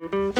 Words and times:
So, 0.00 0.39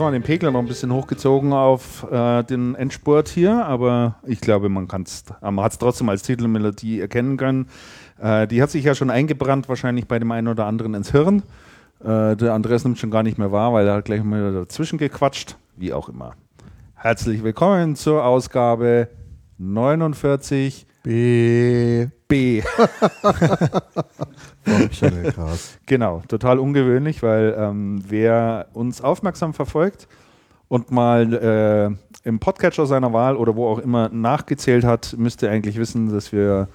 jetzt 0.00 0.14
den 0.14 0.22
Pegel 0.22 0.50
noch 0.50 0.60
ein 0.60 0.66
bisschen 0.66 0.92
hochgezogen 0.92 1.52
auf 1.52 2.10
äh, 2.10 2.42
den 2.42 2.74
Endspurt 2.74 3.28
hier, 3.28 3.66
aber 3.66 4.16
ich 4.24 4.40
glaube, 4.40 4.68
man, 4.68 4.88
kann's, 4.88 5.24
man 5.42 5.60
hat 5.60 5.72
es 5.72 5.78
trotzdem 5.78 6.08
als 6.08 6.22
Titelmelodie 6.22 7.00
erkennen 7.00 7.36
können. 7.36 7.68
Äh, 8.18 8.46
die 8.46 8.62
hat 8.62 8.70
sich 8.70 8.84
ja 8.84 8.94
schon 8.94 9.10
eingebrannt, 9.10 9.68
wahrscheinlich 9.68 10.08
bei 10.08 10.18
dem 10.18 10.30
einen 10.32 10.48
oder 10.48 10.66
anderen 10.66 10.94
ins 10.94 11.10
Hirn. 11.10 11.42
Äh, 12.02 12.34
der 12.36 12.54
Andreas 12.54 12.84
nimmt 12.84 12.98
schon 12.98 13.10
gar 13.10 13.22
nicht 13.22 13.36
mehr 13.36 13.52
wahr, 13.52 13.72
weil 13.72 13.86
er 13.86 13.96
hat 13.96 14.06
gleich 14.06 14.22
mal 14.22 14.52
dazwischen 14.52 14.98
gequatscht, 14.98 15.56
wie 15.76 15.92
auch 15.92 16.08
immer. 16.08 16.34
Herzlich 16.94 17.42
willkommen 17.42 17.94
zur 17.94 18.24
Ausgabe 18.24 19.08
49 19.58 20.86
B. 21.02 22.08
B. 22.30 22.62
Genau, 25.86 26.22
total 26.28 26.58
ungewöhnlich, 26.58 27.22
weil 27.22 27.54
ähm, 27.58 28.02
wer 28.06 28.68
uns 28.72 29.02
aufmerksam 29.02 29.52
verfolgt 29.52 30.08
und 30.68 30.92
mal 30.92 31.34
äh, 31.34 32.28
im 32.28 32.38
Podcatcher 32.38 32.86
seiner 32.86 33.12
Wahl 33.12 33.36
oder 33.36 33.56
wo 33.56 33.66
auch 33.66 33.80
immer 33.80 34.08
nachgezählt 34.10 34.84
hat, 34.84 35.16
müsste 35.18 35.50
eigentlich 35.50 35.76
wissen, 35.76 36.12
dass 36.12 36.32
wir 36.32 36.68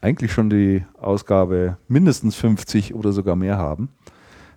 eigentlich 0.00 0.32
schon 0.32 0.48
die 0.48 0.84
Ausgabe 1.00 1.76
mindestens 1.88 2.36
50 2.36 2.94
oder 2.94 3.12
sogar 3.12 3.36
mehr 3.36 3.58
haben. 3.58 3.88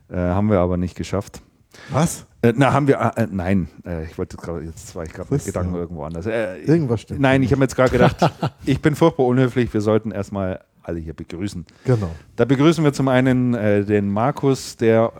Äh, 0.10 0.18
haben 0.18 0.52
wir 0.52 0.60
aber 0.60 0.78
nicht 0.78 0.96
geschafft. 0.96 1.42
Was? 1.89 2.25
Äh, 2.42 2.53
na, 2.56 2.72
haben 2.73 2.88
wir, 2.88 3.00
äh, 3.16 3.28
nein, 3.31 3.67
äh, 3.86 4.06
ich 4.06 4.17
wollte 4.17 4.38
gerade, 4.38 4.61
jetzt 4.66 4.95
war 4.95 5.03
ich 5.03 5.14
gerade 5.14 5.33
mit 5.33 5.44
Gedanken 5.44 5.73
denn? 5.73 5.81
irgendwo 5.81 6.03
anders. 6.03 6.25
Äh, 6.25 6.58
Irgendwas 6.61 7.02
stimmt. 7.02 7.20
Nein, 7.20 7.42
ich 7.44 7.52
habe 7.52 7.59
mir 7.59 7.66
jetzt 7.66 7.75
gerade 7.75 7.92
gedacht, 7.92 8.17
ich 8.66 8.81
bin 8.81 8.95
furchtbar 8.95 9.25
unhöflich, 9.25 9.73
wir 9.73 9.81
sollten 9.81 10.11
erstmal 10.11 10.61
alle 10.83 11.00
hier 11.00 11.14
begrüßen. 11.14 11.66
Genau. 11.86 12.11
Da 12.36 12.45
begrüßen 12.45 12.83
wir 12.83 12.94
zum 12.94 13.08
einen 13.08 13.53
äh, 13.53 13.83
den 13.83 14.09
Markus, 14.09 14.78
der 14.78 15.11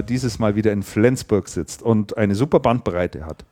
äh, 0.00 0.02
dieses 0.02 0.38
Mal 0.38 0.54
wieder 0.56 0.72
in 0.72 0.82
Flensburg 0.82 1.48
sitzt 1.48 1.82
und 1.82 2.18
eine 2.18 2.34
super 2.34 2.60
Bandbreite 2.60 3.24
hat. 3.24 3.44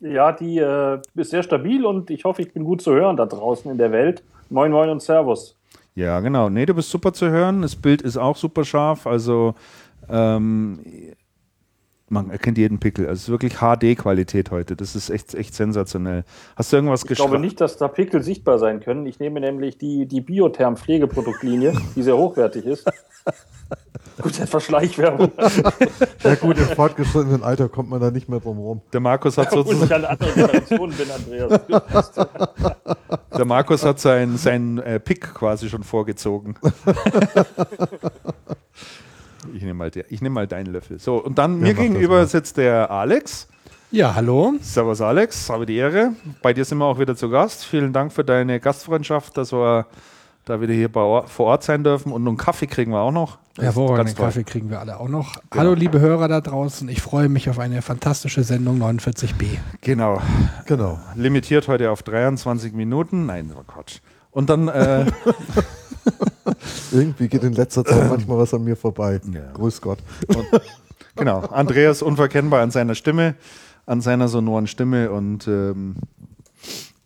Ja, 0.00 0.32
die 0.32 0.58
äh, 0.58 0.98
ist 1.14 1.30
sehr 1.30 1.44
stabil 1.44 1.84
und 1.86 2.10
ich 2.10 2.24
hoffe, 2.24 2.42
ich 2.42 2.52
bin 2.52 2.64
gut 2.64 2.82
zu 2.82 2.92
hören 2.92 3.16
da 3.16 3.26
draußen 3.26 3.70
in 3.70 3.78
der 3.78 3.92
Welt. 3.92 4.24
Moin, 4.50 4.72
moin 4.72 4.90
und 4.90 5.00
Servus. 5.00 5.56
Ja, 5.94 6.18
genau. 6.20 6.48
Nee, 6.48 6.66
du 6.66 6.74
bist 6.74 6.90
super 6.90 7.12
zu 7.12 7.30
hören. 7.30 7.62
Das 7.62 7.76
Bild 7.76 8.02
ist 8.02 8.16
auch 8.16 8.36
super 8.36 8.64
scharf. 8.64 9.06
Also 9.06 9.54
ähm, 10.08 10.80
man 12.12 12.30
erkennt 12.30 12.58
jeden 12.58 12.78
Pickel. 12.78 13.06
Also 13.06 13.14
es 13.14 13.22
ist 13.22 13.28
wirklich 13.30 13.54
HD-Qualität 13.54 14.50
heute. 14.50 14.76
Das 14.76 14.94
ist 14.94 15.10
echt, 15.10 15.34
echt 15.34 15.54
sensationell. 15.54 16.24
Hast 16.54 16.72
du 16.72 16.76
irgendwas 16.76 17.02
Ich 17.02 17.08
glaube 17.08 17.30
geschrieben? 17.30 17.42
nicht, 17.42 17.60
dass 17.60 17.78
da 17.78 17.88
Pickel 17.88 18.22
sichtbar 18.22 18.58
sein 18.58 18.80
können. 18.80 19.06
Ich 19.06 19.18
nehme 19.18 19.40
nämlich 19.40 19.78
die, 19.78 20.06
die 20.06 20.20
Biotherm-Pflegeproduktlinie, 20.20 21.72
die 21.96 22.02
sehr 22.02 22.16
hochwertig 22.16 22.66
ist. 22.66 22.84
Gut, 24.20 24.38
etwas 24.38 24.64
Schleichwerbung. 24.64 25.32
Ja 26.22 26.34
gut, 26.34 26.58
im 26.58 26.66
fortgeschrittenen 26.66 27.42
Alter 27.42 27.70
kommt 27.70 27.88
man 27.88 27.98
da 27.98 28.10
nicht 28.10 28.28
mehr 28.28 28.40
drum 28.40 28.58
rum. 28.58 28.82
Der 28.92 29.00
Markus 29.00 29.38
hat 29.38 29.46
Obwohl 29.52 29.72
ich 29.72 29.80
sozusagen, 29.80 30.04
eine 30.04 30.10
andere 30.10 30.32
Generation 30.32 30.90
bin, 30.90 31.10
Andreas. 31.10 31.60
der 33.38 33.44
Markus 33.46 33.84
hat 33.84 33.98
sein, 34.00 34.36
sein 34.36 34.78
äh, 34.78 35.00
Pick 35.00 35.32
quasi 35.32 35.70
schon 35.70 35.82
vorgezogen. 35.82 36.56
ich 39.54 39.62
nehme 39.62 39.74
mal, 39.74 39.90
der- 39.90 40.10
ich 40.10 40.20
nehm 40.22 40.32
mal 40.32 40.46
deinen 40.46 40.72
Löffel. 40.72 40.98
So, 40.98 41.16
und 41.16 41.38
dann 41.38 41.56
mir 41.58 41.60
mach 41.60 41.68
das 41.70 41.78
gegenüber 41.78 42.26
sitzt 42.26 42.56
der 42.56 42.90
Alex. 42.90 43.48
Ja, 43.90 44.14
hallo. 44.14 44.54
Servus 44.62 45.00
Alex, 45.02 45.50
habe 45.50 45.66
die 45.66 45.76
Ehre. 45.76 46.12
Bei 46.42 46.52
dir 46.54 46.64
sind 46.64 46.78
wir 46.78 46.86
auch 46.86 46.98
wieder 46.98 47.14
zu 47.14 47.28
Gast. 47.28 47.64
Vielen 47.66 47.92
Dank 47.92 48.12
für 48.12 48.24
deine 48.24 48.58
Gastfreundschaft, 48.58 49.36
dass 49.36 49.52
wir 49.52 49.86
da 50.46 50.60
wieder 50.60 50.72
hier 50.72 50.88
vor 50.90 51.26
Ort 51.46 51.62
sein 51.62 51.84
dürfen. 51.84 52.10
Und 52.10 52.26
einen 52.26 52.36
Kaffee 52.38 52.66
kriegen 52.66 52.90
wir 52.92 53.00
auch 53.00 53.12
noch. 53.12 53.38
Hervorragenden. 53.60 54.14
Kaffee 54.16 54.44
kriegen 54.44 54.70
wir 54.70 54.80
alle 54.80 54.98
auch 54.98 55.08
noch. 55.10 55.34
Hallo, 55.54 55.74
liebe 55.74 56.00
Hörer 56.00 56.26
da 56.26 56.40
draußen. 56.40 56.88
Ich 56.88 57.02
freue 57.02 57.28
mich 57.28 57.50
auf 57.50 57.58
eine 57.58 57.82
fantastische 57.82 58.42
Sendung 58.44 58.78
49b. 58.82 59.58
Genau. 59.82 60.22
Genau. 60.64 60.98
Limitiert 61.14 61.68
heute 61.68 61.90
auf 61.90 62.02
23 62.02 62.72
Minuten. 62.72 63.26
Nein, 63.26 63.52
war 63.54 63.64
Quatsch. 63.64 63.98
Und 64.30 64.48
dann, 64.48 64.68
äh, 64.68 65.04
Irgendwie 66.92 67.28
geht 67.28 67.42
in 67.42 67.52
letzter 67.52 67.84
Zeit 67.84 68.08
manchmal 68.08 68.38
was 68.38 68.54
an 68.54 68.64
mir 68.64 68.76
vorbei. 68.76 69.20
Ja. 69.32 69.52
Grüß 69.52 69.80
Gott. 69.80 69.98
genau, 71.16 71.40
Andreas 71.40 72.02
unverkennbar 72.02 72.62
an 72.62 72.70
seiner 72.70 72.94
Stimme, 72.94 73.34
an 73.86 74.00
seiner 74.00 74.28
sonoren 74.28 74.66
Stimme 74.66 75.10
und 75.10 75.46
ähm, 75.48 75.96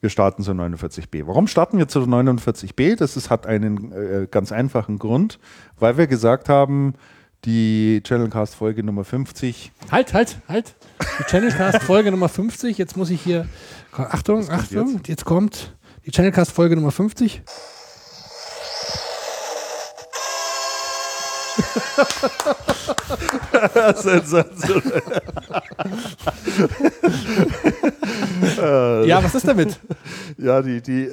wir 0.00 0.10
starten 0.10 0.42
zur 0.42 0.54
49b. 0.54 1.26
Warum 1.26 1.46
starten 1.46 1.78
wir 1.78 1.88
zur 1.88 2.04
49b? 2.04 2.96
Das 2.96 3.16
ist, 3.16 3.30
hat 3.30 3.46
einen 3.46 3.92
äh, 3.92 4.26
ganz 4.30 4.52
einfachen 4.52 4.98
Grund, 4.98 5.38
weil 5.78 5.96
wir 5.96 6.06
gesagt 6.06 6.48
haben, 6.48 6.94
die 7.44 8.02
Channelcast 8.04 8.54
Folge 8.54 8.82
Nummer 8.82 9.04
50 9.04 9.72
Halt, 9.90 10.14
halt, 10.14 10.38
halt. 10.48 10.74
Die 11.20 11.24
Channelcast 11.24 11.82
Folge 11.82 12.10
Nummer 12.10 12.28
50. 12.28 12.76
Jetzt 12.76 12.96
muss 12.96 13.10
ich 13.10 13.20
hier. 13.22 13.46
Achtung, 13.92 14.48
Achtung. 14.50 15.00
Jetzt? 15.06 15.24
kommt 15.24 15.76
die 16.04 16.10
Channelcast 16.10 16.52
Folge 16.52 16.76
Nummer 16.76 16.90
50. 16.90 17.42
Sensationell. 23.96 25.02
Ja, 29.06 29.22
was 29.22 29.34
ist 29.34 29.46
damit? 29.46 29.78
Ja, 30.38 30.62
die, 30.62 30.80
die. 30.80 31.06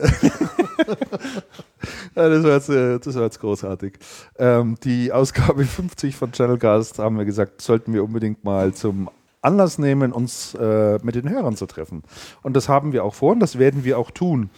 ja, 2.16 2.30
das, 2.30 2.44
war 2.44 2.52
jetzt, 2.52 2.70
äh, 2.70 3.00
das 3.00 3.16
war 3.16 3.24
jetzt 3.24 3.40
großartig. 3.40 3.96
Ähm, 4.38 4.78
die 4.84 5.12
Ausgabe 5.12 5.66
50 5.66 6.16
von 6.16 6.32
Channelcast 6.32 7.00
haben 7.00 7.18
wir 7.18 7.26
gesagt, 7.26 7.62
sollten 7.62 7.94
wir 7.94 8.04
unbedingt 8.04 8.44
mal 8.44 8.74
zum 8.74 9.10
Anlass 9.42 9.78
nehmen, 9.78 10.14
uns 10.14 10.56
äh, 10.56 11.00
mit 11.04 11.16
den 11.16 11.30
Hörern 11.30 11.56
zu 11.56 11.66
treffen. 11.66 12.04
Und 12.42 12.56
das 12.56 12.70
haben 12.70 12.94
wir 12.94 13.04
auch 13.04 13.14
vor 13.14 13.34
und 13.34 13.40
das 13.40 13.60
werden 13.60 13.84
wir 13.84 13.98
auch 13.98 14.12
tun. 14.12 14.50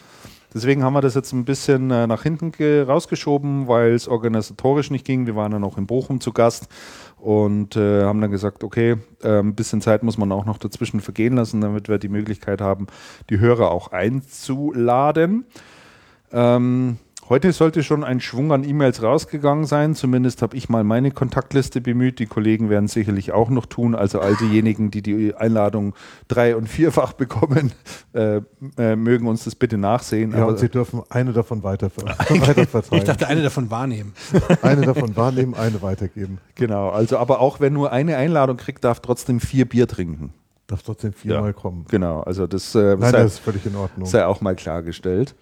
Deswegen 0.55 0.83
haben 0.83 0.93
wir 0.93 1.01
das 1.01 1.15
jetzt 1.15 1.33
ein 1.33 1.43
bisschen 1.43 1.91
äh, 1.91 2.07
nach 2.07 2.23
hinten 2.23 2.53
ge- 2.53 2.83
rausgeschoben, 2.83 3.67
weil 3.67 3.91
es 3.91 4.07
organisatorisch 4.07 4.89
nicht 4.89 5.05
ging. 5.05 5.27
Wir 5.27 5.35
waren 5.35 5.51
ja 5.51 5.59
noch 5.59 5.77
in 5.77 5.85
Bochum 5.85 6.21
zu 6.21 6.31
Gast 6.31 6.69
und 7.19 7.75
äh, 7.75 8.03
haben 8.03 8.21
dann 8.21 8.31
gesagt, 8.31 8.63
okay, 8.63 8.95
äh, 9.21 9.39
ein 9.39 9.53
bisschen 9.53 9.81
Zeit 9.81 10.01
muss 10.01 10.17
man 10.17 10.31
auch 10.31 10.45
noch 10.45 10.57
dazwischen 10.57 11.01
vergehen 11.01 11.35
lassen, 11.35 11.59
damit 11.59 11.89
wir 11.89 11.97
die 11.97 12.07
Möglichkeit 12.07 12.61
haben, 12.61 12.87
die 13.29 13.39
Hörer 13.39 13.69
auch 13.69 13.91
einzuladen. 13.91 15.45
Ähm, 16.31 16.99
heute 17.29 17.51
sollte 17.53 17.83
schon 17.83 18.03
ein 18.03 18.19
Schwung 18.21 18.51
an 18.51 18.63
E-Mails 18.63 19.01
rausgegangen 19.01 19.65
sein. 19.65 19.95
Zumindest 19.95 20.41
habe 20.41 20.55
ich 20.55 20.69
mal 20.69 20.83
meine 20.83 21.11
Kontaktliste 21.11 21.81
bemüht. 21.81 22.19
Die 22.19 22.25
Kollegen 22.25 22.69
werden 22.69 22.85
es 22.85 22.93
sicherlich 22.93 23.31
auch 23.31 23.49
noch 23.49 23.65
tun. 23.65 23.95
Also 23.95 24.19
all 24.19 24.35
diejenigen, 24.35 24.91
die 24.91 25.01
die 25.01 25.33
Einladung 25.35 25.93
drei- 26.27 26.55
und 26.55 26.67
vierfach 26.67 27.13
bekommen, 27.17 27.71
äh, 28.13 28.41
äh, 28.77 28.95
mögen 28.95 29.27
uns 29.27 29.43
das 29.45 29.55
bitte 29.55 29.77
nachsehen. 29.77 30.31
Ja, 30.31 30.37
Aber 30.43 30.47
und 30.49 30.59
Sie 30.59 30.69
dürfen 30.69 31.01
eine 31.09 31.33
davon 31.33 31.63
weiter, 31.63 31.89
weiter 31.95 32.83
Ich 32.91 33.03
dachte, 33.03 33.27
eine 33.27 33.41
davon 33.41 33.69
wahrnehmen. 33.71 34.13
Eine 34.61 34.81
davon 34.81 35.15
wahrnehmen, 35.15 35.53
eine 35.55 35.81
weitergeben. 35.81 36.37
genau. 36.55 36.89
Also, 36.89 37.17
aber 37.17 37.39
auch 37.41 37.59
wenn 37.59 37.73
nur 37.73 37.91
eine 37.91 38.17
Einladung 38.17 38.57
kriegt, 38.57 38.83
darf 38.83 38.99
trotzdem 38.99 39.39
vier 39.39 39.65
Bier 39.67 39.87
trinken. 39.87 40.33
Darf 40.67 40.81
trotzdem 40.83 41.13
viermal 41.13 41.47
Ja. 41.49 41.53
kommen. 41.53 41.85
Genau. 41.89 42.21
Also 42.21 42.47
das 42.47 42.73
äh, 42.73 42.95
Nein, 42.95 43.11
sei- 43.11 43.11
das 43.23 43.33
ist 43.33 43.39
völlig 43.39 43.65
in 43.67 43.75
Ordnung. 43.75 44.07
sei 44.07 44.25
auch 44.25 44.41
mal 44.41 44.55
klargestellt. 44.55 45.35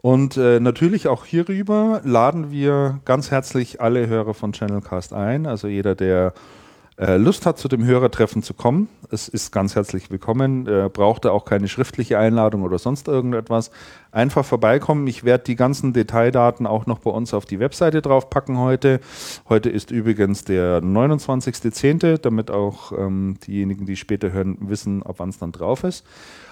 Und 0.00 0.36
äh, 0.36 0.60
natürlich 0.60 1.08
auch 1.08 1.24
hierüber 1.24 2.00
laden 2.04 2.50
wir 2.50 3.00
ganz 3.04 3.30
herzlich 3.30 3.80
alle 3.80 4.06
Hörer 4.06 4.34
von 4.34 4.52
Channelcast 4.52 5.12
ein. 5.12 5.46
Also 5.46 5.66
jeder, 5.66 5.94
der 5.94 6.34
äh, 6.98 7.16
Lust 7.16 7.46
hat, 7.46 7.58
zu 7.58 7.68
dem 7.68 7.84
Hörertreffen 7.84 8.42
zu 8.42 8.54
kommen, 8.54 8.88
es 9.10 9.28
ist 9.28 9.52
ganz 9.52 9.74
herzlich 9.74 10.10
willkommen. 10.10 10.66
Äh, 10.66 10.88
braucht 10.92 11.24
er 11.24 11.32
auch 11.32 11.44
keine 11.44 11.68
schriftliche 11.68 12.18
Einladung 12.18 12.62
oder 12.62 12.78
sonst 12.78 13.08
irgendetwas. 13.08 13.70
Einfach 14.12 14.44
vorbeikommen. 14.44 15.06
Ich 15.06 15.24
werde 15.24 15.44
die 15.44 15.56
ganzen 15.56 15.92
Detaildaten 15.92 16.66
auch 16.66 16.86
noch 16.86 16.98
bei 16.98 17.10
uns 17.10 17.34
auf 17.34 17.44
die 17.44 17.60
Webseite 17.60 18.02
draufpacken 18.02 18.58
heute. 18.58 19.00
Heute 19.48 19.70
ist 19.70 19.90
übrigens 19.90 20.44
der 20.44 20.80
29.10., 20.82 22.18
damit 22.18 22.50
auch 22.50 22.92
ähm, 22.92 23.36
diejenigen, 23.46 23.86
die 23.86 23.96
später 23.96 24.32
hören, 24.32 24.58
wissen, 24.60 25.02
ab 25.02 25.16
wann 25.18 25.30
es 25.30 25.38
dann 25.38 25.52
drauf 25.52 25.84
ist. 25.84 26.04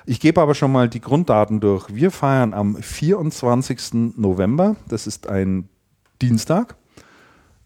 Ich 0.06 0.20
gebe 0.20 0.40
aber 0.40 0.54
schon 0.54 0.70
mal 0.70 0.88
die 0.88 1.00
Grunddaten 1.00 1.58
durch. 1.60 1.92
Wir 1.92 2.12
feiern 2.12 2.54
am 2.54 2.76
24. 2.76 4.16
November, 4.16 4.76
das 4.88 5.06
ist 5.06 5.28
ein 5.28 5.68
Dienstag. 6.22 6.76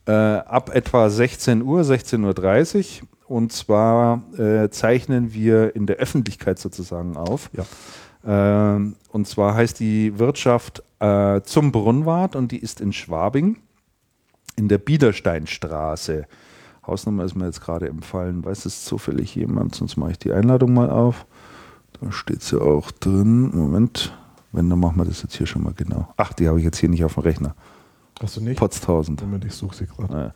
äh, 0.07 0.13
ab 0.13 0.75
etwa 0.75 1.09
16 1.09 1.63
Uhr, 1.63 1.83
16.30 1.83 3.03
Uhr. 3.03 3.09
Und 3.27 3.53
zwar 3.53 4.25
äh, 4.37 4.69
zeichnen 4.71 5.33
wir 5.33 5.77
in 5.77 5.87
der 5.87 5.97
Öffentlichkeit 5.97 6.59
sozusagen 6.59 7.17
auf. 7.17 7.51
Ja. 7.53 7.65
Ähm, 8.27 8.97
und 9.11 9.29
zwar 9.29 9.55
heißt 9.55 9.79
die 9.79 10.19
Wirtschaft 10.19 10.83
äh, 10.99 11.41
zum 11.43 11.71
Brunnwart 11.71 12.35
und 12.35 12.51
die 12.51 12.59
ist 12.59 12.81
in 12.81 12.93
Schwabing 12.93 13.59
in 14.57 14.69
der 14.69 14.79
Biedersteinstraße. 14.79 16.27
Hausnummer 16.87 17.25
ist 17.25 17.37
mir 17.37 17.47
jetzt 17.47 17.61
gerade 17.61 17.89
empfallen. 17.89 18.45
Weiß 18.45 18.65
es 18.67 18.85
zufällig 18.85 19.35
jemand? 19.37 19.75
Sonst 19.75 19.97
mache 19.97 20.13
ich 20.13 20.19
die 20.19 20.33
Einladung 20.33 20.75
mal 20.75 20.91
auf. 20.91 21.27
Da 22.00 22.12
steht 22.12 22.43
sie 22.43 22.61
auch 22.61 22.91
drin. 22.91 23.50
Moment. 23.55 24.17
Wenn, 24.52 24.69
dann 24.69 24.81
machen 24.81 24.97
wir 24.97 25.05
das 25.05 25.23
jetzt 25.23 25.37
hier 25.37 25.47
schon 25.47 25.62
mal 25.62 25.73
genau. 25.75 26.08
Ach, 26.17 26.32
die 26.32 26.49
habe 26.49 26.58
ich 26.58 26.64
jetzt 26.64 26.79
hier 26.79 26.88
nicht 26.88 27.05
auf 27.05 27.14
dem 27.14 27.23
Rechner. 27.23 27.55
Hast 28.20 28.37
du 28.37 28.41
nicht? 28.43 28.58
Potztausend. 28.58 29.20
Moment, 29.23 29.44
ich 29.44 29.55
suche 29.55 29.76
sie 29.76 29.87
gerade. 29.87 30.12
Naja, 30.12 30.35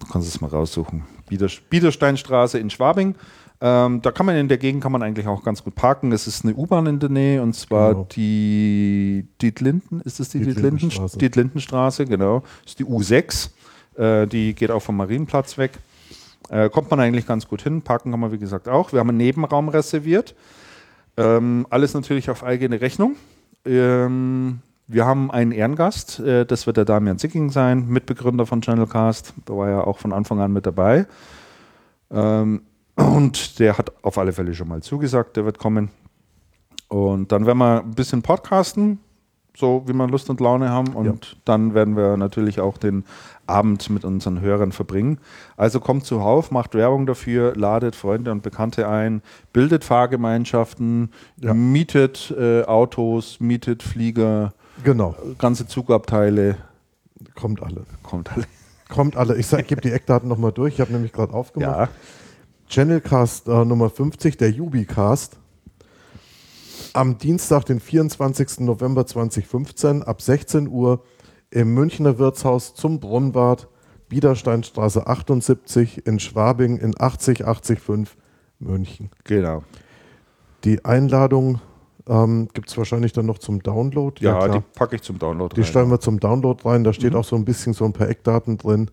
du 0.00 0.06
kannst 0.06 0.28
es 0.28 0.40
mal 0.40 0.48
raussuchen. 0.48 1.04
Bieder, 1.28 1.48
Biedersteinstraße 1.70 2.58
in 2.58 2.70
Schwabing. 2.70 3.14
Ähm, 3.60 4.02
da 4.02 4.10
kann 4.10 4.26
man 4.26 4.34
in 4.36 4.48
der 4.48 4.58
Gegend 4.58 4.82
kann 4.82 4.90
man 4.90 5.02
eigentlich 5.04 5.28
auch 5.28 5.44
ganz 5.44 5.62
gut 5.62 5.76
parken. 5.76 6.10
Es 6.10 6.26
ist 6.26 6.44
eine 6.44 6.54
U-Bahn 6.54 6.86
in 6.86 6.98
der 6.98 7.10
Nähe 7.10 7.42
und 7.42 7.54
zwar 7.54 7.90
Genau. 7.92 8.08
die 8.10 9.28
Dietlinden. 9.40 10.00
Ist 10.00 10.18
das 10.18 10.30
die 10.30 10.40
Dietlindenstraße. 10.40 11.18
Dietlindenstraße? 11.18 12.06
Genau. 12.06 12.40
Das 12.64 12.72
ist 12.72 12.78
die 12.80 12.84
U6. 12.84 13.50
Äh, 13.96 14.26
die 14.26 14.54
geht 14.54 14.72
auch 14.72 14.80
vom 14.82 14.96
Marienplatz 14.96 15.58
weg. 15.58 15.78
Äh, 16.48 16.70
kommt 16.70 16.90
man 16.90 16.98
eigentlich 16.98 17.24
ganz 17.26 17.46
gut 17.46 17.62
hin. 17.62 17.82
Parken 17.82 18.10
kann 18.10 18.18
man, 18.18 18.32
wie 18.32 18.38
gesagt, 18.38 18.68
auch. 18.68 18.92
Wir 18.92 18.98
haben 18.98 19.10
einen 19.10 19.18
Nebenraum 19.18 19.68
reserviert. 19.68 20.34
Ähm, 21.16 21.66
alles 21.70 21.94
natürlich 21.94 22.30
auf 22.30 22.42
eigene 22.42 22.80
Rechnung. 22.80 23.16
Ähm, 23.64 24.60
wir 24.88 25.06
haben 25.06 25.30
einen 25.30 25.52
Ehrengast, 25.52 26.20
äh, 26.20 26.44
das 26.44 26.66
wird 26.66 26.76
der 26.76 26.84
Damian 26.84 27.18
Zicking 27.18 27.50
sein, 27.50 27.86
Mitbegründer 27.88 28.46
von 28.46 28.60
Channelcast. 28.62 29.34
Da 29.44 29.56
war 29.56 29.68
ja 29.70 29.84
auch 29.84 29.98
von 29.98 30.12
Anfang 30.12 30.40
an 30.40 30.52
mit 30.52 30.66
dabei. 30.66 31.06
Ähm, 32.10 32.62
und 32.96 33.58
der 33.58 33.78
hat 33.78 33.92
auf 34.02 34.18
alle 34.18 34.32
Fälle 34.32 34.54
schon 34.54 34.68
mal 34.68 34.82
zugesagt, 34.82 35.36
der 35.36 35.44
wird 35.44 35.58
kommen. 35.58 35.90
Und 36.88 37.32
dann 37.32 37.46
werden 37.46 37.58
wir 37.58 37.80
ein 37.82 37.92
bisschen 37.92 38.20
podcasten, 38.20 38.98
so 39.56 39.82
wie 39.86 39.94
wir 39.94 40.06
Lust 40.08 40.28
und 40.28 40.40
Laune 40.40 40.68
haben. 40.68 40.88
Und 40.88 41.06
Ja. 41.06 41.36
dann 41.46 41.72
werden 41.74 41.96
wir 41.96 42.16
natürlich 42.18 42.60
auch 42.60 42.76
den 42.76 43.04
Abend 43.46 43.90
mit 43.90 44.04
unseren 44.04 44.40
Hörern 44.40 44.72
verbringen. 44.72 45.18
Also 45.56 45.80
kommt 45.80 46.04
zuhauf, 46.06 46.50
macht 46.50 46.74
Werbung 46.74 47.06
dafür, 47.06 47.54
ladet 47.56 47.96
Freunde 47.96 48.30
und 48.32 48.42
Bekannte 48.42 48.88
ein, 48.88 49.22
bildet 49.52 49.84
Fahrgemeinschaften, 49.84 51.10
Ja. 51.38 51.52
mietet 51.54 52.34
äh, 52.38 52.62
Autos, 52.64 53.40
mietet 53.40 53.82
Flieger, 53.82 54.54
Genau, 54.84 55.14
ganze 55.38 55.66
Zugabteile. 55.66 56.56
kommt 57.34 57.62
alle. 57.62 57.84
Kommt 58.02 58.32
alle. 58.32 58.44
Kommt 58.88 59.16
alle. 59.16 59.36
Ich 59.36 59.48
gebe 59.66 59.80
die 59.80 59.90
Eckdaten 59.92 60.28
nochmal 60.28 60.52
durch. 60.52 60.74
Ich 60.74 60.80
habe 60.80 60.92
nämlich 60.92 61.12
gerade 61.12 61.32
aufgemacht. 61.32 61.70
Ja, 61.76 61.88
Channelcast 62.68 63.48
äh, 63.48 63.64
Nummer 63.64 63.90
50, 63.90 64.36
der 64.38 64.50
Jubicast. 64.50 65.36
Am 66.94 67.16
Dienstag, 67.18 67.64
den 67.64 67.80
24. 67.80 68.60
November 68.60 69.06
2015, 69.06 70.02
ab 70.02 70.20
16 70.20 70.68
Uhr 70.68 71.02
im 71.52 71.74
Münchner 71.74 72.18
Wirtshaus 72.18 72.74
zum 72.74 72.98
Brunnbad, 73.00 73.68
Biedersteinstraße 74.08 75.06
78 75.06 76.06
in 76.06 76.18
Schwabing 76.18 76.76
in 76.78 76.94
80805 76.98 78.16
München. 78.58 79.10
genau. 79.24 79.62
Die 80.64 80.84
Einladung 80.84 81.60
ähm, 82.08 82.48
gibt 82.54 82.68
es 82.70 82.78
wahrscheinlich 82.78 83.12
dann 83.12 83.26
noch 83.26 83.38
zum 83.38 83.62
Download. 83.62 84.22
Ja, 84.24 84.44
die 84.44 84.50
klar. 84.50 84.64
packe 84.76 84.96
ich 84.96 85.02
zum 85.02 85.18
Download 85.18 85.54
Die 85.56 85.60
rein. 85.62 85.68
stellen 85.68 85.90
wir 85.90 85.98
zum 85.98 86.20
Download 86.20 86.62
rein. 86.68 86.84
Da 86.84 86.90
Mhm. 86.90 86.94
steht 86.94 87.14
auch 87.16 87.24
so 87.24 87.34
ein 87.36 87.44
bisschen 87.44 87.72
so 87.72 87.84
ein 87.84 87.92
paar 87.92 88.08
Eckdaten 88.08 88.58
drin, 88.58 88.90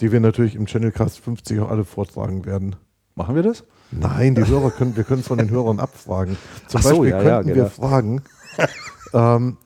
die 0.00 0.12
wir 0.12 0.20
natürlich 0.20 0.54
im 0.54 0.66
Channelcast 0.66 1.18
50 1.18 1.58
auch 1.60 1.68
alle 1.70 1.84
vortragen 1.84 2.44
werden. 2.46 2.76
Machen 3.16 3.34
wir 3.34 3.42
das? 3.42 3.64
Nein, 3.90 4.36
die 4.36 4.46
Hörer 4.46 4.70
können, 4.70 4.94
wir 4.96 5.02
können 5.02 5.20
es 5.20 5.26
von 5.26 5.38
den 5.38 5.50
Hörern 5.50 5.80
abfragen. 5.80 6.36
Zum 6.68 6.80
so, 6.80 6.88
Beispiel 6.90 7.08
ja, 7.10 7.22
ja, 7.22 7.22
könnten 7.42 7.48
wir 7.48 7.54
genau. 7.54 7.68
fragen, 7.68 8.22
ähm, 9.12 9.56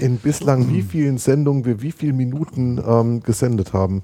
in 0.00 0.16
bislang 0.18 0.68
wie 0.72 0.82
vielen 0.82 1.18
Sendungen 1.18 1.64
wir 1.64 1.82
wie 1.82 1.92
viele 1.92 2.12
Minuten 2.12 2.80
ähm, 2.84 3.20
gesendet 3.22 3.72
haben 3.72 4.02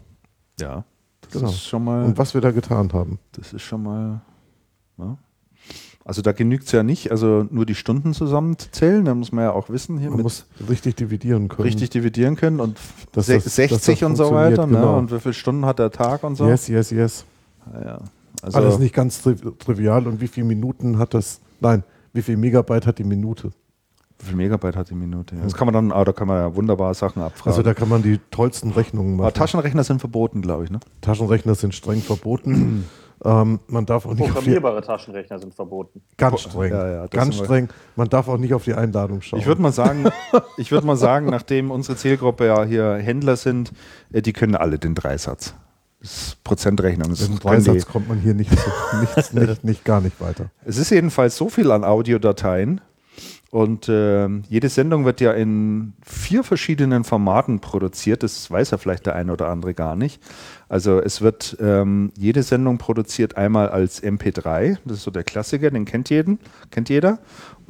Ja. 0.61 0.85
Das 1.23 1.33
Genau. 1.33 1.49
ist 1.49 1.65
schon 1.65 1.83
mal. 1.85 2.05
und 2.05 2.19
was 2.19 2.35
wir 2.35 2.41
da 2.41 2.53
getan 2.53 2.93
haben. 2.93 3.19
Das 3.33 3.53
ist 3.53 3.63
schon 3.63 3.83
mal. 3.83 4.21
Ja. 4.99 5.19
Also 6.05 6.23
da 6.23 6.31
genügt 6.31 6.67
es 6.67 6.73
ja 6.73 6.85
nicht, 6.85 7.11
also 7.11 7.45
nur 7.51 7.67
die 7.67 7.75
Stunden 7.75 8.15
zusammenzuzählen, 8.15 9.05
da 9.05 9.13
muss 9.13 9.33
man 9.33 9.43
ja 9.43 9.51
auch 9.53 9.69
wissen, 9.71 9.99
hier 9.99 10.11
Man 10.11 10.21
muss 10.23 10.47
richtig 10.69 10.95
dividieren 10.95 11.49
können. 11.49 11.63
richtig 11.69 11.91
dividieren 11.91 12.37
können 12.37 12.61
und 12.61 12.79
Dass 13.11 13.27
das- 13.27 13.43
dass 13.43 13.57
60 13.57 13.99
das 13.99 14.09
und 14.09 14.15
so 14.15 14.31
weiter, 14.31 14.67
ne? 14.69 14.75
genau. 14.77 14.99
Und 14.99 15.11
wie 15.11 15.19
viele 15.19 15.35
Stunden 15.35 15.65
hat 15.67 15.81
der 15.81 15.91
Tag 15.91 16.23
und 16.23 16.37
so. 16.37 16.47
Yes, 16.47 16.69
yes, 16.69 16.91
yes. 16.93 17.25
Ja, 17.75 17.85
ja. 17.85 17.99
Also, 18.43 18.59
Alles 18.59 18.79
nicht 18.79 18.95
ganz 18.95 19.21
tri 19.23 19.35
trivial. 19.35 20.07
Und 20.07 20.21
wie 20.21 20.29
viele 20.29 20.47
Minuten 20.47 20.99
hat 20.99 21.13
das? 21.15 21.41
Nein, 21.61 21.83
wie 22.13 22.23
viel 22.23 22.37
Megabyte 22.37 22.87
hat 22.87 22.99
die 23.01 23.05
Minute? 23.05 23.51
Wie 24.19 24.27
viel 24.27 24.37
Megabyte 24.37 24.77
hat 24.77 24.91
die 24.91 24.95
Minute? 24.95 25.37
Ja. 25.37 25.43
Das 25.43 25.55
kann 25.55 25.67
man 25.67 25.75
dann, 25.75 25.93
ah, 25.93 26.05
da 26.05 26.13
kann 26.13 26.27
man 26.27 26.39
ja 26.39 26.55
wunderbar 26.55 26.95
Sachen 26.95 27.23
abfragen. 27.23 27.51
Also 27.51 27.63
da 27.63 27.75
kann 27.75 27.89
man 27.89 28.03
die 28.03 28.19
tollsten 28.31 28.71
Rechnungen 28.71 29.15
Aber 29.15 29.25
machen. 29.25 29.35
Taschenrechner 29.35 29.85
sind 29.85 30.01
verboten, 30.01 30.43
glaube 30.43 30.65
ich, 30.65 30.71
ne? 30.71 30.81
Taschenrechner 31.03 31.55
sind 31.55 31.75
streng 31.75 32.01
verboten. 32.01 32.89
ähm, 33.25 33.61
man 33.67 33.85
darf 33.85 34.07
auch 34.07 34.15
nicht 34.15 34.23
auf 34.23 34.29
die, 34.29 34.33
Programmierbare 34.33 34.83
Taschenrechner 34.83 35.39
sind 35.39 35.55
verboten. 35.55 36.01
ganz 36.17 36.41
streng. 36.41 36.73
Ja, 36.73 36.89
ja, 36.89 37.07
ganz 37.09 37.37
streng. 37.37 37.69
Man 37.95 38.09
darf 38.09 38.29
auch 38.29 38.39
nicht 38.39 38.55
auf 38.55 38.65
die 38.65 38.75
Einladung 38.75 39.21
schauen. 39.21 39.39
Ich 39.39 39.47
würde 39.47 39.61
mal 39.61 39.73
sagen, 39.73 40.07
ich 40.57 40.71
würde 40.73 40.87
mal 40.87 40.97
sagen, 40.97 41.27
nachdem 41.27 41.71
unsere 41.71 41.99
Zielgruppe 41.99 42.47
ja 42.47 42.65
hier 42.65 42.95
Händler 42.95 43.37
sind, 43.37 43.73
äh, 44.13 44.23
die 44.23 44.33
können 44.33 44.55
alle 44.55 44.79
den 44.79 44.95
Dreisatz. 44.95 45.55
Das 46.01 46.29
ist 46.29 46.45
Prozentrechnung. 46.45 47.11
Das 47.11 47.27
Im 47.27 47.39
Dreisatz 47.39 47.87
kommt 47.87 48.09
man 48.09 48.19
hier 48.19 48.35
nicht, 48.35 48.51
so, 48.51 48.71
nicht, 49.01 49.35
nicht, 49.35 49.65
nicht 49.65 49.85
gar 49.85 50.01
nicht 50.01 50.21
weiter. 50.21 50.51
Es 50.65 50.79
ist 50.79 50.91
jedenfalls 50.91 51.37
so 51.37 51.49
viel 51.49 51.71
an 51.71 51.85
Audiodateien 51.85 52.81
und 53.57 53.89
ähm, 53.89 54.43
jede 54.51 54.69
Sendung 54.69 55.07
wird 55.07 55.23
ja 55.23 55.33
in 55.33 55.95
vier 56.05 56.45
verschiedenen 56.45 57.05
Formaten 57.05 57.61
produziert. 57.61 58.23
Das 58.23 58.51
weiß 58.51 58.73
ja 58.73 58.77
vielleicht 58.77 59.07
der 59.07 59.17
eine 59.17 59.33
oder 59.33 59.49
andere 59.49 59.73
gar 59.73 59.97
nicht. 59.97 60.23
Also 60.69 61.01
es 61.01 61.23
wird 61.23 61.57
ähm, 61.59 62.13
jede 62.19 62.43
Sendung 62.43 62.77
produziert 62.77 63.39
einmal 63.39 63.71
als 63.71 64.03
MP3. 64.03 64.77
Das 64.85 64.99
ist 64.99 65.05
so 65.05 65.11
der 65.11 65.25
Klassiker, 65.25 65.71
den 65.71 65.87
kennt 65.87 66.11
jeden, 66.11 66.39
kennt 66.71 66.91
jeder. 66.91 67.19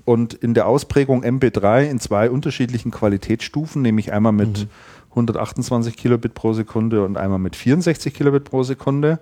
Und 0.04 0.34
in 0.34 0.54
der 0.54 0.66
Ausprägung 0.66 1.22
MP3 1.22 1.88
in 1.88 2.00
zwei 2.00 2.30
unterschiedlichen 2.30 2.90
Qualitätsstufen, 2.90 3.80
nämlich 3.80 4.12
einmal 4.12 4.32
mit 4.32 4.66
128 5.10 5.96
Kilobit 5.96 6.34
pro 6.34 6.52
Sekunde 6.52 7.04
und 7.04 7.16
einmal 7.16 7.38
mit 7.38 7.54
64 7.54 8.12
Kilobit 8.12 8.42
pro 8.42 8.64
Sekunde. 8.64 9.20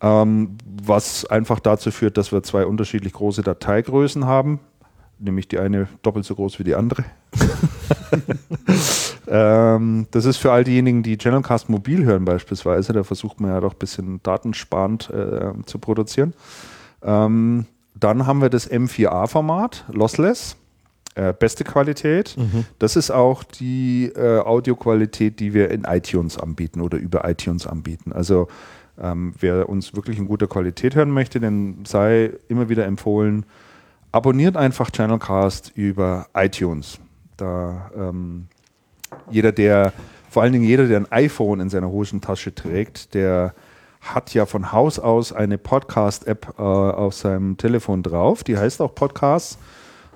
Ähm, 0.00 0.56
was 0.82 1.26
einfach 1.26 1.60
dazu 1.60 1.90
führt, 1.90 2.16
dass 2.16 2.32
wir 2.32 2.42
zwei 2.42 2.64
unterschiedlich 2.64 3.12
große 3.12 3.42
Dateigrößen 3.42 4.24
haben, 4.24 4.60
nämlich 5.18 5.48
die 5.48 5.58
eine 5.58 5.88
doppelt 6.02 6.24
so 6.24 6.34
groß 6.34 6.58
wie 6.58 6.64
die 6.64 6.74
andere. 6.74 7.04
ähm, 9.28 10.06
das 10.10 10.24
ist 10.24 10.36
für 10.36 10.52
all 10.52 10.64
diejenigen, 10.64 11.02
die 11.02 11.18
Channelcast 11.18 11.68
mobil 11.68 12.04
hören 12.04 12.24
beispielsweise, 12.24 12.92
da 12.92 13.04
versucht 13.04 13.40
man 13.40 13.50
ja 13.50 13.60
doch 13.60 13.72
ein 13.72 13.78
bisschen 13.78 14.20
datensparend 14.22 15.10
äh, 15.10 15.52
zu 15.66 15.78
produzieren. 15.78 16.34
Ähm, 17.02 17.66
dann 17.94 18.26
haben 18.26 18.42
wir 18.42 18.50
das 18.50 18.70
M4A-Format, 18.70 19.84
Lossless. 19.92 20.56
Äh, 21.14 21.32
beste 21.32 21.64
Qualität. 21.64 22.36
Das 22.78 22.94
ist 22.94 23.10
auch 23.10 23.42
die 23.42 24.12
äh, 24.14 24.40
Audioqualität, 24.40 25.40
die 25.40 25.54
wir 25.54 25.70
in 25.70 25.84
iTunes 25.84 26.36
anbieten 26.36 26.82
oder 26.82 26.98
über 26.98 27.26
iTunes 27.26 27.66
anbieten. 27.66 28.12
Also 28.12 28.48
ähm, 29.00 29.32
wer 29.40 29.66
uns 29.70 29.96
wirklich 29.96 30.18
in 30.18 30.26
guter 30.26 30.46
Qualität 30.46 30.94
hören 30.94 31.10
möchte, 31.10 31.40
dem 31.40 31.86
sei 31.86 32.32
immer 32.48 32.68
wieder 32.68 32.84
empfohlen, 32.84 33.46
abonniert 34.16 34.56
einfach 34.56 34.90
Channelcast 34.90 35.72
über 35.74 36.26
iTunes. 36.34 36.98
Da 37.36 37.90
ähm, 37.94 38.48
jeder, 39.30 39.52
der, 39.52 39.92
vor 40.30 40.42
allen 40.42 40.54
Dingen 40.54 40.64
jeder, 40.64 40.86
der 40.86 41.00
ein 41.00 41.12
iPhone 41.12 41.60
in 41.60 41.68
seiner 41.68 41.90
Hosentasche 41.90 42.54
trägt, 42.54 43.12
der 43.12 43.54
hat 44.00 44.32
ja 44.32 44.46
von 44.46 44.72
Haus 44.72 44.98
aus 44.98 45.34
eine 45.34 45.58
Podcast-App 45.58 46.54
äh, 46.58 46.62
auf 46.62 47.12
seinem 47.12 47.58
Telefon 47.58 48.02
drauf. 48.02 48.42
Die 48.42 48.56
heißt 48.56 48.80
auch 48.80 48.94
Podcasts. 48.94 49.58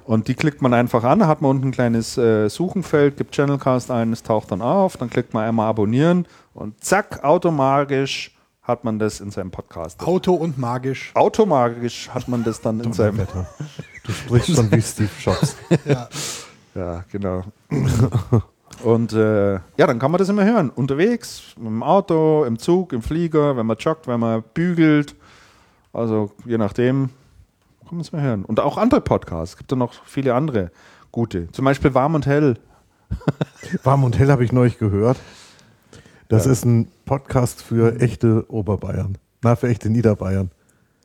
Und 0.07 0.29
die 0.29 0.35
klickt 0.35 0.63
man 0.63 0.73
einfach 0.73 1.05
an, 1.05 1.27
hat 1.27 1.43
man 1.43 1.51
unten 1.51 1.69
ein 1.69 1.73
kleines 1.73 2.17
äh, 2.17 2.49
Suchenfeld, 2.49 3.19
gibt 3.19 3.35
Channelcast 3.35 3.91
ein, 3.91 4.15
es 4.15 4.23
taucht 4.23 4.51
dann 4.51 4.63
auf, 4.63 4.97
dann 4.97 5.11
klickt 5.11 5.35
man 5.35 5.45
einmal 5.45 5.69
abonnieren 5.69 6.27
und 6.55 6.83
zack, 6.83 7.23
automatisch 7.23 8.35
hat 8.63 8.85
man 8.85 8.99
das 8.99 9.21
in 9.21 9.31
seinem 9.31 9.51
Podcast. 9.51 10.01
Auto 10.01 10.35
und 10.35 10.59
magisch. 10.59 11.13
Automatisch 11.15 12.09
hat 12.11 12.29
man 12.29 12.45
das 12.45 12.61
dann 12.61 12.81
in 12.81 12.93
seinem. 12.93 13.19
Wetter. 13.19 13.47
Du 14.05 14.13
sprichst 14.13 14.55
schon 14.55 14.71
wie 14.71 14.83
Steve 14.83 15.11
Jobs. 15.21 15.57
Ja. 15.85 16.09
Ja, 16.75 17.05
genau. 17.11 17.43
Und 18.85 19.13
äh, 19.13 19.55
ja, 19.55 19.87
dann 19.87 19.99
kann 19.99 20.13
man 20.13 20.19
das 20.19 20.29
immer 20.29 20.45
hören. 20.45 20.71
Unterwegs, 20.71 21.55
im 21.57 21.83
Auto, 21.83 22.45
im 22.45 22.59
Zug, 22.59 22.93
im 22.93 23.03
Flieger, 23.03 23.57
wenn 23.57 23.67
man 23.67 23.77
joggt, 23.77 24.07
wenn 24.07 24.21
man 24.21 24.45
bügelt. 24.55 25.17
Also 25.93 26.31
je 26.45 26.59
nachdem, 26.59 27.11
kann 27.81 27.97
man 27.97 28.01
es 28.01 28.13
mal 28.13 28.23
hören. 28.23 28.45
Und 28.45 28.61
auch 28.61 28.79
andere 28.79 29.01
Podcasts. 29.01 29.55
Es 29.55 29.59
gibt 29.59 29.73
da 29.73 29.77
noch 29.77 29.93
viele 30.05 30.35
andere 30.35 30.71
gute. 31.11 31.51
Zum 31.51 31.65
Beispiel 31.65 31.93
Warm 31.93 32.15
und 32.15 32.27
Hell. 32.27 32.57
Warm 33.83 34.05
und 34.05 34.17
hell 34.17 34.31
habe 34.31 34.45
ich 34.45 34.53
neulich 34.53 34.79
gehört. 34.79 35.19
Das 36.31 36.47
ist 36.47 36.65
ein 36.65 36.87
Podcast 37.07 37.61
für 37.61 38.01
echte 38.01 38.49
Oberbayern. 38.49 39.19
Na, 39.43 39.57
für 39.57 39.67
echte 39.67 39.91
Niederbayern. 39.91 40.53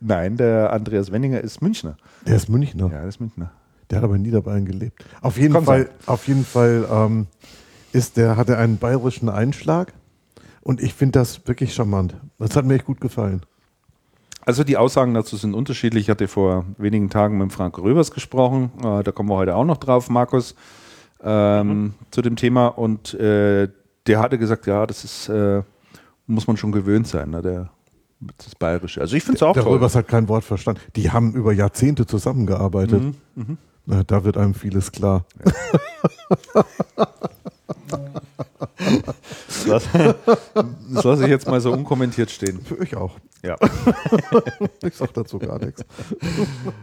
Nein, 0.00 0.36
der 0.36 0.72
Andreas 0.72 1.10
Wenninger 1.10 1.40
ist 1.40 1.60
Münchner. 1.60 1.96
Der 2.24 2.36
ist 2.36 2.48
Münchner. 2.48 2.84
Ja, 2.92 3.00
der 3.00 3.08
ist 3.08 3.18
Münchner. 3.18 3.50
Der 3.90 3.98
hat 3.98 4.04
aber 4.04 4.14
in 4.14 4.22
Niederbayern 4.22 4.64
gelebt. 4.64 5.04
Auf 5.22 5.36
jeden 5.36 5.54
Kann 5.54 5.64
Fall, 5.64 5.86
sein. 5.86 5.94
auf 6.06 6.28
jeden 6.28 6.44
Fall 6.44 6.86
ähm, 6.88 7.26
ist 7.92 8.16
der, 8.16 8.36
hat 8.36 8.48
er 8.48 8.58
einen 8.58 8.76
bayerischen 8.78 9.28
Einschlag. 9.28 9.94
Und 10.62 10.80
ich 10.80 10.94
finde 10.94 11.18
das 11.18 11.44
wirklich 11.48 11.74
charmant. 11.74 12.14
Das 12.38 12.54
hat 12.54 12.64
mir 12.64 12.74
echt 12.74 12.84
gut 12.84 13.00
gefallen. 13.00 13.40
Also 14.44 14.62
die 14.62 14.76
Aussagen 14.76 15.12
dazu 15.12 15.36
sind 15.36 15.54
unterschiedlich. 15.54 16.04
Ich 16.04 16.10
hatte 16.10 16.28
vor 16.28 16.66
wenigen 16.78 17.10
Tagen 17.10 17.38
mit 17.38 17.52
Frank 17.52 17.76
Röbers 17.78 18.12
gesprochen. 18.12 18.70
Äh, 18.78 19.02
da 19.02 19.10
kommen 19.10 19.28
wir 19.28 19.34
heute 19.34 19.56
auch 19.56 19.64
noch 19.64 19.78
drauf, 19.78 20.08
Markus, 20.08 20.54
ähm, 21.20 21.94
zu 22.12 22.22
dem 22.22 22.36
Thema. 22.36 22.68
Und 22.68 23.12
äh, 23.14 23.66
der 24.06 24.20
hatte 24.20 24.38
gesagt, 24.38 24.66
ja, 24.66 24.86
das 24.86 25.04
ist, 25.04 25.28
äh, 25.28 25.62
muss 26.26 26.46
man 26.46 26.56
schon 26.56 26.72
gewöhnt 26.72 27.06
sein, 27.06 27.30
ne, 27.30 27.42
der, 27.42 27.70
das 28.38 28.54
Bayerische. 28.54 29.00
Also 29.00 29.16
ich 29.16 29.24
finde 29.24 29.36
es 29.36 29.42
auch 29.42 29.52
Der 29.52 29.62
toll. 29.62 29.74
Röbers 29.74 29.94
hat 29.94 30.08
kein 30.08 30.28
Wort 30.28 30.44
verstanden. 30.44 30.80
Die 30.96 31.10
haben 31.10 31.34
über 31.34 31.52
Jahrzehnte 31.52 32.06
zusammengearbeitet. 32.06 33.02
Mhm, 33.34 33.58
Na, 33.84 34.02
da 34.04 34.24
wird 34.24 34.36
einem 34.36 34.54
vieles 34.54 34.92
klar. 34.92 35.24
Das 39.46 39.66
lasse 39.66 40.16
das 40.94 41.04
lasse 41.04 41.24
ich 41.24 41.30
jetzt 41.30 41.46
mal 41.46 41.60
so 41.60 41.72
unkommentiert 41.72 42.30
stehen. 42.30 42.60
Für 42.62 42.78
euch 42.78 42.96
auch. 42.96 43.12
Ja. 43.42 43.56
Ich 44.82 44.94
sag 44.94 45.12
dazu 45.14 45.38
gar 45.38 45.58
nichts. 45.58 45.84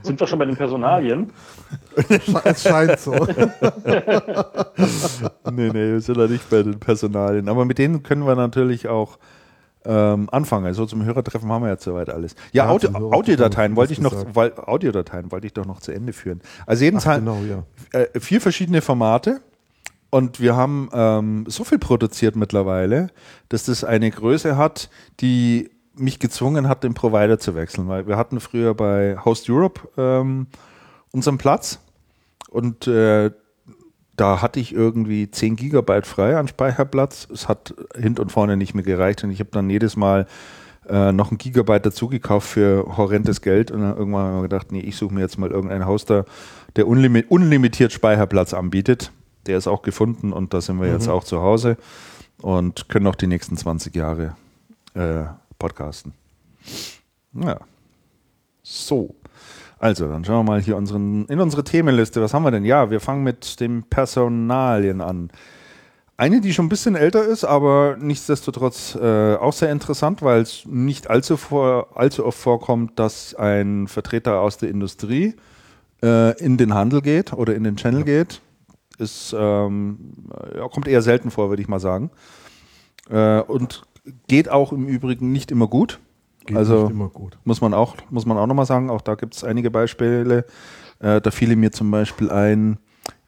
Sind 0.01 0.19
wir 0.19 0.27
schon 0.27 0.39
bei 0.39 0.45
den 0.45 0.55
Personalien? 0.57 1.31
Es 2.43 2.63
scheint 2.63 2.99
so. 2.99 3.11
nee, 5.51 5.69
nee, 5.69 5.73
wir 5.73 6.01
sind 6.01 6.17
ja 6.17 6.27
nicht 6.27 6.49
bei 6.49 6.63
den 6.63 6.79
Personalien. 6.79 7.47
Aber 7.47 7.65
mit 7.65 7.77
denen 7.77 8.03
können 8.03 8.25
wir 8.25 8.35
natürlich 8.35 8.87
auch 8.87 9.17
ähm, 9.85 10.29
anfangen. 10.31 10.65
Also 10.65 10.85
zum 10.85 11.03
Hörertreffen 11.05 11.49
haben 11.51 11.63
wir 11.63 11.69
ja 11.69 11.77
soweit 11.77 12.09
alles. 12.09 12.35
Ja, 12.51 12.65
Ja, 12.65 12.71
Audio, 12.71 13.11
Audiodateien 13.11 13.75
wollte 13.75 13.93
ich 13.93 14.01
noch, 14.01 14.13
weil, 14.33 14.53
Audiodateien 14.55 15.31
wollte 15.31 15.47
ich 15.47 15.53
doch 15.53 15.65
noch 15.65 15.79
zu 15.79 15.91
Ende 15.91 16.13
führen. 16.13 16.41
Also 16.65 16.83
jedenfalls 16.83 17.19
genau, 17.19 17.37
ja. 17.43 17.63
äh, 17.99 18.19
vier 18.19 18.41
verschiedene 18.41 18.81
Formate. 18.81 19.41
Und 20.13 20.39
wir 20.39 20.55
haben 20.55 20.89
ähm, 20.93 21.45
so 21.47 21.63
viel 21.63 21.79
produziert 21.79 22.35
mittlerweile, 22.35 23.07
dass 23.49 23.63
das 23.63 23.83
eine 23.83 24.11
Größe 24.11 24.57
hat, 24.57 24.91
die 25.21 25.71
mich 25.95 26.19
gezwungen 26.19 26.69
hat, 26.69 26.83
den 26.83 26.93
Provider 26.93 27.39
zu 27.39 27.55
wechseln. 27.55 27.87
Weil 27.87 28.05
wir 28.05 28.15
hatten 28.15 28.39
früher 28.39 28.75
bei 28.75 29.17
Host 29.25 29.49
Europe 29.49 29.89
ähm, 29.97 30.45
unseren 31.09 31.39
Platz 31.39 31.79
und 32.51 32.85
äh, 32.85 33.31
da 34.15 34.43
hatte 34.43 34.59
ich 34.59 34.75
irgendwie 34.75 35.31
10 35.31 35.55
Gigabyte 35.55 36.05
frei 36.05 36.37
an 36.37 36.47
Speicherplatz. 36.47 37.27
Es 37.33 37.49
hat 37.49 37.73
hint 37.95 38.19
und 38.19 38.31
vorne 38.31 38.55
nicht 38.55 38.75
mehr 38.75 38.83
gereicht 38.83 39.23
und 39.23 39.31
ich 39.31 39.39
habe 39.39 39.49
dann 39.51 39.67
jedes 39.71 39.95
Mal 39.95 40.27
äh, 40.87 41.11
noch 41.11 41.31
ein 41.31 41.39
Gigabyte 41.39 41.87
dazu 41.87 42.07
gekauft 42.07 42.49
für 42.49 42.97
horrendes 42.97 43.41
Geld 43.41 43.71
und 43.71 43.81
dann 43.81 43.97
irgendwann 43.97 44.25
haben 44.25 44.35
wir 44.35 44.41
gedacht, 44.43 44.71
nee, 44.71 44.81
ich 44.81 44.95
suche 44.95 45.11
mir 45.11 45.21
jetzt 45.21 45.39
mal 45.39 45.49
irgendeinen 45.49 45.87
Hoster, 45.87 46.25
der 46.75 46.87
unlimi 46.87 47.25
unlimitiert 47.27 47.91
Speicherplatz 47.91 48.53
anbietet. 48.53 49.11
Der 49.45 49.57
ist 49.57 49.67
auch 49.67 49.81
gefunden 49.81 50.33
und 50.33 50.53
da 50.53 50.61
sind 50.61 50.79
wir 50.81 50.87
jetzt 50.87 51.07
auch 51.07 51.23
zu 51.23 51.41
Hause 51.41 51.77
und 52.41 52.89
können 52.89 53.05
noch 53.05 53.15
die 53.15 53.27
nächsten 53.27 53.57
20 53.57 53.95
Jahre 53.95 54.35
äh, 54.93 55.23
podcasten. 55.59 56.13
Ja. 57.33 57.59
So. 58.61 59.15
Also, 59.79 60.07
dann 60.07 60.23
schauen 60.23 60.45
wir 60.45 60.51
mal 60.51 60.61
hier 60.61 60.77
unseren, 60.77 61.25
in 61.25 61.41
unsere 61.41 61.63
Themenliste. 61.63 62.21
Was 62.21 62.33
haben 62.33 62.43
wir 62.43 62.51
denn? 62.51 62.63
Ja, 62.63 62.89
wir 62.89 63.01
fangen 63.01 63.23
mit 63.23 63.59
den 63.59 63.83
Personalien 63.83 65.01
an. 65.01 65.29
Eine, 66.15 66.41
die 66.41 66.53
schon 66.53 66.67
ein 66.67 66.69
bisschen 66.69 66.95
älter 66.95 67.25
ist, 67.25 67.43
aber 67.43 67.97
nichtsdestotrotz 67.99 68.95
äh, 68.95 69.35
auch 69.35 69.51
sehr 69.51 69.71
interessant, 69.71 70.21
weil 70.21 70.41
es 70.41 70.63
nicht 70.65 71.09
allzu, 71.09 71.37
vor, 71.37 71.87
allzu 71.95 72.25
oft 72.25 72.37
vorkommt, 72.37 72.97
dass 72.99 73.35
ein 73.35 73.87
Vertreter 73.87 74.39
aus 74.39 74.57
der 74.57 74.69
Industrie 74.69 75.33
äh, 76.03 76.37
in 76.39 76.57
den 76.57 76.73
Handel 76.73 77.01
geht 77.01 77.33
oder 77.33 77.55
in 77.55 77.63
den 77.63 77.75
Channel 77.75 78.03
geht. 78.03 78.41
Ist, 79.03 79.35
ähm, 79.37 79.99
ja, 80.55 80.67
kommt 80.69 80.87
eher 80.87 81.01
selten 81.01 81.29
vor, 81.31 81.49
würde 81.49 81.61
ich 81.61 81.67
mal 81.67 81.79
sagen. 81.79 82.09
Äh, 83.09 83.41
und 83.41 83.83
geht 84.27 84.49
auch 84.49 84.71
im 84.73 84.87
Übrigen 84.87 85.31
nicht 85.31 85.51
immer 85.51 85.67
gut. 85.67 85.99
Geht 86.45 86.57
also 86.57 86.83
nicht 86.83 86.91
immer 86.91 87.09
gut. 87.09 87.37
muss 87.45 87.61
man 87.61 87.73
auch, 87.73 87.95
muss 88.09 88.25
man 88.25 88.37
auch 88.37 88.47
nochmal 88.47 88.65
sagen, 88.65 88.89
auch 88.89 89.01
da 89.01 89.15
gibt 89.15 89.35
es 89.35 89.43
einige 89.43 89.71
Beispiele. 89.71 90.45
Äh, 90.99 91.21
da 91.21 91.31
fiel 91.31 91.55
mir 91.55 91.71
zum 91.71 91.89
Beispiel 91.91 92.29
ein, 92.29 92.77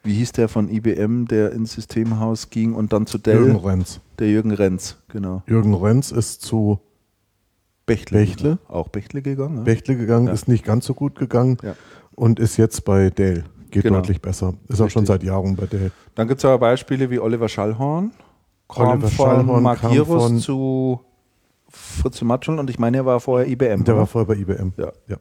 wie 0.03 0.13
hieß 0.15 0.34
der 0.34 0.50
von 0.50 0.70
IBM, 0.70 1.25
der 1.27 1.51
ins 1.53 1.74
Systemhaus 1.74 2.50
ging 2.50 2.74
und 2.74 2.94
dann 2.94 3.08
zu 3.08 3.17
Dell? 3.17 3.38
Jürgen 3.38 3.55
Renz. 3.58 4.00
Der 4.20 4.29
Jürgen 4.29 4.51
Renz, 4.51 4.98
genau. 5.08 5.44
Jürgen 5.48 5.74
Renz 5.74 6.12
ist 6.12 6.41
zu 6.41 6.79
Bechtle. 7.86 8.20
Bechtle? 8.20 8.58
Auch 8.67 8.88
Bechtle 8.89 9.22
gegangen. 9.22 9.55
ne? 9.55 9.62
Bechtle 9.62 9.96
gegangen, 9.96 10.27
Ja. 10.27 10.34
ist 10.34 10.48
nicht 10.48 10.63
ganz 10.65 10.86
so 10.86 10.94
gut 10.94 11.15
gegangen 11.17 11.58
Ja. 11.63 11.75
und 12.15 12.39
ist 12.39 12.58
jetzt 12.58 12.84
bei 12.86 13.10
Dell. 13.10 13.46
Geht 13.75 13.84
Genau. 13.84 13.98
deutlich 13.98 14.22
besser. 14.22 14.53
Ist 14.70 14.79
auch 14.79 14.89
schon 14.89 15.01
Richtig. 15.01 15.08
seit 15.08 15.24
Jahren 15.24 15.55
bei 15.58 15.65
Dell. 15.65 15.91
Dann 16.15 16.29
gibt 16.29 16.39
es 16.39 16.46
aber 16.46 16.60
Beispiele 16.60 17.10
wie 17.10 17.20
Oliver 17.20 17.50
Schallhorn. 17.50 18.12
Kam 18.70 18.88
Oliver 18.88 19.08
von 19.10 19.25
Schallhorn 19.27 19.63
Magirus 19.63 20.08
kam 20.08 20.20
von- 20.20 20.39
zu 20.39 21.01
Fritz 21.70 22.22
Matschel 22.22 22.58
und 22.58 22.70
ich 22.70 22.79
meine, 22.79 22.98
er 22.98 23.05
war 23.05 23.20
vorher 23.20 23.48
IBM. 23.50 23.84
Der 23.84 23.96
oder? 23.96 23.98
war 24.01 24.08
vorher 24.08 24.27
bei 24.34 24.39
IBM. 24.41 24.72
Ja. 24.77 24.91
ja. 25.10 25.17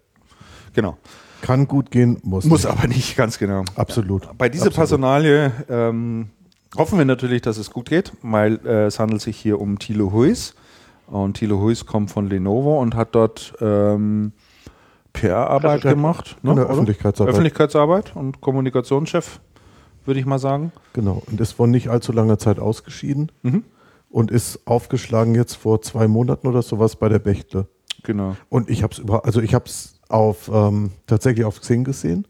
genau. 0.73 0.96
Kann 1.42 1.66
gut 1.66 1.90
gehen, 1.90 2.18
muss. 2.23 2.44
Muss 2.44 2.62
nicht. 2.64 2.73
aber 2.73 2.87
nicht, 2.87 3.16
ganz 3.16 3.38
genau. 3.38 3.64
Absolut. 3.75 4.28
Bei 4.38 4.49
dieser 4.49 4.66
Absolut. 4.68 4.76
Personalie 4.76 5.52
ähm, 5.68 6.30
hoffen 6.76 6.96
wir 6.96 7.04
natürlich, 7.04 7.42
dass 7.42 7.58
es 7.58 7.70
gut 7.73 7.88
geht, 7.90 8.12
weil 8.23 8.61
äh, 8.64 8.84
es 8.87 9.00
handelt 9.00 9.20
sich 9.20 9.37
hier 9.37 9.61
um 9.61 9.80
Thilo 9.80 10.12
Huis. 10.12 10.54
Und 11.08 11.37
Thilo 11.37 11.61
Huis 11.61 11.84
kommt 11.87 12.11
von 12.12 12.28
Lenovo 12.30 12.80
und 12.80 12.94
hat 12.94 13.14
dort 13.16 13.52
ähm, 13.61 14.32
PR-Arbeit 15.14 15.83
gemacht. 15.83 16.37
Genau, 16.42 16.52
oder? 16.52 16.66
Öffentlichkeitsarbeit. 16.68 17.33
Öffentlichkeitsarbeit 17.33 18.14
und 18.14 18.40
Kommunikationschef, 18.42 19.40
würde 20.04 20.21
ich 20.21 20.26
mal 20.26 20.38
sagen. 20.38 20.73
Genau. 20.92 21.23
Und 21.30 21.40
ist 21.40 21.52
vor 21.52 21.66
nicht 21.66 21.88
allzu 21.88 22.12
langer 22.12 22.38
Zeit 22.38 22.59
ausgeschieden 22.59 23.33
Mhm. 23.42 23.64
und 24.11 24.30
ist 24.30 24.66
aufgeschlagen 24.66 25.35
jetzt 25.35 25.54
vor 25.54 25.80
zwei 25.80 26.06
Monaten 26.09 26.47
oder 26.47 26.61
sowas 26.62 26.97
bei 26.97 27.09
der 27.09 27.21
Bechtle. 27.21 27.66
Genau. 28.02 28.37
Und 28.50 28.68
ich 28.68 28.83
habe 28.83 28.92
es 28.92 28.99
über, 28.99 29.25
also 29.25 29.40
ich 29.40 29.54
habe 29.54 29.64
es 29.64 29.94
auf 30.09 30.50
ähm, 30.52 30.90
tatsächlich 31.06 31.47
auf 31.47 31.61
Xing 31.61 31.85
gesehen, 31.85 32.26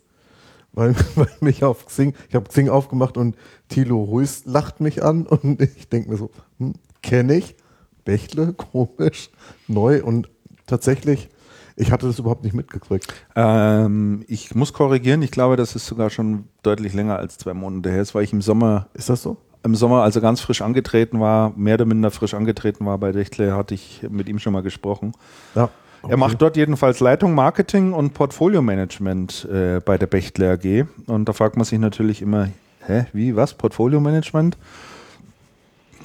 weil, 0.73 0.95
weil 1.17 1.29
mich 1.41 1.65
auf 1.65 1.87
Xing, 1.87 2.15
ich 2.29 2.35
habe 2.35 2.49
Xing 2.49 2.69
aufgemacht 2.69 3.17
und 3.17 3.35
Thilo 3.69 4.03
Ruiz 4.05 4.43
lacht 4.45 4.81
mich 4.81 5.03
an 5.03 5.27
und 5.27 5.61
ich 5.61 5.89
denke 5.89 6.11
mir 6.11 6.17
so, 6.17 6.31
hm, 6.59 6.75
kenne 7.03 7.35
ich, 7.35 7.57
Bechtle, 8.05 8.53
komisch, 8.53 9.31
neu 9.67 10.05
und 10.05 10.29
tatsächlich, 10.67 11.29
ich 11.77 11.91
hatte 11.91 12.07
das 12.07 12.19
überhaupt 12.19 12.45
nicht 12.45 12.55
mitgekriegt. 12.55 13.13
Ähm, 13.35 14.25
ich 14.29 14.55
muss 14.55 14.73
korrigieren, 14.73 15.23
ich 15.23 15.31
glaube, 15.31 15.57
das 15.57 15.75
ist 15.75 15.87
sogar 15.87 16.11
schon 16.11 16.45
deutlich 16.63 16.95
länger 16.95 17.17
als 17.17 17.39
zwei 17.39 17.55
Monate 17.55 17.91
her. 17.91 17.99
Das 17.99 18.15
war 18.15 18.23
ich 18.23 18.33
im 18.33 18.43
Sommer 18.43 18.87
Ist 18.95 19.09
das 19.09 19.23
so? 19.23 19.37
im 19.65 19.75
Sommer, 19.75 20.03
als 20.03 20.15
er 20.15 20.23
ganz 20.23 20.41
frisch 20.41 20.61
angetreten 20.61 21.21
war, 21.21 21.53
mehr 21.57 21.75
oder 21.75 21.87
minder 21.87 22.11
frisch 22.11 22.35
angetreten 22.35 22.85
war 22.85 22.99
bei 22.99 23.13
Dechtle, 23.13 23.57
hatte 23.57 23.75
ich 23.75 24.07
mit 24.11 24.29
ihm 24.29 24.39
schon 24.39 24.53
mal 24.53 24.63
gesprochen. 24.63 25.13
Ja. 25.55 25.71
Er 26.07 26.19
macht 26.19 26.43
dort 26.43 26.59
jedenfalls 26.59 27.01
Leitung 27.01 27.35
Marketing 27.35 27.95
und 27.95 28.13
Portfolio-Management 28.13 29.49
äh, 29.51 29.81
bei 29.83 29.97
der 29.97 30.07
Bechtle 30.07 30.53
AG. 30.53 30.87
Und 31.07 31.31
da 31.31 31.33
fragt 31.33 31.57
man 31.57 31.65
sich 31.65 31.79
natürlich 31.79 32.21
immer, 32.21 32.49
hä, 32.87 33.07
wie, 33.15 33.37
was, 33.37 33.55
Portfolio-Management? 33.55 34.59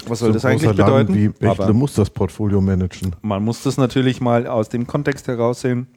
Was 0.08 0.20
soll 0.20 0.29
so 0.29 0.34
das 0.34 0.46
ein 0.46 0.51
eigentlich 0.53 0.72
großer 0.72 0.77
Laden 0.77 1.08
bedeuten? 1.08 1.15
Wie 1.15 1.29
Bechtle 1.29 1.74
muss 1.74 1.94
das 1.94 2.10
Portfolio 2.10 2.62
managen. 2.62 3.15
man 3.22 3.44
muss 3.44 3.63
das 3.63 3.77
natürlich 3.77 4.22
mal 4.22 4.48
aus 4.48 4.70
dem 4.70 4.88
Kontext 4.88 5.27
heraus 5.27 5.62
sehen. 5.62 5.88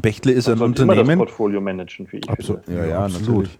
Bechtle 0.00 0.32
ist 0.32 0.48
ein 0.48 0.58
Man 0.58 0.68
sollte 0.68 0.82
immer 0.82 0.94
das 0.94 1.00
Unternehmen. 1.00 1.18
Portfolio 1.18 1.60
managen, 1.60 2.06
wie 2.10 2.18
ich 2.18 2.28
Absolut. 2.28 2.64
finde. 2.64 2.80
Ja, 2.80 2.86
ja, 2.86 3.04
absolut. 3.04 3.28
natürlich. 3.28 3.58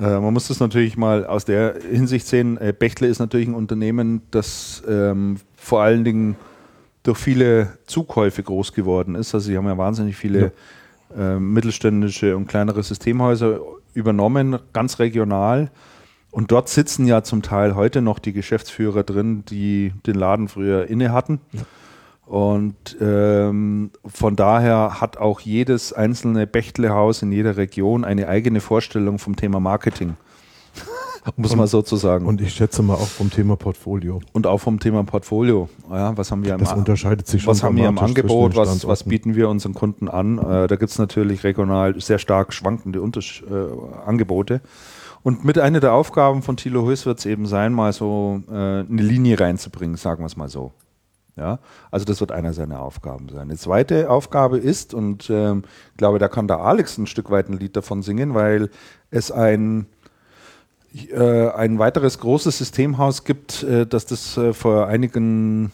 Äh, 0.00 0.20
man 0.20 0.32
muss 0.32 0.48
das 0.48 0.60
natürlich 0.60 0.96
mal 0.96 1.26
aus 1.26 1.44
der 1.44 1.76
Hinsicht 1.90 2.26
sehen. 2.26 2.58
Äh, 2.58 2.72
Bechtle 2.78 3.06
ist 3.06 3.18
natürlich 3.18 3.48
ein 3.48 3.54
Unternehmen, 3.54 4.22
das 4.30 4.82
ähm, 4.88 5.36
vor 5.56 5.82
allen 5.82 6.04
Dingen 6.04 6.36
durch 7.02 7.18
viele 7.18 7.78
Zukäufe 7.86 8.42
groß 8.42 8.72
geworden 8.72 9.14
ist. 9.14 9.34
Also 9.34 9.46
sie 9.46 9.56
haben 9.56 9.66
ja 9.66 9.78
wahnsinnig 9.78 10.16
viele 10.16 10.52
äh, 11.16 11.36
mittelständische 11.36 12.36
und 12.36 12.46
kleinere 12.46 12.82
Systemhäuser 12.82 13.60
übernommen, 13.94 14.58
ganz 14.72 14.98
regional. 14.98 15.70
Und 16.38 16.52
dort 16.52 16.68
sitzen 16.68 17.04
ja 17.04 17.24
zum 17.24 17.42
Teil 17.42 17.74
heute 17.74 18.00
noch 18.00 18.20
die 18.20 18.32
Geschäftsführer 18.32 19.02
drin, 19.02 19.44
die 19.46 19.92
den 20.06 20.14
Laden 20.14 20.46
früher 20.46 20.88
inne 20.88 21.10
hatten. 21.10 21.40
Und 22.26 22.96
ähm, 23.00 23.90
von 24.04 24.36
daher 24.36 25.00
hat 25.00 25.16
auch 25.16 25.40
jedes 25.40 25.92
einzelne 25.92 26.46
Bechtlehaus 26.46 27.22
in 27.22 27.32
jeder 27.32 27.56
Region 27.56 28.04
eine 28.04 28.28
eigene 28.28 28.60
Vorstellung 28.60 29.18
vom 29.18 29.34
Thema 29.34 29.58
Marketing. 29.58 30.14
Muss 31.36 31.56
man 31.56 31.66
so 31.66 31.82
zu 31.82 31.96
sagen. 31.96 32.24
Und, 32.24 32.40
Und 32.40 32.46
ich 32.46 32.54
schätze 32.54 32.82
mal 32.84 32.94
auch 32.94 33.08
vom 33.08 33.30
Thema 33.32 33.56
Portfolio. 33.56 34.20
auch 34.46 34.58
vom 34.58 34.78
Thema 34.78 35.02
Portfolio. 35.02 35.68
Ja, 35.90 36.16
was 36.16 36.30
haben 36.30 36.44
wir 36.44 36.54
im 36.54 36.60
Das 36.60 36.72
unterscheidet 36.72 37.26
sich 37.26 37.42
schon 37.42 37.50
was 37.50 37.64
haben 37.64 37.76
wir 37.76 37.88
im 37.88 37.98
Angebot, 37.98 38.54
was, 38.54 38.86
was 38.86 39.02
bieten 39.02 39.34
wir 39.34 39.48
unseren 39.48 39.74
Kunden 39.74 40.06
an? 40.06 40.38
Äh, 40.38 40.68
da 40.68 40.76
gibt 40.76 40.92
es 40.92 41.00
natürlich 41.00 41.42
regional 41.42 42.00
sehr 42.00 42.20
stark 42.20 42.54
schwankende 42.54 43.02
Untersch 43.02 43.42
äh, 43.42 44.06
Angebote. 44.08 44.60
Und 45.28 45.44
mit 45.44 45.58
einer 45.58 45.78
der 45.78 45.92
Aufgaben 45.92 46.40
von 46.40 46.56
Thilo 46.56 46.86
Höß 46.86 47.04
wird 47.04 47.18
es 47.18 47.26
eben 47.26 47.44
sein, 47.44 47.74
mal 47.74 47.92
so 47.92 48.40
äh, 48.48 48.50
eine 48.50 49.02
Linie 49.02 49.38
reinzubringen, 49.38 49.98
sagen 49.98 50.22
wir 50.22 50.26
es 50.26 50.38
mal 50.38 50.48
so. 50.48 50.72
Ja, 51.36 51.58
also 51.90 52.06
das 52.06 52.20
wird 52.20 52.32
einer 52.32 52.54
seiner 52.54 52.80
Aufgaben 52.80 53.28
sein. 53.28 53.50
Die 53.50 53.56
zweite 53.58 54.08
Aufgabe 54.08 54.56
ist, 54.56 54.94
und 54.94 55.28
ähm, 55.28 55.64
ich 55.90 55.98
glaube, 55.98 56.18
da 56.18 56.28
kann 56.28 56.48
der 56.48 56.60
Alex 56.60 56.96
ein 56.96 57.06
Stück 57.06 57.30
weit 57.30 57.50
ein 57.50 57.58
Lied 57.58 57.76
davon 57.76 58.00
singen, 58.00 58.32
weil 58.32 58.70
es 59.10 59.30
ein, 59.30 59.84
äh, 60.94 61.50
ein 61.50 61.78
weiteres 61.78 62.20
großes 62.20 62.56
Systemhaus 62.56 63.24
gibt, 63.24 63.62
äh, 63.64 63.86
das 63.86 64.06
das 64.06 64.34
äh, 64.38 64.54
vor 64.54 64.86
einigen, 64.86 65.72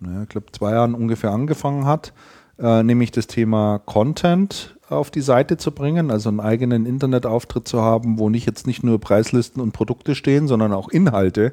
naja, 0.00 0.22
ich 0.22 0.30
glaube 0.30 0.50
zwei 0.52 0.70
Jahren 0.70 0.94
ungefähr 0.94 1.32
angefangen 1.32 1.84
hat, 1.84 2.14
äh, 2.58 2.82
nämlich 2.82 3.10
das 3.10 3.26
Thema 3.26 3.78
Content 3.84 4.76
auf 4.88 5.10
die 5.10 5.20
Seite 5.20 5.56
zu 5.56 5.72
bringen, 5.72 6.10
also 6.10 6.28
einen 6.28 6.40
eigenen 6.40 6.86
Internetauftritt 6.86 7.66
zu 7.66 7.82
haben, 7.82 8.18
wo 8.18 8.30
nicht 8.30 8.46
jetzt 8.46 8.66
nicht 8.66 8.82
nur 8.82 9.00
Preislisten 9.00 9.60
und 9.60 9.72
Produkte 9.72 10.14
stehen, 10.14 10.46
sondern 10.48 10.72
auch 10.72 10.88
Inhalte. 10.88 11.52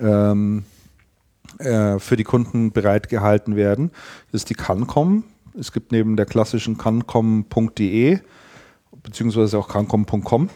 Ähm, 0.00 0.64
äh, 1.58 1.98
für 1.98 2.16
die 2.16 2.24
Kunden 2.24 2.72
bereitgehalten 2.72 3.56
werden. 3.56 3.90
Das 4.30 4.42
ist 4.42 4.50
die 4.50 4.54
Cancom. 4.54 5.24
Es 5.58 5.72
gibt 5.72 5.90
neben 5.92 6.16
der 6.16 6.26
klassischen 6.26 6.76
cancom.de 6.76 8.18
beziehungsweise 9.02 9.58
auch 9.58 9.68
cancom.com 9.68 10.50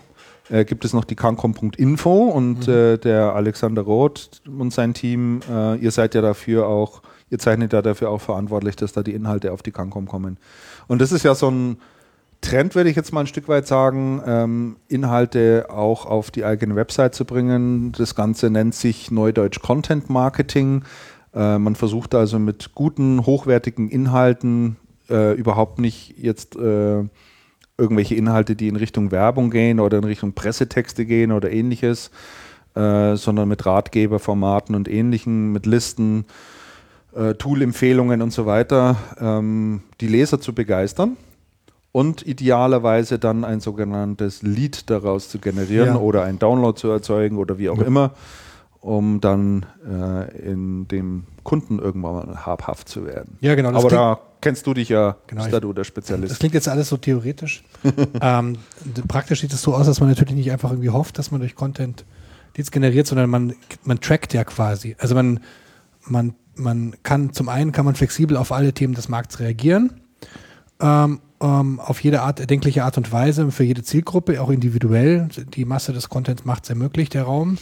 äh, 0.51 0.65
gibt 0.65 0.85
es 0.85 0.93
noch 0.93 1.05
die 1.05 1.15
cancom.info 1.15 2.25
und 2.29 2.67
mhm. 2.67 2.73
äh, 2.73 2.99
der 2.99 3.35
Alexander 3.35 3.83
Roth 3.83 4.43
und 4.47 4.73
sein 4.73 4.95
Team, 4.95 5.41
äh, 5.49 5.77
ihr 5.77 5.91
seid 5.91 6.15
ja 6.15 6.21
dafür 6.21 6.67
auch, 6.67 7.03
ihr 7.31 7.39
zeichnet 7.39 7.73
ja 7.73 7.83
dafür 7.83 8.11
auch 8.11 8.21
verantwortlich, 8.21 8.77
dass 8.77 8.93
da 8.93 9.03
die 9.03 9.15
Inhalte 9.15 9.53
auf 9.53 9.63
die 9.63 9.71
Cancom 9.71 10.07
kommen. 10.07 10.37
Und 10.89 11.01
das 11.01 11.13
ist 11.13 11.25
ja 11.25 11.35
so 11.35 11.51
ein 11.51 11.79
Trend, 12.41 12.75
würde 12.75 12.91
ich 12.91 12.97
jetzt 12.97 13.13
mal 13.13 13.21
ein 13.21 13.27
Stück 13.27 13.49
weit 13.49 13.67
sagen, 13.67 14.23
ähm, 14.27 14.77
Inhalte 14.89 15.67
auch 15.71 16.07
auf 16.07 16.31
die 16.31 16.45
eigene 16.45 16.75
Website 16.75 17.15
zu 17.15 17.25
bringen. 17.25 17.93
Das 17.93 18.15
Ganze 18.15 18.51
nennt 18.51 18.75
sich 18.75 19.11
Neudeutsch 19.11 19.61
Content 19.61 20.09
Marketing. 20.09 20.83
Äh, 21.35 21.59
man 21.59 21.77
versucht 21.77 22.15
also 22.15 22.39
mit 22.39 22.75
guten, 22.75 23.27
hochwertigen 23.27 23.91
Inhalten 23.91 24.77
äh, 25.11 25.35
überhaupt 25.35 25.79
nicht 25.79 26.15
jetzt 26.17 26.57
äh, 26.57 27.05
irgendwelche 27.77 28.15
Inhalte, 28.15 28.57
die 28.57 28.69
in 28.69 28.77
Richtung 28.77 29.11
Werbung 29.11 29.51
gehen 29.51 29.79
oder 29.79 29.99
in 29.99 30.05
Richtung 30.05 30.33
Pressetexte 30.33 31.05
gehen 31.05 31.33
oder 31.33 31.51
ähnliches, 31.51 32.11
äh, 32.75 33.17
sondern 33.17 33.49
mit 33.49 33.67
Ratgeberformaten 33.67 34.75
und 34.75 34.89
ähnlichen, 34.89 35.53
mit 35.53 35.67
Listen, 35.67 36.25
äh, 37.15 37.35
Tool-Empfehlungen 37.35 38.23
und 38.23 38.33
so 38.33 38.47
weiter, 38.47 38.97
ähm, 39.21 39.83
die 40.01 40.09
Leser 40.09 40.41
zu 40.41 40.55
begeistern 40.55 41.17
und 41.93 42.27
idealerweise 42.27 43.19
dann 43.19 43.45
ein 43.45 43.61
sogenanntes 43.61 44.43
Lead 44.43 44.91
daraus 44.91 45.29
zu 45.29 45.39
generieren 45.39 45.89
ja. 45.89 45.97
oder 45.97 46.25
einen 46.25 46.39
Download 46.39 46.79
zu 46.79 46.89
erzeugen 46.89 47.37
oder 47.37 47.59
wie 47.59 47.69
auch 47.69 47.79
ja. 47.79 47.85
immer, 47.85 48.13
um 48.81 49.21
dann 49.21 49.67
äh, 49.85 50.39
in 50.39 50.87
dem 50.89 51.25
Kunden 51.43 51.79
irgendwann 51.79 52.15
mal 52.15 52.47
habhaft 52.47 52.89
zu 52.89 53.05
werden. 53.05 53.37
Ja, 53.41 53.55
genau. 53.55 53.71
Aber 53.71 53.89
da 53.89 54.21
kennst 54.41 54.67
du 54.67 54.75
dich 54.75 54.89
ja, 54.89 55.17
genau, 55.27 55.43
bist 55.43 55.53
da 55.53 55.61
du 55.61 55.73
der 55.73 55.85
Spezialist. 55.85 56.31
Das 56.31 56.39
klingt 56.39 56.55
jetzt 56.55 56.69
alles 56.69 56.89
so 56.89 56.97
theoretisch. 56.97 57.65
ähm, 58.23 58.57
praktisch 59.09 59.41
sieht 59.41 59.53
es 59.53 59.63
so 59.63 59.75
aus, 59.75 59.87
dass 59.87 60.01
man 60.01 60.09
natürlich 60.09 60.35
nicht 60.35 60.53
einfach 60.53 60.71
irgendwie 60.71 60.91
hofft, 60.91 61.19
dass 61.19 61.31
man 61.31 61.41
durch 61.41 61.55
Content 61.55 62.05
Leads 62.57 62.71
generiert, 62.71 63.07
sondern 63.07 63.31
man, 63.31 63.55
man 63.85 64.01
trackt 64.01 64.33
ja 64.33 64.45
quasi. 64.45 64.97
Also 64.99 65.15
man, 65.15 65.41
man, 66.07 66.35
man 66.61 66.95
kann, 67.03 67.33
zum 67.33 67.49
einen 67.49 67.73
kann 67.73 67.85
man 67.85 67.95
flexibel 67.95 68.37
auf 68.37 68.53
alle 68.53 68.73
Themen 68.73 68.95
des 68.95 69.09
Markts 69.09 69.41
reagieren 69.41 70.01
ähm, 70.81 71.21
ähm, 71.41 71.81
auf 71.81 72.03
jede 72.03 72.23
Art, 72.23 72.41
erdenkliche 72.41 72.85
Art 72.85 72.97
und 72.97 73.13
Weise, 73.13 73.51
für 73.51 73.65
jede 73.65 73.83
Zielgruppe, 73.83 74.41
auch 74.43 74.51
individuell. 74.51 75.29
Die 75.55 75.65
Masse 75.65 75.93
des 75.93 76.09
Contents 76.09 76.45
macht 76.45 76.65
es 76.65 76.71
ermöglicht, 76.71 77.15
der 77.15 77.25
Raum, 77.25 77.59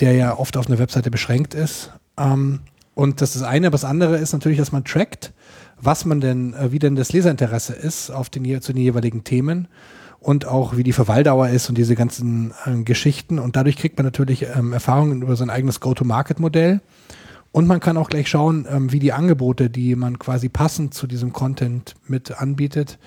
der 0.00 0.12
ja 0.12 0.36
oft 0.38 0.56
auf 0.56 0.66
einer 0.68 0.78
Webseite 0.78 1.10
beschränkt 1.10 1.54
ist. 1.54 1.90
Ähm, 2.18 2.60
und 2.94 3.20
das 3.20 3.34
ist 3.34 3.42
das 3.42 3.48
eine. 3.48 3.70
Das 3.70 3.84
andere 3.84 4.18
ist 4.18 4.32
natürlich, 4.32 4.58
dass 4.58 4.72
man 4.72 4.84
trackt, 4.84 5.32
was 5.80 6.04
man 6.04 6.20
denn, 6.20 6.54
äh, 6.54 6.72
wie 6.72 6.78
denn 6.78 6.96
das 6.96 7.12
Leserinteresse 7.12 7.74
ist 7.74 8.10
auf 8.10 8.30
den, 8.30 8.60
zu 8.62 8.72
den 8.72 8.82
jeweiligen 8.82 9.24
Themen 9.24 9.68
und 10.18 10.46
auch 10.46 10.76
wie 10.76 10.82
die 10.82 10.92
Verweildauer 10.92 11.48
ist 11.48 11.68
und 11.68 11.76
diese 11.76 11.94
ganzen 11.94 12.52
äh, 12.64 12.82
Geschichten. 12.82 13.38
Und 13.38 13.56
dadurch 13.56 13.76
kriegt 13.76 13.98
man 13.98 14.04
natürlich 14.04 14.46
ähm, 14.54 14.72
Erfahrungen 14.72 15.22
über 15.22 15.36
sein 15.36 15.50
eigenes 15.50 15.80
Go-to-Market-Modell 15.80 16.80
und 17.56 17.66
man 17.66 17.80
kann 17.80 17.96
auch 17.96 18.10
gleich 18.10 18.28
schauen, 18.28 18.66
ähm, 18.70 18.92
wie 18.92 18.98
die 18.98 19.14
Angebote, 19.14 19.70
die 19.70 19.96
man 19.96 20.18
quasi 20.18 20.50
passend 20.50 20.92
zu 20.92 21.06
diesem 21.06 21.32
Content 21.32 21.94
mit 22.06 22.38
anbietet, 22.38 22.98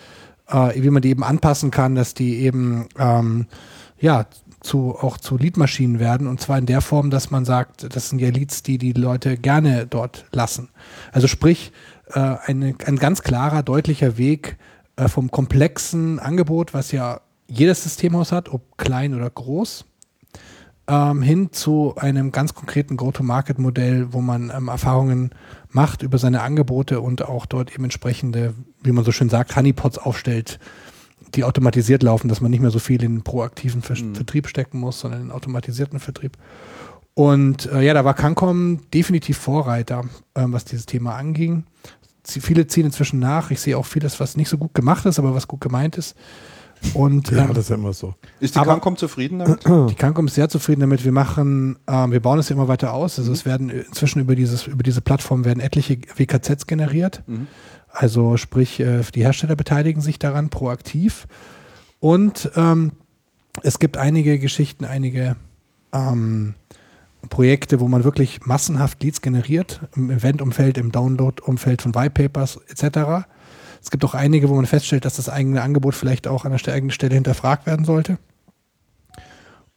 äh, 0.48 0.72
wie 0.74 0.90
man 0.90 1.04
die 1.04 1.10
eben 1.10 1.24
anpassen 1.24 1.70
kann, 1.70 1.94
dass 1.94 2.16
die 2.16 2.40
eben 2.40 2.88
ähm, 2.98 3.46
ja 4.00 4.26
zu, 4.62 4.96
auch 5.00 5.20
zu 5.20 5.38
Leadmaschinen 5.38 6.00
werden 6.00 6.26
und 6.26 6.42
zwar 6.42 6.58
in 6.58 6.66
der 6.66 6.82
Form, 6.82 7.12
dass 7.12 7.30
man 7.30 7.46
sagt, 7.46 7.96
das 7.96 8.10
sind 8.10 8.18
ja 8.18 8.30
Leads, 8.32 8.64
die 8.64 8.80
die 8.80 8.94
Leute 8.94 9.38
gerne 9.38 9.86
dort 9.86 10.26
lassen. 10.32 10.70
Also 11.12 11.28
sprich, 11.28 11.72
äh, 12.08 12.20
eine, 12.20 12.74
ein 12.88 12.96
ganz 12.96 13.22
klarer, 13.22 13.62
deutlicher 13.62 14.18
Weg 14.18 14.58
äh, 14.96 15.08
vom 15.08 15.30
komplexen 15.30 16.18
Angebot, 16.18 16.74
was 16.74 16.92
ja 16.92 17.22
jedes 17.46 17.84
Systemhaus 17.84 18.32
hat, 18.32 18.50
ob 18.50 18.80
klein 18.80 19.14
oder 19.14 19.30
groß, 19.30 19.86
ähm, 20.89 21.21
hin 21.21 21.54
zu 21.54 21.93
einem 21.95 22.32
ganz 22.32 22.54
konkreten 22.54 22.97
Go-to-Market-Modell, 22.97 24.12
wo 24.12 24.21
man 24.21 24.52
ähm, 24.56 24.67
Erfahrungen 24.67 25.30
macht 25.69 26.02
über 26.02 26.17
seine 26.17 26.41
Angebote 26.41 26.99
und 26.99 27.23
auch 27.23 27.45
dort 27.45 27.71
eben 27.73 27.84
entsprechende, 27.84 28.56
wie 28.82 28.91
man 28.91 29.06
so 29.06 29.12
schön 29.12 29.30
sagt, 29.30 29.56
Honeypots 29.56 29.99
aufstellt, 29.99 30.60
die 31.36 31.43
automatisiert 31.43 32.02
laufen, 32.02 32.28
dass 32.28 32.41
man 32.41 32.49
nicht 32.49 32.62
mehr 32.62 32.71
so 32.71 32.80
viel 32.80 33.04
in 33.04 33.21
proaktiven 33.21 33.84
Ver 33.84 33.95
mhm. 33.95 34.15
Vertrieb 34.15 34.47
stecken 34.47 34.80
muss, 34.80 34.99
sondern 34.99 35.21
in 35.21 35.32
automatisierten 35.32 35.99
Vertrieb. 35.99 36.38
Und 37.13 37.71
äh, 37.71 37.82
ja, 37.82 37.93
da 37.93 38.04
war 38.04 38.15
Cancom 38.15 38.80
definitiv 38.91 39.38
Vorreiter, 39.38 40.06
äh, 40.34 40.45
was 40.45 40.65
dieses 40.65 40.88
Thema 40.88 41.15
anging. 41.15 41.65
Sie, 42.23 42.41
viele 42.41 42.65
ziehen 42.67 42.86
inzwischen 42.86 43.19
nach. 43.19 43.52
Ich 43.52 43.60
sehe 43.60 43.78
auch 43.78 43.86
vieles, 43.86 44.19
was 44.19 44.38
nicht 44.38 44.49
so 44.49 44.58
gut 44.58 44.73
gemacht 44.73 45.06
ist, 45.06 45.19
aber 45.19 45.36
was 45.36 45.47
gut 45.47 45.62
gemeint 45.62 45.97
ist. 45.97 46.15
Und, 46.94 47.32
ja, 47.32 47.44
ähm, 47.44 47.50
das 47.50 47.65
ist 47.65 47.70
ja 47.70 47.76
immer 47.76 47.94
so. 47.94 48.15
Ist 48.39 48.56
die 48.56 48.60
Cancom 48.60 48.96
zufrieden 48.98 49.39
damit? 49.39 49.65
Die 49.65 49.96
Cancom 49.96 50.28
ist 50.28 50.36
sehr 50.36 50.50
zufrieden 50.50 50.82
damit. 50.82 51.04
Wir 51.04 51.12
machen, 51.12 51.78
ähm, 51.88 52.12
wir 52.12 52.22
bauen 52.22 52.39
es 52.39 52.50
ja 52.50 52.56
immer 52.56 52.68
weiter 52.68 52.94
aus. 52.94 53.20
Also 53.20 53.32
mhm. 53.32 53.36
es 53.36 53.46
werden 53.46 53.70
inzwischen 53.70 54.20
über 54.20 54.36
dieses, 54.36 54.68
über 54.68 54.84
diese 54.84 55.02
Plattform 55.02 55.46
werden 55.46 55.60
etliche 55.60 55.98
WKZs 56.15 56.68
generiert. 56.68 57.24
Mhm. 57.28 57.48
Also 57.92 58.38
sprich, 58.38 58.80
äh, 58.80 59.02
die 59.13 59.24
Hersteller 59.24 59.56
beteiligen 59.56 60.02
sich 60.02 60.20
daran 60.20 60.50
proaktiv. 60.50 61.28
Und 62.00 62.50
ähm, 62.56 62.94
es 63.63 63.80
gibt 63.80 63.98
einige 63.98 64.39
Geschichten, 64.39 64.86
einige 64.86 65.36
ähm, 65.92 66.54
Projekte, 67.30 67.80
wo 67.80 67.88
man 67.88 68.04
wirklich 68.04 68.46
massenhaft 68.46 69.04
Leads 69.04 69.22
generiert, 69.22 69.82
im 69.96 70.10
Eventumfeld, 70.10 70.78
im 70.78 70.92
Download-Umfeld 70.92 71.82
von 71.82 71.94
Whitepapers 71.94 72.60
etc. 72.70 73.28
Es 73.82 73.92
gibt 73.92 74.04
auch 74.06 74.13
einige, 74.13 74.50
wo 74.50 74.56
man 74.56 74.65
feststellt, 74.65 75.06
dass 75.06 75.15
das 75.15 75.30
eigene 75.30 75.62
Angebot 75.62 75.96
vielleicht 75.96 76.28
auch 76.28 76.46
an 76.46 76.56
der 76.56 76.74
eigenen 76.74 76.92
Stelle 76.92 77.15
hinterfragt 77.15 77.65
werden 77.65 77.86
sollte. 77.86 78.18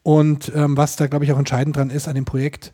Und 0.02 0.52
ähm, 0.54 0.76
was 0.76 0.96
da, 0.96 1.06
glaube 1.06 1.24
ich, 1.24 1.32
auch 1.32 1.38
entscheidend 1.38 1.76
dran 1.76 1.90
ist 1.90 2.08
an 2.08 2.14
dem 2.14 2.24
Projekt, 2.24 2.72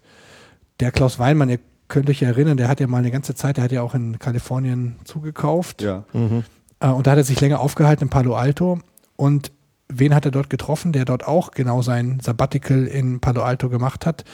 der 0.80 0.92
Klaus 0.92 1.18
Weinmann, 1.18 1.50
ihr 1.50 1.58
könnt 1.88 2.08
euch 2.08 2.22
erinnern, 2.22 2.56
der 2.56 2.68
hat 2.68 2.80
ja 2.80 2.86
mal 2.86 2.98
eine 2.98 3.10
ganze 3.10 3.34
Zeit, 3.34 3.56
der 3.56 3.64
hat 3.64 3.72
ja 3.72 3.82
auch 3.82 3.94
in 3.94 4.18
Kalifornien 4.18 4.96
zugekauft. 5.04 5.82
Ja. 5.82 6.04
Mhm. 6.12 6.44
Äh, 6.80 6.88
und 6.88 7.06
da 7.06 7.12
hat 7.12 7.18
er 7.18 7.24
sich 7.24 7.40
länger 7.40 7.60
aufgehalten 7.60 8.04
in 8.04 8.10
Palo 8.10 8.34
Alto. 8.34 8.80
Und 9.16 9.52
wen 9.88 10.14
hat 10.14 10.24
er 10.24 10.30
dort 10.30 10.50
getroffen, 10.50 10.92
der 10.92 11.04
dort 11.04 11.26
auch 11.26 11.50
genau 11.50 11.82
sein 11.82 12.20
Sabbatical 12.20 12.86
in 12.86 13.20
Palo 13.20 13.42
Alto 13.42 13.68
gemacht 13.68 14.06
hat? 14.06 14.24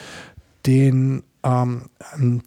Den 0.66 1.22
ähm, 1.42 1.90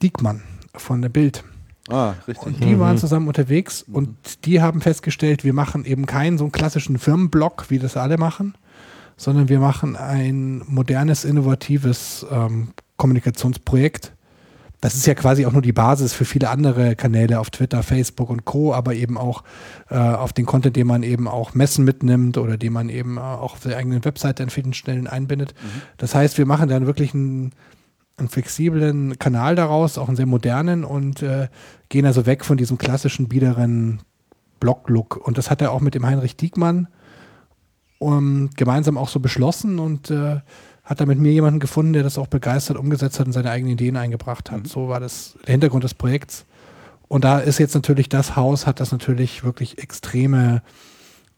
Diekmann 0.02 0.44
von 0.76 1.02
der 1.02 1.10
Bild. 1.10 1.44
Ah, 1.90 2.16
richtig. 2.28 2.46
Und 2.46 2.64
die 2.64 2.76
mhm. 2.76 2.80
waren 2.80 2.98
zusammen 2.98 3.28
unterwegs 3.28 3.86
mhm. 3.88 3.96
und 3.96 4.46
die 4.46 4.62
haben 4.62 4.82
festgestellt, 4.82 5.44
wir 5.44 5.54
machen 5.54 5.86
eben 5.86 6.06
keinen 6.06 6.38
so 6.38 6.44
einen 6.44 6.52
klassischen 6.52 7.00
Firmenblock, 7.00 7.66
wie 7.70 7.80
das 7.80 7.96
alle 7.98 8.18
machen, 8.18 8.56
sondern 9.16 9.50
wir 9.50 9.60
machen 9.60 9.96
ein 9.96 10.64
modernes, 10.68 11.24
innovatives 11.24 12.26
ähm, 12.32 12.70
Kommunikationsprojekt. 12.98 14.14
Das 14.80 14.94
ist 14.94 15.08
ja 15.08 15.16
quasi 15.16 15.46
auch 15.48 15.54
nur 15.54 15.64
die 15.64 15.74
Basis 15.74 16.14
für 16.14 16.26
viele 16.26 16.50
andere 16.50 16.96
Kanäle 16.96 17.40
auf 17.40 17.50
Twitter, 17.50 17.82
Facebook 17.82 18.30
und 18.30 18.46
Co., 18.46 18.76
aber 18.76 18.94
eben 18.94 19.18
auch 19.18 19.44
äh, 19.90 19.98
auf 19.98 20.34
den 20.34 20.46
Content, 20.46 20.76
den 20.76 20.86
man 20.86 21.02
eben 21.02 21.28
auch 21.28 21.56
messen 21.56 21.84
mitnimmt 21.84 22.38
oder 22.38 22.58
den 22.58 22.74
man 22.74 22.90
eben 22.90 23.18
äh, 23.18 23.22
auch 23.22 23.54
auf 23.54 23.60
der 23.62 23.78
eigenen 23.78 24.06
Webseite 24.06 24.44
an 24.44 24.52
vielen 24.52 24.74
Stellen 24.74 25.08
einbindet. 25.08 25.56
Mhm. 25.56 25.82
Das 25.98 26.14
heißt, 26.14 26.38
wir 26.38 26.46
machen 26.46 26.70
dann 26.70 26.86
wirklich 26.86 27.16
ein 27.16 27.54
einen 28.18 28.30
flexiblen 28.30 29.20
Kanal 29.20 29.56
daraus, 29.56 29.98
auch 29.98 30.08
einen 30.08 30.18
sehr 30.18 30.26
modernen 30.26 30.84
und 30.84 31.22
äh, 31.22 31.48
gehen 31.90 32.06
also 32.06 32.26
weg 32.26 32.44
von 32.44 32.58
diesem 32.58 32.78
klassischen, 32.78 33.28
biederen 33.28 34.02
Blog-Look. 34.60 35.18
Und 35.18 35.38
das 35.38 35.52
hat 35.52 35.62
er 35.62 35.72
auch 35.72 35.82
mit 35.82 35.94
dem 35.94 36.06
Heinrich 36.06 36.36
Diekmann 36.36 36.88
um, 38.00 38.50
gemeinsam 38.56 38.98
auch 38.98 39.10
so 39.10 39.20
beschlossen 39.20 39.80
und 39.80 40.12
äh, 40.12 40.40
hat 40.84 41.02
da 41.02 41.06
mit 41.06 41.20
mir 41.20 41.32
jemanden 41.32 41.60
gefunden, 41.60 41.94
der 41.94 42.04
das 42.04 42.18
auch 42.18 42.28
begeistert 42.28 42.78
umgesetzt 42.78 43.20
hat 43.20 43.28
und 43.28 43.34
seine 43.34 43.52
eigenen 43.52 43.74
Ideen 43.74 43.98
eingebracht 43.98 44.52
hat. 44.52 44.64
Mhm. 44.64 44.66
So 44.66 44.88
war 44.88 45.00
das 45.00 45.38
der 45.46 45.54
Hintergrund 45.54 45.84
des 45.84 45.94
Projekts. 45.94 46.46
Und 47.08 47.24
da 47.24 47.40
ist 47.40 47.58
jetzt 47.58 47.76
natürlich 47.76 48.10
das 48.10 48.36
Haus, 48.36 48.68
hat 48.68 48.80
das 48.80 48.92
natürlich 48.92 49.44
wirklich 49.44 49.78
extreme 49.78 50.62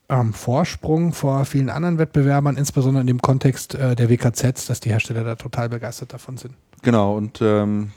ähm, 0.08 0.34
Vorsprung 0.34 1.14
vor 1.14 1.46
vielen 1.46 1.70
anderen 1.70 1.98
Wettbewerbern, 1.98 2.58
insbesondere 2.58 3.02
in 3.02 3.08
dem 3.08 3.22
Kontext 3.22 3.76
äh, 3.76 3.96
der 3.96 4.10
WKZs, 4.10 4.66
dass 4.66 4.80
die 4.80 4.90
Hersteller 4.90 5.24
da 5.24 5.36
total 5.36 5.70
begeistert 5.70 6.14
davon 6.14 6.38
sind. 6.38 6.56
Genau, 6.82 7.16
und 7.18 7.42
ähm, 7.42 7.92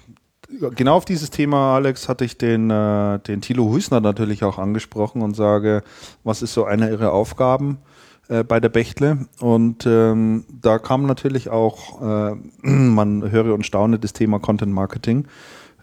genau 0.75 0.97
auf 0.97 1.05
dieses 1.05 1.31
Thema, 1.31 1.77
Alex, 1.77 2.09
hatte 2.09 2.25
ich 2.25 2.39
den, 2.39 2.71
äh, 2.71 3.19
den 3.21 3.41
Thilo 3.41 3.73
Hüsner 3.73 4.01
natürlich 4.01 4.45
auch 4.45 4.59
angesprochen 4.59 5.23
und 5.23 5.35
sage, 5.35 5.83
was 6.25 6.43
ist 6.43 6.55
so 6.55 6.65
eine 6.65 6.91
ihrer 6.91 7.13
Aufgaben 7.13 7.79
äh, 8.29 8.45
bei 8.45 8.61
der 8.61 8.69
Bechtle? 8.69 9.27
Und 9.41 9.87
ähm, 9.87 10.45
da 10.51 10.79
kam 10.79 11.07
natürlich 11.07 11.51
auch, 11.51 12.03
äh, 12.03 12.35
man 12.63 13.31
höre 13.31 13.55
und 13.55 13.67
staune, 13.67 13.99
das 13.99 14.13
Thema 14.13 14.39
Content 14.41 14.73
Marketing 14.73 15.27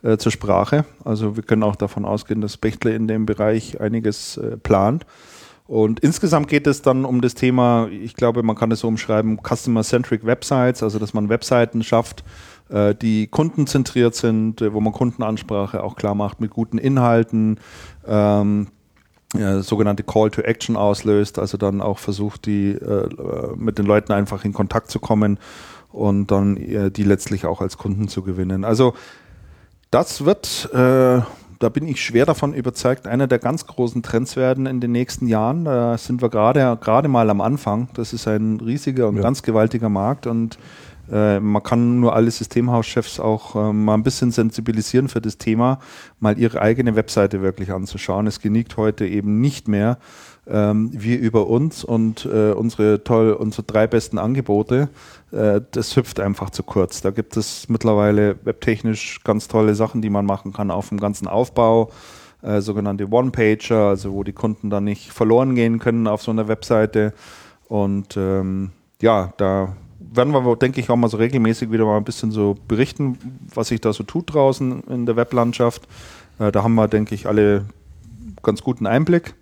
äh, 0.03 0.17
zur 0.17 0.31
Sprache. 0.31 0.85
Also 1.03 1.35
wir 1.35 1.43
können 1.43 1.63
auch 1.63 1.75
davon 1.75 2.05
ausgehen, 2.05 2.41
dass 2.41 2.57
Bechtle 2.57 2.93
in 2.93 3.07
dem 3.07 3.25
Bereich 3.25 3.79
einiges 3.79 4.37
äh, 4.37 4.57
plant. 4.57 5.05
Und 5.67 5.99
insgesamt 5.99 6.47
geht 6.47 6.65
es 6.65 6.81
dann 6.81 7.05
um 7.05 7.21
das 7.21 7.35
Thema, 7.35 7.89
ich 7.91 8.15
glaube, 8.15 8.41
man 8.41 8.55
kann 8.55 8.71
es 8.71 8.79
so 8.79 8.87
umschreiben, 8.87 9.37
Customer-Centric 9.37 10.25
Websites, 10.25 10.81
also 10.81 10.97
dass 10.97 11.13
man 11.13 11.29
Webseiten 11.29 11.83
schafft, 11.83 12.23
äh, 12.69 12.95
die 12.95 13.27
kundenzentriert 13.27 14.15
sind, 14.15 14.61
äh, 14.61 14.73
wo 14.73 14.79
man 14.79 14.93
Kundenansprache 14.93 15.83
auch 15.83 15.95
klar 15.95 16.15
macht 16.15 16.39
mit 16.41 16.51
guten 16.51 16.77
Inhalten, 16.77 17.59
ähm, 18.07 18.67
ja, 19.35 19.61
sogenannte 19.61 20.03
Call 20.03 20.31
to 20.31 20.41
Action 20.41 20.75
auslöst, 20.75 21.37
also 21.37 21.57
dann 21.57 21.81
auch 21.81 21.99
versucht, 21.99 22.45
die 22.45 22.71
äh, 22.71 23.07
mit 23.55 23.77
den 23.77 23.85
Leuten 23.85 24.11
einfach 24.11 24.43
in 24.43 24.53
Kontakt 24.53 24.89
zu 24.89 24.99
kommen 24.99 25.37
und 25.91 26.27
dann 26.31 26.57
äh, 26.57 26.89
die 26.89 27.03
letztlich 27.03 27.45
auch 27.45 27.61
als 27.61 27.77
Kunden 27.77 28.07
zu 28.07 28.23
gewinnen. 28.23 28.63
Also 28.63 28.93
das 29.91 30.25
wird, 30.25 30.69
äh, 30.73 31.21
da 31.59 31.69
bin 31.71 31.87
ich 31.87 32.01
schwer 32.03 32.25
davon 32.25 32.53
überzeugt, 32.53 33.05
einer 33.07 33.27
der 33.27 33.39
ganz 33.39 33.67
großen 33.67 34.01
Trends 34.01 34.35
werden 34.35 34.65
in 34.65 34.79
den 34.81 34.91
nächsten 34.91 35.27
Jahren. 35.27 35.65
Da 35.65 35.97
sind 35.97 36.21
wir 36.21 36.29
gerade 36.29 36.77
gerade 36.81 37.07
mal 37.07 37.29
am 37.29 37.41
Anfang. 37.41 37.89
Das 37.95 38.13
ist 38.13 38.27
ein 38.27 38.59
riesiger 38.59 39.07
und 39.07 39.17
Ja. 39.17 39.21
ganz 39.23 39.43
gewaltiger 39.43 39.89
Markt 39.89 40.25
und 40.25 40.57
äh, 41.11 41.39
man 41.39 41.63
kann 41.63 41.99
nur 41.99 42.15
alle 42.15 42.29
Systemhauschefs 42.29 43.19
auch 43.19 43.55
äh, 43.55 43.73
mal 43.73 43.95
ein 43.95 44.03
bisschen 44.03 44.31
sensibilisieren 44.31 45.09
für 45.09 45.21
das 45.21 45.37
Thema, 45.37 45.79
mal 46.19 46.37
ihre 46.37 46.61
eigene 46.61 46.95
Webseite 46.95 47.41
wirklich 47.41 47.71
anzuschauen. 47.71 48.27
Es 48.27 48.39
genügt 48.39 48.77
heute 48.77 49.05
eben 49.05 49.41
nicht 49.41 49.67
mehr, 49.67 49.97
ähm, 50.47 50.89
wir 50.93 51.19
über 51.19 51.47
uns 51.47 51.83
und 51.83 52.25
äh, 52.25 52.51
unsere 52.51 53.03
toll, 53.03 53.33
unsere 53.33 53.63
drei 53.63 53.87
besten 53.87 54.17
Angebote. 54.17 54.89
Äh, 55.31 55.61
das 55.71 55.95
hüpft 55.95 56.19
einfach 56.19 56.49
zu 56.49 56.63
kurz. 56.63 57.01
Da 57.01 57.11
gibt 57.11 57.37
es 57.37 57.69
mittlerweile 57.69 58.35
webtechnisch 58.43 59.21
ganz 59.23 59.47
tolle 59.47 59.75
Sachen, 59.75 60.01
die 60.01 60.09
man 60.09 60.25
machen 60.25 60.53
kann 60.53 60.71
auf 60.71 60.89
dem 60.89 60.99
ganzen 60.99 61.27
Aufbau. 61.27 61.91
Äh, 62.41 62.61
sogenannte 62.61 63.11
One-Pager, 63.11 63.89
also 63.89 64.13
wo 64.13 64.23
die 64.23 64.33
Kunden 64.33 64.69
dann 64.69 64.85
nicht 64.85 65.11
verloren 65.11 65.55
gehen 65.55 65.79
können 65.79 66.07
auf 66.07 66.21
so 66.21 66.31
einer 66.31 66.47
Webseite. 66.47 67.13
Und 67.67 68.15
ähm, 68.15 68.71
ja, 69.01 69.33
da 69.37 69.75
werden 70.11 70.33
wir, 70.33 70.55
denke 70.55 70.79
ich, 70.79 70.89
auch 70.89 70.95
mal 70.95 71.09
so 71.09 71.17
regelmäßig 71.17 71.71
wieder 71.71 71.85
mal 71.85 71.97
ein 71.97 72.03
bisschen 72.03 72.31
so 72.31 72.55
berichten, 72.67 73.17
was 73.53 73.67
sich 73.69 73.81
da 73.81 73.93
so 73.93 74.03
tut 74.03 74.33
draußen 74.33 74.83
in 74.83 75.05
der 75.05 75.15
Weblandschaft. 75.15 75.87
Äh, 76.39 76.51
da 76.51 76.63
haben 76.63 76.75
wir, 76.75 76.87
denke 76.87 77.15
ich, 77.15 77.27
alle 77.27 77.65
ganz 78.41 78.61
guten 78.61 78.87
Einblick 78.87 79.33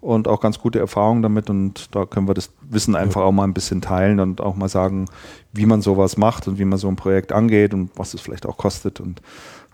und 0.00 0.28
auch 0.28 0.40
ganz 0.40 0.58
gute 0.58 0.78
Erfahrungen 0.78 1.22
damit 1.22 1.50
und 1.50 1.94
da 1.94 2.06
können 2.06 2.26
wir 2.26 2.34
das 2.34 2.50
Wissen 2.62 2.96
einfach 2.96 3.22
auch 3.22 3.32
mal 3.32 3.44
ein 3.44 3.54
bisschen 3.54 3.82
teilen 3.82 4.18
und 4.18 4.40
auch 4.40 4.56
mal 4.56 4.68
sagen, 4.68 5.06
wie 5.52 5.66
man 5.66 5.82
sowas 5.82 6.16
macht 6.16 6.48
und 6.48 6.58
wie 6.58 6.64
man 6.64 6.78
so 6.78 6.88
ein 6.88 6.96
Projekt 6.96 7.32
angeht 7.32 7.74
und 7.74 7.90
was 7.96 8.14
es 8.14 8.20
vielleicht 8.20 8.46
auch 8.46 8.56
kostet 8.56 9.00
und 9.00 9.20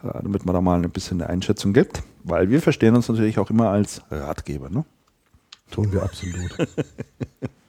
äh, 0.02 0.22
damit 0.22 0.44
man 0.44 0.54
da 0.54 0.60
mal 0.60 0.82
ein 0.82 0.90
bisschen 0.90 1.20
eine 1.20 1.30
Einschätzung 1.30 1.72
gibt, 1.72 2.02
weil 2.24 2.50
wir 2.50 2.60
verstehen 2.60 2.96
uns 2.96 3.08
natürlich 3.08 3.38
auch 3.38 3.50
immer 3.50 3.70
als 3.70 4.02
Ratgeber. 4.10 4.68
Ne? 4.68 4.84
Tun 5.70 5.92
wir 5.92 6.02
absolut. 6.02 6.56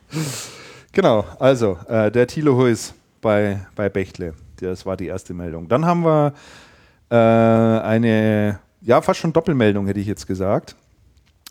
Genau, 0.97 1.25
also 1.37 1.77
äh, 1.89 2.11
der 2.11 2.25
Thilo 2.25 2.57
Huis 2.57 2.95
bei, 3.21 3.59
bei 3.75 3.87
Bechtle. 3.87 4.33
Das 4.59 4.83
war 4.83 4.97
die 4.97 5.05
erste 5.05 5.35
Meldung. 5.35 5.67
Dann 5.67 5.85
haben 5.85 6.03
wir 6.03 6.33
äh, 7.11 7.15
eine, 7.15 8.57
ja, 8.81 8.99
fast 9.03 9.19
schon 9.19 9.31
Doppelmeldung, 9.31 9.85
hätte 9.85 9.99
ich 9.99 10.07
jetzt 10.07 10.25
gesagt. 10.25 10.75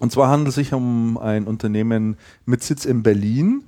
Und 0.00 0.10
zwar 0.10 0.30
handelt 0.30 0.48
es 0.48 0.56
sich 0.56 0.72
um 0.72 1.16
ein 1.16 1.44
Unternehmen 1.44 2.16
mit 2.44 2.64
Sitz 2.64 2.84
in 2.84 3.04
Berlin, 3.04 3.62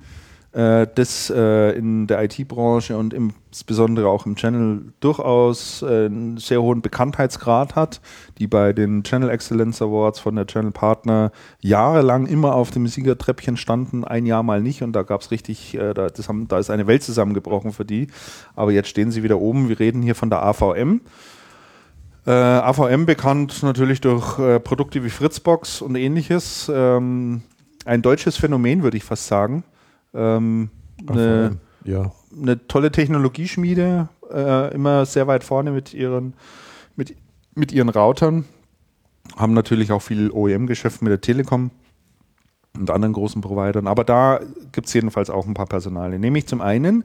das 0.51 1.29
äh, 1.29 1.77
in 1.77 2.07
der 2.07 2.23
IT-Branche 2.23 2.97
und 2.97 3.13
insbesondere 3.13 4.07
auch 4.07 4.25
im 4.25 4.35
Channel 4.35 4.93
durchaus 4.99 5.83
äh, 5.83 6.05
einen 6.05 6.37
sehr 6.37 6.61
hohen 6.61 6.81
Bekanntheitsgrad 6.81 7.75
hat, 7.75 8.01
die 8.39 8.47
bei 8.47 8.73
den 8.73 9.03
Channel 9.03 9.29
Excellence 9.29 9.79
Awards 9.81 10.19
von 10.19 10.35
der 10.35 10.47
Channel 10.47 10.71
Partner 10.71 11.31
jahrelang 11.61 12.25
immer 12.25 12.55
auf 12.55 12.71
dem 12.71 12.87
Siegertreppchen 12.87 13.57
standen, 13.57 14.03
ein 14.03 14.25
Jahr 14.25 14.41
mal 14.41 14.59
nicht 14.61 14.81
und 14.81 14.93
da 14.93 15.03
gab 15.03 15.21
es 15.21 15.29
richtig, 15.29 15.75
äh, 15.75 15.93
da, 15.93 16.07
haben, 16.27 16.47
da 16.47 16.57
ist 16.57 16.71
eine 16.71 16.87
Welt 16.87 17.03
zusammengebrochen 17.03 17.71
für 17.71 17.85
die, 17.85 18.07
aber 18.55 18.71
jetzt 18.71 18.89
stehen 18.89 19.11
sie 19.11 19.21
wieder 19.21 19.39
oben. 19.39 19.69
Wir 19.69 19.79
reden 19.79 20.01
hier 20.01 20.15
von 20.15 20.31
der 20.31 20.43
AVM. 20.43 21.01
Äh, 22.25 22.31
AVM 22.31 23.05
bekannt 23.05 23.61
natürlich 23.63 24.01
durch 24.01 24.39
äh, 24.39 24.59
Produkte 24.59 25.03
wie 25.03 25.09
Fritzbox 25.09 25.81
und 25.81 25.95
ähnliches. 25.95 26.71
Ähm, 26.73 27.43
ein 27.85 28.01
deutsches 28.01 28.37
Phänomen, 28.37 28.83
würde 28.83 28.97
ich 28.97 29.03
fast 29.03 29.27
sagen. 29.27 29.63
Ähm, 30.13 30.69
eine, 31.07 31.57
ja. 31.83 32.11
eine 32.39 32.67
tolle 32.67 32.91
Technologieschmiede, 32.91 34.09
äh, 34.31 34.73
immer 34.73 35.05
sehr 35.05 35.27
weit 35.27 35.43
vorne 35.43 35.71
mit 35.71 35.93
ihren, 35.93 36.33
mit, 36.95 37.15
mit 37.55 37.71
ihren 37.71 37.89
Routern. 37.89 38.45
Haben 39.35 39.53
natürlich 39.53 39.91
auch 39.91 40.01
viel 40.01 40.31
OEM-Geschäft 40.31 41.01
mit 41.01 41.11
der 41.11 41.21
Telekom 41.21 41.71
und 42.77 42.89
anderen 42.89 43.13
großen 43.13 43.41
Providern. 43.41 43.87
Aber 43.87 44.03
da 44.03 44.39
gibt 44.71 44.87
es 44.87 44.93
jedenfalls 44.93 45.29
auch 45.29 45.45
ein 45.45 45.53
paar 45.53 45.65
Personale. 45.65 46.19
Nämlich 46.19 46.47
zum 46.47 46.61
einen 46.61 47.03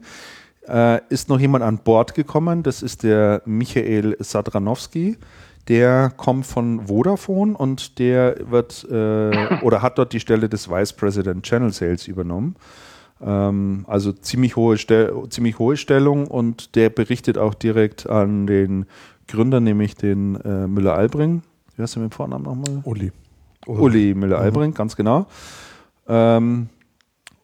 äh, 0.67 1.01
ist 1.09 1.29
noch 1.29 1.39
jemand 1.39 1.63
an 1.63 1.79
Bord 1.79 2.13
gekommen, 2.15 2.63
das 2.63 2.81
ist 2.81 3.03
der 3.03 3.41
Michael 3.45 4.15
Sadranowski. 4.19 5.17
Der 5.67 6.11
kommt 6.15 6.45
von 6.45 6.87
Vodafone 6.87 7.57
und 7.57 7.97
der 7.97 8.35
wird 8.51 8.83
äh, 8.89 9.63
oder 9.63 9.81
hat 9.81 9.97
dort 9.97 10.13
die 10.13 10.19
Stelle 10.19 10.47
des 10.47 10.69
Vice 10.69 10.93
President 10.93 11.43
Channel 11.43 11.73
Sales 11.73 12.07
übernommen. 12.07 12.55
Ähm, 13.21 13.85
also 13.87 14.11
ziemlich 14.11 14.55
hohe, 14.55 14.77
Stel 14.77 15.13
ziemlich 15.29 15.59
hohe 15.59 15.77
Stellung 15.77 16.27
und 16.27 16.75
der 16.75 16.89
berichtet 16.89 17.37
auch 17.37 17.53
direkt 17.53 18.09
an 18.09 18.47
den 18.47 18.85
Gründer, 19.27 19.59
nämlich 19.59 19.95
den 19.95 20.35
äh, 20.41 20.67
Müller-Albring. 20.67 21.41
Wie 21.75 21.81
heißt 21.81 21.95
der 21.95 22.03
mit 22.03 22.11
dem 22.11 22.15
Vornamen 22.15 22.43
nochmal? 22.43 22.81
Uli. 22.83 23.11
Uli 23.65 24.13
Müller-Albring, 24.13 24.73
ganz 24.73 24.95
genau. 24.95 25.27
Ähm, 26.07 26.69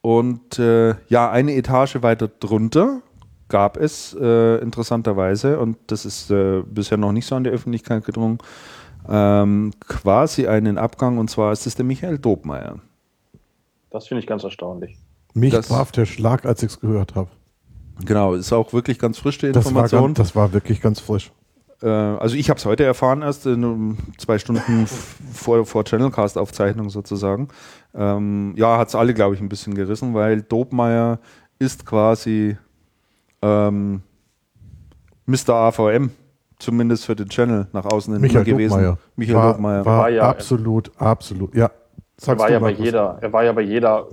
und 0.01 0.59
äh, 0.59 0.95
ja, 1.07 1.31
eine 1.31 1.55
Etage 1.55 2.01
weiter 2.01 2.27
drunter 2.27 3.01
gab 3.49 3.77
es 3.77 4.15
äh, 4.19 4.57
interessanterweise, 4.57 5.59
und 5.59 5.77
das 5.87 6.05
ist 6.05 6.31
äh, 6.31 6.61
bisher 6.61 6.97
noch 6.97 7.11
nicht 7.11 7.25
so 7.25 7.35
an 7.35 7.43
die 7.43 7.49
Öffentlichkeit 7.49 8.05
gedrungen, 8.05 8.39
ähm, 9.09 9.71
quasi 9.79 10.47
einen 10.47 10.77
Abgang, 10.77 11.17
und 11.17 11.29
zwar 11.29 11.51
ist 11.51 11.67
es 11.67 11.75
der 11.75 11.85
Michael 11.85 12.17
Dobmeier. 12.17 12.79
Das 13.89 14.07
finde 14.07 14.21
ich 14.21 14.27
ganz 14.27 14.43
erstaunlich. 14.43 14.97
Mich 15.33 15.53
Das- 15.53 15.67
traf 15.67 15.91
der 15.91 16.05
Schlag, 16.05 16.45
als 16.45 16.61
ich 16.63 16.71
es 16.71 16.79
gehört 16.79 17.15
habe. 17.15 17.29
Genau, 18.05 18.33
ist 18.33 18.51
auch 18.51 18.73
wirklich 18.73 18.97
ganz 18.99 19.17
frisch 19.19 19.37
die 19.37 19.51
Das 19.51 19.65
war, 19.65 19.71
Information. 19.71 20.05
ganz, 20.13 20.17
das 20.17 20.35
war 20.35 20.53
wirklich 20.53 20.81
ganz 20.81 20.99
frisch. 20.99 21.31
Äh, 21.83 21.87
also 21.87 22.35
ich 22.35 22.49
habe 22.49 22.57
es 22.57 22.65
heute 22.65 22.83
erfahren, 22.83 23.21
erst 23.21 23.45
in 23.45 23.63
um, 23.63 23.97
zwei 24.17 24.37
Stunden 24.39 24.87
vor, 25.33 25.65
vor 25.65 25.83
Channelcast-Aufzeichnung 25.85 26.89
sozusagen. 26.89 27.47
Ähm, 27.93 28.53
ja, 28.57 28.77
hat 28.77 28.87
es 28.89 28.95
alle, 28.95 29.13
glaube 29.13 29.35
ich, 29.35 29.41
ein 29.41 29.49
bisschen 29.49 29.75
gerissen, 29.75 30.13
weil 30.13 30.41
Dobmeier 30.41 31.19
ist 31.59 31.85
quasi 31.85 32.57
ähm, 33.43 34.01
Mr. 35.25 35.49
AVM, 35.53 36.09
zumindest 36.59 37.05
für 37.05 37.15
den 37.15 37.29
Channel 37.29 37.67
nach 37.73 37.85
außen 37.85 38.13
hin 38.13 38.21
Michael 38.21 38.45
gewesen. 38.45 38.73
Dobmeier. 38.73 38.97
Michael 39.15 39.35
war, 39.37 39.51
Dobmeier. 39.53 39.85
War, 39.85 39.97
War 39.99 40.09
ja- 40.09 40.29
absolut, 40.29 40.91
absolut. 40.99 41.55
Ja, 41.55 41.65
Er 41.67 41.71
sagst 42.17 42.39
war, 42.41 42.47
du, 42.47 42.53
ja 42.53 42.59
bei 42.59 42.71
jeder, 42.71 43.17
er 43.21 43.33
war 43.33 43.43
ja 43.43 43.51
bei 43.53 43.61
jeder 43.61 44.07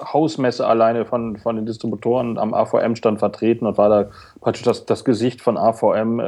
Hausmesse 0.00 0.66
alleine 0.66 1.04
von, 1.04 1.36
von 1.36 1.56
den 1.56 1.66
Distributoren 1.66 2.38
am 2.38 2.54
AVM-Stand 2.54 3.18
vertreten 3.18 3.66
und 3.66 3.78
war 3.78 3.88
da 3.88 4.10
praktisch 4.40 4.62
das, 4.62 4.86
das 4.86 5.04
Gesicht 5.04 5.40
von 5.40 5.56
AVM 5.56 6.20
äh, 6.20 6.24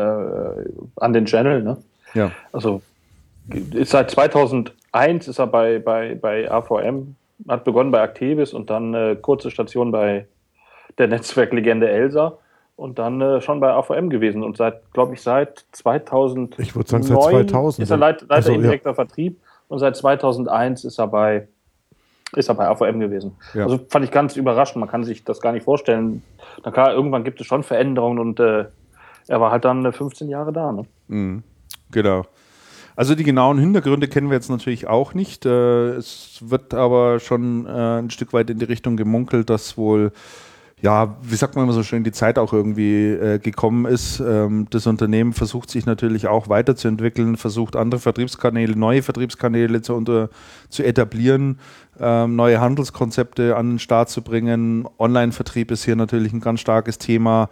an 0.97 1.13
den 1.13 1.27
Channel. 1.27 1.63
Ne? 1.63 1.77
Ja. 2.15 2.33
Also 2.53 2.83
ist 3.73 3.91
seit 3.91 4.11
2001 4.11 5.29
ist 5.29 5.39
er 5.39 5.47
bei, 5.47 5.79
bei, 5.79 6.15
bei 6.15 6.51
AVM, 6.51 7.17
hat 7.49 7.65
begonnen 7.65 7.91
bei 7.91 8.01
Actevis 8.01 8.53
und 8.53 8.71
dann 8.71 8.95
äh, 8.95 9.17
kurze 9.21 9.51
Station 9.51 9.91
bei 9.91 10.27
der 10.99 11.09
Netzwerklegende 11.09 11.89
Elsa 11.89 12.39
und 12.77 12.99
dann 12.99 13.21
äh, 13.21 13.41
schon 13.41 13.61
bei 13.61 13.73
AVM 13.73 14.11
gewesen 14.11 14.43
und 14.43 14.57
seit, 14.57 14.93
glaube 14.93 15.15
ich, 15.15 15.23
seit 15.23 15.65
2000 15.73 16.59
Ich 16.59 16.75
würde 16.75 16.89
sagen, 16.89 17.03
seit 17.03 17.21
2000. 17.21 17.83
ist 17.83 17.91
er 17.91 17.97
Leit, 17.97 18.23
Leiter 18.23 18.35
Also, 18.35 18.51
ja. 18.51 18.57
indirekter 18.57 18.95
Vertrieb 18.95 19.41
und 19.69 19.79
seit 19.79 19.97
2001 19.97 20.85
ist 20.85 20.99
er 20.99 21.09
bei 21.09 21.49
ist 22.35 22.49
er 22.49 22.55
bei 22.55 22.69
AVM 22.69 23.01
gewesen. 23.01 23.37
Ja. 23.55 23.65
Also 23.65 23.81
fand 23.89 24.05
ich 24.05 24.11
ganz 24.11 24.37
überraschend. 24.37 24.81
Man 24.81 24.89
kann 24.89 25.05
sich 25.05 25.25
das 25.25 25.41
gar 25.41 25.53
nicht 25.53 25.65
vorstellen. 25.65 26.23
Na 26.65 26.71
klar, 26.71 26.93
irgendwann 26.93 27.25
gibt 27.25 27.41
es 27.41 27.47
schon 27.47 27.63
Veränderungen 27.63 28.19
und 28.19 28.41
äh, 28.41 28.67
er 29.29 29.41
war 29.41 29.51
halt 29.51 29.65
dann 29.65 29.85
äh, 29.85 29.93
15 29.93 30.29
Jahre 30.29 30.53
da. 30.53 30.73
Ne? 30.73 30.87
Mhm. 31.09 31.43
Genau. 31.91 32.25
Also 32.97 33.15
die 33.15 33.25
genauen 33.25 33.59
Hintergründe 33.59 34.09
kennen 34.09 34.29
wir 34.29 34.35
jetzt 34.35 34.51
natürlich 34.51 34.87
auch 34.87 35.15
nicht. 35.15 35.47
Äh, 35.47 35.93
es 35.95 36.39
wird 36.45 36.75
aber 36.75 37.19
schon 37.21 37.67
äh, 37.67 38.01
ein 38.01 38.11
Stück 38.11 38.33
weit 38.33 38.51
in 38.51 38.59
die 38.59 38.65
Richtung 38.65 38.97
gemunkelt, 38.97 39.49
dass 39.49 39.79
wohl, 39.79 40.13
ja, 40.83 41.17
wie 41.23 41.37
sagt 41.37 41.55
man 41.55 41.65
immer 41.65 41.73
so 41.73 41.83
schön, 41.83 42.05
die 42.05 42.13
Zeit 42.13 42.39
auch 42.39 42.53
irgendwie 42.53 43.07
äh, 43.07 43.39
gekommen 43.39 43.87
ist. 43.87 44.21
Ähm, 44.21 44.67
das 44.71 44.87
Unternehmen 44.87 45.33
versucht 45.33 45.71
sich 45.71 45.87
natürlich 45.87 46.27
auch 46.27 46.49
weiterzuentwickeln, 46.49 47.37
versucht 47.37 47.77
andere 47.77 48.01
Vertriebskanäle, 48.01 48.77
neue 48.77 49.03
Vertriebskanäle 49.03 49.81
zu, 49.81 49.95
unter, 49.95 50.29
zu 50.69 50.83
etablieren, 50.83 51.59
neue 51.99 52.61
Handelskonzepte 52.61 53.57
an 53.57 53.73
den 53.73 53.79
Start 53.79 54.09
zu 54.09 54.23
bringen. 54.23 54.89
Online-Vertrieb 54.99 55.71
ist 55.71 55.85
hier 55.85 55.97
natürlich 55.97 56.33
ein 56.33 56.41
ganz 56.41 56.61
starkes 56.61 56.99
Thema. 56.99 57.51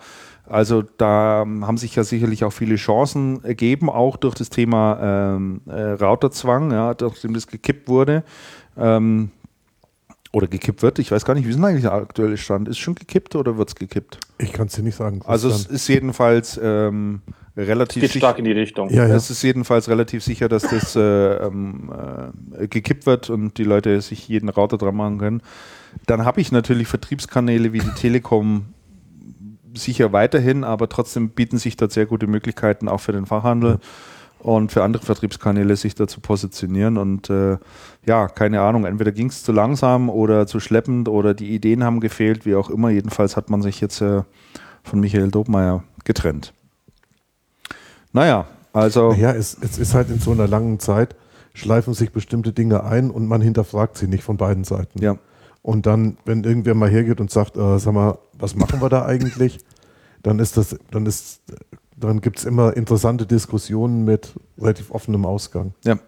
Also 0.48 0.82
da 0.96 1.42
ähm, 1.42 1.66
haben 1.66 1.76
sich 1.76 1.94
ja 1.94 2.04
sicherlich 2.04 2.44
auch 2.44 2.52
viele 2.52 2.76
Chancen 2.76 3.44
ergeben, 3.44 3.90
auch 3.90 4.16
durch 4.16 4.34
das 4.34 4.48
Thema 4.48 4.98
ähm, 5.36 5.60
äh, 5.66 5.92
Routerzwang, 5.92 6.72
ja, 6.72 6.94
nachdem 6.98 7.34
das 7.34 7.46
gekippt 7.46 7.88
wurde. 7.88 8.24
Ähm, 8.76 9.30
oder 10.38 10.46
gekippt 10.46 10.82
wird. 10.82 10.98
Ich 10.98 11.10
weiß 11.10 11.24
gar 11.24 11.34
nicht, 11.34 11.44
wie 11.44 11.50
ist 11.50 11.56
denn 11.56 11.64
eigentlich 11.64 11.82
der 11.82 11.92
aktuelle 11.92 12.36
Stand? 12.36 12.68
Ist 12.68 12.78
schon 12.78 12.94
gekippt 12.94 13.34
oder 13.34 13.58
wird 13.58 13.68
es 13.68 13.74
gekippt? 13.74 14.18
Ich 14.38 14.52
kann 14.52 14.68
es 14.68 14.74
dir 14.74 14.82
nicht 14.82 14.94
sagen. 14.94 15.20
Also 15.24 15.48
es 15.48 15.66
ist 15.66 15.88
jedenfalls 15.88 16.58
ähm, 16.62 17.22
relativ 17.56 18.02
Geht 18.02 18.12
stark 18.12 18.38
in 18.38 18.44
die 18.44 18.52
Richtung. 18.52 18.88
Ja, 18.90 19.06
ja. 19.06 19.16
Es 19.16 19.30
ist 19.30 19.42
jedenfalls 19.42 19.88
relativ 19.88 20.22
sicher, 20.22 20.48
dass 20.48 20.62
das 20.62 20.94
äh, 20.94 21.00
ähm, 21.00 21.92
äh, 22.56 22.68
gekippt 22.68 23.06
wird 23.06 23.30
und 23.30 23.58
die 23.58 23.64
Leute 23.64 24.00
sich 24.00 24.28
jeden 24.28 24.48
Router 24.48 24.78
dran 24.78 24.94
machen 24.94 25.18
können. 25.18 25.42
Dann 26.06 26.24
habe 26.24 26.40
ich 26.40 26.52
natürlich 26.52 26.86
Vertriebskanäle 26.86 27.72
wie 27.72 27.80
die 27.80 27.90
Telekom 27.90 28.66
sicher 29.74 30.12
weiterhin, 30.12 30.64
aber 30.64 30.88
trotzdem 30.88 31.30
bieten 31.30 31.58
sich 31.58 31.76
dort 31.76 31.92
sehr 31.92 32.06
gute 32.06 32.26
Möglichkeiten 32.26 32.88
auch 32.88 33.00
für 33.00 33.12
den 33.12 33.26
Fachhandel 33.26 33.80
und 34.38 34.72
für 34.72 34.82
andere 34.84 35.04
Vertriebskanäle 35.04 35.76
sich 35.76 35.94
da 35.94 36.06
zu 36.06 36.20
positionieren. 36.20 36.96
Und 36.96 37.30
äh, 37.30 37.58
ja, 38.06 38.28
keine 38.28 38.60
Ahnung, 38.60 38.84
entweder 38.84 39.12
ging 39.12 39.28
es 39.28 39.42
zu 39.42 39.52
langsam 39.52 40.08
oder 40.10 40.46
zu 40.46 40.60
schleppend 40.60 41.08
oder 41.08 41.34
die 41.34 41.54
Ideen 41.54 41.84
haben 41.84 42.00
gefehlt, 42.00 42.46
wie 42.46 42.54
auch 42.54 42.70
immer. 42.70 42.90
Jedenfalls 42.90 43.36
hat 43.36 43.50
man 43.50 43.62
sich 43.62 43.80
jetzt 43.80 44.00
äh, 44.00 44.22
von 44.82 45.00
Michael 45.00 45.30
Dobmeier 45.30 45.84
getrennt. 46.04 46.52
Naja, 48.12 48.46
also. 48.72 49.12
Ja, 49.12 49.32
es, 49.32 49.56
es 49.60 49.78
ist 49.78 49.94
halt 49.94 50.08
in 50.10 50.20
so 50.20 50.32
einer 50.32 50.48
langen 50.48 50.78
Zeit, 50.78 51.16
schleifen 51.52 51.94
sich 51.94 52.12
bestimmte 52.12 52.52
Dinge 52.52 52.84
ein 52.84 53.10
und 53.10 53.26
man 53.26 53.40
hinterfragt 53.40 53.98
sie 53.98 54.06
nicht 54.06 54.22
von 54.22 54.36
beiden 54.36 54.64
Seiten. 54.64 55.00
Ja. 55.02 55.18
Und 55.62 55.86
dann, 55.86 56.16
wenn 56.24 56.44
irgendwer 56.44 56.74
mal 56.74 56.88
hergeht 56.88 57.20
und 57.20 57.30
sagt, 57.30 57.56
äh, 57.56 57.78
sag 57.78 57.92
mal, 57.92 58.18
was 58.32 58.54
machen 58.54 58.80
wir 58.80 58.88
da 58.88 59.04
eigentlich, 59.04 59.58
dann 60.22 60.38
ist 60.38 60.56
das, 60.56 60.78
dann 60.90 61.06
ist, 61.06 61.42
dann 62.00 62.20
gibt 62.20 62.38
es 62.38 62.44
immer 62.44 62.76
interessante 62.76 63.26
Diskussionen 63.26 64.04
mit 64.04 64.34
relativ 64.58 64.90
offenem 64.90 65.24
Ausgang. 65.26 65.74
Ja, 65.84 65.98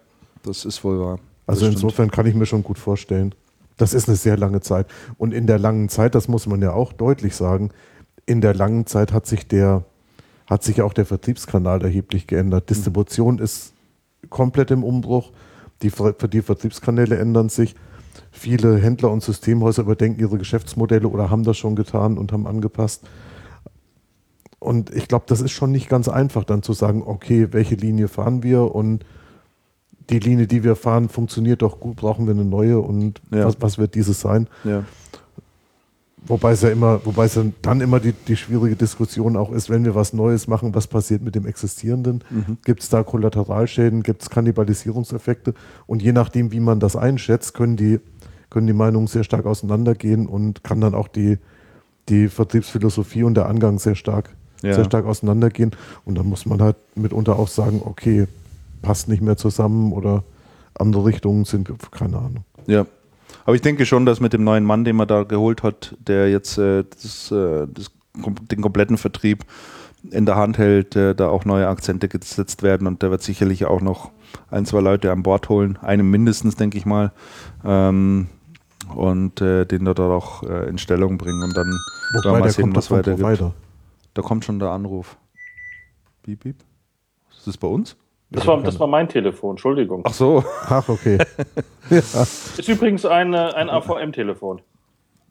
das 0.43 0.65
ist 0.65 0.83
wohl 0.83 0.99
wahr. 0.99 1.19
Also 1.47 1.65
Das 1.65 1.75
insofern 1.75 2.11
kann 2.11 2.25
ich 2.25 2.35
mir 2.35 2.45
schon 2.45 2.63
gut 2.63 2.79
vorstellen. 2.79 3.35
Das 3.77 3.93
ist 3.93 4.07
eine 4.07 4.17
sehr 4.17 4.37
lange 4.37 4.61
Zeit. 4.61 4.87
Und 5.17 5.33
in 5.33 5.47
der 5.47 5.59
langen 5.59 5.89
Zeit, 5.89 6.15
das 6.15 6.27
muss 6.27 6.47
man 6.47 6.61
ja 6.61 6.73
auch 6.73 6.93
deutlich 6.93 7.35
sagen, 7.35 7.71
in 8.25 8.41
der 8.41 8.53
langen 8.53 8.85
Zeit 8.85 9.11
hat 9.11 9.25
sich 9.25 9.47
der, 9.47 9.83
hat 10.47 10.63
sich 10.63 10.81
auch 10.81 10.93
der 10.93 11.05
Vertriebskanal 11.05 11.81
erheblich 11.81 12.27
geändert. 12.27 12.69
Distribution 12.69 13.39
ist 13.39 13.73
komplett 14.29 14.71
im 14.71 14.83
Umbruch. 14.83 15.31
Die, 15.81 15.91
die 16.31 16.41
Vertriebskanäle 16.41 17.17
ändern 17.17 17.49
sich. 17.49 17.75
Viele 18.31 18.77
Händler 18.77 19.11
und 19.11 19.23
Systemhäuser 19.23 19.81
überdenken 19.81 20.19
ihre 20.19 20.37
Geschäftsmodelle 20.37 21.07
oder 21.07 21.29
haben 21.29 21.43
das 21.43 21.57
schon 21.57 21.75
getan 21.75 22.17
und 22.17 22.31
haben 22.31 22.45
angepasst. 22.45 23.03
Und 24.61 24.93
ich 24.95 25.07
glaube, 25.07 25.25
das 25.27 25.41
ist 25.41 25.51
schon 25.51 25.71
nicht 25.71 25.89
ganz 25.89 26.07
einfach, 26.07 26.43
dann 26.43 26.61
zu 26.61 26.73
sagen, 26.73 27.01
okay, 27.03 27.47
welche 27.51 27.73
Linie 27.75 28.07
fahren 28.07 28.43
wir 28.43 28.73
und 28.75 29.03
die 30.11 30.19
Linie, 30.19 30.45
die 30.45 30.63
wir 30.63 30.75
fahren, 30.75 31.09
funktioniert 31.09 31.63
doch 31.63 31.79
gut, 31.79 31.95
brauchen 31.95 32.27
wir 32.27 32.33
eine 32.35 32.45
neue 32.45 32.79
und 32.79 33.19
Ja. 33.31 33.45
was, 33.45 33.57
was 33.59 33.77
wird 33.79 33.95
dieses 33.95 34.21
sein? 34.21 34.47
Ja. 34.63 34.83
Wobei 36.27 36.51
es 36.51 36.61
ja 36.61 36.69
immer, 36.69 37.03
wobei 37.05 37.25
es 37.25 37.39
dann- 37.63 37.81
immer 37.81 37.99
die, 37.99 38.13
die 38.13 38.35
schwierige 38.35 38.75
Diskussion 38.75 39.35
auch 39.35 39.51
ist, 39.51 39.71
wenn 39.71 39.83
wir 39.83 39.95
was 39.95 40.13
Neues 40.13 40.47
machen, 40.47 40.75
was 40.75 40.85
passiert 40.85 41.23
mit 41.23 41.33
dem 41.33 41.47
Existierenden? 41.47 42.23
Gibt 42.63 42.83
es 42.83 42.89
da 42.89 43.01
Kollateralschäden, 43.01 44.03
gibt 44.03 44.21
es 44.21 44.29
Kannibalisierungseffekte? 44.29 45.55
Und 45.87 46.03
je 46.03 46.11
nachdem, 46.11 46.51
wie 46.51 46.59
man 46.59 46.79
das 46.79 46.95
einschätzt, 46.95 47.55
können 47.55 47.75
die, 47.77 47.99
können 48.51 48.67
die 48.67 48.73
Meinungen 48.73 49.07
sehr 49.07 49.23
stark 49.23 49.47
auseinandergehen 49.47 50.27
und 50.27 50.63
kann 50.63 50.79
dann 50.79 50.93
auch 50.93 51.07
die, 51.07 51.39
die 52.09 52.27
Vertriebsphilosophie 52.27 53.23
und 53.23 53.33
der 53.33 53.47
Angang 53.47 53.79
sehr 53.79 53.95
stark, 53.95 54.35
Ja. 54.61 54.73
sehr 54.73 54.85
stark 54.85 55.05
auseinandergehen. 55.05 55.71
Und 56.05 56.17
dann 56.17 56.27
muss 56.27 56.45
man 56.45 56.61
halt 56.61 56.75
mitunter 56.95 57.37
auch 57.37 57.47
sagen, 57.47 57.81
okay, 57.83 58.27
passt 58.81 59.07
nicht 59.07 59.21
mehr 59.21 59.37
zusammen 59.37 59.91
oder 59.93 60.23
andere 60.75 61.05
Richtungen 61.05 61.45
sind, 61.45 61.71
keine 61.91 62.17
Ahnung. 62.17 62.43
Ja. 62.67 62.85
Aber 63.45 63.55
ich 63.55 63.61
denke 63.61 63.85
schon, 63.85 64.05
dass 64.05 64.19
mit 64.19 64.33
dem 64.33 64.43
neuen 64.43 64.65
Mann, 64.65 64.83
den 64.83 64.95
man 64.95 65.07
da 65.07 65.23
geholt 65.23 65.63
hat, 65.63 65.95
der 66.07 66.29
jetzt 66.29 66.57
äh, 66.57 66.83
das, 66.83 67.31
äh, 67.31 67.67
das, 67.73 67.91
den 68.51 68.61
kompletten 68.61 68.97
Vertrieb 68.97 69.45
in 70.09 70.25
der 70.25 70.35
Hand 70.35 70.57
hält, 70.57 70.95
äh, 70.95 71.15
da 71.15 71.29
auch 71.29 71.45
neue 71.45 71.67
Akzente 71.67 72.07
gesetzt 72.07 72.63
werden 72.63 72.87
und 72.87 73.01
der 73.01 73.11
wird 73.11 73.21
sicherlich 73.21 73.65
auch 73.65 73.81
noch 73.81 74.11
ein, 74.49 74.65
zwei 74.65 74.79
Leute 74.79 75.11
an 75.11 75.23
Bord 75.23 75.49
holen, 75.49 75.77
einen 75.81 76.09
mindestens, 76.09 76.55
denke 76.55 76.77
ich 76.77 76.85
mal, 76.85 77.11
ähm, 77.63 78.27
und 78.95 79.41
äh, 79.41 79.65
den 79.65 79.85
dort 79.85 79.99
auch 79.99 80.43
äh, 80.43 80.67
in 80.67 80.77
Stellung 80.77 81.17
bringen 81.17 81.43
und 81.43 81.55
dann 81.55 81.79
Wobei 82.13 82.31
mal 82.31 82.41
der 82.41 82.51
sehen, 82.51 82.63
kommt 82.63 82.77
was 82.77 82.91
weitergeht. 82.91 83.21
Provider. 83.23 83.53
Da 84.13 84.21
kommt 84.21 84.45
schon 84.45 84.59
der 84.59 84.69
Anruf. 84.69 85.17
Piep, 86.23 86.41
piep. 86.41 86.55
Ist 87.31 87.47
das 87.47 87.57
bei 87.57 87.67
uns? 87.67 87.95
Das 88.29 88.47
war, 88.47 88.61
das 88.61 88.79
war 88.79 88.87
mein 88.87 89.09
Telefon, 89.09 89.51
Entschuldigung. 89.51 90.03
Ach 90.05 90.13
so. 90.13 90.43
Ach, 90.67 90.87
okay. 90.87 91.17
Ist 91.89 92.67
übrigens 92.69 93.05
ein, 93.05 93.35
ein 93.35 93.69
AVM-Telefon. 93.69 94.61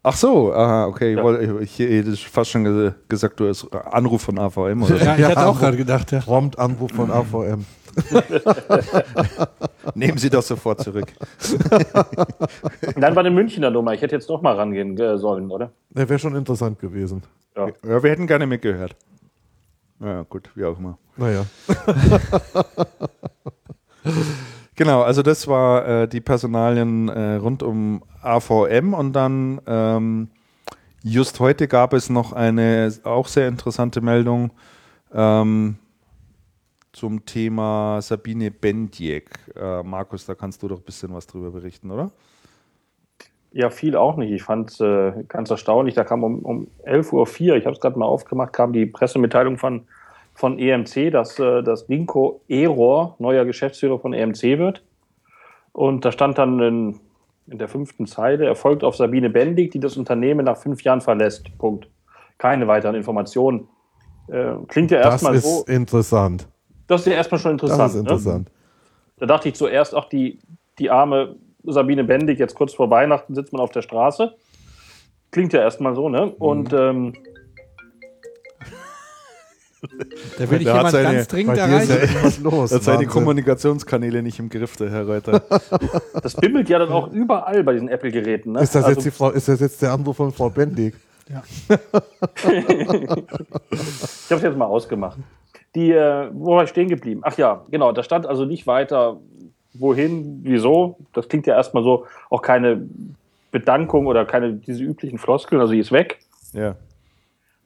Ach 0.03 0.15
so, 0.15 0.51
aha, 0.53 0.87
okay. 0.87 1.13
Ja. 1.13 1.17
Ich, 1.17 1.23
wollte- 1.23 1.63
ich, 1.63 1.79
ich 1.79 1.89
hätte 2.05 2.15
fast 2.17 2.49
schon 2.51 2.63
ge 2.63 2.91
gesagt, 3.07 3.39
du 3.39 3.47
hast 3.47 3.71
Anruf 3.73 4.23
von 4.23 4.37
AVM 4.39 4.83
oder 4.83 4.97
so. 4.97 5.05
Ja, 5.05 5.15
ich 5.15 5.23
hatte 5.25 5.45
auch 5.47 5.59
gerade 5.59 5.77
gedacht, 5.77 6.11
ja. 6.11 6.19
Prompt 6.21 6.57
Anruf 6.59 6.91
von 6.91 7.11
AVM. 7.11 7.65
Nehmen 9.95 10.17
Sie 10.17 10.29
das 10.29 10.47
sofort 10.47 10.81
zurück. 10.81 11.11
Nein, 12.95 13.15
war 13.15 13.21
eine 13.21 13.31
Münchner 13.31 13.69
Nummer. 13.69 13.93
Ich 13.93 14.01
hätte 14.01 14.15
jetzt 14.15 14.29
noch 14.29 14.41
mal 14.41 14.55
rangehen 14.55 14.97
äh, 14.97 15.17
sollen, 15.17 15.51
oder? 15.51 15.71
Der 15.89 16.07
wäre 16.07 16.19
schon 16.19 16.35
interessant 16.35 16.79
gewesen. 16.79 17.23
Ja. 17.55 17.67
Ja, 17.67 18.03
wir 18.03 18.09
hätten 18.09 18.27
gerne 18.27 18.47
mitgehört. 18.47 18.95
Ja, 19.99 20.23
gut, 20.23 20.49
wie 20.55 20.65
auch 20.65 20.77
immer. 20.77 20.97
Naja. 21.17 21.45
Genau, 24.75 25.03
also 25.03 25.21
das 25.21 25.47
war 25.47 25.87
äh, 25.87 26.07
die 26.07 26.21
Personalien 26.21 27.07
äh, 27.07 27.35
rund 27.35 27.61
um 27.61 28.01
AVM 28.23 28.95
und 28.95 29.13
dann 29.13 29.61
ähm, 29.67 30.29
just 31.03 31.39
heute 31.39 31.67
gab 31.67 31.93
es 31.93 32.09
noch 32.09 32.33
eine 32.33 32.91
auch 33.03 33.27
sehr 33.27 33.47
interessante 33.47 34.01
Meldung 34.01 34.49
ähm, 35.13 35.77
zum 36.93 37.25
Thema 37.25 38.01
Sabine 38.01 38.51
Bendiek. 38.51 39.29
Äh, 39.55 39.83
Markus, 39.83 40.25
da 40.25 40.35
kannst 40.35 40.61
du 40.63 40.67
doch 40.67 40.79
ein 40.79 40.83
bisschen 40.83 41.13
was 41.13 41.27
drüber 41.27 41.51
berichten, 41.51 41.91
oder? 41.91 42.11
Ja, 43.53 43.69
viel 43.69 43.95
auch 43.95 44.15
nicht. 44.15 44.31
Ich 44.31 44.43
fand 44.43 44.71
es 44.71 44.79
äh, 44.79 45.11
ganz 45.27 45.49
erstaunlich. 45.49 45.95
Da 45.95 46.03
kam 46.03 46.23
um, 46.23 46.39
um 46.39 46.67
11.04 46.85 47.13
Uhr, 47.13 47.55
ich 47.57 47.65
habe 47.65 47.75
es 47.75 47.81
gerade 47.81 47.99
mal 47.99 48.05
aufgemacht, 48.05 48.53
kam 48.53 48.71
die 48.71 48.85
Pressemitteilung 48.85 49.57
von, 49.57 49.83
von 50.33 50.57
EMC, 50.57 51.11
dass, 51.11 51.37
äh, 51.37 51.61
dass 51.61 51.87
Dinko 51.87 52.41
Eror 52.47 53.15
neuer 53.19 53.45
Geschäftsführer 53.45 53.99
von 53.99 54.13
EMC 54.13 54.57
wird. 54.57 54.83
Und 55.73 56.05
da 56.05 56.11
stand 56.11 56.37
dann 56.37 56.59
in, 56.61 56.99
in 57.47 57.57
der 57.57 57.67
fünften 57.67 58.05
Zeile, 58.05 58.45
erfolgt 58.45 58.83
auf 58.83 58.95
Sabine 58.95 59.29
Bendig, 59.29 59.71
die 59.71 59.79
das 59.79 59.97
Unternehmen 59.97 60.45
nach 60.45 60.57
fünf 60.57 60.83
Jahren 60.83 61.01
verlässt. 61.01 61.57
Punkt. 61.57 61.89
Keine 62.37 62.67
weiteren 62.67 62.95
Informationen. 62.95 63.67
Äh, 64.27 64.53
klingt 64.67 64.91
ja 64.91 65.01
Das 65.01 65.13
erstmal 65.13 65.35
ist 65.35 65.43
so. 65.43 65.65
interessant. 65.65 66.47
Das 66.91 67.01
ist 67.01 67.07
ja 67.07 67.13
erstmal 67.13 67.39
schon 67.39 67.51
interessant. 67.51 67.79
Das 67.79 67.93
ist 67.93 67.99
interessant. 68.01 68.47
Ne? 68.47 68.53
Da 69.19 69.25
dachte 69.25 69.47
ich 69.47 69.55
zuerst, 69.55 69.95
auch 69.95 70.09
die, 70.09 70.39
die 70.77 70.89
arme 70.89 71.37
Sabine 71.63 72.03
Bendig, 72.03 72.37
jetzt 72.37 72.53
kurz 72.53 72.73
vor 72.73 72.89
Weihnachten 72.89 73.33
sitzt 73.33 73.53
man 73.53 73.61
auf 73.61 73.71
der 73.71 73.81
Straße. 73.81 74.33
Klingt 75.31 75.53
ja 75.53 75.61
erstmal 75.61 75.95
so, 75.95 76.09
ne? 76.09 76.31
Und 76.31 76.73
ähm, 76.73 77.13
Da 80.37 80.49
will 80.49 80.61
ich 80.61 80.67
hat 80.67 80.75
jemand 80.75 80.91
seine- 80.91 81.13
ganz 81.15 81.27
dringend 81.29 81.57
ist 81.57 81.89
ja 81.89 81.95
irgendwas 81.95 82.39
los. 82.39 82.73
Hat 82.73 82.83
seine. 82.83 83.05
Kommunikationskanäle 83.07 84.21
nicht 84.21 84.39
im 84.39 84.49
Griff, 84.49 84.75
der 84.75 84.89
Herr 84.89 85.07
Reuter. 85.07 85.41
das 86.21 86.35
bimmelt 86.35 86.67
ja 86.67 86.77
dann 86.77 86.89
auch 86.89 87.09
überall 87.13 87.63
bei 87.63 87.71
diesen 87.71 87.87
Apple-Geräten. 87.87 88.51
Ne? 88.51 88.63
Ist 88.63 88.75
das, 88.75 88.83
Also, 88.83 88.97
jetzt 88.97 89.05
die 89.05 89.11
Frau, 89.11 89.29
ist 89.29 89.47
das 89.47 89.61
jetzt 89.61 89.81
der 89.81 89.93
Anruf 89.93 90.17
von 90.17 90.33
Frau 90.33 90.49
Bendig? 90.49 90.95
Ja. 91.29 91.41
ich 92.49 92.59
habe 93.79 94.35
es 94.35 94.41
jetzt 94.41 94.57
mal 94.57 94.65
ausgemacht. 94.65 95.17
Die, 95.75 95.91
äh, 95.91 96.29
wo 96.33 96.55
war 96.55 96.63
ich 96.63 96.69
stehen 96.69 96.89
geblieben? 96.89 97.21
Ach 97.23 97.37
ja, 97.37 97.65
genau, 97.71 97.91
da 97.91 98.03
stand 98.03 98.25
also 98.25 98.45
nicht 98.45 98.67
weiter, 98.67 99.19
wohin, 99.73 100.41
wieso. 100.43 100.97
Das 101.13 101.29
klingt 101.29 101.47
ja 101.47 101.55
erstmal 101.55 101.83
so, 101.83 102.05
auch 102.29 102.41
keine 102.41 102.87
Bedankung 103.51 104.07
oder 104.07 104.25
keine 104.25 104.53
diese 104.53 104.83
üblichen 104.83 105.17
Floskeln, 105.17 105.61
also 105.61 105.73
die 105.73 105.79
ist 105.79 105.91
weg. 105.91 106.19
ja. 106.53 106.75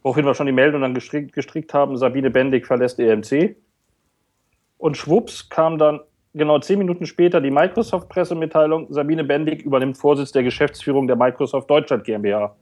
Woraufhin 0.03 0.23
wir 0.23 0.35
schon 0.35 0.45
die 0.45 0.51
Meldung 0.51 0.81
dann 0.81 0.93
gestrickt, 0.93 1.33
gestrickt 1.33 1.73
haben, 1.73 1.97
Sabine 1.97 2.29
Bendig 2.29 2.67
verlässt 2.67 2.99
EMC. 2.99 3.55
Und 4.77 4.97
schwupps 4.97 5.49
kam 5.49 5.79
dann 5.79 5.99
genau 6.35 6.59
zehn 6.59 6.77
Minuten 6.77 7.07
später 7.07 7.41
die 7.41 7.49
Microsoft-Pressemitteilung, 7.49 8.93
Sabine 8.93 9.23
Bendig 9.23 9.63
übernimmt 9.63 9.97
Vorsitz 9.97 10.31
der 10.31 10.43
Geschäftsführung 10.43 11.07
der 11.07 11.15
Microsoft 11.15 11.69
Deutschland 11.71 12.03
GmbH. 12.03 12.55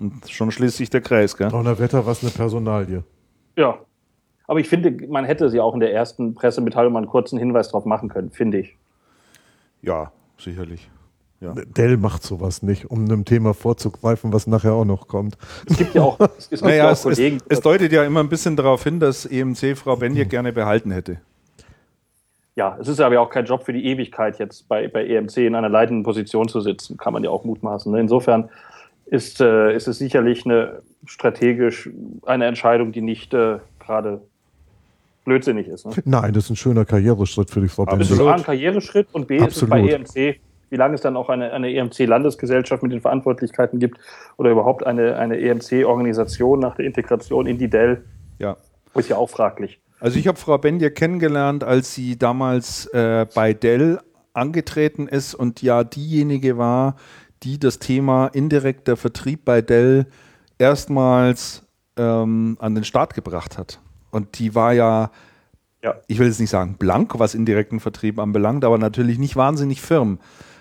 Und 0.00 0.12
schon 0.28 0.50
schließt 0.50 0.78
sich 0.78 0.90
der 0.90 1.00
Kreis, 1.00 1.36
gell? 1.36 1.48
Donnerwetter, 1.48 2.04
was 2.06 2.24
eine 2.24 2.32
Personalie. 2.32 3.04
Ja. 3.56 3.78
Aber 4.46 4.60
ich 4.60 4.68
finde, 4.68 5.06
man 5.08 5.24
hätte 5.24 5.48
sie 5.50 5.60
auch 5.60 5.74
in 5.74 5.80
der 5.80 5.92
ersten 5.92 6.34
Pressemitteilung 6.34 6.92
mal 6.92 6.98
einen 7.00 7.08
kurzen 7.08 7.38
Hinweis 7.38 7.68
drauf 7.70 7.84
machen 7.84 8.08
können, 8.08 8.30
finde 8.30 8.58
ich. 8.58 8.76
Ja, 9.82 10.12
sicherlich. 10.38 10.90
Dell 11.40 11.98
macht 11.98 12.22
sowas 12.22 12.62
nicht, 12.62 12.90
um 12.90 13.04
einem 13.04 13.26
Thema 13.26 13.52
vorzugreifen, 13.52 14.32
was 14.32 14.46
nachher 14.46 14.72
auch 14.72 14.86
noch 14.86 15.08
kommt. 15.08 15.36
Es 15.68 15.76
gibt 15.76 15.94
ja 15.94 16.02
auch, 16.02 16.18
es 16.38 16.48
gibt 16.48 16.62
Naja, 16.62 16.76
ja 16.76 16.86
auch 16.86 16.92
es, 16.92 17.04
es, 17.04 17.16
Kollegen. 17.16 17.38
es 17.50 17.60
deutet 17.60 17.92
ja 17.92 18.02
immer 18.04 18.20
ein 18.20 18.30
bisschen 18.30 18.56
darauf 18.56 18.82
hin, 18.84 18.98
dass 18.98 19.26
EMC 19.26 19.76
Frau 19.76 19.96
Benje 19.96 20.24
gerne 20.24 20.54
behalten 20.54 20.90
hätte. 20.90 21.20
ja, 22.56 22.78
es 22.80 22.88
ist 22.88 23.00
aber 23.00 23.16
ja 23.16 23.20
auch 23.20 23.28
kein 23.30 23.44
Job 23.44 23.62
für 23.64 23.74
die 23.74 23.84
Ewigkeit, 23.84 24.38
jetzt 24.38 24.68
bei, 24.68 24.88
bei 24.88 25.06
EMC 25.06 25.36
in 25.38 25.54
einer 25.54 25.68
leitenden 25.68 26.02
Position 26.04 26.48
zu 26.48 26.60
sitzen, 26.62 26.96
kann 26.96 27.12
man 27.12 27.22
ja 27.24 27.28
auch 27.30 27.44
mutmaßen. 27.44 27.92
ne? 27.92 28.00
Insofern 28.00 28.48
ist, 29.06 29.40
äh, 29.42 29.74
ist 29.74 29.86
es 29.88 29.98
sicherlich 29.98 30.46
eine 30.46 30.80
strategisch 31.04 31.90
eine 32.24 32.46
Entscheidung, 32.46 32.92
die 32.92 33.02
nicht 33.02 33.34
äh, 33.34 33.58
gerade 33.80 34.22
blödsinnig 35.24 35.68
ist. 35.68 35.86
Ne? 35.86 35.92
Nein, 36.04 36.32
das 36.32 36.44
ist 36.44 36.50
ein 36.50 36.56
schöner 36.56 36.84
Karriereschritt 36.84 37.50
für 37.50 37.60
die 37.60 37.68
Frau 37.68 37.84
Es 37.86 38.10
ist 38.10 38.16
Bendig. 38.16 38.26
A, 38.26 38.34
ein 38.34 38.42
Karriereschritt 38.42 39.08
und 39.12 39.26
B, 39.26 39.36
ist 39.38 39.56
es 39.62 39.68
bei 39.68 39.80
Absolut. 39.80 40.16
EMC, 40.16 40.40
wie 40.70 40.76
lange 40.76 40.94
es 40.94 41.00
dann 41.00 41.16
auch 41.16 41.28
eine, 41.28 41.52
eine 41.52 41.70
EMC-Landesgesellschaft 41.72 42.82
mit 42.82 42.92
den 42.92 43.00
Verantwortlichkeiten 43.00 43.78
gibt 43.78 43.98
oder 44.36 44.50
überhaupt 44.50 44.86
eine, 44.86 45.16
eine 45.16 45.38
EMC-Organisation 45.38 46.60
nach 46.60 46.76
der 46.76 46.86
Integration 46.86 47.46
in 47.46 47.58
die 47.58 47.68
Dell, 47.68 48.04
Ja. 48.38 48.56
ist 48.94 49.08
ja 49.08 49.16
auch 49.16 49.30
fraglich. 49.30 49.80
Also 50.00 50.18
ich 50.18 50.26
habe 50.28 50.38
Frau 50.38 50.58
Benje 50.58 50.90
kennengelernt, 50.90 51.64
als 51.64 51.94
sie 51.94 52.18
damals 52.18 52.86
äh, 52.86 53.26
bei 53.34 53.54
Dell 53.54 54.00
angetreten 54.34 55.06
ist 55.06 55.34
und 55.34 55.62
ja 55.62 55.84
diejenige 55.84 56.58
war, 56.58 56.96
die 57.44 57.58
das 57.58 57.78
Thema 57.78 58.26
indirekter 58.28 58.96
Vertrieb 58.96 59.44
bei 59.44 59.62
Dell 59.62 60.06
erstmals 60.58 61.62
ähm, 61.96 62.56
an 62.58 62.74
den 62.74 62.84
Start 62.84 63.14
gebracht 63.14 63.58
hat. 63.58 63.80
Und 64.14 64.38
die 64.38 64.54
war 64.54 64.72
ja, 64.72 65.10
Ja. 65.82 65.96
ich 66.06 66.18
will 66.18 66.28
jetzt 66.28 66.40
nicht 66.40 66.50
sagen 66.50 66.76
blank, 66.78 67.18
was 67.18 67.34
indirekten 67.34 67.80
Vertrieb 67.80 68.18
anbelangt, 68.18 68.64
aber 68.64 68.78
natürlich 68.78 69.18
nicht 69.18 69.34
wahnsinnig 69.36 69.82
firm. 69.82 70.18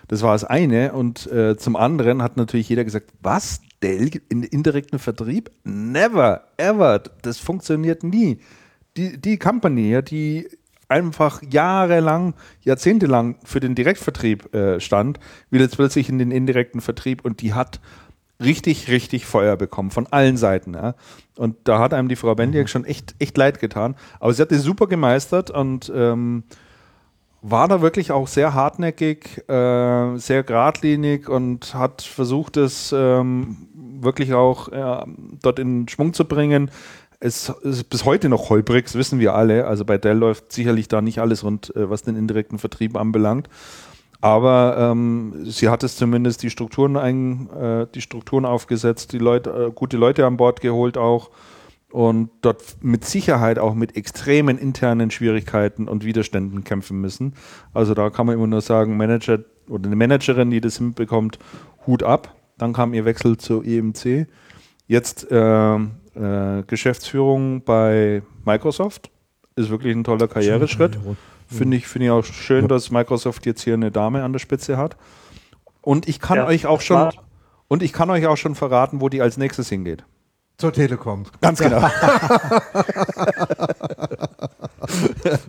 Das 0.08 0.22
war 0.24 0.34
das 0.34 0.44
eine. 0.44 0.94
Und 0.94 1.32
äh, 1.32 1.56
zum 1.56 1.76
anderen 1.76 2.22
hat 2.24 2.36
natürlich 2.36 2.68
jeder 2.68 2.84
gesagt, 2.84 3.12
was? 3.22 3.62
Dell 3.84 4.10
in 4.30 4.44
indirekten 4.44 4.98
Vertrieb? 4.98 5.52
Never, 5.64 6.44
ever. 6.58 7.00
Das 7.22 7.38
funktioniert 7.38 8.04
nie. 8.04 8.40
Die, 8.98 9.20
die 9.20 9.38
Company, 9.38 9.92
ja, 9.92 10.02
die 10.02 10.48
einfach 10.90 11.42
jahrelang, 11.50 12.34
jahrzehntelang 12.62 13.36
für 13.44 13.60
den 13.60 13.76
Direktvertrieb 13.76 14.54
äh, 14.54 14.80
stand, 14.80 15.20
will 15.50 15.62
jetzt 15.62 15.76
plötzlich 15.76 16.10
in 16.10 16.18
den 16.18 16.32
indirekten 16.32 16.82
Vertrieb 16.82 17.24
und 17.26 17.42
die 17.42 17.54
hat 17.54 17.80
richtig, 18.42 18.90
richtig 18.90 19.26
Feuer 19.26 19.56
bekommen 19.56 19.92
von 19.92 20.08
allen 20.08 20.38
Seiten. 20.38 20.74
Ja. 20.74 20.96
Und 21.38 21.56
da 21.64 21.80
hat 21.80 21.94
einem 21.94 22.10
die 22.10 22.16
Frau 22.16 22.36
Bendiak 22.36 22.70
schon 22.70 22.86
echt, 22.86 23.16
echt 23.20 23.38
leid 23.38 23.60
getan. 23.60 23.96
Aber 24.20 24.34
sie 24.34 24.42
hat 24.42 24.52
es 24.52 24.64
super 24.64 24.88
gemeistert 24.88 25.52
und 25.52 25.92
ähm, 25.96 26.44
war 27.42 27.68
da 27.68 27.82
wirklich 27.82 28.12
auch 28.12 28.28
sehr 28.28 28.54
hartnäckig, 28.54 29.48
äh, 29.50 30.18
sehr 30.18 30.44
geradlinig 30.44 31.28
und 31.28 31.74
hat 31.74 32.02
versucht, 32.02 32.56
es 32.58 32.94
ähm, 32.98 33.68
wirklich 34.00 34.34
auch 34.34 34.70
äh, 34.70 35.06
dort 35.42 35.60
in 35.60 35.88
Schwung 35.90 36.14
zu 36.14 36.26
bringen. 36.26 36.72
Es 37.20 37.50
ist 37.50 37.90
bis 37.90 38.06
heute 38.06 38.30
noch 38.30 38.50
holprig, 38.50 38.86
das 38.86 38.96
wissen 38.96 39.20
wir 39.20 39.34
alle. 39.36 39.68
Also 39.68 39.86
bei 39.86 39.98
Dell 39.98 40.18
läuft 40.18 40.52
sicherlich 40.52 40.88
da 40.88 41.02
nicht 41.02 41.20
alles 41.20 41.44
rund, 41.44 41.76
äh, 41.76 41.90
was 41.90 42.04
den 42.04 42.16
indirekten 42.16 42.60
Vertrieb 42.60 42.96
anbelangt. 42.96 43.50
Aber 44.24 44.78
ähm, 44.80 45.34
sie 45.44 45.68
hat 45.68 45.84
es 45.84 45.98
zumindest 45.98 46.44
die 46.44 46.50
Strukturen, 46.50 46.96
ein, 46.96 47.50
äh, 47.50 47.88
die 47.94 48.00
Strukturen 48.00 48.46
aufgesetzt, 48.46 49.12
die 49.12 49.18
Leute, 49.18 49.50
äh, 49.50 49.72
gute 49.76 49.98
Leute 49.98 50.26
an 50.26 50.38
Bord 50.38 50.62
geholt 50.62 50.98
auch 50.98 51.30
und 51.92 52.30
dort 52.40 52.64
mit 52.80 53.04
Sicherheit 53.04 53.60
auch 53.60 53.74
mit 53.74 53.98
extremen 53.98 54.58
internen 54.58 55.12
Schwierigkeiten 55.12 55.90
und 55.90 56.06
Widerständen 56.06 56.64
kämpfen 56.64 57.02
müssen. 57.02 57.34
Also 57.74 57.94
da 57.96 58.10
kann 58.12 58.26
man 58.26 58.36
immer 58.36 58.48
nur 58.48 58.62
sagen, 58.62 58.96
Manager 58.96 59.40
oder 59.68 59.88
eine 59.88 59.98
Managerin, 59.98 60.52
die 60.52 60.62
das 60.62 60.78
hinbekommt, 60.78 61.38
Hut 61.86 62.02
ab. 62.02 62.34
Dann 62.58 62.72
kam 62.72 62.94
ihr 62.94 63.04
Wechsel 63.04 63.36
zur 63.36 63.66
EMC. 63.66 64.28
Jetzt 64.88 65.30
äh, 65.34 65.76
äh, 65.76 66.64
Geschäftsführung 66.66 67.62
bei 67.66 68.24
Microsoft. 68.46 69.12
Ist 69.58 69.70
wirklich 69.70 69.94
ein 69.94 70.06
toller 70.06 70.30
Karriereschritt. 70.30 70.98
Finde 71.58 71.78
ich, 71.78 71.88
finde 71.88 72.06
ich 72.08 72.12
auch 72.12 72.26
schön, 72.26 72.68
dass 72.68 72.92
Microsoft 72.92 73.46
jetzt 73.46 73.62
hier 73.62 73.76
eine 73.76 73.92
Dame 73.92 74.24
an 74.24 74.34
der 74.34 74.40
Spitze 74.40 74.78
hat. 74.78 74.98
Und 75.82 76.08
ich 76.08 76.20
kann 76.20 76.38
Ja, 76.38 76.46
euch 76.48 76.66
auch 76.66 76.82
schon 76.82 76.98
smart. 77.12 77.20
und 77.68 77.84
ich 77.84 77.94
kann 77.94 78.10
euch 78.10 78.26
auch 78.28 78.38
schon 78.38 78.56
verraten, 78.56 79.02
wo 79.02 79.10
die 79.10 79.22
als 79.22 79.38
nächstes 79.38 79.70
hingeht. 79.70 80.04
Zur 80.58 80.72
Telekom. 80.72 81.26
Ganz 81.42 81.60
genau. 81.60 81.82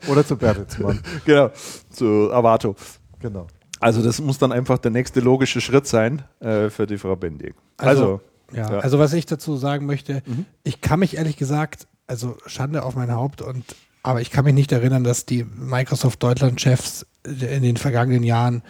Oder 0.08 0.26
zu 0.26 0.36
Bertelsmann. 0.36 1.00
genau. 1.24 1.50
Zu 1.90 2.30
Avato. 2.32 2.74
Genau. 3.20 3.46
Also 3.80 4.02
das 4.02 4.20
muss 4.20 4.38
dann 4.38 4.52
einfach 4.52 4.78
der 4.78 4.90
nächste 4.90 5.20
logische 5.20 5.60
Schritt 5.60 5.86
sein 5.86 6.22
äh, 6.40 6.70
für 6.70 6.86
die 6.86 6.98
Frau 6.98 7.16
Bendig. 7.16 7.54
Also, 7.76 8.20
Ja, 8.52 8.70
Ja. 8.70 8.78
also 8.78 8.98
was 8.98 9.12
ich 9.12 9.26
dazu 9.26 9.56
sagen 9.56 9.86
möchte, 9.86 10.22
ich 10.62 10.80
kann 10.80 11.00
mich 11.00 11.16
ehrlich 11.16 11.36
gesagt, 11.36 11.86
also 12.06 12.36
Schande 12.46 12.82
auf 12.84 12.94
mein 12.94 13.12
Haupt 13.12 13.42
und 13.42 13.64
aber 14.04 14.20
ich 14.20 14.30
kann 14.30 14.44
mich 14.44 14.54
nicht 14.54 14.70
erinnern, 14.70 15.02
dass 15.02 15.26
die 15.26 15.44
Microsoft 15.44 16.22
Deutschland-Chefs 16.22 17.06
in 17.24 17.62
den 17.62 17.78
vergangenen 17.78 18.22
Jahren 18.22 18.62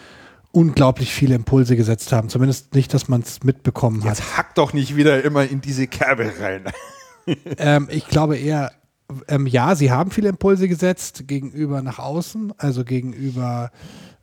unglaublich 0.52 1.12
viele 1.12 1.34
Impulse 1.34 1.76
gesetzt 1.76 2.12
haben. 2.12 2.28
Zumindest 2.28 2.74
nicht, 2.74 2.94
dass 2.94 3.08
man 3.08 3.22
es 3.22 3.42
mitbekommen 3.42 4.04
hat. 4.04 4.18
jetzt 4.18 4.36
hack 4.36 4.54
doch 4.54 4.72
nicht 4.72 4.94
wieder 4.94 5.24
immer 5.24 5.44
in 5.44 5.60
diese 5.60 5.86
Kerbe 5.86 6.32
rein. 6.40 6.64
Ähm, 7.56 7.88
ich 7.90 8.06
glaube 8.08 8.36
eher, 8.36 8.70
ähm, 9.28 9.46
ja, 9.46 9.74
sie 9.76 9.90
haben 9.90 10.10
viele 10.10 10.28
Impulse 10.28 10.68
gesetzt 10.68 11.26
gegenüber 11.26 11.80
nach 11.80 11.98
außen, 11.98 12.52
also 12.58 12.84
gegenüber, 12.84 13.70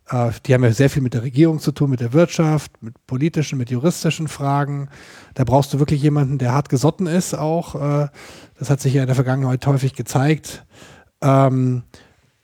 äh, 0.08 0.30
die 0.46 0.54
haben 0.54 0.62
ja 0.62 0.70
sehr 0.70 0.88
viel 0.88 1.02
mit 1.02 1.12
der 1.12 1.24
Regierung 1.24 1.58
zu 1.58 1.72
tun, 1.72 1.90
mit 1.90 1.98
der 1.98 2.12
Wirtschaft, 2.12 2.80
mit 2.80 2.94
politischen, 3.08 3.58
mit 3.58 3.70
juristischen 3.70 4.28
Fragen. 4.28 4.88
Da 5.34 5.42
brauchst 5.42 5.74
du 5.74 5.80
wirklich 5.80 6.00
jemanden, 6.00 6.38
der 6.38 6.52
hart 6.52 6.68
gesotten 6.68 7.08
ist 7.08 7.34
auch. 7.34 7.74
Äh, 7.74 8.08
das 8.56 8.70
hat 8.70 8.80
sich 8.80 8.94
ja 8.94 9.00
in 9.02 9.08
der 9.08 9.16
Vergangenheit 9.16 9.66
häufig 9.66 9.94
gezeigt. 9.94 10.64
Ähm, 11.22 11.82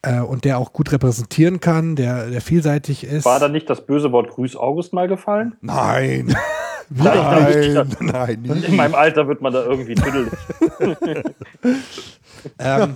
äh, 0.02 0.20
und 0.20 0.44
der 0.44 0.58
auch 0.58 0.72
gut 0.72 0.92
repräsentieren 0.92 1.60
kann, 1.60 1.96
der, 1.96 2.30
der 2.30 2.40
vielseitig 2.40 3.04
ist. 3.04 3.24
War 3.24 3.40
da 3.40 3.48
nicht 3.48 3.68
das 3.68 3.84
böse 3.84 4.12
Wort 4.12 4.30
Grüß 4.30 4.56
August 4.56 4.92
mal 4.92 5.08
gefallen? 5.08 5.56
Nein. 5.60 6.34
Nein. 6.90 7.94
Nein, 8.00 8.40
nie. 8.42 8.64
In 8.64 8.76
meinem 8.76 8.94
Alter 8.94 9.28
wird 9.28 9.42
man 9.42 9.52
da 9.52 9.62
irgendwie 9.64 9.94
tüdelig. 9.94 10.32
Ähm, 12.58 12.94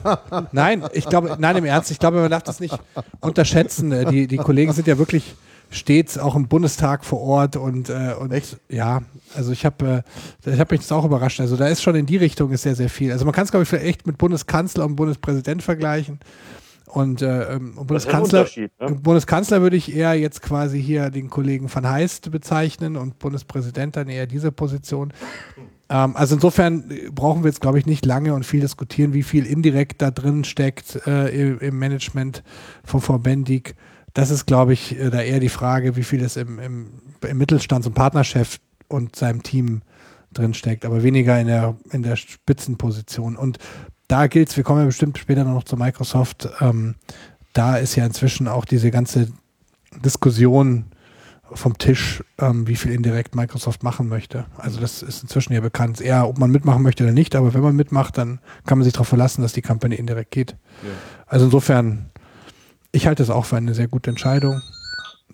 nein, 0.53 0.85
ich 0.93 1.05
glaube, 1.07 1.37
nein, 1.39 1.57
im 1.57 1.65
Ernst, 1.65 1.91
ich 1.91 1.99
glaube, 1.99 2.21
man 2.21 2.31
darf 2.31 2.45
das 2.45 2.61
nicht 2.61 2.79
unterschätzen. 3.21 3.91
Äh, 3.91 4.05
Die, 4.07 4.27
die 4.29 4.37
Kollegen 4.37 4.73
sind 4.73 4.87
ja 4.87 4.99
wirklich 4.99 5.35
stets 5.73 6.19
auch 6.19 6.37
im 6.37 6.49
Bundestag 6.49 7.05
vor 7.05 7.21
Ort 7.21 7.57
und, 7.57 7.89
äh, 7.89 8.15
und 8.19 8.33
ja, 8.69 9.03
also 9.35 9.53
ich 9.53 9.65
habe 9.65 10.05
äh, 10.45 10.51
ich 10.51 10.61
hab 10.61 10.71
mich 10.71 10.81
das 10.81 10.93
auch 10.93 11.05
überrascht. 11.05 11.41
Also 11.41 11.57
da 11.57 11.67
ist 11.67 11.83
schon 11.83 11.97
in 11.97 12.07
die 12.07 12.17
Richtung 12.19 12.51
ist 12.53 12.63
sehr, 12.63 12.77
sehr 12.77 12.91
viel. 12.91 13.13
Also 13.13 13.25
man 13.25 13.35
kann 13.35 13.45
es, 13.45 13.51
glaube 13.51 13.63
ich, 13.65 13.69
vielleicht 13.69 13.87
echt 13.87 14.07
mit 14.07 14.19
Bundeskanzler 14.19 14.85
und 14.85 14.97
Bundespräsident 14.97 15.63
vergleichen. 15.63 16.21
Und, 16.87 17.23
äh, 17.23 17.55
ähm, 17.55 17.79
und 17.79 17.87
Bundeskanzler, 17.87 18.47
ne? 18.55 18.91
Bundeskanzler 19.03 19.63
würde 19.63 19.77
ich 19.77 19.97
eher 19.97 20.13
jetzt 20.13 20.43
quasi 20.43 20.81
hier 20.81 21.09
den 21.09 21.31
Kollegen 21.31 21.75
van 21.75 21.89
Heist 21.89 22.31
bezeichnen 22.31 22.97
und 22.97 23.19
Bundespräsident 23.19 23.97
dann 23.97 24.11
eher 24.11 24.27
diese 24.27 24.53
Position. 24.53 25.15
Ähm, 25.89 26.17
also 26.17 26.35
insofern 26.35 26.85
brauchen 27.15 27.45
wir 27.45 27.49
jetzt, 27.49 27.63
glaube 27.63 27.79
ich, 27.79 27.87
nicht 27.87 28.05
lange 28.05 28.35
und 28.35 28.45
viel 28.45 28.61
diskutieren, 28.61 29.15
wie 29.15 29.23
viel 29.23 29.47
indirekt 29.47 30.03
da 30.03 30.11
drin 30.11 30.45
steckt 30.45 31.07
äh, 31.07 31.29
im, 31.29 31.61
im 31.61 31.79
Management 31.79 32.43
von 32.85 33.01
Frau 33.01 33.19
Bendig. 33.19 33.75
Das 34.15 34.31
ist, 34.31 34.47
glaube 34.47 34.73
ich, 34.73 34.99
äh, 34.99 35.11
da 35.11 35.21
eher 35.21 35.41
die 35.41 35.49
Frage, 35.49 35.97
wie 35.97 36.05
viel 36.05 36.23
es 36.23 36.37
im, 36.37 36.59
im, 36.59 36.87
im 37.27 37.39
Mittelstands- 37.39 37.87
und 37.87 37.95
Partnerchef 37.95 38.59
und 38.89 39.17
seinem 39.17 39.43
Team 39.43 39.83
drin 40.33 40.55
steckt, 40.55 40.85
aber 40.85 41.03
weniger 41.03 41.39
in 41.41 41.47
der, 41.47 41.77
in 41.91 42.03
der 42.03 42.17
Spitzenposition. 42.17 43.37
Und 43.37 43.59
da 44.09 44.27
gilt 44.27 44.51
es, 44.51 44.57
wir 44.57 44.65
kommen 44.65 44.81
ja 44.81 44.87
bestimmt 44.87 45.19
später 45.19 45.45
noch 45.45 45.65
zu 45.65 45.77
Microsoft, 45.77 46.49
ähm, 46.61 46.95
da 47.53 47.77
ist 47.77 47.97
ja 47.97 48.07
inzwischen 48.07 48.49
auch 48.49 48.65
diese 48.65 48.91
ganze 48.91 49.29
Diskussion 50.03 50.87
vom 51.55 51.77
Tisch, 51.77 52.25
ähm, 52.39 52.67
wie 52.67 52.77
viel 52.77 52.93
indirekt 52.93 53.35
Microsoft 53.35 53.83
machen 53.83 54.09
möchte. 54.09 54.47
Also 54.57 54.81
das 54.81 55.03
ist 55.03 55.23
inzwischen 55.23 55.53
ja 55.53 55.61
bekannt. 55.61 56.01
Eher, 56.01 56.27
ob 56.27 56.39
man 56.39 56.51
mitmachen 56.51 56.83
möchte 56.83 57.05
oder 57.05 57.13
nicht, 57.13 57.37
aber 57.37 57.53
wenn 57.53 57.61
man 57.61 57.77
mitmacht, 57.77 58.17
dann 58.17 58.41
kann 58.65 58.79
man 58.79 58.85
sich 58.85 58.95
darauf 58.95 59.09
verlassen, 59.09 59.43
dass 59.43 59.53
die 59.53 59.61
Kampagne 59.61 59.99
indirekt 59.99 60.31
geht. 60.31 60.57
Also 61.27 61.47
insofern, 61.47 62.11
ich 62.93 63.07
halte 63.07 63.23
es 63.23 63.31
auch 63.31 63.47
für 63.47 63.57
eine 63.57 63.75
sehr 63.75 63.89
gute 63.89 64.11
Entscheidung. 64.11 64.63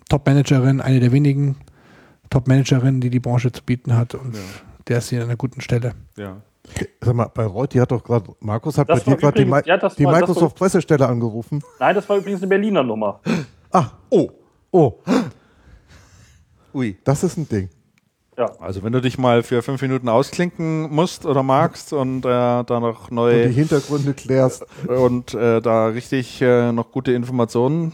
Top-Managerin, 0.09 0.81
eine 0.81 0.99
der 0.99 1.11
wenigen 1.11 1.57
Top-Managerinnen, 2.29 3.01
die 3.01 3.09
die 3.09 3.19
Branche 3.19 3.51
zu 3.51 3.63
bieten 3.63 3.95
hat 3.95 4.15
und 4.15 4.35
der 4.87 4.97
ist 4.97 5.09
hier 5.09 5.19
an 5.19 5.25
einer 5.25 5.37
guten 5.37 5.61
Stelle. 5.61 5.93
Ja. 6.17 6.41
Sag 7.01 7.15
mal, 7.15 7.29
bei 7.33 7.45
Reuti 7.45 7.77
hat 7.79 7.91
doch 7.91 8.03
gerade, 8.03 8.35
Markus 8.39 8.77
hat 8.77 8.89
Das 8.89 9.03
bei 9.03 9.11
dir 9.11 9.17
gerade 9.17 9.43
die, 9.43 9.49
ja, 9.67 9.77
die 9.77 10.05
Microsoft-Pressestelle 10.05 11.07
angerufen. 11.07 11.61
Nein, 11.79 11.95
das 11.95 12.07
war 12.07 12.17
übrigens 12.17 12.41
eine 12.41 12.49
Berliner 12.49 12.83
Nummer. 12.83 13.19
Ah, 13.71 13.91
oh, 14.09 14.29
oh, 14.71 14.93
Ui. 16.73 16.97
das 17.03 17.23
ist 17.23 17.37
ein 17.37 17.47
Ding. 17.47 17.69
Ja. 18.39 18.49
Also 18.61 18.83
wenn 18.83 18.93
du 18.93 19.01
dich 19.01 19.17
mal 19.17 19.43
für 19.43 19.61
fünf 19.61 19.81
Minuten 19.81 20.07
ausklinken 20.07 20.89
musst 20.95 21.25
oder 21.25 21.43
magst 21.43 21.91
und 21.91 22.19
äh, 22.19 22.29
da 22.29 22.63
noch 22.79 23.01
Und 23.01 23.09
die 23.09 23.15
neue 23.15 23.47
Hintergründe 23.47 24.13
klärst. 24.13 24.65
und 24.87 25.33
äh, 25.33 25.61
da 25.61 25.87
richtig 25.87 26.41
äh, 26.41 26.71
noch 26.71 26.89
gute 26.91 27.11
Informationen 27.11 27.93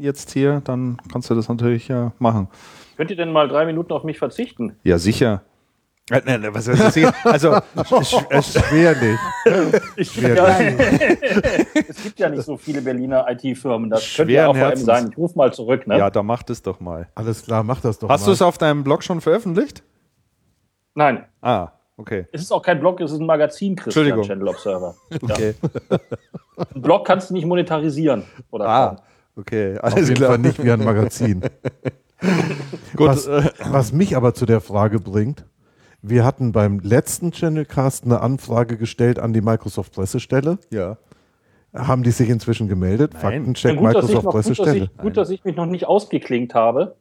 jetzt 0.00 0.32
hier, 0.32 0.60
dann 0.64 0.98
kannst 1.12 1.30
du 1.30 1.36
das 1.36 1.48
natürlich 1.48 1.88
äh, 1.90 2.10
machen. 2.18 2.48
Könnt 2.96 3.10
ihr 3.10 3.16
denn 3.16 3.30
mal 3.30 3.46
drei 3.46 3.66
Minuten 3.66 3.92
auf 3.92 4.02
mich 4.02 4.18
verzichten? 4.18 4.74
Ja, 4.82 4.98
sicher. 4.98 5.42
Äh, 6.10 6.20
was 6.52 6.68
heißt 6.68 6.80
das 6.82 6.94
sicher? 6.94 7.14
Also, 7.24 7.50
sch- 7.76 8.28
sch- 8.30 8.68
Schwerlich. 8.68 9.18
Ich, 9.96 10.14
ja, 10.16 10.58
es 11.88 12.02
gibt 12.02 12.18
ja 12.18 12.28
nicht 12.28 12.42
so 12.44 12.56
viele 12.58 12.82
Berliner 12.82 13.26
IT-Firmen. 13.30 13.88
Das 13.88 14.00
könnte 14.14 14.32
ja 14.32 14.42
Schweren 14.44 14.50
auch 14.50 14.54
vor 14.54 14.62
allem 14.66 14.68
Herzens. 14.70 14.86
sein. 14.86 15.08
Ich 15.12 15.16
rufe 15.16 15.38
mal 15.38 15.52
zurück. 15.54 15.86
Ne? 15.86 15.96
ja, 15.98 16.10
da 16.10 16.22
macht 16.22 16.50
es 16.50 16.60
doch 16.62 16.78
mal. 16.80 17.08
Alles 17.14 17.42
klar, 17.44 17.62
mach 17.62 17.80
das 17.80 17.98
doch 17.98 18.08
Hast 18.10 18.24
du 18.26 18.30
mal. 18.30 18.34
es 18.34 18.42
auf 18.42 18.58
deinem 18.58 18.84
Blog 18.84 19.02
schon 19.02 19.20
veröffentlicht? 19.22 19.82
Nein, 20.94 21.24
Ah, 21.40 21.68
okay. 21.96 22.26
es 22.32 22.42
ist 22.42 22.52
auch 22.52 22.62
kein 22.62 22.80
Blog, 22.80 23.00
es 23.00 23.10
ist 23.12 23.18
ein 23.20 23.26
Magazin, 23.26 23.74
Christian 23.74 24.06
Entschuldigung. 24.06 24.24
Channel 24.26 24.48
Observer. 24.48 24.94
Okay. 25.22 25.54
Ein 26.74 26.82
Blog 26.82 27.06
kannst 27.06 27.30
du 27.30 27.34
nicht 27.34 27.46
monetarisieren. 27.46 28.24
Oder 28.50 28.68
Ah, 28.68 28.96
okay. 29.36 29.78
Auf 29.78 29.94
Alles 29.94 30.08
jeden 30.08 30.18
klar. 30.18 30.30
Fall 30.30 30.38
nicht 30.38 30.62
wie 30.62 30.70
ein 30.70 30.84
Magazin. 30.84 31.40
Gut, 32.96 33.08
was, 33.08 33.26
äh, 33.26 33.50
was 33.70 33.92
mich 33.92 34.16
aber 34.16 34.34
zu 34.34 34.46
der 34.46 34.60
Frage 34.60 35.00
bringt, 35.00 35.44
wir 36.06 36.24
hatten 36.24 36.52
beim 36.52 36.80
letzten 36.80 37.32
Channelcast 37.32 38.04
eine 38.04 38.20
Anfrage 38.20 38.76
gestellt 38.76 39.18
an 39.18 39.32
die 39.32 39.40
Microsoft-Pressestelle. 39.40 40.58
ja. 40.70 40.98
Haben 41.74 42.04
die 42.04 42.12
sich 42.12 42.28
inzwischen 42.28 42.68
gemeldet? 42.68 43.14
Nein. 43.14 43.22
Faktencheck 43.22 43.74
Ja, 43.74 43.80
gut, 43.80 44.04
ich 44.04 44.14
noch, 44.14 44.22
gut, 44.22 44.34
dass 44.34 44.48
ich, 44.48 44.96
gut, 44.96 45.16
dass 45.16 45.30
ich 45.30 45.44
mich 45.44 45.56
noch 45.56 45.66
nicht 45.66 45.86
ausgeklinkt 45.86 46.54
habe. 46.54 46.94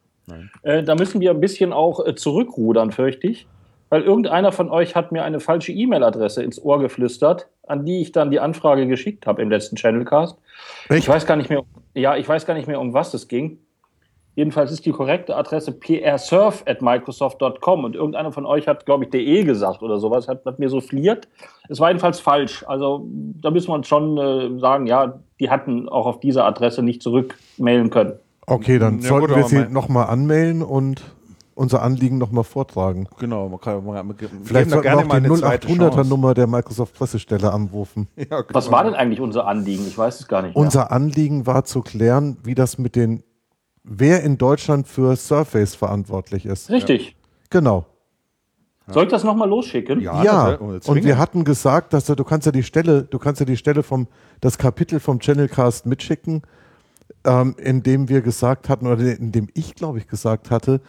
Äh, 0.64 0.82
da 0.82 0.96
müssen 0.96 1.22
wir 1.22 1.30
ein 1.30 1.40
bisschen 1.40 1.74
auch 1.74 2.04
äh, 2.04 2.16
zurückrudern, 2.16 2.92
fürchte 2.92 3.28
ich. 3.28 3.46
Weil 3.90 4.02
irgendeiner 4.02 4.52
von 4.52 4.72
euch 4.72 4.96
hat 4.96 5.12
mir 5.12 5.24
eine 5.24 5.40
falsche 5.40 5.72
E-Mail-Adresse 5.72 6.42
ins 6.42 6.60
Ohr 6.60 6.80
geflüstert, 6.80 7.50
an 7.68 7.86
die 7.86 8.02
ich 8.02 8.12
dann 8.12 8.32
die 8.32 8.40
Anfrage 8.40 8.88
geschickt 8.88 9.28
habe 9.28 9.44
im 9.44 9.52
letzten 9.52 9.76
Channelcast. 9.76 10.40
Echt? 10.90 11.00
Ich 11.00 11.08
weiß 11.08 11.28
gar 11.28 11.36
nicht 11.36 11.52
mehr, 11.52 11.62
ja, 11.94 12.18
ich 12.18 12.28
weiß 12.28 12.48
gar 12.48 12.56
nicht 12.56 12.68
mehr, 12.68 12.80
um 12.80 12.94
was 12.94 13.14
es 13.14 13.28
ging. 13.28 13.60
Jedenfalls 14.36 14.72
ist 14.72 14.86
die 14.86 14.92
korrekte 14.92 15.36
Adresse 15.36 15.72
prsurf 15.72 16.64
at 16.66 16.82
microsoft.com 16.82 17.84
und 17.84 17.96
irgendeiner 17.96 18.32
von 18.32 18.46
euch 18.46 18.68
hat, 18.68 18.86
glaube 18.86 19.04
ich, 19.04 19.12
de 19.12 19.44
gesagt 19.44 19.84
oder 19.84 20.00
sowas, 20.00 20.28
hat, 20.28 20.44
hat 20.46 20.58
mir 20.58 20.70
so 20.70 20.82
fliert. 20.82 21.28
Es 21.70 21.80
war 21.80 21.90
jedenfalls 21.90 22.20
falsch. 22.20 22.64
Also 22.68 23.06
da 23.42 23.52
müssen 23.52 23.68
wir 23.68 23.76
uns 23.76 23.88
schon 23.88 24.18
äh, 24.18 24.60
sagen, 24.60 24.88
ja, 24.88 25.20
die 25.40 25.50
hatten 25.50 25.88
auch 25.88 26.08
auf 26.08 26.20
diese 26.20 26.44
Adresse 26.44 26.82
nicht 26.82 27.04
zurückmailen 27.04 27.90
können. 27.90 28.14
Okay, 28.48 28.80
dann 28.80 29.00
Ja, 29.00 29.10
sollten 29.10 29.28
gut, 29.28 29.36
wir 29.36 29.44
sie 29.46 29.72
nochmal 29.72 30.08
anmelden 30.08 30.64
und 30.64 31.04
unser 31.56 31.82
Anliegen 31.84 32.18
nochmal 32.18 32.44
vortragen. 32.44 33.08
Genau, 33.20 33.48
man 33.50 33.60
kann, 33.60 33.86
man, 33.86 34.08
man, 34.08 34.16
Vielleicht 34.44 34.72
sollten 34.72 34.86
wir 34.86 34.98
auch 34.98 35.20
die 35.20 35.40
zweite 35.40 35.68
0800er 35.68 35.96
Chance. 35.96 36.10
Nummer 36.10 36.34
der 36.34 36.48
Microsoft-Pressestelle 36.48 37.52
anrufen. 37.52 38.08
Ja, 38.16 38.42
genau. 38.42 38.44
Was 38.52 38.72
war 38.72 38.84
denn 38.84 38.96
eigentlich 38.96 39.22
unser 39.22 39.48
Anliegen? 39.48 39.86
Ich 39.88 39.98
weiß 39.98 40.22
es 40.22 40.28
gar 40.28 40.42
nicht. 40.42 40.56
Mehr. 40.56 40.64
Unser 40.64 40.92
Anliegen 40.92 41.46
war 41.46 41.64
zu 41.66 41.82
klären, 41.82 42.38
wie 42.44 42.56
das 42.56 42.78
mit 42.78 42.96
den, 42.96 43.24
wer 43.84 44.24
in 44.24 44.38
Deutschland 44.38 44.88
für 44.88 45.16
Surface 45.16 45.76
verantwortlich 45.76 46.46
ist. 46.46 46.70
Richtig. 46.70 47.16
Genau. 47.50 47.86
Soll 48.88 49.06
ich 49.06 49.10
das 49.12 49.24
nochmal 49.24 49.48
losschicken? 49.48 50.02
Ja, 50.02 50.24
Ja, 50.24 50.56
und 50.56 51.04
wir 51.06 51.18
hatten 51.18 51.46
gesagt, 51.46 51.94
dass 51.94 52.06
du, 52.06 52.16
du 52.16 52.24
kannst 52.26 52.46
ja 52.46 52.52
die 52.52 52.64
Stelle, 52.64 53.04
du 53.04 53.18
kannst 53.18 53.40
ja 53.40 53.46
die 53.46 53.56
Stelle 53.56 53.82
vom, 53.82 54.08
das 54.42 54.58
Kapitel 54.58 55.00
vom 55.00 55.20
Channelcast 55.20 55.86
mitschicken, 55.86 56.42
ähm, 57.24 57.56
in 57.58 57.82
dem 57.82 58.10
wir 58.10 58.22
gesagt 58.22 58.68
hatten, 58.68 58.88
oder 58.88 59.00
in 59.00 59.32
dem 59.32 59.48
ich, 59.54 59.76
glaube 59.76 60.00
ich, 60.00 60.08
gesagt 60.08 60.52
hatte, 60.52 60.82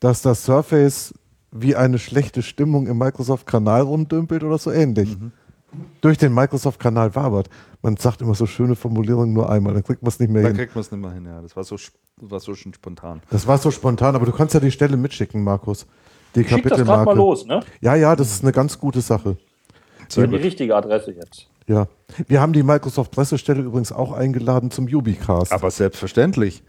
dass 0.00 0.22
das 0.22 0.44
Surface 0.44 1.12
wie 1.50 1.76
eine 1.76 1.98
schlechte 1.98 2.40
Stimmung 2.42 2.86
im 2.86 2.96
Microsoft-Kanal 2.96 3.82
rumdümpelt 3.82 4.42
oder 4.42 4.56
so 4.56 4.70
ähnlich. 4.70 5.18
Mhm. 5.18 5.32
Durch 6.00 6.16
den 6.16 6.32
Microsoft-Kanal 6.34 7.14
wabert. 7.14 7.50
Man 7.82 7.96
sagt 7.98 8.22
immer 8.22 8.34
so 8.34 8.46
schöne 8.46 8.76
Formulierungen 8.76 9.34
nur 9.34 9.50
einmal, 9.50 9.74
dann 9.74 9.84
kriegt 9.84 10.02
man 10.02 10.08
es 10.08 10.18
nicht 10.18 10.30
mehr 10.30 10.42
Da 10.42 10.48
hin. 10.48 10.56
kriegt 10.56 10.74
man 10.74 10.80
es 10.80 10.90
nicht 10.90 11.00
mehr 11.00 11.12
hin, 11.12 11.26
ja. 11.26 11.42
Das 11.42 11.54
war 11.54 11.64
so, 11.64 11.76
war 12.30 12.40
so 12.40 12.54
schon 12.54 12.74
spontan. 12.74 13.22
Das 13.30 13.46
war 13.46 13.58
so 13.58 13.70
spontan, 13.70 14.14
aber 14.14 14.26
du 14.26 14.32
kannst 14.32 14.54
ja 14.54 14.60
die 14.60 14.70
Stelle 14.70 14.96
mitschicken, 14.96 15.42
Markus. 15.42 15.86
Die 16.34 16.44
Schick 16.44 16.62
das 16.68 16.78
gerade 16.82 17.04
mal 17.04 17.16
los, 17.16 17.46
ne? 17.46 17.60
Ja, 17.80 17.94
ja, 17.94 18.16
das 18.16 18.30
ist 18.30 18.42
eine 18.42 18.52
ganz 18.52 18.78
gute 18.78 19.00
Sache. 19.00 19.36
Die 20.14 20.20
richtige 20.20 20.76
Adresse 20.76 21.12
jetzt. 21.12 21.46
Ja. 21.66 21.86
Wir 22.26 22.40
haben 22.40 22.52
die 22.52 22.62
Microsoft-Pressestelle 22.62 23.62
übrigens 23.62 23.92
auch 23.92 24.12
eingeladen 24.12 24.70
zum 24.70 24.86
Ubicast. 24.86 25.52
Aber 25.52 25.70
selbstverständlich. 25.70 26.62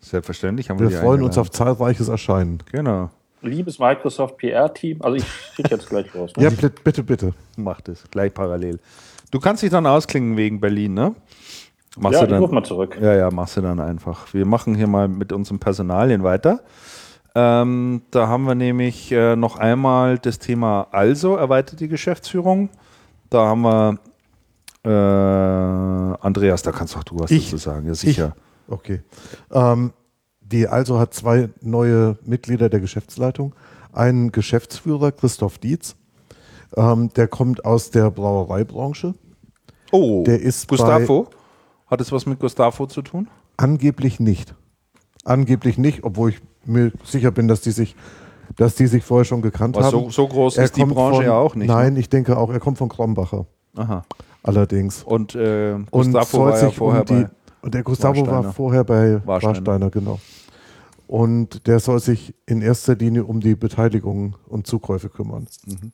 Selbstverständlich 0.00 0.70
haben 0.70 0.78
wir, 0.78 0.88
wir 0.88 0.96
die 0.96 1.02
freuen 1.02 1.22
uns 1.22 1.36
eingeladen. 1.36 1.40
auf 1.40 1.50
zahlreiches 1.50 2.08
Erscheinen. 2.08 2.58
Genau. 2.70 3.10
Liebes 3.42 3.78
Microsoft 3.78 4.38
PR-Team, 4.38 5.02
also 5.02 5.16
ich 5.16 5.24
schicke 5.54 5.70
jetzt 5.70 5.88
gleich 5.88 6.12
los. 6.14 6.32
Ne? 6.36 6.44
Ja, 6.44 6.50
bitte, 6.50 6.70
bitte, 6.70 7.02
bitte. 7.02 7.34
Macht 7.56 7.88
es. 7.88 8.04
Gleich 8.10 8.32
parallel. 8.32 8.78
Du 9.32 9.40
kannst 9.40 9.62
dich 9.62 9.70
dann 9.70 9.86
ausklingen 9.86 10.36
wegen 10.36 10.60
Berlin, 10.60 10.94
ne? 10.94 11.14
Machst 11.98 12.14
Ja, 12.14 12.20
du 12.20 12.24
ich 12.26 12.30
dann, 12.30 12.42
ruf 12.42 12.50
mal 12.50 12.64
zurück. 12.64 12.98
Ja, 13.00 13.14
ja, 13.14 13.30
machst 13.30 13.56
du 13.56 13.60
dann 13.60 13.78
einfach. 13.80 14.32
Wir 14.32 14.46
machen 14.46 14.74
hier 14.74 14.86
mal 14.86 15.08
mit 15.08 15.32
unseren 15.32 15.58
Personalien 15.58 16.22
weiter. 16.22 16.60
Ähm, 17.34 18.02
da 18.10 18.28
haben 18.28 18.44
wir 18.44 18.54
nämlich 18.54 19.10
äh, 19.12 19.36
noch 19.36 19.58
einmal 19.58 20.18
das 20.18 20.38
Thema 20.38 20.86
Also, 20.90 21.36
erweiterte 21.36 21.88
Geschäftsführung. 21.88 22.70
Da 23.30 23.46
haben 23.46 23.62
wir 23.62 23.98
äh, 24.84 24.88
Andreas, 26.20 26.62
da 26.62 26.72
kannst 26.72 26.96
auch 26.96 27.04
du 27.04 27.18
was 27.18 27.30
Ich. 27.30 27.44
dazu 27.46 27.56
sagen. 27.58 27.86
Ja, 27.86 27.94
sicher. 27.94 28.34
Okay. 28.68 29.00
Ähm, 29.50 29.92
die 30.40 30.68
Also 30.68 30.98
hat 30.98 31.14
zwei 31.14 31.50
neue 31.60 32.18
Mitglieder 32.24 32.68
der 32.68 32.80
Geschäftsleitung. 32.80 33.54
Einen 33.92 34.32
Geschäftsführer, 34.32 35.12
Christoph 35.12 35.58
Dietz. 35.58 35.96
Ähm, 36.76 37.10
der 37.14 37.28
kommt 37.28 37.64
aus 37.64 37.90
der 37.90 38.10
Brauereibranche. 38.10 39.14
Oh, 39.90 40.24
Der 40.24 40.40
ist 40.40 40.68
Gustavo. 40.68 41.28
Hat 41.92 42.00
es 42.00 42.10
was 42.10 42.24
mit 42.24 42.38
Gustavo 42.40 42.86
zu 42.86 43.02
tun? 43.02 43.28
Angeblich 43.58 44.18
nicht. 44.18 44.54
Angeblich 45.26 45.76
nicht, 45.76 46.04
obwohl 46.04 46.30
ich 46.30 46.40
mir 46.64 46.90
sicher 47.04 47.30
bin, 47.30 47.48
dass 47.48 47.60
die 47.60 47.70
sich, 47.70 47.94
dass 48.56 48.76
die 48.76 48.86
sich 48.86 49.04
vorher 49.04 49.26
schon 49.26 49.42
gekannt 49.42 49.76
Was, 49.76 49.84
haben. 49.92 50.04
so, 50.04 50.08
so 50.10 50.26
groß 50.26 50.56
Er 50.56 50.64
ist 50.64 50.74
die 50.78 50.86
Branche 50.86 51.16
von, 51.16 51.24
ja 51.26 51.34
auch 51.34 51.54
nicht. 51.54 51.68
Nein, 51.68 51.92
Ne? 51.92 52.00
ich 52.00 52.08
denke 52.08 52.38
auch, 52.38 52.48
er 52.50 52.60
kommt 52.60 52.78
von 52.78 52.88
Krombacher. 52.88 53.44
Aha. 53.76 54.06
Allerdings. 54.42 55.02
Und, 55.02 55.34
äh, 55.34 55.74
Und 55.74 55.90
Gustavo 55.90 56.24
soll 56.24 56.50
war 56.52 56.62
ja 56.62 56.70
vorher 56.70 57.00
um 57.02 57.06
die, 57.06 57.22
bei. 57.24 57.30
und 57.60 57.74
der 57.74 57.82
Gustavo 57.82 58.26
war 58.26 58.52
vorher 58.54 58.84
bei 58.84 59.20
Warsteiner. 59.26 59.56
Warsteiner. 59.56 59.90
genau. 59.90 60.18
Und 61.06 61.66
der 61.66 61.78
soll 61.78 62.00
sich 62.00 62.34
in 62.46 62.62
erster 62.62 62.94
Linie 62.94 63.24
um 63.24 63.40
die 63.40 63.54
Beteiligungen 63.54 64.34
und 64.48 64.66
Zukäufe 64.66 65.10
kümmern. 65.10 65.46
Mhm. 65.66 65.92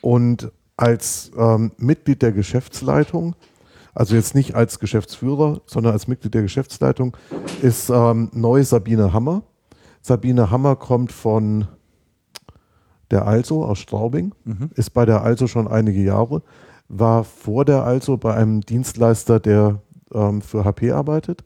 Und 0.00 0.52
als 0.76 1.32
ähm, 1.36 1.72
Mitglied 1.76 2.22
der 2.22 2.30
Geschäftsleitung, 2.30 3.34
also 3.94 4.14
jetzt 4.14 4.34
nicht 4.34 4.54
als 4.54 4.78
Geschäftsführer, 4.78 5.60
sondern 5.66 5.92
als 5.92 6.08
Mitglied 6.08 6.34
der 6.34 6.42
Geschäftsleitung, 6.42 7.16
ist 7.60 7.90
ähm, 7.90 8.30
neu 8.32 8.64
Sabine 8.64 9.12
Hammer. 9.12 9.42
Sabine 10.00 10.50
Hammer 10.50 10.76
kommt 10.76 11.12
von 11.12 11.66
der 13.10 13.26
Also 13.26 13.64
aus 13.64 13.78
Straubing, 13.78 14.34
ist 14.74 14.90
bei 14.90 15.04
der 15.04 15.22
Also 15.22 15.46
schon 15.46 15.68
einige 15.68 16.02
Jahre, 16.02 16.42
war 16.88 17.24
vor 17.24 17.64
der 17.64 17.84
Also 17.84 18.16
bei 18.16 18.34
einem 18.34 18.62
Dienstleister, 18.62 19.38
der 19.38 19.80
ähm, 20.14 20.40
für 20.40 20.64
HP 20.64 20.92
arbeitet, 20.92 21.44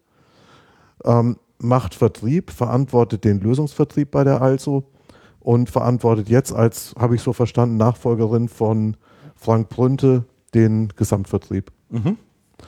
ähm, 1.05 1.37
macht 1.59 1.95
Vertrieb, 1.95 2.53
verantwortet 2.53 3.25
den 3.25 3.41
Lösungsvertrieb 3.41 4.13
bei 4.13 4.23
der 4.23 4.41
Also 4.41 4.85
und 5.41 5.69
verantwortet 5.69 6.29
jetzt 6.29 6.53
als, 6.53 6.95
habe 6.97 7.17
ich 7.17 7.23
so 7.23 7.33
verstanden, 7.33 7.77
Nachfolgerin 7.77 8.49
von 8.49 8.97
Frank 9.35 9.69
Brünte 9.69 10.25
den 10.55 10.89
Gesamtvertrieb 10.95 11.73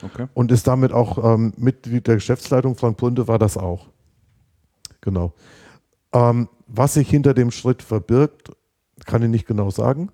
Okay. 0.03 0.27
und 0.35 0.53
ist 0.53 0.67
damit 0.67 0.93
auch 0.93 1.35
ähm, 1.35 1.53
Mitglied 1.57 2.07
der 2.07 2.17
Geschäftsleitung. 2.17 2.77
Frank 2.77 2.99
Brünte 2.99 3.27
war 3.29 3.39
das 3.39 3.57
auch. 3.57 3.89
Genau. 5.01 5.33
Ähm, 6.13 6.49
was 6.67 6.95
sich 6.95 7.09
hinter 7.09 7.35
dem 7.35 7.51
Schritt 7.51 7.83
verbirgt, 7.83 8.51
kann 9.07 9.23
ich 9.23 9.29
nicht 9.29 9.47
genau 9.47 9.71
sagen. 9.71 10.11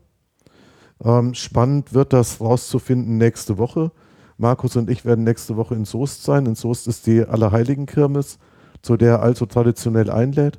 Ähm, 1.02 1.34
spannend 1.34 1.92
wird 1.92 2.12
das 2.12 2.40
rauszufinden 2.40 3.18
nächste 3.18 3.58
Woche. 3.58 3.90
Markus 4.36 4.76
und 4.76 4.90
ich 4.90 5.04
werden 5.04 5.24
nächste 5.24 5.56
Woche 5.56 5.74
in 5.74 5.84
Soest 5.84 6.24
sein. 6.24 6.46
In 6.46 6.54
Soest 6.54 6.86
ist 6.88 7.06
die 7.06 7.24
Allerheiligenkirmes, 7.24 8.38
zu 8.82 8.96
der 8.96 9.14
er 9.14 9.22
also 9.22 9.46
traditionell 9.46 10.10
einlädt. 10.10 10.58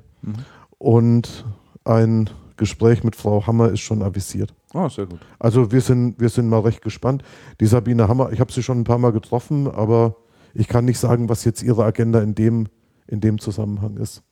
Und 0.77 1.45
ein 1.83 2.29
Gespräch 2.57 3.03
mit 3.03 3.15
Frau 3.15 3.45
Hammer 3.47 3.69
ist 3.69 3.81
schon 3.81 4.01
avisiert. 4.01 4.53
Oh, 4.73 4.87
sehr 4.89 5.05
gut. 5.05 5.19
Also 5.39 5.71
wir 5.71 5.81
sind, 5.81 6.19
wir 6.19 6.29
sind 6.29 6.49
mal 6.49 6.59
recht 6.59 6.81
gespannt. 6.81 7.23
Die 7.59 7.65
Sabine 7.65 8.07
Hammer, 8.07 8.31
ich 8.31 8.39
habe 8.39 8.51
sie 8.51 8.63
schon 8.63 8.79
ein 8.79 8.83
paar 8.83 8.97
Mal 8.97 9.11
getroffen, 9.11 9.67
aber 9.69 10.15
ich 10.53 10.67
kann 10.67 10.85
nicht 10.85 10.99
sagen, 10.99 11.29
was 11.29 11.43
jetzt 11.45 11.63
ihre 11.63 11.83
Agenda 11.83 12.21
in 12.21 12.35
dem, 12.35 12.67
in 13.07 13.21
dem 13.21 13.39
Zusammenhang 13.39 13.97
ist. 13.97 14.23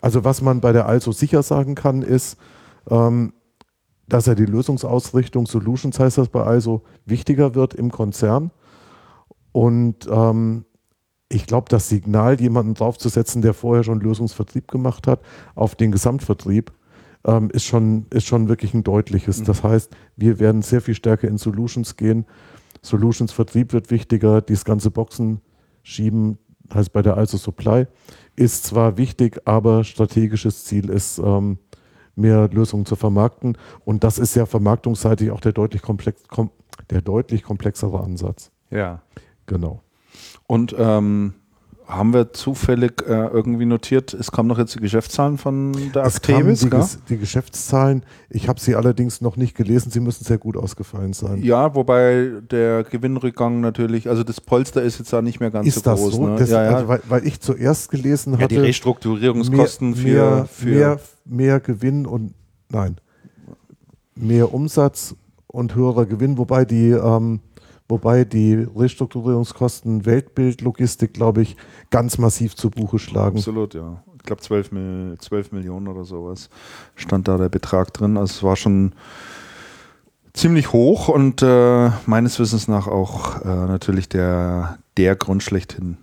Also 0.00 0.24
was 0.24 0.42
man 0.42 0.60
bei 0.60 0.72
der 0.72 0.86
Also 0.86 1.12
sicher 1.12 1.42
sagen 1.42 1.74
kann, 1.74 2.02
ist, 2.02 2.38
ähm, 2.90 3.32
dass 4.08 4.26
ja 4.26 4.34
die 4.34 4.46
Lösungsausrichtung, 4.46 5.46
Solutions 5.46 5.98
heißt 5.98 6.18
das 6.18 6.28
bei 6.28 6.56
ISO, 6.56 6.82
wichtiger 7.04 7.54
wird 7.54 7.74
im 7.74 7.90
Konzern. 7.90 8.50
Und 9.52 10.06
ähm, 10.10 10.64
ich 11.28 11.46
glaube, 11.46 11.66
das 11.68 11.88
Signal, 11.88 12.40
jemanden 12.40 12.74
draufzusetzen, 12.74 13.42
der 13.42 13.52
vorher 13.52 13.82
schon 13.82 14.00
Lösungsvertrieb 14.00 14.68
gemacht 14.68 15.06
hat, 15.06 15.20
auf 15.54 15.74
den 15.74 15.90
Gesamtvertrieb, 15.90 16.72
ähm, 17.26 17.50
ist, 17.50 17.64
schon, 17.64 18.06
ist 18.10 18.26
schon 18.26 18.48
wirklich 18.48 18.72
ein 18.72 18.84
deutliches. 18.84 19.42
Das 19.42 19.62
heißt, 19.62 19.94
wir 20.16 20.38
werden 20.38 20.62
sehr 20.62 20.80
viel 20.80 20.94
stärker 20.94 21.28
in 21.28 21.38
Solutions 21.38 21.96
gehen. 21.96 22.24
Solutions-Vertrieb 22.82 23.72
wird 23.72 23.90
wichtiger, 23.90 24.40
dieses 24.40 24.64
ganze 24.64 24.90
Boxen 24.90 25.40
schieben, 25.82 26.38
heißt 26.72 26.92
bei 26.92 27.02
der 27.02 27.16
ISO 27.18 27.36
Supply, 27.36 27.86
ist 28.36 28.64
zwar 28.64 28.96
wichtig, 28.96 29.40
aber 29.44 29.84
strategisches 29.84 30.64
Ziel 30.64 30.88
ist, 30.88 31.18
ähm, 31.18 31.58
mehr 32.14 32.48
Lösungen 32.48 32.86
zu 32.86 32.96
vermarkten. 32.96 33.58
Und 33.84 34.04
das 34.04 34.18
ist 34.18 34.34
ja 34.36 34.46
vermarktungsseitig 34.46 35.30
auch 35.30 35.40
der 35.40 35.52
deutlich, 35.52 35.82
komplex, 35.82 36.26
kom 36.28 36.50
der 36.90 37.02
deutlich 37.02 37.42
komplexere 37.42 38.00
Ansatz. 38.00 38.50
Ja. 38.70 39.02
Genau. 39.46 39.82
Und 40.46 40.74
ähm, 40.78 41.34
haben 41.86 42.12
wir 42.12 42.32
zufällig 42.32 43.02
äh, 43.06 43.26
irgendwie 43.28 43.64
notiert, 43.64 44.12
es 44.12 44.32
kommen 44.32 44.48
noch 44.48 44.58
jetzt 44.58 44.74
die 44.74 44.80
Geschäftszahlen 44.80 45.38
von 45.38 45.72
der 45.94 46.04
Es 46.04 46.20
kamen 46.20 46.38
Actevis, 46.38 46.60
die? 46.60 46.66
Ges- 46.68 46.98
die 47.08 47.16
Geschäftszahlen, 47.16 48.02
ich 48.28 48.48
habe 48.48 48.58
sie 48.58 48.74
allerdings 48.74 49.20
noch 49.20 49.36
nicht 49.36 49.56
gelesen, 49.56 49.90
sie 49.92 50.00
müssen 50.00 50.24
sehr 50.24 50.38
gut 50.38 50.56
ausgefallen 50.56 51.12
sein. 51.12 51.42
Ja, 51.44 51.76
wobei 51.76 52.32
der 52.50 52.82
Gewinnrückgang 52.82 53.60
natürlich, 53.60 54.08
also 54.08 54.24
das 54.24 54.40
Polster 54.40 54.82
ist 54.82 54.98
jetzt 54.98 55.12
da 55.12 55.22
nicht 55.22 55.38
mehr 55.38 55.52
ganz 55.52 55.68
ist 55.68 55.76
so 55.76 55.80
das 55.82 56.00
groß. 56.00 56.14
so? 56.14 56.26
Ne? 56.26 56.36
Das, 56.38 56.50
ja, 56.50 56.64
ja. 56.64 56.70
Also, 56.76 56.88
weil, 56.88 57.00
weil 57.08 57.26
ich 57.26 57.40
zuerst 57.40 57.88
gelesen 57.90 58.32
ja, 58.32 58.40
hatte, 58.40 58.48
die 58.48 58.60
Restrukturierungskosten 58.60 59.90
mehr, 59.90 59.96
für, 59.96 60.08
mehr, 60.08 60.46
für 60.48 60.68
mehr, 60.68 61.00
mehr 61.24 61.60
Gewinn 61.60 62.04
und 62.04 62.34
nein, 62.68 62.96
mehr 64.16 64.52
Umsatz 64.52 65.14
und 65.46 65.76
höherer 65.76 66.06
Gewinn, 66.06 66.36
wobei 66.36 66.64
die, 66.64 66.90
ähm, 66.90 67.40
wobei 67.88 68.24
die 68.24 68.54
Restrukturierungskosten 68.54 70.06
Weltbild, 70.06 70.60
Logistik, 70.60 71.14
glaube 71.14 71.42
ich, 71.42 71.56
ganz 71.90 72.18
massiv 72.18 72.54
zu 72.56 72.70
Buche 72.70 72.98
schlagen. 72.98 73.38
Absolut, 73.38 73.74
ja. 73.74 74.02
Ich 74.16 74.22
glaube 74.22 74.42
12, 74.42 74.72
Mil 74.72 75.16
12 75.18 75.52
Millionen 75.52 75.88
oder 75.88 76.04
sowas 76.04 76.50
stand 76.96 77.28
da 77.28 77.38
der 77.38 77.48
Betrag 77.48 77.92
drin. 77.92 78.16
Also 78.16 78.32
es 78.32 78.42
war 78.42 78.56
schon 78.56 78.92
ziemlich 80.32 80.72
hoch 80.72 81.08
und 81.08 81.42
äh, 81.42 81.90
meines 82.06 82.38
Wissens 82.38 82.68
nach 82.68 82.86
auch 82.88 83.42
äh, 83.42 83.48
natürlich 83.48 84.08
der, 84.08 84.78
der 84.96 85.16
Grund 85.16 85.42
schlechthin. 85.42 85.98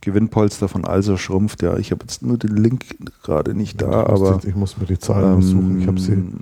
Gewinnpolster 0.00 0.68
von 0.68 0.84
Also 0.84 1.16
schrumpft, 1.16 1.62
ja. 1.62 1.76
Ich 1.76 1.90
habe 1.90 2.02
jetzt 2.04 2.22
nur 2.22 2.38
den 2.38 2.56
Link 2.56 2.84
gerade 3.22 3.54
nicht 3.54 3.82
da, 3.82 4.06
aber 4.06 4.40
ich 4.44 4.54
muss 4.54 4.78
mir 4.78 4.86
die 4.86 4.98
Zahlen 4.98 5.38
aussuchen. 5.38 5.80
Ich 5.80 5.86
habe 5.86 6.00
sie 6.00 6.12
ähm, 6.12 6.40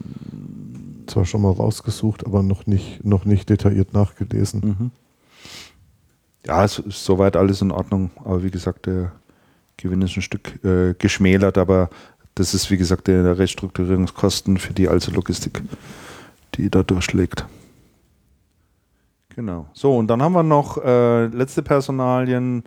zwar 1.08 1.24
schon 1.24 1.42
mal 1.42 1.52
rausgesucht, 1.52 2.26
aber 2.26 2.42
noch 2.42 2.66
nicht, 2.66 3.04
noch 3.04 3.24
nicht 3.24 3.48
detailliert 3.48 3.92
nachgelesen. 3.92 4.60
Mhm. 4.60 4.90
Ja, 6.46 6.64
es 6.64 6.78
ist 6.78 7.04
soweit 7.04 7.36
alles 7.36 7.60
in 7.62 7.70
Ordnung, 7.70 8.10
aber 8.24 8.42
wie 8.42 8.50
gesagt, 8.50 8.86
der 8.86 9.12
Gewinn 9.76 10.02
ist 10.02 10.16
ein 10.16 10.22
Stück 10.22 10.64
äh, 10.64 10.94
geschmälert, 10.94 11.58
aber 11.58 11.90
das 12.34 12.54
ist 12.54 12.70
wie 12.70 12.76
gesagt 12.76 13.08
der 13.08 13.38
Restrukturierungskosten 13.38 14.58
für 14.58 14.72
die 14.72 14.88
also 14.88 15.10
Logistik, 15.12 15.62
die 16.54 16.70
da 16.70 16.82
durchschlägt. 16.82 17.44
Genau. 19.34 19.68
So, 19.72 19.96
und 19.96 20.08
dann 20.08 20.22
haben 20.22 20.32
wir 20.32 20.42
noch 20.42 20.82
äh, 20.82 21.26
letzte 21.26 21.62
Personalien 21.62 22.64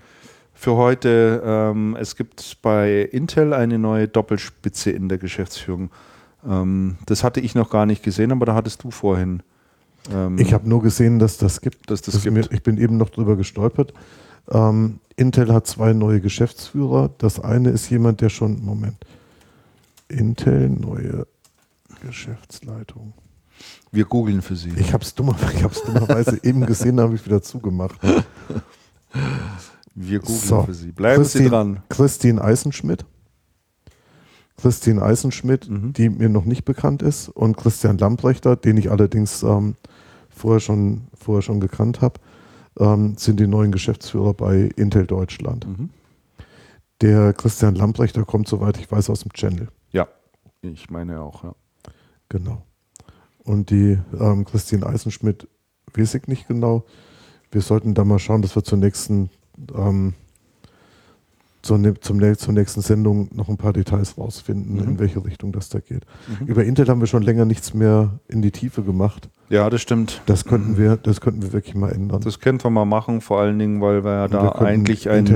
für 0.54 0.76
heute. 0.76 1.42
Ähm, 1.44 1.98
es 2.00 2.16
gibt 2.16 2.62
bei 2.62 3.02
Intel 3.02 3.54
eine 3.54 3.78
neue 3.78 4.08
Doppelspitze 4.08 4.92
in 4.92 5.10
der 5.10 5.18
Geschäftsführung. 5.18 5.89
Ähm, 6.48 6.98
das 7.06 7.24
hatte 7.24 7.39
ich 7.39 7.56
noch 7.56 7.70
gar 7.70 7.86
nicht 7.86 8.04
gesehen, 8.04 8.32
aber 8.32 8.46
da 8.46 8.56
hattest 8.56 8.84
du 8.84 8.92
vorhin. 8.92 9.44
ähm, 10.12 10.38
Ich 10.39 10.54
habe 10.54 10.68
nur 10.68 10.82
gesehen, 10.82 11.20
dass 11.20 11.38
das 11.38 11.62
gibt. 11.62 11.89
dass 11.92 12.02
das 12.02 12.16
Das 12.16 12.24
gibt. 12.24 12.36
Mir, 12.36 12.52
ich 12.52 12.64
bin 12.64 12.78
eben 12.78 12.98
noch 12.98 13.10
drüber 13.10 13.36
gestolpert. 13.36 13.94
Ähm, 14.50 15.00
Intel 15.16 15.54
hat 15.54 15.68
zwei 15.68 15.94
neue 15.94 16.20
Geschäftsführer. 16.20 17.12
Das 17.20 17.39
eine 17.39 17.70
ist 17.70 17.89
jemand, 17.89 18.22
der 18.22 18.30
schon, 18.30 18.64
Moment, 18.66 18.98
Intel, 20.08 20.70
neue 20.70 21.28
Geschäftsleitung. 22.02 23.14
Wir 23.92 24.06
googeln 24.06 24.42
für 24.42 24.56
Sie. 24.56 24.72
Ich 24.78 24.94
habe 24.94 25.04
es 25.04 25.14
dummer, 25.14 25.36
dummerweise 25.86 26.39
eben 26.44 26.66
gesehen, 26.66 27.00
habe 27.00 27.14
ich 27.16 27.24
wieder 27.26 27.42
zugemacht. 27.42 28.00
Wir 29.94 30.20
googeln 30.20 30.39
So. 30.39 30.64
für 30.64 30.74
Sie. 30.74 30.92
Bleiben 30.92 31.24
Sie 31.24 31.30
Christine- 31.39 31.50
dran. 31.50 31.84
Christine 31.89 32.42
Eisenschmidt. 32.44 33.06
Christine 34.62 35.01
Eisenschmidt, 35.01 35.70
Mhm. 35.70 35.93
die 35.93 36.09
mir 36.09 36.30
noch 36.30 36.45
nicht 36.45 36.66
bekannt 36.66 37.01
ist, 37.01 37.30
und 37.30 37.57
Christian 37.57 37.97
Lamprechter, 37.97 38.55
den 38.55 38.78
ich 38.78 38.91
allerdings 38.91 39.43
ähm, 39.43 39.76
vorher, 40.30 40.59
schon, 40.59 41.07
vorher 41.14 41.41
schon 41.41 41.59
gekannt 41.59 42.01
habe, 42.01 42.20
ähm, 42.80 43.16
sind 43.18 43.39
die 43.39 43.47
neuen 43.47 43.72
Geschäftsführer 43.72 44.34
bei 44.34 44.70
Intel 44.76 45.05
Deutschland. 45.07 45.68
Mhm. 45.68 45.89
Der 47.01 47.34
Christian 47.34 47.76
Lamprechter 47.76 48.24
kommt, 48.26 48.47
soweit 48.47 48.78
ich 48.78 48.91
weiß, 48.91 49.09
aus 49.09 49.22
dem 49.22 49.34
Channel. 49.34 49.70
Ja, 49.91 50.07
ich 50.62 50.89
meine 50.89 51.22
auch, 51.22 51.43
ja. 51.43 51.53
Genau. 52.30 52.62
Und 53.43 53.72
die 53.72 53.97
ähm, 54.20 54.45
Christine 54.45 54.86
Eisenschmidt 54.86 55.47
weiß 55.95 56.14
ich 56.16 56.28
nicht 56.28 56.47
genau. 56.47 56.86
Wir 57.49 57.62
sollten 57.62 57.95
da 57.95 58.05
mal 58.05 58.20
schauen, 58.20 58.43
dass 58.43 58.55
wir 58.55 58.64
zur 58.64 58.78
nächsten, 58.78 59.30
ähm, 59.76 60.14
zur, 61.62 61.80
zum, 62.01 62.20
nä- 62.20 62.36
zur 62.38 62.53
nächsten 62.53 62.82
Sendung 62.82 63.30
noch 63.34 63.49
ein 63.49 63.57
paar 63.57 63.74
Details 63.74 64.18
rausfinden, 64.18 64.76
Mhm. 64.76 64.84
in 64.84 64.99
welche 64.99 65.24
Richtung 65.24 65.51
das 65.51 65.70
da 65.70 65.80
geht. 65.80 66.05
Über 66.45 66.64
Intel 66.64 66.88
haben 66.88 66.99
wir 66.99 67.07
schon 67.07 67.24
länger 67.24 67.45
nichts 67.45 67.74
mehr 67.74 68.20
in 68.28 68.41
die 68.41 68.51
Tiefe 68.51 68.84
gemacht. 68.84 69.30
Ja, 69.49 69.70
das 69.70 69.82
stimmt. 69.82 70.22
Das 70.28 70.45
könnten 70.45 70.78
wir, 70.78 70.95
das 70.95 71.20
könnten 71.20 71.41
wir 71.41 71.51
wirklich 71.51 71.76
mal 71.76 71.91
ändern. 71.91 72.22
Das 72.22 72.39
könnten 72.39 72.64
wir 72.64 72.70
mal 72.70 72.86
machen, 72.86 73.20
vor 73.20 73.41
allen 73.41 73.59
Dingen, 73.59 73.82
weil 73.82 74.03
wir 74.05 74.12
ja 74.14 74.24
Und 74.26 74.34
da 74.34 74.43
wir 74.43 74.62
eigentlich 74.62 75.09
einen, 75.09 75.28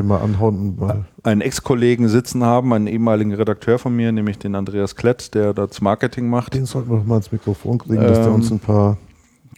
einen 1.23 1.41
Ex-Kollegen 1.41 2.07
sitzen 2.07 2.43
haben, 2.43 2.71
einen 2.73 2.87
ehemaligen 2.87 3.33
Redakteur 3.33 3.77
von 3.77 3.95
mir, 3.95 4.11
nämlich 4.13 4.37
den 4.39 4.55
Andreas 4.55 4.95
Klett, 4.95 5.33
der 5.35 5.53
das 5.53 5.81
Marketing 5.81 6.29
macht. 6.29 6.53
Den 6.53 6.65
sollten 6.65 6.89
wir 6.91 6.97
noch 6.97 7.05
mal 7.05 7.17
ins 7.17 7.31
Mikrofon 7.31 7.77
kriegen, 7.77 7.95
dass 8.01 8.19
der 8.19 8.27
Ähm, 8.27 8.35
uns 8.35 8.51
ein 8.51 8.59
paar 8.59 8.97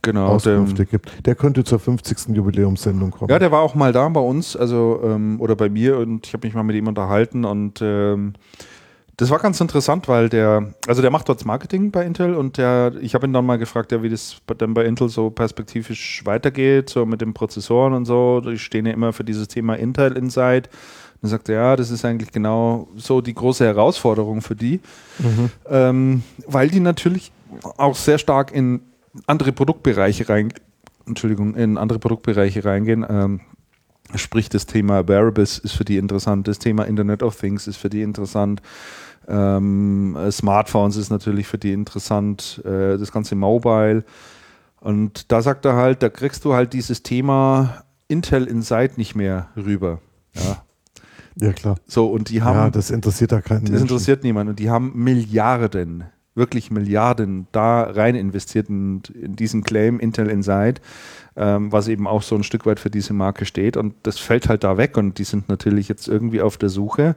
Genau. 0.02 0.28
Der, 0.28 0.36
Auskünfte 0.36 0.86
gibt. 0.86 1.26
Der 1.26 1.36
könnte 1.36 1.64
zur 1.64 1.80
50. 1.80 2.36
Jubiläumssendung 2.36 3.12
kommen. 3.12 3.30
ja, 3.30 3.40
der 3.40 3.52
war 3.52 3.62
auch 3.62 3.76
mal 3.76 3.92
da 3.92 4.08
bei 4.10 4.20
uns, 4.20 4.56
also 4.56 5.02
ähm, 5.04 5.42
oder 5.42 5.56
bei 5.56 5.70
mir 5.70 5.98
und 5.98 6.28
ich 6.28 6.34
habe 6.34 6.48
mich 6.48 6.56
mal 6.56 6.64
mit 6.64 6.76
ihm 6.76 6.88
unterhalten 6.88 7.46
und 7.46 7.82
ähm, 7.82 8.34
das 9.18 9.32
war 9.32 9.40
ganz 9.40 9.60
interessant, 9.60 10.08
weil 10.08 10.30
der, 10.30 10.74
also 10.86 11.02
der 11.02 11.10
macht 11.10 11.28
dort 11.28 11.44
Marketing 11.44 11.90
bei 11.90 12.06
Intel 12.06 12.36
und 12.36 12.58
der, 12.58 12.94
ich 13.02 13.16
habe 13.16 13.26
ihn 13.26 13.34
dann 13.34 13.48
mal 13.48 13.58
gefragt, 13.58 13.92
ja, 13.92 14.04
wie 14.04 14.10
das 14.10 14.38
denn 14.62 14.76
bei 14.76 14.86
Intel 14.86 15.10
so 15.10 15.32
perspektivisch 15.32 16.22
weitergeht, 16.24 16.92
so 16.92 17.04
mit 17.04 17.22
den 17.22 17.34
Prozessoren 17.34 17.94
und 17.94 18.06
so. 18.06 18.42
Die 18.42 18.60
stehen 18.60 18.86
ja 18.86 18.94
immer 18.94 19.14
für 19.14 19.24
dieses 19.24 19.48
Thema 19.48 19.74
Intel 19.74 20.16
Inside. 20.16 20.70
Dann 21.22 21.32
sagt 21.32 21.50
er, 21.50 21.56
ja, 21.56 21.76
das 21.76 21.90
ist 21.90 22.06
eigentlich 22.06 22.32
genau 22.32 22.90
so 22.96 23.22
die 23.22 23.34
große 23.34 23.66
Herausforderung 23.66 24.42
für 24.42 24.56
die, 24.56 24.82
ähm, 25.68 26.22
weil 26.46 26.70
die 26.70 26.80
natürlich 26.80 27.32
auch 27.78 27.96
sehr 27.96 28.20
stark 28.20 28.52
in 28.52 28.82
andere 29.26 29.52
Produktbereiche 29.52 30.30
rein, 30.30 30.54
Entschuldigung, 31.06 31.56
in 31.56 31.78
andere 31.78 32.00
Produktbereiche 32.00 32.64
reingehen. 32.64 33.06
Ähm, 33.10 33.42
Sprich, 34.16 34.48
das 34.48 34.66
Thema 34.66 35.06
Wearables 35.10 35.58
ist 35.60 35.74
für 35.74 35.84
die 35.84 35.98
interessant, 35.98 36.48
das 36.48 36.60
Thema 36.60 36.84
Internet 36.84 37.24
of 37.24 37.36
Things 37.38 37.68
ist 37.68 37.76
für 37.76 37.90
die 37.90 38.02
interessant, 38.04 38.62
ähm, 39.28 40.16
äh, 40.16 40.32
Smartphones 40.32 40.96
ist 40.96 41.10
natürlich 41.10 41.46
für 41.46 41.58
die 41.58 41.74
interessant, 41.74 42.62
äh, 42.64 42.98
das 42.98 43.12
ganze 43.12 43.36
Mobile. 43.36 44.06
Und 44.80 45.30
da 45.32 45.42
sagt 45.42 45.66
er 45.66 45.76
halt, 45.76 46.02
da 46.04 46.08
kriegst 46.08 46.46
du 46.46 46.54
halt 46.54 46.72
dieses 46.72 47.04
Thema 47.04 47.84
Intel 48.08 48.46
Inside 48.46 48.94
nicht 48.96 49.14
mehr 49.16 49.50
rüber. 49.58 50.00
Ja. 50.34 50.64
Ja, 51.40 51.52
klar. 51.52 51.76
So, 51.86 52.08
und 52.08 52.30
die 52.30 52.42
haben. 52.42 52.56
ja, 52.58 52.70
das 52.70 52.90
interessiert 52.90 53.32
da 53.34 53.42
keinen 53.42 53.64
Das 53.64 53.72
Menschen. 53.72 53.88
interessiert 53.88 54.24
niemanden. 54.24 54.52
Und 54.52 54.60
die 54.60 54.70
haben 54.70 54.94
Milliarden, 54.96 56.06
wirklich 56.38 56.72
Milliarden 56.72 57.48
da 57.52 57.84
rein 57.84 58.16
investiert 58.16 58.70
in, 58.70 59.02
in 59.14 59.36
diesen 59.36 59.64
Claim 59.64 60.00
Intel 60.00 60.30
Inside, 60.30 60.82
ähm, 61.36 61.72
was 61.72 61.88
eben 61.88 62.08
auch 62.08 62.22
so 62.22 62.36
ein 62.36 62.44
Stück 62.44 62.66
weit 62.66 62.80
für 62.80 62.90
diese 62.90 63.14
Marke 63.14 63.46
steht. 63.46 63.76
Und 63.76 63.96
das 64.04 64.20
fällt 64.20 64.48
halt 64.48 64.64
da 64.64 64.78
weg. 64.78 64.96
Und 64.96 65.18
die 65.18 65.26
sind 65.26 65.50
natürlich 65.50 65.90
jetzt 65.90 66.08
irgendwie 66.08 66.42
auf 66.42 66.58
der 66.58 66.70
Suche 66.70 67.16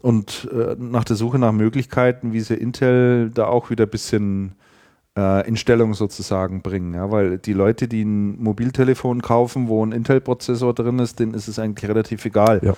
und 0.00 0.48
äh, 0.52 0.76
nach 0.78 1.04
der 1.04 1.16
Suche 1.16 1.38
nach 1.38 1.52
Möglichkeiten, 1.52 2.32
wie 2.32 2.40
sie 2.40 2.54
Intel 2.54 3.30
da 3.30 3.46
auch 3.46 3.70
wieder 3.70 3.84
ein 3.84 3.90
bisschen 3.90 4.52
äh, 5.16 5.46
in 5.48 5.56
Stellung 5.56 5.94
sozusagen 5.94 6.62
bringen. 6.62 6.94
Ja? 6.94 7.10
Weil 7.10 7.38
die 7.38 7.52
Leute, 7.52 7.88
die 7.88 8.04
ein 8.04 8.40
Mobiltelefon 8.40 9.22
kaufen, 9.22 9.68
wo 9.68 9.84
ein 9.84 9.92
Intel-Prozessor 9.92 10.72
drin 10.74 11.00
ist, 11.00 11.18
denen 11.18 11.34
ist 11.34 11.48
es 11.48 11.58
eigentlich 11.58 11.88
relativ 11.88 12.24
egal. 12.24 12.60
Ja. 12.62 12.74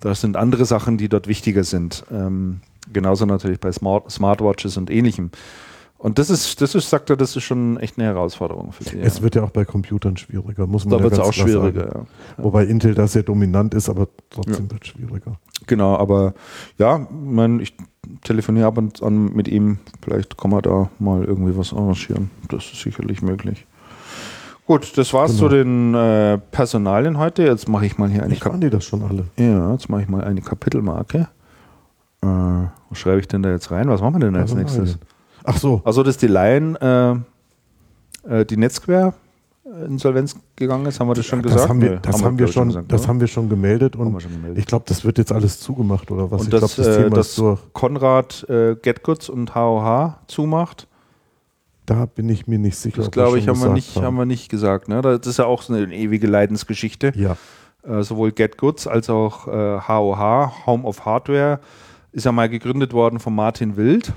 Das 0.00 0.20
sind 0.20 0.36
andere 0.36 0.64
Sachen, 0.64 0.98
die 0.98 1.08
dort 1.08 1.28
wichtiger 1.28 1.62
sind. 1.62 2.04
Ähm, 2.10 2.60
genauso 2.92 3.26
natürlich 3.26 3.60
bei 3.60 3.72
Smart 3.72 4.10
Smartwatches 4.10 4.76
und 4.76 4.90
ähnlichem. 4.90 5.30
Und 5.96 6.18
das 6.18 6.28
ist, 6.28 6.60
das 6.60 6.74
ist, 6.74 6.90
sagt 6.90 7.08
er, 7.08 7.16
das 7.16 7.34
ist 7.34 7.44
schon 7.44 7.78
echt 7.78 7.96
eine 7.96 8.06
Herausforderung 8.06 8.72
für 8.72 8.84
sie. 8.84 8.98
Es 9.00 9.22
wird 9.22 9.36
ja 9.36 9.42
auch 9.42 9.50
bei 9.50 9.64
Computern 9.64 10.18
schwieriger, 10.18 10.66
muss 10.66 10.84
man 10.84 10.90
da 10.90 10.96
ja 10.98 11.02
wird 11.04 11.12
es 11.14 11.18
ganz 11.18 11.28
auch 11.30 11.32
klar 11.32 11.48
schwieriger. 11.48 11.88
Sagen. 11.88 12.06
Ja. 12.36 12.44
Wobei 12.44 12.64
Intel 12.66 12.94
da 12.94 13.06
sehr 13.06 13.22
dominant 13.22 13.72
ist, 13.72 13.88
aber 13.88 14.08
trotzdem 14.28 14.70
wird 14.70 14.82
es 14.82 14.88
schwieriger. 14.88 15.38
Genau, 15.66 15.96
aber 15.96 16.34
ja, 16.76 16.98
ich 17.00 17.06
mein, 17.10 17.60
ich 17.60 17.74
telefoniere 18.22 18.66
ab 18.66 18.76
und 18.76 19.02
an 19.02 19.32
mit 19.32 19.48
ihm. 19.48 19.78
Vielleicht 20.02 20.36
kann 20.36 20.50
man 20.50 20.60
da 20.60 20.90
mal 20.98 21.24
irgendwie 21.24 21.56
was 21.56 21.72
arrangieren. 21.72 22.30
Das 22.50 22.64
ist 22.64 22.82
sicherlich 22.82 23.22
möglich. 23.22 23.66
Gut, 24.66 24.98
das 24.98 25.12
war's 25.14 25.30
Genau. 25.32 25.42
zu 25.42 25.48
den 25.48 25.94
äh, 25.94 26.38
Personalien 26.38 27.18
heute. 27.18 27.44
Jetzt 27.44 27.68
mache 27.68 27.86
ich 27.86 27.96
mal 27.96 28.10
hier 28.10 28.22
eine 28.22 28.30
Nicht 28.30 28.44
waren 28.44 28.60
die 28.60 28.70
das 28.70 28.84
schon 28.84 29.02
alle? 29.02 29.24
Ja, 29.38 29.72
jetzt 29.72 29.88
mache 29.88 30.02
ich 30.02 30.08
mal 30.08 30.22
eine 30.24 30.42
Kapitelmarke. 30.42 31.28
Äh, 32.24 32.68
was 32.90 32.98
schreibe 32.98 33.20
ich 33.20 33.28
denn 33.28 33.42
da 33.42 33.50
jetzt 33.50 33.70
rein? 33.70 33.88
Was 33.88 34.00
machen 34.00 34.14
wir 34.14 34.20
denn 34.20 34.36
als 34.36 34.54
nächstes? 34.54 34.98
Ach 35.44 35.56
so, 35.56 35.82
Also, 35.84 36.02
dass 36.02 36.16
die 36.16 36.26
Lion, 36.26 36.76
äh, 36.76 37.12
äh, 38.28 38.44
die 38.46 38.56
Netzquer 38.56 39.14
Insolvenz 39.86 40.36
gegangen 40.56 40.86
ist, 40.86 41.00
haben 41.00 41.08
wir 41.08 41.14
das 41.14 41.24
schon 41.26 41.40
gesagt? 41.42 41.62
das 41.62 41.68
haben 41.68 41.80
wir, 41.80 41.96
das 41.96 42.22
haben 42.22 42.38
schon, 42.46 42.68
gesagt, 42.68 42.92
das 42.92 43.00
oder? 43.00 43.08
haben 43.08 43.20
wir 43.20 43.26
schon 43.26 43.48
gemeldet 43.48 43.94
Haben 43.94 44.08
und 44.08 44.12
wir 44.12 44.20
schon 44.20 44.32
gemeldet. 44.32 44.58
ich 44.58 44.66
glaube, 44.66 44.84
das 44.86 45.04
wird 45.04 45.16
jetzt 45.18 45.32
alles 45.32 45.58
zugemacht 45.58 46.10
oder 46.10 46.30
was? 46.30 46.42
Und 46.42 46.46
ich 46.52 46.58
glaube, 46.58 46.72
das 46.76 46.86
äh, 46.86 47.02
Thema 47.04 47.16
dass 47.16 47.28
ist 47.30 47.38
durch. 47.38 47.60
Konrad 47.72 48.46
äh, 48.48 48.76
Getgoods 48.76 49.28
und 49.30 49.54
HOH 49.54 50.18
zumacht. 50.28 50.86
Da 51.86 52.06
bin 52.06 52.28
ich 52.28 52.46
mir 52.46 52.58
nicht 52.58 52.76
sicher. 52.76 52.98
Das 52.98 53.10
glaube 53.10 53.38
ich, 53.38 53.48
haben 53.48 53.60
wir, 53.60 53.70
nicht, 53.70 53.96
haben 53.96 54.16
wir 54.16 54.26
nicht 54.26 54.48
gesagt. 54.50 54.88
Ne? 54.88 55.00
Das 55.02 55.26
ist 55.26 55.38
ja 55.38 55.46
auch 55.46 55.62
so 55.62 55.74
eine 55.74 55.92
ewige 55.94 56.26
Leidensgeschichte. 56.26 57.12
Ja, 57.16 57.36
Äh, 57.86 58.02
sowohl 58.02 58.32
GetGoods 58.32 58.86
als 58.86 59.10
auch 59.10 59.46
äh, 59.48 59.80
HOH, 59.88 60.66
Home 60.66 60.84
of 60.84 61.04
Hardware, 61.04 61.60
ist 62.14 62.24
ja 62.24 62.32
mal 62.32 62.48
gegründet 62.48 62.92
worden 62.92 63.18
von 63.18 63.34
Martin 63.34 63.76
Wild. 63.76 64.12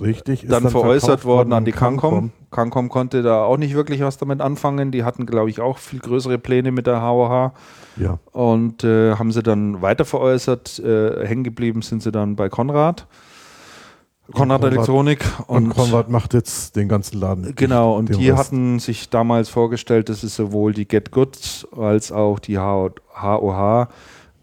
richtig. 0.00 0.44
Ist 0.44 0.52
dann, 0.52 0.68
veräußert 0.70 1.24
worden 1.24 1.52
an 1.52 1.64
die 1.64 1.72
Cancom. 1.72 2.30
Cancom. 2.50 2.88
Konnte 2.88 3.22
da 3.22 3.42
auch 3.44 3.56
nicht 3.58 3.74
wirklich 3.74 4.00
was 4.00 4.16
damit 4.16 4.40
anfangen. 4.40 4.90
Die 4.92 5.04
hatten, 5.04 5.26
glaube 5.26 5.50
ich, 5.50 5.60
auch 5.60 5.78
viel 5.78 5.98
größere 5.98 6.38
Pläne 6.38 6.70
mit 6.72 6.86
der 6.86 7.02
HOH 7.02 7.52
Ja, 7.96 8.18
und 8.32 8.84
äh, 8.84 9.16
haben 9.16 9.32
sie 9.32 9.42
dann 9.42 9.82
weiter 9.82 10.04
veräußert. 10.04 10.78
Äh, 10.78 11.26
hängen 11.26 11.44
geblieben 11.44 11.82
sind 11.82 12.02
sie 12.02 12.12
dann 12.12 12.36
bei 12.36 12.48
Konrad. 12.48 13.06
Konrad 14.32 14.60
Konrad- 14.60 14.72
Elektronik 14.74 15.24
und, 15.46 15.70
Konrad 15.70 16.10
macht 16.10 16.34
jetzt 16.34 16.76
den 16.76 16.86
ganzen 16.88 17.18
Laden. 17.18 17.54
Genau, 17.56 17.96
und 17.96 18.14
die 18.14 18.28
Rest. 18.28 18.38
hatten 18.38 18.78
sich 18.78 19.08
damals 19.08 19.48
vorgestellt, 19.48 20.10
dass 20.10 20.20
sie 20.20 20.28
sowohl 20.28 20.74
die 20.74 20.86
Get 20.86 21.10
Goods 21.12 21.66
als 21.76 22.12
auch 22.12 22.38
die 22.38 22.58
HOH 22.58 23.88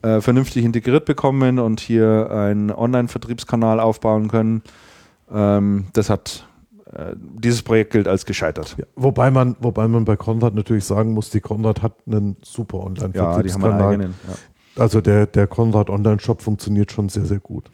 äh, 0.05 0.21
vernünftig 0.21 0.63
integriert 0.63 1.05
bekommen 1.05 1.57
und 1.57 1.79
hier 1.79 2.29
einen 2.29 2.69
Online-Vertriebskanal 2.71 3.79
aufbauen 3.79 4.27
können. 4.27 4.61
Ähm, 5.31 5.87
das 5.93 6.11
hat 6.11 6.47
äh, 6.93 7.15
dieses 7.17 7.63
Projekt 7.63 7.91
gilt 7.91 8.07
als 8.07 8.25
gescheitert. 8.25 8.75
Ja, 8.77 8.85
wobei, 8.95 9.31
man, 9.31 9.55
wobei 9.59 9.87
man 9.87 10.05
bei 10.05 10.15
Konrad 10.15 10.53
natürlich 10.53 10.85
sagen 10.85 11.13
muss, 11.13 11.31
die 11.31 11.39
Konrad 11.39 11.81
hat 11.81 11.93
einen 12.05 12.37
super 12.43 12.77
Ja, 13.15 13.41
die 13.41 13.51
haben 13.51 13.63
einen 13.63 13.73
Online-Vertriebskanal. 13.73 13.93
eigenen. 13.93 14.13
Ja. 14.27 14.81
also 14.83 15.01
der, 15.01 15.25
der 15.25 15.47
Konrad 15.47 15.89
Online-Shop 15.89 16.43
funktioniert 16.43 16.91
schon 16.91 17.09
sehr, 17.09 17.25
sehr 17.25 17.39
gut. 17.39 17.71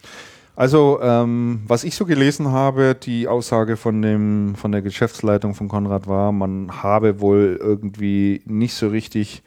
Also, 0.56 1.00
ähm, 1.02 1.64
was 1.68 1.84
ich 1.84 1.96
so 1.96 2.06
gelesen 2.06 2.48
habe, 2.52 2.96
die 2.96 3.28
Aussage 3.28 3.76
von, 3.76 4.02
dem, 4.02 4.56
von 4.56 4.72
der 4.72 4.82
Geschäftsleitung 4.82 5.54
von 5.54 5.68
Konrad 5.68 6.08
war, 6.08 6.32
man 6.32 6.84
habe 6.84 7.20
wohl 7.20 7.60
irgendwie 7.62 8.42
nicht 8.46 8.74
so 8.74 8.88
richtig 8.88 9.44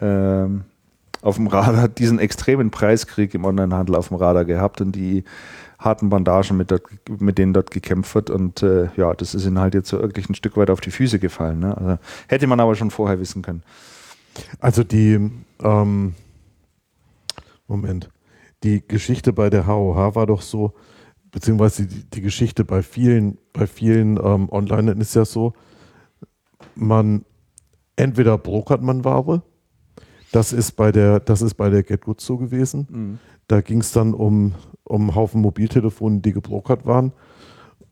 ähm, 0.00 0.64
auf 1.22 1.36
dem 1.36 1.46
Radar 1.46 1.88
diesen 1.88 2.18
extremen 2.18 2.70
Preiskrieg 2.70 3.34
im 3.34 3.44
Onlinehandel 3.44 3.94
auf 3.94 4.08
dem 4.08 4.16
Radar 4.16 4.44
gehabt 4.44 4.80
und 4.80 4.92
die 4.92 5.24
harten 5.78 6.10
Bandagen, 6.10 6.56
mit, 6.56 6.70
dort, 6.70 6.82
mit 7.18 7.38
denen 7.38 7.52
dort 7.52 7.70
gekämpft 7.70 8.14
wird. 8.14 8.30
Und 8.30 8.62
äh, 8.62 8.88
ja, 8.96 9.14
das 9.14 9.34
ist 9.34 9.46
ihnen 9.46 9.58
halt 9.58 9.74
jetzt 9.74 9.88
so 9.88 10.00
wirklich 10.00 10.28
ein 10.28 10.34
Stück 10.34 10.56
weit 10.56 10.70
auf 10.70 10.80
die 10.80 10.90
Füße 10.90 11.18
gefallen. 11.18 11.60
Ne? 11.60 11.76
Also, 11.76 11.98
hätte 12.28 12.46
man 12.46 12.60
aber 12.60 12.74
schon 12.74 12.90
vorher 12.90 13.18
wissen 13.18 13.42
können. 13.42 13.62
Also 14.60 14.84
die, 14.84 15.30
ähm, 15.62 16.14
Moment, 17.66 18.10
die 18.62 18.86
Geschichte 18.86 19.32
bei 19.32 19.50
der 19.50 19.66
HOH 19.66 20.14
war 20.14 20.26
doch 20.26 20.42
so, 20.42 20.74
beziehungsweise 21.30 21.86
die, 21.86 22.04
die 22.04 22.20
Geschichte 22.20 22.64
bei 22.64 22.82
vielen, 22.82 23.38
bei 23.52 23.66
vielen 23.66 24.16
ähm, 24.16 24.48
Online 24.50 24.92
ist 24.92 25.14
ja 25.14 25.24
so, 25.24 25.54
man 26.74 27.24
entweder 27.96 28.38
brokert 28.38 28.82
man 28.82 29.04
Ware, 29.04 29.42
das 30.32 30.52
ist 30.52 30.72
bei 30.72 30.92
der, 30.92 31.20
das 31.20 31.42
ist 31.42 31.54
bei 31.54 31.70
der 31.70 31.82
GetGood 31.82 32.20
so 32.20 32.38
gewesen. 32.38 32.86
Da 33.48 33.60
ging 33.60 33.80
es 33.80 33.92
dann 33.92 34.14
um, 34.14 34.54
um 34.84 35.02
einen 35.02 35.14
Haufen 35.14 35.40
Mobiltelefone, 35.40 36.20
die 36.20 36.32
gebrokert 36.32 36.86
waren. 36.86 37.12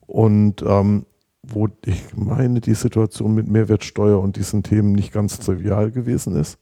Und 0.07 0.63
ähm, 0.65 1.05
wo 1.43 1.67
ich 1.85 2.15
meine, 2.15 2.61
die 2.61 2.73
Situation 2.73 3.33
mit 3.33 3.47
Mehrwertsteuer 3.47 4.19
und 4.19 4.35
diesen 4.35 4.63
Themen 4.63 4.91
nicht 4.91 5.11
ganz 5.11 5.39
trivial 5.39 5.91
gewesen 5.91 6.35
ist. 6.35 6.59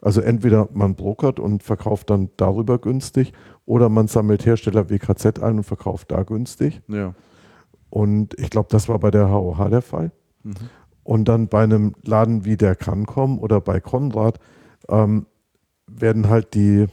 Also 0.00 0.20
entweder 0.20 0.68
man 0.72 0.94
brokert 0.94 1.40
und 1.40 1.62
verkauft 1.62 2.10
dann 2.10 2.30
darüber 2.36 2.78
günstig 2.78 3.32
oder 3.64 3.88
man 3.88 4.08
sammelt 4.08 4.46
Hersteller 4.46 4.88
WKZ 4.90 5.40
ein 5.40 5.58
und 5.58 5.64
verkauft 5.64 6.12
da 6.12 6.22
günstig. 6.22 6.82
Ja. 6.88 7.14
Und 7.90 8.38
ich 8.38 8.50
glaube, 8.50 8.68
das 8.70 8.88
war 8.88 8.98
bei 8.98 9.10
der 9.10 9.30
HOH 9.30 9.68
der 9.70 9.82
Fall. 9.82 10.12
Und 11.02 11.28
dann 11.28 11.48
bei 11.48 11.64
einem 11.64 11.94
Laden 12.04 12.44
wie 12.44 12.56
der 12.56 12.76
Cancom 12.76 13.38
oder 13.38 13.60
bei 13.60 13.80
Konrad 13.80 14.38
ähm, 14.88 15.26
werden 15.86 16.28
halt 16.28 16.54
die, 16.54 16.86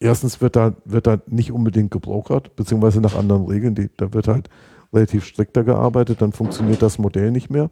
erstens 0.00 0.40
wird 0.40 0.56
da, 0.56 0.74
wird 0.84 1.06
da 1.06 1.18
nicht 1.26 1.52
unbedingt 1.52 1.90
gebrokert, 1.90 2.56
beziehungsweise 2.56 3.00
nach 3.00 3.16
anderen 3.16 3.46
Regeln, 3.46 3.74
die, 3.74 3.90
da 3.96 4.12
wird 4.12 4.28
halt 4.28 4.48
relativ 4.92 5.24
strikter 5.24 5.64
gearbeitet, 5.64 6.22
dann 6.22 6.32
funktioniert 6.32 6.82
das 6.82 6.98
Modell 6.98 7.30
nicht 7.30 7.50
mehr. 7.50 7.70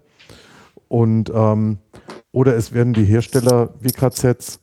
Und 0.88 1.32
ähm, 1.34 1.78
oder 2.32 2.54
es 2.54 2.72
werden 2.72 2.92
die 2.92 3.04
Hersteller 3.04 3.70
WKZs 3.80 4.60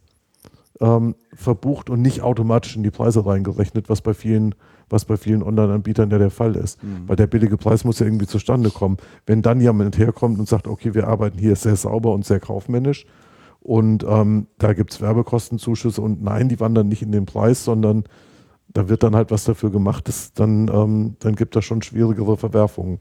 ähm, 0.79 1.15
verbucht 1.33 1.89
und 1.89 2.01
nicht 2.01 2.21
automatisch 2.21 2.75
in 2.75 2.83
die 2.83 2.91
Preise 2.91 3.25
reingerechnet, 3.25 3.89
was 3.89 4.01
bei 4.01 4.13
vielen, 4.13 4.53
was 4.89 5.05
bei 5.05 5.17
vielen 5.17 5.41
Online-Anbietern 5.41 6.11
ja 6.11 6.19
der 6.19 6.29
Fall 6.29 6.55
ist. 6.55 6.79
Weil 7.07 7.15
der 7.15 7.27
billige 7.27 7.57
Preis 7.57 7.83
muss 7.83 7.99
ja 7.99 8.05
irgendwie 8.05 8.27
zustande 8.27 8.69
kommen. 8.69 8.97
Wenn 9.25 9.41
dann 9.41 9.59
jemand 9.59 9.97
herkommt 9.97 10.39
und 10.39 10.47
sagt, 10.47 10.67
okay, 10.67 10.93
wir 10.93 11.07
arbeiten 11.07 11.39
hier 11.39 11.55
sehr 11.55 11.75
sauber 11.75 12.13
und 12.13 12.25
sehr 12.25 12.39
kaufmännisch 12.39 13.05
und 13.63 14.03
ähm, 14.07 14.47
da 14.57 14.73
gibt 14.73 14.91
es 14.91 14.99
Werbekostenzuschüsse 14.99 16.01
und 16.01 16.21
nein, 16.21 16.49
die 16.49 16.59
wandern 16.59 16.89
nicht 16.89 17.01
in 17.01 17.13
den 17.13 17.25
Preis, 17.25 17.63
sondern 17.63 18.03
da 18.67 18.89
wird 18.89 19.03
dann 19.03 19.15
halt 19.15 19.31
was 19.31 19.45
dafür 19.45 19.71
gemacht, 19.71 20.07
das, 20.07 20.33
dann, 20.33 20.67
ähm, 20.67 21.15
dann 21.19 21.35
gibt 21.35 21.55
das 21.55 21.63
schon 21.63 21.81
schwierigere 21.81 22.35
Verwerfungen. 22.35 22.99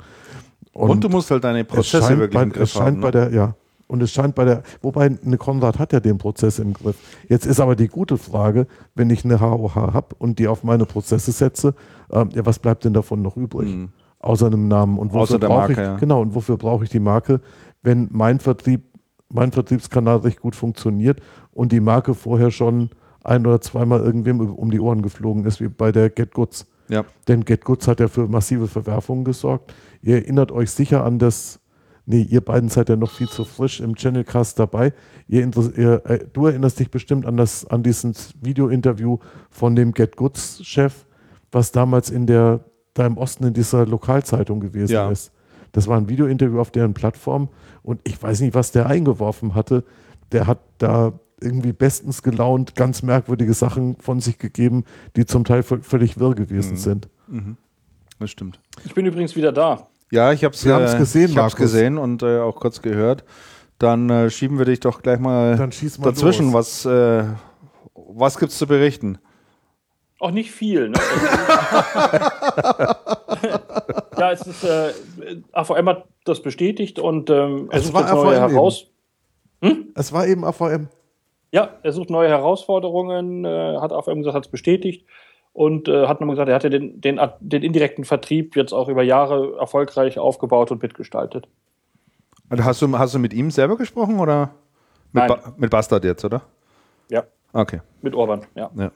Und, 0.72 1.02
du 1.02 1.08
musst 1.08 1.30
halt 1.32 1.42
deine 1.42 1.62
es 1.62 1.66
Prozesse 1.66 2.16
wirklich 2.16 2.30
bei, 2.30 2.44
im 2.44 2.52
Griff 2.52 2.62
es 2.62 2.70
scheint 2.72 2.86
haben. 2.86 3.00
bei 3.00 3.08
ne? 3.08 3.12
der, 3.12 3.32
ja. 3.32 3.54
Und 3.88 4.02
es 4.02 4.12
scheint 4.12 4.36
bei 4.36 4.44
der, 4.44 4.62
wobei 4.80 5.10
eine 5.22 5.36
Konrad 5.36 5.78
hat 5.78 5.92
ja 5.92 6.00
den 6.00 6.16
Prozess 6.16 6.60
im 6.60 6.72
Griff. 6.72 6.96
Jetzt 7.28 7.44
ist 7.44 7.60
aber 7.60 7.74
die 7.74 7.88
gute 7.88 8.16
Frage, 8.16 8.66
wenn 8.94 9.10
ich 9.10 9.24
eine 9.24 9.40
HOH 9.40 9.74
habe 9.74 10.14
und 10.18 10.38
die 10.38 10.46
auf 10.46 10.62
meine 10.62 10.86
Prozesse 10.86 11.32
setze, 11.32 11.74
ähm, 12.10 12.30
ja, 12.32 12.46
was 12.46 12.60
bleibt 12.60 12.84
denn 12.84 12.94
davon 12.94 13.20
noch 13.20 13.36
übrig? 13.36 13.68
Mhm. 13.68 13.88
Außer 14.20 14.46
einem 14.46 14.68
Namen. 14.68 14.98
Und 14.98 15.08
wofür 15.08 15.22
Außer 15.22 15.38
der 15.40 15.48
brauche 15.48 15.58
Marke, 15.58 15.72
ich, 15.72 15.78
ja. 15.78 15.96
genau, 15.96 16.22
und 16.22 16.34
wofür 16.34 16.56
brauche 16.56 16.84
ich 16.84 16.90
die 16.90 17.00
Marke, 17.00 17.40
wenn 17.82 18.08
mein 18.12 18.38
Vertrieb, 18.38 18.84
mein 19.32 19.52
Vertriebskanal 19.52 20.18
recht 20.18 20.40
gut 20.40 20.54
funktioniert 20.56 21.20
und 21.52 21.72
die 21.72 21.80
Marke 21.80 22.14
vorher 22.14 22.50
schon 22.50 22.90
ein 23.24 23.46
oder 23.46 23.60
zweimal 23.60 24.00
irgendwem 24.00 24.40
um 24.40 24.70
die 24.70 24.80
Ohren 24.80 25.02
geflogen 25.02 25.44
ist, 25.44 25.60
wie 25.60 25.68
bei 25.68 25.92
der 25.92 26.10
Get 26.10 26.32
Goods. 26.34 26.66
Ja. 26.88 27.04
Denn 27.28 27.44
Get 27.44 27.64
Goods 27.64 27.86
hat 27.88 28.00
ja 28.00 28.08
für 28.08 28.26
massive 28.28 28.68
Verwerfungen 28.68 29.24
gesorgt. 29.24 29.72
Ihr 30.02 30.16
erinnert 30.16 30.50
euch 30.52 30.70
sicher 30.72 31.04
an 31.04 31.18
das, 31.18 31.60
nee, 32.04 32.22
ihr 32.22 32.40
beiden 32.40 32.68
seid 32.68 32.88
ja 32.88 32.96
noch 32.96 33.12
viel 33.12 33.28
zu 33.28 33.44
frisch 33.44 33.80
im 33.80 33.94
Channelcast 33.94 34.58
dabei. 34.58 34.92
Ihr, 35.28 35.48
ihr, 35.76 36.02
äh, 36.04 36.26
du 36.32 36.46
erinnerst 36.46 36.80
dich 36.80 36.90
bestimmt 36.90 37.24
an, 37.24 37.36
das, 37.36 37.64
an 37.66 37.82
dieses 37.82 38.34
Video-Interview 38.42 39.18
von 39.50 39.76
dem 39.76 39.92
Get 39.92 40.16
Goods-Chef, 40.16 41.06
was 41.52 41.70
damals 41.70 42.10
in 42.10 42.26
der, 42.26 42.60
da 42.94 43.06
im 43.06 43.16
Osten 43.16 43.44
in 43.46 43.54
dieser 43.54 43.86
Lokalzeitung 43.86 44.58
gewesen 44.60 44.92
Ja. 44.92 45.10
ist. 45.10 45.32
Das 45.72 45.88
war 45.88 45.96
ein 45.96 46.08
Video-Interview 46.08 46.60
auf 46.60 46.70
deren 46.70 46.94
Plattform 46.94 47.48
und 47.82 48.00
ich 48.04 48.22
weiß 48.22 48.40
nicht, 48.40 48.54
was 48.54 48.72
der 48.72 48.86
eingeworfen 48.86 49.54
hatte. 49.54 49.84
Der 50.32 50.46
hat 50.46 50.58
da 50.78 51.12
irgendwie 51.40 51.72
bestens 51.72 52.22
gelaunt 52.22 52.76
ganz 52.76 53.02
merkwürdige 53.02 53.54
Sachen 53.54 53.96
von 53.96 54.20
sich 54.20 54.38
gegeben, 54.38 54.84
die 55.16 55.26
zum 55.26 55.44
Teil 55.44 55.62
vö- 55.62 55.82
völlig 55.82 56.18
wirr 56.20 56.34
gewesen 56.34 56.72
Mhm. 56.74 56.76
sind. 56.76 57.08
Das 58.20 58.30
stimmt. 58.30 58.60
Ich 58.84 58.94
bin 58.94 59.06
übrigens 59.06 59.34
wieder 59.34 59.50
da. 59.50 59.88
Ja, 60.12 60.30
ich 60.32 60.44
habe 60.44 60.54
es 60.54 60.64
Wir 60.64 60.74
haben's 60.74 60.96
gesehen, 60.96 61.30
Ich 61.30 61.36
habe 61.38 61.48
es 61.48 61.56
gesehen 61.56 61.98
und 61.98 62.22
äh, 62.22 62.38
auch 62.40 62.56
kurz 62.56 62.82
gehört. 62.82 63.24
Dann 63.78 64.08
äh, 64.10 64.30
schieben 64.30 64.58
wir 64.58 64.66
dich 64.66 64.78
doch 64.80 65.02
gleich 65.02 65.18
mal 65.18 65.56
Dann 65.56 65.72
schieß 65.72 65.98
mal 65.98 66.04
dazwischen. 66.10 66.52
los. 66.52 66.54
Was, 66.54 66.84
äh, 66.84 67.24
was 67.94 68.38
gibt's 68.38 68.58
zu 68.58 68.66
berichten? 68.68 69.18
Auch 70.20 70.30
nicht 70.30 70.52
viel. 70.52 70.90
Ne? 70.90 70.98
ja, 74.22 74.32
es 74.32 74.46
ist, 74.46 74.64
äh, 74.64 74.92
AVM 75.52 75.88
hat 75.88 76.04
das 76.24 76.42
bestätigt 76.42 76.98
und 76.98 77.28
ähm, 77.30 77.68
er 77.70 77.78
Es 77.78 77.86
sucht 77.86 77.94
war 77.94 78.02
jetzt 78.02 78.14
neue 78.14 78.40
heraus. 78.40 78.86
Es 79.94 80.12
war 80.12 80.26
eben 80.26 80.44
AVM. 80.44 80.88
Ja, 81.52 81.70
er 81.82 81.92
sucht 81.92 82.10
neue 82.10 82.28
Herausforderungen, 82.28 83.44
äh, 83.44 83.78
hat 83.80 83.92
AVM 83.92 84.18
gesagt, 84.18 84.36
hat 84.36 84.46
es 84.46 84.50
bestätigt. 84.50 85.06
und 85.52 85.86
äh, 85.88 86.06
hat 86.06 86.20
nochmal 86.20 86.34
gesagt, 86.36 86.48
er 86.48 86.54
hatte 86.54 86.70
den, 86.70 87.00
den, 87.00 87.20
den 87.40 87.62
indirekten 87.62 88.04
Vertrieb 88.04 88.56
jetzt 88.56 88.72
auch 88.72 88.88
über 88.88 89.02
Jahre 89.02 89.56
erfolgreich 89.58 90.18
aufgebaut 90.18 90.70
und 90.70 90.82
mitgestaltet. 90.82 91.46
Also 92.48 92.64
hast, 92.64 92.80
du, 92.80 92.98
hast 92.98 93.14
du 93.14 93.18
mit 93.18 93.34
ihm 93.34 93.50
selber 93.50 93.76
gesprochen 93.76 94.18
oder 94.18 94.52
mit, 95.12 95.24
Nein. 95.24 95.28
ba 95.28 95.52
mit 95.56 95.70
Bastard 95.70 96.04
jetzt, 96.04 96.24
oder? 96.24 96.42
Ja, 97.10 97.24
Okay. 97.52 97.80
mit 98.00 98.14
Orban, 98.14 98.46
ja. 98.54 98.70
Ja. 98.76 98.90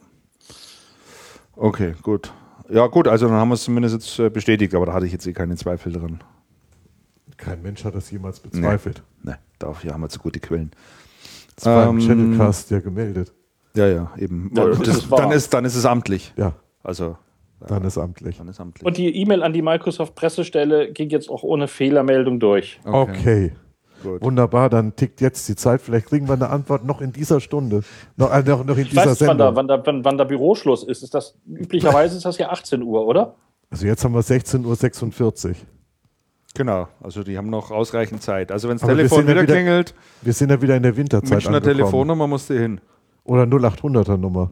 Okay, 1.57 1.95
gut. 2.03 2.33
Ja, 2.69 2.87
gut, 2.89 3.07
also 3.09 3.27
dann 3.29 3.37
haben 3.37 3.49
wir 3.49 3.55
es 3.55 3.65
zumindest 3.65 3.95
jetzt 3.95 4.19
äh, 4.19 4.29
bestätigt, 4.31 4.75
aber 4.75 4.87
da 4.87 4.93
hatte 4.93 5.07
ich 5.07 5.13
jetzt 5.13 5.27
eh 5.27 5.33
keine 5.33 5.57
Zweifel 5.57 5.93
dran. 5.93 6.21
Kein 7.37 7.63
Mensch 7.63 7.85
hat 7.85 7.95
das 7.95 8.11
jemals 8.11 8.41
bezweifelt. 8.41 9.03
Ne, 9.23 9.39
dafür 9.59 9.93
haben 9.93 10.01
wir 10.01 10.09
zu 10.09 10.19
gute 10.19 10.41
Quellen. 10.41 10.71
Das 11.57 11.67
war 11.67 11.89
im 11.89 11.99
Ähm, 11.99 12.07
Channelcast 12.07 12.71
ja 12.71 12.81
gemeldet. 12.81 13.33
Ja, 13.75 13.87
ja, 13.89 14.11
eben. 14.19 14.51
Ja, 14.57 14.67
das, 14.69 15.09
dann, 15.09 15.31
ist, 15.33 15.53
dann 15.53 15.65
ist 15.67 15.77
es 15.77 15.85
amtlich. 15.85 16.33
Ja, 16.37 16.55
Also, 16.83 17.17
dann 17.61 17.85
ist 17.85 17.99
amtlich. 17.99 18.39
dann 18.39 18.49
ist 18.49 18.59
amtlich. 18.59 18.87
Und 18.87 18.97
die 18.97 19.15
E-Mail 19.17 19.43
an 19.43 19.53
die 19.53 19.63
Microsoft-Pressestelle 19.63 20.93
ging 20.93 21.11
jetzt 21.11 21.29
auch 21.29 21.43
ohne 21.43 21.69
Fehlermeldung 21.69 22.41
durch. 22.41 22.81
Okay. 22.85 23.53
Gut. 24.07 24.23
Wunderbar, 24.23 24.71
dann 24.71 24.95
tickt 24.97 25.21
jetzt 25.21 25.49
die 25.49 25.57
Zeit. 25.57 25.81
Vielleicht 25.83 26.07
kriegen 26.07 26.29
wir 26.29 26.35
eine 26.35 26.49
Antwort 26.51 26.85
noch 26.85 27.01
in 27.01 27.13
dieser 27.13 27.41
Stunde. 27.41 27.83
Noch, 28.17 28.31
äh, 28.33 28.43
noch, 28.43 28.65
noch 28.65 28.77
in 28.77 28.83
Ich 28.85 28.91
dieser 28.91 29.07
weiß 29.07 29.19
Sendung. 29.19 29.55
wann, 29.57 29.67
da, 29.69 29.85
wann, 29.85 30.05
wann 30.05 30.17
da 30.19 30.25
Büroschluss 30.25 30.85
ist. 30.85 31.03
ist 31.03 31.15
das, 31.15 31.37
üblicherweise 31.47 32.17
ist 32.17 32.25
das 32.25 32.39
ja 32.39 32.51
18 32.51 32.83
Uhr, 32.83 33.07
oder? 33.07 33.35
Also 33.71 33.87
jetzt 33.87 34.05
haben 34.05 34.15
wir 34.15 34.23
16.46 34.23 35.49
Uhr. 35.51 35.55
Genau, 36.55 36.89
also 37.03 37.23
die 37.23 37.37
haben 37.37 37.51
noch 37.51 37.71
ausreichend 37.71 38.23
Zeit. 38.23 38.51
Also 38.53 38.69
wenn 38.69 38.79
das 38.79 38.87
Telefon 38.89 39.27
wieder 39.27 39.43
wieder- 39.43 39.53
klingelt, 39.55 39.95
Wir 40.23 40.33
sind 40.33 40.51
ja 40.51 40.63
wieder 40.63 40.77
in 40.77 40.83
der 40.85 40.97
Winterzeit 40.97 41.31
Münchner 41.31 41.57
angekommen. 41.57 41.77
Telefonnummer 41.79 42.27
musst 42.27 42.49
du 42.49 42.55
hin. 42.59 42.81
Oder 43.25 43.43
0800er 43.43 44.17
Nummer. 44.17 44.49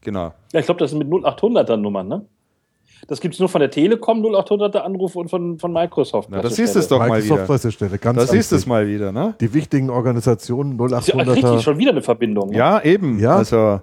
Genau. 0.00 0.32
Ja, 0.52 0.60
ich 0.60 0.64
glaube, 0.66 0.78
das 0.80 0.90
sind 0.90 0.98
mit 0.98 1.08
0800er 1.08 1.76
Nummern, 1.76 2.08
ne? 2.08 2.24
Das 3.08 3.20
gibt 3.20 3.34
es 3.34 3.40
nur 3.40 3.48
von 3.48 3.60
der 3.60 3.70
Telekom 3.70 4.22
0800er 4.24 4.78
Anrufe 4.78 5.18
und 5.18 5.28
von, 5.28 5.58
von 5.58 5.72
Microsoft. 5.72 6.28
Na, 6.30 6.40
das 6.42 6.56
siehst 6.56 6.74
du 6.74 6.78
es 6.80 6.88
doch 6.88 6.98
mal 6.98 7.08
Microsoft 7.08 7.30
wieder. 7.38 7.46
Pressestelle, 7.46 7.98
ganz 7.98 8.18
Da 8.18 8.26
siehst 8.26 8.52
du 8.52 8.56
es 8.56 8.66
mal 8.66 8.86
wieder, 8.86 9.10
ne? 9.12 9.34
Die 9.40 9.52
wichtigen 9.54 9.90
Organisationen 9.90 10.78
Ist 10.78 11.08
ja 11.08 11.16
richtig, 11.16 11.44
0800er. 11.44 11.60
schon 11.60 11.78
wieder 11.78 11.90
eine 11.92 12.02
Verbindung. 12.02 12.50
ne? 12.50 12.56
Ja, 12.58 12.80
eben. 12.82 13.18
Ja. 13.18 13.36
Also 13.36 13.80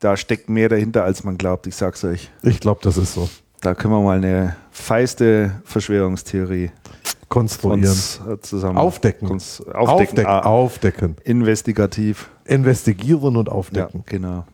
da 0.00 0.16
steckt 0.16 0.48
mehr 0.48 0.68
dahinter, 0.68 1.04
als 1.04 1.24
man 1.24 1.38
glaubt, 1.38 1.66
ich 1.66 1.76
sag's 1.76 2.04
euch. 2.04 2.30
Ich 2.42 2.60
glaube, 2.60 2.80
das 2.82 2.96
ist 2.96 3.14
so. 3.14 3.28
Da 3.60 3.74
können 3.74 3.94
wir 3.94 4.00
mal 4.00 4.16
eine 4.16 4.56
feiste 4.70 5.62
Verschwörungstheorie 5.64 6.70
Konstruieren. 7.28 7.80
uns 7.88 8.20
äh, 8.28 8.38
zusammen 8.40 8.76
Aufdecken. 8.76 9.28
Uns 9.30 9.60
aufdecken. 9.66 9.86
Aufdecken. 9.88 10.26
Ah, 10.26 10.40
Aufdecken. 10.40 11.16
investigativ. 11.24 12.28
Investigieren 12.44 13.36
und 13.36 13.46
Ja, 13.46 13.52
aufdecken. 13.54 14.02
genau. 14.04 14.44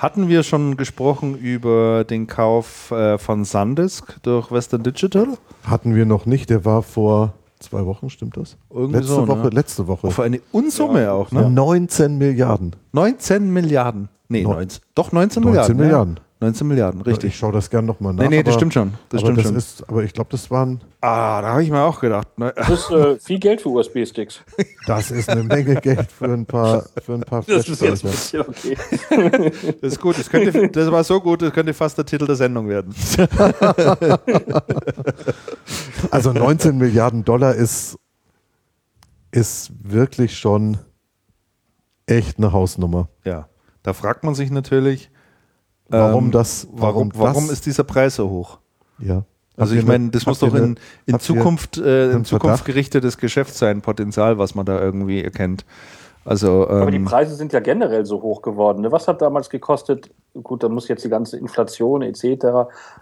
Hatten 0.00 0.28
wir 0.28 0.42
schon 0.44 0.78
gesprochen 0.78 1.36
über 1.36 2.04
den 2.04 2.26
Kauf 2.26 2.90
äh, 2.90 3.18
von 3.18 3.44
Sandisk 3.44 4.16
durch 4.22 4.50
Western 4.50 4.82
Digital? 4.82 5.26
Hatten 5.64 5.94
wir 5.94 6.06
noch 6.06 6.24
nicht. 6.24 6.48
Der 6.48 6.64
war 6.64 6.82
vor 6.82 7.34
zwei 7.58 7.84
Wochen, 7.84 8.08
stimmt 8.08 8.38
das? 8.38 8.56
Irgendwie 8.70 8.96
letzte 8.96 9.12
so, 9.14 9.28
Woche. 9.28 9.38
ne? 9.40 9.48
Letzte 9.50 9.86
Woche. 9.88 10.06
Auf 10.06 10.18
eine 10.20 10.40
Unsumme 10.52 11.12
auch, 11.12 11.30
ne? 11.32 11.50
19 11.50 12.16
Milliarden. 12.16 12.74
19 12.92 13.52
Milliarden. 13.52 14.08
Nee, 14.28 14.42
Neun- 14.44 14.54
19, 14.54 14.82
doch 14.94 15.12
19 15.12 15.42
19 15.42 15.52
Milliarden. 15.52 15.76
Milliarden. 15.76 16.14
Ja. 16.16 16.22
19 16.42 16.66
Milliarden, 16.66 17.00
Ich 17.02 17.06
richtig. 17.06 17.36
schaue 17.36 17.52
das 17.52 17.68
gern 17.68 17.84
nochmal 17.84 18.14
nach. 18.14 18.22
Nee, 18.22 18.28
nee, 18.30 18.42
das 18.42 18.52
aber- 18.54 18.60
stimmt 18.60 18.72
schon. 18.74 18.94
Das 19.10 19.20
aber 19.22 19.26
stimmt 19.32 19.38
das 19.38 19.44
schon. 19.46 19.56
Ist, 19.56 19.88
aber 19.88 20.02
ich 20.04 20.12
glaube, 20.14 20.30
das 20.30 20.50
waren, 20.50 20.80
Ah, 21.02 21.40
da 21.42 21.48
habe 21.48 21.62
ich 21.62 21.70
mir 21.70 21.82
auch 21.82 22.00
gedacht. 22.00 22.38
Ne? 22.38 22.52
Das 22.56 22.68
ist 22.70 22.90
äh, 22.90 23.18
viel 23.18 23.38
Geld 23.38 23.60
für 23.60 23.68
USB-Sticks. 23.68 24.40
das 24.86 25.10
ist 25.10 25.28
eine 25.28 25.42
Menge 25.42 25.74
Geld 25.76 26.10
für 26.10 26.26
ein 26.26 26.46
paar, 26.46 26.84
für 27.02 27.14
ein 27.14 27.20
paar 27.20 27.42
Das 27.46 27.68
ist 27.68 27.82
jetzt 27.82 28.04
ein 28.04 28.10
bisschen 28.10 28.40
okay. 28.40 28.76
Das 29.82 29.92
ist 29.92 30.00
gut. 30.00 30.18
Das, 30.18 30.30
könnte, 30.30 30.68
das 30.68 30.90
war 30.90 31.04
so 31.04 31.20
gut, 31.20 31.42
das 31.42 31.52
könnte 31.52 31.74
fast 31.74 31.98
der 31.98 32.06
Titel 32.06 32.26
der 32.26 32.36
Sendung 32.36 32.68
werden. 32.68 32.94
Also 36.10 36.32
19 36.32 36.76
Milliarden 36.76 37.24
Dollar 37.24 37.54
ist, 37.54 37.98
ist 39.30 39.70
wirklich 39.82 40.38
schon 40.38 40.78
echt 42.06 42.38
eine 42.38 42.52
Hausnummer. 42.52 43.08
Ja. 43.24 43.48
Da 43.82 43.92
fragt 43.94 44.24
man 44.24 44.34
sich 44.34 44.50
natürlich, 44.50 45.09
Warum 45.90 46.26
ähm, 46.26 46.30
das? 46.32 46.66
warum, 46.72 47.10
Warum, 47.14 47.22
warum 47.34 47.44
das, 47.44 47.52
ist 47.54 47.66
dieser 47.66 47.84
Preis 47.84 48.16
so 48.16 48.28
hoch? 48.30 48.58
ja. 48.98 49.24
Also 49.56 49.74
ich 49.74 49.84
meine, 49.84 50.04
eine- 50.04 50.10
das 50.10 50.24
muss 50.24 50.38
doch 50.38 50.54
in, 50.54 50.62
eine- 50.62 50.74
in 51.04 51.18
Zukunft, 51.20 51.76
äh, 51.76 52.12
in 52.12 52.24
Zukunft 52.24 52.64
gerichtetes 52.64 53.18
Geschäft 53.18 53.54
sein, 53.54 53.82
Potenzial, 53.82 54.38
was 54.38 54.54
man 54.54 54.64
da 54.64 54.80
irgendwie 54.80 55.22
erkennt. 55.22 55.66
Also 56.24 56.66
Aber 56.66 56.90
die 56.90 56.96
ähm, 56.96 57.04
Preise 57.04 57.34
sind 57.34 57.52
ja 57.52 57.60
generell 57.60 58.06
so 58.06 58.22
hoch 58.22 58.40
geworden. 58.40 58.80
Ne? 58.80 58.90
Was 58.92 59.06
hat 59.06 59.20
damals 59.20 59.50
gekostet? 59.50 60.10
Gut, 60.42 60.62
da 60.62 60.68
muss 60.70 60.88
jetzt 60.88 61.04
die 61.04 61.10
ganze 61.10 61.36
Inflation 61.36 62.00
etc. 62.00 62.46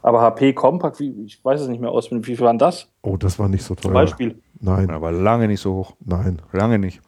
Aber 0.02 0.20
HP 0.20 0.52
Compact, 0.54 0.98
wie, 0.98 1.10
ich 1.26 1.44
weiß 1.44 1.60
es 1.60 1.68
nicht 1.68 1.80
mehr 1.80 1.90
aus, 1.90 2.10
wie 2.10 2.22
viel 2.24 2.40
waren 2.40 2.58
das 2.58 2.88
Oh, 3.02 3.16
das 3.16 3.38
war 3.38 3.48
nicht 3.48 3.62
so 3.62 3.74
teuer. 3.76 3.82
zum 3.82 3.92
Beispiel? 3.92 4.38
Nein, 4.60 4.90
aber 4.90 5.12
lange 5.12 5.46
nicht 5.46 5.60
so 5.60 5.74
hoch. 5.74 5.92
nein. 6.04 6.42
Lange 6.52 6.80
nicht. 6.80 7.00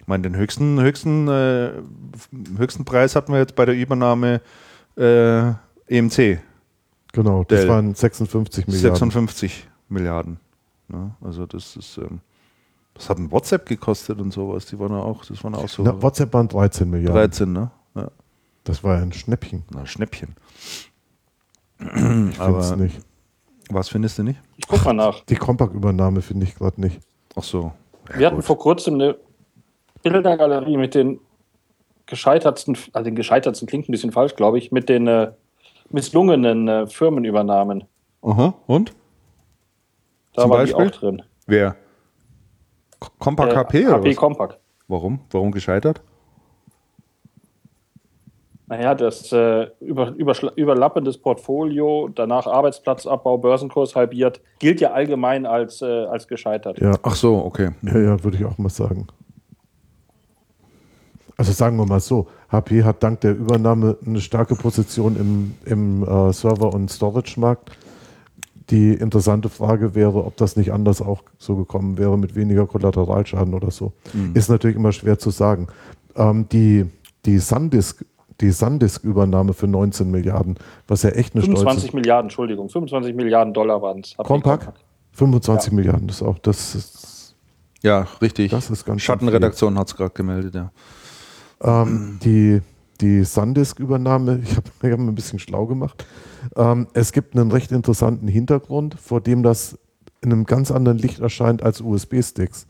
Ich 0.00 0.06
meine, 0.08 0.22
den 0.22 0.36
höchsten, 0.36 0.80
höchsten, 0.80 1.28
äh, 1.28 1.70
höchsten 2.56 2.84
Preis 2.86 3.14
hatten 3.16 3.32
wir 3.32 3.40
jetzt 3.40 3.56
bei 3.56 3.66
der 3.66 3.74
Übernahme 3.74 4.40
äh, 4.96 5.52
EMC. 5.88 6.40
Genau, 7.12 7.44
das 7.44 7.60
Dell. 7.60 7.68
waren 7.68 7.94
56 7.94 8.66
Milliarden. 8.66 8.94
56 8.96 9.68
Milliarden. 9.88 10.40
Ne? 10.88 11.14
Also 11.20 11.46
das 11.46 11.76
ist, 11.76 11.98
ähm, 11.98 12.20
das 12.94 13.08
hat 13.08 13.18
ein 13.18 13.30
WhatsApp 13.30 13.66
gekostet 13.66 14.20
und 14.20 14.32
sowas. 14.32 14.66
Die 14.66 14.78
waren 14.78 14.92
ja 14.92 14.98
auch, 14.98 15.24
das 15.24 15.42
waren 15.44 15.54
auch 15.54 15.68
so 15.68 15.82
Na, 15.82 16.00
WhatsApp 16.02 16.32
waren 16.32 16.48
13 16.48 16.88
Milliarden. 16.90 17.14
13, 17.16 17.52
ne? 17.52 17.70
Ja, 17.94 18.08
Das 18.64 18.82
war 18.82 18.96
ja 18.96 19.02
ein 19.02 19.12
Schnäppchen. 19.12 19.62
na, 19.70 19.86
Schnäppchen. 19.86 20.34
Ich 21.78 21.86
finde 21.90 22.58
es 22.58 22.76
nicht. 22.76 23.00
was 23.70 23.88
findest 23.88 24.18
du 24.18 24.22
nicht? 24.22 24.40
Ich 24.56 24.66
guck 24.66 24.84
mal 24.84 24.92
nach. 24.92 25.20
Die 25.24 25.36
Compaq-Übernahme 25.36 26.22
finde 26.22 26.46
ich 26.46 26.54
gerade 26.54 26.80
nicht. 26.80 27.00
Ach 27.36 27.42
so. 27.42 27.72
Ja, 28.10 28.18
Wir 28.18 28.26
hatten 28.26 28.36
gut. 28.36 28.44
vor 28.44 28.58
kurzem 28.58 28.94
eine 28.94 29.16
Bildergalerie 30.02 30.76
mit 30.76 30.94
den 30.94 31.20
gescheitertsten, 32.06 32.76
also 32.92 33.04
den 33.04 33.16
gescheitertsten 33.16 33.68
klingt 33.68 33.88
ein 33.88 33.92
bisschen 33.92 34.12
falsch, 34.12 34.36
glaube 34.36 34.58
ich, 34.58 34.72
mit 34.72 34.88
den 34.88 35.06
äh, 35.06 35.32
misslungenen 35.90 36.68
äh, 36.68 36.86
Firmenübernahmen. 36.86 37.84
Aha, 38.22 38.54
und? 38.66 38.94
Da 40.34 40.42
Zum 40.42 40.50
war 40.50 40.58
Beispiel? 40.58 40.84
die 40.84 40.90
auch 40.90 40.98
drin. 40.98 41.22
Wer? 41.46 41.76
Compact 43.18 43.52
Äh, 43.52 43.56
HP 43.56 43.86
oder 43.86 43.96
HP 43.96 44.10
was? 44.10 44.16
Compact. 44.16 44.58
Warum? 44.88 45.20
Warum 45.30 45.52
gescheitert? 45.52 46.02
Naja, 48.66 48.94
das 48.94 49.30
äh, 49.30 49.66
über, 49.80 50.14
überlappendes 50.56 51.18
Portfolio, 51.18 52.08
danach 52.14 52.46
Arbeitsplatzabbau, 52.46 53.36
Börsenkurs 53.36 53.94
halbiert, 53.94 54.40
gilt 54.58 54.80
ja 54.80 54.92
allgemein 54.92 55.44
als, 55.44 55.82
äh, 55.82 56.06
als 56.06 56.26
gescheitert. 56.26 56.80
Ja, 56.80 56.92
Ach 57.02 57.14
so, 57.14 57.44
okay. 57.44 57.70
ja, 57.82 57.98
ja 57.98 58.24
würde 58.24 58.38
ich 58.38 58.44
auch 58.44 58.56
mal 58.56 58.70
sagen. 58.70 59.06
Also 61.36 61.52
sagen 61.52 61.76
wir 61.76 61.86
mal 61.86 62.00
so, 62.00 62.28
HP 62.50 62.84
hat 62.84 63.02
dank 63.02 63.20
der 63.20 63.32
Übernahme 63.36 63.96
eine 64.06 64.20
starke 64.20 64.54
Position 64.54 65.16
im, 65.16 65.54
im 65.64 66.02
äh, 66.02 66.32
Server- 66.32 66.72
und 66.72 66.90
Storage-Markt. 66.90 67.70
Die 68.70 68.94
interessante 68.94 69.48
Frage 69.48 69.94
wäre, 69.94 70.24
ob 70.24 70.36
das 70.36 70.56
nicht 70.56 70.72
anders 70.72 71.02
auch 71.02 71.22
so 71.38 71.56
gekommen 71.56 71.98
wäre 71.98 72.16
mit 72.16 72.34
weniger 72.34 72.66
Kollateralschaden 72.66 73.52
oder 73.52 73.70
so. 73.70 73.92
Ist 74.32 74.48
natürlich 74.48 74.76
immer 74.76 74.92
schwer 74.92 75.18
zu 75.18 75.30
sagen. 75.30 75.66
Ähm, 76.16 76.48
die, 76.50 76.86
die 77.26 77.38
Sandisk, 77.38 78.06
die 78.40 78.50
Sandisk-Übernahme 78.50 79.52
für 79.52 79.66
19 79.66 80.10
Milliarden, 80.10 80.56
was 80.88 81.02
ja 81.02 81.10
echt 81.10 81.34
eine 81.34 81.42
25 81.42 81.82
stolze... 81.82 81.96
Milliarden, 81.96 82.26
Entschuldigung, 82.26 82.68
25 82.70 83.14
Milliarden 83.14 83.52
Dollar 83.52 83.82
waren 83.82 84.00
es. 84.00 84.16
Compact? 84.16 84.72
25 85.12 85.72
Milliarden, 85.72 86.06
das 86.08 86.16
ist 86.16 86.22
auch, 86.22 86.38
das 86.38 86.74
ist, 86.74 87.36
Ja, 87.82 88.06
richtig. 88.22 88.50
Das 88.50 88.70
ist 88.70 88.84
ganz 88.84 89.02
schön 89.02 89.06
Schattenredaktion 89.14 89.78
hat 89.78 89.88
es 89.88 89.96
gerade 89.96 90.14
gemeldet, 90.14 90.54
ja. 90.54 90.72
Ähm, 91.64 92.18
die, 92.22 92.60
die 93.00 93.24
Sandisk-Übernahme, 93.24 94.40
ich 94.42 94.56
habe 94.56 94.68
hab 94.68 94.98
mir 94.98 95.08
ein 95.08 95.14
bisschen 95.14 95.38
schlau 95.38 95.66
gemacht. 95.66 96.06
Ähm, 96.56 96.88
es 96.92 97.12
gibt 97.12 97.36
einen 97.36 97.50
recht 97.50 97.72
interessanten 97.72 98.28
Hintergrund, 98.28 98.96
vor 99.00 99.20
dem 99.20 99.42
das 99.42 99.78
in 100.20 100.32
einem 100.32 100.44
ganz 100.44 100.70
anderen 100.70 100.98
Licht 100.98 101.20
erscheint 101.20 101.62
als 101.62 101.80
USB-Sticks. 101.80 102.66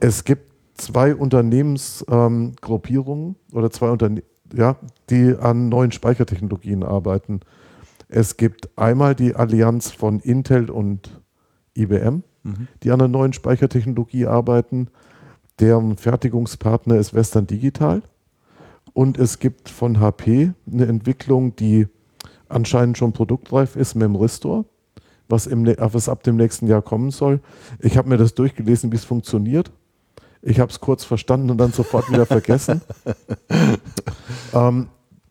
Es 0.00 0.24
gibt 0.24 0.50
zwei 0.74 1.14
Unternehmensgruppierungen 1.14 3.28
ähm, 3.28 3.36
oder 3.52 3.70
zwei 3.70 3.90
Unternehmen, 3.90 4.26
ja, 4.52 4.76
die 5.10 5.36
an 5.36 5.68
neuen 5.68 5.92
Speichertechnologien 5.92 6.82
arbeiten. 6.82 7.40
Es 8.08 8.36
gibt 8.36 8.76
einmal 8.76 9.14
die 9.14 9.34
Allianz 9.34 9.90
von 9.90 10.20
Intel 10.20 10.70
und 10.70 11.20
IBM, 11.76 12.22
die 12.82 12.90
an 12.90 13.00
einer 13.00 13.08
neuen 13.08 13.32
Speichertechnologie 13.32 14.26
arbeiten. 14.26 14.88
Deren 15.60 15.96
Fertigungspartner 15.96 16.96
ist 16.96 17.14
Western 17.14 17.46
Digital. 17.46 18.02
Und 18.92 19.18
es 19.18 19.38
gibt 19.38 19.68
von 19.68 20.00
HP 20.00 20.52
eine 20.70 20.86
Entwicklung, 20.86 21.56
die 21.56 21.88
anscheinend 22.48 22.98
schon 22.98 23.12
produktreif 23.12 23.76
ist, 23.76 23.94
Memristor, 23.94 24.64
was, 25.28 25.46
im, 25.46 25.66
was 25.66 26.08
ab 26.08 26.22
dem 26.22 26.36
nächsten 26.36 26.66
Jahr 26.66 26.82
kommen 26.82 27.10
soll. 27.10 27.40
Ich 27.80 27.96
habe 27.96 28.08
mir 28.08 28.16
das 28.16 28.34
durchgelesen, 28.34 28.92
wie 28.92 28.96
es 28.96 29.04
funktioniert. 29.04 29.72
Ich 30.42 30.60
habe 30.60 30.70
es 30.70 30.80
kurz 30.80 31.04
verstanden 31.04 31.50
und 31.50 31.58
dann 31.58 31.72
sofort 31.72 32.10
wieder 32.10 32.26
vergessen. 32.26 32.82
ähm, 34.52 34.88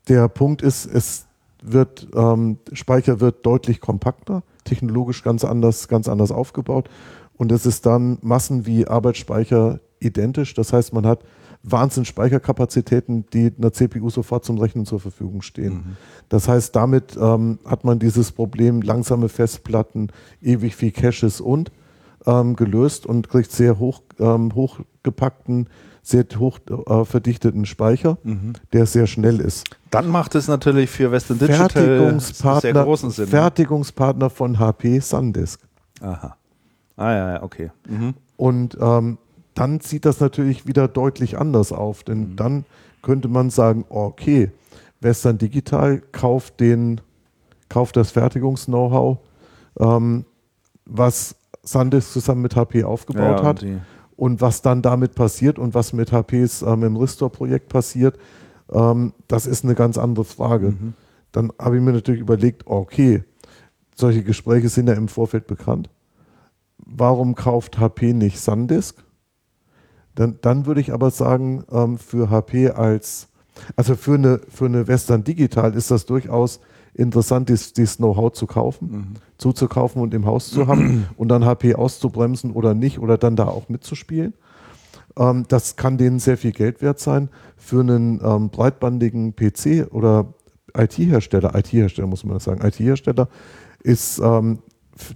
der 0.07 0.27
Punkt 0.27 0.61
ist, 0.61 0.85
es 0.85 1.27
wird, 1.61 2.07
ähm, 2.15 2.57
Speicher 2.73 3.19
wird 3.19 3.45
deutlich 3.45 3.79
kompakter, 3.79 4.43
technologisch 4.63 5.23
ganz 5.23 5.45
anders, 5.45 5.87
ganz 5.87 6.09
anders 6.09 6.31
aufgebaut. 6.31 6.89
Und 7.37 7.51
es 7.51 7.65
ist 7.65 7.85
dann 7.85 8.17
Massen 8.21 8.65
wie 8.65 8.87
Arbeitsspeicher 8.87 9.79
identisch. 10.03 10.53
Das 10.53 10.73
heißt, 10.73 10.93
man 10.93 11.05
hat 11.05 11.19
Wahnsinn 11.63 12.03
Speicherkapazitäten, 12.03 13.25
die 13.31 13.51
einer 13.57 13.71
CPU 13.71 14.09
sofort 14.09 14.43
zum 14.43 14.57
Rechnen 14.57 14.85
zur 14.85 14.99
Verfügung 14.99 15.41
stehen. 15.41 15.73
Mhm. 15.73 15.97
Das 16.29 16.47
heißt, 16.47 16.75
damit 16.75 17.17
ähm, 17.19 17.59
hat 17.65 17.85
man 17.85 17.99
dieses 17.99 18.33
Problem 18.33 18.81
langsame 18.81 19.29
Festplatten, 19.29 20.09
ewig 20.41 20.75
viel 20.75 20.91
Caches 20.91 21.39
und 21.39 21.71
ähm, 22.25 22.55
gelöst 22.55 23.05
und 23.05 23.29
kriegt 23.29 23.51
sehr 23.51 23.79
hoch, 23.79 24.01
ähm, 24.19 24.53
hochgepackten, 24.53 25.69
sehr 26.01 26.25
hoch 26.37 26.59
äh, 26.69 27.05
verdichteten 27.05 27.65
Speicher, 27.65 28.17
mhm. 28.23 28.53
der 28.73 28.85
sehr 28.85 29.07
schnell 29.07 29.39
ist. 29.39 29.65
Dann 29.89 30.07
macht 30.07 30.35
es 30.35 30.49
natürlich 30.49 30.89
für 30.89 31.11
Western 31.11 31.39
Digital 31.39 31.69
Fertigungspartner, 31.69 32.61
sehr 32.61 32.83
großen 32.83 33.11
Sinn. 33.11 33.25
Ne? 33.25 33.31
Fertigungspartner 33.31 34.29
von 34.29 34.59
HP 34.59 34.99
SanDisk. 34.99 35.61
Aha. 36.01 36.35
Ah 36.97 37.11
ja, 37.13 37.43
okay. 37.43 37.71
Mhm. 37.87 38.13
Und 38.35 38.77
ähm, 38.81 39.17
dann 39.55 39.79
sieht 39.79 40.05
das 40.05 40.19
natürlich 40.19 40.67
wieder 40.67 40.87
deutlich 40.87 41.37
anders 41.37 41.71
auf, 41.71 42.03
denn 42.03 42.31
mhm. 42.31 42.35
dann 42.35 42.65
könnte 43.01 43.27
man 43.27 43.49
sagen, 43.49 43.85
okay, 43.89 44.51
Western 45.01 45.37
Digital 45.37 46.01
kauft 46.11 46.59
den, 46.59 47.01
kauft 47.69 47.97
das 47.97 48.11
Fertigungs-Know-how, 48.11 49.17
ähm, 49.79 50.25
was 50.85 51.35
SanDisk 51.63 52.11
zusammen 52.11 52.41
mit 52.41 52.55
HP 52.55 52.83
aufgebaut 52.83 53.39
ja, 53.39 53.43
hat 53.43 53.65
und 54.15 54.41
was 54.41 54.61
dann 54.61 54.81
damit 54.81 55.15
passiert 55.15 55.59
und 55.59 55.73
was 55.73 55.93
mit 55.93 56.11
HPs 56.11 56.61
ähm, 56.61 56.83
im 56.83 56.97
Restore-Projekt 56.97 57.69
passiert, 57.69 58.17
ähm, 58.71 59.13
das 59.27 59.45
ist 59.45 59.63
eine 59.63 59.75
ganz 59.75 59.97
andere 59.97 60.25
Frage. 60.25 60.71
Mhm. 60.71 60.93
Dann 61.31 61.51
habe 61.59 61.77
ich 61.77 61.81
mir 61.81 61.93
natürlich 61.93 62.21
überlegt, 62.21 62.67
okay, 62.67 63.23
solche 63.95 64.23
Gespräche 64.23 64.69
sind 64.69 64.87
ja 64.87 64.93
im 64.93 65.07
Vorfeld 65.07 65.47
bekannt. 65.47 65.89
Warum 66.77 67.35
kauft 67.35 67.79
HP 67.79 68.13
nicht 68.13 68.39
SanDisk? 68.39 69.03
Dann, 70.15 70.37
dann 70.41 70.65
würde 70.65 70.81
ich 70.81 70.93
aber 70.93 71.11
sagen, 71.11 71.63
ähm, 71.71 71.97
für 71.97 72.29
HP 72.29 72.69
als, 72.69 73.27
also 73.75 73.95
für 73.95 74.15
eine, 74.15 74.41
für 74.47 74.65
eine 74.65 74.87
Western 74.87 75.23
Digital 75.23 75.73
ist 75.73 75.91
das 75.91 76.05
durchaus 76.05 76.59
interessant, 76.93 77.49
dieses, 77.49 77.73
dieses 77.73 77.97
Know-how 77.97 78.31
zu 78.31 78.45
kaufen, 78.45 78.91
mhm. 78.91 79.07
zuzukaufen 79.37 80.01
und 80.01 80.13
im 80.13 80.25
Haus 80.25 80.51
zu 80.51 80.67
haben 80.67 81.07
und 81.17 81.29
dann 81.29 81.45
HP 81.45 81.75
auszubremsen 81.75 82.51
oder 82.51 82.73
nicht 82.73 82.99
oder 82.99 83.17
dann 83.17 83.35
da 83.35 83.47
auch 83.47 83.69
mitzuspielen. 83.69 84.33
Ähm, 85.17 85.45
das 85.47 85.75
kann 85.75 85.97
denen 85.97 86.19
sehr 86.19 86.37
viel 86.37 86.51
Geld 86.51 86.81
wert 86.81 86.99
sein. 86.99 87.29
Für 87.57 87.81
einen 87.81 88.21
ähm, 88.23 88.49
breitbandigen 88.49 89.35
PC 89.35 89.91
oder 89.91 90.33
IT-Hersteller, 90.75 91.55
IT-Hersteller 91.55 92.07
muss 92.07 92.23
man 92.23 92.39
sagen, 92.39 92.65
IT-Hersteller 92.65 93.27
ist 93.83 94.19
ähm, 94.19 94.59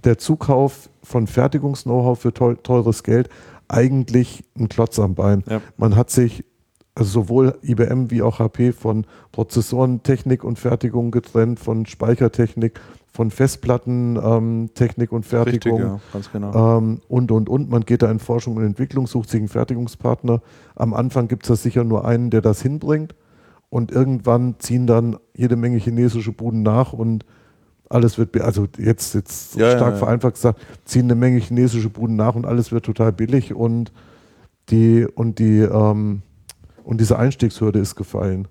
der 0.04 0.18
Zukauf 0.18 0.90
von 1.02 1.26
Fertigungs-Know-how 1.26 2.18
für 2.18 2.32
teures 2.32 3.02
Geld 3.02 3.28
eigentlich 3.68 4.44
ein 4.58 4.68
Klotz 4.68 4.98
am 4.98 5.14
Bein. 5.14 5.44
Ja. 5.48 5.60
Man 5.76 5.96
hat 5.96 6.10
sich 6.10 6.44
also 6.98 7.22
sowohl 7.22 7.58
IBM 7.62 8.10
wie 8.10 8.22
auch 8.22 8.40
HP 8.40 8.72
von 8.72 9.06
Prozessorentechnik 9.30 10.42
und 10.42 10.58
Fertigung 10.58 11.12
getrennt, 11.12 11.60
von 11.60 11.86
Speichertechnik, 11.86 12.80
von 13.12 13.30
Festplattentechnik 13.30 15.12
ähm, 15.12 15.16
und 15.16 15.24
Fertigung. 15.24 15.80
Richtig, 15.80 15.92
ja, 15.92 16.00
ganz 16.12 16.32
genau. 16.32 16.78
Ähm, 16.78 17.00
und, 17.08 17.30
und, 17.30 17.48
und. 17.48 17.70
Man 17.70 17.82
geht 17.84 18.02
da 18.02 18.10
in 18.10 18.18
Forschung 18.18 18.56
und 18.56 18.64
Entwicklung, 18.64 19.06
sucht 19.06 19.30
sich 19.30 19.38
einen 19.38 19.48
Fertigungspartner. 19.48 20.42
Am 20.74 20.92
Anfang 20.92 21.28
gibt 21.28 21.44
es 21.44 21.48
da 21.48 21.56
sicher 21.56 21.84
nur 21.84 22.04
einen, 22.04 22.30
der 22.30 22.40
das 22.40 22.62
hinbringt. 22.62 23.14
Und 23.70 23.92
irgendwann 23.92 24.56
ziehen 24.58 24.86
dann 24.86 25.18
jede 25.34 25.56
Menge 25.56 25.76
chinesische 25.76 26.32
Buden 26.32 26.62
nach 26.62 26.92
und 26.92 27.24
alles 27.88 28.18
wird, 28.18 28.38
also 28.40 28.66
jetzt, 28.78 29.14
jetzt 29.14 29.56
ja, 29.56 29.70
stark 29.70 29.80
ja, 29.80 29.90
ja. 29.90 29.96
vereinfacht 29.96 30.34
gesagt, 30.34 30.60
ziehen 30.84 31.04
eine 31.04 31.14
Menge 31.14 31.38
chinesische 31.38 31.88
Buden 31.88 32.16
nach 32.16 32.34
und 32.34 32.46
alles 32.46 32.72
wird 32.72 32.84
total 32.84 33.12
billig 33.12 33.54
und 33.54 33.92
die, 34.70 35.06
und 35.06 35.38
die, 35.38 35.60
ähm, 35.60 36.22
und 36.84 37.00
diese 37.00 37.18
Einstiegshürde 37.18 37.78
ist 37.78 37.96
gefallen. 37.96 38.48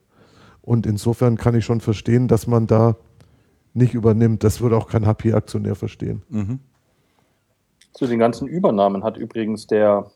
Und 0.62 0.86
insofern 0.86 1.38
kann 1.38 1.56
ich 1.56 1.66
schon 1.66 1.82
verstehen, 1.82 2.28
dass 2.28 2.48
man 2.48 2.68
da 2.68 2.96
nicht 3.74 3.94
übernimmt. 3.94 4.44
Das 4.44 4.60
würde 4.60 4.76
auch 4.76 4.90
kein 4.90 5.06
HP-Aktionär 5.06 5.76
verstehen. 5.76 6.24
Mhm. 6.30 6.60
Zu 7.94 8.08
den 8.08 8.20
ganzen 8.20 8.48
Übernahmen 8.48 9.04
hat 9.04 9.18
übrigens 9.18 9.68
der 9.68 10.08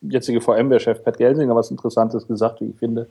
jetzige 0.00 0.40
VMware-Chef 0.40 1.02
Pat 1.02 1.16
Gelsinger 1.16 1.54
was 1.56 1.70
Interessantes 1.70 2.26
gesagt, 2.26 2.60
wie 2.60 2.66
ich 2.66 2.76
finde. 2.76 3.08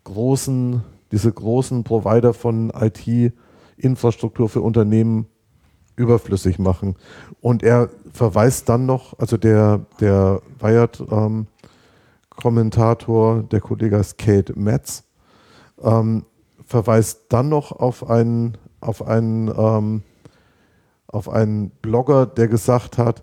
großen, 0.03 0.83
diese 1.11 1.31
großen 1.31 1.83
Provider 1.83 2.33
von 2.33 2.71
IT-Infrastruktur 2.71 4.49
für 4.49 4.61
Unternehmen 4.61 5.27
überflüssig 5.95 6.57
machen. 6.59 6.95
Und 7.41 7.63
er 7.63 7.89
verweist 8.11 8.69
dann 8.69 8.85
noch, 8.85 9.17
also 9.19 9.37
der, 9.37 9.85
der 9.99 10.41
Wired-Kommentator, 10.59 13.37
ähm, 13.37 13.49
der 13.49 13.61
Kollege 13.61 13.97
ist 13.97 14.17
Kate 14.17 14.57
Metz, 14.57 15.03
ähm, 15.81 16.25
verweist 16.65 17.25
dann 17.29 17.49
noch 17.49 17.71
auf 17.71 18.09
einen, 18.09 18.57
auf 18.81 19.05
einen, 19.05 19.53
ähm, 19.55 20.01
auf 21.07 21.29
einen 21.29 21.69
Blogger, 21.69 22.25
der 22.25 22.47
gesagt 22.47 22.97
hat, 22.97 23.21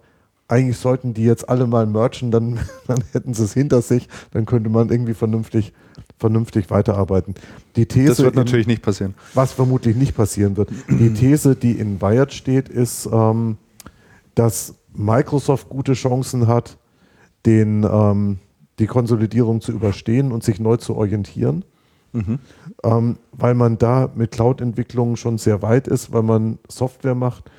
eigentlich 0.50 0.78
sollten 0.78 1.14
die 1.14 1.24
jetzt 1.24 1.48
alle 1.48 1.66
mal 1.66 1.86
merchen, 1.86 2.30
dann, 2.30 2.58
dann 2.86 3.02
hätten 3.12 3.34
sie 3.34 3.44
es 3.44 3.54
hinter 3.54 3.82
sich, 3.82 4.08
dann 4.32 4.46
könnte 4.46 4.68
man 4.68 4.90
irgendwie 4.90 5.14
vernünftig, 5.14 5.72
vernünftig 6.18 6.70
weiterarbeiten. 6.70 7.34
Die 7.76 7.86
These 7.86 8.08
das 8.08 8.18
wird 8.20 8.34
natürlich 8.34 8.66
in, 8.66 8.72
nicht 8.72 8.82
passieren. 8.82 9.14
Was 9.34 9.52
vermutlich 9.52 9.96
nicht 9.96 10.16
passieren 10.16 10.56
wird. 10.56 10.70
Die 10.88 11.14
These, 11.14 11.56
die 11.56 11.72
in 11.72 12.00
Wired 12.00 12.32
steht, 12.32 12.68
ist, 12.68 13.08
ähm, 13.12 13.58
dass 14.34 14.74
Microsoft 14.92 15.68
gute 15.68 15.92
Chancen 15.92 16.46
hat, 16.46 16.76
den, 17.46 17.86
ähm, 17.90 18.38
die 18.78 18.86
Konsolidierung 18.86 19.60
zu 19.60 19.72
überstehen 19.72 20.32
und 20.32 20.42
sich 20.42 20.60
neu 20.60 20.76
zu 20.76 20.96
orientieren. 20.96 21.64
Mhm. 22.12 22.40
Ähm, 22.82 23.18
weil 23.30 23.54
man 23.54 23.78
da 23.78 24.10
mit 24.14 24.32
Cloud-Entwicklungen 24.32 25.16
schon 25.16 25.38
sehr 25.38 25.62
weit 25.62 25.86
ist, 25.86 26.12
weil 26.12 26.24
man 26.24 26.58
Software 26.68 27.14
macht 27.14 27.50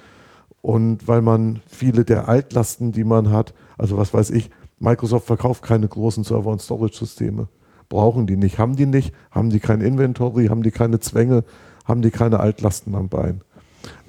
und 0.61 1.07
weil 1.07 1.21
man 1.21 1.61
viele 1.67 2.05
der 2.05 2.27
Altlasten, 2.27 2.91
die 2.91 3.03
man 3.03 3.31
hat, 3.31 3.53
also 3.77 3.97
was 3.97 4.13
weiß 4.13 4.29
ich, 4.31 4.49
Microsoft 4.79 5.27
verkauft 5.27 5.63
keine 5.63 5.87
großen 5.87 6.23
Server- 6.23 6.51
und 6.51 6.61
Storage-Systeme. 6.61 7.47
Brauchen 7.89 8.25
die 8.25 8.37
nicht, 8.37 8.57
haben 8.57 8.75
die 8.75 8.85
nicht, 8.85 9.13
haben 9.31 9.49
die 9.49 9.59
kein 9.59 9.81
Inventory, 9.81 10.47
haben 10.47 10.63
die 10.63 10.71
keine 10.71 10.99
Zwänge, 10.99 11.43
haben 11.85 12.01
die 12.01 12.11
keine 12.11 12.39
Altlasten 12.39 12.95
am 12.95 13.09
Bein. 13.09 13.41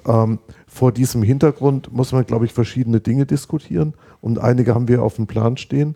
Ähm, 0.05 0.39
vor 0.67 0.91
diesem 0.91 1.23
Hintergrund 1.23 1.91
muss 1.93 2.11
man, 2.11 2.25
glaube 2.25 2.45
ich, 2.45 2.53
verschiedene 2.53 2.99
Dinge 2.99 3.25
diskutieren 3.25 3.93
und 4.21 4.39
einige 4.39 4.75
haben 4.75 4.87
wir 4.87 5.03
auf 5.03 5.15
dem 5.15 5.27
Plan 5.27 5.57
stehen. 5.57 5.95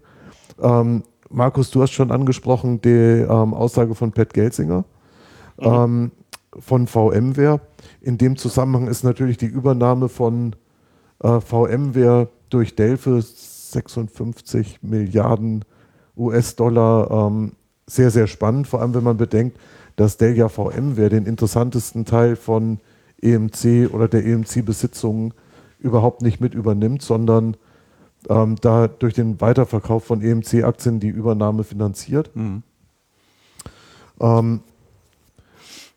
Ähm, 0.61 1.03
Markus, 1.29 1.71
du 1.71 1.81
hast 1.81 1.91
schon 1.91 2.11
angesprochen 2.11 2.81
die 2.81 2.89
ähm, 2.89 3.53
Aussage 3.53 3.95
von 3.95 4.11
Pat 4.11 4.33
Gelsinger 4.33 4.85
mhm. 5.59 5.65
Ähm, 5.65 6.11
von 6.59 6.87
VMware. 6.87 7.59
In 8.07 8.17
dem 8.17 8.37
Zusammenhang 8.37 8.87
ist 8.87 9.03
natürlich 9.03 9.35
die 9.35 9.47
Übernahme 9.47 10.07
von 10.07 10.55
äh, 11.21 11.41
VMware 11.41 12.29
durch 12.49 12.73
Dell 12.73 12.95
für 12.95 13.21
56 13.21 14.81
Milliarden 14.81 15.65
US-Dollar 16.15 17.11
ähm, 17.11 17.51
sehr, 17.85 18.09
sehr 18.09 18.27
spannend, 18.27 18.65
vor 18.65 18.79
allem 18.79 18.93
wenn 18.93 19.03
man 19.03 19.17
bedenkt, 19.17 19.59
dass 19.97 20.15
Delia 20.15 20.47
VMware 20.47 21.09
den 21.09 21.25
interessantesten 21.25 22.05
Teil 22.05 22.37
von 22.37 22.79
EMC 23.21 23.93
oder 23.93 24.07
der 24.07 24.25
EMC-Besitzungen 24.25 25.33
überhaupt 25.77 26.21
nicht 26.21 26.39
mit 26.39 26.53
übernimmt, 26.53 27.01
sondern 27.01 27.57
ähm, 28.29 28.55
da 28.61 28.87
durch 28.87 29.15
den 29.15 29.41
Weiterverkauf 29.41 30.05
von 30.05 30.21
EMC-Aktien 30.21 31.01
die 31.01 31.09
Übernahme 31.09 31.65
finanziert. 31.65 32.33
Mhm. 32.37 32.63
Ähm, 34.21 34.61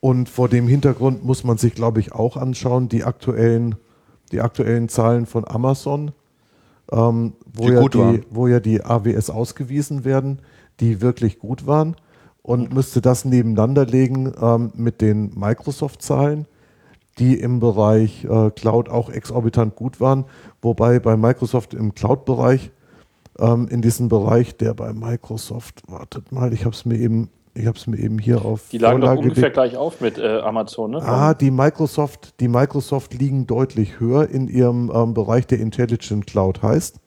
und 0.01 0.28
vor 0.28 0.48
dem 0.48 0.66
Hintergrund 0.66 1.24
muss 1.24 1.44
man 1.44 1.59
sich, 1.59 1.74
glaube 1.74 2.01
ich, 2.01 2.12
auch 2.12 2.36
anschauen, 2.36 2.88
die 2.88 3.05
aktuellen, 3.05 3.76
die 4.32 4.40
aktuellen 4.40 4.88
Zahlen 4.88 5.26
von 5.26 5.46
Amazon, 5.46 6.12
ähm, 6.90 7.34
wo, 7.53 7.66
Die 7.66 7.72
ja 7.72 7.88
die, 7.88 7.98
waren. 7.98 8.24
wo 8.30 8.46
ja 8.46 8.61
die 8.61 8.82
AWS 8.82 9.30
ausgewiesen 9.30 10.05
werden, 10.05 10.40
die 10.80 11.01
wirklich 11.01 11.38
gut 11.38 11.66
waren. 11.66 11.96
Und 12.42 12.72
müsste 12.72 13.03
das 13.03 13.26
nebeneinander 13.26 13.84
legen 13.84 14.32
ähm, 14.40 14.72
mit 14.74 15.03
den 15.03 15.38
Microsoft-Zahlen, 15.38 16.46
die 17.18 17.38
im 17.38 17.61
Bereich 17.61 18.24
äh, 18.24 18.51
Cloud 18.51 18.88
auch 18.88 19.11
exorbitant 19.11 19.76
gut 19.76 20.01
waren. 20.01 20.24
Wobei 20.62 20.98
bei 20.98 21.18
Microsoft 21.18 21.74
im 21.74 21.94
Cloud-Bereich, 21.94 22.70
ähm, 23.38 23.68
in 23.68 23.82
diesem 23.82 24.09
Bereich, 24.09 24.57
der 24.57 24.72
bei 24.72 24.94
Microsoft, 24.94 25.82
wartet 25.86 26.32
mal, 26.32 26.55
ich 26.55 26.64
habe 26.64 26.74
es 26.74 26.86
mir 26.86 26.96
eben, 26.98 27.28
ich 27.55 27.66
habe 27.66 27.76
es 27.78 27.86
mir 27.86 27.98
eben 27.98 28.18
hier 28.18 28.44
auf 28.44 28.68
Die 28.70 28.78
lagen 28.78 29.01
doch 29.01 29.09
Vorlage 29.09 29.22
ungefähr 29.28 29.51
gelegt. 29.51 29.55
gleich 29.55 29.76
auf 29.76 30.01
mit 30.01 30.18
äh, 30.18 30.38
Amazon, 30.40 30.92
ne? 30.92 31.03
Ah, 31.03 31.34
die 31.34 31.51
Microsoft, 31.51 32.38
die 32.40 32.48
Microsoft 32.48 33.14
liegen 33.14 33.46
deutlich 33.46 33.98
höher 34.01 34.28
in 34.28 34.48
ihrem 34.48 34.90
ähm, 34.94 35.14
Bereich, 35.14 35.46
der 35.46 35.59
Intelligent 35.61 36.26
Cloud 36.26 36.62
heißt. 36.62 37.01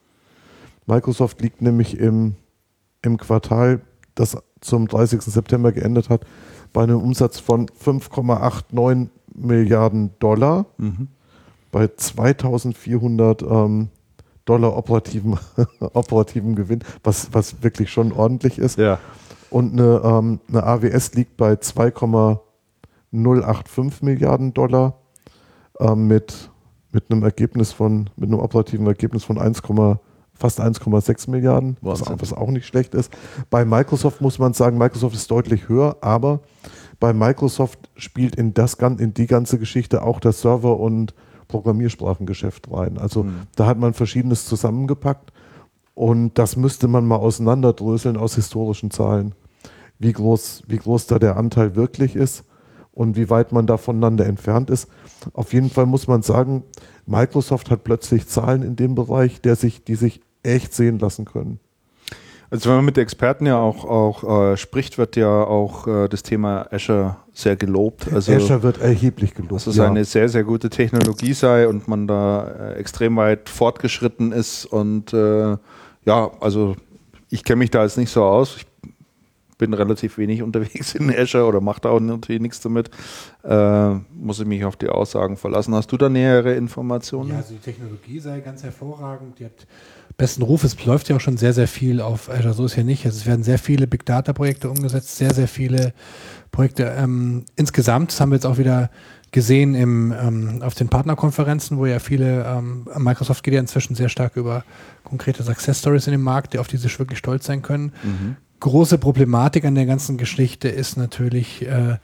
Microsoft 0.86 1.40
liegt 1.40 1.62
nämlich 1.62 1.98
im, 1.98 2.34
im 3.02 3.16
Quartal, 3.16 3.80
das 4.14 4.36
zum 4.60 4.86
30. 4.88 5.22
September 5.22 5.72
geendet 5.72 6.10
hat, 6.10 6.24
bei 6.72 6.82
einem 6.82 7.00
Umsatz 7.00 7.38
von 7.38 7.66
5,89 7.68 9.08
Milliarden 9.34 10.10
Dollar, 10.20 10.66
Mhm. 10.76 11.08
bei 11.72 11.88
2400 11.88 13.42
ähm, 13.42 13.88
Dollar 14.44 14.76
operativen, 14.76 15.38
operativen 15.80 16.54
Gewinn, 16.54 16.80
was, 17.02 17.32
was 17.32 17.62
wirklich 17.62 17.90
schon 17.90 18.12
ordentlich 18.12 18.58
ist. 18.58 18.78
Ja. 18.78 18.98
Und 19.54 19.78
eine, 19.78 20.02
ähm, 20.02 20.40
eine 20.48 20.64
AWS 20.64 21.14
liegt 21.14 21.36
bei 21.36 21.54
2,085 21.54 24.02
Milliarden 24.02 24.52
Dollar 24.52 24.98
ähm, 25.78 26.08
mit, 26.08 26.50
mit 26.90 27.08
einem 27.08 27.22
Ergebnis 27.22 27.70
von, 27.70 28.10
mit 28.16 28.30
einem 28.30 28.40
operativen 28.40 28.84
Ergebnis 28.88 29.22
von 29.22 29.38
1, 29.38 29.62
fast 30.34 30.60
1,6 30.60 31.30
Milliarden, 31.30 31.76
was, 31.82 32.02
was 32.18 32.32
auch 32.32 32.50
nicht 32.50 32.66
schlecht 32.66 32.94
ist. 32.94 33.12
Bei 33.48 33.64
Microsoft 33.64 34.20
muss 34.20 34.40
man 34.40 34.54
sagen, 34.54 34.76
Microsoft 34.76 35.14
ist 35.14 35.30
deutlich 35.30 35.68
höher, 35.68 35.98
aber 36.00 36.40
bei 36.98 37.12
Microsoft 37.12 37.78
spielt 37.94 38.34
in, 38.34 38.54
das, 38.54 38.74
in 38.74 39.14
die 39.14 39.28
ganze 39.28 39.60
Geschichte 39.60 40.02
auch 40.02 40.18
das 40.18 40.40
Server- 40.40 40.80
und 40.80 41.14
Programmiersprachengeschäft 41.46 42.72
rein. 42.72 42.98
Also 42.98 43.22
Mhm. 43.22 43.42
da 43.54 43.66
hat 43.66 43.78
man 43.78 43.94
Verschiedenes 43.94 44.46
zusammengepackt 44.46 45.32
und 45.94 46.40
das 46.40 46.56
müsste 46.56 46.88
man 46.88 47.06
mal 47.06 47.18
auseinanderdröseln 47.18 48.16
aus 48.16 48.34
historischen 48.34 48.90
Zahlen, 48.90 49.32
wie 49.98 50.12
groß, 50.12 50.64
wie 50.66 50.78
groß 50.78 51.06
da 51.06 51.18
der 51.18 51.36
Anteil 51.36 51.76
wirklich 51.76 52.16
ist 52.16 52.44
und 52.92 53.16
wie 53.16 53.30
weit 53.30 53.52
man 53.52 53.66
da 53.66 53.76
voneinander 53.76 54.26
entfernt 54.26 54.70
ist. 54.70 54.88
Auf 55.32 55.52
jeden 55.52 55.70
Fall 55.70 55.86
muss 55.86 56.06
man 56.06 56.22
sagen, 56.22 56.62
Microsoft 57.06 57.70
hat 57.70 57.84
plötzlich 57.84 58.28
Zahlen 58.28 58.62
in 58.62 58.76
dem 58.76 58.94
Bereich, 58.94 59.40
der 59.40 59.56
sich, 59.56 59.84
die 59.84 59.96
sich 59.96 60.20
echt 60.42 60.74
sehen 60.74 60.98
lassen 60.98 61.24
können. 61.24 61.58
Also 62.50 62.68
wenn 62.68 62.76
man 62.76 62.84
mit 62.84 62.98
Experten 62.98 63.46
ja 63.46 63.58
auch, 63.58 63.84
auch 63.84 64.52
äh, 64.52 64.56
spricht, 64.56 64.96
wird 64.96 65.16
ja 65.16 65.42
auch 65.42 65.88
äh, 65.88 66.08
das 66.08 66.22
Thema 66.22 66.68
Azure 66.70 67.16
sehr 67.32 67.56
gelobt. 67.56 68.12
Also 68.12 68.32
Azure 68.32 68.62
wird 68.62 68.80
erheblich 68.80 69.34
gelobt. 69.34 69.52
dass 69.52 69.66
es 69.66 69.76
ja. 69.76 69.86
eine 69.86 70.04
sehr, 70.04 70.28
sehr 70.28 70.44
gute 70.44 70.70
Technologie 70.70 71.32
sei 71.32 71.66
und 71.66 71.88
man 71.88 72.06
da 72.06 72.46
äh, 72.46 72.74
extrem 72.74 73.16
weit 73.16 73.48
fortgeschritten 73.48 74.30
ist. 74.30 74.66
Und 74.66 75.12
äh, 75.12 75.56
ja, 76.04 76.30
also 76.38 76.76
ich 77.28 77.42
kenne 77.42 77.56
mich 77.56 77.70
da 77.70 77.82
jetzt 77.82 77.98
nicht 77.98 78.10
so 78.10 78.22
aus. 78.22 78.56
Ich 78.58 78.66
bin 79.58 79.74
relativ 79.74 80.18
wenig 80.18 80.42
unterwegs 80.44 80.94
in 80.94 81.14
Azure 81.14 81.46
oder 81.46 81.60
mache 81.60 81.80
da 81.82 81.90
auch 81.90 82.00
natürlich 82.00 82.42
nichts 82.42 82.60
damit. 82.60 82.90
Äh, 83.42 83.94
muss 84.14 84.40
ich 84.40 84.46
mich 84.46 84.64
auf 84.64 84.76
die 84.76 84.88
Aussagen 84.88 85.36
verlassen. 85.36 85.74
Hast 85.74 85.92
du 85.92 85.96
da 85.96 86.08
nähere 86.08 86.54
Informationen? 86.54 87.30
Ja, 87.30 87.36
also 87.36 87.54
die 87.54 87.60
Technologie 87.60 88.20
sei 88.20 88.40
ganz 88.40 88.62
hervorragend. 88.62 89.38
Die 89.38 89.44
hat 89.46 89.66
besten 90.16 90.42
Ruf. 90.42 90.64
Es 90.64 90.84
läuft 90.84 91.08
ja 91.08 91.16
auch 91.16 91.20
schon 91.20 91.36
sehr, 91.36 91.52
sehr 91.52 91.68
viel 91.68 92.00
auf 92.00 92.30
Azure. 92.30 92.54
So 92.54 92.64
ist 92.64 92.76
ja 92.76 92.84
nicht. 92.84 93.04
Also 93.04 93.18
es 93.18 93.26
werden 93.26 93.42
sehr 93.42 93.58
viele 93.58 93.86
Big 93.86 94.06
Data 94.06 94.32
Projekte 94.32 94.70
umgesetzt, 94.70 95.16
sehr, 95.16 95.34
sehr 95.34 95.48
viele 95.48 95.92
Projekte. 96.50 96.84
Ähm, 96.96 97.44
insgesamt 97.56 98.12
das 98.12 98.20
haben 98.20 98.30
wir 98.30 98.36
jetzt 98.36 98.46
auch 98.46 98.58
wieder 98.58 98.90
gesehen 99.34 99.74
im, 99.74 100.12
ähm, 100.12 100.62
auf 100.62 100.76
den 100.76 100.88
Partnerkonferenzen, 100.88 101.76
wo 101.76 101.86
ja 101.86 101.98
viele, 101.98 102.44
ähm, 102.44 102.88
Microsoft 102.98 103.42
geht 103.42 103.54
ja 103.54 103.58
inzwischen 103.58 103.96
sehr 103.96 104.08
stark 104.08 104.36
über 104.36 104.64
konkrete 105.02 105.42
Success 105.42 105.80
Stories 105.80 106.06
in 106.06 106.12
dem 106.12 106.22
Markt, 106.22 106.54
die 106.54 106.60
auf 106.60 106.68
die 106.68 106.76
sie 106.76 106.88
wirklich 107.00 107.18
stolz 107.18 107.44
sein 107.46 107.60
können. 107.60 107.92
Mhm. 108.04 108.36
Große 108.64 108.96
Problematik 108.96 109.66
an 109.66 109.74
der 109.74 109.84
ganzen 109.84 110.16
Geschichte 110.16 110.70
ist 110.70 110.96
natürlich 110.96 111.66
äh, 111.66 111.98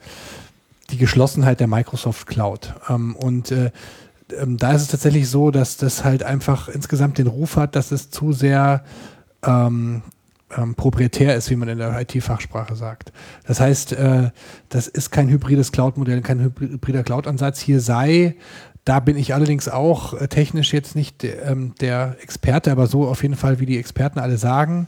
die 0.91 0.97
Geschlossenheit 0.97 1.59
der 1.59 1.65
Microsoft 1.65 2.27
Cloud. 2.27 2.75
Ähm, 2.87 3.15
und 3.15 3.49
äh, 3.49 3.71
ähm, 4.39 4.57
da 4.57 4.73
ist 4.73 4.83
es 4.83 4.87
tatsächlich 4.89 5.27
so, 5.27 5.49
dass 5.49 5.77
das 5.77 6.03
halt 6.03 6.21
einfach 6.21 6.69
insgesamt 6.69 7.17
den 7.17 7.25
Ruf 7.25 7.55
hat, 7.55 7.75
dass 7.75 7.91
es 7.91 8.11
zu 8.11 8.31
sehr 8.31 8.83
ähm, 9.43 10.03
ähm, 10.55 10.75
proprietär 10.75 11.35
ist, 11.35 11.49
wie 11.49 11.55
man 11.55 11.67
in 11.67 11.79
der 11.79 11.99
IT-Fachsprache 11.99 12.75
sagt. 12.75 13.11
Das 13.47 13.59
heißt, 13.59 13.93
äh, 13.93 14.29
das 14.69 14.87
ist 14.87 15.09
kein 15.09 15.29
hybrides 15.29 15.71
Cloud-Modell, 15.71 16.21
kein 16.21 16.41
hybrider 16.41 17.01
Cloud-Ansatz. 17.01 17.59
Hier 17.59 17.79
sei, 17.79 18.35
da 18.85 18.99
bin 18.99 19.17
ich 19.17 19.33
allerdings 19.33 19.69
auch 19.69 20.13
äh, 20.13 20.27
technisch 20.27 20.73
jetzt 20.73 20.95
nicht 20.95 21.23
ähm, 21.23 21.73
der 21.81 22.17
Experte, 22.21 22.71
aber 22.71 22.87
so 22.87 23.07
auf 23.07 23.21
jeden 23.21 23.35
Fall, 23.35 23.59
wie 23.59 23.65
die 23.65 23.77
Experten 23.77 24.19
alle 24.19 24.37
sagen, 24.37 24.87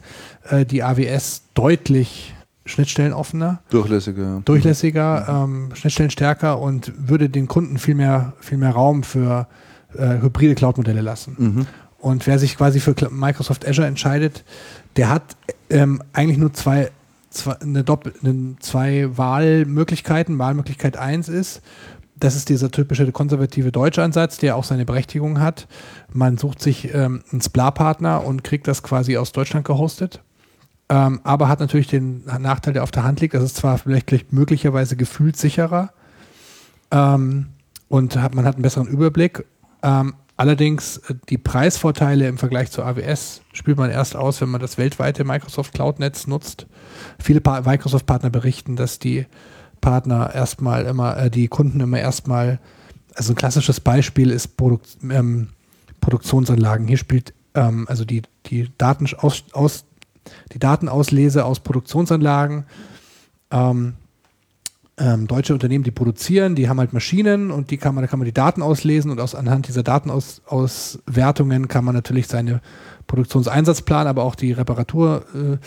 äh, 0.50 0.66
die 0.66 0.84
AWS 0.84 1.44
deutlich 1.54 2.34
schnittstellenoffener 2.66 3.62
Durchlässiger. 3.70 4.42
durchlässiger, 4.46 5.44
ähm, 5.46 5.70
schnittstellenstärker 5.74 6.60
und 6.60 6.94
würde 6.98 7.30
den 7.30 7.48
Kunden 7.48 7.78
viel 7.78 7.96
mehr, 7.96 8.34
viel 8.40 8.58
mehr 8.58 8.72
Raum 8.72 9.04
für 9.04 9.48
äh, 9.96 10.22
hybride 10.22 10.56
Cloud-Modelle 10.56 11.02
lassen. 11.02 11.36
Mhm. 11.38 11.68
Und 12.00 12.26
wer 12.28 12.40
sich 12.40 12.58
quasi 12.58 12.80
für 12.80 12.96
Microsoft 13.12 13.68
Azure 13.68 13.88
entscheidet, 13.88 14.44
der 14.98 15.10
hat 15.10 15.38
ähm, 15.70 16.02
eigentlich 16.14 16.38
nur 16.38 16.54
zwei, 16.54 16.92
zwei, 17.30 17.54
eine 17.62 17.84
Doppel, 17.84 18.14
eine, 18.24 18.56
zwei 18.60 19.10
Wahlmöglichkeiten. 19.18 20.38
Wahlmöglichkeit 20.38 20.98
1 20.98 21.30
ist, 21.30 21.62
das 22.24 22.36
ist 22.36 22.48
dieser 22.48 22.72
typische 22.72 23.12
konservative 23.12 23.72
deutsche 23.72 24.02
Ansatz, 24.02 24.38
der 24.38 24.56
auch 24.56 24.64
seine 24.64 24.86
Berechtigung 24.86 25.42
hat. 25.42 25.68
Man 26.12 26.38
sucht 26.38 26.62
sich 26.62 26.94
ähm, 26.94 27.22
einen 27.32 27.42
SPLA-Partner 27.42 28.24
und 28.24 28.44
kriegt 28.44 28.68
das 28.68 28.82
quasi 28.82 29.18
aus 29.18 29.34
Deutschland 29.34 29.66
gehostet. 29.66 30.22
Ähm, 30.88 31.20
aber 31.24 31.50
hat 31.50 31.60
natürlich 31.60 31.88
den 31.88 32.24
Nachteil, 32.40 32.74
der 32.74 32.84
auf 32.84 32.92
der 32.92 33.04
Hand 33.04 33.20
liegt. 33.20 33.34
Das 33.34 33.44
ist 33.44 33.58
zwar 33.58 33.78
vielleicht 33.78 34.32
möglicherweise 34.32 34.96
gefühlt 34.96 35.36
sicherer 35.36 35.92
ähm, 36.92 37.48
und 37.90 38.16
hat, 38.16 38.36
man 38.36 38.46
hat 38.46 38.56
einen 38.56 38.64
besseren 38.64 38.88
Überblick. 38.88 39.46
Ähm, 39.82 40.14
allerdings 40.38 40.98
äh, 40.98 41.16
die 41.30 41.38
Preisvorteile 41.38 42.28
im 42.28 42.38
Vergleich 42.38 42.72
zur 42.72 42.86
AWS 42.86 43.42
spielt 43.52 43.78
man 43.78 43.90
erst 43.90 44.16
aus, 44.16 44.40
wenn 44.40 44.50
man 44.50 44.62
das 44.62 44.78
weltweite 44.78 45.26
Microsoft 45.26 45.74
Cloud-Netz 45.74 46.28
nutzt. 46.28 46.68
Viele 47.20 47.42
Pa- 47.42 47.62
Microsoft-Partner 47.62 48.30
berichten, 48.30 48.78
dass 48.78 49.00
die 49.00 49.26
Partner 49.84 50.34
erstmal 50.34 50.86
immer, 50.86 51.18
äh, 51.18 51.30
die 51.30 51.50
Kunden 51.50 51.82
immer 51.82 52.00
erstmal, 52.00 52.60
also 53.16 53.34
ein 53.34 53.36
klassisches 53.36 53.82
Beispiel 53.82 54.32
ist 54.32 54.56
Produk 54.56 54.82
ähm, 55.04 55.50
Produktionsanlagen. 56.00 56.88
Hier 56.88 56.98
spielt 56.98 57.34
ähm, 57.54 57.86
also 57.90 58.06
die, 58.06 58.24
die 58.46 58.70
Daten 58.78 59.08
aus, 59.18 59.44
aus 59.52 59.84
die 60.54 60.60
Datenauslese 60.60 61.44
aus 61.44 61.60
Produktionsanlagen. 61.60 62.66
Ähm, 63.52 63.96
ähm, 64.98 65.28
deutsche 65.28 65.54
Unternehmen, 65.54 65.84
die 65.84 65.92
produzieren, 65.92 66.56
die 66.56 66.70
haben 66.70 66.80
halt 66.80 66.94
Maschinen 66.94 67.52
und 67.52 67.72
die 67.72 67.78
kann 67.78 67.96
man, 67.96 68.04
da 68.04 68.08
kann 68.08 68.20
man 68.20 68.26
die 68.26 68.34
Daten 68.34 68.62
auslesen 68.62 69.12
und 69.12 69.20
aus, 69.20 69.36
anhand 69.36 69.68
dieser 69.68 69.84
Datenauswertungen 69.84 71.68
kann 71.68 71.84
man 71.84 71.96
natürlich 71.96 72.28
seine 72.28 72.62
Produktionseinsatzplan, 73.08 74.08
aber 74.08 74.24
auch 74.24 74.36
die 74.36 74.54
Reparatur 74.54 75.26
äh, 75.36 75.58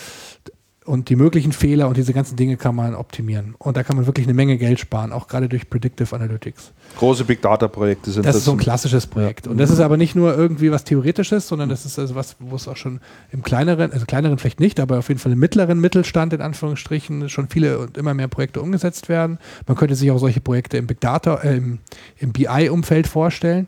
und 0.87 1.09
die 1.09 1.17
möglichen 1.17 1.53
Fehler 1.53 1.89
und 1.89 1.97
diese 1.97 2.13
ganzen 2.13 2.37
Dinge 2.37 2.57
kann 2.57 2.75
man 2.75 2.95
optimieren. 2.95 3.55
Und 3.59 3.77
da 3.77 3.83
kann 3.83 3.97
man 3.97 4.07
wirklich 4.07 4.27
eine 4.27 4.35
Menge 4.35 4.57
Geld 4.57 4.81
sparen, 4.81 5.13
auch 5.13 5.29
gerade 5.29 5.49
durch 5.49 5.69
Predictive 5.69 6.15
Analytics. 6.15 6.73
Große 6.99 7.25
Big 7.25 7.43
Data 7.43 7.69
Projekte 7.69 8.11
sind 8.11 8.25
Das 8.25 8.37
ist 8.37 8.45
so 8.45 8.53
ein 8.53 8.59
klassisches 8.59 9.07
Projekt. 9.07 9.47
Und 9.47 9.59
das 9.59 9.71
ist 9.71 9.81
aber 9.81 9.97
nicht 9.97 10.15
nur 10.15 10.37
irgendwie 10.37 10.71
was 10.71 10.85
Theoretisches, 10.85 11.49
sondern 11.49 11.69
das 11.69 11.85
ist 11.85 11.99
also 11.99 12.15
was, 12.15 12.37
wo 12.39 12.57
es 12.57 12.69
auch 12.69 12.77
schon 12.77 13.01
im 13.33 13.43
kleineren, 13.43 13.93
also 13.93 14.07
kleineren 14.07 14.39
vielleicht 14.39 14.61
nicht, 14.61 14.81
aber 14.81 14.99
auf 14.99 15.09
jeden 15.09 15.21
Fall 15.21 15.33
im 15.33 15.39
mittleren 15.39 15.81
Mittelstand 15.81 16.33
in 16.33 16.41
Anführungsstrichen 16.41 17.29
schon 17.29 17.49
viele 17.49 17.79
und 17.79 17.99
immer 17.99 18.15
mehr 18.15 18.29
Projekte 18.29 18.61
umgesetzt 18.61 19.09
werden. 19.09 19.39
Man 19.67 19.77
könnte 19.77 19.95
sich 19.95 20.11
auch 20.11 20.19
solche 20.19 20.41
Projekte 20.41 20.77
im 20.77 20.87
Big 20.87 21.01
Data, 21.01 21.37
äh, 21.43 21.57
im, 21.57 21.79
im 22.19 22.33
BI-Umfeld 22.33 23.07
vorstellen. 23.07 23.67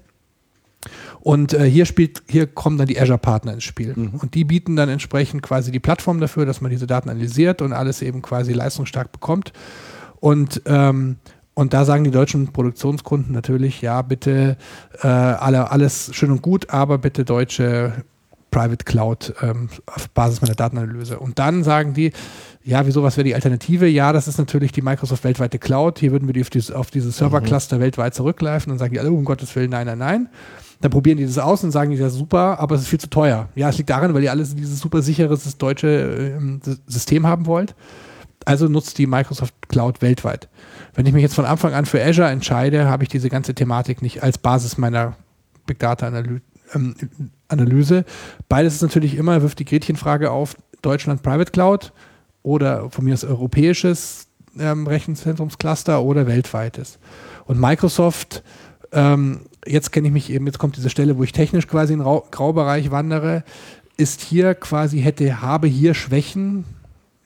Und 1.20 1.52
äh, 1.52 1.64
hier 1.64 1.84
spielt, 1.84 2.22
hier 2.28 2.46
kommen 2.46 2.78
dann 2.78 2.86
die 2.86 3.00
Azure-Partner 3.00 3.52
ins 3.52 3.64
Spiel. 3.64 3.94
Und 3.94 4.34
die 4.34 4.44
bieten 4.44 4.76
dann 4.76 4.88
entsprechend 4.88 5.42
quasi 5.42 5.72
die 5.72 5.80
Plattform 5.80 6.20
dafür, 6.20 6.46
dass 6.46 6.60
man 6.60 6.70
diese 6.70 6.86
Daten 6.86 7.08
analysiert 7.10 7.62
und 7.62 7.72
alles 7.72 8.02
eben 8.02 8.22
quasi 8.22 8.52
leistungsstark 8.52 9.12
bekommt. 9.12 9.52
Und, 10.20 10.62
ähm, 10.66 11.16
und 11.54 11.74
da 11.74 11.84
sagen 11.84 12.04
die 12.04 12.10
deutschen 12.10 12.52
Produktionskunden 12.52 13.34
natürlich, 13.34 13.82
ja, 13.82 14.02
bitte 14.02 14.56
äh, 15.02 15.06
alle, 15.08 15.70
alles 15.70 16.14
schön 16.14 16.30
und 16.30 16.42
gut, 16.42 16.70
aber 16.70 16.98
bitte 16.98 17.24
deutsche 17.24 18.04
Private 18.50 18.84
Cloud 18.84 19.34
ähm, 19.42 19.68
auf 19.86 20.08
Basis 20.10 20.40
meiner 20.40 20.54
Datenanalyse. 20.54 21.18
Und 21.18 21.38
dann 21.38 21.64
sagen 21.64 21.94
die, 21.94 22.12
ja, 22.64 22.86
wieso, 22.86 23.02
was 23.02 23.16
wäre 23.16 23.24
die 23.24 23.34
Alternative? 23.34 23.86
Ja, 23.86 24.12
das 24.12 24.28
ist 24.28 24.38
natürlich 24.38 24.72
die 24.72 24.82
Microsoft 24.82 25.24
weltweite 25.24 25.58
Cloud. 25.58 25.98
Hier 25.98 26.12
würden 26.12 26.28
wir 26.28 26.32
die 26.32 26.40
auf, 26.40 26.50
diese, 26.50 26.76
auf 26.78 26.90
diese 26.90 27.10
Servercluster 27.10 27.80
weltweit 27.80 28.14
zurückgreifen. 28.14 28.70
Dann 28.70 28.78
sagen 28.78 28.94
die 28.94 29.00
alle, 29.00 29.10
um 29.12 29.24
Gottes 29.24 29.54
Willen, 29.54 29.70
nein, 29.70 29.86
nein, 29.86 29.98
nein. 29.98 30.28
Dann 30.80 30.90
probieren 30.90 31.18
die 31.18 31.26
das 31.26 31.38
aus 31.38 31.64
und 31.64 31.72
sagen, 31.72 31.90
ja 31.90 32.08
super, 32.08 32.60
aber 32.60 32.76
es 32.76 32.82
ist 32.82 32.88
viel 32.88 33.00
zu 33.00 33.10
teuer. 33.10 33.48
Ja, 33.56 33.68
es 33.68 33.78
liegt 33.78 33.90
daran, 33.90 34.14
weil 34.14 34.22
ihr 34.22 34.30
alles 34.30 34.54
dieses 34.54 34.78
super 34.78 35.02
sicheres 35.02 35.58
deutsche 35.58 36.34
ähm, 36.36 36.60
System 36.86 37.26
haben 37.26 37.46
wollt. 37.46 37.74
Also 38.44 38.68
nutzt 38.68 38.96
die 38.98 39.06
Microsoft 39.06 39.54
Cloud 39.68 40.00
weltweit. 40.00 40.48
Wenn 40.94 41.06
ich 41.06 41.12
mich 41.12 41.22
jetzt 41.22 41.34
von 41.34 41.44
Anfang 41.44 41.74
an 41.74 41.84
für 41.84 42.02
Azure 42.02 42.28
entscheide, 42.28 42.88
habe 42.88 43.02
ich 43.02 43.08
diese 43.08 43.28
ganze 43.28 43.54
Thematik 43.54 44.02
nicht 44.02 44.22
als 44.22 44.38
Basis 44.38 44.78
meiner 44.78 45.16
Big 45.66 45.78
Data 45.80 46.06
Analy 46.06 46.40
ähm, 46.74 46.94
Analyse. 47.48 48.04
Beides 48.48 48.74
ist 48.74 48.82
natürlich 48.82 49.16
immer, 49.16 49.42
wirft 49.42 49.58
die 49.58 49.64
Gretchenfrage 49.64 50.30
auf, 50.30 50.54
Deutschland 50.82 51.22
Private 51.22 51.50
Cloud 51.50 51.92
oder 52.42 52.90
von 52.90 53.04
mir 53.04 53.14
aus 53.14 53.24
europäisches 53.24 54.28
ähm, 54.58 54.86
Rechenzentrumscluster 54.86 56.02
oder 56.02 56.26
weltweites. 56.26 56.98
Und 57.46 57.58
Microsoft, 57.58 58.42
ähm, 58.92 59.40
jetzt 59.68 59.92
kenne 59.92 60.08
ich 60.08 60.12
mich 60.12 60.30
eben, 60.30 60.46
jetzt 60.46 60.58
kommt 60.58 60.76
diese 60.76 60.90
Stelle, 60.90 61.18
wo 61.18 61.22
ich 61.22 61.32
technisch 61.32 61.66
quasi 61.66 61.92
in 61.92 61.98
den 62.00 62.06
Rau 62.06 62.26
Graubereich 62.30 62.90
wandere, 62.90 63.44
ist 63.96 64.20
hier 64.20 64.54
quasi, 64.54 65.00
hätte, 65.00 65.42
habe 65.42 65.66
hier 65.66 65.94
Schwächen. 65.94 66.64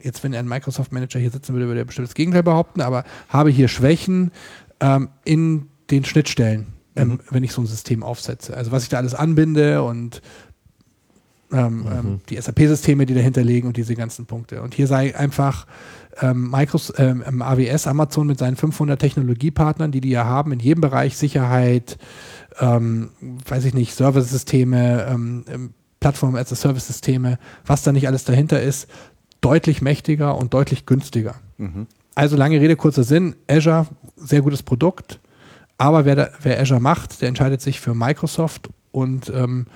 Jetzt, 0.01 0.25
wenn 0.25 0.35
ein 0.35 0.49
Microsoft 0.49 0.91
Manager 0.91 1.21
hier 1.21 1.31
sitzen 1.31 1.53
würde, 1.53 1.69
würde 1.69 1.81
er 1.81 1.85
bestimmt 1.85 2.09
das 2.09 2.15
Gegenteil 2.15 2.43
behaupten, 2.43 2.81
aber 2.81 3.05
habe 3.29 3.51
hier 3.51 3.69
Schwächen 3.69 4.33
ähm, 4.81 5.11
in 5.25 5.69
den 5.91 6.05
Schnittstellen, 6.05 6.67
ähm, 6.97 7.21
wenn 7.31 7.45
ich 7.45 7.53
so 7.53 7.63
ein 7.63 7.67
System 7.67 8.03
aufsetze. 8.03 8.57
Also 8.57 8.73
was 8.73 8.83
ich 8.83 8.89
da 8.89 8.97
alles 8.97 9.15
anbinde 9.15 9.83
und 9.83 10.23
ähm, 11.53 11.87
ähm, 11.91 12.21
die 12.31 12.41
SAP-Systeme, 12.41 13.07
die 13.07 13.15
dahinter 13.15 13.45
liegen 13.45 13.69
und 13.69 13.77
diese 13.77 13.95
ganzen 13.95 14.27
Punkte. 14.27 14.63
Und 14.63 14.75
hier 14.75 14.87
sei 14.87 15.15
einfach 15.15 15.67
ähm, 16.21 16.51
Microsoft, 16.51 16.99
ähm, 16.99 17.23
ähm, 17.27 17.43
AWS, 17.43 17.87
Amazon 17.87 18.27
mit 18.27 18.39
seinen 18.39 18.57
500 18.57 19.01
Technologiepartnern, 19.01 19.93
die 19.93 20.01
die 20.01 20.11
ja 20.11 20.25
haben, 20.25 20.53
in 20.53 20.61
jedem 20.61 20.81
Bereich 20.81 21.17
Sicherheit, 21.17 21.99
ähm, 22.61 23.11
weiß 23.49 23.65
ich 23.65 23.75
nicht, 23.75 23.95
Service-Systeme, 23.95 25.07
ähm, 25.09 25.45
ähm, 25.49 25.75
Plattform-as-a-Service-Systeme, 26.01 27.39
was 27.65 27.83
da 27.83 27.93
nicht 27.93 28.09
alles 28.09 28.25
dahinter 28.25 28.61
ist, 28.61 28.89
deutlich 29.41 29.83
mächtiger 29.83 30.37
und 30.37 30.53
deutlich 30.53 30.87
günstiger. 30.87 31.37
Also 32.15 32.37
lange 32.37 32.61
Rede, 32.61 32.77
kurzer 32.77 33.05
Sinn, 33.05 33.37
Azure, 33.49 33.87
sehr 34.17 34.43
gutes 34.43 34.63
Produkt, 34.63 35.21
aber 35.79 36.05
wer, 36.05 36.17
da, 36.17 36.29
wer 36.43 36.61
Azure 36.61 36.81
macht, 36.81 37.23
der 37.23 37.29
entscheidet 37.29 37.61
sich 37.61 37.81
für 37.81 37.95
Microsoft 37.95 38.69
und 38.93 39.33
ähm, 39.35 39.67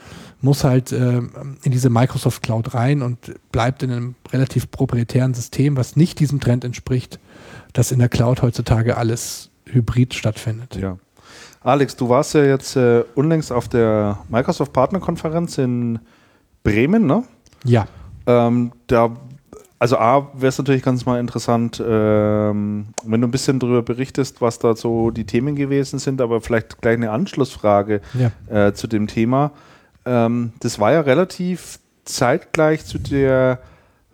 muss 0.40 0.62
halt 0.62 0.92
ähm, 0.92 1.58
in 1.62 1.72
diese 1.72 1.90
Microsoft 1.90 2.42
Cloud 2.42 2.74
rein 2.74 3.02
und 3.02 3.34
bleibt 3.50 3.82
in 3.82 3.90
einem 3.90 4.14
relativ 4.32 4.70
proprietären 4.70 5.34
System, 5.34 5.76
was 5.76 5.96
nicht 5.96 6.20
diesem 6.20 6.40
Trend 6.40 6.64
entspricht, 6.64 7.18
dass 7.72 7.90
in 7.90 7.98
der 7.98 8.08
Cloud 8.08 8.42
heutzutage 8.42 8.96
alles 8.96 9.50
hybrid 9.64 10.14
stattfindet. 10.14 10.76
Ja. 10.76 10.98
Alex, 11.62 11.96
du 11.96 12.08
warst 12.08 12.34
ja 12.34 12.44
jetzt 12.44 12.76
äh, 12.76 13.02
unlängst 13.16 13.50
auf 13.50 13.68
der 13.68 14.18
Microsoft 14.28 14.72
Partnerkonferenz 14.72 15.58
in 15.58 15.98
Bremen, 16.62 17.06
ne? 17.06 17.24
Ja. 17.64 17.88
Ähm, 18.26 18.72
da, 18.86 19.16
also 19.78 19.98
A, 19.98 20.28
wäre 20.34 20.48
es 20.48 20.58
natürlich 20.58 20.82
ganz 20.82 21.04
mal 21.06 21.20
interessant, 21.20 21.82
ähm, 21.86 22.86
wenn 23.04 23.20
du 23.20 23.28
ein 23.28 23.30
bisschen 23.30 23.58
darüber 23.58 23.82
berichtest, 23.82 24.40
was 24.40 24.58
da 24.58 24.74
so 24.74 25.10
die 25.10 25.24
Themen 25.24 25.54
gewesen 25.56 25.98
sind, 25.98 26.20
aber 26.20 26.40
vielleicht 26.40 26.80
gleich 26.80 26.94
eine 26.96 27.10
Anschlussfrage 27.10 28.00
Ja. 28.14 28.66
äh, 28.68 28.72
zu 28.72 28.86
dem 28.86 29.06
Thema. 29.06 29.52
Ähm, 30.04 30.52
das 30.60 30.78
war 30.78 30.92
ja 30.92 31.00
relativ 31.00 31.78
zeitgleich 32.04 32.84
zu 32.86 32.98
der, 32.98 33.58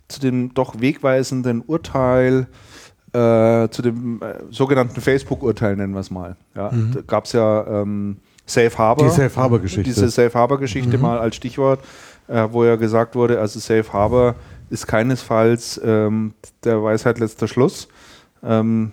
zu 0.09 0.21
dem 0.21 0.53
doch 0.55 0.81
wegweisenden 0.81 1.61
Urteil, 1.61 2.47
äh, 3.13 3.69
zu 3.69 3.83
dem 3.83 4.21
äh, 4.23 4.35
sogenannten 4.51 5.01
Facebook-Urteil, 5.01 5.77
nennen 5.77 5.93
wir 5.93 6.01
es 6.01 6.11
mal. 6.11 6.37
Ja, 6.57 6.71
Da 6.71 7.01
gab 7.07 7.27
es 7.27 7.33
ja 7.33 7.67
ähm, 7.83 8.17
Safe 8.47 8.77
Harbor. 8.77 9.05
Die 9.07 9.15
Safe 9.15 9.37
Harbor 9.37 9.61
Geschichte. 9.61 9.83
Diese 9.85 10.09
Safe 10.09 10.33
Harbor-Geschichte 10.37 10.99
mal 10.99 11.19
als 11.19 11.37
Stichwort, 11.37 11.81
äh, 12.27 12.49
wo 12.51 12.65
ja 12.65 12.77
gesagt 12.77 13.15
wurde, 13.15 13.39
also 13.39 13.61
Safe 13.61 13.93
Harbor 13.93 14.35
ist 14.73 14.87
keinesfalls 14.87 15.81
ähm, 15.85 16.33
der 16.65 16.83
Weisheit 16.83 17.19
letzter 17.19 17.47
Schluss 17.47 17.89
ähm, 18.43 18.93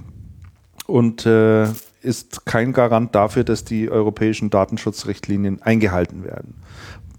und 0.85 1.25
äh, 1.25 1.67
ist 2.01 2.45
kein 2.45 2.73
Garant 2.73 3.15
dafür, 3.15 3.45
dass 3.45 3.63
die 3.63 3.89
europäischen 3.89 4.49
Datenschutzrichtlinien 4.49 5.61
eingehalten 5.61 6.25
werden. 6.25 6.55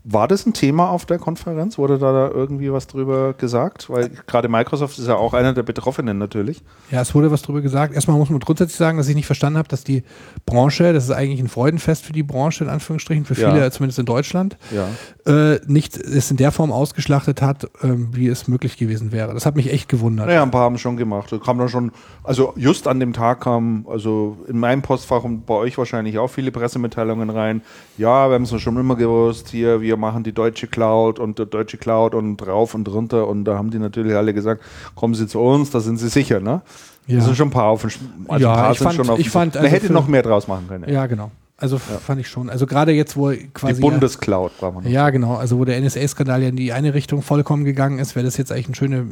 War 0.02 0.26
das 0.28 0.46
ein 0.46 0.54
Thema 0.54 0.88
auf 0.88 1.04
der 1.04 1.18
Konferenz? 1.18 1.76
Wurde 1.76 1.98
da, 1.98 2.10
da 2.12 2.28
irgendwie 2.34 2.72
was 2.72 2.86
drüber 2.86 3.34
gesagt? 3.34 3.90
Weil 3.90 4.10
gerade 4.26 4.48
Microsoft 4.48 4.98
ist 4.98 5.06
ja 5.06 5.16
auch 5.16 5.34
einer 5.34 5.52
der 5.52 5.62
Betroffenen 5.62 6.16
natürlich. 6.16 6.62
Ja, 6.90 7.02
es 7.02 7.14
wurde 7.14 7.30
was 7.30 7.42
drüber 7.42 7.60
gesagt. 7.60 7.92
Erstmal 7.94 8.16
muss 8.16 8.30
man 8.30 8.40
grundsätzlich 8.40 8.78
sagen, 8.78 8.96
dass 8.96 9.08
ich 9.08 9.14
nicht 9.14 9.26
verstanden 9.26 9.58
habe, 9.58 9.68
dass 9.68 9.84
die 9.84 10.02
Branche, 10.46 10.94
das 10.94 11.04
ist 11.04 11.10
eigentlich 11.10 11.40
ein 11.40 11.48
Freudenfest 11.48 12.04
für 12.06 12.14
die 12.14 12.22
Branche, 12.22 12.64
in 12.64 12.70
Anführungsstrichen, 12.70 13.26
für 13.26 13.34
Ja. 13.34 13.52
viele, 13.52 13.70
zumindest 13.70 13.98
in 13.98 14.06
Deutschland, 14.06 14.56
Ja. 14.70 14.88
äh, 15.30 15.60
nicht 15.66 15.98
es 15.98 16.30
in 16.30 16.38
der 16.38 16.50
Form 16.50 16.72
ausgeschlachtet 16.72 17.42
hat, 17.42 17.68
ähm, 17.82 18.08
wie 18.12 18.28
es 18.28 18.48
möglich 18.48 18.78
gewesen 18.78 19.12
wäre. 19.12 19.34
Das 19.34 19.44
hat 19.44 19.54
mich 19.54 19.70
echt 19.70 19.90
gewundert. 19.90 20.28
Naja, 20.28 20.42
ein 20.42 20.50
paar 20.50 20.62
haben 20.62 20.76
es 20.76 20.80
schon 20.80 20.96
gemacht. 20.96 21.30
Da 21.30 21.36
kam 21.36 21.58
dann 21.58 21.68
schon, 21.68 21.92
also 22.24 22.54
just 22.56 22.88
an 22.88 23.00
dem 23.00 23.12
Tag 23.12 23.42
kam, 23.42 23.86
also 23.86 24.38
in 24.48 24.58
meinem 24.58 24.80
Postfach 24.80 25.24
und 25.24 25.44
bei 25.44 25.54
euch 25.54 25.76
wahrscheinlich 25.76 26.18
auch 26.18 26.28
viele 26.28 26.50
Pressemitteilungen 26.52 27.28
rein. 27.28 27.60
Ja, 27.98 28.28
wir 28.30 28.34
haben 28.34 28.44
es 28.44 28.60
schon 28.62 28.76
immer 28.78 28.96
gewusst, 28.96 29.50
hier, 29.50 29.82
wir 29.82 29.89
machen 29.96 30.22
die 30.22 30.32
deutsche 30.32 30.66
Cloud 30.66 31.18
und 31.18 31.38
die 31.38 31.46
deutsche 31.46 31.76
Cloud 31.78 32.14
und 32.14 32.46
rauf 32.46 32.74
und 32.74 32.88
runter. 32.88 33.26
Und 33.28 33.44
da 33.44 33.56
haben 33.56 33.70
die 33.70 33.78
natürlich 33.78 34.14
alle 34.14 34.32
gesagt, 34.34 34.62
kommen 34.94 35.14
Sie 35.14 35.26
zu 35.26 35.40
uns, 35.40 35.70
da 35.70 35.80
sind 35.80 35.96
Sie 35.98 36.08
sicher, 36.08 36.40
ne? 36.40 36.62
Ja. 37.06 37.16
Das 37.16 37.24
sind 37.26 37.36
schon 37.36 37.48
ein 37.48 37.52
paar 37.52 37.64
auf 37.66 37.84
Sch- 37.84 37.98
also 38.28 38.44
Ja, 38.46 38.54
paar 38.54 38.72
ich 38.72 38.78
fand- 38.78 38.94
schon 38.94 39.10
auf 39.10 39.18
ich 39.18 39.30
fand 39.30 39.54
Man 39.54 39.64
also 39.64 39.74
hätte 39.76 39.92
noch 39.92 40.06
mehr 40.06 40.22
draus 40.22 40.46
machen 40.48 40.66
können. 40.68 40.88
Ja, 40.88 41.06
genau. 41.06 41.30
Also 41.56 41.76
fand 41.78 42.18
ich 42.20 42.28
schon. 42.28 42.48
Also 42.48 42.66
gerade 42.66 42.92
jetzt, 42.92 43.16
wo 43.18 43.32
quasi. 43.52 43.74
die 43.74 43.80
Bundescloud 43.82 44.52
braucht 44.58 44.74
man 44.76 44.84
noch. 44.84 44.90
Ja, 44.90 45.10
genau. 45.10 45.34
Also 45.36 45.58
wo 45.58 45.64
der 45.66 45.78
NSA-Skandal 45.80 46.42
ja 46.42 46.48
in 46.48 46.56
die 46.56 46.72
eine 46.72 46.94
Richtung 46.94 47.20
vollkommen 47.20 47.64
gegangen 47.64 47.98
ist, 47.98 48.14
wäre 48.16 48.24
das 48.24 48.38
jetzt 48.38 48.50
eigentlich 48.50 48.70
ein 48.70 48.74
schöner 48.74 49.02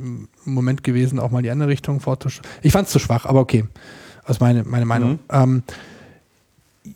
Moment 0.47 0.83
gewesen, 0.83 1.19
auch 1.19 1.31
mal 1.31 1.43
die 1.43 1.51
andere 1.51 1.69
Richtung 1.69 2.01
vorzuschlagen. 2.01 2.49
Ich 2.63 2.73
fand 2.73 2.87
es 2.87 2.93
zu 2.93 2.99
schwach, 3.01 3.27
aber 3.27 3.41
okay. 3.41 3.65
Aus 4.25 4.41
meine, 4.41 4.65
meine 4.65 4.87
Meinung. 4.87 5.11
Mhm. 5.13 5.19
Ähm, 5.31 5.63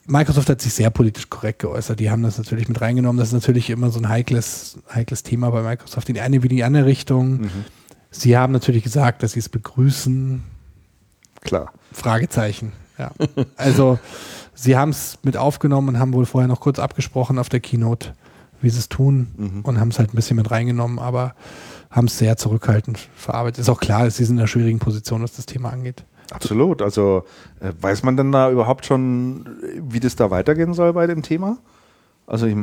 Microsoft 0.06 0.48
hat 0.48 0.60
sich 0.60 0.74
sehr 0.74 0.90
politisch 0.90 1.28
korrekt 1.30 1.60
geäußert. 1.60 2.00
Die 2.00 2.10
haben 2.10 2.22
das 2.22 2.38
natürlich 2.38 2.68
mit 2.68 2.80
reingenommen. 2.80 3.18
Das 3.18 3.28
ist 3.28 3.34
natürlich 3.34 3.70
immer 3.70 3.90
so 3.90 4.00
ein 4.00 4.08
heikles, 4.08 4.78
heikles 4.92 5.22
Thema 5.22 5.50
bei 5.50 5.62
Microsoft. 5.62 6.08
In 6.08 6.14
die 6.14 6.20
eine 6.20 6.42
wie 6.42 6.48
in 6.48 6.56
die 6.56 6.64
andere 6.64 6.86
Richtung. 6.86 7.42
Mhm. 7.42 7.50
Sie 8.10 8.36
haben 8.36 8.52
natürlich 8.52 8.82
gesagt, 8.82 9.22
dass 9.22 9.32
sie 9.32 9.40
es 9.40 9.48
begrüßen. 9.48 10.42
Klar. 11.40 11.72
Fragezeichen. 11.92 12.72
Ja. 12.98 13.10
Also 13.56 13.98
sie 14.54 14.76
haben 14.76 14.90
es 14.90 15.18
mit 15.22 15.36
aufgenommen 15.36 15.88
und 15.88 15.98
haben 15.98 16.12
wohl 16.12 16.26
vorher 16.26 16.48
noch 16.48 16.60
kurz 16.60 16.78
abgesprochen 16.78 17.38
auf 17.38 17.48
der 17.48 17.60
Keynote, 17.60 18.12
wie 18.60 18.70
sie 18.70 18.78
es 18.78 18.88
tun 18.88 19.28
Mhm. 19.36 19.60
und 19.62 19.80
haben 19.80 19.88
es 19.88 19.98
halt 19.98 20.12
ein 20.12 20.16
bisschen 20.16 20.36
mit 20.36 20.50
reingenommen, 20.50 20.98
aber 20.98 21.34
haben 21.90 22.06
es 22.06 22.18
sehr 22.18 22.36
zurückhaltend 22.36 22.98
verarbeitet. 23.16 23.60
Ist 23.60 23.68
auch 23.68 23.80
klar, 23.80 24.04
dass 24.04 24.16
sie 24.16 24.24
sind 24.24 24.36
in 24.36 24.40
einer 24.40 24.48
schwierigen 24.48 24.78
Position, 24.78 25.22
was 25.22 25.32
das 25.32 25.46
Thema 25.46 25.70
angeht. 25.70 26.04
Absolut. 26.32 26.82
Also 26.82 27.24
äh, 27.60 27.72
weiß 27.80 28.02
man 28.02 28.16
denn 28.16 28.32
da 28.32 28.50
überhaupt 28.50 28.86
schon, 28.86 29.46
wie 29.80 30.00
das 30.00 30.16
da 30.16 30.30
weitergehen 30.30 30.74
soll 30.74 30.92
bei 30.92 31.06
dem 31.06 31.22
Thema? 31.22 31.58
Also 32.26 32.46
ich, 32.46 32.56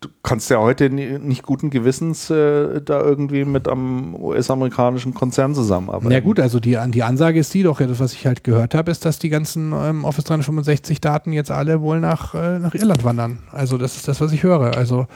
du 0.00 0.08
kannst 0.22 0.50
ja 0.50 0.58
heute 0.58 0.90
ni- 0.90 1.18
nicht 1.18 1.42
guten 1.42 1.70
Gewissens 1.70 2.28
äh, 2.30 2.80
da 2.82 3.00
irgendwie 3.00 3.44
mit 3.44 3.68
einem 3.68 4.14
US-amerikanischen 4.14 5.14
Konzern 5.14 5.54
zusammenarbeiten. 5.54 6.08
Na 6.12 6.20
gut, 6.20 6.40
also 6.40 6.60
die, 6.60 6.78
die 6.88 7.02
Ansage 7.02 7.38
ist 7.38 7.52
die 7.54 7.62
doch, 7.62 7.80
ja, 7.80 7.86
das, 7.86 8.00
was 8.00 8.12
ich 8.12 8.26
halt 8.26 8.44
gehört 8.44 8.74
habe, 8.74 8.90
ist, 8.90 9.04
dass 9.04 9.18
die 9.18 9.28
ganzen 9.28 9.72
ähm, 9.72 10.04
Office 10.04 10.24
365 10.24 11.00
Daten 11.00 11.32
jetzt 11.32 11.50
alle 11.50 11.80
wohl 11.80 12.00
nach, 12.00 12.34
äh, 12.34 12.58
nach 12.58 12.74
Irland 12.74 13.04
wandern. 13.04 13.38
Also 13.52 13.78
das 13.78 13.96
ist 13.96 14.08
das, 14.08 14.20
was 14.20 14.32
ich 14.32 14.42
höre. 14.42 14.76
Also 14.76 15.06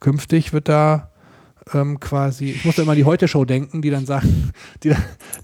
künftig 0.00 0.52
wird 0.52 0.68
da 0.68 1.10
ähm, 1.72 2.00
quasi, 2.00 2.50
ich 2.50 2.64
musste 2.64 2.82
immer 2.82 2.94
die 2.94 3.04
Heute-Show 3.04 3.44
denken, 3.44 3.82
die 3.82 3.90
dann 3.90 4.06
sagen, 4.06 4.52
die, 4.82 4.94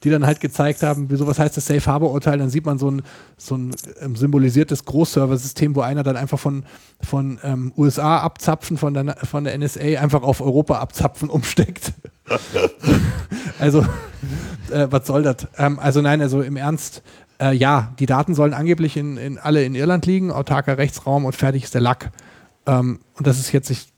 die 0.03 0.11
dann 0.11 0.27
halt 0.27 0.41
gezeigt 0.41 0.83
haben, 0.83 1.11
wieso, 1.11 1.27
was 1.27 1.39
heißt 1.39 1.57
das 1.57 1.67
Safe 1.67 1.85
Harbor-Urteil, 1.85 2.39
dann 2.39 2.51
sieht 2.51 2.67
man 2.67 2.79
so 2.79 2.91
ein, 2.91 3.03
so 3.37 3.57
ein 3.57 3.75
ähm, 4.01 4.17
symbolisiertes 4.17 4.85
Großserver-System, 4.85 5.77
wo 5.77 5.81
einer 5.81 6.03
dann 6.03 6.17
einfach 6.17 6.39
von, 6.39 6.65
von 7.01 7.39
ähm, 7.45 7.73
USA 7.77 8.19
abzapfen, 8.19 8.77
von 8.77 8.95
der, 8.95 9.17
von 9.17 9.45
der 9.45 9.57
NSA 9.57 10.01
einfach 10.01 10.23
auf 10.23 10.41
Europa 10.41 10.79
abzapfen 10.79 11.31
umsteckt. 11.31 11.93
also, 13.59 13.87
äh, 14.71 14.87
was 14.91 15.07
soll 15.07 15.23
das? 15.23 15.47
Ähm, 15.57 15.79
also 15.79 16.01
nein, 16.01 16.21
also 16.21 16.43
im 16.43 16.57
Ernst, 16.57 17.03
Äh, 17.41 17.55
ja, 17.55 17.95
die 18.01 18.07
Daten 18.07 18.35
sollen 18.35 18.53
angeblich 18.53 18.97
in, 18.97 19.17
in 19.17 19.39
alle 19.39 19.65
in 19.65 19.77
Irland 19.77 20.07
liegen, 20.07 20.33
autarker 20.33 20.77
Rechtsraum 20.77 21.25
und 21.25 21.37
fertig 21.37 21.63
ist 21.63 21.75
der 21.75 21.81
Lack. 21.81 22.11
Ähm, 22.67 22.99
und 23.15 23.27
das 23.27 23.39
ist 23.39 23.53
jetzt, 23.53 23.71
ich, 23.71 23.93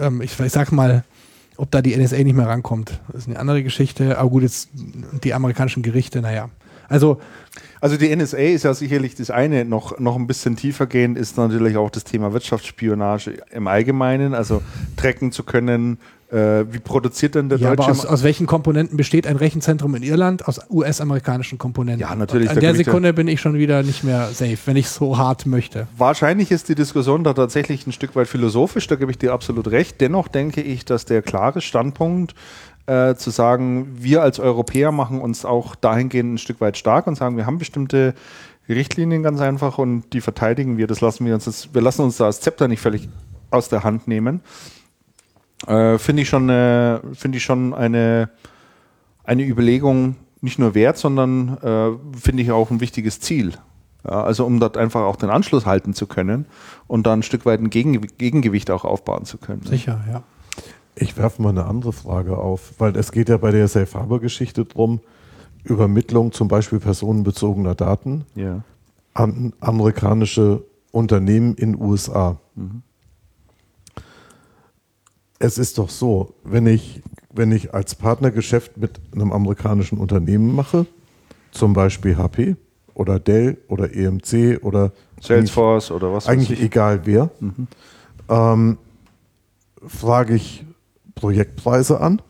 ähm, 0.00 0.20
ich, 0.22 0.38
ich 0.38 0.52
sag 0.52 0.70
mal, 0.70 1.02
ob 1.58 1.70
da 1.70 1.82
die 1.82 1.94
NSA 1.96 2.16
nicht 2.18 2.34
mehr 2.34 2.46
rankommt, 2.46 3.00
das 3.08 3.22
ist 3.22 3.28
eine 3.28 3.38
andere 3.38 3.62
Geschichte. 3.62 4.18
Aber 4.18 4.30
gut, 4.30 4.42
jetzt 4.42 4.70
die 5.24 5.34
amerikanischen 5.34 5.82
Gerichte, 5.82 6.22
naja. 6.22 6.48
Also 6.88 7.20
Also 7.80 7.96
die 7.96 8.14
NSA 8.14 8.38
ist 8.38 8.64
ja 8.64 8.74
sicherlich 8.74 9.14
das 9.14 9.30
eine, 9.30 9.64
noch, 9.64 9.98
noch 9.98 10.16
ein 10.16 10.26
bisschen 10.26 10.56
tiefer 10.56 10.86
gehend 10.86 11.18
ist 11.18 11.36
natürlich 11.36 11.76
auch 11.76 11.90
das 11.90 12.04
Thema 12.04 12.32
Wirtschaftsspionage 12.32 13.42
im 13.50 13.66
Allgemeinen, 13.66 14.34
also 14.34 14.62
tracken 14.96 15.30
zu 15.30 15.44
können, 15.44 15.98
äh, 16.30 16.64
wie 16.70 16.78
produziert 16.78 17.34
denn 17.34 17.48
der 17.48 17.58
Ja, 17.58 17.70
deutsche 17.70 17.90
aber 17.90 17.92
aus, 17.92 18.06
aus 18.06 18.22
welchen 18.22 18.46
Komponenten 18.46 18.96
besteht 18.96 19.26
ein 19.26 19.36
Rechenzentrum 19.36 19.94
in 19.94 20.02
Irland? 20.02 20.46
Aus 20.46 20.60
US-amerikanischen 20.70 21.56
Komponenten. 21.56 22.00
Ja, 22.00 22.14
natürlich, 22.14 22.50
An 22.50 22.60
der 22.60 22.74
Sekunde 22.74 23.14
bin 23.14 23.28
ich 23.28 23.40
schon 23.40 23.54
wieder 23.54 23.82
nicht 23.82 24.04
mehr 24.04 24.28
safe, 24.32 24.58
wenn 24.66 24.76
ich 24.76 24.88
so 24.88 25.16
hart 25.16 25.46
möchte. 25.46 25.88
Wahrscheinlich 25.96 26.50
ist 26.50 26.68
die 26.68 26.74
Diskussion 26.74 27.24
da 27.24 27.32
tatsächlich 27.32 27.86
ein 27.86 27.92
Stück 27.92 28.14
weit 28.14 28.28
philosophisch, 28.28 28.86
da 28.86 28.96
gebe 28.96 29.10
ich 29.10 29.18
dir 29.18 29.32
absolut 29.32 29.68
recht. 29.68 30.00
Dennoch 30.00 30.28
denke 30.28 30.60
ich, 30.60 30.84
dass 30.84 31.06
der 31.06 31.22
klare 31.22 31.62
Standpunkt 31.62 32.34
äh, 32.86 33.14
zu 33.14 33.30
sagen, 33.30 33.96
wir 33.98 34.22
als 34.22 34.38
Europäer 34.38 34.92
machen 34.92 35.20
uns 35.20 35.44
auch 35.46 35.74
dahingehend 35.76 36.34
ein 36.34 36.38
Stück 36.38 36.60
weit 36.60 36.76
stark 36.76 37.06
und 37.06 37.16
sagen, 37.16 37.36
wir 37.38 37.46
haben 37.46 37.58
bestimmte 37.58 38.14
Richtlinien 38.68 39.22
ganz 39.22 39.40
einfach 39.40 39.78
und 39.78 40.12
die 40.12 40.20
verteidigen 40.20 40.76
wir. 40.76 40.86
Das 40.86 41.00
lassen 41.00 41.24
wir 41.24 41.34
uns, 41.34 41.44
das, 41.44 41.72
wir 41.72 41.80
lassen 41.80 42.02
uns 42.02 42.18
da 42.18 42.26
das 42.26 42.40
Zepter 42.42 42.68
nicht 42.68 42.80
völlig 42.80 43.08
aus 43.50 43.68
der 43.70 43.82
Hand 43.82 44.08
nehmen. 44.08 44.40
Äh, 45.66 45.98
Finde 45.98 46.22
ich 46.22 46.28
schon, 46.28 46.48
äh, 46.48 47.00
finde 47.14 47.38
ich 47.38 47.44
schon 47.44 47.74
eine, 47.74 48.30
eine 49.24 49.42
Überlegung 49.46 50.16
nicht 50.40 50.58
nur 50.58 50.74
wert, 50.74 50.96
sondern 50.98 51.58
äh, 51.58 52.16
finde 52.18 52.42
ich 52.42 52.50
auch 52.52 52.70
ein 52.70 52.80
wichtiges 52.80 53.20
Ziel. 53.20 53.54
Ja, 54.04 54.22
also 54.22 54.46
um 54.46 54.60
dort 54.60 54.76
einfach 54.76 55.02
auch 55.02 55.16
den 55.16 55.30
Anschluss 55.30 55.66
halten 55.66 55.92
zu 55.94 56.06
können 56.06 56.46
und 56.86 57.06
dann 57.06 57.18
ein 57.20 57.22
Stück 57.24 57.44
weit 57.44 57.60
ein 57.60 57.70
Gegen 57.70 58.00
Gegengewicht 58.18 58.70
auch 58.70 58.84
aufbauen 58.84 59.24
zu 59.24 59.38
können. 59.38 59.62
Sicher, 59.62 60.00
ja. 60.10 60.22
Ich 60.94 61.16
werfe 61.16 61.42
mal 61.42 61.50
eine 61.50 61.66
andere 61.66 61.92
Frage 61.92 62.38
auf, 62.38 62.74
weil 62.78 62.96
es 62.96 63.10
geht 63.10 63.28
ja 63.28 63.36
bei 63.36 63.50
der 63.50 63.66
Safe 63.66 63.98
Harbor 63.98 64.20
Geschichte 64.20 64.64
drum, 64.64 65.00
Übermittlung 65.64 66.30
zum 66.32 66.46
Beispiel 66.48 66.78
personenbezogener 66.78 67.74
Daten 67.74 68.24
Ja. 68.36 68.62
an 69.14 69.52
amerikanische 69.60 70.62
Unternehmen 70.92 71.54
in 71.56 71.76
USA. 71.80 72.36
Es 75.38 75.58
ist 75.58 75.78
doch 75.78 75.88
so, 75.88 76.34
wenn 76.42 76.66
ich, 76.66 77.02
wenn 77.32 77.52
ich 77.52 77.72
als 77.72 77.94
Partnergeschäft 77.94 78.76
mit 78.76 79.00
einem 79.12 79.32
amerikanischen 79.32 79.98
Unternehmen 79.98 80.54
mache, 80.54 80.86
zum 81.52 81.72
Beispiel 81.72 82.16
HP 82.16 82.56
oder 82.94 83.20
Dell 83.20 83.56
oder 83.68 83.94
EMC 83.94 84.62
oder 84.62 84.92
Salesforce 85.20 85.92
oder 85.92 86.12
was 86.12 86.26
eigentlich 86.26 86.60
egal 86.60 87.02
wer, 87.04 87.30
ähm, 88.28 88.78
frage 89.86 90.34
ich 90.34 90.64
Projektpreise 91.14 92.00
an. 92.00 92.20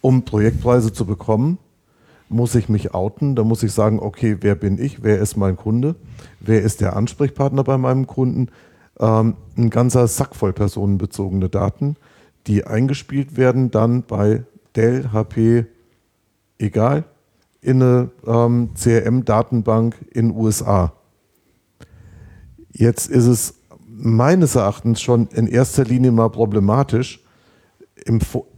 Um 0.00 0.24
Projektpreise 0.24 0.92
zu 0.92 1.04
bekommen, 1.04 1.58
muss 2.28 2.54
ich 2.54 2.68
mich 2.68 2.94
outen. 2.94 3.34
Da 3.34 3.44
muss 3.44 3.62
ich 3.62 3.72
sagen, 3.72 3.98
okay, 4.00 4.38
wer 4.40 4.54
bin 4.54 4.78
ich? 4.82 5.02
Wer 5.02 5.18
ist 5.18 5.36
mein 5.36 5.56
Kunde? 5.56 5.94
Wer 6.40 6.62
ist 6.62 6.80
der 6.80 6.96
Ansprechpartner 6.96 7.64
bei 7.64 7.78
meinem 7.78 8.06
Kunden? 8.06 8.48
Ähm, 8.98 9.36
ein 9.56 9.70
ganzer 9.70 10.06
Sack 10.06 10.34
voll 10.34 10.52
personenbezogene 10.52 11.48
Daten, 11.48 11.96
die 12.46 12.64
eingespielt 12.64 13.36
werden 13.36 13.70
dann 13.70 14.02
bei 14.02 14.44
Dell, 14.74 15.12
HP, 15.12 15.66
egal, 16.58 17.04
in 17.60 17.82
eine 17.82 18.10
ähm, 18.26 18.70
CRM-Datenbank 18.74 19.96
in 20.12 20.30
USA. 20.30 20.92
Jetzt 22.72 23.08
ist 23.08 23.26
es 23.26 23.54
meines 23.88 24.54
Erachtens 24.54 25.00
schon 25.00 25.26
in 25.28 25.46
erster 25.46 25.84
Linie 25.84 26.12
mal 26.12 26.28
problematisch. 26.28 27.24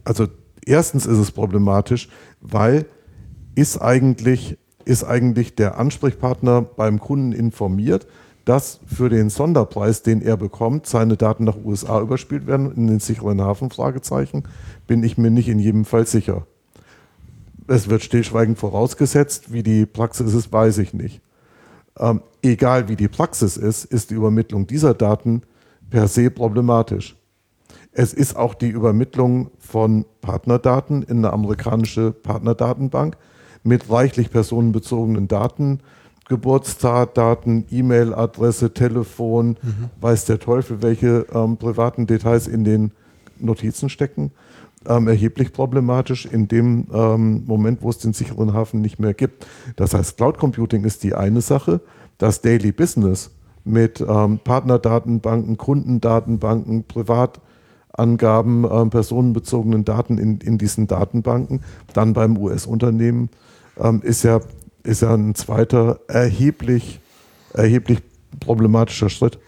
Also 0.03 0.27
erstens 0.65 1.05
ist 1.05 1.17
es 1.17 1.31
problematisch, 1.31 2.09
weil 2.41 2.85
ist 3.55 3.81
eigentlich, 3.81 4.57
ist 4.85 5.03
eigentlich 5.03 5.55
der 5.55 5.79
Ansprechpartner 5.79 6.61
beim 6.61 6.99
Kunden 6.99 7.31
informiert, 7.31 8.07
dass 8.49 8.79
für 8.87 9.09
den 9.09 9.29
Sonderpreis, 9.29 10.01
den 10.01 10.23
er 10.23 10.35
bekommt, 10.35 10.87
seine 10.87 11.17
Daten 11.17 11.43
nach 11.43 11.55
USA 11.63 12.01
überspielt 12.01 12.47
werden, 12.47 12.71
in 12.75 12.87
den 12.87 12.99
sicheren 12.99 13.39
Hafen, 13.41 13.69
Fragezeichen, 13.69 14.41
bin 14.87 15.03
ich 15.03 15.19
mir 15.19 15.29
nicht 15.29 15.47
in 15.49 15.59
jedem 15.59 15.85
Fall 15.85 16.07
sicher. 16.07 16.47
Es 17.67 17.89
wird 17.89 18.01
stillschweigend 18.01 18.57
vorausgesetzt, 18.57 19.53
wie 19.53 19.61
die 19.61 19.85
Praxis 19.85 20.33
ist, 20.33 20.51
weiß 20.51 20.79
ich 20.79 20.95
nicht. 20.95 21.21
Ähm, 21.99 22.23
egal 22.41 22.89
wie 22.89 22.95
die 22.95 23.07
Praxis 23.07 23.55
ist, 23.55 23.85
ist 23.85 24.09
die 24.09 24.15
Übermittlung 24.15 24.65
dieser 24.65 24.95
Daten 24.95 25.43
per 25.91 26.07
se 26.07 26.31
problematisch. 26.31 27.15
Es 27.91 28.13
ist 28.15 28.35
auch 28.35 28.55
die 28.55 28.69
Übermittlung 28.69 29.51
von 29.59 30.05
Partnerdaten 30.21 31.03
in 31.03 31.19
eine 31.19 31.33
amerikanische 31.33 32.13
Partnerdatenbank 32.13 33.15
mit 33.61 33.91
reichlich 33.91 34.31
personenbezogenen 34.31 35.27
Daten, 35.27 35.81
Geburtsdaten, 36.29 37.65
E-Mail-Adresse, 37.69 38.73
Telefon, 38.73 39.57
weiß 39.99 40.25
der 40.25 40.39
Teufel, 40.39 40.81
welche 40.81 41.25
ähm, 41.33 41.57
privaten 41.57 42.07
Details 42.07 42.47
in 42.47 42.63
den 42.63 42.91
Notizen 43.39 43.89
stecken, 43.89 44.31
ähm, 44.87 45.07
erheblich 45.07 45.51
problematisch 45.51 46.25
in 46.25 46.47
dem 46.47 46.87
ähm, 46.93 47.43
Moment, 47.45 47.81
wo 47.81 47.89
es 47.89 47.97
den 47.97 48.13
sicheren 48.13 48.53
Hafen 48.53 48.79
nicht 48.79 48.99
mehr 48.99 49.13
gibt. 49.13 49.45
Das 49.75 49.93
heißt, 49.93 50.17
Cloud 50.17 50.37
Computing 50.37 50.85
ist 50.85 51.03
die 51.03 51.15
eine 51.15 51.41
Sache, 51.41 51.81
das 52.17 52.41
Daily 52.41 52.71
Business 52.71 53.31
mit 53.65 53.99
ähm, 54.07 54.39
Partnerdatenbanken, 54.43 55.57
Kundendatenbanken, 55.57 56.85
Privatangaben, 56.85 58.65
ähm, 58.71 58.89
personenbezogenen 58.89 59.83
Daten 59.83 60.17
in, 60.17 60.37
in 60.39 60.57
diesen 60.57 60.87
Datenbanken, 60.87 61.61
dann 61.93 62.13
beim 62.13 62.37
US-Unternehmen, 62.37 63.29
ähm, 63.79 64.01
ist, 64.03 64.23
ja, 64.23 64.39
ist 64.89 65.01
ja 65.01 65.13
ein 65.13 65.35
zweiter 65.35 65.99
erheblich, 66.07 66.99
erheblich 67.53 67.99
problematischer 68.39 69.09
Schritt. 69.09 69.39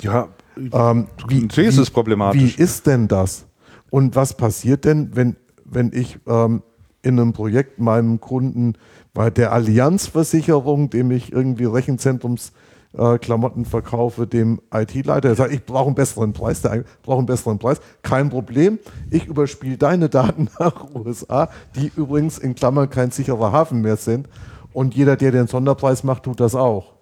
Ja, 0.00 0.28
Ähm, 0.72 1.06
wie, 1.28 1.42
Natürlich 1.42 1.70
ist 1.70 1.78
es 1.78 1.90
problematisch. 1.90 2.58
Wie 2.58 2.62
ist 2.62 2.86
denn 2.86 3.06
das? 3.06 3.46
Und 3.90 4.16
was 4.16 4.36
passiert 4.36 4.84
denn, 4.84 5.14
wenn, 5.14 5.36
wenn 5.64 5.92
ich 5.92 6.18
ähm, 6.26 6.62
in 7.02 7.18
einem 7.18 7.32
Projekt 7.32 7.78
meinem 7.78 8.20
Kunden 8.20 8.74
bei 9.14 9.30
der 9.30 9.52
Allianzversicherung, 9.52 10.90
dem 10.90 11.10
ich 11.10 11.32
irgendwie 11.32 11.64
Rechenzentrumsklamotten 11.64 13.16
äh, 13.16 13.18
Klamotten 13.18 13.64
verkaufe, 13.64 14.26
dem 14.26 14.60
IT-Leiter, 14.72 15.28
der 15.28 15.34
sagt, 15.36 15.52
ich 15.52 15.64
brauche 15.64 15.86
einen 15.86 15.94
besseren 15.94 16.32
Preis, 16.32 16.60
der 16.60 16.84
braucht 17.02 17.18
einen 17.18 17.26
besseren 17.26 17.58
Preis, 17.58 17.80
kein 18.02 18.28
Problem, 18.28 18.78
ich 19.10 19.26
überspiele 19.26 19.78
deine 19.78 20.08
Daten 20.08 20.48
nach 20.58 20.92
USA, 20.94 21.50
die 21.76 21.92
übrigens 21.94 22.38
in 22.38 22.54
Klammern 22.54 22.90
kein 22.90 23.10
sicherer 23.10 23.52
Hafen 23.52 23.80
mehr 23.80 23.96
sind. 23.96 24.28
Und 24.72 24.94
jeder, 24.94 25.16
der 25.16 25.32
den 25.32 25.46
Sonderpreis 25.46 26.04
macht, 26.04 26.24
tut 26.24 26.40
das 26.40 26.54
auch. 26.54 26.94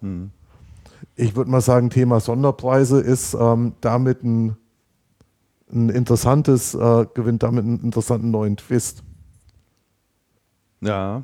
Ich 1.15 1.35
würde 1.35 1.51
mal 1.51 1.61
sagen, 1.61 1.89
Thema 1.89 2.19
Sonderpreise 2.19 2.99
ist 3.01 3.33
ähm, 3.33 3.73
damit 3.81 4.23
ein, 4.23 4.55
ein 5.71 5.89
interessantes, 5.89 6.73
äh, 6.73 7.05
gewinnt 7.13 7.43
damit 7.43 7.65
einen 7.65 7.79
interessanten 7.81 8.31
neuen 8.31 8.57
Twist. 8.57 9.03
ja. 10.81 11.23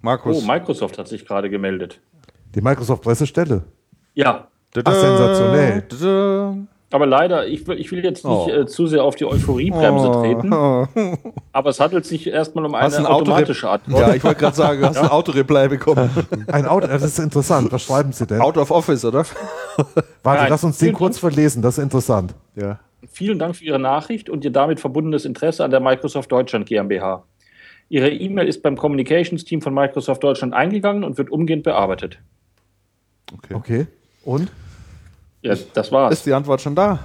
Markus. 0.00 0.42
Oh, 0.42 0.46
Microsoft 0.46 0.96
hat 0.96 1.08
sich 1.08 1.26
gerade 1.26 1.50
gemeldet. 1.50 2.00
Die 2.54 2.60
Microsoft-Pressestelle. 2.60 3.64
Ja, 4.14 4.46
Ach, 4.84 4.92
sensationell. 4.94 5.84
Aber 6.90 7.06
leider, 7.06 7.46
ich 7.46 7.66
will, 7.66 7.78
ich 7.78 7.90
will 7.92 8.02
jetzt 8.02 8.24
nicht 8.24 8.34
Oh. 8.34 8.48
äh, 8.50 8.66
zu 8.66 8.86
sehr 8.86 9.04
auf 9.04 9.14
die 9.16 9.24
Euphoriebremse 9.26 10.10
treten, 10.12 10.52
Oh. 10.52 10.86
aber 11.52 11.70
es 11.70 11.80
handelt 11.80 12.06
sich 12.06 12.26
erstmal 12.26 12.64
um 12.64 12.74
Hast 12.74 12.96
eine 12.96 13.06
ein 13.08 13.12
automatische 13.12 13.68
Antwort. 13.68 14.00
Ja, 14.00 14.14
ich 14.14 14.24
wollte 14.24 14.40
gerade 14.40 14.56
sagen, 14.56 14.80
du 14.80 14.86
hast 14.88 14.98
ein 14.98 15.08
Autoreply 15.08 15.68
bekommen. 15.68 16.10
Ein 16.46 16.66
Auto, 16.66 16.86
das 16.86 17.02
ist 17.02 17.18
interessant. 17.18 17.70
Was 17.72 17.82
schreiben 17.82 18.12
Sie 18.12 18.26
denn? 18.26 18.40
Out 18.40 18.56
of 18.56 18.70
Office, 18.70 19.04
oder? 19.04 19.24
Warte, 20.22 20.42
Nein. 20.42 20.50
lass 20.50 20.64
uns 20.64 20.78
den 20.78 20.92
kurz 20.94 21.18
verlesen, 21.18 21.60
das 21.62 21.78
ist 21.78 21.84
interessant. 21.84 22.34
Ja. 22.56 22.78
Vielen 23.10 23.38
Dank 23.38 23.56
für 23.56 23.64
Ihre 23.64 23.78
Nachricht 23.78 24.28
und 24.30 24.44
Ihr 24.44 24.50
damit 24.50 24.80
verbundenes 24.80 25.24
Interesse 25.24 25.64
an 25.64 25.70
der 25.70 25.80
Microsoft 25.80 26.32
Deutschland 26.32 26.66
GmbH. 26.66 27.22
Ihre 27.90 28.10
E-Mail 28.10 28.48
ist 28.48 28.62
beim 28.62 28.76
Communications 28.76 29.44
Team 29.44 29.62
von 29.62 29.72
Microsoft 29.72 30.22
Deutschland 30.22 30.52
eingegangen 30.54 31.04
und 31.04 31.16
wird 31.16 31.30
umgehend 31.30 31.62
bearbeitet. 31.64 32.18
Okay. 33.34 33.54
Okay. 33.54 33.86
Und? 34.24 34.50
Ja, 35.42 35.54
das 35.74 35.92
war's. 35.92 36.12
Ist 36.14 36.26
die 36.26 36.32
Antwort 36.32 36.60
schon 36.60 36.74
da? 36.74 36.98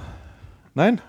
Nein? 0.74 1.02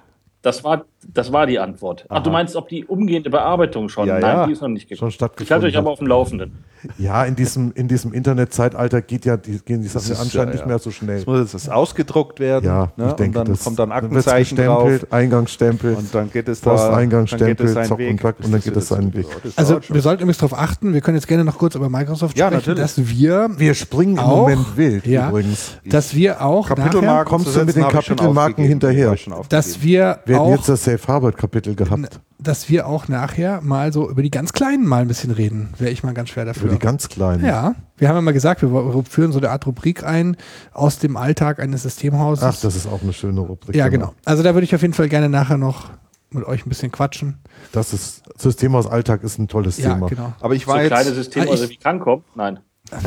Das 0.43 0.63
war, 0.63 0.85
Das 1.13 1.33
war 1.33 1.47
die 1.47 1.59
Antwort. 1.59 2.07
Ach, 2.09 2.17
Aha. 2.17 2.21
du 2.23 2.31
meinst, 2.31 2.57
ob 2.57 2.69
die 2.69 2.85
umgehende 2.85 3.31
Bearbeitung 3.31 3.89
schon? 3.89 4.07
Ja, 4.09 4.15
Nein, 4.19 4.23
ja. 4.37 4.47
die 4.47 4.53
ist 4.53 4.63
noch 4.63 4.69
nicht 4.69 4.89
Schon 4.89 4.95
gekommen. 4.97 5.11
stattgefunden 5.13 5.45
Ich 5.47 5.53
halte 5.53 5.67
euch 5.67 5.75
hat. 5.75 5.81
aber 5.81 5.91
auf 5.91 5.99
dem 5.99 6.09
Laufenden. 6.09 6.53
Ja, 6.99 7.25
in 7.25 7.35
diesem, 7.35 7.73
in 7.75 7.89
diesem 7.89 8.13
Internetzeitalter 8.13 9.01
geht 9.01 9.25
ja 9.25 9.37
die, 9.39 9.59
gehen 9.65 9.81
die 9.81 9.89
Sachen 9.89 10.13
ist, 10.13 10.21
anscheinend 10.21 10.49
ja, 10.49 10.53
nicht 10.53 10.61
ja. 10.61 10.67
mehr 10.67 10.79
so 10.79 10.91
schnell. 10.91 11.17
Es 11.19 11.27
muss 11.27 11.39
jetzt 11.41 11.55
das 11.55 11.69
ausgedruckt 11.71 12.41
werden. 12.41 12.67
Ja, 12.67 12.93
ne? 12.97 13.07
ich 13.09 13.13
denke, 13.15 13.39
und 13.39 13.47
dann 13.49 13.55
das 13.55 13.65
kommt 13.65 13.79
dann 13.79 13.91
Aktenzeichen 13.93 14.57
drauf. 14.59 14.85
gestempelt, 14.85 15.13
Eingangsstempel, 15.13 15.95
Und 15.95 16.15
dann 16.15 16.31
geht 16.31 16.47
es 16.49 16.61
da. 16.61 16.71
Posteingangsstempel, 16.73 17.47
dann 17.57 17.57
geht 17.57 17.67
es 17.67 17.73
seinen 17.75 17.89
zack 17.89 17.99
Weg, 17.99 18.11
und 18.11 18.21
zack, 18.21 18.37
bis 18.37 18.47
und 18.47 18.53
dann 18.53 18.61
geht 18.61 18.77
es 18.77 18.89
seinen 18.89 19.15
Weg. 19.15 19.27
Also 19.57 19.81
schon. 19.81 19.95
wir 19.95 20.03
sollten 20.03 20.23
übrigens 20.25 20.39
darauf 20.39 20.59
achten, 20.59 20.93
wir 20.93 21.01
können 21.01 21.17
jetzt 21.17 21.27
gerne 21.27 21.45
noch 21.45 21.57
kurz 21.57 21.75
über 21.75 21.89
Microsoft 21.89 22.37
Ja, 22.37 22.49
sprechen, 22.49 22.61
natürlich. 22.75 22.81
dass 22.81 23.09
wir, 23.09 23.49
Wir 23.57 23.75
springen 23.75 24.13
im 24.19 24.19
Auch? 24.19 24.37
Moment 24.49 24.77
wild 24.77 25.07
Ja. 25.07 25.31
übrigens. 25.31 25.79
dass 25.87 26.15
wir 26.15 26.43
auch 26.45 26.69
Kapitelmarken 26.69 27.31
kommst 27.31 27.57
du 27.57 27.65
mit 27.65 27.77
den 27.77 27.83
schon 27.85 27.93
Kapitelmarken 27.93 28.65
hinterher? 28.65 29.17
Schon 29.17 29.35
dass 29.49 29.83
wir 29.83 30.19
jetzt 30.27 30.69
das 30.69 30.85
Safe 30.99 31.13
Harvard 31.13 31.37
Kapitel 31.37 31.75
gehabt. 31.75 32.21
dass 32.39 32.69
wir 32.69 32.87
auch 32.87 33.09
nachher 33.09 33.61
mal 33.63 33.93
so 33.93 34.09
über 34.11 34.23
die 34.23 34.31
ganz 34.31 34.53
Kleinen 34.53 34.87
mal 34.87 35.03
ein 35.03 35.09
bisschen 35.09 35.31
reden. 35.31 35.73
Wäre 35.79 35.91
ich 35.91 36.03
mal 36.03 36.15
ganz 36.15 36.29
schwer 36.31 36.45
Für 36.45 36.53
dafür. 36.53 36.71
die 36.71 36.79
ganz 36.79 37.09
Kleinen. 37.09 37.45
ja, 37.45 37.75
wir 37.97 38.09
haben 38.09 38.17
ja 38.17 38.21
mal 38.23 38.33
gesagt, 38.33 38.63
wir 38.63 39.05
führen 39.09 39.33
so 39.33 39.39
eine 39.39 39.51
Art 39.51 39.67
Rubrik 39.67 40.05
ein 40.05 40.37
aus 40.73 40.99
dem 40.99 41.17
Alltag 41.17 41.59
eines 41.61 41.83
Systemhauses. 41.83 42.45
Ach, 42.45 42.61
das 42.61 42.77
ist 42.77 42.87
auch 42.87 43.03
eine 43.03 43.13
schöne 43.13 43.41
Rubrik. 43.41 43.75
ja, 43.77 43.89
genau. 43.89 44.15
Also 44.25 44.43
da 44.43 44.55
würde 44.55 44.65
ich 44.65 44.75
auf 44.75 44.83
jeden 44.83 44.95
Fall 44.95 45.09
gerne 45.09 45.29
nachher 45.29 45.57
noch 45.57 45.91
mit 46.31 46.45
euch 46.45 46.67
ein 46.67 46.69
bisschen 46.69 46.91
quatschen. 46.91 47.39
Das 47.73 47.93
ist, 47.93 48.23
Systemhaus 48.39 48.87
Alltag 48.87 49.23
ist 49.23 49.39
ein 49.39 49.47
tolles 49.49 49.79
Ja, 49.79 49.95
Thema. 49.95 50.09
genau. 50.09 50.33
Aber 50.41 50.55
ich 50.55 50.65
So 50.65 50.73
war 50.73 50.81
kleine 50.85 51.05
jetzt, 51.11 51.15
Systeme, 51.17 51.47
Ah, 51.49 51.51
also 51.53 51.65
ich- 51.65 51.71
wie 51.71 51.77
Cancom? 51.77 52.25
Nein. 52.35 52.59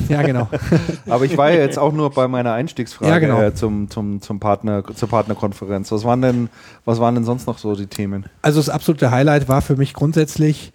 Ja, 0.09 0.23
genau. 0.23 0.49
aber 1.09 1.25
ich 1.25 1.37
war 1.37 1.51
ja 1.51 1.59
jetzt 1.59 1.77
auch 1.77 1.93
nur 1.93 2.09
bei 2.09 2.27
meiner 2.27 2.53
Einstiegsfrage 2.53 3.11
Ja, 3.11 3.19
genau. 3.19 3.41
äh, 3.41 3.53
zum, 3.53 3.89
zum, 3.89 4.21
zum 4.21 4.39
Partner, 4.39 4.83
zur 4.83 5.07
Partnerkonferenz. 5.07 5.91
Was 5.91 6.03
waren 6.03 6.21
denn, 6.21 6.49
was 6.83 6.99
waren 6.99 7.15
denn 7.15 7.23
sonst 7.23 7.45
noch 7.47 7.57
so 7.57 7.75
die 7.75 7.87
Themen? 7.87 8.25
Also 8.41 8.59
das 8.59 8.69
absolute 8.69 9.11
Highlight 9.11 9.47
war 9.47 9.61
für 9.61 9.75
mich 9.75 9.93
grundsätzlich, 9.93 10.73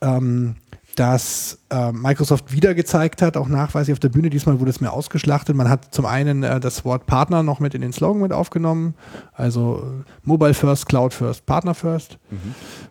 ähm, 0.00 0.56
dass 0.96 1.58
äh, 1.70 1.92
Microsoft 1.92 2.52
wieder 2.52 2.74
gezeigt 2.74 3.22
hat, 3.22 3.36
auch 3.36 3.48
nachweislich 3.48 3.92
auf 3.92 4.00
der 4.00 4.08
Bühne, 4.08 4.30
diesmal 4.30 4.60
wurde 4.60 4.70
es 4.70 4.80
mehr 4.80 4.92
ausgeschlachtet. 4.92 5.56
Man 5.56 5.68
hat 5.68 5.94
zum 5.94 6.04
einen 6.04 6.42
äh, 6.42 6.60
das 6.60 6.84
Wort 6.84 7.06
Partner 7.06 7.42
noch 7.42 7.60
mit 7.60 7.74
in 7.74 7.80
den 7.80 7.92
Slogan 7.92 8.20
mit 8.20 8.32
aufgenommen, 8.32 8.94
also 9.32 9.82
äh, 9.82 10.10
Mobile 10.24 10.54
First, 10.54 10.86
Cloud 10.86 11.14
First, 11.14 11.46
Partner 11.46 11.74
First, 11.74 12.18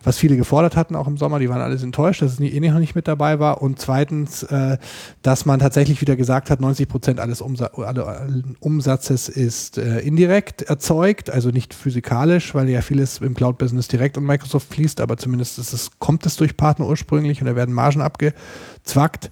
was 0.02 0.18
viele 0.18 0.36
gefordert 0.36 0.76
hatten 0.76 0.96
auch 0.96 1.06
im 1.06 1.16
Sommer, 1.16 1.38
die 1.38 1.48
waren 1.48 1.60
alles 1.60 1.82
enttäuscht, 1.82 2.22
dass 2.22 2.32
es 2.32 2.40
nie, 2.40 2.48
eh 2.48 2.60
noch 2.60 2.78
nicht 2.78 2.94
mit 2.94 3.06
dabei 3.06 3.38
war. 3.38 3.62
Und 3.62 3.78
zweitens, 3.78 4.42
äh, 4.44 4.78
dass 5.22 5.46
man 5.46 5.60
tatsächlich 5.60 6.00
wieder 6.00 6.16
gesagt 6.16 6.50
hat, 6.50 6.60
90 6.60 6.88
Prozent 6.88 7.20
alles 7.20 7.40
Umsa 7.40 7.70
alle, 7.76 8.06
allen 8.06 8.56
Umsatzes 8.60 9.28
ist 9.28 9.78
äh, 9.78 10.00
indirekt 10.00 10.62
erzeugt, 10.62 11.30
also 11.30 11.50
nicht 11.50 11.74
physikalisch, 11.74 12.54
weil 12.54 12.68
ja 12.68 12.80
vieles 12.80 13.18
im 13.18 13.34
Cloud-Business 13.34 13.88
direkt 13.88 14.18
an 14.18 14.24
Microsoft 14.24 14.72
fließt, 14.74 15.00
aber 15.00 15.16
zumindest 15.16 15.58
es, 15.58 15.90
kommt 15.98 16.26
es 16.26 16.36
durch 16.36 16.56
Partner 16.56 16.86
ursprünglich 16.86 17.40
und 17.40 17.46
da 17.46 17.56
werden 17.56 17.74
Margen 17.74 17.99
abgezwackt. 18.02 19.30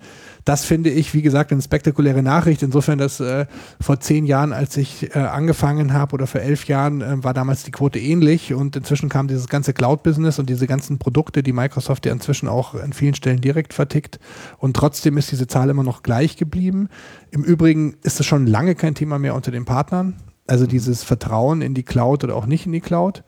Das 0.49 0.65
finde 0.65 0.89
ich, 0.89 1.13
wie 1.13 1.21
gesagt, 1.21 1.53
eine 1.53 1.61
spektakuläre 1.61 2.23
Nachricht. 2.23 2.63
Insofern, 2.63 2.97
dass 2.97 3.21
äh, 3.21 3.45
vor 3.83 4.01
zehn 4.01 4.25
Jahren, 4.25 4.55
als 4.55 4.79
ich 4.79 5.15
äh, 5.15 5.19
angefangen 5.19 5.93
habe, 5.93 6.15
oder 6.15 6.27
vor 6.27 6.41
elf 6.41 6.65
Jahren, 6.65 7.03
äh, 7.03 7.23
war 7.23 7.35
damals 7.35 7.65
die 7.65 7.71
Quote 7.71 7.99
ähnlich. 7.99 8.55
Und 8.55 8.75
inzwischen 8.75 9.11
kam 9.11 9.29
dieses 9.29 9.49
ganze 9.49 9.75
Cloud-Business 9.75 10.39
und 10.39 10.49
diese 10.49 10.67
ganzen 10.67 10.99
Produkte, 10.99 11.43
die 11.43 11.53
Microsoft 11.53 12.07
ja 12.07 12.13
inzwischen 12.13 12.49
auch 12.49 12.75
an 12.75 12.95
vielen 12.95 13.15
Stellen 13.15 13.43
direkt 13.43 13.75
vertickt. 13.75 14.21
Und 14.57 14.75
trotzdem 14.75 15.19
ist 15.19 15.31
diese 15.31 15.49
Zahl 15.49 15.69
immer 15.69 15.83
noch 15.83 16.03
gleich 16.03 16.39
geblieben. 16.39 16.89
Im 17.31 17.45
Übrigen 17.45 17.99
ist 18.03 18.19
es 18.19 18.25
schon 18.25 18.47
lange 18.47 18.75
kein 18.75 18.95
Thema 18.95 19.19
mehr 19.19 19.35
unter 19.35 19.51
den 19.51 19.67
Partnern. 19.67 20.17
Also 20.47 20.67
dieses 20.67 21.05
Vertrauen 21.05 21.61
in 21.61 21.75
die 21.75 21.83
Cloud 21.83 22.25
oder 22.25 22.35
auch 22.35 22.47
nicht 22.47 22.65
in 22.65 22.73
die 22.73 22.81
Cloud. 22.81 23.23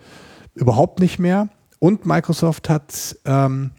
Überhaupt 0.55 1.01
nicht 1.01 1.19
mehr. 1.19 1.51
Und 1.81 2.07
Microsoft 2.07 2.71
hat 2.71 3.15
ähm, 3.27 3.73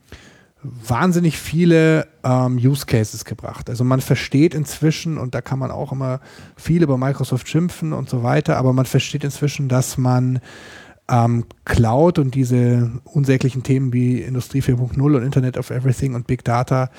wahnsinnig 0.63 1.37
viele 1.37 2.07
ähm, 2.23 2.57
Use 2.57 2.85
Cases 2.85 3.25
gebracht. 3.25 3.69
Also 3.69 3.83
man 3.83 4.01
versteht 4.01 4.53
inzwischen, 4.53 5.17
und 5.17 5.33
da 5.33 5.41
kann 5.41 5.59
man 5.59 5.71
auch 5.71 5.91
immer 5.91 6.19
viel 6.55 6.83
über 6.83 6.97
Microsoft 6.97 7.47
schimpfen 7.47 7.93
und 7.93 8.09
so 8.09 8.23
weiter, 8.23 8.57
aber 8.57 8.73
man 8.73 8.85
versteht 8.85 9.23
inzwischen, 9.23 9.69
dass 9.69 9.97
man 9.97 10.39
ähm, 11.09 11.45
Cloud 11.65 12.19
und 12.19 12.35
diese 12.35 12.91
unsäglichen 13.03 13.63
Themen 13.63 13.91
wie 13.91 14.21
Industrie 14.21 14.61
4.0 14.61 15.01
und 15.01 15.23
Internet 15.23 15.57
of 15.57 15.69
Everything 15.71 16.15
und 16.15 16.27
Big 16.27 16.43
Data 16.43 16.89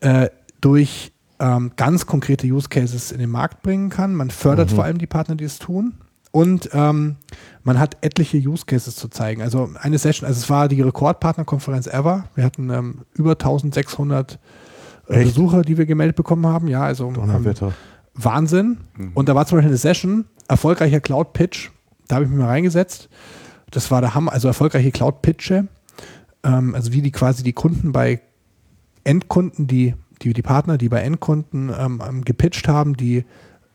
äh, 0.00 0.28
durch 0.60 1.12
ähm, 1.40 1.72
ganz 1.76 2.06
konkrete 2.06 2.46
Use 2.46 2.68
Cases 2.68 3.12
in 3.12 3.18
den 3.18 3.30
Markt 3.30 3.62
bringen 3.62 3.90
kann. 3.90 4.14
Man 4.14 4.30
fördert 4.30 4.70
vor 4.70 4.84
allem 4.84 4.98
die 4.98 5.06
Partner, 5.06 5.36
die 5.36 5.44
es 5.44 5.58
tun. 5.58 5.94
Und 6.34 6.70
ähm, 6.72 7.14
man 7.62 7.78
hat 7.78 7.98
etliche 8.00 8.38
Use 8.38 8.64
Cases 8.66 8.96
zu 8.96 9.06
zeigen. 9.06 9.40
Also 9.40 9.70
eine 9.80 9.98
Session, 9.98 10.26
also 10.26 10.40
es 10.40 10.50
war 10.50 10.66
die 10.66 10.82
Rekordpartnerkonferenz 10.82 11.86
ever. 11.86 12.24
Wir 12.34 12.42
hatten 12.42 12.70
ähm, 12.70 13.02
über 13.14 13.32
1600 13.32 14.40
äh, 15.06 15.14
Echt? 15.14 15.28
Besucher, 15.28 15.62
die 15.62 15.78
wir 15.78 15.86
gemeldet 15.86 16.16
bekommen 16.16 16.44
haben. 16.48 16.66
Ja, 16.66 16.82
also 16.82 17.06
ähm. 17.06 17.54
Wahnsinn. 18.14 18.78
Und 19.14 19.28
da 19.28 19.36
war 19.36 19.46
zum 19.46 19.58
Beispiel 19.58 19.68
eine 19.68 19.76
Session, 19.76 20.24
erfolgreicher 20.48 20.98
Cloud-Pitch. 20.98 21.70
Da 22.08 22.16
habe 22.16 22.24
ich 22.24 22.30
mich 22.32 22.40
mal 22.40 22.48
reingesetzt. 22.48 23.08
Das 23.70 23.92
war 23.92 24.00
der 24.00 24.16
Hammer, 24.16 24.32
also 24.32 24.48
erfolgreiche 24.48 24.90
Cloud-Pitche. 24.90 25.68
Ähm, 26.42 26.74
also 26.74 26.92
wie 26.92 27.00
die 27.00 27.12
quasi 27.12 27.44
die 27.44 27.52
Kunden 27.52 27.92
bei 27.92 28.20
Endkunden, 29.04 29.68
die, 29.68 29.94
die, 30.20 30.32
die 30.32 30.42
Partner, 30.42 30.78
die 30.78 30.88
bei 30.88 31.00
Endkunden 31.00 31.70
ähm, 31.78 32.24
gepitcht 32.24 32.66
haben, 32.66 32.96
die 32.96 33.24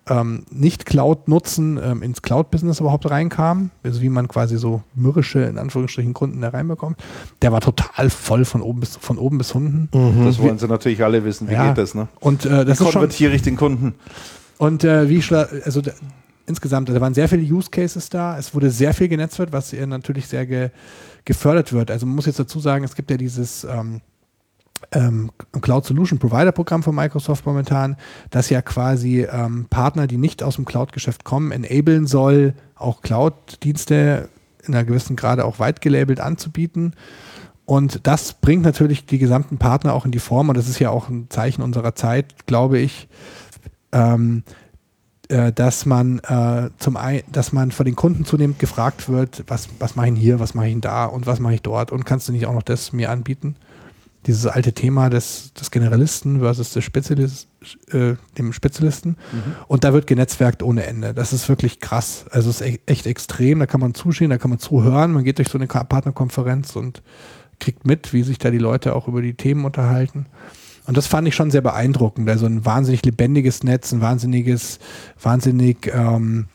ähm, 0.09 0.43
nicht 0.51 0.85
Cloud 0.85 1.27
nutzen, 1.27 1.79
ähm, 1.81 2.01
ins 2.03 2.21
Cloud-Business 2.21 2.79
überhaupt 2.79 3.09
reinkamen. 3.09 3.71
Also 3.83 4.01
wie 4.01 4.09
man 4.09 4.27
quasi 4.27 4.57
so 4.57 4.81
mürrische, 4.95 5.39
in 5.41 5.57
Anführungsstrichen, 5.57 6.13
Kunden 6.13 6.41
da 6.41 6.49
reinbekommt. 6.49 6.97
Der 7.41 7.51
war 7.51 7.61
total 7.61 8.09
voll 8.09 8.43
von 8.45 8.61
oben 8.61 8.79
bis, 8.79 8.95
von 8.97 9.17
oben 9.17 9.37
bis 9.37 9.51
unten. 9.53 9.89
Das 10.25 10.39
wollen 10.39 10.57
sie 10.57 10.67
natürlich 10.67 11.03
alle 11.03 11.23
wissen. 11.23 11.47
Wie 11.47 11.53
Ja. 11.53 11.67
geht 11.69 11.77
das, 11.77 11.93
ne? 11.95 12.07
Und 12.19 12.45
äh, 12.45 12.65
das 12.65 12.67
Wie 12.67 12.71
ist 12.71 12.77
schon, 12.79 12.91
konvertiere 13.01 13.33
ich 13.33 13.41
den 13.43 13.55
Kunden? 13.55 13.93
und 14.57 14.83
äh, 14.83 15.07
wie 15.09 15.19
schla- 15.19 15.47
also 15.63 15.81
da, 15.81 15.91
insgesamt, 16.47 16.89
da 16.89 16.99
waren 16.99 17.13
sehr 17.13 17.29
viele 17.29 17.43
Use 17.43 17.69
Cases 17.69 18.09
da. 18.09 18.37
Es 18.37 18.53
wurde 18.55 18.71
sehr 18.71 18.93
viel 18.93 19.07
genetzelt, 19.07 19.51
was 19.51 19.71
natürlich 19.73 20.27
sehr 20.27 20.45
ge, 20.45 20.69
gefördert 21.23 21.71
wird. 21.71 21.91
Also 21.91 22.05
man 22.07 22.15
muss 22.15 22.25
jetzt 22.25 22.39
dazu 22.39 22.59
sagen, 22.59 22.83
es 22.83 22.95
gibt 22.95 23.11
ja 23.11 23.17
dieses 23.17 23.63
ähm, 23.63 24.01
ähm, 24.91 25.31
Cloud 25.61 25.85
Solution 25.85 26.19
Provider 26.19 26.51
Programm 26.51 26.83
von 26.83 26.95
Microsoft 26.95 27.45
momentan, 27.45 27.97
das 28.29 28.49
ja 28.49 28.61
quasi 28.61 29.21
ähm, 29.23 29.67
Partner, 29.69 30.07
die 30.07 30.17
nicht 30.17 30.43
aus 30.43 30.55
dem 30.55 30.65
Cloud-Geschäft 30.65 31.23
kommen, 31.23 31.51
enablen 31.51 32.07
soll, 32.07 32.53
auch 32.75 33.01
Cloud-Dienste 33.01 34.29
in 34.63 34.73
einer 34.73 34.85
gewissen 34.85 35.15
Grade 35.15 35.45
auch 35.45 35.59
weit 35.59 35.81
gelabelt 35.81 36.19
anzubieten. 36.19 36.93
Und 37.65 38.07
das 38.07 38.33
bringt 38.33 38.63
natürlich 38.63 39.05
die 39.05 39.19
gesamten 39.19 39.57
Partner 39.57 39.93
auch 39.93 40.05
in 40.05 40.11
die 40.11 40.19
Form, 40.19 40.49
und 40.49 40.57
das 40.57 40.67
ist 40.67 40.79
ja 40.79 40.89
auch 40.89 41.09
ein 41.09 41.27
Zeichen 41.29 41.61
unserer 41.61 41.93
Zeit, 41.93 42.47
glaube 42.47 42.79
ich, 42.79 43.07
ähm, 43.91 44.43
äh, 45.27 45.51
dass 45.51 45.85
man 45.85 46.17
äh, 46.19 46.71
zum 46.79 46.97
ein, 46.97 47.21
dass 47.31 47.53
man 47.53 47.71
von 47.71 47.85
den 47.85 47.95
Kunden 47.95 48.25
zunehmend 48.25 48.57
gefragt 48.57 49.07
wird, 49.07 49.43
was, 49.45 49.69
was 49.77 49.95
mache 49.95 50.09
ich 50.09 50.19
hier, 50.19 50.39
was 50.39 50.55
mache 50.55 50.67
ich 50.67 50.81
da 50.81 51.05
und 51.05 51.27
was 51.27 51.39
mache 51.39 51.53
ich 51.53 51.61
dort 51.61 51.91
und 51.91 52.05
kannst 52.05 52.27
du 52.27 52.31
nicht 52.31 52.47
auch 52.47 52.53
noch 52.53 52.63
das 52.63 52.93
mir 52.93 53.11
anbieten? 53.11 53.55
Dieses 54.29 54.45
alte 54.45 54.73
Thema 54.73 55.09
des, 55.09 55.53
des 55.55 55.71
Generalisten 55.71 56.41
versus 56.41 56.71
des 56.71 56.83
Spezialist, 56.83 57.47
äh, 57.91 58.13
dem 58.37 58.53
Spezialisten. 58.53 59.17
Und 59.67 59.83
da 59.83 59.91
wird 59.91 60.05
genetzwerkt 60.05 60.61
ohne 60.61 60.85
Ende. 60.85 61.15
Das 61.15 61.33
ist 61.33 61.49
wirklich 61.49 61.79
krass. 61.79 62.25
Also 62.29 62.51
es 62.51 62.61
ist 62.61 62.67
e- 62.67 62.79
echt 62.85 63.07
extrem. 63.07 63.57
Da 63.57 63.65
kann 63.65 63.81
man 63.81 63.95
zuschauen, 63.95 64.29
da 64.29 64.37
kann 64.37 64.51
man 64.51 64.59
zuhören. 64.59 65.13
Man 65.13 65.23
geht 65.23 65.39
durch 65.39 65.49
so 65.49 65.57
eine 65.57 65.65
Partnerkonferenz 65.65 66.75
und 66.75 67.01
kriegt 67.59 67.87
mit, 67.87 68.13
wie 68.13 68.21
sich 68.21 68.37
da 68.37 68.51
die 68.51 68.59
Leute 68.59 68.93
auch 68.93 69.07
über 69.07 69.23
die 69.23 69.33
Themen 69.33 69.65
unterhalten. 69.65 70.27
Und 70.85 70.95
das 70.95 71.07
fand 71.07 71.27
ich 71.27 71.33
schon 71.33 71.49
sehr 71.49 71.61
beeindruckend. 71.61 72.29
Also 72.29 72.45
ein 72.45 72.65
wahnsinnig 72.65 73.03
lebendiges 73.03 73.63
Netz, 73.63 73.91
ein 73.91 74.01
wahnsinniges, 74.01 74.77
wahnsinnig, 75.19 75.91
ähm, 75.91 76.49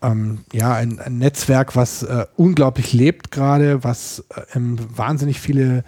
ähm, 0.00 0.40
ja, 0.52 0.74
ein, 0.74 1.00
ein 1.00 1.18
Netzwerk, 1.18 1.74
was 1.74 2.04
äh, 2.04 2.26
unglaublich 2.36 2.92
lebt 2.92 3.32
gerade, 3.32 3.82
was 3.82 4.24
äh, 4.34 4.56
ähm, 4.56 4.78
wahnsinnig 4.94 5.40
viele, 5.40 5.82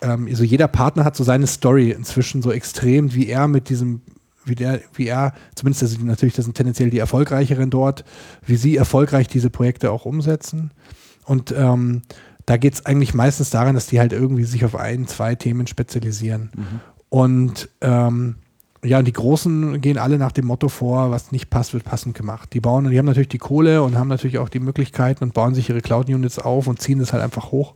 ähm, 0.00 0.26
also 0.28 0.44
jeder 0.44 0.68
Partner 0.68 1.04
hat 1.04 1.16
so 1.16 1.24
seine 1.24 1.46
Story 1.46 1.90
inzwischen 1.90 2.42
so 2.42 2.52
extrem, 2.52 3.14
wie 3.14 3.28
er 3.28 3.48
mit 3.48 3.68
diesem, 3.68 4.02
wie 4.44 4.54
der, 4.54 4.80
wie 4.94 5.06
er, 5.06 5.32
zumindest 5.54 5.88
sind 5.88 6.04
natürlich, 6.04 6.34
das 6.34 6.44
sind 6.44 6.56
tendenziell 6.56 6.90
die 6.90 6.98
erfolgreicheren 6.98 7.70
dort, 7.70 8.04
wie 8.44 8.56
sie 8.56 8.76
erfolgreich 8.76 9.28
diese 9.28 9.50
Projekte 9.50 9.90
auch 9.90 10.04
umsetzen. 10.04 10.70
Und 11.24 11.52
ähm, 11.56 12.02
da 12.46 12.56
geht 12.56 12.74
es 12.74 12.86
eigentlich 12.86 13.12
meistens 13.12 13.50
daran, 13.50 13.74
dass 13.74 13.88
die 13.88 13.98
halt 13.98 14.12
irgendwie 14.12 14.44
sich 14.44 14.64
auf 14.64 14.76
ein, 14.76 15.08
zwei 15.08 15.34
Themen 15.34 15.66
spezialisieren. 15.66 16.50
Und 17.08 17.68
ähm, 17.80 18.36
ja, 18.84 19.00
und 19.00 19.04
die 19.06 19.12
Großen 19.12 19.80
gehen 19.80 19.98
alle 19.98 20.16
nach 20.16 20.30
dem 20.30 20.46
Motto 20.46 20.68
vor, 20.68 21.10
was 21.10 21.32
nicht 21.32 21.50
passt, 21.50 21.74
wird 21.74 21.84
passend 21.84 22.16
gemacht. 22.16 22.52
Die 22.52 22.60
bauen, 22.60 22.88
die 22.88 22.98
haben 22.98 23.06
natürlich 23.06 23.28
die 23.28 23.38
Kohle 23.38 23.82
und 23.82 23.98
haben 23.98 24.08
natürlich 24.08 24.38
auch 24.38 24.48
die 24.48 24.60
Möglichkeiten 24.60 25.24
und 25.24 25.34
bauen 25.34 25.54
sich 25.54 25.68
ihre 25.70 25.80
Cloud-Units 25.80 26.38
auf 26.38 26.68
und 26.68 26.80
ziehen 26.80 27.00
das 27.00 27.12
halt 27.12 27.22
einfach 27.22 27.50
hoch. 27.50 27.74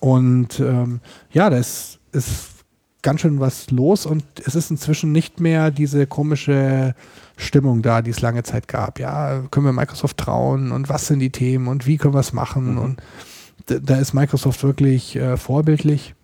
Und 0.00 0.60
ähm, 0.60 1.00
ja, 1.32 1.50
das 1.50 1.98
ist 2.12 2.56
ganz 3.02 3.20
schön 3.20 3.38
was 3.38 3.70
los 3.70 4.04
und 4.04 4.24
es 4.44 4.56
ist 4.56 4.70
inzwischen 4.70 5.12
nicht 5.12 5.38
mehr 5.38 5.70
diese 5.70 6.08
komische 6.08 6.94
Stimmung 7.36 7.82
da, 7.82 8.02
die 8.02 8.10
es 8.10 8.20
lange 8.20 8.42
Zeit 8.42 8.66
gab. 8.66 8.98
Ja, 8.98 9.42
können 9.50 9.66
wir 9.66 9.72
Microsoft 9.72 10.16
trauen 10.16 10.72
und 10.72 10.88
was 10.88 11.06
sind 11.06 11.20
die 11.20 11.30
Themen 11.30 11.68
und 11.68 11.86
wie 11.86 11.98
können 11.98 12.14
wir 12.14 12.20
es 12.20 12.32
machen? 12.32 12.72
Mhm. 12.72 12.78
Und 12.78 13.02
da, 13.66 13.78
da 13.78 13.96
ist 13.96 14.12
Microsoft 14.12 14.62
wirklich 14.64 15.14
äh, 15.14 15.36
vorbildlich. 15.36 16.14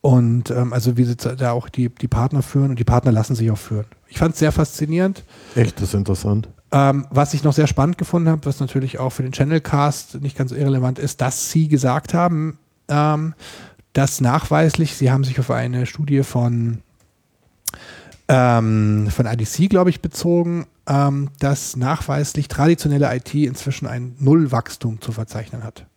Und 0.00 0.50
ähm, 0.50 0.72
also 0.72 0.96
wie 0.96 1.04
sie 1.04 1.16
da 1.16 1.52
auch 1.52 1.68
die, 1.68 1.90
die 1.90 2.08
Partner 2.08 2.42
führen 2.42 2.70
und 2.70 2.78
die 2.78 2.84
Partner 2.84 3.12
lassen 3.12 3.34
sich 3.34 3.50
auch 3.50 3.58
führen. 3.58 3.86
Ich 4.08 4.18
fand 4.18 4.32
es 4.32 4.40
sehr 4.40 4.52
faszinierend. 4.52 5.24
Echt, 5.54 5.76
das 5.76 5.90
ist 5.90 5.94
interessant. 5.94 6.48
Ähm, 6.70 7.06
was 7.10 7.32
ich 7.32 7.44
noch 7.44 7.54
sehr 7.54 7.66
spannend 7.66 7.96
gefunden 7.96 8.28
habe, 8.28 8.44
was 8.44 8.60
natürlich 8.60 8.98
auch 8.98 9.10
für 9.10 9.22
den 9.22 9.32
Channelcast 9.32 10.20
nicht 10.20 10.36
ganz 10.36 10.52
irrelevant 10.52 10.98
ist, 10.98 11.20
dass 11.20 11.50
sie 11.50 11.68
gesagt 11.68 12.12
haben, 12.12 12.58
ähm, 12.88 13.34
dass 13.94 14.20
nachweislich, 14.20 14.94
sie 14.94 15.10
haben 15.10 15.24
sich 15.24 15.40
auf 15.40 15.50
eine 15.50 15.86
Studie 15.86 16.22
von, 16.22 16.78
ähm, 18.28 19.08
von 19.10 19.26
IDC, 19.26 19.70
glaube 19.70 19.90
ich, 19.90 20.02
bezogen, 20.02 20.66
ähm, 20.86 21.30
dass 21.38 21.76
nachweislich 21.76 22.48
traditionelle 22.48 23.14
IT 23.16 23.34
inzwischen 23.34 23.86
ein 23.86 24.14
Nullwachstum 24.18 25.00
zu 25.00 25.12
verzeichnen 25.12 25.64
hat. 25.64 25.87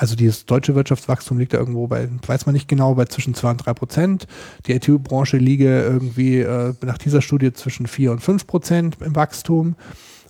Also 0.00 0.16
dieses 0.16 0.46
deutsche 0.46 0.74
Wirtschaftswachstum 0.74 1.36
liegt 1.36 1.52
da 1.52 1.58
irgendwo 1.58 1.86
bei, 1.86 2.08
weiß 2.26 2.46
man 2.46 2.54
nicht 2.54 2.68
genau, 2.68 2.94
bei 2.94 3.04
zwischen 3.04 3.34
2 3.34 3.50
und 3.50 3.66
3 3.66 3.74
Prozent. 3.74 4.26
Die 4.64 4.72
IT-Branche 4.72 5.36
liege 5.36 5.82
irgendwie 5.82 6.38
äh, 6.38 6.72
nach 6.80 6.96
dieser 6.96 7.20
Studie 7.20 7.52
zwischen 7.52 7.86
4 7.86 8.12
und 8.12 8.20
5 8.20 8.46
Prozent 8.46 8.96
im 9.02 9.14
Wachstum. 9.14 9.76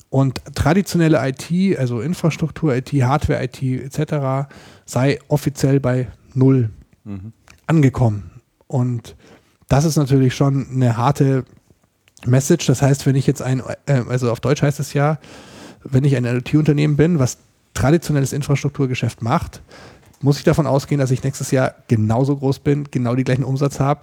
Und 0.09 0.43
traditionelle 0.57 1.21
IT, 1.25 1.79
also 1.79 2.01
Infrastruktur, 2.01 2.75
IT, 2.75 2.93
Hardware, 2.95 3.45
IT 3.45 3.63
etc., 3.63 4.51
sei 4.87 5.21
offiziell 5.29 5.79
bei 5.79 6.09
null 6.35 6.71
angekommen. 7.69 8.29
Und 8.67 9.15
das 9.69 9.85
ist 9.85 9.95
natürlich 9.95 10.35
schon 10.35 10.67
eine 10.73 10.97
harte 10.97 11.45
Message. 12.27 12.67
Das 12.67 12.83
heißt, 12.83 13.07
wenn 13.07 13.15
ich 13.15 13.29
jetzt 13.29 13.41
ein, 13.41 13.63
äh, 13.87 14.03
also 14.09 14.33
auf 14.33 14.41
Deutsch 14.41 14.63
heißt 14.63 14.81
es 14.81 14.95
ja, 14.95 15.21
wenn 15.85 16.03
ich 16.03 16.17
ein 16.17 16.25
IT-Unternehmen 16.25 16.97
bin, 16.97 17.21
was 17.21 17.39
traditionelles 17.75 18.33
Infrastrukturgeschäft 18.33 19.23
macht, 19.23 19.63
muss 20.21 20.39
ich 20.39 20.45
davon 20.45 20.67
ausgehen, 20.67 20.99
dass 20.99 21.11
ich 21.11 21.23
nächstes 21.23 21.51
Jahr 21.51 21.75
genauso 21.89 22.37
groß 22.37 22.59
bin, 22.61 22.85
genau 22.91 23.15
die 23.15 23.25
gleichen 23.25 23.45
Umsatz 23.45 23.81
habe 23.81 24.03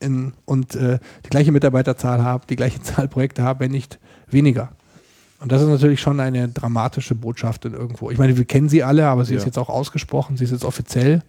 in, 0.00 0.32
und 0.44 0.74
äh, 0.76 0.98
die 1.24 1.30
gleiche 1.30 1.50
Mitarbeiterzahl 1.52 2.22
habe, 2.22 2.46
die 2.48 2.56
gleiche 2.56 2.80
Zahl 2.82 3.08
Projekte 3.08 3.42
habe, 3.42 3.60
wenn 3.60 3.70
nicht 3.72 3.98
weniger. 4.28 4.72
Und 5.40 5.52
das 5.52 5.62
ist 5.62 5.68
natürlich 5.68 6.00
schon 6.00 6.18
eine 6.20 6.48
dramatische 6.48 7.14
Botschaft 7.14 7.64
in 7.64 7.72
irgendwo. 7.72 8.10
Ich 8.10 8.18
meine, 8.18 8.36
wir 8.36 8.44
kennen 8.44 8.68
sie 8.68 8.82
alle, 8.82 9.06
aber 9.06 9.24
sie 9.24 9.34
Ja. 9.34 9.38
ist 9.38 9.46
jetzt 9.46 9.58
auch 9.58 9.68
ausgesprochen, 9.68 10.36
sie 10.36 10.44
ist 10.44 10.50
jetzt 10.50 10.64
offiziell. 10.64 11.22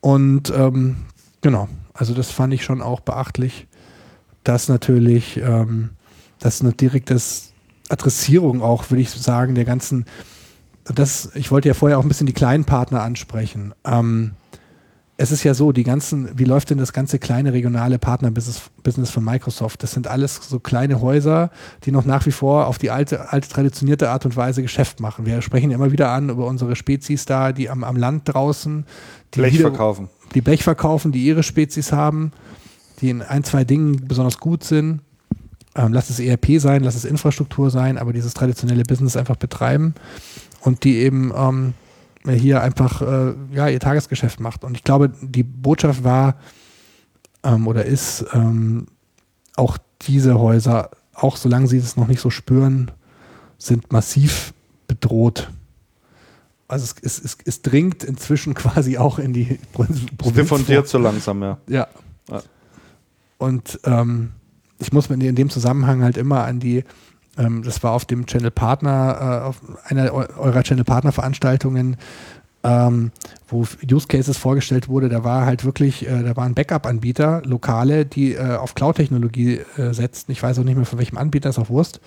Und 0.00 0.52
ähm, 0.56 0.96
genau, 1.40 1.68
also 1.92 2.14
das 2.14 2.30
fand 2.30 2.52
ich 2.52 2.64
schon 2.64 2.82
auch 2.82 3.00
beachtlich, 3.00 3.66
dass 4.42 4.68
natürlich 4.68 5.38
ähm, 5.38 5.90
das 6.40 6.60
eine 6.60 6.72
direkte 6.72 7.16
Adressierung 7.88 8.62
auch, 8.62 8.90
würde 8.90 9.02
ich 9.02 9.10
sagen, 9.10 9.54
der 9.54 9.64
ganzen, 9.64 10.06
das, 10.84 11.30
ich 11.34 11.50
wollte 11.50 11.68
ja 11.68 11.74
vorher 11.74 11.98
auch 11.98 12.02
ein 12.02 12.08
bisschen 12.08 12.26
die 12.26 12.32
kleinen 12.32 12.64
Partner 12.64 13.02
ansprechen. 13.02 13.74
Ähm, 13.84 14.32
es 15.16 15.30
ist 15.30 15.44
ja 15.44 15.54
so, 15.54 15.70
die 15.70 15.84
ganzen, 15.84 16.36
wie 16.36 16.44
läuft 16.44 16.70
denn 16.70 16.78
das 16.78 16.92
ganze 16.92 17.20
kleine 17.20 17.52
regionale 17.52 18.00
Partnerbusiness 18.00 18.62
Business 18.82 19.10
von 19.10 19.24
Microsoft? 19.24 19.82
Das 19.84 19.92
sind 19.92 20.08
alles 20.08 20.40
so 20.48 20.58
kleine 20.58 21.00
Häuser, 21.00 21.50
die 21.84 21.92
noch 21.92 22.04
nach 22.04 22.26
wie 22.26 22.32
vor 22.32 22.66
auf 22.66 22.78
die 22.78 22.90
alte, 22.90 23.30
alte 23.32 23.48
traditionierte 23.48 24.10
Art 24.10 24.24
und 24.24 24.36
Weise 24.36 24.60
Geschäft 24.62 24.98
machen. 24.98 25.24
Wir 25.24 25.40
sprechen 25.40 25.70
immer 25.70 25.92
wieder 25.92 26.10
an 26.10 26.30
über 26.30 26.46
unsere 26.46 26.74
Spezies 26.74 27.26
da, 27.26 27.52
die 27.52 27.70
am, 27.70 27.84
am 27.84 27.96
Land 27.96 28.22
draußen, 28.24 28.86
die 29.34 29.38
Blech 29.38 29.54
wieder- 29.54 29.68
verkaufen. 29.68 30.08
die 30.34 30.40
Blech 30.40 30.64
verkaufen, 30.64 31.12
die 31.12 31.24
ihre 31.24 31.44
Spezies 31.44 31.92
haben, 31.92 32.32
die 33.00 33.10
in 33.10 33.22
ein, 33.22 33.44
zwei 33.44 33.62
Dingen 33.62 34.06
besonders 34.08 34.38
gut 34.40 34.64
sind. 34.64 35.00
Ähm, 35.76 35.92
lass 35.92 36.10
es 36.10 36.20
ERP 36.20 36.60
sein, 36.60 36.84
lass 36.84 36.94
es 36.94 37.04
Infrastruktur 37.04 37.70
sein, 37.70 37.98
aber 37.98 38.12
dieses 38.12 38.34
traditionelle 38.34 38.84
Business 38.84 39.16
einfach 39.16 39.36
betreiben 39.36 39.94
und 40.60 40.84
die 40.84 40.98
eben 40.98 41.32
ähm, 41.36 41.74
hier 42.28 42.62
einfach 42.62 43.02
äh, 43.02 43.34
ja, 43.52 43.68
ihr 43.68 43.80
Tagesgeschäft 43.80 44.40
macht. 44.40 44.64
Und 44.64 44.76
ich 44.76 44.84
glaube, 44.84 45.12
die 45.20 45.42
Botschaft 45.42 46.04
war 46.04 46.36
ähm, 47.42 47.66
oder 47.66 47.84
ist 47.84 48.24
ähm, 48.32 48.86
auch 49.56 49.78
diese 50.02 50.38
Häuser, 50.38 50.90
auch 51.12 51.36
solange 51.36 51.66
sie 51.66 51.78
es 51.78 51.96
noch 51.96 52.06
nicht 52.06 52.20
so 52.20 52.30
spüren, 52.30 52.90
sind 53.58 53.92
massiv 53.92 54.54
bedroht. 54.86 55.50
Also 56.68 56.84
es, 57.02 57.18
es, 57.18 57.24
es, 57.24 57.38
es 57.44 57.62
dringt 57.62 58.04
inzwischen 58.04 58.54
quasi 58.54 58.96
auch 58.96 59.18
in 59.18 59.32
die 59.32 59.58
Provinz. 59.72 60.00
Es 60.24 60.32
diffundiert 60.34 60.88
so 60.88 60.98
langsam, 60.98 61.42
ja. 61.42 61.58
ja. 61.68 61.88
Ja. 62.30 62.42
Und 63.38 63.80
ähm, 63.84 64.32
ich 64.78 64.92
muss 64.92 65.08
mir 65.08 65.16
in 65.16 65.34
dem 65.36 65.50
Zusammenhang 65.50 66.02
halt 66.02 66.16
immer 66.16 66.44
an 66.44 66.60
die, 66.60 66.84
ähm, 67.38 67.62
das 67.62 67.82
war 67.82 67.92
auf 67.92 68.04
dem 68.04 68.26
Channel 68.26 68.50
Partner, 68.50 69.42
äh, 69.42 69.46
auf 69.46 69.60
einer 69.84 70.12
eu- 70.12 70.26
eurer 70.38 70.62
Channel 70.62 70.84
Partner 70.84 71.12
Veranstaltungen, 71.12 71.96
ähm, 72.62 73.12
wo 73.46 73.66
Use 73.90 74.06
Cases 74.08 74.36
vorgestellt 74.38 74.88
wurde, 74.88 75.08
da 75.10 75.22
war 75.22 75.44
halt 75.44 75.64
wirklich, 75.64 76.06
äh, 76.08 76.22
da 76.22 76.34
waren 76.36 76.54
Backup-Anbieter, 76.54 77.42
lokale, 77.44 78.06
die 78.06 78.34
äh, 78.34 78.56
auf 78.56 78.74
Cloud-Technologie 78.74 79.60
äh, 79.76 79.92
setzten. 79.92 80.32
Ich 80.32 80.42
weiß 80.42 80.58
auch 80.58 80.64
nicht 80.64 80.76
mehr 80.76 80.86
von 80.86 80.98
welchem 80.98 81.18
Anbieter, 81.18 81.50
ist 81.50 81.58
auch 81.58 81.68
Wurst. 81.68 82.00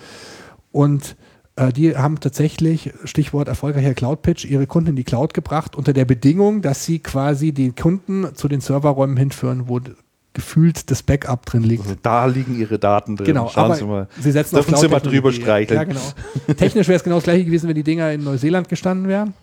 Und 0.72 1.14
äh, 1.54 1.72
die 1.72 1.96
haben 1.96 2.18
tatsächlich, 2.18 2.92
Stichwort 3.04 3.46
erfolgreicher 3.46 3.94
Cloud-Pitch, 3.94 4.44
ihre 4.46 4.66
Kunden 4.66 4.90
in 4.90 4.96
die 4.96 5.04
Cloud 5.04 5.32
gebracht, 5.32 5.76
unter 5.76 5.92
der 5.92 6.04
Bedingung, 6.04 6.60
dass 6.60 6.84
sie 6.84 6.98
quasi 6.98 7.52
die 7.52 7.70
Kunden 7.70 8.34
zu 8.34 8.48
den 8.48 8.60
Serverräumen 8.60 9.16
hinführen, 9.16 9.68
wo 9.68 9.80
gefühlt 10.38 10.88
das 10.88 11.02
Backup 11.02 11.46
drin 11.46 11.64
liegt. 11.64 11.82
Also 11.82 11.96
da 12.00 12.26
liegen 12.26 12.56
ihre 12.56 12.78
Daten 12.78 13.16
drin. 13.16 13.26
Genau, 13.26 13.48
Schauen 13.48 13.64
aber 13.64 13.74
Sie 13.74 13.84
mal. 13.84 14.08
sie 14.20 14.30
setzen 14.30 14.54
Dürfen 14.54 14.72
auf 14.72 14.80
Sie 14.80 14.86
mal 14.86 15.00
drüber 15.00 15.32
streicheln. 15.32 15.76
Ja, 15.76 15.82
genau. 15.82 16.00
Technisch 16.56 16.86
wäre 16.86 16.96
es 16.96 17.02
genau 17.02 17.16
das 17.16 17.24
gleiche 17.24 17.44
gewesen, 17.44 17.66
wenn 17.68 17.74
die 17.74 17.82
Dinger 17.82 18.12
in 18.12 18.22
Neuseeland 18.22 18.68
gestanden 18.68 19.08
wären. 19.08 19.34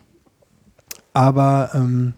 Aber, 1.12 1.72
ähm, 1.74 2.14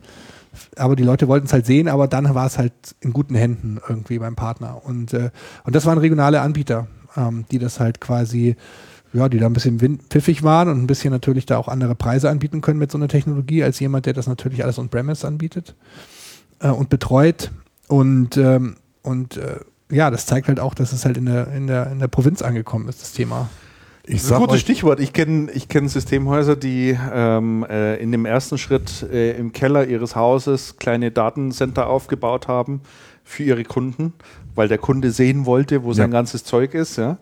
aber 0.75 0.95
die 0.95 1.01
Leute 1.01 1.27
wollten 1.27 1.47
es 1.47 1.53
halt 1.53 1.65
sehen, 1.65 1.87
aber 1.87 2.07
dann 2.07 2.35
war 2.35 2.45
es 2.45 2.59
halt 2.59 2.73
in 3.01 3.13
guten 3.13 3.33
Händen 3.33 3.79
irgendwie 3.89 4.19
beim 4.19 4.35
Partner. 4.35 4.79
Und, 4.85 5.11
äh, 5.11 5.31
und 5.63 5.75
das 5.75 5.87
waren 5.87 5.97
regionale 5.97 6.41
Anbieter, 6.41 6.85
ähm, 7.15 7.45
die 7.49 7.57
das 7.57 7.79
halt 7.79 7.99
quasi, 7.99 8.57
ja, 9.11 9.27
die 9.27 9.39
da 9.39 9.47
ein 9.47 9.53
bisschen 9.53 9.79
pfiffig 10.07 10.43
waren 10.43 10.69
und 10.69 10.83
ein 10.83 10.87
bisschen 10.87 11.11
natürlich 11.11 11.47
da 11.47 11.57
auch 11.57 11.67
andere 11.67 11.95
Preise 11.95 12.29
anbieten 12.29 12.61
können 12.61 12.77
mit 12.77 12.91
so 12.91 12.99
einer 12.99 13.07
Technologie, 13.07 13.63
als 13.63 13.79
jemand, 13.79 14.05
der 14.05 14.13
das 14.13 14.27
natürlich 14.27 14.63
alles 14.63 14.77
on-premise 14.77 15.25
anbietet 15.25 15.73
äh, 16.59 16.69
und 16.69 16.89
betreut. 16.89 17.49
Und, 17.87 18.37
ähm, 18.37 18.75
und 19.01 19.37
äh, 19.37 19.59
ja, 19.89 20.11
das 20.11 20.25
zeigt 20.25 20.47
halt 20.47 20.59
auch, 20.59 20.73
dass 20.73 20.91
es 20.91 21.05
halt 21.05 21.17
in 21.17 21.25
der, 21.25 21.47
in 21.53 21.67
der, 21.67 21.91
in 21.91 21.99
der 21.99 22.07
Provinz 22.07 22.41
angekommen 22.41 22.87
ist, 22.89 23.01
das 23.01 23.13
Thema. 23.13 23.49
Ich 24.05 24.15
Das 24.21 24.23
ist 24.25 24.31
ein 24.31 24.39
gutes 24.39 24.55
euch, 24.55 24.61
Stichwort. 24.61 24.99
Ich 25.01 25.11
kenne 25.11 25.51
ich 25.51 25.67
kenn 25.67 25.89
Systemhäuser, 25.89 26.55
die 26.55 26.97
ähm, 27.13 27.65
äh, 27.69 27.95
in 27.97 28.11
dem 28.13 28.25
ersten 28.25 28.57
Schritt 28.57 29.03
äh, 29.03 29.31
im 29.37 29.51
Keller 29.51 29.85
ihres 29.85 30.15
Hauses 30.15 30.77
kleine 30.77 31.11
Datencenter 31.11 31.87
aufgebaut 31.87 32.47
haben 32.47 32.81
für 33.25 33.43
ihre 33.43 33.63
Kunden, 33.65 34.13
weil 34.55 34.69
der 34.69 34.77
Kunde 34.77 35.11
sehen 35.11 35.45
wollte, 35.45 35.83
wo 35.83 35.91
sein 35.91 36.09
Ja. 36.11 36.19
ganzes 36.19 36.45
Zeug 36.45 36.73
ist. 36.73 36.97
Ja? 36.97 37.17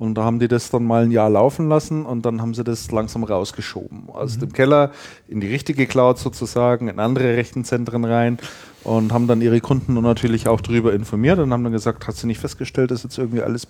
Und 0.00 0.14
da 0.14 0.24
haben 0.24 0.38
die 0.38 0.48
das 0.48 0.70
dann 0.70 0.86
mal 0.86 1.02
ein 1.02 1.10
Jahr 1.10 1.28
laufen 1.28 1.68
lassen 1.68 2.06
und 2.06 2.24
dann 2.24 2.40
haben 2.40 2.54
sie 2.54 2.64
das 2.64 2.90
langsam 2.90 3.22
rausgeschoben. 3.22 4.08
Aus 4.08 4.38
dem 4.38 4.50
Keller 4.50 4.92
in 5.28 5.42
die 5.42 5.46
richtige 5.48 5.86
Cloud 5.86 6.16
sozusagen, 6.18 6.88
in 6.88 6.98
andere 6.98 7.36
Rechenzentren 7.36 8.06
rein 8.06 8.38
und 8.82 9.12
haben 9.12 9.26
dann 9.26 9.42
ihre 9.42 9.60
Kunden 9.60 9.92
natürlich 10.00 10.48
auch 10.48 10.62
darüber 10.62 10.94
informiert 10.94 11.38
und 11.38 11.52
haben 11.52 11.62
dann 11.64 11.74
gesagt, 11.74 12.06
hast 12.08 12.22
du 12.22 12.26
nicht 12.26 12.38
festgestellt, 12.38 12.90
dass 12.90 13.02
jetzt 13.02 13.18
irgendwie 13.18 13.42
alles 13.42 13.68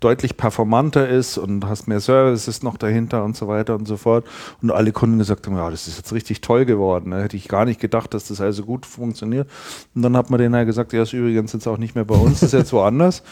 deutlich 0.00 0.36
performanter 0.36 1.08
ist 1.08 1.38
und 1.38 1.64
hast 1.64 1.86
mehr 1.86 2.00
Services 2.00 2.64
noch 2.64 2.76
dahinter 2.76 3.22
und 3.22 3.36
so 3.36 3.46
weiter 3.46 3.76
und 3.76 3.86
so 3.86 3.96
fort. 3.96 4.26
Und 4.60 4.72
alle 4.72 4.90
Kunden 4.90 5.18
gesagt 5.18 5.46
haben, 5.46 5.54
ja, 5.54 5.70
das 5.70 5.86
ist 5.86 5.96
jetzt 5.96 6.12
richtig 6.12 6.40
toll 6.40 6.64
geworden. 6.64 7.12
Da 7.12 7.20
hätte 7.20 7.36
ich 7.36 7.46
gar 7.46 7.64
nicht 7.64 7.78
gedacht, 7.78 8.14
dass 8.14 8.26
das 8.26 8.40
also 8.40 8.64
gut 8.64 8.84
funktioniert. 8.84 9.48
Und 9.94 10.02
dann 10.02 10.16
hat 10.16 10.28
man 10.28 10.40
denen 10.40 10.56
halt 10.56 10.66
gesagt, 10.66 10.92
ja, 10.92 11.02
ist 11.02 11.12
übrigens 11.12 11.52
jetzt 11.52 11.68
auch 11.68 11.78
nicht 11.78 11.94
mehr 11.94 12.04
bei 12.04 12.16
uns, 12.16 12.40
das 12.40 12.52
ist 12.52 12.58
jetzt 12.58 12.72
woanders. 12.72 13.22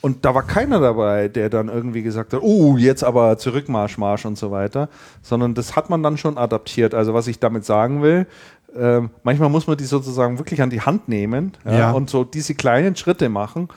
Und 0.00 0.24
da 0.24 0.34
war 0.34 0.44
keiner 0.44 0.78
dabei, 0.78 1.26
der 1.28 1.50
dann 1.50 1.68
irgendwie 1.68 2.02
gesagt 2.02 2.32
hat, 2.32 2.40
oh, 2.42 2.76
jetzt 2.76 3.02
aber 3.02 3.36
Zurückmarsch, 3.36 3.98
Marsch 3.98 4.24
und 4.26 4.38
so 4.38 4.50
weiter, 4.52 4.88
sondern 5.22 5.54
das 5.54 5.74
hat 5.74 5.90
man 5.90 6.02
dann 6.02 6.16
schon 6.16 6.38
adaptiert. 6.38 6.94
Also 6.94 7.14
was 7.14 7.26
ich 7.26 7.40
damit 7.40 7.64
sagen 7.64 8.00
will, 8.00 8.26
ähm, 8.76 9.10
manchmal 9.22 9.48
muss 9.48 9.66
man 9.66 9.76
die 9.76 9.84
sozusagen 9.84 10.38
wirklich 10.38 10.62
an 10.62 10.70
die 10.70 10.82
Hand 10.82 11.08
nehmen 11.08 11.52
ja, 11.64 11.78
Ja. 11.78 11.90
und 11.92 12.10
so 12.10 12.22
diese 12.22 12.54
kleinen 12.54 12.94
Schritte 12.96 13.28
machen, 13.28 13.68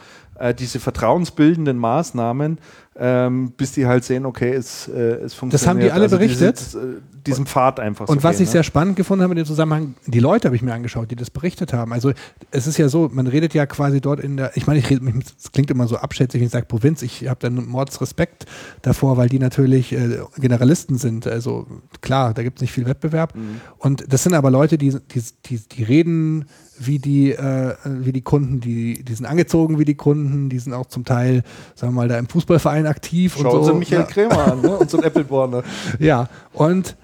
äh, 0.41 0.53
diese 0.53 0.79
vertrauensbildenden 0.79 1.77
Maßnahmen, 1.77 2.57
ähm, 2.97 3.51
bis 3.55 3.71
die 3.73 3.85
halt 3.85 4.03
sehen, 4.03 4.25
okay, 4.25 4.51
es, 4.51 4.87
äh, 4.87 4.91
es 4.91 5.33
funktioniert. 5.33 5.53
Das 5.53 5.67
haben 5.67 5.79
die 5.79 5.91
alle 5.91 6.09
berichtet? 6.09 6.59
Dieses, 6.59 6.75
äh, 6.75 6.79
diesen 7.25 7.45
Pfad 7.45 7.79
einfach 7.79 8.07
Und 8.09 8.19
zu 8.19 8.23
was 8.23 8.37
gehen, 8.37 8.43
ich 8.43 8.49
ne? 8.49 8.53
sehr 8.53 8.63
spannend 8.63 8.95
gefunden 8.95 9.23
habe 9.23 9.33
in 9.33 9.37
dem 9.37 9.45
Zusammenhang, 9.45 9.93
die 10.07 10.19
Leute 10.19 10.47
habe 10.47 10.55
ich 10.55 10.61
mir 10.61 10.73
angeschaut, 10.73 11.11
die 11.11 11.15
das 11.15 11.29
berichtet 11.29 11.73
haben. 11.73 11.93
Also 11.93 12.11
es 12.49 12.67
ist 12.67 12.77
ja 12.77 12.89
so, 12.89 13.09
man 13.13 13.27
redet 13.27 13.53
ja 13.53 13.65
quasi 13.65 14.01
dort 14.01 14.19
in 14.19 14.37
der, 14.37 14.57
ich 14.57 14.67
meine, 14.67 14.79
ich 14.79 14.89
rede, 14.89 15.01
es 15.37 15.51
klingt 15.51 15.69
immer 15.71 15.87
so 15.87 15.97
abschätzig, 15.97 16.41
wenn 16.41 16.47
ich 16.47 16.51
sage 16.51 16.65
Provinz, 16.65 17.01
ich 17.01 17.27
habe 17.27 17.39
dann 17.39 17.65
Mordsrespekt 17.67 18.45
davor, 18.81 19.17
weil 19.17 19.29
die 19.29 19.39
natürlich 19.39 19.93
äh, 19.93 20.19
Generalisten 20.37 20.97
sind. 20.97 21.27
Also 21.27 21.67
klar, 22.01 22.33
da 22.33 22.43
gibt 22.43 22.57
es 22.57 22.61
nicht 22.61 22.71
viel 22.73 22.87
Wettbewerb. 22.87 23.35
Mhm. 23.35 23.61
Und 23.77 24.11
das 24.11 24.23
sind 24.23 24.33
aber 24.33 24.49
Leute, 24.49 24.77
die, 24.77 24.89
die, 24.89 25.23
die, 25.45 25.59
die 25.59 25.83
reden 25.83 26.45
wie 26.85 26.99
die, 26.99 27.31
äh, 27.31 27.75
wie 27.85 28.11
die 28.11 28.21
Kunden, 28.21 28.59
die, 28.59 29.03
die 29.03 29.13
sind 29.13 29.25
angezogen 29.25 29.79
wie 29.79 29.85
die 29.85 29.95
Kunden, 29.95 30.49
die 30.49 30.59
sind 30.59 30.73
auch 30.73 30.87
zum 30.87 31.05
Teil, 31.05 31.43
sagen 31.75 31.93
wir 31.93 32.01
mal, 32.01 32.07
da 32.07 32.17
im 32.17 32.27
Fußballverein 32.27 32.87
aktiv 32.87 33.35
Schauen 33.39 33.57
und 33.57 33.63
Sie 33.63 33.69
so. 33.69 33.75
Michael 33.75 34.01
Ja. 34.01 34.07
Krämer 34.07 34.51
an, 34.51 34.61
ne? 34.61 34.77
unseren 34.79 35.03
Appleborner. 35.03 35.63
Ja, 35.99 36.29
und, 36.53 36.95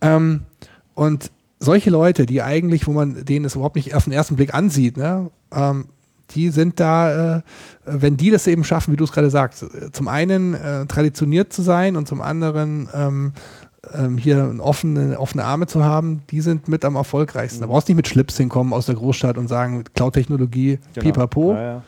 ähm, 0.00 0.42
und 0.94 1.30
solche 1.58 1.90
Leute, 1.90 2.26
die 2.26 2.42
eigentlich, 2.42 2.86
wo 2.86 2.92
man 2.92 3.24
denen 3.24 3.44
es 3.44 3.54
überhaupt 3.54 3.76
nicht 3.76 3.94
auf 3.94 4.04
den 4.04 4.12
ersten 4.12 4.36
Blick 4.36 4.54
ansieht, 4.54 4.96
ne, 4.96 5.30
ähm, 5.52 5.86
die 6.30 6.50
sind 6.50 6.80
da, 6.80 7.36
äh, 7.36 7.42
wenn 7.84 8.16
die 8.16 8.30
das 8.30 8.46
eben 8.46 8.64
schaffen, 8.64 8.92
wie 8.92 8.96
du 8.96 9.04
es 9.04 9.12
gerade 9.12 9.30
sagst, 9.30 9.64
zum 9.92 10.08
einen 10.08 10.54
äh, 10.54 10.86
traditioniert 10.86 11.52
zu 11.52 11.62
sein 11.62 11.96
und 11.96 12.08
zum 12.08 12.20
anderen 12.20 12.88
ähm, 12.92 13.32
ähm, 13.94 14.18
hier 14.18 14.54
offene, 14.60 15.18
offene 15.18 15.44
Arme 15.44 15.66
zu 15.66 15.84
haben, 15.84 16.22
die 16.30 16.40
sind 16.40 16.68
mit 16.68 16.84
am 16.84 16.96
erfolgreichsten. 16.96 17.60
Da 17.60 17.66
brauchst 17.66 17.88
du 17.88 17.92
nicht 17.92 17.96
mit 17.96 18.08
Schlips 18.08 18.36
hinkommen 18.36 18.72
aus 18.72 18.86
der 18.86 18.94
Großstadt 18.94 19.38
und 19.38 19.48
sagen, 19.48 19.84
Cloud-Technologie, 19.94 20.78
pipapo, 20.94 21.48
Genau. 21.48 21.54
Ja, 21.54 21.62
ja. 21.74 21.82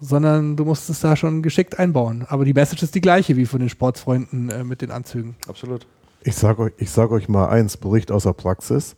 sondern 0.00 0.56
du 0.56 0.64
musst 0.64 0.88
es 0.90 1.00
da 1.00 1.16
schon 1.16 1.42
geschickt 1.42 1.78
einbauen. 1.78 2.24
Aber 2.28 2.44
die 2.44 2.52
Message 2.54 2.82
ist 2.82 2.94
die 2.94 3.00
gleiche 3.00 3.36
wie 3.36 3.46
von 3.46 3.60
den 3.60 3.68
Sportsfreunden 3.68 4.50
äh, 4.50 4.64
mit 4.64 4.82
den 4.82 4.90
Anzügen. 4.90 5.36
Absolut. 5.48 5.86
Ich 6.24 6.34
sage 6.36 6.62
euch, 6.62 6.72
ich 6.78 6.90
sag 6.90 7.10
euch 7.10 7.28
mal 7.28 7.48
eins, 7.48 7.76
Bericht 7.76 8.10
aus 8.12 8.24
der 8.24 8.32
Praxis. 8.32 8.96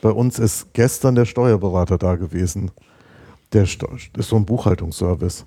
Bei 0.00 0.10
uns 0.10 0.38
ist 0.38 0.72
gestern 0.74 1.14
der 1.14 1.24
Steuerberater 1.24 1.96
da 1.98 2.16
gewesen. 2.16 2.70
Der 3.52 3.66
Steu- 3.66 3.86
ist 4.16 4.28
so 4.28 4.36
ein 4.36 4.44
Buchhaltungsservice. 4.44 5.46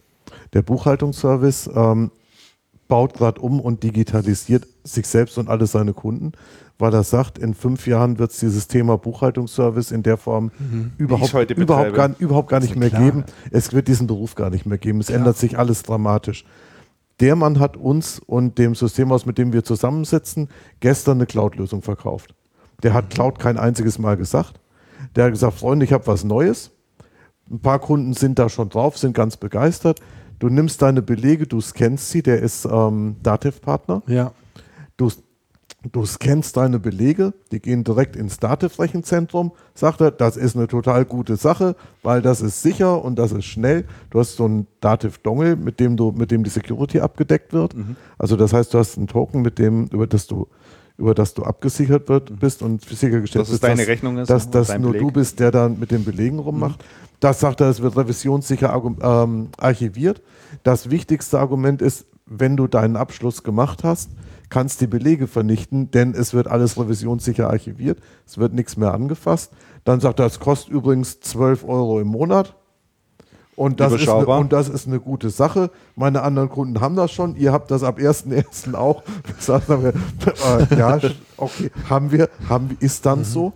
Der 0.54 0.62
Buchhaltungsservice 0.62 1.70
ähm, 1.76 2.12
baut 2.88 3.14
gerade 3.16 3.42
um 3.42 3.60
und 3.60 3.84
digitalisiert 3.84 4.68
sich 4.84 5.08
selbst 5.08 5.38
und 5.38 5.50
alle 5.50 5.66
seine 5.66 5.94
Kunden, 5.94 6.34
weil 6.78 6.94
er 6.94 7.04
sagt, 7.04 7.38
in 7.38 7.54
fünf 7.54 7.88
Jahren 7.88 8.20
wird 8.20 8.32
es 8.32 8.40
dieses 8.40 8.68
Thema 8.68 8.98
Buchhaltungsservice 8.98 9.92
in 9.92 10.04
der 10.04 10.18
Form 10.18 10.52
überhaupt, 10.98 11.34
heute 11.34 11.54
überhaupt, 11.54 11.92
betreibe. 11.92 12.14
gar, 12.14 12.20
überhaupt 12.20 12.50
gar 12.50 12.60
nicht 12.60 12.76
mehr 12.76 12.90
klar. 12.90 13.04
geben. 13.04 13.24
Es 13.52 13.74
wird 13.74 13.88
diesen 13.88 14.08
Beruf 14.08 14.36
gar 14.36 14.50
nicht 14.50 14.66
mehr 14.66 14.78
geben. 14.78 15.00
Es 15.00 15.10
ändert 15.10 15.38
sich 15.38 15.58
alles 15.58 15.84
dramatisch. 15.84 16.46
Der 17.22 17.36
Mann 17.36 17.60
hat 17.60 17.78
uns 17.78 18.20
und 18.20 18.58
dem 18.58 18.76
Systemhaus, 18.76 19.26
mit 19.26 19.38
dem 19.38 19.54
wir 19.54 19.64
zusammensitzen, 19.64 20.50
gestern 20.82 21.18
eine 21.18 21.26
Cloud-Lösung 21.26 21.82
verkauft. 21.82 22.36
Der 22.84 22.94
hat 22.94 23.10
Cloud 23.10 23.40
kein 23.40 23.58
einziges 23.58 24.00
Mal 24.00 24.18
gesagt. 24.18 24.60
Der 25.16 25.26
hat 25.26 25.32
gesagt, 25.32 25.58
Freunde, 25.58 25.86
ich 25.86 25.94
habe 25.94 26.08
was 26.08 26.26
Neues. 26.26 26.72
Ein 27.50 27.60
paar 27.60 27.80
Kunden 27.80 28.14
sind 28.14 28.38
da 28.38 28.50
schon 28.50 28.70
drauf, 28.70 28.98
sind 28.98 29.14
ganz 29.14 29.38
begeistert. 29.38 30.02
Du 30.40 30.50
nimmst 30.50 30.82
deine 30.82 31.02
Belege, 31.02 31.48
du 31.48 31.62
scannst 31.62 32.10
sie, 32.10 32.22
der 32.22 32.42
ist 32.42 32.66
ähm, 32.66 33.16
Dativ-Partner. 33.24 34.04
Ja. 34.08 34.32
Du, 34.98 35.10
du 35.92 36.06
scannst 36.06 36.58
deine 36.58 36.80
Belege, 36.80 37.34
die 37.52 37.60
gehen 37.60 37.84
direkt 37.84 38.16
ins 38.16 38.38
Dativ-Rechenzentrum. 38.40 39.52
Sagt 39.74 40.02
er, 40.02 40.12
das 40.12 40.38
ist 40.38 40.56
eine 40.56 40.68
total 40.68 41.06
gute 41.06 41.36
Sache, 41.38 41.76
weil 42.04 42.22
das 42.22 42.42
ist 42.42 42.62
sicher 42.62 43.04
und 43.04 43.18
das 43.18 43.32
ist 43.32 43.46
schnell. 43.46 43.86
Du 44.10 44.20
hast 44.20 44.36
so 44.36 44.46
einen 44.46 44.68
Dativ-Dongle, 44.82 45.56
mit 45.56 45.80
dem 45.80 45.98
du, 45.98 46.12
mit 46.12 46.32
dem 46.32 46.44
die 46.44 46.50
Security 46.50 47.00
abgedeckt 47.00 47.54
wird. 47.54 47.76
Also 48.18 48.36
das 48.36 48.54
heißt, 48.54 48.74
du 48.74 48.78
hast 48.78 48.98
einen 48.98 49.08
Token, 49.08 49.42
mit 49.42 49.60
dem, 49.60 49.86
über 49.88 50.08
das 50.08 50.28
du 50.28 50.48
über 50.98 51.14
das 51.14 51.34
du 51.34 51.44
abgesichert 51.44 52.08
wird, 52.08 52.40
bist 52.40 52.62
und 52.62 52.84
sichergestellt 52.84 53.42
Dass 53.42 53.50
es 53.50 53.56
bist, 53.56 53.64
deine 53.64 53.82
dass, 53.82 53.88
Rechnung 53.88 54.18
ist 54.18 54.30
dass, 54.30 54.50
dass 54.50 54.78
nur 54.78 54.94
Beleg. 54.94 55.02
du 55.02 55.12
bist, 55.12 55.40
der 55.40 55.52
dann 55.52 55.78
mit 55.80 55.92
den 55.92 56.06
Belegen 56.06 56.40
rummacht. 56.40 56.84
Das 57.20 57.40
sagt 57.40 57.62
er, 57.62 57.70
es 57.70 57.82
wird 57.82 57.98
revisionssicher 57.98 58.74
ähm, 59.02 59.50
archiviert. 59.58 60.22
Das 60.64 60.90
wichtigste 60.90 61.40
Argument 61.40 61.82
ist, 61.82 62.06
wenn 62.26 62.58
du 62.58 62.68
deinen 62.68 62.96
Abschluss 62.96 63.44
gemacht 63.44 63.84
hast, 63.84 64.10
kannst 64.50 64.82
die 64.82 64.88
Belege 64.88 65.28
vernichten, 65.28 65.92
denn 65.92 66.14
es 66.14 66.34
wird 66.34 66.48
alles 66.48 66.80
revisionssicher 66.80 67.50
archiviert. 67.50 68.00
Es 68.26 68.38
wird 68.38 68.54
nichts 68.54 68.78
mehr 68.78 68.94
angefasst. 68.94 69.52
Dann 69.84 70.00
sagt 70.00 70.20
er, 70.20 70.26
es 70.26 70.40
kostet 70.40 70.72
übrigens 70.72 71.20
12 71.20 71.64
Euro 71.64 72.00
im 72.00 72.08
Monat. 72.08 72.56
Und 73.56 73.80
das, 73.80 73.94
ist 73.94 74.10
eine, 74.10 74.26
und 74.26 74.52
das 74.52 74.68
ist 74.68 74.86
eine 74.86 75.00
gute 75.00 75.30
Sache. 75.30 75.72
Meine 75.96 76.24
anderen 76.24 76.50
Kunden 76.50 76.82
haben 76.82 76.98
das 76.98 77.12
schon. 77.12 77.38
Ihr 77.38 77.54
habt 77.54 77.72
das 77.72 77.84
ab 77.84 78.00
1.1. 78.00 78.76
auch. 78.76 79.04
Äh, 79.48 80.78
ja, 80.78 81.00
okay, 81.38 81.72
haben 81.90 82.12
wir, 82.12 82.30
haben 82.50 82.76
ist 82.80 83.06
dann 83.06 83.24
so. 83.24 83.54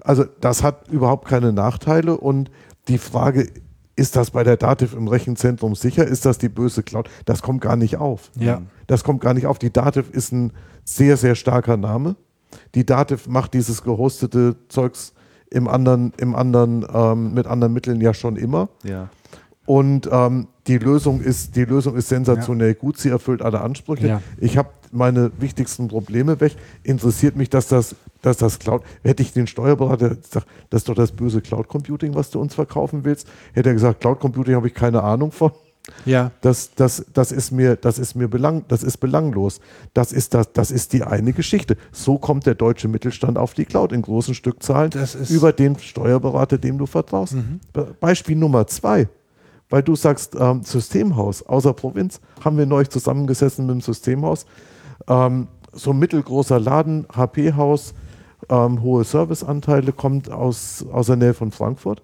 Also 0.00 0.24
das 0.40 0.62
hat 0.62 0.88
überhaupt 0.88 1.28
keine 1.28 1.52
Nachteile 1.52 2.16
und 2.16 2.50
die 2.88 2.98
Frage, 2.98 3.48
ist 3.96 4.16
das 4.16 4.30
bei 4.30 4.44
der 4.44 4.56
Dativ 4.56 4.94
im 4.94 5.08
Rechenzentrum 5.08 5.74
sicher? 5.74 6.06
Ist 6.06 6.24
das 6.24 6.38
die 6.38 6.48
böse 6.48 6.82
Cloud? 6.82 7.10
Das 7.24 7.42
kommt 7.42 7.60
gar 7.60 7.76
nicht 7.76 7.96
auf. 7.96 8.30
Ja. 8.36 8.62
Das 8.86 9.02
kommt 9.02 9.20
gar 9.20 9.34
nicht 9.34 9.46
auf. 9.46 9.58
Die 9.58 9.72
Dativ 9.72 10.10
ist 10.10 10.32
ein 10.32 10.52
sehr, 10.84 11.16
sehr 11.16 11.34
starker 11.34 11.76
Name. 11.76 12.16
Die 12.74 12.86
Dativ 12.86 13.26
macht 13.26 13.54
dieses 13.54 13.82
gehostete 13.82 14.56
Zeugs 14.68 15.12
im 15.50 15.66
anderen, 15.66 16.12
im 16.18 16.34
anderen, 16.34 16.86
ähm, 16.92 17.34
mit 17.34 17.46
anderen 17.46 17.72
Mitteln 17.72 18.00
ja 18.00 18.14
schon 18.14 18.36
immer. 18.36 18.68
Ja. 18.84 19.10
Und 19.66 20.08
ähm, 20.10 20.48
die, 20.66 20.78
Lösung 20.78 21.20
ist, 21.20 21.56
die 21.56 21.64
Lösung 21.64 21.96
ist 21.96 22.08
sensationell 22.08 22.74
gut. 22.74 22.98
Sie 22.98 23.10
erfüllt 23.10 23.42
alle 23.42 23.60
Ansprüche. 23.60 24.08
Ja. 24.08 24.22
Ich 24.38 24.56
habe 24.56 24.70
meine 24.92 25.30
wichtigsten 25.40 25.88
Probleme 25.88 26.40
weg. 26.40 26.56
Interessiert 26.84 27.36
mich, 27.36 27.50
dass 27.50 27.68
das, 27.68 27.94
dass 28.22 28.36
das 28.38 28.58
Cloud. 28.58 28.82
Hätte 29.02 29.22
ich 29.22 29.32
den 29.32 29.46
Steuerberater 29.46 30.10
gesagt, 30.16 30.46
das 30.70 30.80
ist 30.82 30.88
doch 30.88 30.94
das 30.94 31.12
böse 31.12 31.40
Cloud 31.40 31.68
Computing, 31.68 32.14
was 32.14 32.30
du 32.30 32.40
uns 32.40 32.54
verkaufen 32.54 33.04
willst, 33.04 33.28
hätte 33.52 33.70
er 33.70 33.74
gesagt, 33.74 34.00
Cloud 34.00 34.20
Computing 34.20 34.54
habe 34.54 34.68
ich 34.68 34.74
keine 34.74 35.02
Ahnung 35.02 35.32
von. 35.32 35.52
Ja. 36.04 36.32
Das, 36.42 36.74
das, 36.74 37.06
das 37.14 37.32
ist 37.32 37.50
mir, 37.50 37.74
das 37.76 37.98
ist 37.98 38.14
mir 38.14 38.28
belang, 38.28 38.64
das 38.68 38.82
ist 38.82 38.98
belanglos. 38.98 39.58
Das 39.94 40.12
ist, 40.12 40.34
das, 40.34 40.52
das 40.52 40.70
ist 40.70 40.92
die 40.92 41.02
eine 41.02 41.32
Geschichte. 41.32 41.78
So 41.92 42.18
kommt 42.18 42.44
der 42.44 42.54
deutsche 42.56 42.88
Mittelstand 42.88 43.38
auf 43.38 43.54
die 43.54 43.64
Cloud 43.64 43.92
in 43.92 44.02
großen 44.02 44.34
Stückzahlen 44.34 44.90
Das 44.90 45.14
ist- 45.14 45.30
über 45.30 45.52
den 45.52 45.78
Steuerberater, 45.78 46.58
dem 46.58 46.76
du 46.76 46.84
vertraust. 46.84 47.36
Be- 47.72 47.94
Beispiel 48.00 48.36
Nummer 48.36 48.66
zwei. 48.66 49.08
Weil 49.70 49.82
du 49.82 49.96
sagst, 49.96 50.34
ähm, 50.38 50.62
Systemhaus 50.62 51.42
außer 51.42 51.72
Provinz, 51.72 52.20
haben 52.44 52.58
wir 52.58 52.66
neulich 52.66 52.90
zusammengesessen 52.90 53.64
mit 53.66 53.74
dem 53.76 53.80
Systemhaus. 53.80 54.44
Ähm, 55.08 55.48
so 55.72 55.90
ein 55.92 55.98
mittelgroßer 55.98 56.58
Laden, 56.60 57.06
HP-Haus, 57.14 57.94
ähm, 58.48 58.82
hohe 58.82 59.04
Serviceanteile, 59.04 59.92
kommt 59.92 60.30
aus, 60.30 60.84
aus 60.92 61.06
der 61.06 61.16
Nähe 61.16 61.34
von 61.34 61.50
Frankfurt. 61.50 62.02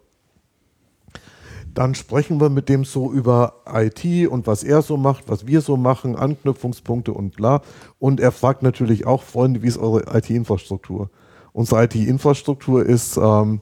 Dann 1.74 1.96
sprechen 1.96 2.40
wir 2.40 2.50
mit 2.50 2.68
dem 2.68 2.84
so 2.84 3.12
über 3.12 3.54
IT 3.72 4.28
und 4.28 4.46
was 4.46 4.62
er 4.62 4.82
so 4.82 4.96
macht, 4.96 5.28
was 5.28 5.46
wir 5.46 5.60
so 5.60 5.76
machen, 5.76 6.14
Anknüpfungspunkte 6.14 7.12
und 7.12 7.34
bla. 7.34 7.62
Und 7.98 8.20
er 8.20 8.30
fragt 8.30 8.62
natürlich 8.62 9.06
auch, 9.06 9.22
Freunde, 9.24 9.62
wie 9.62 9.66
ist 9.66 9.78
eure 9.78 10.16
IT-Infrastruktur? 10.16 11.10
Unsere 11.52 11.84
IT-Infrastruktur 11.84 12.86
ist 12.86 13.16
ähm, 13.16 13.60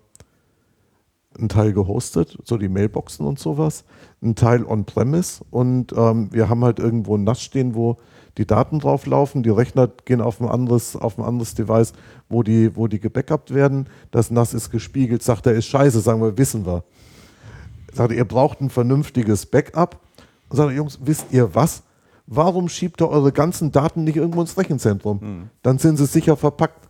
ein 1.38 1.48
Teil 1.48 1.72
gehostet, 1.72 2.38
so 2.44 2.58
die 2.58 2.68
Mailboxen 2.68 3.26
und 3.26 3.38
sowas, 3.38 3.84
ein 4.22 4.34
Teil 4.34 4.64
on-premise 4.64 5.42
und 5.50 5.92
ähm, 5.96 6.28
wir 6.32 6.48
haben 6.48 6.64
halt 6.64 6.78
irgendwo 6.78 7.16
ein 7.16 7.24
NAS 7.24 7.42
stehen, 7.42 7.74
wo 7.74 7.96
die 8.38 8.46
Daten 8.46 8.78
drauf 8.78 9.06
laufen, 9.06 9.42
die 9.42 9.50
Rechner 9.50 9.88
gehen 10.04 10.20
auf 10.20 10.40
ein 10.40 10.48
anderes, 10.48 10.96
auf 10.96 11.18
ein 11.18 11.24
anderes 11.24 11.54
Device, 11.54 11.92
wo 12.28 12.42
die, 12.42 12.74
wo 12.76 12.88
die 12.88 13.00
gebackupt 13.00 13.52
werden. 13.52 13.88
Das 14.10 14.30
NAS 14.30 14.54
ist 14.54 14.70
gespiegelt, 14.70 15.22
sagt 15.22 15.46
er, 15.46 15.52
ist 15.52 15.66
scheiße, 15.66 16.00
sagen 16.00 16.22
wir, 16.22 16.38
wissen 16.38 16.64
wir. 16.64 16.84
Sagt 17.92 18.12
er, 18.12 18.16
ihr 18.16 18.24
braucht 18.24 18.60
ein 18.60 18.70
vernünftiges 18.70 19.46
Backup. 19.46 20.00
Und 20.48 20.56
sagt 20.56 20.70
er, 20.70 20.76
Jungs, 20.76 20.98
wisst 21.02 21.26
ihr 21.30 21.54
was? 21.54 21.82
Warum 22.26 22.68
schiebt 22.68 23.02
ihr 23.02 23.08
eure 23.10 23.32
ganzen 23.32 23.72
Daten 23.72 24.04
nicht 24.04 24.16
irgendwo 24.16 24.40
ins 24.40 24.56
Rechenzentrum? 24.56 25.18
Dann 25.62 25.78
sind 25.78 25.98
sie 25.98 26.06
sicher 26.06 26.36
verpackt. 26.36 26.88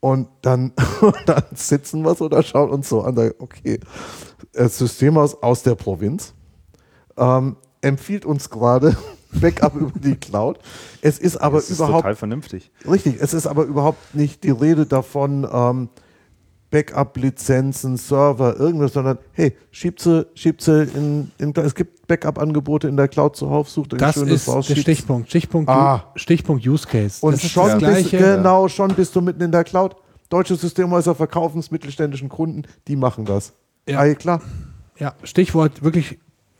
Und 0.00 0.28
dann, 0.42 0.72
dann 1.26 1.42
sitzen 1.54 2.02
wir 2.02 2.14
so 2.14 2.28
da, 2.28 2.42
schauen 2.42 2.70
uns 2.70 2.88
so 2.88 3.02
an, 3.02 3.18
okay, 3.38 3.80
das 4.52 4.78
Systemhaus 4.78 5.42
aus 5.42 5.62
der 5.62 5.74
Provinz 5.74 6.34
ähm, 7.16 7.56
empfiehlt 7.80 8.24
uns 8.24 8.50
gerade 8.50 8.96
Backup 9.40 9.74
über 9.74 9.98
die 9.98 10.14
Cloud. 10.20 10.58
Es 11.02 11.18
ist 11.18 11.36
aber 11.36 11.58
das 11.58 11.70
ist 11.70 11.78
überhaupt 11.78 11.98
total 11.98 12.16
vernünftig. 12.16 12.70
Richtig, 12.88 13.16
es 13.20 13.34
ist 13.34 13.46
aber 13.46 13.64
überhaupt 13.64 14.14
nicht 14.14 14.44
die 14.44 14.50
Rede 14.50 14.86
davon, 14.86 15.46
ähm, 15.52 15.88
Backup-Lizenzen, 16.70 17.96
Server, 17.96 18.58
irgendwas, 18.58 18.92
sondern 18.94 19.18
hey, 19.32 19.56
schiebt 19.70 20.00
sie, 20.00 20.26
schiebt 20.34 20.60
sie 20.60 20.82
in, 20.94 21.30
in 21.38 21.54
es 21.56 21.74
gibt 21.74 22.06
Backup-Angebote 22.08 22.88
in 22.88 22.96
der 22.96 23.08
Cloud 23.08 23.36
zuhauf, 23.36 23.68
sucht 23.70 23.92
ein 23.94 23.98
Das 23.98 24.14
schönes 24.16 24.42
ist 24.42 24.48
raus, 24.48 24.66
der 24.66 24.76
Stichpunkt. 24.76 25.28
Stichpunkt, 25.28 25.70
Ah. 25.70 26.10
Stichpunkt 26.16 26.66
Use 26.66 26.86
Case. 26.86 27.24
Und 27.24 27.34
das 27.34 27.44
ist 27.44 27.50
schon 27.52 27.78
das 27.78 27.94
bist, 27.94 28.10
genau, 28.10 28.68
schon 28.68 28.92
bist 28.94 29.14
du 29.14 29.20
mitten 29.20 29.42
in 29.42 29.52
der 29.52 29.64
Cloud. 29.64 29.96
Deutsche 30.28 30.56
Systemhäuser 30.56 31.14
verkaufen 31.14 31.60
es 31.60 31.70
mittelständischen 31.70 32.28
Kunden, 32.28 32.62
die 32.88 32.96
machen 32.96 33.24
das. 33.24 33.52
Ja. 33.88 34.00
Ah, 34.00 34.14
klar. 34.14 34.40
Ja, 34.98 35.14
Stichwort 35.22 35.82
wirklich 35.82 36.18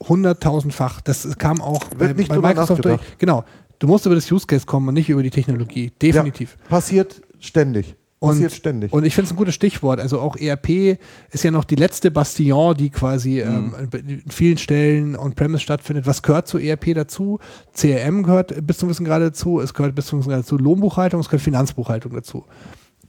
hunderttausendfach. 0.09 1.01
Das 1.01 1.37
kam 1.39 1.61
auch 1.61 1.83
Wird 1.97 2.17
nicht 2.17 2.31
drüber 2.31 2.49
Microsoft 2.49 2.85
durch. 2.85 3.01
Genau. 3.19 3.45
Du 3.79 3.87
musst 3.87 4.07
über 4.07 4.15
das 4.15 4.31
Use 4.31 4.47
Case 4.47 4.65
kommen 4.67 4.89
und 4.89 4.95
nicht 4.95 5.09
über 5.11 5.23
die 5.23 5.31
Technologie. 5.31 5.93
Definitiv. 6.01 6.57
Ja, 6.63 6.69
passiert 6.69 7.21
ständig. 7.41 7.97
Passiert 8.21 8.53
ständig. 8.53 8.91
Und 8.91 9.05
ich 9.05 9.15
finde 9.15 9.27
es 9.27 9.33
ein 9.33 9.37
gutes 9.37 9.55
Stichwort. 9.55 10.01
Also 10.01 10.19
auch 10.19 10.37
ERP 10.37 10.99
ist 11.31 11.45
ja 11.45 11.51
noch 11.51 11.65
die 11.65 11.75
letzte 11.75 12.11
Bastion, 12.11 12.75
die 12.75 12.89
quasi 12.89 13.45
Mhm. 13.47 13.75
ähm, 13.93 14.01
in 14.07 14.23
vielen 14.31 14.57
Stellen 14.57 15.15
on-premise 15.17 15.61
stattfindet. 15.63 16.07
Was 16.07 16.23
gehört 16.23 16.49
zu 16.49 16.57
ERP 16.59 16.95
dazu? 16.95 17.39
CRM 17.75 18.23
gehört 18.23 18.67
bis 18.67 18.79
zum 18.79 18.89
gewissen 18.89 19.05
Grade 19.05 19.27
dazu. 19.27 19.61
Es 19.61 19.75
gehört 19.75 19.95
bis 19.95 20.07
zum 20.07 20.21
gewissen 20.21 20.31
Grade 20.31 20.43
dazu 20.43 20.57
Lohnbuchhaltung, 20.57 21.21
es 21.21 21.29
gehört 21.29 21.43
Finanzbuchhaltung 21.43 22.15
dazu. 22.15 22.47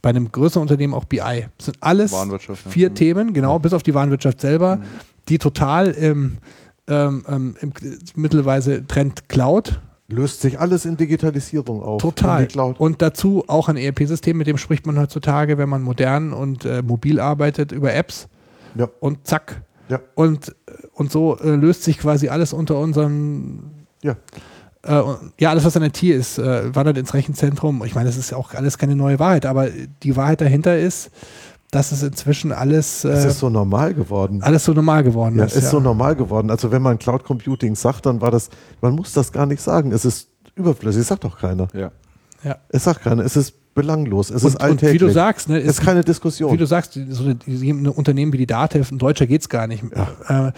Bei 0.02 0.10
einem 0.10 0.30
größeren 0.30 0.60
Unternehmen 0.62 0.92
auch 0.92 1.04
BI. 1.06 1.46
Das 1.56 1.66
sind 1.66 1.78
alles 1.80 2.12
Warenwirtschaft, 2.12 2.66
ja. 2.66 2.70
vier 2.70 2.90
Mhm. 2.90 2.94
Themen, 2.96 3.32
genau, 3.32 3.58
bis 3.58 3.72
auf 3.72 3.82
die 3.82 3.94
Warenwirtschaft 3.94 4.42
selber, 4.42 4.80
die 5.30 5.38
total 5.38 5.92
im, 5.92 6.36
ähm, 6.88 7.24
ähm, 7.28 7.56
im 7.60 7.72
mittelweise 8.14 8.86
Trend 8.86 9.28
Cloud 9.28 9.80
Löst 10.08 10.40
sich 10.40 10.60
alles 10.60 10.84
in 10.84 10.96
Digitalisierung 10.96 11.82
auf. 11.82 12.00
Total. 12.00 12.46
Und 12.78 13.02
dazu 13.02 13.42
auch 13.48 13.68
ein 13.68 13.76
ERP-System, 13.76 14.36
mit 14.38 14.46
dem 14.46 14.56
spricht 14.56 14.86
man 14.86 14.96
heutzutage, 15.00 15.58
wenn 15.58 15.68
man 15.68 15.82
modern 15.82 16.32
und 16.32 16.64
äh, 16.64 16.80
mobil 16.80 17.18
arbeitet, 17.18 17.72
über 17.72 17.92
Apps 17.92 18.28
Ja. 18.76 18.88
und 19.00 19.26
zack. 19.26 19.62
Ja. 19.88 19.98
Und, 20.14 20.54
und 20.92 21.10
so 21.10 21.36
äh, 21.40 21.56
löst 21.56 21.82
sich 21.82 21.98
quasi 21.98 22.28
alles 22.28 22.52
unter 22.52 22.78
unserem, 22.78 23.64
Ja. 24.00 24.14
äh, 24.84 25.02
ja, 25.40 25.50
alles, 25.50 25.64
was 25.64 25.76
an 25.76 25.82
IT 25.82 26.00
ist, 26.04 26.38
äh, 26.38 26.72
wandert 26.72 26.98
ins 26.98 27.12
Rechenzentrum. 27.12 27.82
Ich 27.84 27.96
meine, 27.96 28.08
das 28.08 28.16
ist 28.16 28.30
ja 28.30 28.36
auch 28.36 28.54
alles 28.54 28.78
keine 28.78 28.94
neue 28.94 29.18
Wahrheit, 29.18 29.44
aber 29.44 29.68
die 30.04 30.14
Wahrheit 30.14 30.40
dahinter 30.40 30.78
ist, 30.78 31.10
dass 31.70 31.92
es 31.92 32.02
inzwischen 32.02 32.52
alles, 32.52 33.04
Es 33.04 33.24
äh, 33.24 33.28
ist 33.28 33.38
so 33.40 33.50
normal 33.50 33.92
geworden. 33.94 34.42
alles 34.42 34.64
so 34.64 34.72
normal 34.72 35.02
geworden 35.02 35.38
Ja, 35.38 35.44
ist. 35.44 35.56
ist 35.56 35.70
so 35.70 35.80
normal 35.80 36.14
geworden. 36.16 36.50
Also 36.50 36.70
wenn 36.70 36.82
man 36.82 36.98
Cloud 36.98 37.24
Computing 37.24 37.74
sagt, 37.74 38.06
dann 38.06 38.20
war 38.20 38.30
das, 38.30 38.48
man 38.80 38.94
muss 38.94 39.12
das 39.12 39.32
gar 39.32 39.46
nicht 39.46 39.60
sagen. 39.60 39.92
Es 39.92 40.04
ist 40.04 40.28
überflüssig, 40.54 41.04
sagt 41.04 41.24
doch 41.24 41.38
keiner. 41.38 41.68
Ja. 41.74 41.90
ja. 42.44 42.56
Es 42.68 42.84
sagt 42.84 43.02
keiner, 43.02 43.24
es 43.24 43.36
ist 43.36 43.54
belanglos, 43.74 44.30
es 44.30 44.36
ist 44.36 44.44
Und, 44.44 44.54
und 44.54 44.62
alltäglich. 44.62 44.94
wie 44.94 44.98
du 45.06 45.10
sagst, 45.12 45.50
ne, 45.50 45.58
es 45.58 45.78
ist 45.78 45.80
keine 45.82 46.02
Diskussion. 46.02 46.50
Wie 46.50 46.56
du 46.56 46.66
sagst, 46.66 46.98
so 47.10 47.24
eine, 47.24 47.34
die, 47.34 47.70
ein 47.70 47.86
Unternehmen 47.86 48.32
wie 48.32 48.38
die 48.38 48.46
Datev, 48.46 48.90
ein 48.90 48.96
Deutscher 48.98 49.26
geht 49.26 49.42
es 49.42 49.48
gar 49.50 49.66
nicht. 49.66 49.84
Äh, 50.28 50.52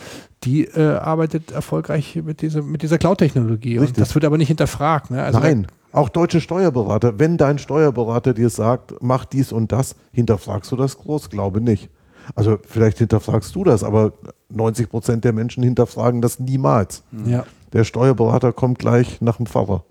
die 0.45 0.67
äh, 0.67 0.97
arbeitet 0.99 1.51
erfolgreich 1.51 2.15
mit 2.25 2.43
dieser, 2.43 2.63
mit 2.63 2.83
dieser 2.83 2.97
Cloud-Technologie. 2.99 3.79
Und 3.79 3.85
Richtig. 3.87 4.05
das 4.05 4.15
wird 4.15 4.25
aber 4.25 4.39
nicht 4.39 4.47
hinterfragt. 4.49 5.11
Ne? 5.11 5.21
Also 5.21 5.41
Nein, 5.41 5.67
auch 5.93 6.09
deutsche 6.09 6.41
Steuerberater. 6.41 7.19
Wenn 7.19 7.37
dein 7.37 7.59
Steuerberater 7.59 8.35
dir 8.35 8.51
sagt, 8.51 8.95
mach 9.01 9.25
dies 9.25 9.53
und 9.53 9.73
das, 9.73 9.97
hinterfragst 10.13 10.71
du 10.73 10.77
das 10.77 10.99
groß? 10.99 11.31
Glaube 11.31 11.61
nicht. 11.61 11.91
Also 12.35 12.59
vielleicht 12.67 12.99
hinterfragst 12.99 13.55
du 13.55 13.65
das, 13.65 13.83
aber 13.83 14.13
90 14.51 14.91
Prozent 14.91 15.25
der 15.25 15.33
Menschen 15.33 15.63
hinterfragen 15.63 16.21
das 16.21 16.39
niemals. 16.39 17.03
Ja. 17.25 17.45
Der 17.73 17.85
Steuerberater 17.85 18.53
kommt 18.53 18.79
gleich 18.79 19.21
nach 19.21 19.37
dem 19.37 19.47
Pfarrer 19.47 19.85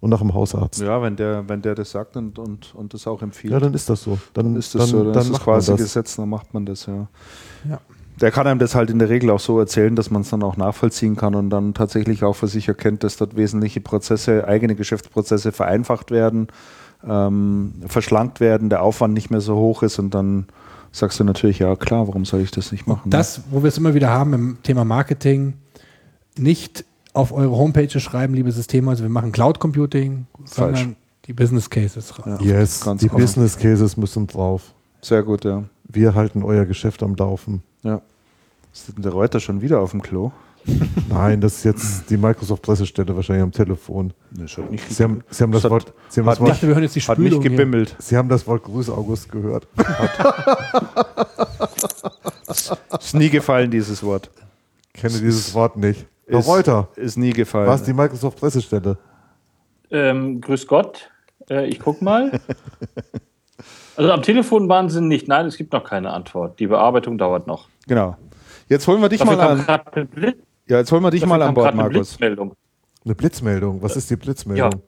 und 0.00 0.10
nach 0.10 0.18
dem 0.18 0.34
Hausarzt. 0.34 0.80
Ja, 0.80 0.86
Ja, 0.86 1.02
wenn 1.02 1.16
der, 1.16 1.48
wenn 1.48 1.62
der 1.62 1.74
das 1.74 1.90
sagt 1.92 2.16
und, 2.16 2.38
und, 2.38 2.74
und 2.74 2.92
das 2.92 3.06
auch 3.06 3.22
empfiehlt, 3.22 3.54
dann 3.62 3.74
ist 3.74 3.88
das 3.88 4.02
so. 4.02 4.18
Dann, 4.32 4.46
dann 4.46 4.56
ist 4.56 4.74
das 4.74 4.82
dann, 4.82 4.90
so, 4.90 5.04
dann, 5.04 5.12
dann 5.12 5.22
ist 5.22 5.32
das 5.32 5.40
quasi 5.40 5.70
das. 5.72 5.80
Gesetz, 5.80 6.16
dann 6.16 6.28
macht 6.28 6.52
man 6.52 6.66
das, 6.66 6.86
ja. 6.86 7.08
Ja. 7.68 7.80
Der 8.20 8.30
kann 8.30 8.46
einem 8.46 8.60
das 8.60 8.74
halt 8.74 8.90
in 8.90 8.98
der 8.98 9.08
Regel 9.08 9.30
auch 9.30 9.40
so 9.40 9.58
erzählen, 9.58 9.96
dass 9.96 10.10
man 10.10 10.22
es 10.22 10.30
dann 10.30 10.42
auch 10.42 10.56
nachvollziehen 10.56 11.16
kann 11.16 11.34
und 11.34 11.50
dann 11.50 11.74
tatsächlich 11.74 12.22
auch 12.22 12.34
für 12.34 12.46
sich 12.46 12.68
erkennt, 12.68 13.02
dass 13.02 13.16
dort 13.16 13.36
wesentliche 13.36 13.80
Prozesse, 13.80 14.46
eigene 14.46 14.76
Geschäftsprozesse 14.76 15.50
vereinfacht 15.50 16.10
werden, 16.10 16.48
ähm, 17.06 17.74
verschlankt 17.86 18.40
werden, 18.40 18.70
der 18.70 18.82
Aufwand 18.82 19.14
nicht 19.14 19.30
mehr 19.30 19.40
so 19.40 19.56
hoch 19.56 19.82
ist 19.82 19.98
und 19.98 20.14
dann 20.14 20.46
sagst 20.92 21.18
du 21.18 21.24
natürlich, 21.24 21.58
ja 21.58 21.74
klar, 21.74 22.06
warum 22.06 22.24
soll 22.24 22.40
ich 22.40 22.52
das 22.52 22.70
nicht 22.70 22.86
machen? 22.86 23.02
ne? 23.06 23.10
Das, 23.10 23.42
wo 23.50 23.62
wir 23.62 23.68
es 23.68 23.78
immer 23.78 23.94
wieder 23.94 24.10
haben 24.10 24.32
im 24.32 24.58
Thema 24.62 24.84
Marketing, 24.84 25.54
nicht 26.38 26.84
auf 27.12 27.32
eure 27.32 27.56
Homepage 27.56 28.00
schreiben, 28.00 28.34
liebe 28.34 28.52
Systeme, 28.52 28.90
also 28.90 29.02
wir 29.02 29.10
machen 29.10 29.32
Cloud 29.32 29.58
Computing, 29.58 30.26
Falsch. 30.44 30.78
sondern 30.78 30.96
die 31.26 31.32
Business 31.32 31.68
Cases. 31.68 32.12
Ja. 32.24 32.40
Yes, 32.40 32.80
Ganz 32.80 33.00
die 33.00 33.08
genau. 33.08 33.20
Business 33.20 33.58
Cases 33.58 33.96
müssen 33.96 34.26
drauf. 34.26 34.72
Sehr 35.00 35.22
gut, 35.22 35.44
ja. 35.44 35.64
Wir 35.94 36.14
halten 36.14 36.42
euer 36.42 36.64
Geschäft 36.66 37.02
am 37.02 37.14
Laufen. 37.14 37.62
ja. 37.82 38.02
Ist 38.72 38.88
denn 38.96 39.02
der 39.04 39.12
Reuter 39.12 39.38
schon 39.38 39.60
wieder 39.62 39.78
auf 39.80 39.92
dem 39.92 40.02
Klo? 40.02 40.32
Nein, 41.08 41.40
das 41.40 41.58
ist 41.58 41.64
jetzt 41.64 42.10
die 42.10 42.16
Microsoft-Pressestelle 42.16 43.14
wahrscheinlich 43.14 43.44
am 43.44 43.52
Telefon. 43.52 44.12
Nee, 44.32 44.46
nicht 44.70 44.90
Sie 44.90 45.04
haben, 45.04 45.22
Sie 45.30 45.42
haben 45.44 45.52
das 45.52 45.62
Hat- 45.62 45.70
Wort, 45.70 45.92
Sie 46.08 46.20
haben 46.20 46.26
hat 46.26 46.32
das 46.32 46.38
Ich 46.38 46.40
Wort, 46.40 46.50
dachte, 46.50 46.66
wir 46.66 46.74
hören 46.74 46.82
jetzt 46.82 46.96
die 46.96 47.00
Hat 47.00 47.14
Spülung 47.16 47.38
nicht 47.38 47.42
hier. 47.42 47.50
gebimmelt. 47.56 47.94
Sie 48.00 48.16
haben 48.16 48.28
das 48.28 48.44
Wort 48.48 48.64
Grüße 48.64 48.92
August 48.92 49.30
gehört. 49.30 49.68
Ist 52.98 53.14
nie 53.14 53.30
gefallen, 53.30 53.70
dieses 53.70 54.02
Wort. 54.02 54.28
Ich 54.94 55.00
kenne 55.02 55.20
dieses 55.20 55.54
Wort 55.54 55.76
nicht. 55.76 56.06
Herr 56.26 56.40
Ist, 56.40 56.48
Reuter, 56.48 56.88
ist 56.96 57.16
nie 57.16 57.32
gefallen. 57.32 57.68
war 57.68 57.76
es 57.76 57.84
die 57.84 57.92
Microsoft-Pressestelle? 57.92 58.98
Ähm, 59.90 60.40
grüß 60.40 60.66
Gott. 60.66 61.10
Äh, 61.48 61.66
ich 61.68 61.78
guck 61.78 62.02
mal. 62.02 62.40
Also 63.96 64.10
am 64.10 64.22
Telefon 64.22 64.68
waren 64.68 64.88
sie 64.88 65.00
nicht. 65.00 65.28
Nein, 65.28 65.46
es 65.46 65.56
gibt 65.56 65.72
noch 65.72 65.84
keine 65.84 66.10
Antwort. 66.10 66.58
Die 66.58 66.66
Bearbeitung 66.66 67.18
dauert 67.18 67.46
noch. 67.46 67.68
Genau. 67.86 68.16
Jetzt 68.68 68.86
holen 68.86 69.00
wir 69.00 69.08
dich 69.08 69.20
Dafür 69.20 69.36
mal 69.36 69.66
an. 69.68 70.34
Ja, 70.66 70.78
jetzt 70.78 70.90
holen 70.90 71.02
wir 71.02 71.10
dich 71.10 71.20
dafür 71.20 71.38
mal 71.38 71.42
an 71.42 71.54
Bord, 71.54 71.64
grad 71.66 71.74
eine 71.74 71.82
Markus. 71.82 72.08
Blitzmeldung. 72.08 72.54
Eine 73.04 73.14
Blitzmeldung. 73.14 73.82
Was 73.82 73.96
ist 73.96 74.10
die 74.10 74.16
Blitzmeldung? 74.16 74.70
Ja. 74.72 74.78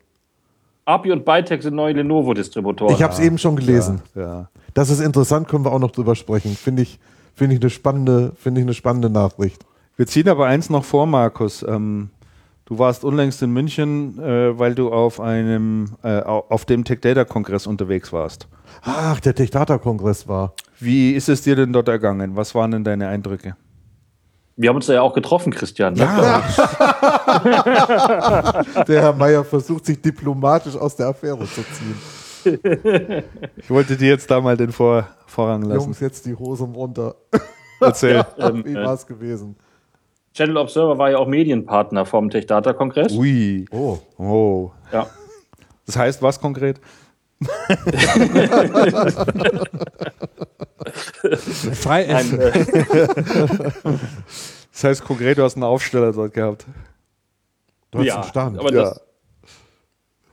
API 0.87 1.13
und 1.13 1.25
Bytex 1.25 1.65
sind 1.65 1.75
neue 1.75 1.95
Lenovo-Distributoren. 1.95 2.95
Ich 2.95 3.03
habe 3.03 3.13
es 3.13 3.19
eben 3.19 3.39
schon 3.39 3.57
gelesen. 3.57 4.01
Ja. 4.15 4.49
Das 4.73 4.89
ist 4.89 5.01
interessant, 5.01 5.49
können 5.49 5.65
wir 5.65 5.73
auch 5.73 5.81
noch 5.81 5.91
drüber 5.91 6.15
sprechen. 6.15 6.55
Finde 6.55 6.83
ich, 6.83 6.99
finde 7.35 7.57
ich, 7.57 7.61
eine 7.61 7.71
spannende, 7.71 8.33
finde 8.37 8.61
ich 8.61 8.67
eine 8.67 8.75
spannende 8.75 9.11
Nachricht. 9.11 9.67
Wir 9.97 10.07
ziehen 10.07 10.29
aber 10.29 10.47
eins 10.47 10.71
noch 10.71 10.85
vor, 10.85 11.07
Markus. 11.07 11.65
Ähm, 11.67 12.11
du 12.67 12.79
warst 12.79 13.03
unlängst 13.05 13.41
in 13.43 13.51
München, 13.53 14.19
äh, 14.21 14.59
weil 14.59 14.75
du 14.75 14.93
auf 14.93 15.19
einem 15.21 15.97
äh, 16.03 16.21
au- 16.23 16.45
auf 16.51 16.65
dem 16.67 16.85
Tech 16.85 17.01
Data 17.01 17.25
Kongress 17.25 17.67
unterwegs 17.67 18.13
warst. 18.13 18.47
Ach, 18.83 19.19
der 19.21 19.35
Tech 19.35 19.51
Data 19.51 19.79
Kongress 19.79 20.29
war. 20.29 20.53
Wie 20.79 21.13
ist 21.13 21.29
es 21.31 21.43
dir 21.43 21.57
denn 21.57 21.73
dort 21.73 21.89
ergangen? 21.89 22.37
Was 22.37 22.55
waren 22.55 22.71
denn 22.73 22.85
deine 22.85 23.09
Eindrücke? 23.09 23.57
Wir 24.59 24.69
haben 24.71 24.77
uns 24.77 24.87
da 24.87 24.95
ja 24.95 25.03
auch 25.03 25.13
getroffen, 25.15 25.53
Christian. 25.53 25.95
ne? 25.95 26.01
Ja. 26.01 26.43
der 28.89 29.03
Herr 29.03 29.13
Meier 29.13 29.45
versucht 29.45 29.85
sich 29.87 30.01
diplomatisch 30.01 30.77
aus 30.77 30.97
der 30.97 31.09
Affäre 31.09 31.45
zu 31.47 31.63
ziehen. 31.63 31.95
Ich 33.57 33.69
wollte 33.71 33.97
dir 33.97 34.09
jetzt 34.09 34.31
da 34.31 34.41
mal 34.41 34.57
den 34.57 34.73
Vor 34.73 35.07
Vorrang 35.27 35.63
lassen. 35.63 35.81
Jungs, 35.87 36.01
jetzt 36.01 36.25
die 36.27 36.35
Hosen 36.35 36.73
runter. 36.75 37.17
Erzähl. 37.81 38.25
Ähm, 38.39 38.65
Wie 38.65 38.73
äh, 38.73 38.85
war 38.85 38.95
es 38.95 39.07
gewesen? 39.07 39.57
Channel 40.37 40.59
Observer 40.59 40.99
war 40.99 41.11
ja 41.11 41.17
auch 41.19 41.27
Medienpartner 41.27 42.05
vom 42.05 42.29
Tech 42.31 42.45
Data 42.47 42.73
Kongress. 42.75 43.13
Ui. 43.13 43.65
Oh, 43.71 43.99
Oh. 44.19 44.71
Ja. 44.93 45.07
Das 45.87 45.97
heißt 45.97 46.21
was 46.23 46.39
konkret? 46.41 46.81
Frei 51.75 52.07
Ein, 52.09 52.39
essen. 52.39 52.41
äh, 52.41 52.53
Das 54.73 54.85
heißt 54.85 55.05
konkret, 55.05 55.39
du 55.39 55.43
hast 55.43 55.55
einen 55.57 55.63
Aufsteller 55.65 56.13
dort 56.13 56.35
gehabt. 56.35 56.67
du 57.91 57.99
hast 58.01 58.07
ja, 58.07 58.15
einen 58.17 58.25
Stand. 58.25 58.59
aber 58.59 58.73
Ja. 58.75 58.83
das 58.83 59.01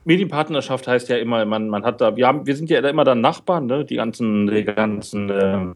Medienpartnerschaft 0.04 0.86
heißt 0.86 1.08
ja 1.08 1.16
immer, 1.16 1.46
man, 1.46 1.68
man 1.70 1.82
hat 1.82 2.02
da, 2.02 2.14
wir 2.14 2.26
haben, 2.26 2.46
wir 2.46 2.54
sind 2.54 2.68
ja 2.68 2.80
immer 2.80 3.04
dann 3.04 3.22
Nachbarn, 3.22 3.64
ne? 3.64 3.86
Die 3.86 3.96
ganzen, 3.96 4.46
die 4.48 4.64
ganzen 4.64 5.30
äh, 5.30 5.72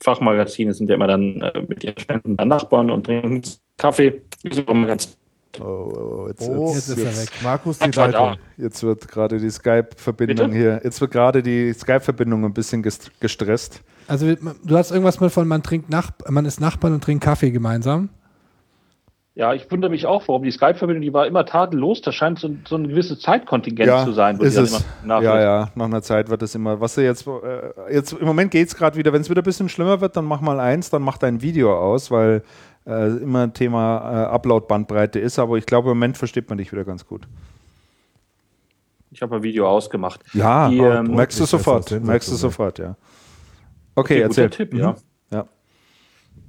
Fachmagazine 0.00 0.72
sind 0.74 0.88
ja 0.88 0.96
immer 0.96 1.06
dann 1.06 1.40
äh, 1.40 1.62
mit 1.68 1.84
ihren 1.84 1.98
Ständen 1.98 2.36
dann 2.36 2.48
Nachbarn 2.48 2.90
und 2.90 3.06
trinken 3.06 3.42
Kaffee. 3.78 4.22
Immer 4.42 4.86
ganz 4.86 5.16
Oh, 5.58 5.62
oh, 5.64 6.22
oh, 6.24 6.28
jetzt, 6.28 6.42
Oh, 6.50 6.66
jetzt, 6.74 6.88
Jetzt 6.88 6.98
ist 6.98 6.98
er 6.98 7.04
jetzt, 7.12 7.22
weg. 7.34 7.42
Markus, 7.42 7.78
die. 7.78 8.12
Leitung. 8.12 8.36
jetzt 8.58 8.82
wird 8.82 9.08
gerade 9.08 9.38
die 9.38 9.48
Skype-Verbindung 9.48 10.52
hier, 10.52 10.80
jetzt 10.84 11.00
wird 11.00 11.12
gerade 11.12 11.42
die 11.42 11.72
Skype-Verbindung 11.72 12.44
ein 12.44 12.52
bisschen 12.52 12.82
gest- 12.84 13.10
gestresst. 13.20 13.80
Also 14.06 14.34
du 14.34 14.76
hast 14.76 14.90
irgendwas 14.90 15.18
mit 15.18 15.32
von 15.32 15.48
man 15.48 15.62
trinkt 15.62 15.88
Nach 15.88 16.10
man 16.28 16.44
ist 16.44 16.60
Nachbarn 16.60 16.92
und 16.92 17.02
trinkt 17.02 17.24
Kaffee 17.24 17.50
gemeinsam. 17.52 18.10
Ja, 19.36 19.52
ich 19.52 19.70
wundere 19.70 19.90
mich 19.90 20.06
auch, 20.06 20.26
warum 20.28 20.44
die 20.44 20.50
Skype-Verbindung, 20.50 21.02
die 21.02 21.12
war 21.12 21.26
immer 21.26 21.44
tadellos. 21.44 22.00
Das 22.00 22.14
scheint 22.14 22.38
so, 22.38 22.48
so 22.66 22.76
ein 22.76 22.88
gewisses 22.88 23.20
Zeitkontingent 23.20 24.06
zu 24.06 24.12
sein. 24.12 24.40
ist 24.40 24.56
es. 24.56 24.82
immer 25.04 25.22
Ja, 25.22 25.38
ja, 25.40 25.70
nach 25.74 25.84
einer 25.84 26.00
Zeit 26.00 26.30
wird 26.30 26.40
es 26.40 26.54
immer. 26.54 26.80
Was 26.80 26.94
du 26.94 27.02
jetzt, 27.04 27.26
äh, 27.26 27.92
jetzt 27.92 28.14
im 28.14 28.26
Moment 28.26 28.50
geht 28.50 28.66
es 28.68 28.74
gerade 28.74 28.96
wieder. 28.96 29.12
Wenn 29.12 29.20
es 29.20 29.28
wieder 29.28 29.42
ein 29.42 29.44
bisschen 29.44 29.68
schlimmer 29.68 30.00
wird, 30.00 30.16
dann 30.16 30.24
mach 30.24 30.40
mal 30.40 30.58
eins, 30.58 30.88
dann 30.88 31.02
mach 31.02 31.18
dein 31.18 31.42
Video 31.42 31.78
aus, 31.78 32.10
weil 32.10 32.44
äh, 32.86 33.08
immer 33.18 33.42
ein 33.42 33.52
Thema 33.52 34.24
äh, 34.30 34.34
Upload-Bandbreite 34.34 35.18
ist. 35.18 35.38
Aber 35.38 35.58
ich 35.58 35.66
glaube, 35.66 35.90
im 35.90 35.98
Moment 35.98 36.16
versteht 36.16 36.48
man 36.48 36.56
dich 36.56 36.72
wieder 36.72 36.84
ganz 36.84 37.06
gut. 37.06 37.28
Ich 39.10 39.20
habe 39.20 39.36
ein 39.36 39.42
Video 39.42 39.68
ausgemacht. 39.68 40.20
Ja, 40.32 40.70
Die, 40.70 40.80
oh, 40.80 40.90
ähm, 40.90 41.14
merkst 41.14 41.38
du 41.38 41.44
sofort. 41.44 41.90
Merkst 41.90 42.30
du 42.30 42.36
sofort, 42.36 42.78
ja. 42.78 42.96
Okay, 43.94 44.14
guter 44.14 44.24
erzähl. 44.28 44.50
Tipp, 44.50 44.72
Mhm. 44.72 44.78
ja. 44.78 44.94
ja. 45.30 45.46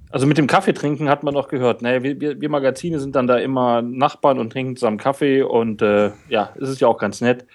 Also 0.10 0.26
mit 0.26 0.38
dem 0.38 0.48
Kaffee 0.48 0.74
trinken 0.74 1.10
hat 1.10 1.24
man 1.24 1.34
noch 1.34 1.50
gehört. 1.50 1.82
Naja, 1.82 2.02
wir, 2.02 2.20
wir, 2.22 2.40
wir 2.40 2.50
Magazine 2.50 3.00
sind 3.00 3.16
dann 3.16 3.28
da 3.28 3.38
immer 3.38 3.82
Nachbarn 3.82 4.40
und 4.40 4.52
trinken 4.52 4.76
zusammen 4.78 4.98
Kaffee 4.98 5.42
und 5.42 5.82
äh, 5.82 6.12
ja, 6.30 6.54
es 6.60 6.70
ist 6.70 6.80
ja 6.80 6.88
auch 6.88 6.98
ganz 6.98 7.20
nett. 7.20 7.46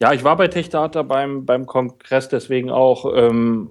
Ja, 0.00 0.12
ich 0.12 0.24
war 0.24 0.36
bei 0.36 0.48
TechData 0.48 1.02
beim, 1.02 1.46
beim 1.46 1.66
Kongress 1.66 2.28
deswegen 2.28 2.70
auch. 2.70 3.12
Ähm, 3.14 3.70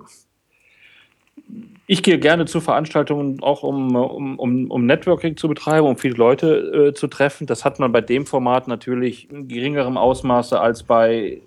ich 1.87 2.01
gehe 2.01 2.17
gerne 2.17 2.45
zu 2.45 2.61
Veranstaltungen, 2.61 3.43
auch 3.43 3.61
um, 3.61 3.95
um, 3.95 4.39
um, 4.39 4.71
um 4.71 4.85
Networking 4.85 5.37
zu 5.37 5.47
betreiben, 5.47 5.85
um 5.85 5.97
viele 5.97 6.15
Leute 6.15 6.89
äh, 6.89 6.93
zu 6.93 7.07
treffen. 7.07 7.45
Das 7.45 7.63
hat 7.63 7.79
man 7.79 7.91
bei 7.91 8.01
dem 8.01 8.25
Format 8.25 8.67
natürlich 8.67 9.29
in 9.29 9.47
geringerem 9.47 9.95
Ausmaße 9.95 10.59
als 10.59 10.81
bei 10.83 11.41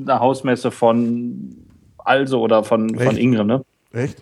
einer 0.00 0.18
Hausmesse 0.18 0.72
von 0.72 1.56
Also 1.98 2.40
oder 2.40 2.64
von, 2.64 2.90
von 2.90 3.06
Echt? 3.06 3.18
Ingram. 3.18 3.46
Ne? 3.46 3.64
Echt? 3.92 4.20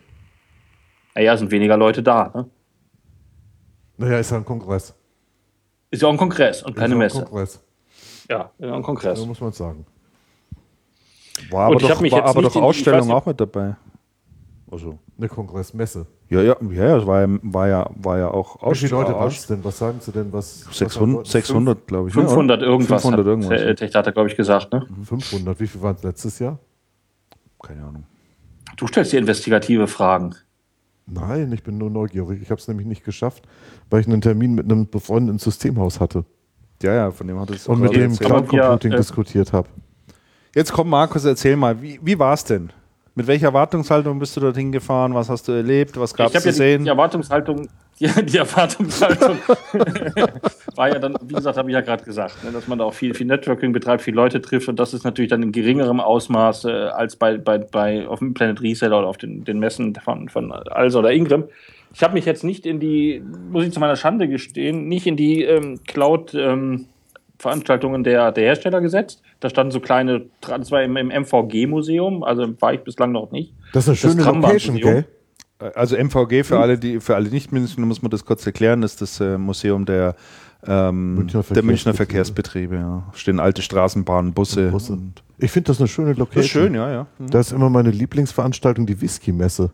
Naja, 1.14 1.36
sind 1.36 1.50
weniger 1.50 1.76
Leute 1.76 2.02
da. 2.02 2.30
Ne? 2.34 2.50
Naja, 3.98 4.18
ist 4.18 4.30
ja 4.30 4.38
ein 4.38 4.44
Kongress. 4.44 4.94
Ist 5.90 6.02
ja 6.02 6.08
auch 6.08 6.12
ein 6.12 6.18
Kongress 6.18 6.62
und 6.62 6.74
keine 6.74 6.86
ist 6.86 6.92
ja 6.92 6.98
Messe. 6.98 7.18
ein 7.18 7.24
Kongress. 7.24 7.60
Ja, 8.30 8.50
ja, 8.58 8.74
ein 8.74 8.82
Kongress. 8.82 9.18
So 9.18 9.26
muss 9.26 9.40
man 9.40 9.52
sagen. 9.52 9.84
War 11.50 11.68
Und 11.68 11.76
aber 11.76 11.82
ich 11.82 11.88
doch, 11.88 12.00
war 12.00 12.06
jetzt 12.06 12.14
aber 12.14 12.42
nicht 12.42 12.56
doch 12.56 12.62
Ausstellung 12.62 13.10
auch 13.10 13.26
mit 13.26 13.40
dabei. 13.40 13.76
Also. 14.70 14.98
Eine 15.18 15.28
Kongressmesse. 15.28 16.06
Ja, 16.30 16.40
ja, 16.40 16.56
ja, 16.70 16.84
ja, 16.86 16.96
es 16.96 17.06
war 17.06 17.20
ja, 17.20 17.28
war 17.42 17.68
ja, 17.68 17.90
war 17.94 18.18
ja 18.18 18.28
auch 18.28 18.72
Wie 18.72 18.74
viele 18.74 18.92
Leute 18.92 19.12
waren 19.12 19.28
es 19.28 19.46
denn? 19.46 19.62
Was 19.62 19.76
sagen 19.78 19.98
Sie 20.00 20.12
denn? 20.12 20.32
Was, 20.32 20.66
was 20.66 20.78
600, 20.78 21.26
600 21.26 21.86
glaube 21.86 22.08
ich. 22.08 22.14
ne? 22.14 22.22
500 22.22 22.62
irgendwas 22.62 23.02
500 23.02 23.20
hat 23.20 23.26
irgendwas. 23.26 23.60
äh, 23.60 23.74
Techdata, 23.74 24.10
glaube 24.12 24.30
ich, 24.30 24.36
gesagt. 24.36 24.72
Ne? 24.72 24.86
500. 25.04 25.60
Wie 25.60 25.66
viel 25.66 25.82
waren 25.82 25.96
es 25.96 26.02
letztes 26.02 26.38
Jahr? 26.38 26.58
Keine 27.62 27.84
Ahnung. 27.84 28.04
Du 28.78 28.86
stellst 28.86 29.12
dir 29.12 29.18
investigative 29.18 29.86
Fragen. 29.86 30.34
Nein, 31.06 31.52
ich 31.52 31.62
bin 31.62 31.78
nur 31.78 31.90
neugierig. 31.90 32.40
Ich 32.42 32.50
habe 32.50 32.60
es 32.60 32.68
nämlich 32.68 32.86
nicht 32.86 33.04
geschafft, 33.04 33.44
weil 33.90 34.00
ich 34.00 34.06
einen 34.06 34.20
Termin 34.20 34.54
mit 34.54 34.70
einem 34.70 34.88
befreundeten 34.88 35.38
Systemhaus 35.38 36.00
hatte 36.00 36.24
Ja, 36.82 36.94
ja, 36.94 37.10
von 37.10 37.26
dem 37.26 37.38
hat 37.40 37.50
es 37.50 37.66
und 37.66 37.80
mit 37.80 37.94
dem 37.94 38.16
Cloud 38.16 38.48
Computing 38.48 38.92
äh, 38.92 38.96
diskutiert 38.96 39.52
habe. 39.52 39.68
Jetzt 40.54 40.72
komm, 40.72 40.90
Markus, 40.90 41.24
erzähl 41.24 41.56
mal, 41.56 41.80
wie, 41.80 41.98
wie 42.02 42.18
war 42.18 42.34
es 42.34 42.44
denn? 42.44 42.70
Mit 43.14 43.26
welcher 43.26 43.48
Erwartungshaltung 43.48 44.18
bist 44.18 44.36
du 44.36 44.40
dorthin 44.40 44.72
gefahren? 44.72 45.14
Was 45.14 45.28
hast 45.28 45.46
du 45.48 45.52
erlebt? 45.52 45.98
Was 45.98 46.14
gab 46.14 46.28
ich 46.28 46.34
es 46.34 46.44
habe 46.44 46.54
zu 46.54 46.62
ja 46.62 46.68
sehen? 46.68 46.84
die 46.84 46.88
Erwartungshaltung, 46.88 47.68
die, 48.00 48.08
die 48.26 48.38
Erwartungshaltung 48.38 49.38
war 50.76 50.88
ja 50.88 50.98
dann, 50.98 51.16
wie 51.22 51.34
gesagt, 51.34 51.56
habe 51.56 51.70
ich 51.70 51.74
ja 51.74 51.80
gerade 51.80 52.04
gesagt, 52.04 52.42
ne, 52.44 52.50
dass 52.50 52.66
man 52.68 52.78
da 52.78 52.84
auch 52.84 52.94
viel, 52.94 53.14
viel 53.14 53.26
Networking 53.26 53.72
betreibt, 53.72 54.02
viele 54.02 54.16
Leute 54.16 54.40
trifft 54.40 54.68
und 54.68 54.78
das 54.78 54.94
ist 54.94 55.04
natürlich 55.04 55.30
dann 55.30 55.42
in 55.42 55.52
geringerem 55.52 56.00
Ausmaß 56.00 56.64
äh, 56.64 56.70
als 56.70 57.16
bei, 57.16 57.38
bei, 57.38 57.58
bei 57.58 58.06
auf 58.06 58.18
dem 58.18 58.34
Planet 58.34 58.60
Reseller 58.62 58.98
oder 58.98 59.08
auf 59.08 59.18
den, 59.18 59.44
den 59.44 59.58
Messen 59.58 59.94
von, 59.94 60.28
von 60.28 60.52
Also 60.52 60.98
oder 60.98 61.12
Ingram. 61.12 61.44
Ich 61.94 62.02
habe 62.02 62.14
mich 62.14 62.24
jetzt 62.24 62.42
nicht 62.42 62.64
in 62.64 62.80
die, 62.80 63.22
muss 63.50 63.64
ich 63.64 63.72
zu 63.72 63.80
meiner 63.80 63.96
Schande 63.96 64.26
gestehen, 64.26 64.88
nicht 64.88 65.06
in 65.06 65.16
die 65.16 65.42
ähm, 65.42 65.80
Cloud 65.86 66.34
ähm, 66.34 66.86
Veranstaltungen 67.38 68.04
der, 68.04 68.32
der 68.32 68.44
Hersteller 68.44 68.80
gesetzt. 68.80 69.20
Da 69.40 69.50
standen 69.50 69.72
so 69.72 69.80
kleine, 69.80 70.26
das 70.40 70.70
war 70.70 70.82
im, 70.82 70.96
im 70.96 71.08
MVG-Museum, 71.08 72.22
also 72.22 72.48
war 72.60 72.72
ich 72.72 72.80
bislang 72.80 73.12
noch 73.12 73.32
nicht. 73.32 73.52
Das 73.72 73.88
ist 73.88 74.04
eine 74.04 74.14
schöne 74.14 74.22
Location, 74.22 74.76
gell? 74.76 75.04
Also 75.74 75.96
MVG 75.96 76.44
für 76.44 76.58
alle, 76.58 76.78
die 76.78 77.00
für 77.00 77.14
alle 77.14 77.28
Nicht-München, 77.28 77.86
muss 77.86 78.02
man 78.02 78.10
das 78.10 78.24
kurz 78.24 78.44
erklären, 78.46 78.82
ist 78.82 79.00
das 79.00 79.20
äh, 79.20 79.38
Museum 79.38 79.84
der, 79.84 80.14
ähm, 80.66 81.14
Münchner 81.14 81.42
der 81.42 81.62
Münchner 81.62 81.94
Verkehrsbetriebe. 81.94 82.76
Ja. 82.76 83.10
Stehen 83.14 83.40
alte 83.40 83.62
Straßenbahnen, 83.62 84.32
Busse. 84.32 84.70
Busse. 84.70 84.94
Und 84.94 85.22
Ich 85.38 85.50
finde 85.50 85.68
das 85.68 85.78
eine 85.78 85.88
schöne 85.88 86.12
Location. 86.12 86.34
das 86.34 86.44
ist 86.44 86.50
schön, 86.50 86.74
ja, 86.74 86.90
ja. 86.90 87.06
Mhm. 87.18 87.30
Da 87.30 87.40
ist 87.40 87.52
immer 87.52 87.70
meine 87.70 87.90
Lieblingsveranstaltung 87.90 88.86
die 88.86 89.00
Whisky-Messe. 89.00 89.72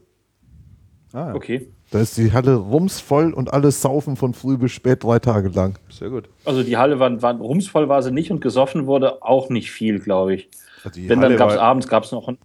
Ah, 1.13 1.29
ja. 1.29 1.35
Okay. 1.35 1.69
Da 1.91 2.01
ist 2.01 2.19
die 2.19 2.33
Halle 2.33 2.55
rumsvoll 2.55 3.33
und 3.33 3.53
alles 3.53 3.81
saufen 3.81 4.17
von 4.17 4.35
früh 4.35 4.59
bis 4.59 4.73
spät 4.73 5.05
drei 5.05 5.19
Tage 5.19 5.49
lang. 5.49 5.79
Sehr 5.89 6.11
gut. 6.11 6.29
Also 6.45 6.63
die 6.63 6.77
Halle 6.77 6.99
war, 6.99 7.23
war 7.23 7.35
rumsvoll 7.35 7.89
war 7.89 8.03
sie 8.03 8.13
nicht 8.13 8.31
und 8.31 8.41
gesoffen 8.43 8.87
wurde 8.87 9.23
auch 9.23 9.49
nicht 9.49 9.71
viel, 9.71 9.99
glaube 9.99 10.35
ich. 10.35 10.51
Also 10.85 11.01
Wenn 11.01 11.09
dann 11.09 11.31
Halle 11.31 11.37
gab 11.37 11.51
es 11.51 11.57
abends 11.57 11.89
gab's 11.89 12.13
noch 12.13 12.29
ein, 12.29 12.37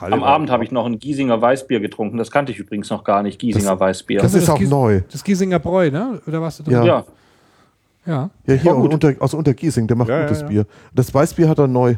am 0.00 0.22
Abend 0.22 0.50
habe 0.50 0.64
ich 0.64 0.70
noch 0.70 0.86
ein 0.86 0.98
Giesinger 0.98 1.40
Weißbier 1.40 1.80
getrunken. 1.80 2.16
Das 2.18 2.30
kannte 2.30 2.52
ich 2.52 2.58
übrigens 2.58 2.90
noch 2.90 3.04
gar 3.04 3.22
nicht, 3.22 3.38
Giesinger 3.38 3.72
Das- 3.72 3.80
Weißbier. 3.80 4.20
Das 4.20 4.34
ist 4.34 4.48
das 4.48 4.54
auch 4.54 4.58
Gies- 4.58 4.68
neu. 4.68 5.02
Das 5.10 5.22
Giesinger 5.24 5.58
Bräu, 5.58 5.90
ne? 5.90 6.20
Oder 6.26 6.40
was? 6.42 6.62
Ja. 6.66 6.84
ja, 6.84 7.04
ja. 8.06 8.30
Ja, 8.46 8.54
hier 8.54 8.72
gut. 8.74 8.92
unter, 8.94 9.14
aus 9.20 9.34
Untergiesing, 9.34 9.86
der 9.86 9.96
macht 9.96 10.08
Ja, 10.08 10.16
ja, 10.20 10.22
gutes 10.26 10.40
ja. 10.42 10.46
Bier. 10.48 10.66
Das 10.94 11.12
Weißbier 11.12 11.48
hat 11.48 11.58
er 11.58 11.66
neu. 11.68 11.96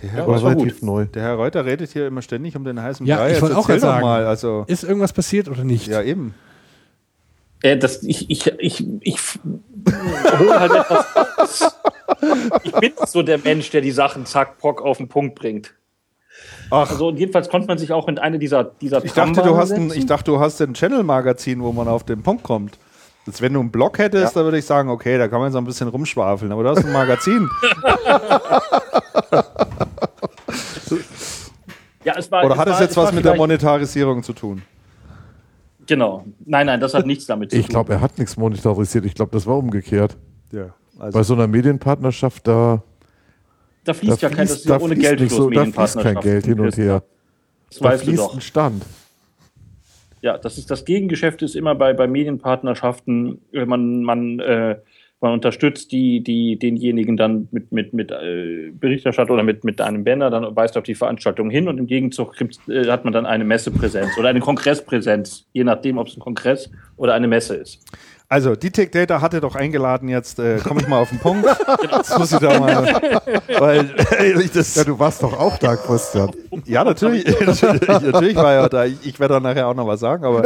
Der 0.00 0.08
Ja, 0.08 0.14
Herr, 0.14 0.26
war 0.28 0.42
relativ 0.42 0.80
gut. 0.80 0.82
neu. 0.86 1.04
der 1.06 1.22
Herr 1.22 1.34
Reuter 1.34 1.64
redet 1.66 1.90
hier 1.90 2.06
immer 2.06 2.22
ständig 2.22 2.56
um 2.56 2.64
den 2.64 2.80
heißen 2.82 3.04
Ja, 3.06 3.16
Brei. 3.16 3.26
ich 3.26 3.32
Jetzt 3.34 3.42
wollte 3.42 3.58
auch 3.58 3.66
doch 3.68 3.78
sagen. 3.78 4.02
mal. 4.02 4.24
Also, 4.24 4.64
Ist 4.66 4.82
irgendwas 4.82 5.12
passiert 5.12 5.48
oder 5.48 5.62
nicht? 5.64 5.88
ja, 5.88 6.02
eben. 6.02 6.34
äh, 7.62 7.76
das, 7.76 8.02
ich, 8.02 8.30
ich, 8.30 8.46
ich, 8.58 8.86
ich 9.02 9.18
hole 10.38 10.58
halt 10.60 10.72
etwas 10.72 11.06
raus. 11.16 11.76
Ich 12.64 12.72
bin 12.72 12.92
so 13.06 13.22
der 13.22 13.38
Mensch, 13.38 13.70
der 13.70 13.80
die 13.80 13.92
Sachen 13.92 14.26
zack, 14.26 14.58
pock 14.58 14.82
auf 14.82 14.98
den 14.98 15.08
Punkt 15.08 15.36
bringt. 15.36 15.74
Ach, 16.70 16.88
Also 16.90 17.08
und 17.08 17.18
jedenfalls 17.18 17.48
konnte 17.48 17.66
man 17.66 17.78
sich 17.78 17.92
auch 17.92 18.06
in 18.08 18.18
eine 18.18 18.38
dieser, 18.38 18.64
dieser 18.64 19.04
ich 19.04 19.12
dachte, 19.12 19.42
du 19.42 19.56
hast 19.56 19.72
ein, 19.72 19.90
ich 19.94 20.06
dachte, 20.06 20.30
du 20.30 20.38
hast 20.40 20.60
ein 20.60 20.74
Channel-Magazin, 20.74 21.62
wo 21.62 21.72
man 21.72 21.88
auf 21.88 22.04
den 22.04 22.22
Punkt 22.22 22.42
kommt. 22.44 22.78
Jetzt, 23.26 23.42
wenn 23.42 23.52
du 23.52 23.60
einen 23.60 23.70
Blog 23.70 23.98
hättest, 23.98 24.24
Ja. 24.34 24.40
dann 24.40 24.44
würde 24.44 24.58
ich 24.58 24.64
sagen, 24.64 24.88
okay, 24.88 25.18
da 25.18 25.28
kann 25.28 25.40
man 25.40 25.52
so 25.52 25.58
ein 25.58 25.64
bisschen 25.64 25.88
rumschwafeln. 25.88 26.50
Aber 26.52 26.62
du 26.62 26.70
hast 26.70 26.84
ein 26.84 26.92
Magazin. 26.92 27.48
ja, 32.04 32.14
es 32.16 32.30
war, 32.30 32.44
Oder 32.44 32.54
es 32.54 32.60
hat 32.60 32.66
war, 32.68 32.74
es 32.74 32.80
jetzt 32.80 32.96
war 32.96 33.04
was 33.04 33.12
mit 33.12 33.24
der 33.24 33.36
Monetarisierung 33.36 34.22
zu 34.22 34.32
tun? 34.32 34.62
Genau. 35.86 36.24
Nein, 36.44 36.66
nein, 36.66 36.80
das 36.80 36.94
hat 36.94 37.06
nichts 37.06 37.26
damit 37.26 37.50
zu 37.50 37.56
Ich 37.56 37.66
tun. 37.66 37.70
glaube, 37.74 37.92
er 37.94 38.00
hat 38.00 38.18
nichts 38.18 38.36
monetarisiert. 38.36 39.04
Ich 39.04 39.14
glaube, 39.14 39.32
das 39.32 39.46
war 39.46 39.56
umgekehrt. 39.58 40.16
Ja. 40.52 40.66
Bei 40.96 41.06
Also, 41.06 41.22
so 41.22 41.34
einer 41.34 41.46
Medienpartnerschaft, 41.46 42.46
da, 42.46 42.82
Da 43.84 43.94
fließt 43.94 44.22
da 44.22 44.28
ja 44.28 44.34
kein, 44.34 44.46
das 44.46 44.62
fließt, 44.62 44.64
ist 44.64 44.70
ja 44.70 44.80
ohne 44.80 44.94
fließt, 44.94 45.08
Geld 45.08 45.20
nicht 45.20 45.32
so, 45.32 45.50
da 45.50 45.64
fließt 45.64 46.00
kein 46.00 46.20
Geld 46.20 46.46
hin 46.46 46.60
und 46.60 46.76
her. 46.76 47.02
Das 47.68 47.78
Da 47.78 47.84
weißt 47.86 48.02
du 48.02 48.06
fließt 48.06 48.22
doch. 48.22 48.34
ein 48.34 48.40
Stand. 48.40 48.84
Ja, 50.22 50.36
das 50.36 50.58
ist 50.58 50.70
das 50.70 50.84
Gegengeschäft 50.84 51.40
ist 51.42 51.56
immer 51.56 51.74
bei, 51.74 51.94
bei 51.94 52.06
Medienpartnerschaften, 52.06 53.40
äh, 53.52 53.64
man, 53.64 54.02
man, 54.02 54.38
äh, 54.40 54.76
man 55.20 55.32
unterstützt 55.32 55.92
die, 55.92 56.22
die, 56.22 56.58
denjenigen 56.58 57.16
dann 57.16 57.48
mit, 57.52 57.72
mit, 57.72 57.94
mit 57.94 58.10
äh, 58.10 58.70
Berichterstattung 58.72 59.34
oder 59.34 59.42
mit, 59.42 59.64
mit 59.64 59.80
einem 59.80 60.04
Banner, 60.04 60.30
dann 60.30 60.54
weist 60.54 60.76
auf 60.76 60.84
die 60.84 60.94
Veranstaltung 60.94 61.48
hin 61.48 61.68
und 61.68 61.78
im 61.78 61.86
Gegenzug 61.86 62.34
äh, 62.68 62.86
hat 62.86 63.04
man 63.04 63.14
dann 63.14 63.24
eine 63.24 63.44
Messepräsenz 63.44 64.18
oder 64.18 64.28
eine 64.28 64.40
Kongresspräsenz, 64.40 65.46
je 65.52 65.64
nachdem, 65.64 65.96
ob 65.96 66.08
es 66.08 66.16
ein 66.16 66.20
Kongress 66.20 66.70
oder 66.96 67.14
eine 67.14 67.28
Messe 67.28 67.56
ist. 67.56 67.82
Also 68.30 68.54
die 68.56 68.70
Tech 68.70 68.90
Data 68.92 69.20
hatte 69.20 69.40
doch 69.40 69.56
eingeladen, 69.56 70.08
jetzt 70.08 70.38
äh, 70.38 70.58
komme 70.58 70.80
ich 70.80 70.88
mal 70.88 71.00
auf 71.00 71.10
den 71.10 71.18
Punkt. 71.18 71.44
Jetzt 71.92 72.16
muss 72.18 72.32
ich 72.32 72.38
da 72.38 72.58
mal. 72.60 72.84
Weil 73.58 73.94
ehrlich, 74.18 74.52
das, 74.52 74.74
Ja, 74.76 74.84
du 74.84 74.98
warst 74.98 75.22
doch 75.22 75.38
auch 75.38 75.58
da, 75.58 75.74
Christian. 75.76 76.30
Ja, 76.64 76.84
natürlich. 76.84 77.24
natürlich, 77.40 77.88
natürlich 77.88 78.36
war 78.36 78.52
er 78.54 78.68
da. 78.68 78.84
Ich, 78.84 79.04
ich 79.04 79.18
werde 79.20 79.34
da 79.34 79.40
nachher 79.40 79.66
auch 79.66 79.74
noch 79.74 79.86
was 79.86 80.00
sagen, 80.00 80.24
aber 80.24 80.42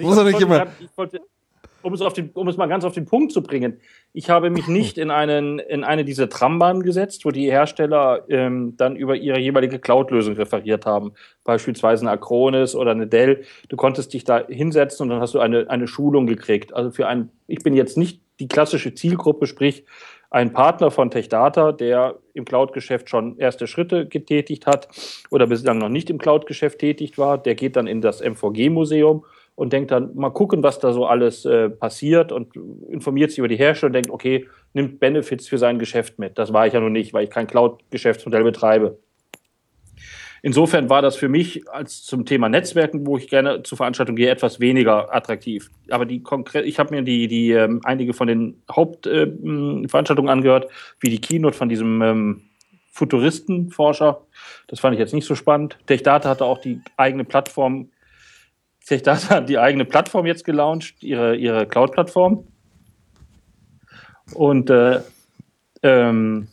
Muss 0.00 0.16
er 0.18 0.24
nicht 0.24 0.40
immer- 0.40 0.66
Ich 0.80 0.88
wollte, 0.96 1.20
um, 1.82 1.92
es 1.92 2.00
auf 2.00 2.12
den, 2.12 2.30
um 2.34 2.48
es 2.48 2.56
mal 2.56 2.66
ganz 2.66 2.84
auf 2.84 2.94
den 2.94 3.06
Punkt 3.06 3.32
zu 3.32 3.42
bringen, 3.42 3.80
ich 4.12 4.30
habe 4.30 4.50
mich 4.50 4.68
nicht 4.68 4.98
in, 4.98 5.10
einen, 5.10 5.58
in 5.58 5.84
eine 5.84 6.04
dieser 6.04 6.28
Trambahnen 6.28 6.82
gesetzt, 6.82 7.24
wo 7.24 7.30
die 7.30 7.50
Hersteller 7.50 8.24
ähm, 8.28 8.74
dann 8.76 8.96
über 8.96 9.16
ihre 9.16 9.38
jeweilige 9.38 9.78
Cloud-Lösung 9.78 10.34
referiert 10.34 10.86
haben. 10.86 11.12
Beispielsweise 11.44 12.02
eine 12.02 12.10
Acronis 12.12 12.74
oder 12.74 12.90
eine 12.90 13.06
Dell. 13.06 13.44
Du 13.68 13.76
konntest 13.76 14.12
dich 14.12 14.24
da 14.24 14.46
hinsetzen 14.46 15.04
und 15.04 15.10
dann 15.10 15.20
hast 15.20 15.34
du 15.34 15.40
eine, 15.40 15.68
eine 15.70 15.86
Schulung 15.86 16.26
gekriegt. 16.26 16.74
Also 16.74 16.90
für 16.90 17.06
ein, 17.06 17.30
ich 17.46 17.62
bin 17.62 17.74
jetzt 17.74 17.96
nicht 17.96 18.20
die 18.40 18.48
klassische 18.48 18.94
Zielgruppe, 18.94 19.46
sprich 19.46 19.84
ein 20.30 20.52
Partner 20.52 20.90
von 20.92 21.10
TechData, 21.10 21.72
der 21.72 22.18
im 22.34 22.44
Cloud-Geschäft 22.44 23.10
schon 23.10 23.36
erste 23.38 23.66
Schritte 23.66 24.06
getätigt 24.06 24.66
hat 24.66 24.88
oder 25.30 25.48
bislang 25.48 25.78
noch 25.78 25.88
nicht 25.88 26.08
im 26.08 26.18
Cloud-Geschäft 26.18 26.78
tätig 26.78 27.18
war, 27.18 27.36
der 27.36 27.56
geht 27.56 27.74
dann 27.76 27.88
in 27.88 28.00
das 28.00 28.20
MVG-Museum 28.20 29.24
und 29.60 29.74
denkt 29.74 29.90
dann, 29.90 30.14
mal 30.14 30.30
gucken, 30.30 30.62
was 30.62 30.78
da 30.78 30.90
so 30.94 31.04
alles 31.04 31.44
äh, 31.44 31.68
passiert 31.68 32.32
und 32.32 32.56
informiert 32.88 33.28
sich 33.28 33.40
über 33.40 33.46
die 33.46 33.58
Hersteller 33.58 33.88
und 33.88 33.92
denkt, 33.92 34.08
okay, 34.08 34.48
nimmt 34.72 35.00
Benefits 35.00 35.48
für 35.48 35.58
sein 35.58 35.78
Geschäft 35.78 36.18
mit. 36.18 36.38
Das 36.38 36.54
war 36.54 36.66
ich 36.66 36.72
ja 36.72 36.80
noch 36.80 36.88
nicht, 36.88 37.12
weil 37.12 37.24
ich 37.24 37.30
kein 37.30 37.46
Cloud-Geschäftsmodell 37.46 38.42
betreibe. 38.42 38.98
Insofern 40.40 40.88
war 40.88 41.02
das 41.02 41.16
für 41.16 41.28
mich 41.28 41.68
als 41.68 42.04
zum 42.04 42.24
Thema 42.24 42.48
Netzwerken, 42.48 43.06
wo 43.06 43.18
ich 43.18 43.28
gerne 43.28 43.62
zur 43.62 43.76
Veranstaltung 43.76 44.16
gehe, 44.16 44.30
etwas 44.30 44.60
weniger 44.60 45.14
attraktiv. 45.14 45.68
Aber 45.90 46.06
die 46.06 46.22
konkret, 46.22 46.64
ich 46.64 46.78
habe 46.78 46.94
mir 46.94 47.02
die, 47.02 47.28
die 47.28 47.50
ähm, 47.50 47.82
einige 47.84 48.14
von 48.14 48.28
den 48.28 48.62
Hauptveranstaltungen 48.72 50.30
äh, 50.30 50.32
angehört, 50.32 50.70
wie 51.00 51.10
die 51.10 51.20
Keynote 51.20 51.58
von 51.58 51.68
diesem 51.68 52.00
ähm, 52.00 52.42
Futuristenforscher. 52.92 54.22
Das 54.68 54.80
fand 54.80 54.94
ich 54.94 55.00
jetzt 55.00 55.12
nicht 55.12 55.26
so 55.26 55.34
spannend. 55.34 55.76
TechData 55.86 56.30
hatte 56.30 56.46
auch 56.46 56.62
die 56.62 56.80
eigene 56.96 57.24
Plattform. 57.24 57.90
TechData 58.90 59.36
hat 59.36 59.48
die 59.48 59.58
eigene 59.58 59.84
Plattform 59.84 60.26
jetzt 60.26 60.44
gelauncht, 60.44 61.04
ihre, 61.04 61.36
ihre 61.36 61.66
Cloud-Plattform. 61.66 62.44
Und 64.34 64.68
äh, 64.68 65.00
ähm, 65.84 66.48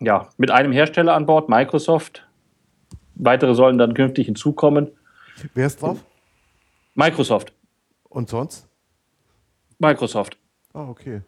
ja, 0.00 0.28
mit 0.36 0.50
einem 0.50 0.70
Hersteller 0.70 1.14
an 1.14 1.24
Bord, 1.24 1.48
Microsoft. 1.48 2.26
Weitere 3.14 3.54
sollen 3.54 3.78
dann 3.78 3.94
künftig 3.94 4.26
hinzukommen. 4.26 4.90
Wer 5.54 5.66
ist 5.66 5.80
drauf? 5.80 6.04
Microsoft. 6.94 7.54
Und 8.10 8.28
sonst? 8.28 8.68
Microsoft. 9.78 10.36
Ah, 10.74 10.88
okay. 10.88 11.22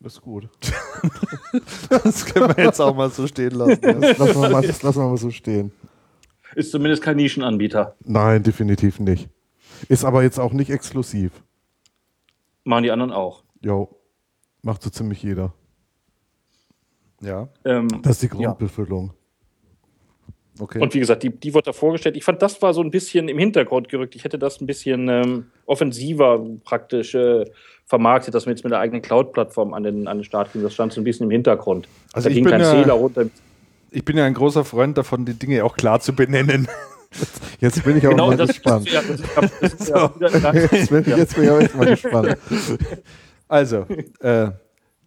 Das 0.00 0.14
ist 0.14 0.20
gut. 0.20 0.50
das 1.88 2.26
können 2.26 2.54
wir 2.54 2.64
jetzt 2.64 2.80
auch 2.80 2.94
mal 2.94 3.08
so 3.08 3.26
stehen 3.26 3.52
lassen. 3.52 3.80
Das 3.80 4.18
lassen 4.18 4.42
wir 4.42 4.50
mal, 4.50 4.66
das 4.66 4.82
lassen 4.82 5.00
wir 5.00 5.08
mal 5.08 5.16
so 5.16 5.30
stehen. 5.30 5.72
Ist 6.56 6.70
zumindest 6.70 7.02
kein 7.02 7.16
Nischenanbieter. 7.16 7.96
Nein, 8.04 8.42
definitiv 8.42 9.00
nicht. 9.00 9.28
Ist 9.88 10.04
aber 10.04 10.22
jetzt 10.22 10.38
auch 10.38 10.52
nicht 10.52 10.70
exklusiv. 10.70 11.32
Machen 12.64 12.84
die 12.84 12.90
anderen 12.90 13.12
auch. 13.12 13.42
Jo, 13.62 13.88
macht 14.62 14.82
so 14.82 14.90
ziemlich 14.90 15.22
jeder. 15.22 15.52
Ja, 17.20 17.48
Ähm, 17.64 17.88
Das 18.02 18.22
ist 18.22 18.22
die 18.22 18.36
Ja. 18.38 18.48
Grundbefüllung. 18.48 19.12
okay. 20.58 20.80
Und 20.80 20.94
wie 20.94 20.98
gesagt, 21.00 21.22
die, 21.22 21.30
die 21.30 21.54
wurde 21.54 21.66
da 21.66 21.72
vorgestellt. 21.72 22.16
Ich 22.16 22.24
fand, 22.24 22.42
das 22.42 22.60
war 22.62 22.74
so 22.74 22.82
ein 22.82 22.90
bisschen 22.90 23.28
im 23.28 23.38
Hintergrund 23.38 23.88
gerückt. 23.88 24.14
Ich 24.14 24.24
hätte 24.24 24.38
das 24.38 24.60
ein 24.60 24.66
bisschen 24.66 25.08
ähm, 25.08 25.46
offensiver 25.66 26.44
praktisch 26.64 27.14
äh, 27.14 27.44
vermarktet, 27.86 28.34
dass 28.34 28.46
wir 28.46 28.52
jetzt 28.52 28.64
mit 28.64 28.72
der 28.72 28.80
eigenen 28.80 29.02
Cloud-Plattform 29.02 29.74
an 29.74 29.82
den, 29.82 30.06
an 30.06 30.18
den 30.18 30.24
Start 30.24 30.52
gehen. 30.52 30.62
Das 30.62 30.74
stand 30.74 30.92
so 30.92 31.00
ein 31.00 31.04
bisschen 31.04 31.24
im 31.24 31.30
Hintergrund. 31.30 31.88
Also 32.12 32.26
da 32.26 32.30
ich 32.30 32.34
ging 32.36 32.44
bin 32.44 32.52
kein 32.52 32.60
ja- 32.60 32.70
Zähler 32.70 32.94
runter. 32.94 33.26
Ich 33.94 34.04
bin 34.04 34.16
ja 34.16 34.24
ein 34.24 34.34
großer 34.34 34.64
Freund 34.64 34.98
davon, 34.98 35.24
die 35.24 35.34
Dinge 35.34 35.64
auch 35.64 35.76
klar 35.76 36.00
zu 36.00 36.14
benennen. 36.14 36.68
Jetzt 37.60 37.84
bin 37.84 37.96
ich 37.96 38.04
aber 38.04 38.14
Genau, 38.14 38.26
mal 38.28 38.36
das 38.36 38.48
gespannt. 38.48 38.90
Ja, 38.90 39.00
ja 39.00 40.52
Jetzt 40.52 40.90
bin, 40.90 41.00
ich- 41.02 41.06
jetzt 41.16 41.34
bin 41.36 41.44
ich 41.44 41.50
aber 41.50 41.60
echt 41.60 41.74
mal 41.76 41.86
gespannt. 41.86 42.36
Also, 43.46 43.86
äh, 44.20 44.48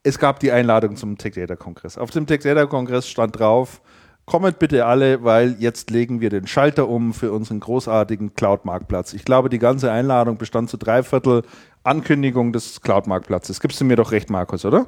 es 0.04 0.18
gab 0.20 0.40
die 0.40 0.52
Einladung 0.52 0.96
zum 0.96 1.18
Tech 1.18 1.34
Data 1.34 1.56
Kongress. 1.56 1.98
Auf 1.98 2.12
dem 2.12 2.28
Tech 2.28 2.42
Data 2.42 2.66
Kongress 2.68 3.10
stand 3.10 3.38
drauf, 3.38 3.82
kommt 4.26 4.60
bitte 4.60 4.86
alle, 4.86 5.24
weil 5.24 5.58
jetzt 5.60 5.90
legen 5.90 6.22
wir 6.22 6.30
den 6.30 6.48
Schalter 6.48 6.88
um 6.88 7.14
für 7.14 7.32
unseren 7.34 7.60
großartigen 7.60 8.36
Cloud-Marktplatz. 8.36 9.14
Ich 9.14 9.26
glaube, 9.26 9.50
die 9.50 9.60
ganze 9.60 9.92
Einladung 9.92 10.38
bestand 10.38 10.70
zu 10.70 10.78
drei 10.78 11.02
Viertel 11.04 11.42
Ankündigung 11.84 12.54
des 12.54 12.80
Cloud-Marktplatzes. 12.82 13.60
Gibst 13.60 13.82
du 13.82 13.86
mir 13.86 13.96
doch 13.98 14.12
recht, 14.12 14.30
Markus, 14.30 14.64
oder? 14.64 14.88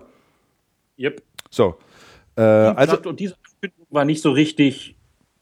yep. 0.98 1.22
So. 1.50 1.76
Äh, 2.38 2.42
also, 2.42 2.98
und 3.02 3.20
diese 3.20 3.36
Ankündigung 3.60 3.88
war 3.90 4.06
nicht 4.06 4.22
so 4.22 4.32
richtig 4.32 4.96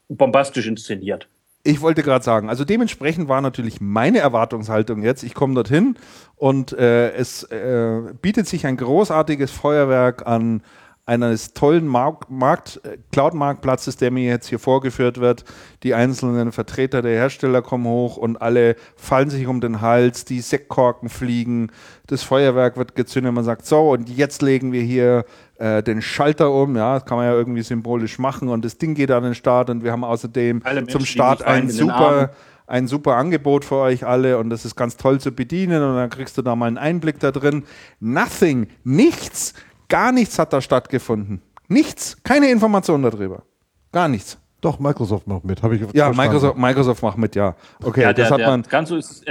bombastisch 0.08 0.66
inszeniert. 0.66 1.28
Ich 1.64 1.80
wollte 1.80 2.02
gerade 2.02 2.24
sagen, 2.24 2.48
also 2.48 2.64
dementsprechend 2.64 3.28
war 3.28 3.40
natürlich 3.40 3.80
meine 3.80 4.18
Erwartungshaltung 4.18 5.02
jetzt, 5.02 5.22
ich 5.22 5.34
komme 5.34 5.54
dorthin 5.54 5.96
und 6.36 6.72
äh, 6.72 7.12
es 7.12 7.42
äh, 7.44 8.00
bietet 8.22 8.46
sich 8.46 8.66
ein 8.66 8.76
großartiges 8.76 9.50
Feuerwerk 9.50 10.26
an 10.26 10.62
eines 11.08 11.54
tollen 11.54 11.86
Mark 11.86 12.30
Markt, 12.30 12.80
äh, 12.84 12.98
Cloud-Marktplatzes, 13.12 13.96
der 13.96 14.10
mir 14.10 14.24
jetzt 14.24 14.46
hier 14.48 14.58
vorgeführt 14.58 15.18
wird. 15.18 15.44
Die 15.82 15.94
einzelnen 15.94 16.52
Vertreter 16.52 17.00
der 17.00 17.12
Hersteller 17.12 17.62
kommen 17.62 17.86
hoch 17.86 18.18
und 18.18 18.40
alle 18.40 18.76
fallen 18.94 19.30
sich 19.30 19.46
um 19.46 19.62
den 19.62 19.80
Hals, 19.80 20.26
die 20.26 20.40
Sektkorken 20.40 21.08
fliegen, 21.08 21.70
das 22.06 22.22
Feuerwerk 22.22 22.76
wird 22.76 22.94
gezündet, 22.94 23.32
man 23.32 23.44
sagt, 23.44 23.64
so, 23.64 23.90
und 23.90 24.10
jetzt 24.10 24.42
legen 24.42 24.70
wir 24.70 24.82
hier 24.82 25.24
äh, 25.58 25.82
den 25.82 26.00
Schalter 26.02 26.50
um, 26.52 26.76
ja, 26.76 26.94
das 26.94 27.04
kann 27.04 27.18
man 27.18 27.26
ja 27.26 27.34
irgendwie 27.34 27.62
symbolisch 27.62 28.18
machen 28.18 28.48
und 28.48 28.64
das 28.64 28.78
Ding 28.78 28.94
geht 28.94 29.10
an 29.10 29.22
den 29.24 29.34
Start 29.34 29.70
und 29.70 29.82
wir 29.84 29.92
haben 29.92 30.04
außerdem 30.04 30.62
Menschen 30.64 30.88
zum 30.88 31.04
Start 31.04 31.42
ein 31.42 31.68
super, 31.68 32.30
ein 32.66 32.86
super 32.86 33.16
Angebot 33.16 33.64
für 33.64 33.76
euch 33.76 34.06
alle 34.06 34.38
und 34.38 34.50
das 34.50 34.64
ist 34.64 34.76
ganz 34.76 34.96
toll 34.96 35.20
zu 35.20 35.32
bedienen 35.32 35.82
und 35.82 35.96
dann 35.96 36.10
kriegst 36.10 36.38
du 36.38 36.42
da 36.42 36.54
mal 36.56 36.66
einen 36.66 36.78
Einblick 36.78 37.18
da 37.18 37.32
drin. 37.32 37.64
Nothing, 38.00 38.68
nichts, 38.84 39.54
gar 39.88 40.12
nichts 40.12 40.38
hat 40.38 40.52
da 40.52 40.60
stattgefunden. 40.60 41.42
Nichts, 41.68 42.16
keine 42.22 42.50
Information 42.50 43.02
darüber. 43.02 43.42
Gar 43.92 44.08
nichts. 44.08 44.38
Doch, 44.60 44.78
Microsoft 44.80 45.26
macht 45.26 45.44
mit. 45.44 45.62
Habe 45.62 45.76
ich 45.76 45.80
Ja, 45.80 45.86
verstanden. 46.06 46.16
Microsoft, 46.16 46.58
Microsoft 46.58 47.02
macht 47.02 47.18
mit, 47.18 47.36
ja. 47.36 47.54
Okay, 47.82 48.02
Ja, 48.02 48.12
der, 48.12 48.24
das 48.24 48.32
hat 48.32 48.40
der, 48.40 48.48
man. 48.48 48.62
ganz 48.62 48.88
so 48.88 48.96
ist, 48.96 49.24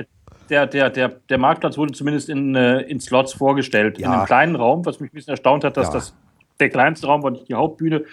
der, 0.49 0.67
der, 0.67 0.89
der, 0.89 1.09
der 1.29 1.37
Marktplatz 1.37 1.77
wurde 1.77 1.93
zumindest 1.93 2.29
in, 2.29 2.55
äh, 2.55 2.81
in 2.81 2.99
Slots 2.99 3.33
vorgestellt. 3.33 3.97
Ja. 3.99 4.07
In 4.07 4.13
einem 4.13 4.25
kleinen 4.25 4.55
Raum, 4.55 4.85
was 4.85 4.99
mich 4.99 5.11
ein 5.11 5.15
bisschen 5.15 5.31
erstaunt 5.31 5.63
hat, 5.63 5.77
dass 5.77 5.87
Ja. 5.87 5.93
das 5.93 6.13
der 6.59 6.69
kleinste 6.69 7.05
Raum 7.07 7.21
war, 7.23 7.31
nicht 7.31 7.47
die 7.49 7.53
Hauptbühne. 7.53 8.03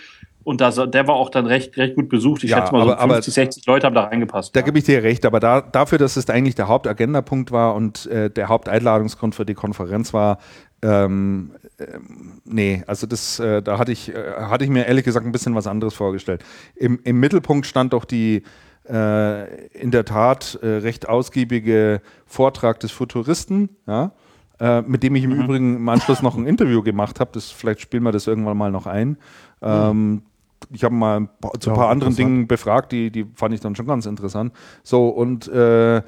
Und 0.43 0.61
das, 0.61 0.75
der 0.89 1.09
war 1.09 1.15
auch 1.15 1.31
dann 1.31 1.47
recht, 1.47 1.75
recht 1.79 1.95
gut 1.95 2.11
besucht. 2.11 2.45
Ich 2.45 2.51
Ja, 2.51 2.59
schätze 2.59 2.73
mal, 2.73 2.85
so 2.85 2.95
aber- 2.95 3.15
50, 3.15 3.33
60 3.33 3.67
Leute 3.67 3.87
haben 3.87 3.95
da 3.95 4.05
reingepasst. 4.05 4.55
Da 4.55 4.61
gebe 4.61 4.77
ich 4.77 4.85
dir 4.85 5.03
recht, 5.03 5.25
aber 5.25 5.41
da, 5.41 5.63
dafür, 5.63 5.97
dass 5.97 6.17
es 6.19 6.29
eigentlich 6.29 6.55
der 6.55 6.69
Hauptagendapunkt 6.69 7.51
war 7.51 7.75
und 7.75 8.05
äh, 8.07 8.29
der 8.29 8.49
Haupteinladungsgrund 8.49 9.35
für 9.35 9.47
die 9.47 9.55
Konferenz 9.55 10.13
war, 10.13 10.37
ähm, 10.83 11.53
ähm, 11.79 12.43
nee, 12.45 12.83
also 12.87 13.07
das, 13.07 13.39
äh, 13.41 13.63
da 13.63 13.79
hatte 13.79 13.93
ich, 13.93 14.15
äh, 14.15 14.33
hatte 14.39 14.65
ich 14.65 14.71
mir 14.71 14.87
ehrlich 14.87 15.05
gesagt 15.07 15.25
ein 15.25 15.33
bisschen 15.33 15.55
was 15.55 15.67
anderes 15.67 15.95
vorgestellt. 15.95 16.45
Im, 16.77 17.01
im 17.05 17.19
Mittelpunkt 17.21 17.65
stand 17.67 17.95
doch 17.95 18.05
die 18.05 18.43
äh, 18.89 19.67
in 19.69 19.91
der 19.91 20.05
Tat 20.05 20.59
äh, 20.63 20.67
recht 20.67 21.09
ausgiebige 21.09 22.01
Vortrag 22.27 22.81
des 22.81 22.93
Futuristen, 22.93 23.71
ja, 23.87 24.13
äh, 24.61 24.83
mit 24.83 25.03
dem 25.03 25.15
ich 25.17 25.25
im 25.25 25.33
Übrigen 25.33 25.77
im 25.77 25.89
Anschluss 25.89 26.23
noch 26.23 26.37
ein 26.37 26.47
Interview 26.47 26.83
gemacht 26.83 27.21
habe. 27.21 27.41
Vielleicht 27.41 27.81
spielen 27.81 28.03
wir 28.03 28.13
das 28.13 28.27
irgendwann 28.27 28.57
mal 28.57 28.71
noch 28.71 28.87
ein. 28.87 29.17
Ähm, 29.63 30.23
ich 30.71 30.85
habe 30.85 30.95
mal 30.95 31.29
paar, 31.41 31.53
zu 31.61 31.71
ein 31.71 31.77
Ja, 31.77 31.81
paar 31.83 31.91
anderen. 31.91 32.15
Dingen 32.15 32.47
befragt, 32.47 32.93
die, 32.93 33.11
die 33.11 33.27
fand 33.35 33.55
ich 33.55 33.61
dann 33.61 33.75
schon 33.77 33.87
ganz 33.87 34.07
interessant. 34.07 34.53
So, 34.83 35.09
und 35.09 35.49
äh, 35.49 36.03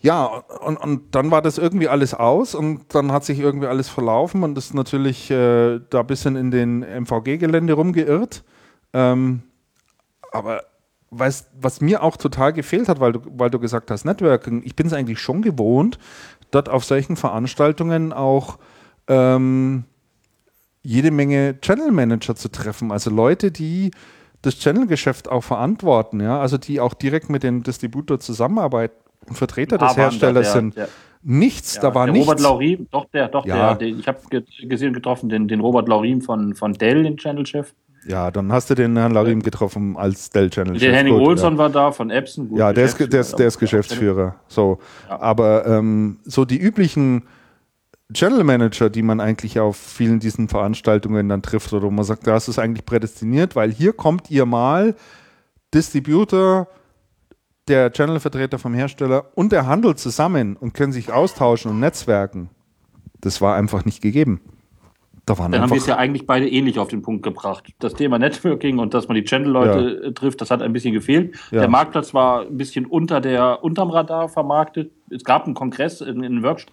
ja, 0.00 0.26
und, 0.60 0.76
und 0.76 1.14
dann 1.14 1.30
war 1.30 1.40
das 1.40 1.56
irgendwie 1.56 1.88
alles 1.88 2.12
aus 2.12 2.54
und 2.54 2.94
dann 2.94 3.10
hat 3.10 3.24
sich 3.24 3.38
irgendwie 3.40 3.68
alles 3.68 3.88
verlaufen 3.88 4.42
und 4.42 4.58
ist 4.58 4.74
natürlich 4.74 5.30
äh, 5.30 5.80
da 5.88 6.00
ein 6.00 6.06
bisschen 6.06 6.36
in 6.36 6.50
den 6.50 6.82
MVG-Gelände 6.82 7.72
rumgeirrt. 7.72 8.44
Ähm, 8.92 9.42
aber 10.30 10.62
weißt, 11.18 11.50
was 11.60 11.80
mir 11.80 12.02
auch 12.02 12.16
total 12.16 12.52
gefehlt 12.52 12.88
hat, 12.88 13.00
weil 13.00 13.12
du, 13.12 13.20
weil 13.36 13.50
du 13.50 13.58
gesagt 13.58 13.90
hast, 13.90 14.04
Networking, 14.04 14.62
ich 14.64 14.74
bin 14.76 14.86
es 14.86 14.92
eigentlich 14.92 15.20
schon 15.20 15.42
gewohnt, 15.42 15.98
dort 16.50 16.68
auf 16.68 16.84
solchen 16.84 17.16
Veranstaltungen 17.16 18.12
auch 18.12 18.58
ähm, 19.08 19.84
jede 20.82 21.10
Menge 21.10 21.58
Channel 21.60 21.90
Manager 21.90 22.34
zu 22.34 22.50
treffen. 22.50 22.92
Also 22.92 23.10
Leute, 23.10 23.50
die 23.50 23.90
das 24.42 24.58
Channel-Geschäft 24.58 25.28
auch 25.30 25.42
verantworten, 25.42 26.20
ja, 26.20 26.38
also 26.40 26.58
die 26.58 26.80
auch 26.80 26.94
direkt 26.94 27.30
mit 27.30 27.42
dem 27.42 27.62
Distributor 27.62 28.20
zusammenarbeiten 28.20 28.94
und 29.26 29.36
Vertreter 29.36 29.78
des 29.78 29.92
Ah, 29.92 29.96
Herstellers 29.96 30.52
sind. 30.52 30.74
nichts, 31.22 31.76
Ja, 31.76 31.82
da 31.82 31.94
war 31.94 32.04
der 32.04 32.12
nichts. 32.12 32.28
Robert 32.28 32.40
Laurim, 32.40 32.86
doch, 32.90 33.06
der, 33.06 33.28
doch, 33.28 33.46
Ja. 33.46 33.72
der, 33.74 33.88
den, 33.88 33.98
ich 33.98 34.06
habe 34.06 34.18
ge 34.28 34.42
gesehen 34.68 34.88
und 34.88 34.94
getroffen, 34.94 35.30
den, 35.30 35.48
den 35.48 35.60
Robert 35.60 35.88
Laurim 35.88 36.20
von, 36.20 36.54
von 36.54 36.74
Dell, 36.74 37.02
den 37.04 37.16
Channel-Chef. 37.16 37.72
Ja, 38.06 38.30
dann 38.30 38.52
hast 38.52 38.68
du 38.70 38.74
den 38.74 38.96
Herrn 38.96 39.12
Larim 39.12 39.42
getroffen 39.42 39.96
als 39.96 40.30
Dell 40.30 40.50
Channel. 40.50 40.78
Der 40.78 40.94
Henning 40.94 41.14
Olsson 41.14 41.56
war 41.56 41.70
da 41.70 41.90
von 41.90 42.10
Epson. 42.10 42.48
gut, 42.48 42.58
Ja, 42.58 42.72
der 42.72 42.84
ist, 42.84 42.98
der 42.98 43.20
ist, 43.20 43.38
der 43.38 43.46
ist 43.46 43.58
Geschäftsführer. 43.58 44.36
So. 44.46 44.78
Ja. 45.08 45.20
Aber 45.20 45.66
ähm, 45.66 46.18
so 46.24 46.44
die 46.44 46.58
üblichen 46.58 47.22
Channel 48.12 48.44
Manager, 48.44 48.90
die 48.90 49.02
man 49.02 49.20
eigentlich 49.20 49.58
auf 49.58 49.76
vielen 49.76 50.20
diesen 50.20 50.48
Veranstaltungen 50.48 51.28
dann 51.28 51.42
trifft, 51.42 51.72
oder 51.72 51.86
wo 51.86 51.90
man 51.90 52.04
sagt, 52.04 52.26
das 52.26 52.48
ist 52.48 52.58
eigentlich 52.58 52.84
prädestiniert, 52.84 53.56
weil 53.56 53.72
hier 53.72 53.94
kommt 53.94 54.30
ihr 54.30 54.44
mal 54.44 54.94
Distributor, 55.72 56.68
der 57.68 57.90
Channel-Vertreter 57.90 58.58
vom 58.58 58.74
Hersteller 58.74 59.30
und 59.34 59.50
der 59.52 59.66
Handel 59.66 59.94
zusammen 59.94 60.56
und 60.56 60.74
können 60.74 60.92
sich 60.92 61.12
austauschen 61.12 61.70
und 61.70 61.80
netzwerken. 61.80 62.50
Das 63.20 63.40
war 63.40 63.56
einfach 63.56 63.86
nicht 63.86 64.02
gegeben. 64.02 64.40
Da 65.26 65.38
waren 65.38 65.52
Dann 65.52 65.62
haben 65.62 65.70
wir 65.70 65.78
es 65.78 65.86
ja 65.86 65.96
eigentlich 65.96 66.26
beide 66.26 66.48
ähnlich 66.48 66.78
auf 66.78 66.88
den 66.88 67.00
Punkt 67.00 67.22
gebracht. 67.22 67.72
Das 67.78 67.94
Thema 67.94 68.18
Networking 68.18 68.78
und 68.78 68.92
dass 68.92 69.08
man 69.08 69.14
die 69.14 69.24
Channel-Leute 69.24 70.02
äh, 70.04 70.12
trifft, 70.12 70.40
das 70.40 70.50
hat 70.50 70.60
ein 70.60 70.72
bisschen 70.72 70.92
gefehlt. 70.92 71.34
Ja. 71.50 71.60
Der 71.60 71.68
Marktplatz 71.68 72.12
war 72.12 72.42
ein 72.42 72.58
bisschen 72.58 72.84
unter 72.84 73.20
der, 73.20 73.64
unterm 73.64 73.90
Radar 73.90 74.28
vermarktet. 74.28 74.92
Es 75.10 75.24
gab 75.24 75.46
einen 75.46 75.54
Kongress, 75.54 76.02
einen, 76.02 76.24
einen, 76.24 76.42
Workshop, 76.42 76.70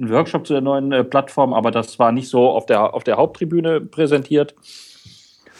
einen 0.00 0.10
Workshop 0.10 0.46
zu 0.46 0.52
der 0.52 0.62
neuen 0.62 0.90
äh, 0.90 1.04
Plattform, 1.04 1.54
aber 1.54 1.70
das 1.70 1.98
war 2.00 2.10
nicht 2.10 2.28
so 2.28 2.50
auf 2.50 2.66
der, 2.66 2.92
auf 2.92 3.04
der 3.04 3.18
Haupttribüne 3.18 3.80
präsentiert. 3.80 4.56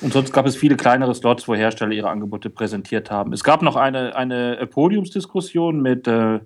Und 0.00 0.12
sonst 0.12 0.32
gab 0.32 0.46
es 0.46 0.56
viele 0.56 0.76
kleinere 0.76 1.14
Slots, 1.14 1.46
wo 1.46 1.54
Hersteller 1.54 1.92
ihre 1.92 2.10
Angebote 2.10 2.50
präsentiert 2.50 3.12
haben. 3.12 3.32
Es 3.32 3.44
gab 3.44 3.62
noch 3.62 3.76
eine, 3.76 4.16
eine 4.16 4.58
äh, 4.58 4.66
Podiumsdiskussion 4.66 5.80
mit 5.80 6.08
äh, 6.08 6.40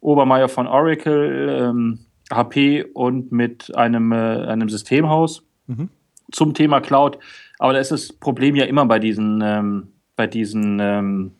Obermeier 0.00 0.48
von 0.48 0.66
Oracle, 0.66 1.60
ähm, 1.60 2.00
HP 2.32 2.84
und 2.94 3.32
mit 3.32 3.74
einem, 3.76 4.12
äh, 4.12 4.16
einem 4.16 4.68
Systemhaus 4.68 5.42
Mhm. 5.66 5.88
zum 6.32 6.54
Thema 6.54 6.80
Cloud. 6.80 7.18
Aber 7.58 7.72
da 7.72 7.78
ist 7.78 7.90
das 7.90 8.12
Problem 8.12 8.54
ja 8.56 8.64
immer 8.64 8.86
bei 8.86 8.98
diesen, 8.98 9.40
ähm, 9.44 9.88
bei 10.16 10.26
diesen, 10.26 10.78
ähm, 10.80 11.32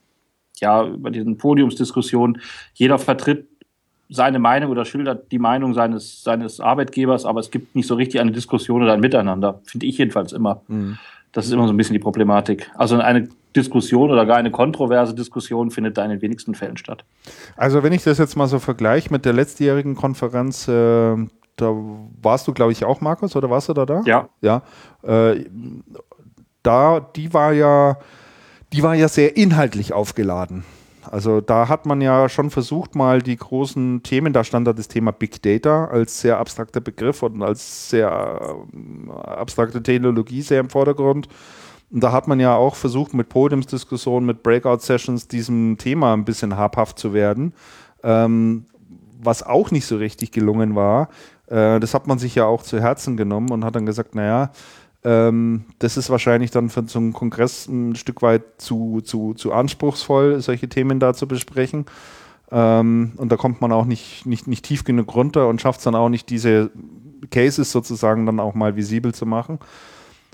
ja, 0.60 0.82
bei 0.82 1.10
diesen 1.10 1.38
Podiumsdiskussionen. 1.38 2.40
Jeder 2.74 2.98
vertritt 2.98 3.46
seine 4.10 4.38
Meinung 4.38 4.70
oder 4.70 4.84
schildert 4.84 5.30
die 5.32 5.38
Meinung 5.38 5.74
seines, 5.74 6.22
seines 6.22 6.60
Arbeitgebers, 6.60 7.26
aber 7.26 7.40
es 7.40 7.50
gibt 7.50 7.76
nicht 7.76 7.86
so 7.86 7.94
richtig 7.94 8.20
eine 8.20 8.32
Diskussion 8.32 8.82
oder 8.82 8.94
ein 8.94 9.00
Miteinander. 9.00 9.60
Finde 9.64 9.86
ich 9.86 9.98
jedenfalls 9.98 10.32
immer. 10.32 10.62
Mhm. 10.68 10.98
Das 11.32 11.46
ist 11.46 11.52
immer 11.52 11.66
so 11.66 11.74
ein 11.74 11.76
bisschen 11.76 11.92
die 11.92 11.98
Problematik. 11.98 12.70
Also 12.74 12.98
eine 12.98 13.28
Diskussion 13.56 14.10
oder 14.10 14.26
gar 14.26 14.36
eine 14.36 14.50
kontroverse 14.50 15.14
Diskussion 15.14 15.70
findet 15.70 15.96
da 15.98 16.04
in 16.04 16.10
den 16.10 16.22
wenigsten 16.22 16.54
Fällen 16.54 16.76
statt. 16.76 17.04
Also 17.56 17.82
wenn 17.82 17.92
ich 17.92 18.04
das 18.04 18.18
jetzt 18.18 18.36
mal 18.36 18.46
so 18.46 18.58
vergleiche 18.58 19.10
mit 19.10 19.24
der 19.24 19.32
letztjährigen 19.32 19.94
Konferenz, 19.94 20.68
äh, 20.68 21.16
da 21.56 21.74
warst 22.22 22.46
du, 22.46 22.52
glaube 22.52 22.72
ich, 22.72 22.84
auch, 22.84 23.00
Markus, 23.00 23.34
oder 23.36 23.50
warst 23.50 23.68
du 23.68 23.72
da 23.72 23.86
da? 23.86 24.02
Ja. 24.04 24.28
Ja. 24.40 24.62
Äh, 25.02 25.44
da, 26.62 27.00
die 27.00 27.32
war 27.34 27.52
ja, 27.52 27.98
die 28.72 28.82
war 28.82 28.94
ja 28.94 29.08
sehr 29.08 29.36
inhaltlich 29.36 29.92
aufgeladen. 29.92 30.64
Also 31.10 31.40
da 31.40 31.68
hat 31.68 31.86
man 31.86 32.00
ja 32.00 32.28
schon 32.28 32.50
versucht, 32.50 32.94
mal 32.94 33.22
die 33.22 33.36
großen 33.36 34.02
Themen, 34.02 34.32
da 34.32 34.44
stand 34.44 34.66
da 34.66 34.72
das 34.72 34.88
Thema 34.88 35.10
Big 35.10 35.42
Data 35.42 35.86
als 35.86 36.20
sehr 36.20 36.38
abstrakter 36.38 36.80
Begriff 36.80 37.22
und 37.22 37.42
als 37.42 37.90
sehr 37.90 38.58
ähm, 38.72 39.10
abstrakte 39.10 39.82
Technologie 39.82 40.42
sehr 40.42 40.60
im 40.60 40.68
Vordergrund. 40.68 41.28
Und 41.90 42.02
da 42.02 42.12
hat 42.12 42.28
man 42.28 42.38
ja 42.38 42.54
auch 42.54 42.74
versucht, 42.74 43.14
mit 43.14 43.28
Podiumsdiskussionen, 43.28 44.26
mit 44.26 44.42
Breakout-Sessions 44.42 45.28
diesem 45.28 45.78
Thema 45.78 46.12
ein 46.12 46.24
bisschen 46.24 46.56
habhaft 46.56 46.98
zu 46.98 47.14
werden, 47.14 47.54
ähm, 48.02 48.66
was 49.20 49.42
auch 49.42 49.70
nicht 49.70 49.86
so 49.86 49.96
richtig 49.96 50.30
gelungen 50.30 50.74
war. 50.74 51.08
Äh, 51.46 51.80
das 51.80 51.94
hat 51.94 52.06
man 52.06 52.18
sich 52.18 52.34
ja 52.34 52.44
auch 52.44 52.62
zu 52.62 52.80
Herzen 52.80 53.16
genommen 53.16 53.50
und 53.50 53.64
hat 53.64 53.74
dann 53.74 53.86
gesagt, 53.86 54.14
naja, 54.14 54.50
ähm, 55.04 55.64
das 55.78 55.96
ist 55.96 56.10
wahrscheinlich 56.10 56.50
dann 56.50 56.68
für 56.68 56.84
so 56.86 56.98
einen 56.98 57.12
Kongress 57.12 57.66
ein 57.68 57.94
Stück 57.96 58.20
weit 58.20 58.42
zu, 58.58 59.00
zu, 59.00 59.34
zu 59.34 59.52
anspruchsvoll, 59.52 60.40
solche 60.40 60.68
Themen 60.68 61.00
da 61.00 61.14
zu 61.14 61.26
besprechen. 61.26 61.86
Ähm, 62.50 63.12
und 63.16 63.30
da 63.30 63.36
kommt 63.36 63.60
man 63.60 63.72
auch 63.72 63.84
nicht, 63.84 64.26
nicht, 64.26 64.46
nicht 64.46 64.64
tief 64.64 64.84
genug 64.84 65.14
runter 65.14 65.48
und 65.48 65.60
schafft 65.60 65.78
es 65.78 65.84
dann 65.84 65.94
auch 65.94 66.08
nicht, 66.08 66.28
diese 66.30 66.70
Cases 67.30 67.70
sozusagen 67.70 68.26
dann 68.26 68.40
auch 68.40 68.54
mal 68.54 68.76
visibel 68.76 69.14
zu 69.14 69.26
machen. 69.26 69.58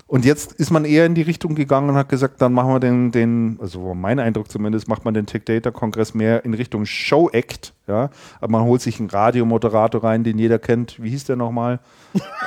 Und 0.07 0.23
jetzt 0.23 0.53
ist 0.53 0.69
man 0.69 0.85
eher 0.85 1.07
in 1.07 1.15
die 1.15 1.23
Richtung 1.23 1.55
gegangen 1.55 1.89
und 1.89 1.95
hat 1.95 2.09
gesagt, 2.09 2.39
dann 2.39 2.53
machen 2.53 2.69
wir 2.69 2.79
den, 2.79 3.11
den 3.11 3.57
also 3.59 3.95
mein 3.95 4.19
Eindruck 4.19 4.51
zumindest, 4.51 4.87
macht 4.87 5.03
man 5.03 5.15
den 5.15 5.25
Tech 5.25 5.45
Data 5.45 5.71
Kongress 5.71 6.13
mehr 6.13 6.45
in 6.45 6.53
Richtung 6.53 6.85
Show 6.85 7.27
Act. 7.31 7.73
Ja? 7.87 8.11
Aber 8.39 8.51
man 8.51 8.63
holt 8.65 8.81
sich 8.81 8.99
einen 8.99 9.09
Radiomoderator 9.09 10.03
rein, 10.03 10.23
den 10.23 10.37
jeder 10.37 10.59
kennt. 10.59 11.01
Wie 11.01 11.09
hieß 11.09 11.25
der 11.25 11.37
nochmal? 11.37 11.79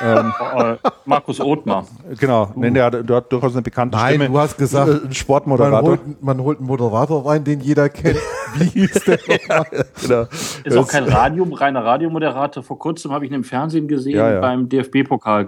ähm, 0.00 0.32
äh, 0.56 0.76
Markus 1.04 1.40
Othmar. 1.40 1.84
Genau, 2.20 2.44
uh. 2.44 2.60
nee, 2.60 2.70
der, 2.70 2.84
hat, 2.84 3.08
der 3.08 3.16
hat 3.16 3.32
durchaus 3.32 3.54
eine 3.54 3.62
bekannte 3.62 3.98
Nein, 3.98 4.14
Stimme. 4.14 4.28
du 4.28 4.38
hast 4.38 4.56
gesagt, 4.56 5.10
äh, 5.10 5.12
Sportmoderator. 5.12 5.82
Man 5.82 5.88
holt, 5.90 6.22
man 6.22 6.40
holt 6.40 6.58
einen 6.58 6.68
Moderator 6.68 7.26
rein, 7.26 7.42
den 7.42 7.58
jeder 7.58 7.88
kennt. 7.88 8.20
Wie 8.54 8.66
hieß 8.66 9.02
der 9.04 9.18
nochmal? 9.28 9.66
genau. 10.00 10.26
Ist 10.62 10.76
auch 10.76 10.86
kein 10.86 11.04
Radio, 11.04 11.42
reiner 11.42 11.84
Radiomoderator. 11.84 12.62
Vor 12.62 12.78
kurzem 12.78 13.10
habe 13.10 13.24
ich 13.24 13.32
ihn 13.32 13.34
im 13.34 13.44
Fernsehen 13.44 13.88
gesehen 13.88 14.16
Ja, 14.16 14.34
ja. 14.34 14.40
beim 14.40 14.68
DFB-Pokal. 14.68 15.44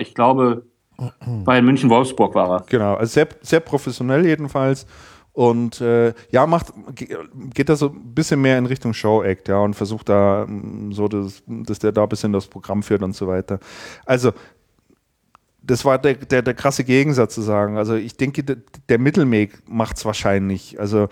Ich 0.00 0.14
glaube, 0.14 0.64
bei 1.44 1.60
München-Wolfsburg 1.62 2.34
war 2.34 2.50
er. 2.50 2.64
Genau, 2.68 2.94
also 2.94 3.12
sehr, 3.12 3.28
sehr 3.42 3.60
professionell 3.60 4.24
jedenfalls. 4.26 4.86
Und 5.32 5.82
äh, 5.82 6.14
ja, 6.30 6.46
macht, 6.46 6.72
ge- 6.94 7.14
geht 7.52 7.68
da 7.68 7.76
so 7.76 7.90
ein 7.90 8.14
bisschen 8.14 8.40
mehr 8.40 8.56
in 8.56 8.64
Richtung 8.64 8.94
Show-Act, 8.94 9.48
ja, 9.48 9.58
und 9.58 9.74
versucht 9.74 10.08
da 10.08 10.46
mm, 10.46 10.92
so, 10.92 11.08
dass, 11.08 11.42
dass 11.46 11.78
der 11.78 11.92
da 11.92 12.04
ein 12.04 12.08
bisschen 12.08 12.32
das 12.32 12.46
Programm 12.46 12.82
führt 12.82 13.02
und 13.02 13.14
so 13.14 13.26
weiter. 13.26 13.60
Also, 14.06 14.32
das 15.62 15.84
war 15.84 15.98
der, 15.98 16.14
der, 16.14 16.40
der 16.40 16.54
krasse 16.54 16.84
Gegensatz 16.84 17.34
zu 17.34 17.42
sagen. 17.42 17.76
Also, 17.76 17.96
ich 17.96 18.16
denke, 18.16 18.44
der, 18.44 18.56
der 18.88 18.98
Mittelweg 18.98 19.58
macht 19.68 19.98
es 19.98 20.06
wahrscheinlich. 20.06 20.80
Also, 20.80 21.08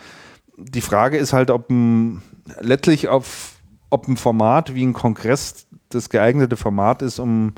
die 0.56 0.81
Frage 0.81 1.19
ist 1.19 1.35
halt, 1.35 1.51
ob 1.51 1.69
ein, 1.69 2.23
letztlich 2.61 3.09
auf, 3.09 3.56
ob 3.90 4.09
ein 4.09 4.16
Format 4.16 4.74
wie 4.74 4.86
ein 4.86 4.94
Kongress 4.94 5.66
das 5.90 6.09
geeignete 6.09 6.56
Format 6.56 7.02
ist, 7.02 7.19
um 7.19 7.52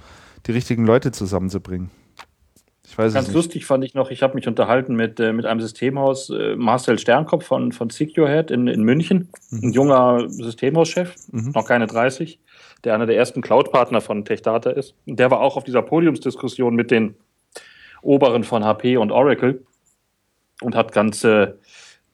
die 0.48 0.52
richtigen 0.52 0.84
Leute 0.84 1.12
zusammenzubringen. 1.12 1.90
Ich 2.96 2.98
weiß 2.98 3.12
Ganz 3.12 3.24
es 3.24 3.28
nicht. 3.28 3.36
lustig 3.36 3.66
fand 3.66 3.84
ich 3.84 3.92
noch, 3.92 4.10
ich 4.10 4.22
habe 4.22 4.34
mich 4.36 4.48
unterhalten 4.48 4.96
mit, 4.96 5.20
äh, 5.20 5.34
mit 5.34 5.44
einem 5.44 5.60
Systemhaus, 5.60 6.30
äh, 6.30 6.56
Marcel 6.56 6.98
Sternkopf 6.98 7.44
von, 7.44 7.72
von 7.72 7.90
Securehead 7.90 8.50
in, 8.50 8.68
in 8.68 8.84
München, 8.84 9.28
ein 9.52 9.74
junger 9.74 10.24
Systemhauschef, 10.30 11.14
noch 11.30 11.66
keine 11.66 11.88
30, 11.88 12.40
der 12.84 12.94
einer 12.94 13.04
der 13.04 13.18
ersten 13.18 13.42
Cloud-Partner 13.42 14.00
von 14.00 14.24
TechData 14.24 14.70
ist. 14.70 14.94
Und 15.04 15.18
der 15.18 15.30
war 15.30 15.40
auch 15.40 15.58
auf 15.58 15.64
dieser 15.64 15.82
Podiumsdiskussion 15.82 16.74
mit 16.74 16.90
den 16.90 17.16
Oberen 18.00 18.44
von 18.44 18.64
HP 18.64 18.96
und 18.96 19.12
Oracle 19.12 19.62
und 20.62 20.74
hat 20.74 20.92
ganz 20.92 21.22
äh, 21.22 21.52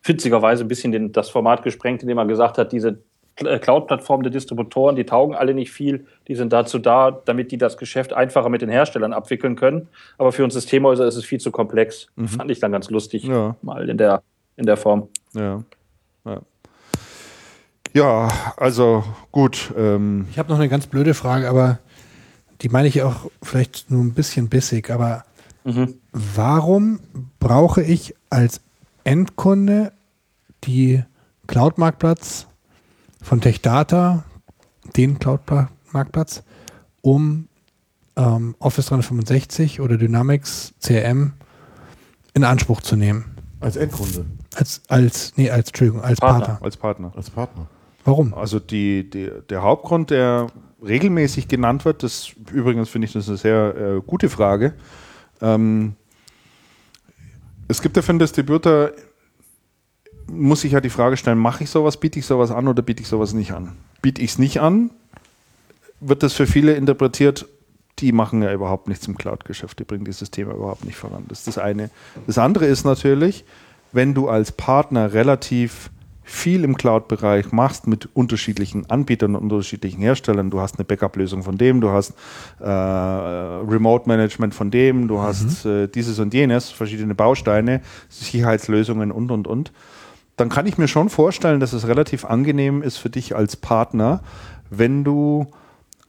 witzigerweise 0.02 0.64
ein 0.64 0.68
bisschen 0.68 0.90
den, 0.90 1.12
das 1.12 1.30
Format 1.30 1.62
gesprengt, 1.62 2.02
indem 2.02 2.18
er 2.18 2.26
gesagt 2.26 2.58
hat, 2.58 2.72
diese 2.72 2.98
Cloud-Plattformen 3.36 4.22
der 4.22 4.32
Distributoren, 4.32 4.94
die 4.96 5.04
taugen 5.04 5.34
alle 5.34 5.54
nicht 5.54 5.70
viel. 5.72 6.06
Die 6.28 6.34
sind 6.34 6.52
dazu 6.52 6.78
da, 6.78 7.10
damit 7.10 7.50
die 7.50 7.58
das 7.58 7.76
Geschäft 7.76 8.12
einfacher 8.12 8.48
mit 8.48 8.62
den 8.62 8.68
Herstellern 8.68 9.12
abwickeln 9.12 9.56
können. 9.56 9.88
Aber 10.18 10.32
für 10.32 10.44
uns 10.44 10.54
Systemhäuser 10.54 11.06
ist 11.06 11.16
es 11.16 11.24
viel 11.24 11.40
zu 11.40 11.50
komplex. 11.50 12.08
Fand 12.26 12.50
ich 12.50 12.60
dann 12.60 12.72
ganz 12.72 12.90
lustig, 12.90 13.24
Ja. 13.24 13.56
mal 13.62 13.88
in 13.88 13.96
der, 13.98 14.22
in 14.56 14.66
der 14.66 14.76
Form. 14.76 15.08
Ja. 15.34 15.62
Ja, 16.24 16.40
ja 17.94 18.28
also 18.56 19.02
gut. 19.30 19.72
Ähm, 19.76 20.26
Ich 20.30 20.38
habe 20.38 20.50
noch 20.50 20.58
eine 20.58 20.68
ganz 20.68 20.86
blöde 20.86 21.14
Frage, 21.14 21.48
aber 21.48 21.78
die 22.60 22.68
meine 22.68 22.88
ich 22.88 23.02
auch 23.02 23.30
vielleicht 23.42 23.90
nur 23.90 24.02
ein 24.04 24.14
bisschen 24.14 24.48
bissig, 24.48 24.90
aber 24.90 25.24
warum 26.12 27.00
brauche 27.38 27.82
ich 27.82 28.14
als 28.30 28.60
Endkunde 29.04 29.92
die 30.64 31.02
Cloud-Marktplatz 31.46 32.46
von 33.22 33.40
TechData, 33.40 34.24
den 34.96 35.18
Cloud-Marktplatz, 35.18 36.42
um 37.00 37.48
ähm, 38.16 38.54
Office 38.58 38.86
365 38.86 39.80
oder 39.80 39.96
Dynamics 39.96 40.74
CRM 40.80 41.32
in 42.34 42.44
Anspruch 42.44 42.82
zu 42.82 42.96
nehmen? 42.96 43.36
Als 43.60 43.76
Endkunde, 43.76 44.26
Als, 44.56 44.82
als, 44.88 45.32
nee, 45.36 45.48
als, 45.48 45.68
Entschuldigung, 45.68 46.02
als 46.02 46.18
Partner. 46.18 46.46
Partner. 46.46 46.64
als 46.64 46.76
Partner. 46.76 47.12
als 47.16 47.30
Partner. 47.30 47.66
Warum? 48.04 48.34
Also 48.34 48.58
die, 48.58 49.08
die, 49.08 49.30
der 49.48 49.62
Hauptgrund, 49.62 50.10
der 50.10 50.48
regelmäßig 50.84 51.46
genannt 51.46 51.84
wird, 51.84 52.02
das 52.02 52.32
übrigens 52.52 52.88
finde 52.88 53.06
ich 53.06 53.12
das 53.12 53.28
eine 53.28 53.36
sehr 53.36 53.76
äh, 53.76 54.00
gute 54.04 54.28
Frage. 54.28 54.74
Ähm, 55.40 55.94
es 57.68 57.80
gibt 57.80 57.96
ja 57.96 58.02
für 58.02 58.10
einen 58.10 58.18
Distributor, 58.18 58.90
muss 60.32 60.64
ich 60.64 60.72
ja 60.72 60.80
die 60.80 60.90
Frage 60.90 61.16
stellen, 61.16 61.38
mache 61.38 61.64
ich 61.64 61.70
sowas, 61.70 61.98
biete 61.98 62.18
ich 62.18 62.26
sowas 62.26 62.50
an 62.50 62.66
oder 62.66 62.82
biete 62.82 63.02
ich 63.02 63.08
sowas 63.08 63.34
nicht 63.34 63.52
an? 63.52 63.72
Biete 64.00 64.22
ich 64.22 64.32
es 64.32 64.38
nicht 64.38 64.60
an, 64.60 64.90
wird 66.00 66.22
das 66.22 66.32
für 66.32 66.46
viele 66.46 66.74
interpretiert, 66.74 67.46
die 67.98 68.12
machen 68.12 68.42
ja 68.42 68.52
überhaupt 68.52 68.88
nichts 68.88 69.06
im 69.06 69.16
Cloud-Geschäft, 69.16 69.78
die 69.78 69.84
bringen 69.84 70.04
dieses 70.04 70.30
Thema 70.30 70.54
überhaupt 70.54 70.84
nicht 70.84 70.96
voran. 70.96 71.24
Das 71.28 71.40
ist 71.40 71.48
das 71.48 71.58
eine. 71.58 71.90
Das 72.26 72.38
andere 72.38 72.66
ist 72.66 72.84
natürlich, 72.84 73.44
wenn 73.92 74.14
du 74.14 74.28
als 74.28 74.52
Partner 74.52 75.12
relativ 75.12 75.90
viel 76.24 76.64
im 76.64 76.76
Cloud-Bereich 76.76 77.52
machst 77.52 77.86
mit 77.86 78.08
unterschiedlichen 78.14 78.88
Anbietern 78.88 79.34
und 79.34 79.52
unterschiedlichen 79.52 80.00
Herstellern, 80.00 80.50
du 80.50 80.60
hast 80.60 80.78
eine 80.78 80.84
Backup-Lösung 80.84 81.42
von 81.42 81.58
dem, 81.58 81.80
du 81.80 81.90
hast 81.90 82.14
äh, 82.60 82.64
Remote-Management 82.64 84.54
von 84.54 84.70
dem, 84.70 85.08
du 85.08 85.20
hast 85.20 85.66
äh, 85.66 85.88
dieses 85.88 86.18
und 86.20 86.32
jenes, 86.32 86.70
verschiedene 86.70 87.14
Bausteine, 87.14 87.82
Sicherheitslösungen 88.08 89.10
und, 89.10 89.30
und, 89.30 89.46
und, 89.46 89.72
dann 90.36 90.48
kann 90.48 90.66
ich 90.66 90.78
mir 90.78 90.88
schon 90.88 91.08
vorstellen, 91.08 91.60
dass 91.60 91.72
es 91.72 91.86
relativ 91.86 92.24
angenehm 92.24 92.82
ist 92.82 92.96
für 92.96 93.10
dich 93.10 93.36
als 93.36 93.56
Partner, 93.56 94.20
wenn 94.70 95.04
du 95.04 95.46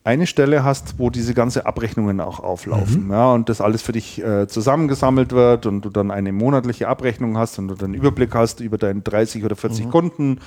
eine 0.06 0.28
Stelle 0.28 0.66
hast, 0.66 1.00
wo 1.00 1.10
diese 1.10 1.34
ganze 1.34 1.66
Abrechnungen 1.66 2.20
auch 2.20 2.42
auflaufen, 2.42 3.10
ja, 3.10 3.32
und 3.32 3.48
das 3.48 3.62
alles 3.62 3.82
für 3.82 3.94
dich 3.94 4.22
äh, 4.22 4.48
zusammengesammelt 4.48 5.32
wird 5.32 5.66
und 5.66 5.82
du 5.82 5.90
dann 5.90 6.12
eine 6.12 6.34
monatliche 6.34 6.90
Abrechnung 6.90 7.38
hast 7.38 7.58
und 7.58 7.70
du 7.70 7.76
dann 7.76 7.92
einen 7.92 7.94
Überblick 7.94 8.36
hast 8.36 8.60
über 8.60 8.78
deine 8.78 9.00
30 9.00 9.46
oder 9.46 9.56
40 9.56 9.90
Kunden, 9.90 10.40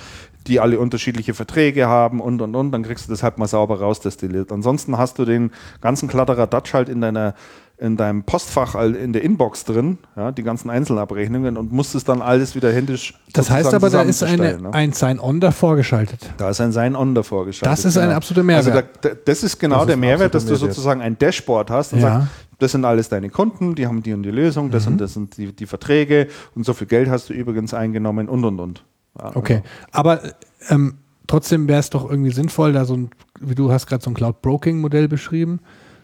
die 0.45 0.59
alle 0.59 0.79
unterschiedliche 0.79 1.33
Verträge 1.33 1.87
haben 1.87 2.21
und 2.21 2.39
und 2.41 2.55
und, 2.55 2.71
dann 2.71 2.83
kriegst 2.83 3.07
du 3.07 3.11
das 3.11 3.23
halt 3.23 3.39
mal 3.39 3.47
sauber 3.47 3.79
rausdestilliert. 3.79 4.51
Ansonsten 4.51 4.97
hast 4.99 5.17
du 5.17 5.25
den 5.25 5.51
ganzen 5.81 6.07
Kladderadatsch 6.07 6.73
halt 6.75 6.87
in 6.87 7.01
deiner 7.01 7.33
in 7.79 7.95
deinem 7.95 8.23
Postfach 8.23 8.73
in 8.75 9.13
der 9.13 9.23
Inbox 9.23 9.63
drin, 9.63 9.99
ja, 10.15 10.31
die 10.31 10.41
ganzen 10.41 10.69
Einzelabrechnungen 10.71 11.57
und 11.57 11.71
musst 11.71 11.93
es 11.93 12.03
dann 12.03 12.23
alles 12.23 12.55
wieder 12.55 12.71
händisch 12.73 13.13
Das 13.33 13.51
heißt 13.51 13.71
aber, 13.73 13.91
da 13.91 14.01
ist 14.01 14.23
eine, 14.23 14.59
ne? 14.59 14.73
ein 14.73 14.93
Sign-On 14.93 15.39
davor 15.39 15.75
geschaltet. 15.75 16.27
Da 16.37 16.49
ist 16.49 16.59
ein 16.59 16.71
Sign-On 16.71 17.13
davor 17.13 17.45
geschaltet. 17.45 17.71
Das 17.71 17.85
ist 17.85 17.97
ein 17.97 18.09
absoluter 18.09 18.43
Mehrwert. 18.43 18.65
Also 18.75 18.87
da, 19.01 19.09
da, 19.09 19.15
das 19.23 19.43
ist 19.43 19.59
genau 19.59 19.77
Das 19.79 19.87
der 19.87 19.97
Mehrwert, 19.97 20.33
dass 20.33 20.45
du 20.45 20.53
Mehrwert. 20.53 20.71
sozusagen 20.73 21.01
ein 21.01 21.19
Dashboard 21.19 21.69
hast 21.69 21.93
und 21.93 21.99
Ja. 21.99 22.21
sagst, 22.21 22.27
das 22.59 22.71
sind 22.71 22.83
alles 22.83 23.09
deine 23.09 23.29
Kunden, 23.29 23.75
die 23.75 23.85
haben 23.85 24.01
die 24.01 24.13
und 24.13 24.23
die 24.23 24.31
Lösung, 24.31 24.71
das 24.71 24.87
Mhm. 24.87 24.93
und 24.93 24.97
das 25.01 25.13
sind 25.13 25.37
die, 25.37 25.51
die 25.55 25.67
Verträge 25.67 26.27
und 26.55 26.65
so 26.65 26.73
viel 26.73 26.87
Geld 26.87 27.07
hast 27.09 27.29
du 27.29 27.33
übrigens 27.33 27.75
eingenommen 27.75 28.27
und 28.27 28.43
und 28.43 28.59
und. 28.59 28.83
Ja, 29.19 29.35
Okay, 29.35 29.61
aber 29.91 30.21
ähm, 30.69 30.95
trotzdem 31.27 31.67
wäre 31.67 31.79
es 31.79 31.91
doch 31.91 32.09
irgendwie 32.09 32.31
sinnvoll, 32.31 32.73
da 32.73 32.85
so 32.85 32.95
ein, 32.95 33.11
wie 33.39 33.53
du 33.53 33.71
hast 33.71 33.85
gerade 33.85 34.03
so 34.03 34.09
ein 34.09 34.15
Cloud-Broking-Modell 34.15 35.07
beschrieben, 35.07 35.59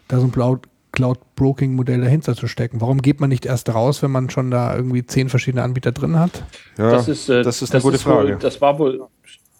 da 0.06 0.20
so 0.20 0.26
ein 0.26 0.30
Cloud- 0.32 0.68
Cloud-Broking-Modell 0.94 2.00
dahinter 2.00 2.34
zu 2.34 2.46
stecken. 2.46 2.80
Warum 2.80 3.02
geht 3.02 3.20
man 3.20 3.28
nicht 3.28 3.46
erst 3.46 3.72
raus, 3.74 4.02
wenn 4.02 4.10
man 4.10 4.30
schon 4.30 4.50
da 4.50 4.74
irgendwie 4.74 5.04
zehn 5.04 5.28
verschiedene 5.28 5.62
Anbieter 5.62 5.92
drin 5.92 6.18
hat? 6.18 6.44
Ja, 6.78 6.92
das 6.92 7.08
ist, 7.08 7.28
äh, 7.28 7.42
das 7.42 7.62
ist 7.62 7.74
eine 7.74 7.82
gute 7.82 7.98
Frage. 7.98 8.30
Wohl, 8.30 8.36
das, 8.38 8.60
war 8.60 8.78
wohl, 8.78 9.06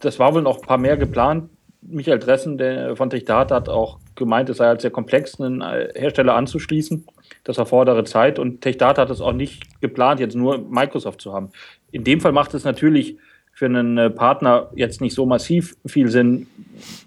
das 0.01 0.19
war 0.19 0.35
wohl 0.35 0.43
noch 0.43 0.61
ein 0.61 0.67
paar 0.67 0.79
mehr 0.79 0.97
geplant. 0.97 1.51
Michael 1.83 2.19
Dressen 2.19 2.57
der 2.57 2.97
von 2.97 3.11
TechData 3.11 3.55
hat 3.55 3.69
auch 3.69 3.99
gemeint, 4.15 4.49
es 4.49 4.57
sei 4.57 4.67
halt 4.67 4.81
sehr 4.81 4.91
komplex, 4.91 5.39
einen 5.39 5.61
äh, 5.61 5.89
Hersteller 5.95 6.35
anzuschließen. 6.35 7.05
Das 7.43 7.59
erfordere 7.59 8.05
Zeit 8.05 8.39
und 8.39 8.63
TechData 8.63 9.03
hat 9.03 9.11
es 9.11 9.21
auch 9.21 9.33
nicht 9.33 9.81
geplant, 9.81 10.21
jetzt 10.21 10.35
nur 10.35 10.59
Microsoft 10.59 11.21
zu 11.21 11.35
haben. 11.35 11.51
In 11.91 12.05
dem 12.05 12.21
Fall 12.21 12.33
macht 12.33 12.55
es 12.55 12.65
natürlich 12.65 13.19
für 13.55 13.67
einen 13.67 13.97
äh, 13.97 14.11
Partner 14.11 14.69
jetzt 14.75 15.01
nicht 15.01 15.15
so 15.15 15.27
massiv 15.27 15.77
viel 15.87 16.09
Sinn, 16.11 16.47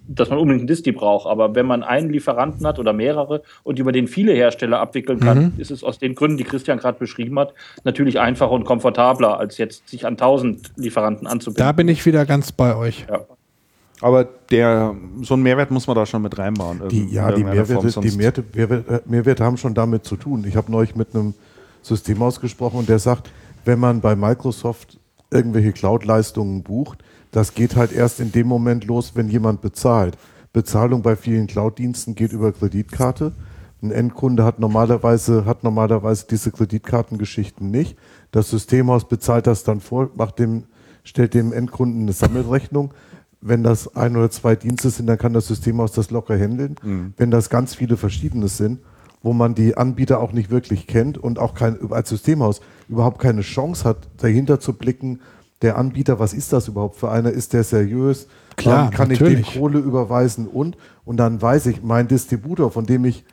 dass 0.07 0.29
man 0.29 0.39
unbedingt 0.39 0.61
einen 0.61 0.67
Disti 0.67 0.93
braucht. 0.93 1.27
Aber 1.27 1.55
wenn 1.55 1.65
man 1.65 1.83
einen 1.83 2.09
Lieferanten 2.09 2.65
hat 2.65 2.79
oder 2.79 2.93
mehrere 2.93 3.43
und 3.63 3.79
über 3.79 3.91
den 3.91 4.07
viele 4.07 4.31
Hersteller 4.33 4.79
abwickeln 4.79 5.19
kann, 5.19 5.53
ist 5.57 5.71
es 5.71 5.83
aus 5.83 5.99
den 5.99 6.15
Gründen, 6.15 6.37
die 6.37 6.45
Christian 6.45 6.79
gerade 6.79 6.97
beschrieben 6.97 7.37
hat, 7.37 7.53
natürlich 7.83 8.19
einfacher 8.19 8.51
und 8.51 8.63
komfortabler, 8.63 9.37
als 9.37 9.57
jetzt 9.57 9.89
sich 9.89 10.05
an 10.05 10.13
1000 10.13 10.71
Lieferanten 10.77 11.27
anzubinden. 11.27 11.65
Da 11.65 11.73
bin 11.73 11.89
ich 11.89 12.05
wieder 12.05 12.25
ganz 12.25 12.51
bei 12.51 12.75
euch. 12.75 13.05
ja. 13.09 13.25
Aber 13.99 14.25
der, 14.51 14.95
so 15.23 15.33
einen 15.33 15.43
Mehrwert 15.43 15.71
muss 15.71 15.87
man 15.87 15.95
da 15.95 16.05
schon 16.05 16.21
mit 16.21 16.37
reinbauen. 16.37 16.87
Die, 16.89 17.07
ja, 17.07 17.31
die 17.31 17.43
Mehrwerte, 17.43 17.99
die 18.01 18.11
Mehrwerte, 18.15 18.43
Mehrwerte, 18.53 18.93
äh, 18.93 19.01
Mehrwerte 19.05 19.43
haben 19.43 19.57
schon 19.57 19.73
damit 19.73 20.05
zu 20.05 20.15
tun. 20.17 20.45
Ich 20.47 20.55
habe 20.55 20.71
neulich 20.71 20.95
mit 20.95 21.15
einem 21.15 21.33
Systemhaus 21.81 22.39
gesprochen 22.39 22.77
und 22.77 22.89
der 22.89 22.99
sagt, 22.99 23.31
wenn 23.65 23.79
man 23.79 23.99
bei 23.99 24.15
Microsoft 24.15 24.99
irgendwelche 25.31 25.73
Cloud-Leistungen 25.73 26.63
bucht, 26.63 27.03
das 27.31 27.53
geht 27.53 27.75
halt 27.75 27.91
erst 27.91 28.19
in 28.19 28.31
dem 28.31 28.47
Moment 28.47 28.85
los, 28.85 29.11
wenn 29.15 29.29
jemand 29.29 29.61
bezahlt. 29.61 30.17
Bezahlung 30.53 31.01
bei 31.01 31.15
vielen 31.15 31.47
Cloud-Diensten 31.47 32.15
geht 32.15 32.31
über 32.31 32.51
Kreditkarte. 32.51 33.33
Ein 33.81 33.91
Endkunde 33.91 34.43
hat 34.43 34.59
normalerweise, 34.59 35.45
hat 35.45 35.63
normalerweise 35.63 36.25
diese 36.29 36.51
Kreditkartengeschichten 36.51 37.69
nicht. 37.69 37.97
Das 38.31 38.49
Systemhaus 38.49 39.07
bezahlt 39.07 39.45
das 39.45 39.63
dann 39.63 39.81
vor, 39.81 40.09
macht 40.15 40.39
dem, 40.39 40.63
stellt 41.03 41.33
dem 41.33 41.53
Endkunden 41.53 42.03
eine 42.03 42.13
Sammelrechnung. 42.13 42.91
Wenn 43.39 43.61
das 43.61 43.95
ein 43.95 44.17
oder 44.17 44.31
zwei 44.31 44.55
Dienste 44.55 44.89
sind, 44.89 45.05
dann 45.05 45.19
kann 45.19 45.33
das 45.33 45.47
Systemhaus 45.47 45.91
das 45.91 46.09
locker 46.09 46.35
handeln. 46.35 46.75
Mhm. 46.81 47.13
Wenn 47.17 47.29
das 47.29 47.51
ganz 47.51 47.75
viele 47.75 47.97
verschiedene 47.97 48.47
sind, 48.47 48.79
wo 49.21 49.33
man 49.33 49.53
die 49.53 49.77
Anbieter 49.77 50.19
auch 50.19 50.31
nicht 50.31 50.49
wirklich 50.49 50.87
kennt 50.87 51.17
und 51.17 51.37
auch 51.37 51.53
kein, 51.53 51.77
als 51.91 52.09
Systemhaus 52.09 52.61
überhaupt 52.89 53.19
keine 53.19 53.41
Chance 53.41 53.83
hat, 53.87 54.07
dahinter 54.17 54.59
zu 54.59 54.73
blicken, 54.73 55.21
der 55.61 55.77
Anbieter, 55.77 56.19
was 56.19 56.33
ist 56.33 56.53
das 56.53 56.67
überhaupt 56.67 56.97
für 56.97 57.09
einer? 57.09 57.31
Ist 57.31 57.53
der 57.53 57.63
seriös? 57.63 58.27
Klar, 58.57 58.85
Ähm, 58.85 58.91
kann 58.91 59.11
ich 59.11 59.19
natürlich. 59.19 59.49
dem 59.51 59.59
Kohle 59.59 59.79
überweisen 59.79 60.47
und? 60.47 60.77
Und 61.03 61.17
dann 61.17 61.41
weiß 61.41 61.65
ich, 61.67 61.81
mein 61.81 62.07
Distributor, 62.07 62.71
von 62.71 62.85
dem 62.85 63.05
ich 63.05 63.23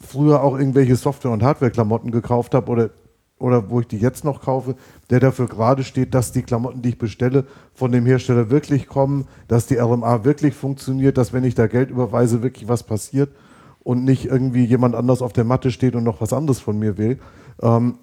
früher 0.00 0.42
auch 0.42 0.58
irgendwelche 0.58 0.96
Software- 0.96 1.32
und 1.32 1.42
Hardware-Klamotten 1.42 2.10
gekauft 2.10 2.54
habe 2.54 2.70
oder, 2.70 2.90
oder 3.38 3.70
wo 3.70 3.80
ich 3.80 3.86
die 3.86 3.98
jetzt 3.98 4.24
noch 4.24 4.40
kaufe, 4.42 4.76
der 5.10 5.20
dafür 5.20 5.46
gerade 5.46 5.82
steht, 5.84 6.14
dass 6.14 6.32
die 6.32 6.42
Klamotten, 6.42 6.82
die 6.82 6.90
ich 6.90 6.98
bestelle, 6.98 7.44
von 7.74 7.92
dem 7.92 8.06
Hersteller 8.06 8.50
wirklich 8.50 8.86
kommen, 8.86 9.26
dass 9.48 9.66
die 9.66 9.76
RMA 9.76 10.24
wirklich 10.24 10.54
funktioniert, 10.54 11.18
dass 11.18 11.32
wenn 11.32 11.44
ich 11.44 11.54
da 11.54 11.66
Geld 11.66 11.90
überweise, 11.90 12.42
wirklich 12.42 12.68
was 12.68 12.82
passiert 12.82 13.30
und 13.82 14.04
nicht 14.04 14.26
irgendwie 14.26 14.64
jemand 14.64 14.94
anders 14.94 15.20
auf 15.20 15.32
der 15.32 15.44
Matte 15.44 15.70
steht 15.70 15.94
und 15.94 16.04
noch 16.04 16.20
was 16.20 16.32
anderes 16.32 16.60
von 16.60 16.78
mir 16.78 16.96
will. 16.96 17.18
Ähm, 17.60 17.98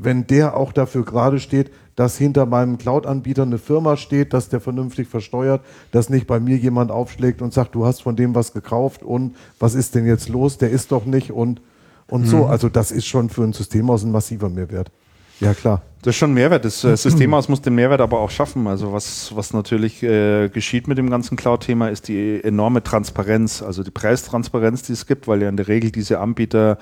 wenn 0.00 0.26
der 0.26 0.56
auch 0.56 0.72
dafür 0.72 1.04
gerade 1.04 1.40
steht, 1.40 1.70
dass 1.96 2.16
hinter 2.16 2.46
meinem 2.46 2.78
Cloud-Anbieter 2.78 3.42
eine 3.42 3.58
Firma 3.58 3.96
steht, 3.96 4.32
dass 4.32 4.48
der 4.48 4.60
vernünftig 4.60 5.08
versteuert, 5.08 5.62
dass 5.90 6.08
nicht 6.08 6.28
bei 6.28 6.38
mir 6.38 6.56
jemand 6.56 6.92
aufschlägt 6.92 7.42
und 7.42 7.52
sagt, 7.52 7.74
du 7.74 7.84
hast 7.84 8.02
von 8.02 8.14
dem 8.14 8.36
was 8.36 8.52
gekauft 8.52 9.02
und 9.02 9.34
was 9.58 9.74
ist 9.74 9.96
denn 9.96 10.06
jetzt 10.06 10.28
los? 10.28 10.56
Der 10.56 10.70
ist 10.70 10.92
doch 10.92 11.04
nicht 11.04 11.32
und, 11.32 11.60
und 12.06 12.26
so. 12.26 12.46
Also 12.46 12.68
das 12.68 12.92
ist 12.92 13.06
schon 13.06 13.28
für 13.28 13.42
ein 13.42 13.52
Systemhaus 13.52 14.04
ein 14.04 14.12
massiver 14.12 14.48
Mehrwert. 14.48 14.92
Ja, 15.40 15.54
klar. 15.54 15.82
Das 16.02 16.14
ist 16.14 16.18
schon 16.18 16.30
ein 16.30 16.34
Mehrwert. 16.34 16.64
Das 16.64 16.84
äh, 16.84 16.96
Systemhaus 16.96 17.48
muss 17.48 17.60
den 17.60 17.74
Mehrwert 17.74 18.00
aber 18.00 18.20
auch 18.20 18.30
schaffen. 18.30 18.68
Also 18.68 18.92
was, 18.92 19.34
was 19.34 19.52
natürlich 19.52 20.02
äh, 20.04 20.48
geschieht 20.48 20.86
mit 20.86 20.98
dem 20.98 21.10
ganzen 21.10 21.36
Cloud-Thema, 21.36 21.88
ist 21.88 22.06
die 22.06 22.42
enorme 22.42 22.84
Transparenz, 22.84 23.62
also 23.62 23.82
die 23.82 23.90
Preistransparenz, 23.90 24.82
die 24.82 24.92
es 24.92 25.06
gibt, 25.06 25.26
weil 25.26 25.42
ja 25.42 25.48
in 25.48 25.56
der 25.56 25.66
Regel 25.66 25.90
diese 25.90 26.20
Anbieter 26.20 26.78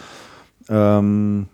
ähm, 0.69 1.49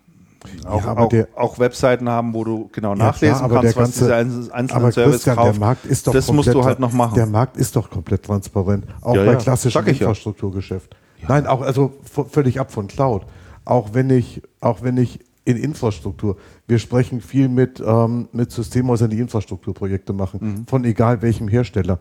auch, 0.66 0.84
aber 0.84 1.02
auch, 1.02 1.08
der- 1.08 1.28
auch 1.36 1.58
Webseiten 1.58 2.08
haben, 2.08 2.34
wo 2.34 2.44
du 2.44 2.68
genau 2.72 2.90
Ja, 2.90 2.96
nachlesen 2.96 3.36
klar, 3.38 3.44
aber 3.44 3.54
kannst, 3.60 3.76
was 3.76 3.82
ganze- 3.84 4.00
diese 4.00 4.14
einzelnen 4.54 4.70
Aber 4.82 4.92
Service 4.92 5.12
Christian, 5.14 5.36
kauft. 5.36 5.52
der 5.54 5.60
Markt 5.60 5.86
ist 5.86 6.06
doch 6.06 6.12
das 6.12 6.26
musst 6.32 6.36
komplett 6.48 6.54
du 6.54 6.64
halt 6.64 6.78
noch 6.80 6.92
machen. 6.92 7.14
Der 7.14 7.26
Markt 7.26 7.56
ist 7.56 7.76
doch 7.76 7.90
komplett 7.90 8.22
transparent, 8.24 8.86
auch 9.00 9.14
Ja, 9.14 9.24
bei 9.24 9.32
ja, 9.32 9.38
klassischem 9.38 9.84
ja. 9.86 9.92
Infrastrukturgeschäft. 9.92 10.96
Nein, 11.28 11.46
auch 11.46 11.60
also 11.62 11.92
völlig 12.30 12.58
ab 12.58 12.72
von 12.72 12.88
Cloud. 12.88 13.22
Auch 13.64 13.90
wenn 13.94 14.10
ich, 14.10 14.42
auch 14.60 14.82
wenn 14.82 14.96
ich 14.96 15.20
in 15.44 15.56
Infrastruktur, 15.56 16.36
wir 16.66 16.78
sprechen 16.80 17.20
viel 17.20 17.48
mit, 17.48 17.82
ähm, 17.84 18.28
mit 18.32 18.50
Systemhäusern, 18.50 19.10
die 19.10 19.18
Infrastrukturprojekte 19.20 20.12
machen, 20.12 20.38
Mhm. 20.40 20.66
von 20.66 20.84
egal 20.84 21.22
welchem 21.22 21.46
Hersteller. 21.48 21.98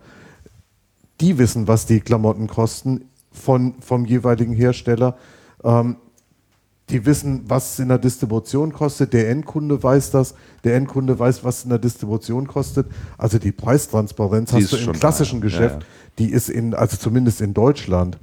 Die 1.20 1.38
wissen, 1.38 1.68
was 1.68 1.86
die 1.86 2.00
Klamotten 2.00 2.48
kosten 2.48 3.06
von, 3.32 3.76
vom 3.82 4.06
jeweiligen 4.06 4.54
Hersteller. 4.54 5.16
Ähm, 5.64 5.98
die 6.92 7.06
wissen, 7.06 7.42
was 7.48 7.74
es 7.74 7.80
in 7.80 7.90
der 7.90 7.98
Distribution 7.98 8.74
kostet. 8.74 9.14
Der 9.14 9.30
Endkunde 9.30 9.82
weiß 9.82 10.12
das. 10.12 10.36
Der 10.64 10.76
Endkunde 10.76 11.18
weiß, 11.18 11.44
was 11.44 11.60
es 11.60 11.64
in 11.64 11.70
der 11.70 11.80
Distribution 11.80 12.48
kostet. 12.48 12.88
Also 13.18 13.40
die 13.40 13.52
Preistransparenz 13.52 14.52
Die 14.52 14.58
hast 14.58 14.74
du 14.74 14.78
im 14.78 14.92
klassischen 14.94 15.42
da, 15.42 15.48
ja. 15.48 15.50
Geschäft. 15.50 15.76
Ja, 15.76 15.80
ja. 15.80 15.86
Die 16.20 16.32
ist 16.32 16.50
in, 16.50 16.74
also 16.74 16.98
zumindest 16.98 17.42
in 17.42 17.54
Deutschland, 17.54 18.18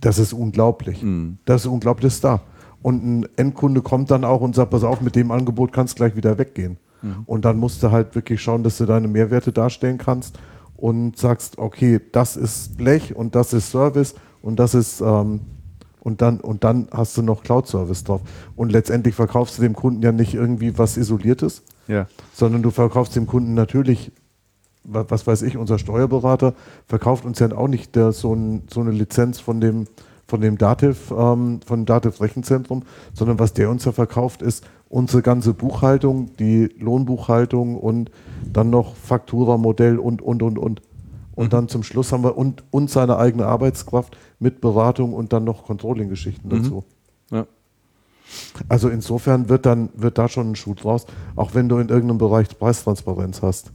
das 0.00 0.18
ist 0.18 0.32
unglaublich. 0.32 1.02
Mhm. 1.02 1.38
Das 1.44 1.62
ist 1.62 1.66
unglaublich 1.66 2.08
das 2.08 2.14
ist 2.14 2.24
da. 2.24 2.40
Und 2.82 3.04
ein 3.04 3.28
Endkunde 3.36 3.82
kommt 3.82 4.10
dann 4.10 4.24
auch 4.24 4.40
und 4.40 4.54
sagt, 4.54 4.70
pass 4.70 4.84
auf, 4.84 5.00
mit 5.00 5.14
dem 5.14 5.30
Angebot 5.30 5.72
kannst 5.72 5.94
du 5.94 5.96
gleich 5.98 6.16
wieder 6.16 6.38
weggehen. 6.38 6.78
Mhm. 7.02 7.22
Und 7.26 7.44
dann 7.44 7.58
musst 7.58 7.82
du 7.82 7.90
halt 7.90 8.14
wirklich 8.14 8.40
schauen, 8.40 8.62
dass 8.62 8.78
du 8.78 8.86
deine 8.86 9.08
Mehrwerte 9.08 9.52
darstellen 9.52 9.98
kannst 9.98 10.38
und 10.76 11.18
sagst, 11.18 11.58
okay, 11.58 12.00
das 12.12 12.36
ist 12.36 12.78
Blech 12.78 13.14
und 13.14 13.34
das 13.34 13.52
ist 13.52 13.70
Service 13.70 14.14
und 14.40 14.58
das 14.58 14.74
ist 14.74 15.02
ähm, 15.02 15.40
und 16.10 16.20
dann 16.22 16.40
und 16.40 16.64
dann 16.64 16.88
hast 16.92 17.16
du 17.16 17.22
noch 17.22 17.42
Cloud-Service 17.42 18.04
drauf. 18.04 18.20
Und 18.56 18.72
letztendlich 18.72 19.14
verkaufst 19.14 19.58
du 19.58 19.62
dem 19.62 19.74
Kunden 19.74 20.02
ja 20.02 20.12
nicht 20.12 20.34
irgendwie 20.34 20.76
was 20.76 20.96
Isoliertes, 20.96 21.62
ja. 21.88 22.06
sondern 22.32 22.62
du 22.62 22.70
verkaufst 22.70 23.14
dem 23.16 23.26
Kunden 23.26 23.54
natürlich, 23.54 24.12
wa- 24.84 25.06
was 25.08 25.26
weiß 25.26 25.42
ich, 25.42 25.56
unser 25.56 25.78
Steuerberater 25.78 26.54
verkauft 26.86 27.24
uns 27.24 27.38
ja 27.38 27.50
auch 27.52 27.68
nicht 27.68 27.94
der, 27.94 28.12
so, 28.12 28.34
ein, 28.34 28.62
so 28.68 28.80
eine 28.80 28.90
Lizenz 28.90 29.40
von 29.40 29.60
dem, 29.60 29.86
von 30.26 30.40
dem 30.40 30.58
Dativ, 30.58 31.10
ähm, 31.10 31.60
von 31.64 31.80
dem 31.80 31.86
Dativ-Rechenzentrum, 31.86 32.82
sondern 33.14 33.38
was 33.38 33.52
der 33.52 33.70
uns 33.70 33.84
ja 33.84 33.92
verkauft, 33.92 34.42
ist 34.42 34.64
unsere 34.88 35.22
ganze 35.22 35.54
Buchhaltung, 35.54 36.30
die 36.38 36.68
Lohnbuchhaltung 36.78 37.76
und 37.76 38.10
dann 38.52 38.70
noch 38.70 38.96
Faktura-Modell 38.96 39.98
und, 39.98 40.20
und, 40.22 40.42
und, 40.42 40.58
und. 40.58 40.82
Und 41.40 41.54
dann 41.54 41.68
zum 41.68 41.82
Schluss 41.82 42.12
haben 42.12 42.22
wir 42.22 42.36
und, 42.36 42.64
und 42.70 42.90
seine 42.90 43.16
eigene 43.16 43.46
Arbeitskraft 43.46 44.14
mit 44.40 44.60
Beratung 44.60 45.14
und 45.14 45.32
dann 45.32 45.44
noch 45.44 45.64
Controlling-Geschichten 45.64 46.50
dazu. 46.50 46.84
Ja. 47.30 47.46
Also 48.68 48.90
insofern 48.90 49.48
wird 49.48 49.64
dann 49.64 49.88
wird 49.94 50.18
da 50.18 50.28
schon 50.28 50.50
ein 50.50 50.54
Schuh 50.54 50.74
draus, 50.74 51.06
auch 51.36 51.54
wenn 51.54 51.70
du 51.70 51.78
in 51.78 51.88
irgendeinem 51.88 52.18
Bereich 52.18 52.46
Preistransparenz 52.58 53.40
hast. 53.40 53.72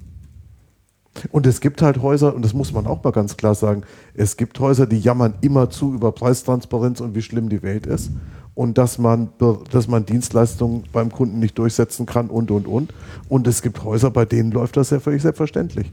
Und 1.31 1.47
es 1.47 1.59
gibt 1.59 1.81
halt 1.81 2.03
Häuser, 2.03 2.35
und 2.35 2.45
das 2.45 2.53
muss 2.53 2.71
man 2.71 2.85
auch 2.85 3.03
mal 3.03 3.09
ganz 3.09 3.35
klar 3.35 3.55
sagen, 3.55 3.81
es 4.13 4.37
gibt 4.37 4.59
Häuser, 4.59 4.85
die 4.85 4.99
jammern 4.99 5.33
immer 5.41 5.71
zu 5.71 5.91
über 5.91 6.11
Preistransparenz 6.11 7.01
und 7.01 7.15
wie 7.15 7.23
schlimm 7.23 7.49
die 7.49 7.63
Welt 7.63 7.87
ist 7.87 8.11
und 8.53 8.77
dass 8.77 8.99
man, 8.99 9.29
dass 9.71 9.87
man 9.87 10.05
Dienstleistungen 10.05 10.83
beim 10.93 11.11
Kunden 11.11 11.39
nicht 11.39 11.57
durchsetzen 11.57 12.05
kann 12.05 12.29
und, 12.29 12.51
und, 12.51 12.67
und. 12.67 12.93
Und 13.27 13.47
es 13.47 13.63
gibt 13.63 13.83
Häuser, 13.83 14.11
bei 14.11 14.25
denen 14.25 14.51
läuft 14.51 14.77
das 14.77 14.91
ja 14.91 14.99
völlig 14.99 15.23
selbstverständlich. 15.23 15.91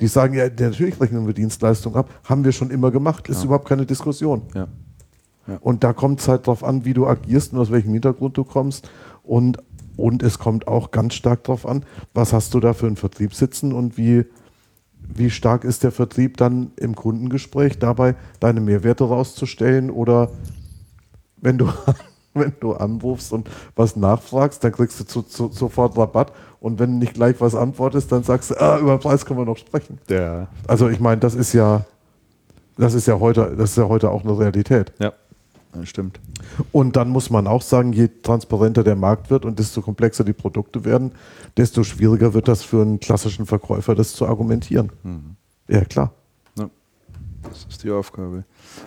Die 0.00 0.06
sagen, 0.08 0.34
ja, 0.34 0.44
natürlich 0.44 1.00
rechnen 1.00 1.26
wir 1.26 1.34
Dienstleistungen 1.34 1.96
ab, 1.96 2.10
haben 2.24 2.44
wir 2.44 2.52
schon 2.52 2.70
immer 2.70 2.90
gemacht, 2.90 3.28
ist 3.28 3.44
überhaupt 3.44 3.68
keine 3.68 3.86
Diskussion. 3.86 4.42
Ja. 4.54 4.68
Und 5.60 5.84
da 5.84 5.92
kommt 5.92 6.20
es 6.20 6.28
halt 6.28 6.46
drauf 6.46 6.62
an, 6.64 6.84
wie 6.84 6.94
du 6.94 7.06
agierst 7.06 7.52
und 7.52 7.58
aus 7.58 7.70
welchem 7.70 7.92
Hintergrund 7.92 8.36
du 8.36 8.44
kommst. 8.44 8.88
Und, 9.22 9.58
und 9.96 10.22
es 10.22 10.38
kommt 10.38 10.68
auch 10.68 10.90
ganz 10.90 11.14
stark 11.14 11.44
drauf 11.44 11.66
an, 11.66 11.84
was 12.14 12.32
hast 12.32 12.54
du 12.54 12.60
da 12.60 12.72
für 12.72 12.86
einen 12.86 12.96
Vertrieb 12.96 13.34
sitzen 13.34 13.72
und 13.72 13.98
wie, 13.98 14.24
wie 15.00 15.30
stark 15.30 15.64
ist 15.64 15.82
der 15.82 15.92
Vertrieb 15.92 16.36
dann 16.36 16.70
im 16.76 16.94
Kundengespräch 16.94 17.78
dabei, 17.78 18.14
deine 18.40 18.60
Mehrwerte 18.60 19.04
rauszustellen 19.04 19.90
oder 19.90 20.30
wenn 21.40 21.58
du, 21.58 21.68
wenn 22.40 22.52
du 22.60 22.72
anrufst 22.74 23.32
und 23.32 23.48
was 23.76 23.96
nachfragst, 23.96 24.62
dann 24.64 24.72
kriegst 24.72 25.00
du 25.00 25.04
zu, 25.04 25.22
zu, 25.22 25.50
sofort 25.52 25.96
Rabatt 25.96 26.32
und 26.60 26.78
wenn 26.78 26.92
du 26.92 26.96
nicht 26.98 27.14
gleich 27.14 27.40
was 27.40 27.54
antwortest, 27.54 28.10
dann 28.12 28.22
sagst 28.22 28.50
du, 28.50 28.60
ah, 28.60 28.78
über 28.78 28.98
Preis 28.98 29.26
können 29.26 29.40
wir 29.40 29.46
noch 29.46 29.58
sprechen. 29.58 29.98
Der, 30.08 30.48
Also 30.66 30.88
ich 30.88 31.00
meine, 31.00 31.20
das 31.20 31.34
ist 31.34 31.52
ja, 31.52 31.84
das 32.76 32.94
ist 32.94 33.06
ja 33.06 33.18
heute, 33.20 33.54
das 33.56 33.70
ist 33.70 33.76
ja 33.76 33.88
heute 33.88 34.10
auch 34.10 34.24
eine 34.24 34.38
Realität. 34.38 34.92
ja. 34.98 35.12
Das 35.74 35.88
stimmt. 35.88 36.20
Und 36.70 36.96
dann 36.96 37.08
muss 37.08 37.30
man 37.30 37.46
auch 37.46 37.62
sagen, 37.62 37.94
je 37.94 38.10
transparenter 38.22 38.84
der 38.84 38.94
Markt 38.94 39.30
wird 39.30 39.46
und 39.46 39.58
desto 39.58 39.80
komplexer 39.80 40.22
die 40.22 40.34
Produkte 40.34 40.84
werden, 40.84 41.12
desto 41.56 41.82
schwieriger 41.82 42.34
wird 42.34 42.46
das 42.46 42.62
für 42.62 42.82
einen 42.82 43.00
klassischen 43.00 43.46
Verkäufer, 43.46 43.94
das 43.94 44.12
zu 44.12 44.26
argumentieren. 44.26 44.92
Ja, 45.68 45.82
klar. 45.84 46.12
Ja. 46.58 46.68
Das 47.42 47.66
ist 47.70 47.82
die 47.84 47.90
Aufgabe. 47.90 48.44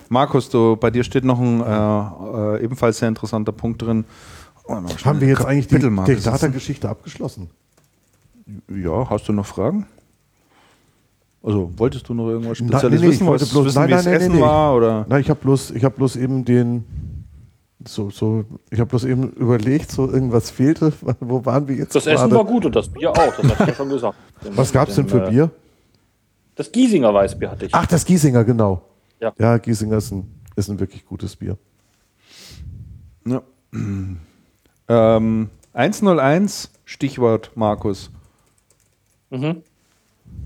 Markus, 0.09 0.49
du, 0.49 0.75
bei 0.75 0.91
dir 0.91 1.03
steht 1.03 1.23
noch 1.23 1.39
ein 1.39 1.61
äh, 1.61 2.57
äh, 2.57 2.63
ebenfalls 2.63 2.99
sehr 2.99 3.09
interessanter 3.09 3.51
Punkt 3.51 3.81
drin. 3.81 4.05
Oh, 4.67 4.73
Haben 5.03 5.21
wir 5.21 5.27
jetzt 5.27 5.45
eigentlich 5.45 5.67
die, 5.67 5.79
die. 5.79 6.21
Data-Geschichte 6.23 6.89
abgeschlossen? 6.89 7.49
Ja, 8.69 9.09
hast 9.09 9.27
du 9.27 9.33
noch 9.33 9.45
Fragen? 9.45 9.87
Also, 11.43 11.71
wolltest 11.77 12.09
du 12.09 12.15
noch 12.15 12.27
irgendwas 12.29 12.59
Nein, 12.59 12.69
Spezielles 12.69 13.01
nee, 13.01 13.05
nee, 13.05 13.11
wissen, 13.11 13.23
ich 13.23 13.29
wollte 13.29 13.43
was, 13.43 13.53
bloß- 13.53 13.65
wissen 13.65 13.79
nein, 13.79 13.87
wie 13.87 13.91
nein, 13.91 13.99
es 13.99 14.05
nein, 14.05 14.13
Essen 14.15 14.35
nee, 14.35 14.41
war? 14.41 14.75
Oder? 14.75 15.05
Nein, 15.07 15.21
ich 15.21 15.29
habe 15.29 15.39
bloß, 15.39 15.71
ich 15.71 15.83
habe 15.83 15.95
bloß 15.95 16.15
eben 16.15 16.43
den, 16.43 16.83
so, 17.87 18.09
so, 18.09 18.45
ich 18.71 18.79
habe 18.79 18.89
bloß 18.89 19.03
eben 19.05 19.29
überlegt, 19.33 19.91
so 19.91 20.09
irgendwas 20.09 20.49
fehlte. 20.49 20.91
Wo 21.19 21.45
waren 21.45 21.67
wir 21.67 21.75
jetzt 21.75 21.93
Das 21.95 22.07
Essen 22.07 22.29
gerade? 22.29 22.35
war 22.35 22.45
gut 22.45 22.65
und 22.65 22.75
das 22.75 22.89
Bier 22.89 23.11
auch, 23.11 23.15
das 23.35 23.51
hast 23.51 23.59
du 23.59 23.63
ja 23.65 23.73
schon 23.75 23.89
gesagt. 23.89 24.17
Was 24.55 24.73
gab 24.73 24.89
es 24.89 24.95
denn 24.95 25.07
für 25.07 25.27
äh, 25.27 25.29
Bier? 25.29 25.51
Das 26.55 26.71
Giesinger 26.71 27.13
Weißbier 27.13 27.51
hatte 27.51 27.65
ich. 27.67 27.75
Ach, 27.75 27.85
das 27.85 28.05
Giesinger, 28.05 28.43
genau. 28.43 28.81
Ja. 29.19 29.33
ja 29.37 29.57
Giesinger 29.57 29.97
ist 29.97 30.11
ein, 30.11 30.31
ist 30.55 30.69
ein 30.69 30.79
wirklich 30.79 31.05
gutes 31.05 31.35
Bier. 31.35 31.57
Ja. 33.25 33.41
Ähm, 34.87 35.49
101, 35.73 36.71
Stichwort 36.85 37.51
Markus. 37.55 38.11
Mhm. 39.31 39.63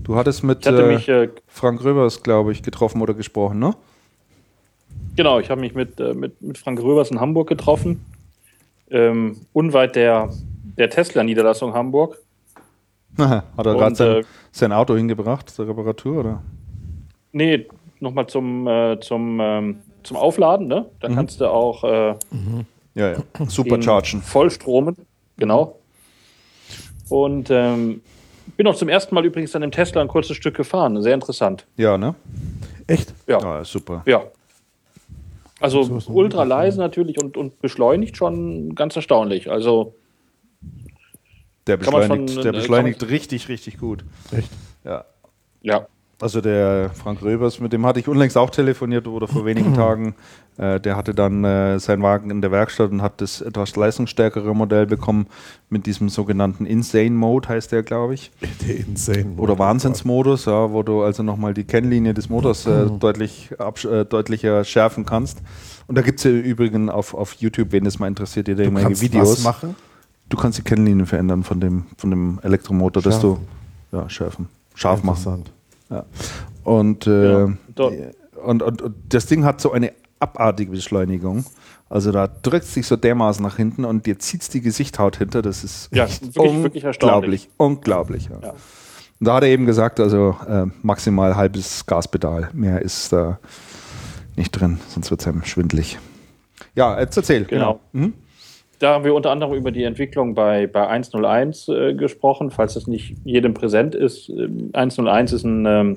Du 0.02 0.16
hattest 0.16 0.42
mit 0.42 0.64
hatte 0.64 0.82
äh, 0.82 0.94
mich, 0.94 1.08
äh, 1.10 1.28
Frank 1.46 1.84
Röbers, 1.84 2.22
glaube 2.22 2.50
ich, 2.52 2.62
getroffen 2.62 3.02
oder 3.02 3.12
gesprochen, 3.12 3.58
ne? 3.58 3.74
genau, 5.16 5.38
ich 5.38 5.50
habe 5.50 5.60
mich 5.60 5.74
mit, 5.74 6.00
äh, 6.00 6.14
mit, 6.14 6.40
mit 6.40 6.58
Frank 6.58 6.80
Röbers 6.80 7.10
in 7.10 7.20
Hamburg 7.20 7.48
getroffen. 7.48 8.04
ähm, 8.90 9.36
unweit 9.52 9.94
der, 9.94 10.30
der 10.78 10.90
Tesla-Niederlassung 10.90 11.74
Hamburg. 11.74 12.18
Hat 13.18 13.44
er 13.56 13.74
gerade 13.74 13.94
sein, 13.94 14.08
äh, 14.08 14.24
sein 14.50 14.72
Auto 14.72 14.96
hingebracht 14.96 15.50
zur 15.50 15.68
Reparatur, 15.68 16.20
oder? 16.20 16.42
Nee, 17.32 17.68
nochmal 18.00 18.26
zum, 18.26 18.66
äh, 18.66 18.98
zum, 19.00 19.40
ähm, 19.40 19.78
zum 20.02 20.16
Aufladen, 20.16 20.66
ne? 20.66 20.86
Da 21.00 21.08
kannst 21.08 21.40
du 21.40 21.46
auch 21.46 21.84
äh, 21.84 22.14
Ja, 22.94 23.12
ja. 23.12 23.22
den 23.38 23.48
Superchargen. 23.48 24.22
Vollstromen, 24.22 24.96
genau. 25.36 25.78
Und 27.08 27.50
ähm, 27.50 28.02
bin 28.56 28.66
auch 28.66 28.76
zum 28.76 28.88
ersten 28.88 29.14
Mal 29.14 29.24
übrigens 29.24 29.54
an 29.54 29.62
dem 29.62 29.70
Tesla 29.72 30.00
ein 30.00 30.08
kurzes 30.08 30.36
Stück 30.36 30.56
gefahren. 30.56 31.00
Sehr 31.02 31.14
interessant. 31.14 31.66
Ja, 31.76 31.98
ne? 31.98 32.14
Echt? 32.86 33.14
Ja. 33.26 33.40
Ja, 33.40 33.64
super. 33.64 34.02
Ja. 34.06 34.24
Also 35.60 35.82
So 36.00 36.12
ultra 36.12 36.44
leise 36.44 36.78
natürlich 36.78 37.22
und, 37.22 37.36
und 37.36 37.60
beschleunigt 37.60 38.16
schon 38.16 38.74
ganz 38.74 38.96
erstaunlich. 38.96 39.50
Also 39.50 39.94
Der 41.66 41.76
beschleunigt, 41.76 42.30
schon, 42.30 42.42
der 42.42 42.52
äh, 42.52 42.56
beschleunigt 42.56 43.08
richtig, 43.08 43.48
richtig 43.48 43.78
gut. 43.78 44.04
Echt? 44.32 44.50
Ja. 44.84 45.04
ja, 45.60 45.86
Also 46.20 46.40
der 46.42 46.90
Frank 46.90 47.22
Röbers, 47.22 47.60
mit 47.60 47.72
dem 47.72 47.86
hatte 47.86 47.98
ich 47.98 48.06
unlängst 48.06 48.36
auch 48.36 48.50
telefoniert 48.50 49.06
oder 49.08 49.26
vor 49.26 49.46
wenigen 49.46 49.72
Tagen. 49.74 50.14
Äh, 50.58 50.78
der 50.78 50.96
hatte 50.96 51.14
dann 51.14 51.44
äh, 51.44 51.78
seinen 51.78 52.02
Wagen 52.02 52.30
in 52.30 52.42
der 52.42 52.50
Werkstatt 52.50 52.90
und 52.90 53.00
hat 53.00 53.20
das 53.22 53.40
etwas 53.40 53.74
leistungsstärkere 53.76 54.54
Modell 54.54 54.86
bekommen 54.86 55.28
mit 55.70 55.86
diesem 55.86 56.10
sogenannten 56.10 56.66
Insane 56.66 57.10
Mode, 57.12 57.48
heißt 57.48 57.72
der, 57.72 57.82
glaube 57.82 58.14
ich. 58.14 58.30
Der 58.68 58.76
Insane. 58.80 59.32
Oder 59.38 59.58
Wahnsinnsmodus, 59.58 60.44
ja, 60.44 60.70
wo 60.70 60.82
du 60.82 61.02
also 61.02 61.22
nochmal 61.22 61.54
die 61.54 61.64
Kennlinie 61.64 62.12
des 62.12 62.28
Motors 62.28 62.66
äh, 62.66 62.86
deutlich 62.98 63.50
absch- 63.58 63.88
äh, 63.90 64.04
deutlicher 64.04 64.62
schärfen 64.64 65.06
kannst. 65.06 65.38
Und 65.86 65.96
da 65.96 66.02
gibt 66.02 66.18
es 66.18 66.24
ja 66.24 66.30
übrigens 66.32 66.90
auf, 66.90 67.14
auf 67.14 67.32
YouTube, 67.34 67.72
wen 67.72 67.84
das 67.84 67.98
mal 67.98 68.08
interessiert, 68.08 68.46
jede 68.48 68.64
Du 68.64 68.70
Menge 68.70 68.86
kannst 68.88 69.00
Videos. 69.02 69.30
was 69.38 69.42
machen? 69.44 69.74
Du 70.28 70.36
kannst 70.36 70.58
die 70.58 70.62
Kennlinien 70.62 71.06
verändern 71.06 71.42
von 71.44 71.58
dem, 71.60 71.86
von 71.96 72.10
dem 72.10 72.38
Elektromotor, 72.42 73.02
dass 73.02 73.20
du 73.20 73.38
ja, 73.90 74.08
schärfen, 74.10 74.48
scharf 74.74 75.02
machen. 75.02 75.18
Interessant. 75.18 75.52
Ja. 75.90 76.04
Und, 76.64 77.06
äh, 77.06 77.40
Ja, 77.40 77.52
dort- 77.74 77.94
und, 78.44 78.62
und, 78.62 78.82
und 78.82 78.94
das 79.08 79.26
Ding 79.26 79.44
hat 79.44 79.60
so 79.60 79.72
eine 79.72 79.92
abartige 80.18 80.70
Beschleunigung. 80.70 81.44
Also 81.88 82.12
da 82.12 82.28
drückt 82.28 82.66
sich 82.66 82.86
so 82.86 82.96
dermaßen 82.96 83.42
nach 83.42 83.56
hinten 83.56 83.84
und 83.84 84.06
dir 84.06 84.18
zieht 84.18 84.52
die 84.54 84.60
Gesichthaut 84.60 85.16
hinter. 85.16 85.42
Das 85.42 85.64
ist 85.64 85.88
Ja, 85.94 86.06
wirklich- 86.08 86.34
wirklich 86.62 86.84
erstaunlich. 86.84 87.48
unglaublich. 87.56 88.28
Unglaublich. 88.28 88.42
Ja. 88.42 88.48
Ja. 88.48 88.54
Und 89.18 89.26
da 89.26 89.34
hat 89.34 89.42
er 89.42 89.48
eben 89.50 89.66
gesagt, 89.66 90.00
also 90.00 90.36
äh, 90.48 90.66
maximal 90.82 91.36
halbes 91.36 91.84
Gaspedal. 91.86 92.48
Mehr 92.54 92.80
ist 92.80 93.12
da 93.12 93.38
nicht 94.36 94.52
drin, 94.52 94.78
sonst 94.88 95.10
wird 95.10 95.20
es 95.20 95.26
einem 95.26 95.44
schwindlig. 95.44 95.98
Ja, 96.74 96.98
jetzt 97.00 97.16
erzähl. 97.16 97.44
Genau. 97.44 97.80
Mhm. 97.92 98.14
Da 98.80 98.94
haben 98.94 99.04
wir 99.04 99.14
unter 99.14 99.30
anderem 99.30 99.52
über 99.52 99.72
die 99.72 99.84
Entwicklung 99.84 100.34
bei, 100.34 100.66
bei 100.66 100.88
101 100.88 101.68
äh, 101.68 101.92
gesprochen, 101.92 102.50
falls 102.50 102.74
das 102.74 102.86
nicht 102.86 103.14
jedem 103.24 103.52
präsent 103.52 103.94
ist. 103.94 104.30
Ähm, 104.30 104.70
101 104.72 105.34
ist, 105.34 105.44
ein, 105.44 105.66
ähm, 105.66 105.96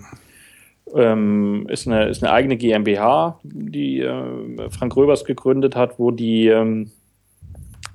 ähm, 0.94 1.66
ist, 1.70 1.88
eine, 1.88 2.10
ist 2.10 2.22
eine 2.22 2.34
eigene 2.34 2.58
GmbH, 2.58 3.40
die 3.44 4.02
äh, 4.02 4.70
Frank 4.70 4.98
Röbers 4.98 5.24
gegründet 5.24 5.78
hat, 5.78 5.98
wo, 5.98 6.12
die, 6.12 6.48
ähm, 6.48 6.92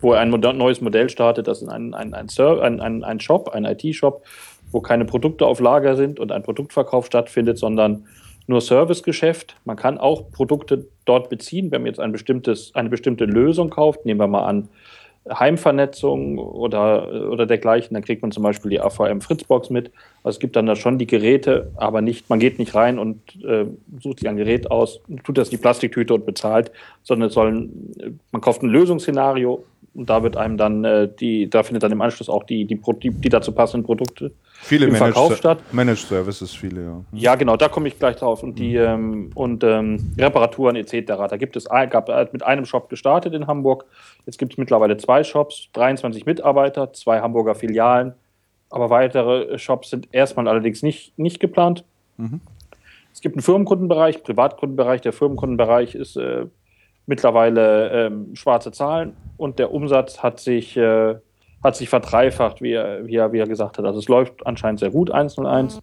wo 0.00 0.14
er 0.14 0.20
ein 0.20 0.30
neues 0.30 0.80
Modell 0.80 1.10
startet. 1.10 1.48
Das 1.48 1.60
ist 1.60 1.68
ein, 1.68 1.92
ein, 1.92 2.14
ein, 2.14 2.30
ein, 2.80 3.04
ein 3.04 3.20
Shop, 3.20 3.50
ein 3.50 3.66
IT-Shop, 3.66 4.24
wo 4.72 4.80
keine 4.80 5.04
Produkte 5.04 5.44
auf 5.44 5.60
Lager 5.60 5.96
sind 5.96 6.18
und 6.18 6.32
ein 6.32 6.42
Produktverkauf 6.42 7.04
stattfindet, 7.04 7.58
sondern 7.58 8.06
nur 8.48 8.60
Servicegeschäft. 8.60 9.56
Man 9.64 9.76
kann 9.76 9.98
auch 9.98 10.30
Produkte 10.30 10.86
dort 11.04 11.28
beziehen, 11.28 11.70
wenn 11.70 11.82
man 11.82 11.86
jetzt 11.86 12.00
ein 12.00 12.12
bestimmtes, 12.12 12.74
eine 12.74 12.88
bestimmte 12.88 13.24
Lösung 13.24 13.70
kauft. 13.70 14.04
Nehmen 14.04 14.20
wir 14.20 14.26
mal 14.26 14.44
an, 14.44 14.68
Heimvernetzung 15.30 16.38
oder, 16.38 17.30
oder 17.30 17.46
dergleichen, 17.46 17.94
dann 17.94 18.02
kriegt 18.02 18.22
man 18.22 18.32
zum 18.32 18.42
Beispiel 18.42 18.70
die 18.70 18.80
AVM 18.80 19.20
Fritzbox 19.20 19.70
mit. 19.70 19.90
Also 20.22 20.36
es 20.36 20.40
gibt 20.40 20.56
dann 20.56 20.66
da 20.66 20.76
schon 20.76 20.98
die 20.98 21.06
Geräte, 21.06 21.70
aber 21.76 22.00
nicht, 22.00 22.30
man 22.30 22.38
geht 22.38 22.58
nicht 22.58 22.74
rein 22.74 22.98
und 22.98 23.20
äh, 23.44 23.66
sucht 24.00 24.20
sich 24.20 24.28
ein 24.28 24.36
Gerät 24.36 24.70
aus, 24.70 25.00
tut 25.24 25.38
das 25.38 25.48
in 25.48 25.56
die 25.56 25.62
Plastiktüte 25.62 26.14
und 26.14 26.26
bezahlt, 26.26 26.70
sondern 27.02 27.28
es 27.28 27.34
sollen, 27.34 27.92
man 28.32 28.40
kauft 28.40 28.62
ein 28.62 28.70
Lösungsszenario 28.70 29.64
und 29.94 30.08
da 30.08 30.22
wird 30.22 30.36
einem 30.36 30.56
dann 30.56 30.84
äh, 30.84 31.08
die, 31.08 31.50
da 31.50 31.62
findet 31.62 31.82
dann 31.82 31.92
im 31.92 32.00
Anschluss 32.00 32.28
auch 32.28 32.44
die, 32.44 32.64
die, 32.64 32.80
die, 33.02 33.10
die 33.10 33.28
dazu 33.28 33.52
passenden 33.52 33.86
Produkte 33.86 34.32
Viele 34.68 34.86
im 34.86 34.92
Managed, 34.92 35.14
Verkauf 35.14 35.36
statt. 35.36 35.58
Managed 35.72 36.06
Services, 36.08 36.54
viele, 36.54 36.82
ja. 36.82 37.04
Ja, 37.12 37.34
genau, 37.36 37.56
da 37.56 37.68
komme 37.68 37.88
ich 37.88 37.98
gleich 37.98 38.16
drauf. 38.16 38.42
Und 38.42 38.58
die 38.58 38.76
ähm, 38.76 39.30
und 39.34 39.64
ähm, 39.64 40.12
Reparaturen 40.18 40.76
etc. 40.76 41.06
Da 41.06 41.36
gibt 41.36 41.56
es 41.56 41.64
gab 41.64 42.08
äh, 42.08 42.26
mit 42.32 42.42
einem 42.42 42.64
Shop 42.64 42.88
gestartet 42.88 43.34
in 43.34 43.46
Hamburg. 43.46 43.86
Jetzt 44.26 44.38
gibt 44.38 44.52
es 44.52 44.58
mittlerweile 44.58 44.96
zwei 44.98 45.24
Shops, 45.24 45.68
23 45.72 46.26
Mitarbeiter, 46.26 46.92
zwei 46.92 47.20
Hamburger 47.20 47.54
Filialen. 47.54 48.12
Aber 48.70 48.90
weitere 48.90 49.58
Shops 49.58 49.90
sind 49.90 50.08
erstmal 50.12 50.46
allerdings 50.46 50.82
nicht, 50.82 51.18
nicht 51.18 51.40
geplant. 51.40 51.84
Es 53.14 53.20
gibt 53.22 53.36
einen 53.36 53.42
Firmenkundenbereich, 53.42 54.22
Privatkundenbereich. 54.22 55.00
Der 55.00 55.12
Firmenkundenbereich 55.12 55.94
ist 55.94 56.16
äh, 56.16 56.46
mittlerweile 57.06 58.06
ähm, 58.06 58.36
schwarze 58.36 58.70
Zahlen 58.70 59.16
und 59.38 59.58
der 59.58 59.72
Umsatz 59.72 60.22
hat 60.22 60.40
sich, 60.40 60.76
äh, 60.76 61.16
hat 61.62 61.76
sich 61.76 61.88
verdreifacht, 61.88 62.62
wie 62.62 62.72
er, 62.72 63.06
wie, 63.06 63.16
er, 63.16 63.32
wie 63.32 63.38
er 63.38 63.46
gesagt 63.46 63.78
hat. 63.78 63.84
Also 63.84 63.98
es 63.98 64.08
läuft 64.08 64.46
anscheinend 64.46 64.80
sehr 64.80 64.90
gut, 64.90 65.10
101. 65.10 65.80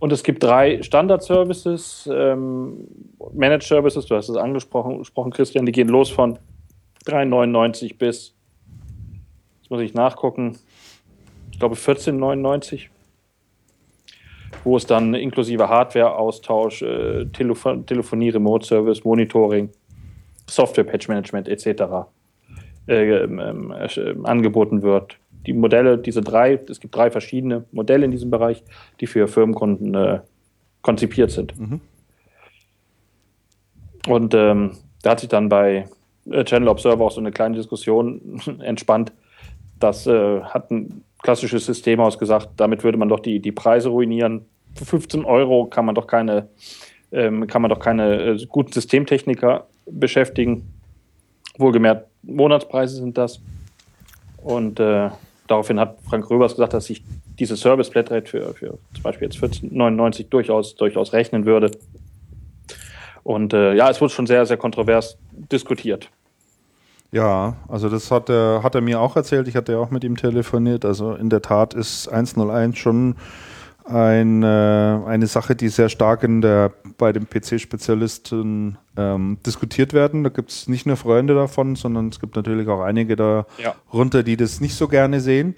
Und 0.00 0.12
es 0.12 0.22
gibt 0.24 0.42
drei 0.42 0.82
Standard-Services, 0.82 2.10
ähm, 2.12 2.88
Managed 3.32 3.62
Services, 3.62 4.06
du 4.06 4.16
hast 4.16 4.28
es 4.28 4.36
angesprochen, 4.36 4.98
gesprochen, 4.98 5.30
Christian, 5.30 5.64
die 5.64 5.72
gehen 5.72 5.88
los 5.88 6.10
von 6.10 6.38
3,99 7.06 7.98
bis, 7.98 8.34
jetzt 9.60 9.70
muss 9.70 9.80
ich 9.80 9.94
nachgucken, 9.94 10.58
ich 11.52 11.58
glaube 11.58 11.76
14,99, 11.76 12.88
wo 14.64 14.76
es 14.76 14.86
dann 14.86 15.14
inklusive 15.14 15.68
Hardware-Austausch, 15.68 16.82
äh, 16.82 17.26
Telefon 17.26 17.86
Telefonie, 17.86 18.30
Remote-Service, 18.30 19.04
Monitoring, 19.04 19.70
Software-Patch-Management 20.48 21.48
etc. 21.48 22.08
Äh, 22.88 23.24
ähm, 23.24 23.38
ähm, 23.38 23.70
äh, 23.72 24.14
angeboten 24.24 24.82
wird. 24.82 25.16
Die 25.46 25.52
Modelle, 25.52 25.98
diese 25.98 26.20
drei, 26.20 26.58
es 26.68 26.80
gibt 26.80 26.96
drei 26.96 27.12
verschiedene 27.12 27.64
Modelle 27.70 28.04
in 28.04 28.10
diesem 28.10 28.30
Bereich, 28.30 28.64
die 29.00 29.06
für 29.06 29.28
Firmenkunden 29.28 29.94
äh, 29.94 30.20
konzipiert 30.82 31.30
sind. 31.30 31.54
Und 34.08 34.34
ähm, 34.34 34.72
da 35.02 35.10
hat 35.10 35.20
sich 35.20 35.28
dann 35.28 35.48
bei 35.48 35.86
äh, 36.28 36.42
Channel 36.44 36.68
Observer 36.68 37.04
auch 37.04 37.12
so 37.12 37.20
eine 37.20 37.30
kleine 37.30 37.56
Diskussion 37.56 38.40
entspannt. 38.60 39.12
Das 39.78 40.08
äh, 40.08 40.40
hat 40.40 40.72
ein 40.72 41.04
klassisches 41.22 41.66
Systemhaus 41.66 42.18
gesagt, 42.18 42.50
damit 42.56 42.82
würde 42.82 42.98
man 42.98 43.08
doch 43.08 43.20
die, 43.20 43.38
die 43.38 43.52
Preise 43.52 43.90
ruinieren. 43.90 44.44
Für 44.74 44.86
15 44.86 45.24
Euro 45.24 45.66
kann 45.66 45.84
man 45.84 45.94
doch 45.94 46.08
keine, 46.08 46.48
ähm, 47.12 47.46
kann 47.46 47.62
man 47.62 47.68
doch 47.68 47.78
keine 47.78 48.22
äh, 48.22 48.46
guten 48.48 48.72
Systemtechniker 48.72 49.68
beschäftigen. 49.86 50.72
Wohlgemerkt, 51.58 52.08
Monatspreise 52.22 52.96
sind 52.96 53.18
das. 53.18 53.40
Und 54.38 54.80
äh, 54.80 55.10
daraufhin 55.46 55.78
hat 55.78 55.98
Frank 56.08 56.28
Röbers 56.30 56.52
gesagt, 56.52 56.74
dass 56.74 56.86
sich 56.86 57.02
diese 57.38 57.56
Service 57.56 57.88
Flatrate 57.88 58.28
für, 58.28 58.54
für 58.54 58.78
zum 58.94 59.02
Beispiel 59.02 59.28
jetzt 59.28 59.42
14,99 59.42 60.28
durchaus, 60.28 60.74
durchaus 60.74 61.12
rechnen 61.12 61.46
würde. 61.46 61.70
Und 63.22 63.52
äh, 63.52 63.74
ja, 63.74 63.88
es 63.88 64.00
wurde 64.00 64.12
schon 64.12 64.26
sehr, 64.26 64.46
sehr 64.46 64.56
kontrovers 64.56 65.16
diskutiert. 65.30 66.08
Ja, 67.12 67.56
also 67.68 67.88
das 67.88 68.10
hat 68.10 68.30
er, 68.30 68.62
hat 68.62 68.74
er 68.74 68.80
mir 68.80 69.00
auch 69.00 69.16
erzählt. 69.16 69.46
Ich 69.46 69.54
hatte 69.54 69.72
ja 69.72 69.78
auch 69.78 69.90
mit 69.90 70.02
ihm 70.02 70.16
telefoniert. 70.16 70.84
Also 70.84 71.14
in 71.14 71.28
der 71.28 71.42
Tat 71.42 71.74
ist 71.74 72.08
101 72.08 72.78
schon 72.78 73.16
ein, 73.84 74.42
äh, 74.42 74.46
eine 74.46 75.26
Sache, 75.26 75.56
die 75.56 75.68
sehr 75.68 75.88
stark 75.88 76.22
in 76.22 76.40
der, 76.40 76.72
bei 76.98 77.12
den 77.12 77.26
PC-Spezialisten 77.28 78.78
ähm, 78.96 79.38
diskutiert 79.44 79.92
werden. 79.92 80.22
Da 80.24 80.30
gibt 80.30 80.50
es 80.50 80.68
nicht 80.68 80.86
nur 80.86 80.96
Freunde 80.96 81.34
davon, 81.34 81.74
sondern 81.76 82.08
es 82.08 82.20
gibt 82.20 82.36
natürlich 82.36 82.68
auch 82.68 82.80
einige 82.82 83.16
darunter, 83.16 84.18
Ja. 84.18 84.22
die 84.22 84.36
das 84.36 84.60
nicht 84.60 84.74
so 84.74 84.88
gerne 84.88 85.20
sehen. 85.20 85.56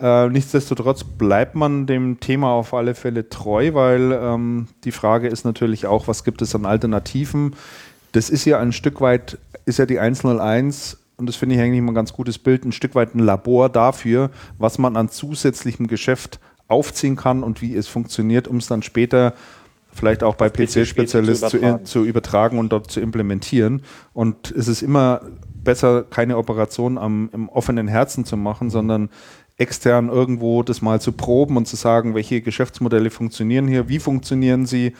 Äh, 0.00 0.28
nichtsdestotrotz 0.28 1.04
bleibt 1.04 1.54
man 1.54 1.86
dem 1.86 2.20
Thema 2.20 2.50
auf 2.52 2.74
alle 2.74 2.94
Fälle 2.94 3.28
treu, 3.28 3.74
weil 3.74 4.12
ähm, 4.12 4.68
die 4.84 4.92
Frage 4.92 5.28
ist 5.28 5.44
natürlich 5.44 5.86
auch, 5.86 6.08
was 6.08 6.24
gibt 6.24 6.42
es 6.42 6.54
an 6.54 6.66
Alternativen? 6.66 7.54
Das 8.12 8.30
ist 8.30 8.44
ja 8.44 8.58
ein 8.58 8.72
Stück 8.72 9.00
weit, 9.00 9.38
ist 9.66 9.78
ja 9.78 9.86
die 9.86 9.98
101 10.00 10.98
und 11.18 11.26
das 11.28 11.36
finde 11.36 11.54
ich 11.54 11.60
eigentlich 11.60 11.78
immer 11.78 11.92
ein 11.92 11.96
ganz 11.96 12.12
gutes 12.12 12.38
Bild, 12.38 12.64
ein 12.64 12.72
Stück 12.72 12.94
weit 12.94 13.14
ein 13.14 13.20
Labor 13.20 13.68
dafür, 13.68 14.30
was 14.58 14.78
man 14.78 14.96
an 14.96 15.08
zusätzlichem 15.08 15.86
Geschäft 15.86 16.40
aufziehen 16.68 17.16
kann 17.16 17.42
und 17.42 17.62
wie 17.62 17.74
es 17.74 17.88
funktioniert, 17.88 18.48
um 18.48 18.56
es 18.56 18.66
dann 18.66 18.82
später 18.82 19.34
vielleicht 19.92 20.22
auch 20.22 20.34
bei 20.34 20.48
PC-Spezialist 20.50 21.48
zu, 21.48 21.56
übertragen. 21.56 21.84
zu 21.84 22.04
übertragen 22.04 22.58
und 22.58 22.70
dort 22.70 22.90
zu 22.90 23.00
implementieren. 23.00 23.82
Und 24.12 24.50
es 24.50 24.68
ist 24.68 24.82
immer 24.82 25.22
besser, 25.64 26.04
keine 26.04 26.36
Operation 26.36 26.98
am, 26.98 27.30
im 27.32 27.48
offenen 27.48 27.88
Herzen 27.88 28.24
zu 28.24 28.36
machen, 28.36 28.70
sondern 28.70 29.08
extern 29.58 30.08
irgendwo 30.08 30.62
das 30.62 30.82
mal 30.82 31.00
zu 31.00 31.12
proben 31.12 31.56
und 31.56 31.66
zu 31.66 31.76
sagen, 31.76 32.14
welche 32.14 32.42
Geschäftsmodelle 32.42 33.10
funktionieren 33.10 33.66
hier, 33.66 33.88
wie 33.88 33.98
funktionieren 33.98 34.66
sie 34.66 34.92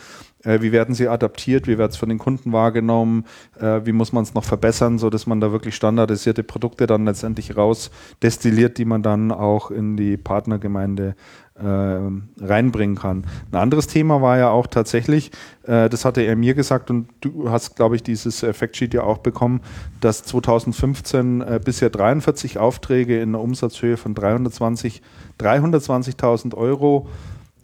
wie 0.44 0.70
werden 0.70 0.94
sie 0.94 1.08
adaptiert? 1.08 1.66
Wie 1.66 1.78
wird 1.78 1.92
es 1.92 1.96
von 1.96 2.08
den 2.08 2.18
Kunden 2.18 2.52
wahrgenommen? 2.52 3.24
Äh, 3.58 3.80
wie 3.84 3.92
muss 3.92 4.12
man 4.12 4.22
es 4.22 4.34
noch 4.34 4.44
verbessern, 4.44 4.98
sodass 4.98 5.26
man 5.26 5.40
da 5.40 5.50
wirklich 5.50 5.74
standardisierte 5.74 6.42
Produkte 6.42 6.86
dann 6.86 7.04
letztendlich 7.04 7.56
raus 7.56 7.90
destilliert, 8.22 8.78
die 8.78 8.84
man 8.84 9.02
dann 9.02 9.32
auch 9.32 9.70
in 9.70 9.96
die 9.96 10.16
Partnergemeinde 10.16 11.16
äh, 11.54 12.44
reinbringen 12.44 12.96
kann. 12.96 13.24
Ein 13.50 13.58
anderes 13.58 13.86
Thema 13.86 14.20
war 14.20 14.36
ja 14.36 14.50
auch 14.50 14.66
tatsächlich, 14.66 15.30
äh, 15.64 15.88
das 15.88 16.04
hatte 16.04 16.20
er 16.20 16.36
mir 16.36 16.54
gesagt 16.54 16.90
und 16.90 17.08
du 17.22 17.50
hast, 17.50 17.76
glaube 17.76 17.96
ich, 17.96 18.02
dieses 18.02 18.40
Factsheet 18.40 18.94
ja 18.94 19.02
auch 19.02 19.18
bekommen, 19.18 19.62
dass 20.00 20.22
2015 20.24 21.40
äh, 21.40 21.60
bisher 21.64 21.90
43 21.90 22.58
Aufträge 22.58 23.20
in 23.20 23.30
einer 23.30 23.40
Umsatzhöhe 23.40 23.96
von 23.96 24.14
320 24.14 25.02
320.000 25.40 26.54
Euro 26.54 27.08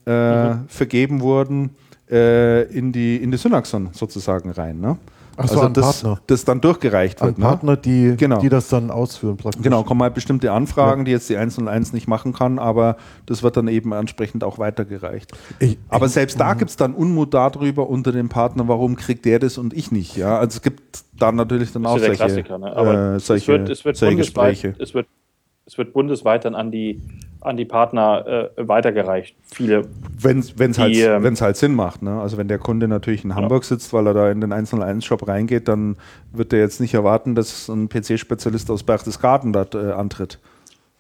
äh, 0.07 0.49
mhm. 0.49 0.69
vergeben 0.69 1.21
wurden 1.21 1.77
äh, 2.13 2.63
in 2.65 2.93
die 2.93 3.17
in 3.17 3.31
die 3.31 3.39
Synaxon 3.39 3.89
sozusagen 3.93 4.51
rein. 4.51 4.81
Ne? 4.81 4.99
Ach 5.37 5.49
so, 5.49 5.61
also 5.61 5.73
das, 5.73 6.03
Partner. 6.03 6.21
das 6.27 6.45
dann 6.45 6.61
durchgereicht 6.61 7.21
wird. 7.21 7.37
An 7.37 7.41
ne? 7.41 7.47
Partner, 7.47 7.77
die, 7.77 8.15
genau. 8.17 8.39
die 8.41 8.49
das 8.49 8.69
dann 8.69 8.91
ausführen. 8.91 9.37
Praktisch. 9.37 9.63
Genau, 9.63 9.83
kommen 9.83 10.03
halt 10.03 10.15
bestimmte 10.15 10.53
Anfragen, 10.53 11.01
ja. 11.01 11.05
die 11.05 11.11
jetzt 11.13 11.31
die 11.31 11.37
101 11.37 11.93
nicht 11.93 12.07
machen 12.07 12.33
kann, 12.33 12.59
aber 12.59 12.97
das 13.27 13.43
wird 13.43 13.57
dann 13.57 13.69
eben 13.69 13.93
entsprechend 13.93 14.45
auch 14.45 14.59
weitergereicht. 14.59 15.33
Ich, 15.59 15.79
aber 15.89 16.07
ich, 16.07 16.13
selbst 16.13 16.39
da 16.39 16.55
gibt 16.55 16.71
es 16.71 16.77
dann 16.77 16.95
Unmut 16.95 17.33
darüber 17.33 17.89
unter 17.89 18.13
den 18.13 18.29
Partnern, 18.29 18.69
warum 18.69 18.97
kriegt 18.97 19.25
der 19.25 19.39
das 19.39 19.57
und 19.57 19.73
ich 19.73 19.91
nicht. 19.91 20.17
Ja? 20.17 20.39
Also 20.39 20.57
es 20.57 20.63
gibt 20.63 21.05
dann 21.19 21.37
natürlich 21.37 21.73
dann 21.73 21.87
auch 21.87 21.99
solche, 21.99 22.59
ne? 22.59 23.15
äh, 23.17 23.19
solche, 23.19 23.43
es 23.43 23.49
wird, 23.49 23.69
es 23.71 23.85
wird 23.85 23.97
solche 23.97 24.17
Gespräche. 24.17 24.75
Es 24.79 24.93
wird, 24.93 25.07
es 25.65 25.79
wird 25.79 25.93
bundesweit 25.95 26.45
dann 26.45 26.55
an 26.55 26.71
die 26.71 27.01
an 27.45 27.57
die 27.57 27.65
Partner 27.65 28.51
äh, 28.57 28.69
weitergereicht. 28.69 29.37
Viele. 29.43 29.85
Wenn 30.19 30.39
es 30.39 30.79
halt, 30.79 30.97
ähm, 30.97 31.37
halt 31.41 31.57
Sinn 31.57 31.75
macht. 31.75 32.03
Ne? 32.03 32.21
Also 32.21 32.37
wenn 32.37 32.49
der 32.49 32.59
Kunde 32.59 32.89
natürlich 32.89 33.25
in 33.25 33.35
Hamburg 33.35 33.63
ja. 33.65 33.69
sitzt, 33.69 33.93
weil 33.93 34.07
er 34.07 34.15
da 34.15 34.31
in 34.31 34.41
den 34.41 34.53
101-Shop 34.53 35.27
reingeht, 35.27 35.69
dann 35.69 35.97
wird 36.33 36.53
er 36.53 36.61
jetzt 36.61 36.81
nicht 36.81 36.95
erwarten, 36.95 37.35
dass 37.35 37.69
ein 37.69 37.89
PC-Spezialist 37.89 38.71
aus 38.71 38.83
Berchtesgaden 38.83 39.53
dort 39.53 39.75
äh, 39.75 39.93
antritt. 39.93 40.39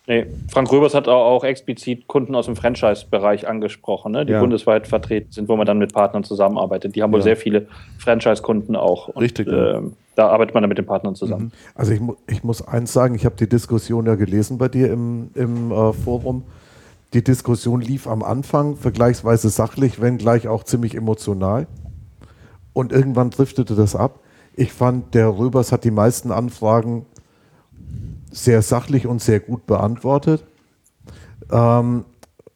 Nee, 0.08 0.26
Frank 0.50 0.72
Röbers 0.72 0.94
hat 0.94 1.06
auch, 1.06 1.44
explizit 1.44 2.08
Kunden 2.08 2.34
aus 2.34 2.46
dem 2.46 2.56
Franchise-Bereich 2.56 3.46
angesprochen, 3.46 4.12
ne, 4.12 4.26
die 4.26 4.32
ja. 4.32 4.40
bundesweit 4.40 4.88
vertreten 4.88 5.30
sind, 5.30 5.48
wo 5.48 5.56
man 5.56 5.64
dann 5.64 5.78
mit 5.78 5.92
Partnern 5.92 6.24
zusammenarbeitet. 6.24 6.96
Die 6.96 7.02
haben 7.02 7.12
wohl 7.12 7.20
ja. 7.20 7.24
sehr 7.24 7.36
viele 7.36 7.68
Franchise-Kunden 7.98 8.74
auch. 8.74 9.08
Und, 9.08 9.22
Richtig. 9.22 9.46
Äh, 9.46 9.80
da 10.16 10.28
arbeitet 10.28 10.54
man 10.54 10.62
dann 10.62 10.68
mit 10.68 10.78
den 10.78 10.86
Partnern 10.86 11.14
zusammen. 11.14 11.44
Mhm. 11.44 11.50
Also 11.76 11.92
ich, 11.92 12.00
ich 12.28 12.42
muss 12.42 12.66
eins 12.66 12.92
sagen, 12.92 13.14
ich 13.14 13.24
habe 13.24 13.36
die 13.36 13.48
Diskussion 13.48 14.04
ja 14.06 14.16
gelesen 14.16 14.58
bei 14.58 14.68
dir 14.68 14.90
im, 14.90 15.30
im 15.34 15.70
äh, 15.70 15.92
Forum. 15.92 16.42
Die 17.14 17.22
Diskussion 17.22 17.80
lief 17.80 18.08
am 18.08 18.22
Anfang 18.22 18.76
vergleichsweise 18.76 19.50
sachlich, 19.50 20.00
wenn 20.00 20.18
gleich 20.18 20.48
auch 20.48 20.64
ziemlich 20.64 20.96
emotional. 20.96 21.68
Und 22.72 22.90
irgendwann 22.90 23.30
driftete 23.30 23.76
das 23.76 23.94
ab. 23.94 24.18
Ich 24.54 24.72
fand, 24.72 25.14
der 25.14 25.38
Röbers 25.38 25.72
hat 25.72 25.84
die 25.84 25.90
meisten 25.90 26.32
Anfragen 26.32 27.06
sehr 28.32 28.62
sachlich 28.62 29.06
und 29.06 29.22
sehr 29.22 29.38
gut 29.38 29.66
beantwortet. 29.66 30.44
Ähm, 31.50 32.04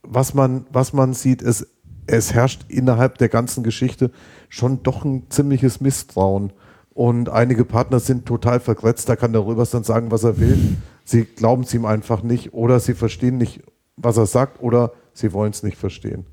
was, 0.02 0.34
man, 0.34 0.66
was 0.72 0.92
man 0.92 1.14
sieht, 1.14 1.42
ist, 1.42 1.66
es 2.06 2.32
herrscht 2.32 2.64
innerhalb 2.68 3.18
der 3.18 3.28
ganzen 3.28 3.62
Geschichte 3.62 4.10
schon 4.48 4.82
doch 4.82 5.04
ein 5.04 5.24
ziemliches 5.28 5.80
Misstrauen. 5.80 6.52
Und 6.94 7.28
einige 7.28 7.64
Partner 7.64 8.00
sind 8.00 8.24
total 8.24 8.58
vergrätzt, 8.58 9.08
da 9.08 9.16
kann 9.16 9.32
der 9.32 9.44
Röbers 9.44 9.70
dann 9.70 9.84
sagen, 9.84 10.10
was 10.10 10.24
er 10.24 10.38
will. 10.40 10.78
Sie 11.04 11.24
glauben 11.24 11.62
es 11.62 11.74
ihm 11.74 11.84
einfach 11.84 12.22
nicht 12.22 12.54
oder 12.54 12.80
sie 12.80 12.94
verstehen 12.94 13.36
nicht, 13.36 13.62
was 13.96 14.16
er 14.16 14.26
sagt 14.26 14.62
oder 14.62 14.92
sie 15.12 15.32
wollen 15.32 15.50
es 15.50 15.62
nicht 15.62 15.76
verstehen. 15.76 16.24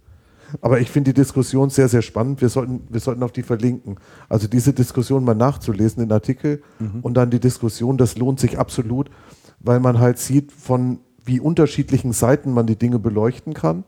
Aber 0.62 0.80
ich 0.80 0.90
finde 0.90 1.14
die 1.14 1.22
Diskussion 1.22 1.70
sehr, 1.70 1.90
sehr 1.90 2.02
spannend. 2.02 2.42
Wir 2.42 2.50
sollten, 2.50 2.82
wir 2.90 3.00
sollten 3.00 3.24
auf 3.24 3.32
die 3.32 3.44
verlinken. 3.44 3.98
Also 4.30 4.48
diese 4.48 4.74
Diskussion 4.74 5.24
mal 5.24 5.36
nachzulesen, 5.36 6.04
den 6.04 6.12
Artikel 6.12 6.62
mhm. 6.80 7.00
und 7.02 7.16
dann 7.16 7.30
die 7.30 7.40
Diskussion, 7.40 7.98
das 7.98 8.18
lohnt 8.18 8.40
sich 8.40 8.60
absolut, 8.60 9.10
weil 9.64 9.80
man 9.80 10.00
halt 10.00 10.20
sieht, 10.20 10.52
von 10.52 11.00
wie 11.26 11.40
unterschiedlichen 11.40 12.12
Seiten 12.12 12.54
man 12.54 12.68
die 12.68 12.78
Dinge 12.78 13.00
beleuchten 13.00 13.54
kann 13.54 13.84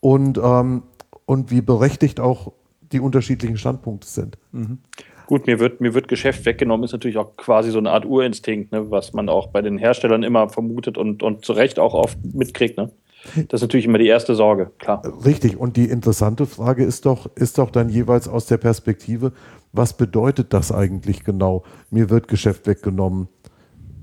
und, 0.00 0.38
ähm, 0.42 0.84
und 1.26 1.50
wie 1.50 1.60
berechtigt 1.60 2.20
auch 2.20 2.52
die 2.92 3.00
unterschiedlichen 3.00 3.56
Standpunkte 3.56 4.08
sind. 4.08 4.38
Mhm. 4.52 4.78
Gut, 5.26 5.46
mir 5.46 5.60
wird, 5.60 5.80
mir 5.80 5.94
wird 5.94 6.08
Geschäft 6.08 6.44
weggenommen, 6.44 6.84
ist 6.84 6.92
natürlich 6.92 7.16
auch 7.16 7.36
quasi 7.36 7.70
so 7.70 7.78
eine 7.78 7.92
Art 7.92 8.04
Urinstinkt, 8.04 8.72
ne, 8.72 8.90
was 8.90 9.12
man 9.12 9.28
auch 9.28 9.48
bei 9.48 9.62
den 9.62 9.78
Herstellern 9.78 10.24
immer 10.24 10.48
vermutet 10.48 10.98
und, 10.98 11.22
und 11.22 11.44
zu 11.44 11.52
Recht 11.52 11.78
auch 11.78 11.94
oft 11.94 12.18
mitkriegt. 12.34 12.76
Ne? 12.76 12.90
Das 13.48 13.58
ist 13.58 13.62
natürlich 13.62 13.86
immer 13.86 13.98
die 13.98 14.08
erste 14.08 14.34
Sorge, 14.34 14.72
klar. 14.78 15.02
Richtig. 15.24 15.56
Und 15.56 15.76
die 15.76 15.84
interessante 15.84 16.46
Frage 16.46 16.84
ist 16.84 17.06
doch, 17.06 17.30
ist 17.36 17.58
doch 17.58 17.70
dann 17.70 17.88
jeweils 17.88 18.26
aus 18.26 18.46
der 18.46 18.56
Perspektive, 18.56 19.32
was 19.72 19.96
bedeutet 19.96 20.52
das 20.52 20.72
eigentlich 20.72 21.22
genau? 21.22 21.62
Mir 21.90 22.10
wird 22.10 22.26
Geschäft 22.26 22.66
weggenommen. 22.66 23.28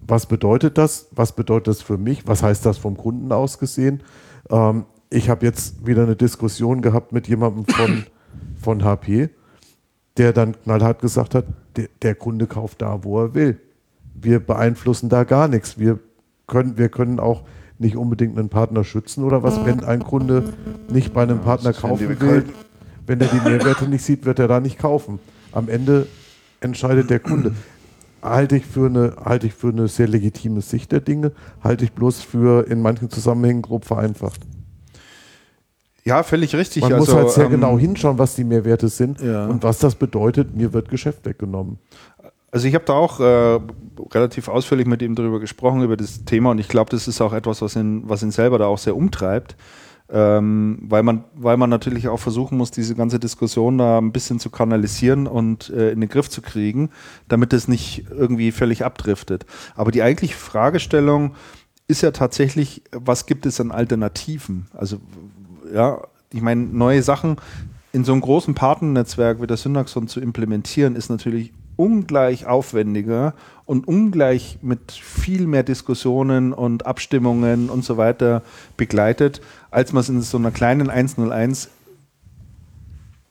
Was 0.08 0.26
bedeutet 0.26 0.78
das? 0.78 1.08
Was 1.12 1.34
bedeutet 1.34 1.68
das 1.68 1.82
für 1.82 1.98
mich? 1.98 2.28
Was 2.28 2.42
heißt 2.42 2.66
das 2.66 2.78
vom 2.78 2.96
Kunden 2.96 3.32
aus 3.32 3.60
gesehen? 3.60 4.02
Ähm, 4.50 4.86
ich 5.10 5.30
habe 5.30 5.46
jetzt 5.46 5.86
wieder 5.86 6.04
eine 6.04 6.16
Diskussion 6.16 6.82
gehabt 6.82 7.12
mit 7.12 7.28
jemandem 7.28 7.66
von, 7.66 8.06
von 8.62 8.84
HP, 8.84 9.30
der 10.18 10.34
dann 10.34 10.60
knallhart 10.64 11.02
gesagt 11.02 11.36
hat, 11.36 11.46
der, 11.76 11.90
der 12.02 12.16
Kunde 12.16 12.48
kauft 12.48 12.82
da, 12.82 13.04
wo 13.04 13.22
er 13.22 13.34
will. 13.34 13.60
Wir 14.16 14.40
beeinflussen 14.40 15.10
da 15.10 15.24
gar 15.24 15.48
nichts. 15.48 15.78
Wir 15.78 16.00
können, 16.48 16.78
wir 16.78 16.90
können 16.90 17.20
auch 17.20 17.44
nicht 17.78 17.96
unbedingt 17.96 18.38
einen 18.38 18.50
Partner 18.50 18.84
schützen 18.84 19.24
oder 19.24 19.44
was, 19.44 19.64
wenn 19.66 19.84
ein 19.84 20.04
Kunde 20.04 20.54
nicht 20.90 21.14
bei 21.14 21.24
einem 21.24 21.42
Partner 21.42 21.74
kaufen 21.74 22.20
will, 22.20 22.46
wenn 23.06 23.22
er 23.22 23.28
die 23.28 23.50
Mehrwerte 23.50 23.88
nicht 23.88 24.04
sieht, 24.04 24.26
wird 24.26 24.40
er 24.40 24.48
da 24.48 24.60
nicht 24.60 24.80
kaufen. 24.80 25.20
Am 25.52 25.70
Ende 25.70 26.08
entscheidet 26.60 27.10
der 27.10 27.20
Kunde. 27.20 27.54
Halte 28.30 28.58
ich, 28.58 28.66
für 28.66 28.88
eine, 28.88 29.16
halte 29.24 29.48
ich 29.48 29.54
für 29.54 29.70
eine 29.70 29.88
sehr 29.88 30.08
legitime 30.08 30.62
Sicht 30.62 30.92
der 30.92 31.02
Dinge, 31.02 31.32
halte 31.64 31.84
ich 31.84 31.94
bloß 31.94 32.22
für 32.22 32.68
in 32.68 32.82
manchen 32.82 33.10
Zusammenhängen 33.10 33.62
grob 33.62 33.86
vereinfacht. 33.86 34.42
Ja, 36.08 36.24
völlig 36.24 36.56
richtig. 36.56 36.84
Man 36.84 36.94
also, 36.94 37.12
muss 37.12 37.22
halt 37.22 37.32
sehr 37.32 37.46
ähm, 37.46 37.52
genau 37.52 37.78
hinschauen, 37.78 38.18
was 38.18 38.34
die 38.36 38.46
Mehrwerte 38.46 38.88
sind 38.88 39.22
ja. 39.22 39.46
und 39.48 39.64
was 39.64 39.80
das 39.80 39.96
bedeutet, 39.96 40.56
mir 40.56 40.72
wird 40.72 40.88
Geschäft 40.88 41.26
weggenommen. 41.26 41.80
Also 42.50 42.66
ich 42.68 42.76
habe 42.76 42.86
da 42.86 42.94
auch 42.94 43.20
äh, 43.20 43.60
relativ 44.14 44.48
ausführlich 44.48 44.88
mit 44.88 45.02
ihm 45.02 45.16
darüber 45.16 45.42
gesprochen, 45.42 45.84
über 45.84 45.98
das 45.98 46.24
Thema 46.24 46.52
und 46.52 46.60
ich 46.60 46.70
glaube, 46.70 46.90
das 46.92 47.10
ist 47.10 47.20
auch 47.20 47.34
etwas, 47.34 47.62
was 47.62 47.76
ihn, 47.76 48.04
was 48.08 48.24
ihn 48.24 48.32
selber 48.32 48.58
da 48.58 48.68
auch 48.68 48.78
sehr 48.78 48.96
umtreibt, 48.96 49.58
ähm, 50.10 50.80
weil, 50.82 51.04
man, 51.04 51.26
weil 51.36 51.58
man 51.58 51.70
natürlich 51.70 52.08
auch 52.08 52.20
versuchen 52.20 52.58
muss, 52.58 52.72
diese 52.72 52.96
ganze 52.96 53.20
Diskussion 53.20 53.78
da 53.78 53.98
ein 53.98 54.12
bisschen 54.12 54.40
zu 54.40 54.50
kanalisieren 54.50 55.28
und 55.28 55.70
äh, 55.70 55.92
in 55.92 56.00
den 56.00 56.10
Griff 56.10 56.30
zu 56.30 56.42
kriegen, 56.42 56.90
damit 57.28 57.54
es 57.54 57.68
nicht 57.68 58.06
irgendwie 58.10 58.52
völlig 58.52 58.86
abdriftet. 58.86 59.46
Aber 59.76 59.92
die 59.92 60.04
eigentliche 60.04 60.36
Fragestellung 60.36 61.36
ist 61.88 62.02
ja 62.02 62.12
tatsächlich, 62.12 62.84
was 62.92 63.26
gibt 63.26 63.46
es 63.46 63.60
an 63.60 63.72
Alternativen? 63.72 64.68
Also 64.74 64.98
ja, 65.74 66.02
ich 66.32 66.42
meine, 66.42 66.62
neue 66.62 67.04
Sachen 67.04 67.38
in 67.92 68.04
so 68.04 68.12
einem 68.12 68.22
großen 68.22 68.54
Partnernetzwerk 68.54 69.42
wie 69.42 69.48
der 69.48 69.58
Synaxon 69.58 70.08
zu 70.08 70.20
implementieren, 70.20 70.96
ist 70.96 71.10
natürlich 71.10 71.52
ungleich 71.78 72.46
aufwendiger 72.48 73.34
und 73.66 73.88
ungleich 73.88 74.60
mit 74.62 74.92
viel 74.92 75.48
mehr 75.48 75.64
Diskussionen 75.64 76.52
und 76.52 76.86
Abstimmungen 76.86 77.70
und 77.70 77.86
so 77.86 77.98
weiter 77.98 78.42
begleitet, 78.76 79.42
als 79.72 79.94
man 79.94 80.02
es 80.02 80.10
in 80.10 80.22
so 80.22 80.38
einer 80.38 80.52
kleinen 80.52 80.90
101 80.90 81.70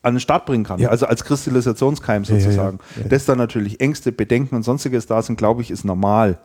an 0.03 0.15
den 0.15 0.21
Start 0.21 0.47
bringen 0.47 0.65
kann. 0.65 0.79
Ja. 0.79 0.91
Also 0.91 1.07
als 1.07 1.25
Kristallisationskeim 1.25 2.25
sozusagen. 2.25 2.79
Ja, 2.97 3.03
ja, 3.03 3.09
Dass 3.09 3.25
da 3.25 3.35
natürlich 3.35 3.81
Ängste, 3.81 4.13
Bedenken 4.13 4.55
und 4.55 4.63
sonstiges 4.63 5.07
da 5.07 5.21
sind, 5.21 5.37
glaube 5.37 5.63
ich, 5.63 5.71
ist 5.71 5.85
normal. 5.85 6.39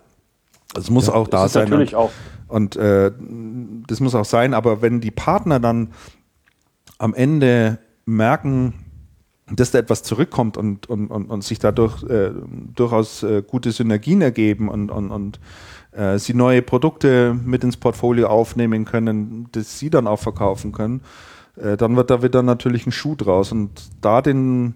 Das 0.73 0.89
muss 0.89 1.09
auch 1.09 1.27
da 1.27 1.47
sein. 1.47 1.69
Natürlich 1.69 1.95
und, 1.95 1.99
auch. 1.99 2.11
Und 2.47 2.75
äh, 2.75 3.11
das 3.87 3.99
muss 3.99 4.15
auch 4.15 4.25
sein, 4.25 4.53
aber 4.53 4.81
wenn 4.81 4.99
die 4.99 5.11
Partner 5.11 5.59
dann 5.59 5.89
am 6.97 7.13
Ende 7.13 7.77
merken, 8.05 8.73
dass 9.53 9.71
da 9.71 9.79
etwas 9.79 10.03
zurückkommt 10.03 10.57
und, 10.57 10.87
und, 10.89 11.07
und, 11.07 11.29
und 11.29 11.43
sich 11.43 11.59
dadurch 11.59 12.03
äh, 12.03 12.31
durchaus 12.75 13.23
äh, 13.23 13.43
gute 13.45 13.71
Synergien 13.71 14.21
ergeben 14.21 14.69
und, 14.69 14.91
und, 14.91 15.11
und 15.11 15.39
äh, 15.91 16.17
sie 16.17 16.33
neue 16.33 16.61
Produkte 16.61 17.37
mit 17.43 17.63
ins 17.63 17.77
Portfolio 17.77 18.27
aufnehmen 18.27 18.85
können, 18.85 19.47
das 19.51 19.79
sie 19.79 19.89
dann 19.89 20.07
auch 20.07 20.19
verkaufen 20.19 20.71
können, 20.71 21.01
äh, 21.57 21.77
dann 21.77 21.95
wird 21.95 22.09
da 22.09 22.23
wieder 22.23 22.43
natürlich 22.43 22.85
ein 22.85 22.91
Schuh 22.91 23.15
draus. 23.15 23.51
Und 23.51 23.71
da 24.01 24.21
den, 24.21 24.75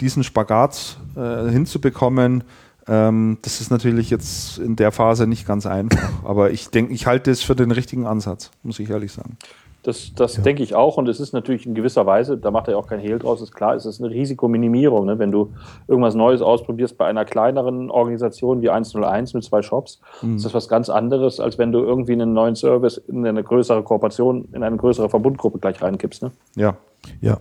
diesen 0.00 0.24
Spagat 0.24 0.98
äh, 1.16 1.50
hinzubekommen, 1.50 2.44
ähm, 2.86 3.38
das 3.42 3.60
ist 3.60 3.70
natürlich 3.70 4.10
jetzt 4.10 4.58
in 4.58 4.76
der 4.76 4.92
Phase 4.92 5.26
nicht 5.26 5.46
ganz 5.46 5.66
einfach. 5.66 6.24
Aber 6.24 6.50
ich 6.50 6.68
denke, 6.68 6.92
ich 6.92 7.06
halte 7.06 7.30
es 7.30 7.42
für 7.42 7.56
den 7.56 7.70
richtigen 7.70 8.06
Ansatz, 8.06 8.50
muss 8.62 8.78
ich 8.78 8.90
ehrlich 8.90 9.12
sagen. 9.12 9.36
Das, 9.82 10.12
das 10.14 10.36
ja. 10.36 10.42
denke 10.42 10.62
ich 10.62 10.74
auch. 10.74 10.98
Und 10.98 11.08
es 11.08 11.20
ist 11.20 11.32
natürlich 11.32 11.66
in 11.66 11.74
gewisser 11.74 12.04
Weise, 12.04 12.36
da 12.36 12.50
macht 12.50 12.68
er 12.68 12.72
ja 12.72 12.78
auch 12.78 12.86
kein 12.86 13.00
Hehl 13.00 13.18
draus, 13.18 13.40
ist 13.40 13.54
klar, 13.54 13.74
es 13.74 13.86
ist 13.86 14.00
eine 14.00 14.10
Risikominimierung. 14.10 15.06
Ne? 15.06 15.18
Wenn 15.18 15.32
du 15.32 15.52
irgendwas 15.88 16.14
Neues 16.14 16.42
ausprobierst 16.42 16.98
bei 16.98 17.06
einer 17.06 17.24
kleineren 17.24 17.90
Organisation 17.90 18.60
wie 18.60 18.70
101 18.70 19.34
mit 19.34 19.44
zwei 19.44 19.62
Shops, 19.62 20.00
mhm. 20.20 20.36
ist 20.36 20.44
das 20.44 20.52
was 20.52 20.68
ganz 20.68 20.90
anderes, 20.90 21.40
als 21.40 21.56
wenn 21.56 21.72
du 21.72 21.80
irgendwie 21.80 22.12
einen 22.12 22.34
neuen 22.34 22.56
Service 22.56 22.98
in 22.98 23.26
eine 23.26 23.42
größere 23.42 23.82
Kooperation, 23.82 24.48
in 24.52 24.62
eine 24.62 24.76
größere 24.76 25.08
Verbundgruppe 25.08 25.58
gleich 25.58 25.80
reinkippst. 25.80 26.22
Ne? 26.22 26.32
Ja. 26.56 26.76
Ja. 27.20 27.38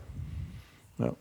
Ja. 0.97 1.13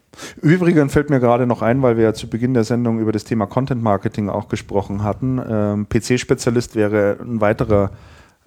Übrigens 0.42 0.92
fällt 0.92 1.08
mir 1.08 1.20
gerade 1.20 1.46
noch 1.46 1.62
ein, 1.62 1.82
weil 1.82 1.96
wir 1.96 2.04
ja 2.04 2.12
zu 2.12 2.28
Beginn 2.28 2.52
der 2.52 2.64
Sendung 2.64 2.98
über 2.98 3.12
das 3.12 3.24
Thema 3.24 3.46
Content 3.46 3.82
Marketing 3.82 4.28
auch 4.28 4.48
gesprochen 4.48 5.04
hatten. 5.04 5.40
Ähm, 5.48 5.86
PC-Spezialist 5.88 6.74
wäre 6.74 7.16
ein 7.20 7.40
weiterer 7.40 7.90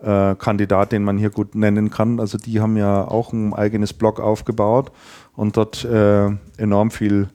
äh, 0.02 0.36
Kandidat, 0.36 0.92
den 0.92 1.04
man 1.04 1.18
hier 1.18 1.30
gut 1.30 1.56
nennen 1.56 1.90
kann. 1.90 2.20
Also 2.20 2.38
die 2.38 2.60
haben 2.60 2.78
ja 2.78 3.08
auch 3.08 3.34
ein 3.34 3.54
eigenes 3.54 3.94
Blog 3.94 4.20
aufgebaut 4.20 4.92
und 5.36 5.58
dort 5.58 5.86
äh, 5.86 6.30
enorm 6.58 6.92
viel 6.92 7.30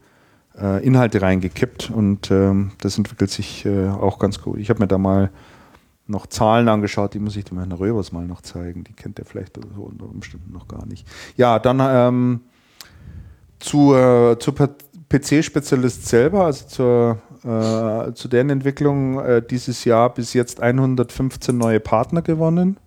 äh, 0.58 0.84
Inhalte 0.84 1.22
reingekippt 1.22 1.90
und 1.90 2.30
ähm, 2.30 2.72
das 2.80 2.98
entwickelt 2.98 3.30
sich 3.30 3.64
äh, 3.66 3.88
auch 3.88 4.18
ganz 4.18 4.40
gut. 4.40 4.58
Ich 4.58 4.70
habe 4.70 4.80
mir 4.80 4.88
da 4.88 4.98
mal 4.98 5.30
noch 6.06 6.26
Zahlen 6.26 6.68
angeschaut, 6.68 7.14
die 7.14 7.18
muss 7.18 7.36
ich 7.36 7.44
dem 7.44 7.58
Herrn 7.58 7.72
Röbers 7.72 8.12
mal 8.12 8.26
noch 8.26 8.40
zeigen. 8.40 8.84
Die 8.84 8.92
kennt 8.92 9.18
er 9.18 9.24
vielleicht 9.24 9.58
so 9.74 9.82
unter 9.82 10.04
Umständen 10.08 10.52
noch 10.52 10.68
gar 10.68 10.86
nicht. 10.86 11.06
Ja, 11.36 11.58
dann 11.58 11.80
ähm, 11.82 12.40
zur, 13.58 14.36
zur 14.38 14.54
PC-Spezialist 15.08 16.06
selber, 16.06 16.46
also 16.46 16.66
zur, 16.66 17.22
äh, 17.46 18.12
zu 18.14 18.28
deren 18.28 18.50
Entwicklung 18.50 19.20
äh, 19.20 19.42
dieses 19.42 19.84
Jahr 19.84 20.12
bis 20.12 20.32
jetzt 20.34 20.60
115 20.60 21.56
neue 21.56 21.80
Partner 21.80 22.22
gewonnen. 22.22 22.78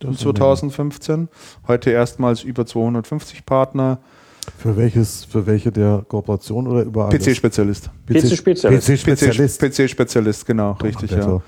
Das 0.00 0.12
ist 0.12 0.20
2015. 0.20 1.28
Heute 1.66 1.90
erstmals 1.90 2.44
über 2.44 2.66
250 2.66 3.46
Partner. 3.46 3.98
Für 4.56 4.76
welches, 4.76 5.24
für 5.24 5.46
welche 5.46 5.72
der 5.72 6.04
Kooperation 6.06 6.66
oder 6.66 6.82
überall? 6.82 7.10
PC-Spezialist. 7.10 7.90
PC-Spezialist. 8.06 8.88
PC-Spezialist. 8.88 9.60
PC-Spezialist, 9.60 10.46
genau, 10.46 10.72
richtig, 10.72 11.10
ja. 11.10 11.40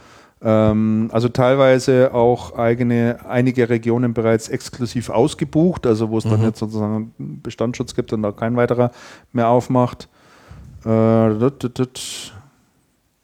Ähm, 0.43 1.11
also 1.13 1.29
teilweise 1.29 2.15
auch 2.15 2.57
eigene, 2.57 3.19
einige 3.29 3.69
Regionen 3.69 4.15
bereits 4.15 4.49
exklusiv 4.49 5.11
ausgebucht, 5.11 5.87
also 5.87 6.09
wo 6.09 6.19
es 6.19 6.25
dann 6.25 6.43
jetzt 6.43 6.59
sozusagen 6.59 7.13
einen 7.19 7.43
Bestandsschutz 7.43 7.95
gibt 7.95 8.13
und 8.13 8.23
da 8.23 8.33
kein 8.33 8.57
weiterer 8.57 8.91
mehr 9.33 9.49
aufmacht. 9.49 10.09
Äh, 10.85 11.51
dut. 11.51 12.33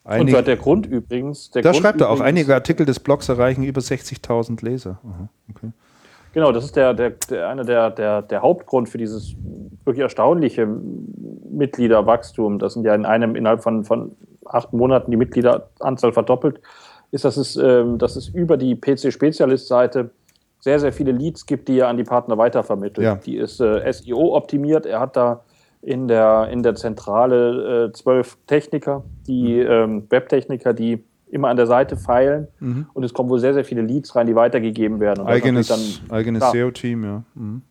Und 0.04 0.30
der 0.30 0.56
Grund 0.56 0.86
übrigens. 0.86 1.50
Der 1.50 1.62
da 1.62 1.70
Grund 1.72 1.82
schreibt 1.82 2.00
er 2.00 2.10
auch, 2.10 2.20
einige 2.20 2.54
Artikel 2.54 2.86
des 2.86 3.00
Blogs 3.00 3.28
erreichen 3.28 3.64
über 3.64 3.80
60.000 3.80 4.64
Leser. 4.64 5.00
Aha, 5.02 5.28
okay. 5.50 5.72
Genau, 6.32 6.52
das 6.52 6.64
ist 6.64 6.76
der, 6.76 6.94
der, 6.94 7.10
der, 7.30 7.48
einer 7.48 7.64
der, 7.64 7.90
der, 7.90 8.22
der 8.22 8.42
Hauptgrund 8.42 8.88
für 8.88 8.98
dieses 8.98 9.34
wirklich 9.84 10.02
erstaunliche 10.02 10.68
Mitgliederwachstum. 11.50 12.58
Das 12.58 12.74
sind 12.74 12.84
ja 12.84 12.94
in 12.94 13.06
einem 13.06 13.34
innerhalb 13.34 13.62
von, 13.62 13.84
von 13.84 14.12
acht 14.44 14.72
Monaten 14.72 15.10
die 15.10 15.16
Mitgliederanzahl 15.16 16.12
verdoppelt. 16.12 16.60
Ist, 17.10 17.24
dass 17.24 17.36
es, 17.36 17.56
ähm, 17.56 17.98
dass 17.98 18.16
es 18.16 18.28
über 18.28 18.56
die 18.56 18.76
PC-Spezialist-Seite 18.76 20.10
sehr, 20.60 20.78
sehr 20.78 20.92
viele 20.92 21.12
Leads 21.12 21.46
gibt, 21.46 21.68
die 21.68 21.78
er 21.78 21.88
an 21.88 21.96
die 21.96 22.04
Partner 22.04 22.36
weitervermittelt. 22.36 23.04
Ja. 23.04 23.14
Die 23.14 23.36
ist 23.36 23.60
äh, 23.60 23.90
SEO 23.90 24.36
optimiert. 24.36 24.84
Er 24.84 25.00
hat 25.00 25.16
da 25.16 25.40
in 25.86 26.08
der, 26.08 26.48
in 26.50 26.64
der 26.64 26.74
Zentrale 26.74 27.86
äh, 27.86 27.92
zwölf 27.92 28.36
Techniker, 28.48 29.04
die 29.28 29.60
ähm, 29.60 30.04
Webtechniker, 30.10 30.74
die 30.74 31.04
immer 31.30 31.48
an 31.48 31.56
der 31.56 31.66
Seite 31.68 31.96
feilen. 31.96 32.48
Und 32.92 33.04
es 33.04 33.12
kommen 33.14 33.28
wohl 33.30 33.38
sehr, 33.38 33.54
sehr 33.54 33.64
viele 33.64 33.82
Leads 33.82 34.14
rein, 34.16 34.26
die 34.26 34.34
weitergegeben 34.34 34.98
werden. 35.00 35.20
Und 35.22 35.28
ist 35.28 35.32
Eigenes, 35.34 35.68
dann- 35.68 36.10
eigenes. 36.10 36.42
SEO-Team, 36.50 37.04
ja. 37.04 37.22
Mhm. 37.34 37.62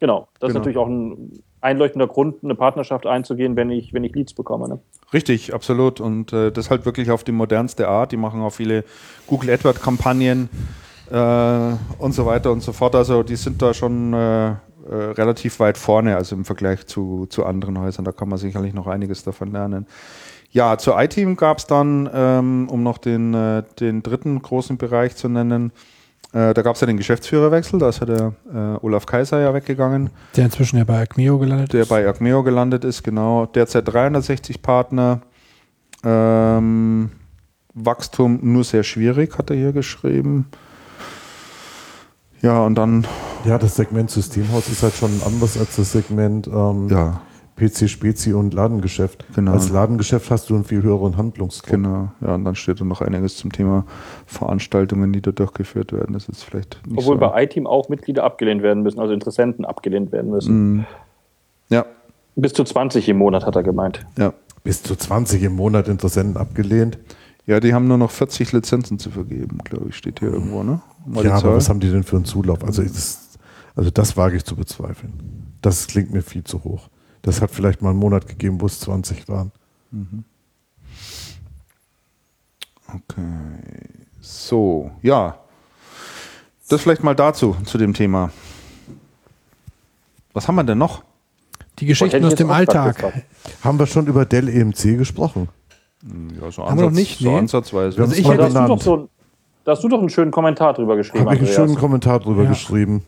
Genau, 0.00 0.28
das 0.40 0.48
ist 0.48 0.54
Genau. 0.54 0.58
natürlich 0.58 0.78
auch 0.78 0.86
ein 0.88 1.42
einleuchtender 1.60 2.06
Grund, 2.08 2.42
eine 2.42 2.54
Partnerschaft 2.56 3.06
einzugehen, 3.06 3.54
wenn 3.54 3.70
ich, 3.70 3.92
wenn 3.94 4.02
ich 4.02 4.14
Leads 4.14 4.34
bekomme. 4.34 4.68
Ne? 4.68 4.78
Richtig, 5.12 5.52
absolut. 5.54 6.00
Und 6.00 6.32
äh, 6.32 6.50
das 6.50 6.70
halt 6.70 6.86
wirklich 6.86 7.10
auf 7.12 7.22
die 7.22 7.32
modernste 7.32 7.86
Art. 7.86 8.10
Die 8.12 8.16
machen 8.16 8.40
auch 8.42 8.50
viele 8.50 8.82
Google 9.28 9.50
AdWords-Kampagnen 9.50 10.48
äh, 11.10 11.72
und 11.98 12.12
so 12.12 12.26
weiter 12.26 12.50
und 12.52 12.62
so 12.62 12.72
fort. 12.72 12.94
Also 12.96 13.22
die 13.22 13.36
sind 13.36 13.60
da 13.62 13.74
schon 13.74 14.12
äh, 14.14 14.54
äh, 14.90 14.94
relativ 14.94 15.60
weit 15.60 15.78
vorne, 15.78 16.16
also 16.16 16.34
im 16.34 16.44
Vergleich 16.44 16.86
zu, 16.86 17.26
zu 17.30 17.44
anderen 17.46 17.78
Häusern. 17.78 18.04
Da 18.04 18.12
kann 18.12 18.28
man 18.28 18.38
sicherlich 18.38 18.74
noch 18.74 18.86
einiges 18.86 19.22
davon 19.22 19.52
lernen. 19.52 19.86
Ja, 20.50 20.78
zur 20.78 21.00
iTeam 21.00 21.36
gab 21.36 21.58
es 21.58 21.66
dann, 21.66 22.10
ähm, 22.12 22.68
um 22.68 22.82
noch 22.82 22.98
den, 22.98 23.32
äh, 23.34 23.62
den 23.78 24.02
dritten 24.02 24.42
großen 24.42 24.78
Bereich 24.78 25.14
zu 25.14 25.28
nennen, 25.28 25.72
äh, 26.32 26.54
da 26.54 26.62
gab 26.62 26.74
es 26.74 26.80
ja 26.80 26.86
den 26.86 26.96
Geschäftsführerwechsel, 26.96 27.78
da 27.80 27.88
ist 27.88 28.00
ja 28.00 28.06
der 28.06 28.32
äh, 28.52 28.84
Olaf 28.84 29.04
Kaiser 29.06 29.40
ja 29.40 29.52
weggegangen 29.52 30.10
Der 30.36 30.44
inzwischen 30.44 30.76
ja 30.76 30.84
bei 30.84 31.00
Acmeo 31.02 31.38
gelandet 31.38 31.72
der 31.72 31.82
ist. 31.82 31.88
bei 31.88 32.06
Acmeo 32.06 32.42
gelandet 32.44 32.84
ist, 32.84 33.02
genau. 33.02 33.46
Derzeit 33.46 33.92
360 33.92 34.62
Partner. 34.62 35.22
Ähm, 36.04 37.10
Wachstum 37.74 38.38
nur 38.42 38.64
sehr 38.64 38.84
schwierig, 38.84 39.38
hat 39.38 39.50
er 39.50 39.56
hier 39.56 39.72
geschrieben. 39.72 40.46
Ja, 42.42 42.64
und 42.64 42.74
dann, 42.76 43.06
Ja, 43.44 43.58
das 43.58 43.76
Segment 43.76 44.10
Systemhaus 44.10 44.68
ist 44.68 44.82
halt 44.82 44.94
schon 44.94 45.10
anders 45.26 45.58
als 45.58 45.76
das 45.76 45.92
Segment 45.92 46.46
ähm, 46.46 46.88
ja, 46.88 47.20
PC, 47.56 47.88
Spezi 47.88 48.32
und 48.32 48.54
Ladengeschäft. 48.54 49.24
Genau. 49.34 49.52
Als 49.52 49.68
Ladengeschäft 49.70 50.30
hast 50.30 50.48
du 50.50 50.54
einen 50.54 50.64
viel 50.64 50.82
höheren 50.82 51.16
Handlungsdruck. 51.16 51.70
genau. 51.70 52.08
Ja, 52.20 52.34
und 52.34 52.44
dann 52.44 52.54
steht 52.54 52.80
da 52.80 52.84
noch 52.84 53.00
einiges 53.02 53.36
zum 53.36 53.52
Thema 53.52 53.84
Veranstaltungen, 54.26 55.12
die 55.12 55.20
da 55.20 55.30
durchgeführt 55.32 55.92
werden. 55.92 56.14
Das 56.14 56.28
ist 56.28 56.42
vielleicht 56.42 56.80
nicht 56.86 56.98
Obwohl 56.98 57.16
so. 57.16 57.20
bei 57.20 57.42
iTeam 57.44 57.66
auch 57.66 57.88
Mitglieder 57.88 58.24
abgelehnt 58.24 58.62
werden 58.62 58.82
müssen, 58.82 58.98
also 59.00 59.12
Interessenten 59.12 59.64
abgelehnt 59.64 60.12
werden 60.12 60.30
müssen. 60.30 60.76
Mm, 60.78 60.86
ja, 61.68 61.84
Bis 62.36 62.52
zu 62.54 62.64
20 62.64 63.08
im 63.08 63.18
Monat, 63.18 63.44
hat 63.44 63.56
er 63.56 63.62
gemeint. 63.62 64.06
ja. 64.18 64.32
Bis 64.62 64.82
zu 64.82 64.94
20 64.94 65.42
im 65.42 65.56
Monat 65.56 65.88
Interessenten 65.88 66.36
abgelehnt. 66.36 66.98
Ja, 67.46 67.60
die 67.60 67.74
haben 67.74 67.88
nur 67.88 67.98
noch 67.98 68.10
40 68.10 68.52
Lizenzen 68.52 68.98
zu 68.98 69.10
vergeben, 69.10 69.58
glaube 69.64 69.88
ich, 69.88 69.96
steht 69.96 70.20
hier 70.20 70.30
irgendwo, 70.30 70.62
ne? 70.62 70.80
Mal 71.06 71.24
ja, 71.24 71.36
aber 71.36 71.56
was 71.56 71.68
haben 71.68 71.80
die 71.80 71.90
denn 71.90 72.04
für 72.04 72.16
einen 72.16 72.24
Zulauf? 72.24 72.62
Also, 72.62 72.82
das, 72.82 73.38
also 73.74 73.90
das 73.90 74.16
wage 74.16 74.36
ich 74.36 74.44
zu 74.44 74.56
bezweifeln. 74.56 75.56
Das 75.62 75.86
klingt 75.86 76.12
mir 76.12 76.22
viel 76.22 76.44
zu 76.44 76.62
hoch. 76.64 76.88
Das 77.22 77.40
hat 77.40 77.50
vielleicht 77.50 77.82
mal 77.82 77.90
einen 77.90 77.98
Monat 77.98 78.26
gegeben, 78.26 78.60
wo 78.60 78.66
es 78.66 78.80
20 78.80 79.28
waren. 79.28 79.52
Okay. 82.86 84.06
So, 84.20 84.90
ja. 85.02 85.38
Das 86.68 86.82
vielleicht 86.82 87.02
mal 87.02 87.14
dazu, 87.14 87.56
zu 87.64 87.78
dem 87.78 87.94
Thema. 87.94 88.30
Was 90.32 90.46
haben 90.46 90.54
wir 90.54 90.64
denn 90.64 90.78
noch? 90.78 91.02
Die 91.78 91.86
Geschichten 91.86 92.24
aus 92.24 92.34
dem 92.34 92.50
Alltag. 92.50 93.12
Haben 93.62 93.78
wir 93.78 93.86
schon 93.86 94.06
über 94.06 94.24
Dell 94.24 94.48
EMC 94.48 94.98
gesprochen? 94.98 95.48
Ja, 96.02 96.50
so, 96.50 96.64
Haben 96.64 96.78
wir 96.78 96.84
noch 96.86 96.90
nicht, 96.92 97.18
so 97.20 97.30
nee. 97.30 97.38
ansatzweise. 97.38 98.00
Also 98.00 98.12
es 98.12 98.18
ich 98.18 98.26
mal 98.26 98.36
Da 98.36 98.44
hast, 98.44 98.54
du 98.54 98.58
doch 98.58 98.64
benannt. 98.64 98.82
so, 98.82 99.08
da 99.64 99.72
hast 99.72 99.84
du 99.84 99.88
doch 99.88 99.98
einen 100.00 100.08
schönen 100.08 100.30
Kommentar 100.30 100.72
drüber 100.74 100.96
geschrieben, 100.96 101.24
Habe 101.26 101.34
ich 101.36 101.40
einen 101.42 101.50
schönen 101.50 101.74
Kommentar 101.76 102.20
drüber 102.20 102.44
Ja. 102.44 102.48
geschrieben. 102.50 103.02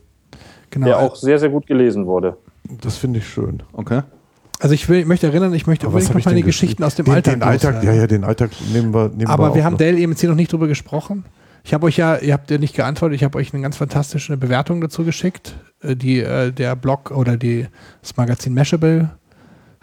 Genau. 0.70 0.86
der 0.86 0.98
auch 1.00 1.16
sehr, 1.16 1.38
sehr 1.38 1.48
gut 1.50 1.66
gelesen 1.66 2.06
wurde. 2.06 2.36
Das 2.82 2.96
finde 2.96 3.18
ich 3.18 3.28
schön. 3.28 3.62
Okay. 3.72 4.02
Also 4.60 4.74
ich, 4.74 4.88
will, 4.88 5.00
ich 5.00 5.06
möchte 5.06 5.26
erinnern, 5.26 5.52
ich 5.54 5.66
möchte 5.66 5.86
unbedingt 5.88 6.14
noch 6.14 6.24
meine 6.24 6.42
Geschichten 6.42 6.84
aus 6.84 6.94
dem 6.94 7.04
den, 7.06 7.14
Alltag. 7.14 7.34
Den 7.34 7.42
Alltag, 7.42 7.74
loswerden. 7.74 7.94
ja, 7.96 8.00
ja, 8.02 8.06
den 8.06 8.24
Alltag 8.24 8.50
nehmen 8.72 8.94
wir. 8.94 9.08
Nehmen 9.08 9.26
Aber 9.26 9.48
wir, 9.48 9.56
wir 9.56 9.64
haben 9.64 9.72
noch. 9.72 9.78
Dell 9.78 9.98
EMC 9.98 10.22
noch 10.24 10.34
nicht 10.34 10.52
drüber 10.52 10.68
gesprochen. 10.68 11.24
Ich 11.64 11.74
habe 11.74 11.86
euch 11.86 11.96
ja, 11.96 12.16
ihr 12.16 12.32
habt 12.32 12.50
ja 12.50 12.58
nicht 12.58 12.74
geantwortet, 12.74 13.16
ich 13.16 13.24
habe 13.24 13.38
euch 13.38 13.52
eine 13.52 13.62
ganz 13.62 13.76
fantastische 13.76 14.36
Bewertung 14.36 14.80
dazu 14.80 15.04
geschickt. 15.04 15.54
Äh, 15.82 15.94
Die, 15.96 16.20
äh, 16.20 16.52
der 16.52 16.74
Blog 16.76 17.10
oder 17.10 17.36
die, 17.36 17.66
das 18.00 18.16
Magazin 18.16 18.54
Mashable. 18.54 19.10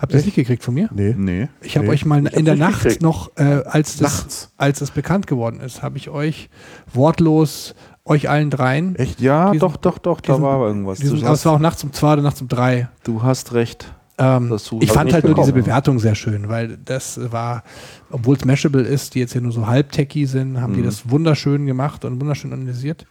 Habt 0.01 0.13
ihr 0.13 0.17
das 0.17 0.25
nicht 0.25 0.35
gekriegt 0.35 0.63
von 0.63 0.73
mir? 0.73 0.89
Nee. 0.93 1.13
Nee. 1.17 1.49
Ich 1.61 1.75
habe 1.75 1.85
Nee. 1.87 1.93
euch 1.93 2.05
mal 2.05 2.25
in 2.25 2.45
der 2.45 2.55
Nacht 2.55 2.83
gekriegt. 2.83 3.01
noch, 3.03 3.31
äh, 3.35 3.61
als, 3.65 3.97
das, 3.97 4.01
Nachts? 4.01 4.51
als 4.57 4.79
es 4.81 4.91
bekannt 4.91 5.27
geworden 5.27 5.59
ist, 5.59 5.83
habe 5.83 5.97
ich 5.97 6.09
euch 6.09 6.49
wortlos, 6.93 7.75
euch 8.05 8.29
allen 8.29 8.49
dreien, 8.49 8.95
Echt? 8.95 9.19
Ja, 9.21 9.51
Diesen- 9.51 9.59
doch, 9.59 9.77
doch, 9.77 9.97
doch, 9.99 10.21
da 10.21 10.33
diesen- 10.33 10.43
war 10.43 10.65
irgendwas. 10.65 10.99
diesen, 10.99 11.23
aber 11.23 11.33
es 11.33 11.45
war 11.45 11.53
auch 11.53 11.59
nachts 11.59 11.83
um 11.83 11.93
zwei 11.93 12.13
oder 12.13 12.21
nachts 12.21 12.41
um 12.41 12.47
drei. 12.47 12.87
du 13.03 13.21
hast 13.23 13.53
recht. 13.53 13.93
Ähm, 14.17 14.49
Das 14.49 14.69
ich 14.81 14.91
fand 14.91 15.13
halt 15.13 15.23
nur 15.23 15.33
diese 15.35 15.47
bekommen. 15.53 15.63
Bewertung 15.65 15.99
sehr 15.99 16.15
schön, 16.15 16.49
weil 16.49 16.77
das 16.77 17.19
war, 17.31 17.63
obwohl 18.11 18.35
es 18.35 18.43
Mashable 18.43 18.81
ist, 18.81 19.15
die 19.15 19.19
jetzt 19.19 19.33
ja 19.33 19.39
nur 19.41 19.51
so 19.53 19.67
halb 19.67 19.91
techy 19.93 20.25
sind, 20.25 20.59
haben 20.59 20.73
die 20.73 20.81
Mhm. 20.81 20.85
das 20.85 21.09
wunderschön 21.09 21.65
gemacht 21.65 22.03
und 22.03 22.19
wunderschön 22.19 22.51
analysiert. 22.51 23.05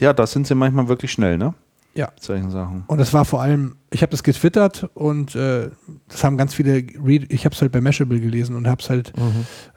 Ja, 0.00 0.12
da 0.12 0.26
sind 0.26 0.46
sie 0.46 0.54
manchmal 0.56 0.88
wirklich 0.88 1.12
schnell, 1.12 1.38
ne? 1.38 1.54
Ja. 1.96 2.12
Solchen 2.20 2.50
Sachen. 2.50 2.84
Und 2.86 2.98
das 2.98 3.14
war 3.14 3.24
vor 3.24 3.40
allem, 3.40 3.76
ich 3.90 4.02
habe 4.02 4.10
das 4.10 4.22
getwittert 4.22 4.88
und 4.94 5.34
äh, 5.34 5.70
das 6.08 6.22
haben 6.22 6.36
ganz 6.36 6.54
viele, 6.54 6.74
re 6.74 7.24
ich 7.28 7.44
habe 7.46 7.54
es 7.54 7.62
halt 7.62 7.72
bei 7.72 7.80
Mashable 7.80 8.20
gelesen 8.20 8.54
und 8.54 8.68
habe 8.68 8.82
es 8.82 8.90
halt, 8.90 9.12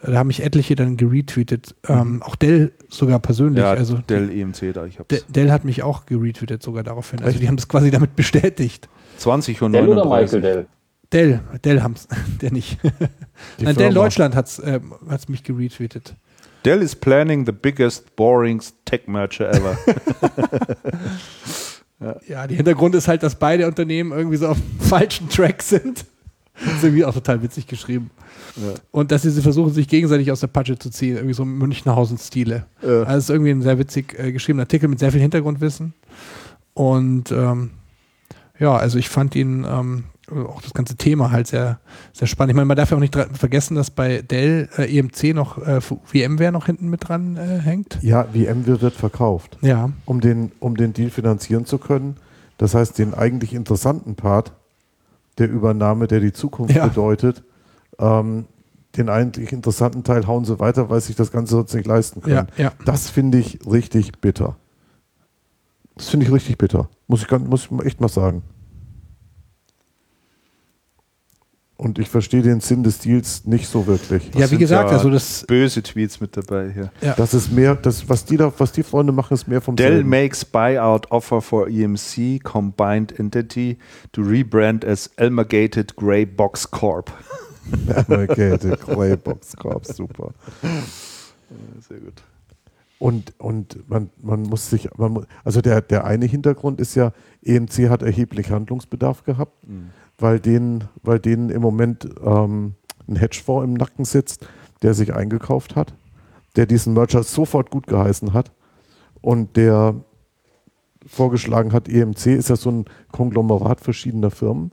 äh, 0.02 0.12
da 0.12 0.18
haben 0.18 0.28
mich 0.28 0.44
etliche 0.44 0.76
dann 0.76 0.98
geretweetet. 0.98 1.76
Ähm, 1.88 2.22
auch 2.22 2.36
Dell 2.36 2.74
sogar 2.90 3.20
persönlich. 3.20 3.64
Ja, 3.64 3.72
also 3.72 3.98
Dell 3.98 4.30
EMC 4.30 4.74
da, 4.74 4.86
ich 4.86 5.00
hab's. 5.00 5.08
De 5.08 5.22
Dell 5.30 5.52
hat 5.52 5.64
mich 5.64 5.82
auch 5.82 6.06
geretweetet 6.06 6.62
sogar 6.62 6.84
daraufhin. 6.84 7.22
Also 7.24 7.40
die 7.40 7.48
haben 7.48 7.56
das 7.56 7.68
quasi 7.68 7.90
damit 7.90 8.16
bestätigt. 8.16 8.90
20 9.18 9.62
und 9.62 9.74
Dell 9.74 9.88
oder 9.88 10.04
39. 10.04 10.42
Michael 10.42 10.54
Dell? 10.54 10.68
Dell, 11.12 11.40
Dell 11.64 11.82
haben's, 11.82 12.08
der 12.42 12.52
nicht. 12.52 12.80
Die 13.60 13.64
Nein, 13.64 13.76
Dell. 13.76 13.94
Deutschland 13.94 14.36
hat's, 14.36 14.60
äh, 14.60 14.82
hat's 15.10 15.30
mich 15.30 15.44
geretweetet. 15.44 16.16
Dell 16.66 16.82
is 16.82 16.94
planning 16.94 17.46
the 17.46 17.54
biggest, 17.54 18.16
boringest 18.18 18.76
tech 18.84 19.08
merger 19.08 19.50
ever. 19.50 19.78
Ja, 22.28 22.48
der 22.48 22.56
Hintergrund 22.56 22.96
ist 22.96 23.08
halt, 23.08 23.24
dass 23.24 23.36
beide 23.36 23.68
Unternehmen 23.68 24.12
irgendwie 24.12 24.38
so 24.38 24.48
auf 24.48 24.58
dem 24.58 24.80
falschen 24.88 25.30
Track 25.30 25.62
sind. 25.62 26.06
Das 26.64 26.76
ist 26.76 26.84
irgendwie 26.84 27.06
auch 27.06 27.14
total 27.14 27.42
witzig 27.42 27.68
geschrieben. 27.68 28.12
Und 28.92 29.12
dass 29.12 29.22
sie 29.22 29.30
sie 29.30 29.42
versuchen, 29.42 29.72
sich 29.72 29.88
gegenseitig 29.88 30.32
aus 30.32 30.42
der 30.42 30.48
Patsche 30.48 30.78
zu 30.78 30.90
ziehen, 30.90 31.16
irgendwie 31.16 31.34
so 31.34 31.46
Münchnerhausen-Stile. 31.46 32.66
Ja. 32.82 33.04
Also 33.04 33.18
es 33.18 33.24
ist 33.26 33.30
irgendwie 33.30 33.52
ein 33.52 33.62
sehr 33.62 33.80
witzig 33.80 34.18
äh, 34.20 34.32
geschriebener 34.32 34.64
Artikel 34.64 34.90
mit 34.90 35.00
sehr 35.00 35.12
viel 35.12 35.22
Hintergrundwissen. 35.22 35.94
Und 36.74 37.32
ähm, 37.32 37.72
ja, 38.60 38.76
also 38.76 38.98
ich 38.98 39.08
fand 39.08 39.36
ihn, 39.36 39.66
ähm, 39.70 40.06
auch 40.32 40.62
das 40.62 40.74
ganze 40.74 40.96
Thema 40.96 41.32
halt 41.32 41.48
sehr, 41.48 41.80
sehr 42.14 42.28
spannend. 42.28 42.52
Ich 42.52 42.56
meine, 42.56 42.66
man 42.66 42.78
darf 42.78 42.92
ja 42.92 42.98
auch 42.98 43.02
nicht 43.02 43.16
vergessen, 43.16 43.76
dass 43.76 43.90
bei 43.92 44.22
Dell 44.22 44.70
äh, 44.78 44.98
EMC 44.98 45.34
noch 45.36 45.58
äh, 45.58 45.82
VMware 45.82 46.52
noch 46.52 46.66
hinten 46.66 46.90
mit 46.90 47.08
dran 47.08 47.38
äh, 47.38 47.60
hängt. 47.60 47.98
Ja, 48.02 48.24
VMware 48.26 48.82
wird 48.82 48.94
verkauft. 48.94 49.58
Ja. 49.62 49.90
Um 50.06 50.22
den, 50.22 50.52
um 50.60 50.76
den 50.78 50.94
Deal 50.94 51.10
finanzieren 51.10 51.66
zu 51.66 51.78
können. 51.78 52.18
Das 52.58 52.76
heißt, 52.76 52.98
den 52.98 53.14
eigentlich 53.14 53.54
interessanten 53.54 54.16
Part 54.16 54.54
der 55.38 55.50
Übernahme, 55.50 56.08
der 56.08 56.20
die 56.20 56.34
Zukunft 56.34 56.76
Ja. 56.76 56.88
bedeutet, 56.88 57.44
ähm, 58.00 58.46
den 58.98 59.08
eigentlich 59.10 59.52
interessanten 59.54 60.04
Teil 60.04 60.26
hauen 60.28 60.46
sie 60.46 60.60
weiter, 60.60 60.90
weil 60.90 61.00
sie 61.00 61.08
sich 61.08 61.16
das 61.16 61.32
Ganze 61.32 61.52
sonst 61.56 61.74
nicht 61.74 61.86
leisten 61.88 62.22
können. 62.22 62.48
Ja, 62.58 62.64
ja. 62.64 62.72
Das 62.86 63.10
finde 63.10 63.38
ich 63.38 63.60
richtig 63.70 64.20
bitter. 64.20 64.58
Das 65.96 66.10
finde 66.10 66.26
ich 66.26 66.32
richtig 66.32 66.58
bitter. 66.58 66.90
Muss 67.08 67.22
ich, 67.24 67.30
muss 67.32 67.70
ich 67.72 67.86
echt 67.86 68.02
mal 68.02 68.08
sagen. 68.10 68.42
Und 71.80 71.98
ich 71.98 72.10
verstehe 72.10 72.42
den 72.42 72.60
Sinn 72.60 72.84
des 72.84 73.00
Deals 73.00 73.46
nicht 73.46 73.70
so 73.70 73.88
wirklich. 73.88 74.32
Ja, 74.34 74.42
wie 74.42 74.48
sind 74.48 74.60
gesagt, 74.60 74.92
ja 74.92 74.98
also 74.98 75.10
das, 75.10 75.46
Böse 75.48 75.82
Tweets 75.82 76.20
mit 76.20 76.36
dabei 76.36 76.72
hier. 76.74 76.92
ja. 77.00 77.14
Das 77.14 77.34
ist 77.34 77.54
mehr, 77.54 77.74
das, 77.74 78.10
was 78.10 78.26
die 78.26 78.36
da, 78.36 78.52
was 78.58 78.74
die 78.74 78.84
Freunde 78.84 79.14
machen, 79.14 79.34
ist 79.34 79.48
mehr 79.48 79.62
vom 79.62 79.78
Dell 79.78 79.94
selben. 79.94 80.10
makes 80.10 80.44
buyout 80.44 81.10
offer 81.10 81.42
for 81.42 81.70
EMC 81.70 82.44
combined 82.44 83.18
entity 83.18 83.78
to 84.12 84.22
rebrand 84.22 84.84
as 84.84 85.10
Elmergated 85.16 85.96
Grey 85.96 86.26
Box 86.26 86.70
Corp. 86.70 87.14
Okay, 88.10 88.58
der 88.58 88.78
Greybox 88.78 89.56
Corp, 89.56 89.86
super. 89.86 90.34
Sehr 91.88 92.00
gut. 92.00 92.24
Und, 92.98 93.34
und 93.38 93.88
man, 93.88 94.10
man 94.22 94.42
muss 94.42 94.70
sich, 94.70 94.90
man, 94.98 95.28
also 95.44 95.62
der, 95.62 95.82
der 95.82 96.04
eine 96.04 96.26
Hintergrund 96.26 96.82
ist 96.82 96.96
ja, 96.96 97.14
EMC 97.44 97.90
hat 97.90 98.02
erheblich 98.02 98.50
Handlungsbedarf 98.50 99.24
gehabt, 99.24 99.54
weil 100.20 100.40
denen, 100.40 100.86
weil 101.04 101.20
denen 101.20 101.50
im 101.50 101.62
Moment 101.62 102.08
ähm, 102.24 102.76
ein 103.08 103.16
Hedgefonds 103.16 103.66
im 103.66 103.74
Nacken 103.74 104.06
sitzt, 104.06 104.48
der 104.82 104.94
sich 104.94 105.14
eingekauft 105.14 105.76
hat, 105.76 105.94
der 106.56 106.66
diesen 106.66 106.94
Merger 106.94 107.24
sofort 107.24 107.70
gut 107.70 107.88
geheißen 107.88 108.34
hat 108.34 108.52
und 109.22 109.58
der 109.58 109.96
vorgeschlagen 111.06 111.74
hat, 111.74 111.88
EMC 111.88 112.28
ist 112.28 112.50
ja 112.50 112.56
so 112.56 112.70
ein 112.70 112.86
Konglomerat 113.12 113.82
verschiedener 113.82 114.32
Firmen, 114.32 114.72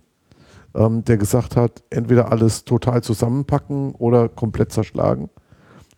ähm, 0.74 1.04
der 1.04 1.16
gesagt 1.16 1.56
hat, 1.56 1.82
entweder 1.90 2.30
alles 2.30 2.64
total 2.64 3.02
zusammenpacken 3.02 3.94
oder 3.94 4.28
komplett 4.28 4.72
zerschlagen, 4.72 5.30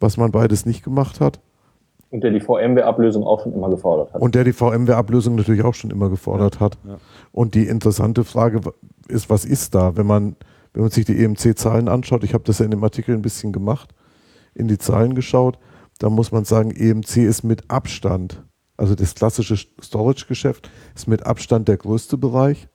was 0.00 0.16
man 0.16 0.30
beides 0.30 0.66
nicht 0.66 0.84
gemacht 0.84 1.20
hat. 1.20 1.40
Und 2.10 2.24
der 2.24 2.30
die 2.30 2.40
VMware-Ablösung 2.40 3.24
auch 3.24 3.42
schon 3.42 3.52
immer 3.52 3.68
gefordert 3.68 4.14
hat. 4.14 4.22
Und 4.22 4.34
der 4.34 4.44
die 4.44 4.54
VMware-Ablösung 4.54 5.34
natürlich 5.34 5.62
auch 5.62 5.74
schon 5.74 5.90
immer 5.90 6.08
gefordert 6.08 6.58
hat. 6.58 6.78
ja. 6.86 6.96
Und 7.32 7.54
die 7.54 7.66
interessante 7.66 8.24
Frage 8.24 8.60
ist, 9.08 9.30
was 9.30 9.44
ist 9.44 9.74
da, 9.74 9.96
wenn 9.96 10.06
man, 10.06 10.36
wenn 10.72 10.82
man 10.82 10.90
sich 10.90 11.04
die 11.04 11.22
EMC-Zahlen 11.22 11.88
anschaut, 11.88 12.24
ich 12.24 12.34
habe 12.34 12.44
das 12.44 12.58
ja 12.58 12.64
in 12.64 12.70
dem 12.70 12.84
Artikel 12.84 13.14
ein 13.14 13.22
bisschen 13.22 13.52
gemacht, 13.52 13.94
in 14.54 14.68
die 14.68 14.78
Zahlen 14.78 15.14
geschaut, 15.14 15.58
da 15.98 16.10
muss 16.10 16.32
man 16.32 16.44
sagen, 16.44 16.70
EMC 16.70 17.16
ist 17.18 17.42
mit 17.42 17.70
Abstand, 17.70 18.42
also 18.76 18.94
das 18.94 19.14
klassische 19.14 19.56
Storage-Geschäft 19.82 20.70
ist 20.94 21.08
mit 21.08 21.26
Abstand 21.26 21.68
der 21.68 21.76
größte 21.76 22.16
Bereich. 22.16 22.68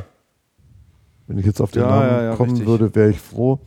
Wenn 1.26 1.38
ich 1.38 1.46
jetzt 1.46 1.60
auf 1.62 1.70
den 1.70 1.82
Ja, 1.82 1.88
Namen 1.88 2.08
ja, 2.10 2.22
ja, 2.24 2.36
kommen 2.36 2.50
richtig. 2.50 2.68
würde, 2.68 2.94
wäre 2.94 3.08
ich 3.10 3.18
froh. 3.20 3.60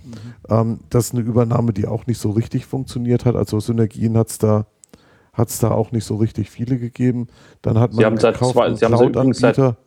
Ähm, 0.48 0.82
das 0.91 1.07
ist 1.07 1.14
eine 1.15 1.23
Übernahme, 1.23 1.73
die 1.73 1.88
auch 1.88 2.06
nicht 2.06 2.19
so 2.19 2.30
richtig 2.30 2.68
funktioniert 2.68 3.26
hat. 3.26 3.36
Also 3.36 3.60
Synergien 3.60 4.15
hat 4.18 4.30
es 4.30 4.38
da, 4.38 4.68
hat's 5.34 5.57
da 5.57 5.72
auch 5.72 5.91
nicht 5.91 6.06
so 6.06 6.18
richtig 6.18 6.52
viele 6.52 6.77
gegeben. 6.77 7.27
Dann 7.64 7.80
hat 7.80 7.91
Sie 7.94 7.98
man 7.98 8.06
haben 8.06 8.18
seit 8.18 8.38
zwei- 8.38 8.76
Sie 8.76 8.86
haben 8.86 8.98
sie 8.98 9.06
übrigens 9.06 9.40
seit- 9.40 9.56
Cloud-Anbieter. 9.56 9.77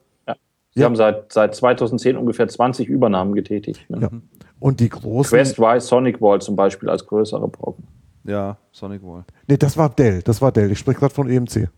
Sie 0.74 0.81
Ja. 0.81 0.86
haben 0.86 0.97
seit, 0.97 1.32
seit 1.32 1.55
2010 1.55 2.16
ungefähr 2.16 2.49
20 2.49 2.89
Übernahmen 2.89 3.35
getätigt. 3.35 3.89
Ne? 3.89 4.01
Ja. 4.01 4.11
Und 4.59 4.81
die 4.81 4.89
großen. 4.89 5.31
Questwise, 5.39 5.86
Sonic 5.86 6.20
Wall 6.20 6.40
zum 6.40 6.57
Beispiel 6.57 6.89
als 6.90 7.07
größere 7.07 7.47
Brocken. 7.49 7.85
Ja, 8.29 8.59
Sonic 8.73 9.03
Wall. 9.03 9.25
Nee, 9.47 9.57
das 9.57 9.75
war 9.77 9.89
Dell. 9.89 10.21
Das 10.21 10.43
war 10.43 10.53
Dell. 10.53 10.71
Ich 10.71 10.79
spreche 10.79 10.99
gerade 10.99 11.15
von 11.15 11.31
EMC. 11.31 11.71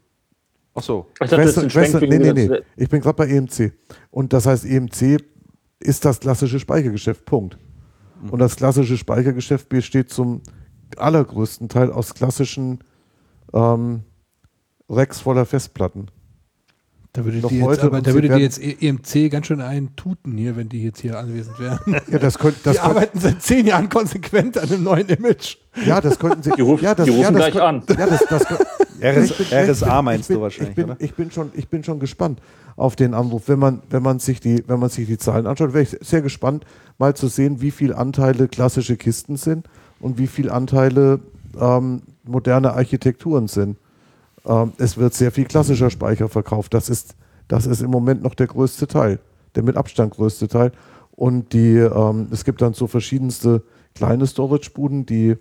Ach 0.75 0.83
so. 0.83 1.07
Ich 1.23 1.31
dachte, 1.31 1.45
das 1.45 2.01
wegen 2.01 2.09
nee, 2.09 2.33
nee, 2.33 2.49
nee. 2.49 2.59
Ich 2.77 2.89
bin 2.89 3.01
gerade 3.01 3.15
bei 3.15 3.29
EMC. 3.29 3.73
Und 4.11 4.33
das 4.33 4.47
heißt, 4.47 4.65
EMC 4.65 5.23
ist 5.79 6.05
das 6.05 6.19
klassische 6.19 6.59
Speichergeschäft. 6.59 7.25
Punkt. 7.25 7.57
Und 8.31 8.41
das 8.41 8.57
klassische 8.57 8.97
Speichergeschäft 8.97 9.69
besteht 9.69 10.11
zum 10.11 10.43
allergrößten 10.97 11.69
Teil 11.69 11.93
aus 11.93 12.15
klassischen 12.15 12.81
ähm, 13.55 14.03
Racks 14.89 15.21
voller 15.21 15.47
Festplatten. 15.47 16.11
Da 17.13 17.25
würde 17.25 17.39
Noch 17.39 17.49
die 17.49 17.57
jetzt, 17.57 17.65
heute 17.67 17.83
aber 17.83 18.01
da 18.03 18.15
würde 18.15 18.29
die 18.29 18.41
jetzt 18.41 18.63
E- 18.63 18.77
EMC 18.81 19.31
ganz 19.33 19.47
schön 19.47 19.61
einen 19.61 19.97
tuten 19.97 20.37
hier, 20.39 20.55
wenn 20.57 20.69
die 20.69 20.85
jetzt 20.85 21.01
hier 21.01 21.19
anwesend 21.19 21.59
wären. 21.59 21.81
Ja, 22.09 22.19
das, 22.21 22.39
könnt, 22.39 22.59
das, 22.65 22.75
die 22.75 22.79
arbeiten 22.81 23.19
seit 23.19 23.43
zehn 23.43 23.67
Jahren 23.67 23.89
konsequent 23.89 24.57
an 24.57 24.69
einem 24.71 24.85
neuen 24.85 25.09
Image. 25.09 25.57
ja, 25.85 26.01
das 26.01 26.19
könnten 26.21 26.43
sie. 26.45 26.53
Die 26.53 26.61
rufen- 26.63 26.85
ja, 26.85 26.95
das, 26.95 27.07
die 27.07 27.11
rufen 27.11 27.23
ja, 27.23 27.31
das 27.33 27.51
gleich 27.51 27.63
an. 27.63 27.83
Ja, 27.99 28.07
das, 28.07 28.25
das, 28.29 28.45
RS, 29.03 29.33
bin- 29.39 29.47
RSA 29.71 30.03
meinst 30.03 30.29
bin, 30.29 30.37
du 30.37 30.43
wahrscheinlich, 30.43 30.69
ich 30.71 30.75
bin, 30.77 30.85
oder? 30.85 30.97
Ich 31.01 31.15
bin, 31.15 31.31
schon, 31.33 31.51
ich 31.55 31.69
bin 31.69 31.83
schon 31.83 31.99
gespannt 31.99 32.41
auf 32.77 32.95
den 32.95 33.13
Anruf. 33.15 33.49
Wenn 33.49 33.59
man, 33.59 33.83
wenn 33.91 34.05
man, 34.05 34.21
sich, 34.21 34.39
die, 34.39 34.63
wenn 34.69 34.79
man 34.79 34.89
sich 34.89 35.09
die 35.09 35.19
Zahlen 35.19 35.49
anschaut, 35.49 35.73
wäre 35.73 35.83
ich 35.83 35.97
sehr 36.01 36.23
gespannt, 36.23 36.65
mal 36.99 37.15
zu 37.17 37.27
sehen, 37.27 37.61
wie 37.61 37.73
viel 37.73 37.93
Anteile 37.93 38.47
klassische 38.47 38.97
Kisten 38.97 39.37
sind 39.37 39.67
und 39.99 40.17
wie 40.19 40.29
viel 40.29 40.49
Anteile 40.49 41.19
ähm, 41.61 42.03
moderne 42.25 42.75
Architekturen 42.75 43.49
sind. 43.49 43.79
Ähm, 44.47 44.73
es 44.79 44.97
wird 44.97 45.15
sehr 45.15 45.33
viel 45.33 45.45
klassischer 45.45 45.91
Speicher 45.91 46.29
verkauft. 46.29 46.75
Das 46.75 46.89
ist, 46.89 47.15
das 47.49 47.67
ist 47.67 47.83
im 47.83 47.91
Moment 47.91 48.23
noch 48.23 48.35
der 48.35 48.47
größte 48.47 48.87
Teil, 48.87 49.19
der 49.55 49.63
mit 49.63 49.77
Abstand 49.77 50.15
größte 50.15 50.49
Teil. 50.49 50.73
Und 51.11 51.53
die, 51.53 51.77
ähm, 51.77 52.29
es 52.31 52.45
gibt 52.45 52.63
dann 52.63 52.73
so 52.73 52.87
verschiedenste 52.87 53.63
kleine 53.95 54.27
Storage-Buden, 54.27 55.07
die, 55.07 55.37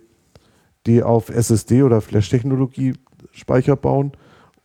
die 0.86 1.02
auf 1.02 1.30
SSD 1.30 1.82
oder 1.82 2.00
Flash-Technologie 2.00 2.94
Speicher 3.32 3.76
bauen 3.76 4.12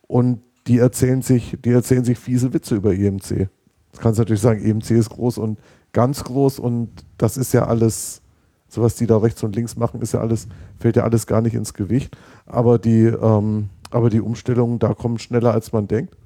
und 0.07 0.41
die 0.68 0.80
erzählen 0.80 1.22
sich, 1.22 1.57
die 1.64 1.72
erzählen 1.72 2.03
sich 2.03 2.18
fiese 2.18 2.53
Witze 2.53 2.76
über 2.76 2.94
EMC. 2.94 3.49
Das 3.91 4.02
kannst 4.02 4.18
du 4.18 4.22
natürlich 4.22 4.41
sagen, 4.41 4.66
EMC 4.66 4.91
ist 4.91 5.10
groß 5.10 5.38
und 5.38 5.60
ganz 5.94 6.24
groß 6.24 6.60
und 6.60 6.90
das 7.18 7.38
ist 7.38 7.53
ja 7.53 7.66
alles, 7.66 8.22
so 8.68 8.82
was 8.82 8.95
die 8.95 9.07
da 9.07 9.18
rechts 9.18 9.44
und 9.44 9.56
links 9.56 9.76
machen, 9.78 10.02
ist 10.02 10.14
ja 10.14 10.20
alles, 10.20 10.48
fällt 10.80 10.95
ja 10.95 11.03
alles 11.03 11.28
gar 11.28 11.41
nicht 11.41 11.53
ins 11.53 11.74
Gewicht. 11.74 12.18
Aber 12.45 12.80
die, 12.80 13.06
ähm, 13.06 13.70
aber 13.96 14.10
die 14.10 14.22
Umstellungen 14.22 14.78
da 14.78 14.94
kommen 14.94 15.18
schneller 15.20 15.54
als 15.54 15.72
man 15.72 15.88
denkt. 15.88 16.18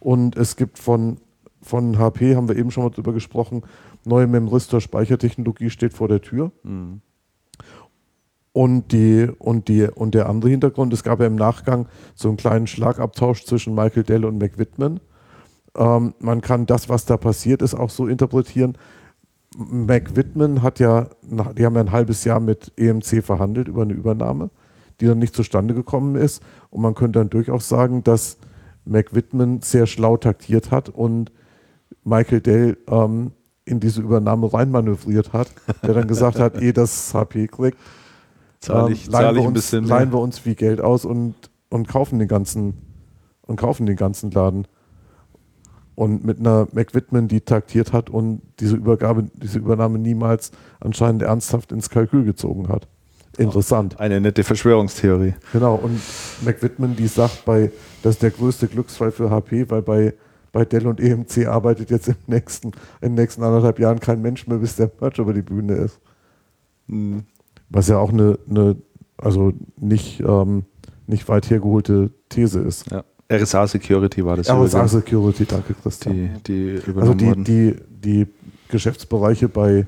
Und 0.00 0.36
es 0.36 0.56
gibt 0.56 0.78
von, 0.78 1.18
von 1.60 1.98
HP, 1.98 2.34
haben 2.34 2.48
wir 2.48 2.56
eben 2.56 2.70
schon 2.70 2.84
mal 2.84 2.90
drüber 2.90 3.12
gesprochen, 3.12 3.62
neue 4.04 4.26
Memristor 4.26 4.80
Speichertechnologie 4.80 5.70
steht 5.70 5.92
vor 5.92 6.08
der 6.08 6.22
Tür. 6.22 6.50
Und, 8.52 8.92
die, 8.92 9.28
und, 9.38 9.68
die, 9.68 9.88
und 9.88 10.14
der 10.14 10.28
andere 10.28 10.50
Hintergrund, 10.50 10.92
es 10.92 11.02
gab 11.02 11.20
ja 11.20 11.26
im 11.26 11.34
Nachgang 11.36 11.88
so 12.14 12.28
einen 12.28 12.36
kleinen 12.36 12.66
Schlagabtausch 12.66 13.44
zwischen 13.44 13.74
Michael 13.74 14.04
Dell 14.04 14.24
und 14.24 14.38
McWhitman. 14.38 15.00
Ähm, 15.76 16.14
man 16.20 16.40
kann 16.40 16.66
das, 16.66 16.88
was 16.88 17.04
da 17.04 17.16
passiert 17.16 17.62
ist, 17.62 17.74
auch 17.74 17.90
so 17.90 18.06
interpretieren. 18.06 18.78
McWhitman 19.56 20.62
hat 20.62 20.78
ja, 20.78 21.08
die 21.22 21.64
haben 21.66 21.74
ja 21.74 21.80
ein 21.80 21.92
halbes 21.92 22.24
Jahr 22.24 22.40
mit 22.40 22.72
EMC 22.76 23.22
verhandelt 23.24 23.68
über 23.68 23.82
eine 23.82 23.92
Übernahme, 23.92 24.50
die 25.00 25.06
dann 25.06 25.18
nicht 25.18 25.34
zustande 25.34 25.74
gekommen 25.74 26.16
ist. 26.16 26.42
Und 26.70 26.82
man 26.82 26.94
könnte 26.94 27.18
dann 27.18 27.30
durchaus 27.30 27.68
sagen, 27.68 28.04
dass 28.04 28.38
McWhitman 28.84 29.60
sehr 29.62 29.86
schlau 29.86 30.16
taktiert 30.16 30.70
hat 30.70 30.88
und 30.88 31.32
Michael 32.04 32.40
Dell 32.40 32.76
ähm, 32.88 33.32
in 33.64 33.80
diese 33.80 34.02
Übernahme 34.02 34.52
reinmanövriert 34.52 35.32
hat, 35.32 35.48
der 35.82 35.94
dann 35.94 36.06
gesagt 36.06 36.38
hat, 36.38 36.60
eh 36.60 36.72
das 36.72 37.14
HP 37.14 37.48
kriegt, 37.48 37.78
ähm, 38.68 38.88
ich, 38.92 39.06
leihen, 39.06 39.34
wir 39.34 39.40
ich 39.40 39.42
ein 39.42 39.46
uns, 39.48 39.54
bisschen 39.54 39.84
leihen 39.84 40.12
wir 40.12 40.20
uns 40.20 40.38
viel 40.38 40.54
Geld 40.54 40.80
aus 40.80 41.04
und, 41.04 41.34
und 41.70 41.88
kaufen 41.88 42.18
den 42.18 42.28
ganzen 42.28 42.74
und 43.46 43.56
kaufen 43.56 43.86
den 43.86 43.96
ganzen 43.96 44.30
Laden. 44.30 44.66
Und 45.94 46.24
mit 46.24 46.40
einer 46.40 46.66
McWhitman, 46.72 47.28
die 47.28 47.40
taktiert 47.40 47.92
hat 47.92 48.10
und 48.10 48.42
diese 48.58 48.74
Übergabe, 48.74 49.26
diese 49.34 49.60
Übernahme 49.60 49.98
niemals 49.98 50.50
anscheinend 50.80 51.22
ernsthaft 51.22 51.70
ins 51.70 51.88
Kalkül 51.88 52.24
gezogen 52.24 52.68
hat. 52.68 52.88
Interessant. 53.38 53.98
Eine 54.00 54.20
nette 54.20 54.44
Verschwörungstheorie. 54.44 55.34
Genau. 55.52 55.76
Und 55.76 56.00
McWhitman, 56.42 56.96
die 56.96 57.06
sagt 57.06 57.44
bei, 57.44 57.70
das 58.02 58.14
ist 58.14 58.22
der 58.22 58.30
größte 58.30 58.68
Glücksfall 58.68 59.12
für 59.12 59.30
HP, 59.30 59.70
weil 59.70 59.82
bei, 59.82 60.14
bei 60.52 60.64
Dell 60.64 60.86
und 60.86 61.00
EMC 61.00 61.46
arbeitet 61.46 61.90
jetzt 61.90 62.08
im 62.08 62.16
nächsten, 62.26 62.68
in 63.00 63.10
den 63.10 63.14
nächsten 63.14 63.42
anderthalb 63.42 63.78
Jahren 63.78 64.00
kein 64.00 64.22
Mensch 64.22 64.46
mehr, 64.46 64.58
bis 64.58 64.76
der 64.76 64.90
Merch 65.00 65.18
über 65.18 65.32
die 65.32 65.42
Bühne 65.42 65.74
ist. 65.74 66.00
Was 67.70 67.88
ja 67.88 67.98
auch 67.98 68.12
eine, 68.12 68.38
eine 68.48 68.76
also 69.16 69.52
nicht, 69.78 70.20
ähm, 70.20 70.64
nicht 71.06 71.28
weit 71.28 71.48
hergeholte 71.50 72.10
These 72.28 72.60
ist. 72.60 72.90
Ja. 72.90 73.04
RSA 73.32 73.66
Security 73.66 74.24
war 74.24 74.36
das. 74.36 74.50
RSA 74.50 74.86
Security, 74.86 75.46
danke 75.46 75.74
Christian. 75.74 76.42
die, 76.46 76.80
die 76.80 76.92
also 76.96 77.14
die, 77.14 77.32
die, 77.42 77.76
die 77.88 78.26
Geschäftsbereiche 78.68 79.48
bei 79.48 79.86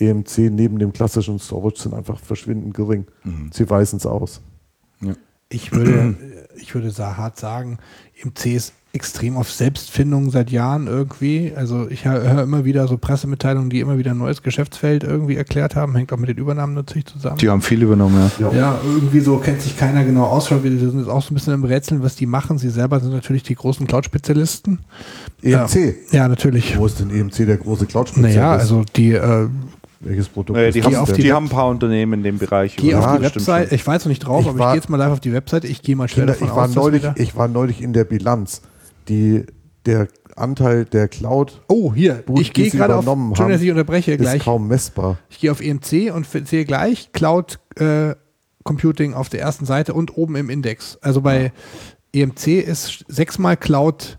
EMC 0.00 0.50
neben 0.50 0.78
dem 0.78 0.92
klassischen 0.92 1.38
Storage 1.38 1.80
sind 1.82 1.94
einfach 1.94 2.18
verschwindend 2.18 2.74
gering. 2.74 3.06
Mhm. 3.24 3.50
Sie 3.52 3.68
weisen 3.68 3.96
es 3.98 4.06
aus. 4.06 4.40
Ich 5.52 5.72
würde, 5.72 6.14
ich 6.56 6.74
würde 6.74 6.92
hart 6.96 7.38
sagen, 7.38 7.78
IMC 8.22 8.46
ist 8.46 8.72
extrem 8.92 9.36
auf 9.36 9.50
Selbstfindung 9.52 10.30
seit 10.30 10.50
Jahren 10.50 10.88
irgendwie. 10.88 11.52
Also 11.54 11.88
ich 11.88 12.06
hö- 12.06 12.22
höre 12.28 12.42
immer 12.42 12.64
wieder 12.64 12.88
so 12.88 12.96
Pressemitteilungen, 12.98 13.70
die 13.70 13.78
immer 13.80 13.98
wieder 13.98 14.10
ein 14.12 14.18
neues 14.18 14.42
Geschäftsfeld 14.42 15.04
irgendwie 15.04 15.36
erklärt 15.36 15.76
haben. 15.76 15.94
Hängt 15.94 16.12
auch 16.12 16.16
mit 16.16 16.28
den 16.28 16.38
Übernahmen 16.38 16.74
natürlich 16.74 17.06
zusammen. 17.06 17.38
Die 17.38 17.48
haben 17.48 17.62
viel 17.62 17.82
übernommen, 17.82 18.30
ja. 18.40 18.52
Ja, 18.52 18.80
irgendwie 18.84 19.20
so 19.20 19.36
kennt 19.38 19.60
sich 19.60 19.76
keiner 19.76 20.04
genau 20.04 20.24
aus. 20.24 20.50
Wir 20.50 20.58
sind 20.60 20.98
jetzt 20.98 21.08
auch 21.08 21.22
so 21.22 21.30
ein 21.32 21.34
bisschen 21.34 21.54
im 21.54 21.62
Rätseln, 21.64 22.02
was 22.02 22.16
die 22.16 22.26
machen. 22.26 22.58
Sie 22.58 22.68
selber 22.70 22.98
sind 22.98 23.12
natürlich 23.12 23.44
die 23.44 23.54
großen 23.54 23.86
Cloud-Spezialisten. 23.86 24.80
EMC. 25.42 25.94
Ja, 26.12 26.26
natürlich. 26.26 26.76
Wo 26.76 26.86
ist 26.86 26.98
denn 26.98 27.10
EMC 27.10 27.46
der 27.46 27.58
große 27.58 27.86
cloud 27.86 28.16
Naja, 28.16 28.52
also 28.52 28.84
die, 28.96 29.12
äh, 29.12 29.48
welches 30.00 30.28
Produkt 30.28 30.58
ist 30.58 30.74
die, 30.74 30.82
haben, 30.82 30.96
auf 30.96 31.12
die, 31.12 31.22
die- 31.22 31.32
haben 31.32 31.46
ein 31.46 31.50
paar 31.50 31.68
Unternehmen 31.68 32.14
in 32.14 32.22
dem 32.22 32.38
Bereich. 32.38 32.76
geh 32.76 32.94
auf 32.94 33.16
die 33.16 33.22
Website. 33.22 33.70
Ich 33.72 33.86
jetzt 33.94 34.04
noch 34.04 34.08
nicht 34.10 34.20
drauf, 34.20 34.42
Ich 34.42 34.48
aber 34.48 34.58
war- 34.58 34.68
ich 34.68 34.72
gehe 34.72 34.80
jetzt 34.80 34.88
mal 34.90 34.96
live 34.96 35.12
auf 35.12 35.20
die 35.20 35.32
Website. 35.32 35.64
Ich 35.64 35.82
gehe 35.82 35.94
mal 35.96 36.08
schnell 36.08 36.26
Kinder, 36.26 36.32
davon 36.34 36.48
ich, 36.48 36.54
war 36.56 36.64
aus, 36.68 36.74
neulich, 36.74 37.04
ich 37.16 37.36
war 37.36 37.48
neulich 37.48 37.82
in 37.82 37.92
der 37.92 38.04
Bilanz, 38.04 38.62
die 39.08 39.44
der 39.86 40.08
Anteil 40.36 40.84
der 40.86 41.08
Cloud 41.08 41.60
Oh, 41.68 41.92
hier. 41.94 42.22
Gut, 42.26 42.40
ich 42.40 42.52
gehe 42.52 42.70
gerade 42.70 42.96
auf. 42.96 43.02
übernommen 43.02 43.30
Entschuldigung, 43.30 43.52
dass 43.52 43.60
haben, 43.60 43.64
ich 43.66 43.70
unterbreche 43.72 44.12
ist 44.12 44.20
gleich. 44.20 44.42
kaum 44.44 44.68
messbar. 44.68 45.18
Ich 45.28 45.38
gehe 45.38 45.50
auf 45.52 45.60
EMC 45.60 46.12
und 46.14 46.26
sehe 46.26 46.64
gleich 46.64 47.12
Cloud 47.12 47.58
äh, 47.76 48.14
Computing 48.64 49.12
auf 49.14 49.28
der 49.28 49.40
ersten 49.40 49.64
Seite 49.66 49.92
und 49.94 50.16
oben 50.16 50.36
im 50.36 50.48
Index. 50.50 50.98
Also 51.02 51.20
bei 51.22 51.52
EMC 52.14 52.46
ist 52.60 53.04
sechsmal 53.08 53.56
Cloud, 53.56 54.18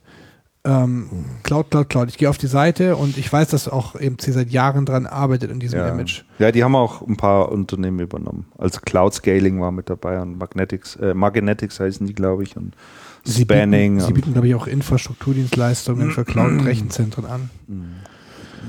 ähm, 0.63 1.09
Cloud, 1.43 1.71
Cloud, 1.71 1.89
Cloud. 1.89 2.09
Ich 2.09 2.17
gehe 2.17 2.29
auf 2.29 2.37
die 2.37 2.47
Seite 2.47 2.95
und 2.95 3.17
ich 3.17 3.31
weiß, 3.31 3.47
dass 3.49 3.67
auch 3.67 3.95
EMC 3.95 4.21
seit 4.33 4.49
Jahren 4.51 4.85
dran 4.85 5.07
arbeitet 5.07 5.49
in 5.51 5.59
diesem 5.59 5.79
Ja. 5.79 5.89
Image. 5.89 6.23
ja, 6.39 6.51
die 6.51 6.63
haben 6.63 6.75
auch 6.75 7.01
ein 7.01 7.17
paar 7.17 7.51
Unternehmen 7.51 7.99
übernommen. 7.99 8.45
Also 8.57 8.79
Cloud 8.81 9.13
Scaling 9.13 9.59
war 9.59 9.71
mit 9.71 9.89
dabei 9.89 10.21
und 10.21 10.37
Magnetics, 10.37 10.95
äh, 10.97 11.13
Magnetics 11.13 11.79
heißen 11.79 12.05
die, 12.05 12.13
glaube 12.13 12.43
ich, 12.43 12.55
und 12.57 12.75
Sie 13.23 13.41
Spanning. 13.43 13.95
bieten, 13.97 14.07
sie 14.07 14.13
bieten 14.13 14.31
glaube 14.33 14.47
ich, 14.47 14.55
auch 14.55 14.65
Infrastrukturdienstleistungen 14.67 16.09
für 16.11 16.25
Cloud-Rechenzentren 16.25 17.25
an. 17.25 17.49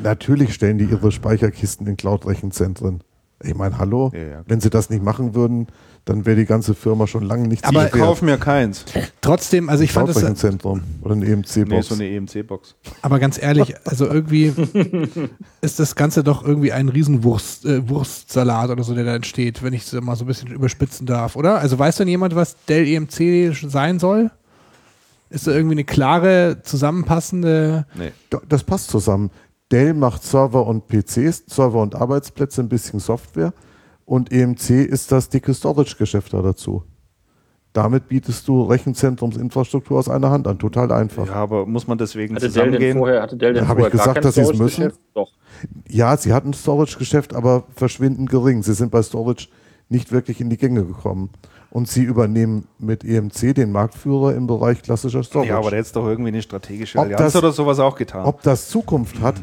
Natürlich 0.03 0.55
stellen 0.55 0.79
die 0.79 0.85
ihre 0.85 1.13
Speicherkisten 1.13 1.87
in 1.87 1.97
Cloud-Rechenzentren. 1.97 3.03
Ich 3.43 3.55
meine, 3.55 3.79
hallo, 3.79 4.11
Ja, 4.15 4.21
ja. 4.21 4.43
wenn 4.47 4.61
sie 4.61 4.71
das 4.71 4.89
nicht 4.91 5.03
machen 5.03 5.35
würden, 5.35 5.67
dann 6.05 6.27
wäre 6.27 6.37
die 6.37 6.47
ganze 6.47 6.75
Firma 6.75 7.07
schon 7.07 7.23
lange 7.23 7.47
nicht 7.47 7.65
Aber 7.65 7.87
ich 7.87 7.93
kaufe 7.93 8.25
mir 8.25 8.37
keins. 8.37 8.85
Trotzdem, 9.21 9.69
also 9.69 9.85
ich 9.85 9.93
fand 9.93 10.09
das, 10.09 10.17
Cloud-Rechenzentrum 10.17 10.83
oder 11.03 11.15
eine 11.15 11.27
EMC-Box. 11.27 11.69
Nee, 11.69 11.83
so 11.83 11.95
eine 11.95 12.09
EMC-Box. 12.09 12.75
aber 13.03 13.19
ganz 13.21 13.41
ehrlich, 13.41 13.75
also 13.87 14.07
irgendwie 14.07 14.53
ist 15.61 15.79
das 15.79 15.95
Ganze 15.95 16.25
doch 16.25 16.45
irgendwie 16.45 16.73
ein 16.73 16.89
Riesenwurst, 16.89 17.67
äh, 17.67 17.89
Wurstsalat 17.89 18.71
oder 18.71 18.83
so, 18.83 18.95
der 18.95 19.05
da 19.05 19.15
entsteht, 19.15 19.63
wenn 19.63 19.73
ich 19.73 19.83
es 19.85 19.93
mal 20.01 20.17
so 20.17 20.25
ein 20.25 20.27
bisschen 20.27 20.49
überspitzen 20.51 21.07
darf, 21.07 21.37
oder? 21.37 21.59
Also 21.61 21.79
weiß 21.79 21.97
denn 21.99 22.09
jemand, 22.09 22.35
was 22.35 22.57
Dell 22.69 22.87
EMC 22.87 23.55
sein 23.71 23.99
soll? 24.01 24.31
Ist 25.31 25.47
da 25.47 25.53
irgendwie 25.53 25.75
eine 25.77 25.85
klare, 25.85 26.59
zusammenpassende. 26.63 27.87
Nee. 27.95 28.13
Da- 28.29 28.41
Das 28.49 28.65
passt 28.65 28.91
zusammen. 28.91 29.31
Dell 29.71 29.95
macht 29.95 30.23
Server 30.25 30.67
und 30.67 30.89
PCs, 30.89 31.45
Server 31.47 31.81
und 31.81 31.95
Arbeitsplätze, 31.95 32.61
ein 32.61 32.69
bisschen 32.69 33.01
Software. 33.01 33.55
Und 34.13 34.31
EMC 34.31 34.85
ist 34.85 35.11
das 35.11 35.31
dicke 35.31 35.55
Storage-Geschäft 35.55 36.35
da 36.35 36.43
dazu. 36.43 36.83
Damit 37.73 38.09
bietest 38.09 38.47
du 38.47 38.61
Rechenzentrumsinfrastruktur 38.61 39.99
aus 39.99 40.11
einer 40.11 40.29
Hand 40.29 40.47
an. 40.47 40.59
Total 40.59 40.93
einfach. 40.93 41.27
Ja, 41.29 41.37
aber 41.37 41.65
muss 41.65 41.87
man 41.87 41.97
deswegen 41.97 42.35
Hatte 42.35 42.51
Dell 42.51 42.65
denn 42.65 42.73
zusammengehen? 42.73 42.99
vorher, 42.99 43.23
hatte 43.23 43.39
Dell 43.39 43.55
denn 43.55 43.65
Da 43.65 43.69
hab 43.71 43.79
ich 43.79 43.89
gesagt, 43.89 44.23
dass 44.23 44.35
sie 44.35 44.43
es 44.43 44.49
Storage-Geschäft? 44.49 45.01
Doch. 45.15 45.33
Ja, 45.89 46.15
sie 46.19 46.35
hatten 46.35 46.51
ein 46.51 46.53
Storage-Geschäft, 46.53 47.35
aber 47.35 47.65
verschwindend 47.75 48.29
gering. 48.29 48.63
Sie 48.63 48.75
sind 48.75 48.91
bei 48.91 49.01
Storage 49.03 49.49
nicht 49.89 50.13
wirklich 50.13 50.43
in 50.43 50.51
die 50.51 50.59
Gänge 50.59 50.85
gekommen. 50.85 51.31
Und 51.71 51.89
sie 51.89 52.03
übernehmen 52.03 52.67
mit 52.79 53.05
EMC 53.05 53.55
den 53.55 53.73
Marktführer 53.73 54.35
im 54.35 54.47
Bereich 54.47 54.83
klassischer 54.83 55.23
Storage. 55.23 55.49
Ja, 55.49 55.57
aber 55.57 55.71
der 55.71 55.79
jetzt 55.79 55.97
doch 55.97 56.07
irgendwie 56.07 56.29
eine 56.29 56.43
strategische 56.43 56.99
Ob 56.99 57.05
Allianz 57.07 57.33
das- 57.33 57.37
oder 57.37 57.53
sowas 57.53 57.79
auch 57.79 57.97
getan. 57.97 58.27
Ob 58.27 58.43
das 58.43 58.69
Zukunft 58.69 59.23
hat, 59.23 59.37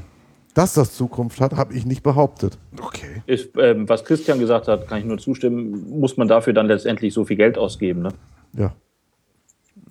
dass 0.59 0.73
das 0.73 0.93
Zukunft 0.93 1.39
hat, 1.39 1.55
habe 1.55 1.73
ich 1.73 1.85
nicht 1.85 2.03
behauptet. 2.03 2.57
okay. 2.81 3.23
Ist, 3.25 3.51
ähm, 3.57 3.87
was 3.87 4.03
Christian 4.03 4.39
gesagt 4.39 4.67
hat, 4.67 4.89
kann 4.89 4.99
ich 4.99 5.05
nur 5.05 5.17
zustimmen, 5.17 5.89
muss 6.01 6.17
man 6.17 6.27
dafür 6.27 6.51
dann 6.51 6.67
letztendlich 6.67 7.13
so 7.13 7.23
viel 7.23 7.37
Geld 7.37 7.57
ausgeben. 7.57 8.01
Ne? 8.01 8.09
Ja. 8.51 8.75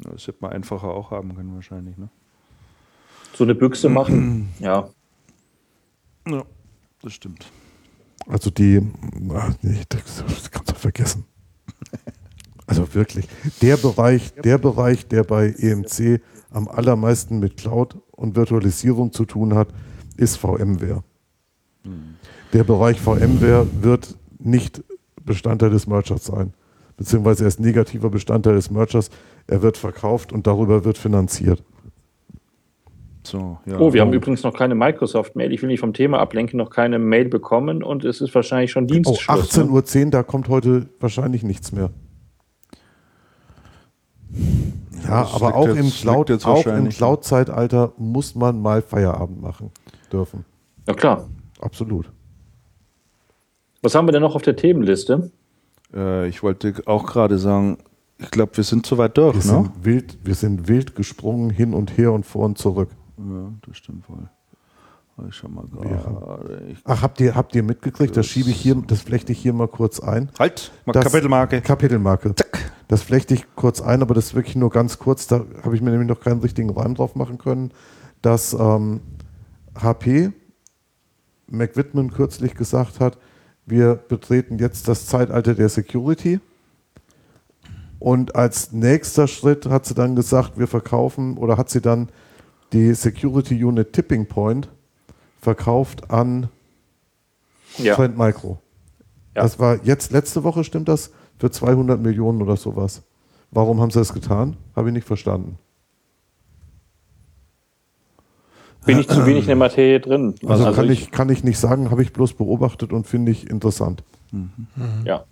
Das 0.00 0.26
hätte 0.26 0.38
man 0.40 0.52
einfacher 0.52 0.88
auch 0.88 1.10
haben 1.10 1.34
können 1.34 1.54
wahrscheinlich. 1.54 1.96
Ne? 1.96 2.10
So 3.32 3.44
eine 3.44 3.54
Büchse 3.54 3.88
machen, 3.98 4.50
ja. 4.60 4.90
Ja, 6.28 6.42
das 7.00 7.14
stimmt. 7.14 7.50
Also 8.26 8.50
die, 8.50 8.82
ach 9.32 9.54
nee, 9.62 9.80
das, 9.88 10.22
das 10.26 10.50
kannst 10.50 10.70
du 10.72 10.74
vergessen. 10.74 11.24
Also 12.66 12.94
wirklich, 12.94 13.26
der 13.62 13.78
Bereich, 13.78 14.34
der 14.34 14.58
Bereich, 14.58 15.08
der 15.08 15.24
bei 15.24 15.54
EMC 15.56 16.20
am 16.50 16.68
allermeisten 16.68 17.38
mit 17.38 17.56
Cloud 17.56 17.96
und 18.10 18.36
Virtualisierung 18.36 19.12
zu 19.12 19.24
tun 19.24 19.54
hat, 19.54 19.68
ist 20.18 20.36
VMware. 20.36 21.02
Der 22.52 22.64
Bereich 22.64 23.00
VMware 23.00 23.66
wird 23.80 24.14
nicht 24.38 24.82
Bestandteil 25.24 25.70
des 25.70 25.86
Mergers 25.86 26.24
sein, 26.24 26.52
beziehungsweise 26.96 27.44
er 27.44 27.48
ist 27.48 27.60
negativer 27.60 28.10
Bestandteil 28.10 28.54
des 28.56 28.70
Mergers. 28.70 29.10
Er 29.46 29.62
wird 29.62 29.76
verkauft 29.76 30.32
und 30.32 30.46
darüber 30.46 30.84
wird 30.84 30.98
finanziert. 30.98 31.62
So, 33.22 33.58
ja. 33.66 33.78
Oh, 33.78 33.92
wir 33.92 34.00
haben 34.00 34.12
übrigens 34.12 34.42
noch 34.42 34.54
keine 34.54 34.74
Microsoft-Mail. 34.74 35.52
Ich 35.52 35.60
will 35.60 35.68
nicht 35.68 35.80
vom 35.80 35.92
Thema 35.92 36.18
ablenken, 36.18 36.56
noch 36.56 36.70
keine 36.70 36.98
Mail 36.98 37.28
bekommen 37.28 37.82
und 37.82 38.04
es 38.04 38.20
ist 38.20 38.34
wahrscheinlich 38.34 38.70
schon 38.70 38.84
Oh, 38.84 38.86
Dienstschluss. 38.86 39.56
ne? 39.56 39.64
18.10 39.64 40.04
Uhr, 40.06 40.10
da 40.10 40.22
kommt 40.22 40.48
heute 40.48 40.88
wahrscheinlich 41.00 41.42
nichts 41.42 41.72
mehr. 41.72 41.90
Ja, 45.06 45.22
das 45.22 45.34
aber 45.34 45.54
auch 45.54 45.68
jetzt- 45.68 45.78
im 45.78 45.90
Cloud, 45.90 46.30
jetzt 46.30 46.46
auch 46.46 46.58
im 46.60 46.64
wahrscheinlich- 46.66 46.96
Cloud-Zeitalter 46.96 47.92
muss 47.98 48.34
man 48.34 48.60
mal 48.60 48.82
Feierabend 48.82 49.40
machen 49.40 49.70
dürfen. 50.12 50.44
Ja 50.86 50.94
klar. 50.94 51.28
Absolut. 51.60 52.10
Was 53.82 53.94
haben 53.94 54.06
wir 54.08 54.12
denn 54.12 54.22
noch 54.22 54.34
auf 54.34 54.42
der 54.42 54.56
Themenliste? 54.56 55.30
Äh, 55.94 56.28
ich 56.28 56.42
wollte 56.42 56.74
auch 56.86 57.06
gerade 57.06 57.38
sagen, 57.38 57.78
ich 58.18 58.30
glaube, 58.30 58.56
wir 58.56 58.64
sind 58.64 58.84
soweit 58.86 59.16
durch, 59.16 59.34
Wir 59.36 59.52
ne? 59.52 59.62
sind 59.64 59.84
wild, 59.84 60.18
wir 60.24 60.34
sind 60.34 60.66
wild 60.68 60.94
gesprungen 60.96 61.50
hin 61.50 61.72
und 61.74 61.96
her 61.96 62.12
und 62.12 62.26
vor 62.26 62.44
und 62.46 62.58
zurück. 62.58 62.90
Ja, 63.18 63.52
das 63.66 63.76
stimmt 63.76 64.08
wohl. 64.08 64.28
Ich 65.28 65.34
schau 65.34 65.48
mal 65.48 65.64
gerade. 65.66 66.76
Ach, 66.84 67.02
habt 67.02 67.20
ihr, 67.20 67.34
habt 67.34 67.52
ihr 67.56 67.64
mitgekriegt? 67.64 68.16
Das 68.16 68.26
schiebe 68.26 68.50
ich 68.50 68.56
hier, 68.60 68.76
das 68.86 69.00
flechte 69.02 69.32
ich 69.32 69.38
hier 69.40 69.52
mal 69.52 69.66
kurz 69.66 69.98
ein. 69.98 70.30
halt, 70.38 70.70
Das- 70.86 71.04
Kapitelmarke. 71.04 71.60
Kapitelmarke. 71.60 72.34
Das 72.86 73.02
flechte 73.02 73.34
ich 73.34 73.44
kurz 73.56 73.80
ein, 73.80 74.00
aber 74.00 74.14
das 74.14 74.26
ist 74.26 74.34
wirklich 74.36 74.54
nur 74.56 74.70
ganz 74.70 74.98
kurz. 75.00 75.26
Da 75.26 75.44
habe 75.64 75.74
ich 75.74 75.82
mir 75.82 75.90
nämlich 75.90 76.08
noch 76.08 76.20
keinen 76.20 76.40
richtigen 76.40 76.70
Reim 76.70 76.94
drauf 76.94 77.16
machen 77.16 77.36
können, 77.38 77.72
dass 78.22 78.52
ähm, 78.54 79.00
HP 79.80 80.32
McWhitman 81.50 82.12
kürzlich 82.12 82.54
gesagt 82.54 83.00
hat, 83.00 83.18
wir 83.66 83.94
betreten 83.94 84.58
jetzt 84.58 84.88
das 84.88 85.06
Zeitalter 85.06 85.54
der 85.54 85.68
Security. 85.68 86.40
Und 87.98 88.36
als 88.36 88.72
nächster 88.72 89.26
Schritt 89.26 89.66
hat 89.66 89.86
sie 89.86 89.94
dann 89.94 90.14
gesagt, 90.14 90.58
wir 90.58 90.68
verkaufen 90.68 91.36
oder 91.36 91.56
hat 91.56 91.68
sie 91.68 91.80
dann 91.80 92.08
die 92.72 92.94
Security 92.94 93.62
Unit 93.64 93.92
Tipping 93.92 94.26
Point 94.26 94.68
verkauft 95.40 96.10
an 96.10 96.48
Ja. 97.76 97.94
Trend 97.94 98.16
Micro. 98.16 98.58
Ja. 99.34 99.42
Das 99.42 99.58
war 99.58 99.84
jetzt 99.84 100.12
letzte 100.12 100.44
Woche, 100.44 100.64
stimmt 100.64 100.88
das? 100.88 101.10
Für 101.38 101.50
200 101.50 102.00
Millionen 102.00 102.42
oder 102.42 102.56
sowas. 102.56 103.02
Warum 103.50 103.80
haben 103.80 103.90
sie 103.90 103.98
das 103.98 104.12
getan? 104.12 104.56
Habe 104.74 104.88
ich 104.88 104.94
nicht 104.94 105.06
verstanden. 105.06 105.58
Bin 108.88 109.00
ich 109.00 109.08
zu 109.08 109.26
wenig 109.26 109.42
in 109.42 109.48
der 109.48 109.56
Materie 109.56 110.00
drin. 110.00 110.34
Also, 110.46 110.72
kann, 110.72 110.90
ich, 110.90 111.10
kann 111.10 111.28
ich 111.28 111.44
nicht 111.44 111.58
sagen, 111.58 111.90
habe 111.90 112.02
ich 112.02 112.12
bloß 112.12 112.32
beobachtet 112.32 112.92
und 112.92 113.06
finde 113.06 113.30
ich 113.32 113.50
interessant. 113.50 114.02
Ja. 115.04 115.24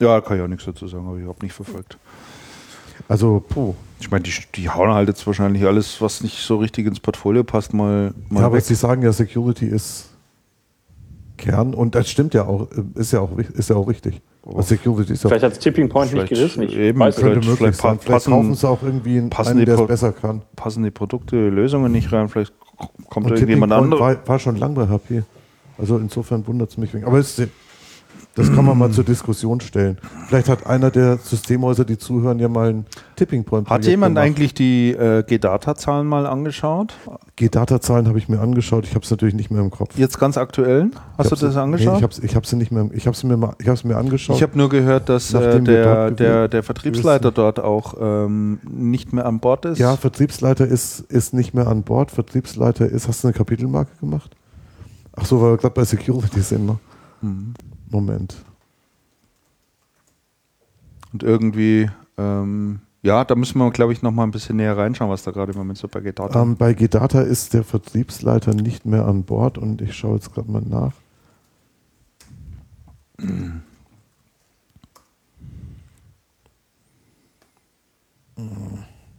Ja, 0.00 0.20
kann 0.20 0.36
ich 0.36 0.42
auch 0.42 0.48
nichts 0.48 0.64
dazu 0.64 0.86
sagen, 0.86 1.06
habe 1.06 1.16
ich 1.16 1.22
überhaupt 1.22 1.42
nicht 1.42 1.52
verfolgt. 1.52 1.98
Also, 3.08 3.44
puh. 3.46 3.74
Ich 4.00 4.10
meine, 4.10 4.22
die, 4.22 4.32
die 4.54 4.70
hauen 4.70 4.92
halt 4.92 5.08
jetzt 5.08 5.26
wahrscheinlich 5.26 5.64
alles, 5.64 6.00
was 6.00 6.22
nicht 6.22 6.38
so 6.38 6.58
richtig 6.58 6.86
ins 6.86 7.00
Portfolio 7.00 7.42
passt, 7.42 7.74
mal, 7.74 8.14
mal 8.28 8.40
Ja, 8.40 8.46
aber 8.46 8.56
weg. 8.56 8.64
Sie 8.64 8.74
sagen 8.74 9.02
ja, 9.02 9.12
Security 9.12 9.66
ist 9.66 10.10
Kern 11.36 11.74
und 11.74 11.94
das 11.94 12.08
stimmt 12.08 12.34
ja 12.34 12.44
auch, 12.44 12.68
ist 12.94 13.12
ja 13.12 13.20
auch, 13.20 13.36
ist 13.38 13.70
ja 13.70 13.76
auch 13.76 13.88
richtig. 13.88 14.20
Oh. 14.46 14.60
Security 14.60 15.14
ist 15.14 15.22
Vielleicht 15.22 15.42
hat 15.42 15.58
Tipping 15.58 15.88
Point 15.88 16.12
nicht 16.12 16.28
gerissen. 16.28 16.62
Ich 16.64 16.76
eben, 16.76 16.98
weiß 16.98 17.16
könnte 17.16 17.38
nicht. 17.38 17.48
möglich 17.48 17.58
vielleicht 17.58 17.80
sein. 17.80 17.98
Vielleicht 17.98 18.26
kaufen 18.26 18.54
sie 18.54 18.68
auch 18.68 18.82
irgendwie 18.82 19.18
einen, 19.18 19.32
einen 19.32 19.64
der 19.64 19.78
es 19.78 19.86
besser 19.86 20.12
kann. 20.12 20.42
passen 20.54 20.82
die 20.82 20.90
Produkte, 20.90 21.48
Lösungen 21.48 21.90
nicht 21.90 22.12
rein, 22.12 22.28
vielleicht 22.28 22.52
kommt 23.08 23.26
Und 23.26 23.32
irgendjemand 23.32 23.72
Tipping 23.72 23.88
Point 23.88 24.02
anderes. 24.02 24.22
war, 24.22 24.28
war 24.28 24.38
schon 24.38 24.56
lang 24.56 24.74
bei 24.74 24.86
HP. 24.86 25.22
Also 25.78 25.96
insofern 25.96 26.46
wundert 26.46 26.70
es 26.70 26.76
mich. 26.76 26.92
wenig. 26.92 27.06
Aber 27.06 27.18
es 27.18 27.38
ist, 27.38 27.48
Das 28.36 28.52
kann 28.52 28.64
man 28.64 28.76
mal 28.76 28.90
zur 28.90 29.04
Diskussion 29.04 29.60
stellen. 29.60 29.96
Vielleicht 30.26 30.48
hat 30.48 30.66
einer 30.66 30.90
der 30.90 31.18
Systemhäuser, 31.18 31.84
die 31.84 31.98
zuhören, 31.98 32.40
ja 32.40 32.48
mal 32.48 32.70
ein 32.70 32.86
Tipping 33.14 33.44
Point. 33.44 33.70
Hat 33.70 33.84
jemand 33.84 34.16
gemacht. 34.16 34.26
eigentlich 34.26 34.54
die 34.54 34.90
äh, 34.90 35.22
G-Data-Zahlen 35.22 36.04
mal 36.04 36.26
angeschaut? 36.26 36.94
G-Data-Zahlen 37.36 38.08
habe 38.08 38.18
ich 38.18 38.28
mir 38.28 38.40
angeschaut. 38.40 38.86
Ich 38.86 38.96
habe 38.96 39.04
es 39.04 39.10
natürlich 39.12 39.36
nicht 39.36 39.52
mehr 39.52 39.60
im 39.62 39.70
Kopf. 39.70 39.96
Jetzt 39.96 40.18
ganz 40.18 40.36
aktuell? 40.36 40.90
Hast 41.16 41.30
Ich 41.30 41.38
du 41.38 41.46
das 41.46 41.56
angeschaut? 41.56 41.92
Nee, 41.92 41.98
ich 41.98 42.02
habe 42.02 42.26
ich 42.26 42.34
hab 42.34 42.44
sie 42.44 42.56
nicht 42.56 42.72
mehr. 42.72 42.90
Ich 42.92 43.06
habe 43.06 43.16
mir, 43.24 43.36
mal- 43.36 43.54
ich 43.60 43.68
hab's 43.68 43.84
mir 43.84 43.96
angeschaut. 43.96 44.34
Ich 44.36 44.42
habe 44.42 44.58
nur 44.58 44.68
gehört, 44.68 45.08
dass 45.08 45.32
äh, 45.32 45.60
der, 45.60 46.10
der, 46.10 46.48
der 46.48 46.62
Vertriebsleiter 46.64 47.30
dort 47.30 47.60
auch 47.60 47.94
ähm, 48.00 48.58
nicht 48.68 49.12
mehr 49.12 49.26
an 49.26 49.38
Bord 49.38 49.64
ist. 49.64 49.78
ja, 49.78 49.96
Vertriebsleiter 49.96 50.66
ist, 50.66 50.98
ist 51.02 51.34
nicht 51.34 51.54
mehr 51.54 51.68
an 51.68 51.84
Bord. 51.84 52.10
Vertriebsleiter 52.10 52.86
ist. 52.86 53.06
Hast 53.06 53.22
du 53.22 53.28
eine 53.28 53.34
Kapitelmarke 53.36 53.92
gemacht? 54.00 54.32
Ach 55.14 55.24
so, 55.24 55.40
weil 55.40 55.52
wir 55.52 55.56
gerade 55.58 55.74
bei 55.74 55.84
Security 55.84 56.40
sind. 56.40 56.66
Ne? 56.66 56.78
Mhm. 57.22 57.54
Moment. 57.94 58.44
Und 61.12 61.22
irgendwie, 61.22 61.88
ähm, 62.18 62.80
ja, 63.02 63.24
da 63.24 63.36
müssen 63.36 63.58
wir, 63.58 63.70
glaube 63.70 63.92
ich, 63.92 64.02
noch 64.02 64.10
mal 64.10 64.24
ein 64.24 64.32
bisschen 64.32 64.56
näher 64.56 64.76
reinschauen, 64.76 65.10
was 65.10 65.22
da 65.22 65.30
gerade 65.30 65.52
im 65.52 65.58
Moment 65.58 65.78
so 65.78 65.86
bei 65.86 66.00
G-Data 66.00 66.42
Ähm, 66.42 66.56
bei 66.56 66.74
G-Data 66.74 67.20
ist 67.20 67.54
der 67.54 67.62
Vertriebsleiter 67.62 68.52
nicht 68.52 68.84
mehr 68.84 69.06
an 69.06 69.22
Bord 69.22 69.58
und 69.58 69.80
ich 69.80 69.94
schaue 69.94 70.16
jetzt 70.16 70.34
gerade 70.34 70.50
mal 70.50 70.62
nach. 70.62 70.92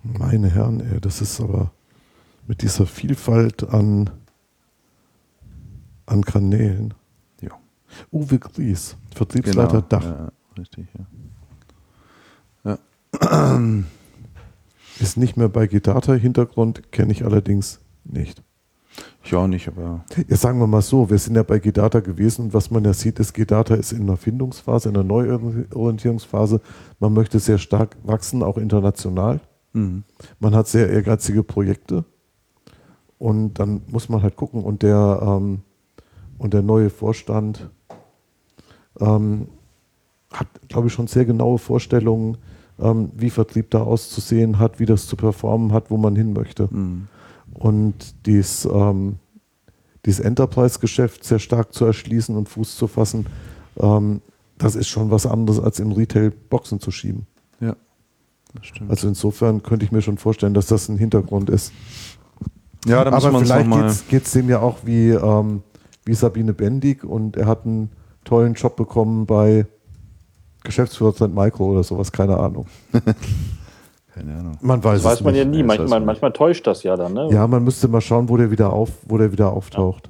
Meine 0.04 0.50
Herren, 0.50 0.82
ey, 0.82 1.00
das 1.00 1.22
ist 1.22 1.40
aber 1.40 1.72
mit 2.48 2.62
dieser 2.62 2.86
Vielfalt 2.86 3.64
an, 3.70 4.10
an 6.06 6.26
Kanälen. 6.26 6.94
Uwe 8.12 8.40
Gries, 8.40 8.96
Vertriebsleiter 9.14 9.82
Dach, 9.82 10.02
Genau. 10.02 10.16
Ja, 10.16 10.32
richtig, 10.58 10.88
ja. 12.64 12.78
ja. 13.22 13.60
ist 15.00 15.18
nicht 15.18 15.38
mehr 15.38 15.50
bei 15.50 15.68
G-Data. 15.68 16.14
Hintergrund 16.14 16.92
kenne 16.92 17.12
ich 17.12 17.26
allerdings 17.26 17.80
nicht. 18.04 18.42
Ich 19.24 19.36
auch 19.36 19.48
nicht, 19.48 19.68
aber 19.68 20.06
Ja, 20.28 20.38
sagen 20.38 20.60
wir 20.60 20.68
mal 20.68 20.82
so, 20.82 21.10
wir 21.10 21.18
sind 21.18 21.36
ja 21.36 21.44
bei 21.44 21.60
G-Data 21.60 22.00
gewesen 22.00 22.46
und 22.46 22.54
was 22.54 22.72
man 22.72 22.86
ja 22.86 22.94
sieht, 22.94 23.20
ist, 23.20 23.34
G-Data 23.34 23.76
ist 23.76 23.92
in 23.92 24.04
einer 24.04 24.18
Findungsphase, 24.18 24.90
in 24.90 24.96
einer 24.96 25.04
Neuorientierungsphase. 25.04 26.62
Man 27.00 27.14
möchte 27.14 27.40
sehr 27.40 27.58
stark 27.58 27.98
wachsen, 28.04 28.44
auch 28.44 28.58
international. 28.58 29.42
mhm. 29.74 30.04
Man 30.40 30.56
hat 30.56 30.68
sehr 30.68 30.90
ehrgeizige 30.90 31.44
Projekte 31.44 32.06
und 33.18 33.56
dann 33.56 33.82
muss 33.88 34.10
man 34.10 34.22
halt 34.22 34.36
gucken 34.36 34.64
und 34.64 34.84
der, 34.84 35.20
ähm, 35.22 35.62
und 36.38 36.54
der 36.54 36.62
neue 36.62 36.90
Vorstand 36.90 37.70
ähm, 39.00 39.48
hat, 40.32 40.48
glaube 40.68 40.88
ich, 40.88 40.94
schon 40.94 41.08
sehr 41.08 41.26
genaue 41.26 41.58
Vorstellungen, 41.58 42.38
ähm, 42.80 43.12
wie 43.16 43.30
Vertrieb 43.30 43.72
da 43.72 43.82
auszusehen 43.82 44.60
hat, 44.60 44.80
wie 44.80 44.86
das 44.86 45.08
zu 45.08 45.16
performen 45.16 45.72
hat, 45.72 45.90
wo 45.90 45.98
man 45.98 46.16
hin 46.16 46.34
möchte. 46.34 46.68
Mhm. 46.70 47.08
Und 47.54 48.26
dies, 48.26 48.66
ähm, 48.66 49.18
dieses 50.06 50.20
Enterprise-Geschäft 50.20 51.24
sehr 51.24 51.40
stark 51.40 51.74
zu 51.74 51.86
erschließen 51.86 52.36
und 52.36 52.50
Fuß 52.50 52.76
zu 52.76 52.88
fassen, 52.88 53.28
ähm, 53.80 54.22
das 54.58 54.76
ist 54.76 54.88
schon 54.88 55.12
was 55.12 55.26
anderes, 55.26 55.60
als 55.60 55.80
im 55.80 55.92
Retail 55.92 56.32
Boxen 56.32 56.80
zu 56.80 56.92
schieben. 56.92 57.28
ja, 57.60 57.76
das 58.54 58.68
stimmt. 58.68 58.90
Also 58.90 59.08
insofern 59.08 59.64
könnte 59.64 59.86
ich 59.86 59.92
mir 59.92 60.02
schon 60.02 60.18
vorstellen, 60.18 60.54
dass 60.54 60.68
das 60.68 60.90
ein 60.90 60.98
Hintergrund 60.98 61.50
ist. 61.50 61.72
ja, 62.86 63.04
da 63.04 63.12
Aber 63.12 63.40
vielleicht 63.40 64.10
geht 64.10 64.26
es 64.26 64.32
dem 64.32 64.50
ja 64.50 64.60
auch 64.60 64.80
wie, 64.86 65.10
ähm, 65.10 65.64
wie 66.06 66.14
Sabine 66.14 66.54
Bendig 66.54 67.04
und 67.04 67.38
er 67.38 67.48
hat 67.48 67.66
einen 67.66 67.90
tollen 68.26 68.54
Job 68.56 68.76
bekommen 68.76 69.26
bei 69.26 69.66
Geschäftsführer 70.64 71.14
St. 71.14 71.30
Michael 71.30 71.62
oder 71.68 71.84
sowas, 71.84 72.12
keine 72.12 72.38
Ahnung. 72.38 72.66
Keine 74.14 74.34
Ahnung. 74.34 74.58
Man 74.62 74.82
weiß, 74.82 75.04
Das 75.04 75.12
weiß 75.12 75.18
es 75.20 75.24
man 75.26 75.34
nicht. 75.34 75.44
ja 75.44 75.50
nie. 75.50 75.58
Weiß 75.60 75.78
Manchmal, 75.78 75.88
man 76.00 76.06
manchmal 76.06 76.32
täuscht 76.32 76.66
das 76.68 76.84
ja 76.84 76.96
dann. 76.96 77.14
Ne? 77.14 77.28
Ja, 77.34 77.46
man 77.48 77.66
müsste 77.66 77.90
mal 77.90 78.00
schauen, 78.00 78.30
wo 78.30 78.38
der 78.38 78.50
wieder 78.50 78.72
auf, 78.72 78.90
wo 79.06 79.18
der 79.18 79.30
wieder 79.34 79.52
auftaucht. 79.52 80.10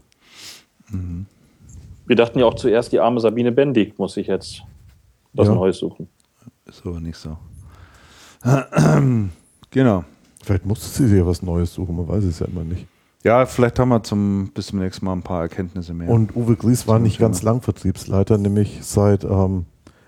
Wir 2.06 2.16
dachten 2.16 2.38
ja 2.38 2.45
auch 2.45 2.53
zuerst, 2.53 2.92
die 2.92 3.00
arme 3.00 3.19
Sabine 3.19 3.52
Bendig 3.52 3.98
muss 3.98 4.14
sich 4.14 4.27
jetzt 4.27 4.61
was 5.34 5.48
Ja. 5.48 5.56
Neues 5.56 5.80
suchen. 5.80 6.08
Ist 6.66 6.85
aber 6.85 7.00
nicht 7.00 7.18
so. 7.18 7.35
genau. 9.72 10.03
Vielleicht 10.44 10.66
musste 10.68 10.85
sie 10.88 11.08
sich 11.08 11.18
ja 11.18 11.26
was 11.26 11.42
Neues 11.42 11.74
suchen, 11.74 11.95
man 11.95 12.08
weiß 12.08 12.24
es 12.26 12.38
ja 12.38 12.45
immer 12.45 12.64
nicht. 12.64 12.85
Ja, 13.26 13.48
vielleicht 13.48 13.80
haben 13.80 13.90
wir 13.90 14.04
zum, 14.04 14.52
bis 14.54 14.68
zum 14.68 14.78
nächsten 14.78 15.04
Mal 15.04 15.14
ein 15.14 15.24
paar 15.24 15.42
Erkenntnisse 15.42 15.95
mehr. 15.95 16.10
Und 16.10 16.36
Uwe 16.36 16.56
Gries 16.56 16.88
war 16.88 17.00
nicht 17.00 17.18
ganz 17.18 17.42
lang 17.42 17.60
Vertriebsleiter, 17.64 18.38
nämlich 18.38 18.80
seit 18.84 19.24
ähm, 19.24 19.66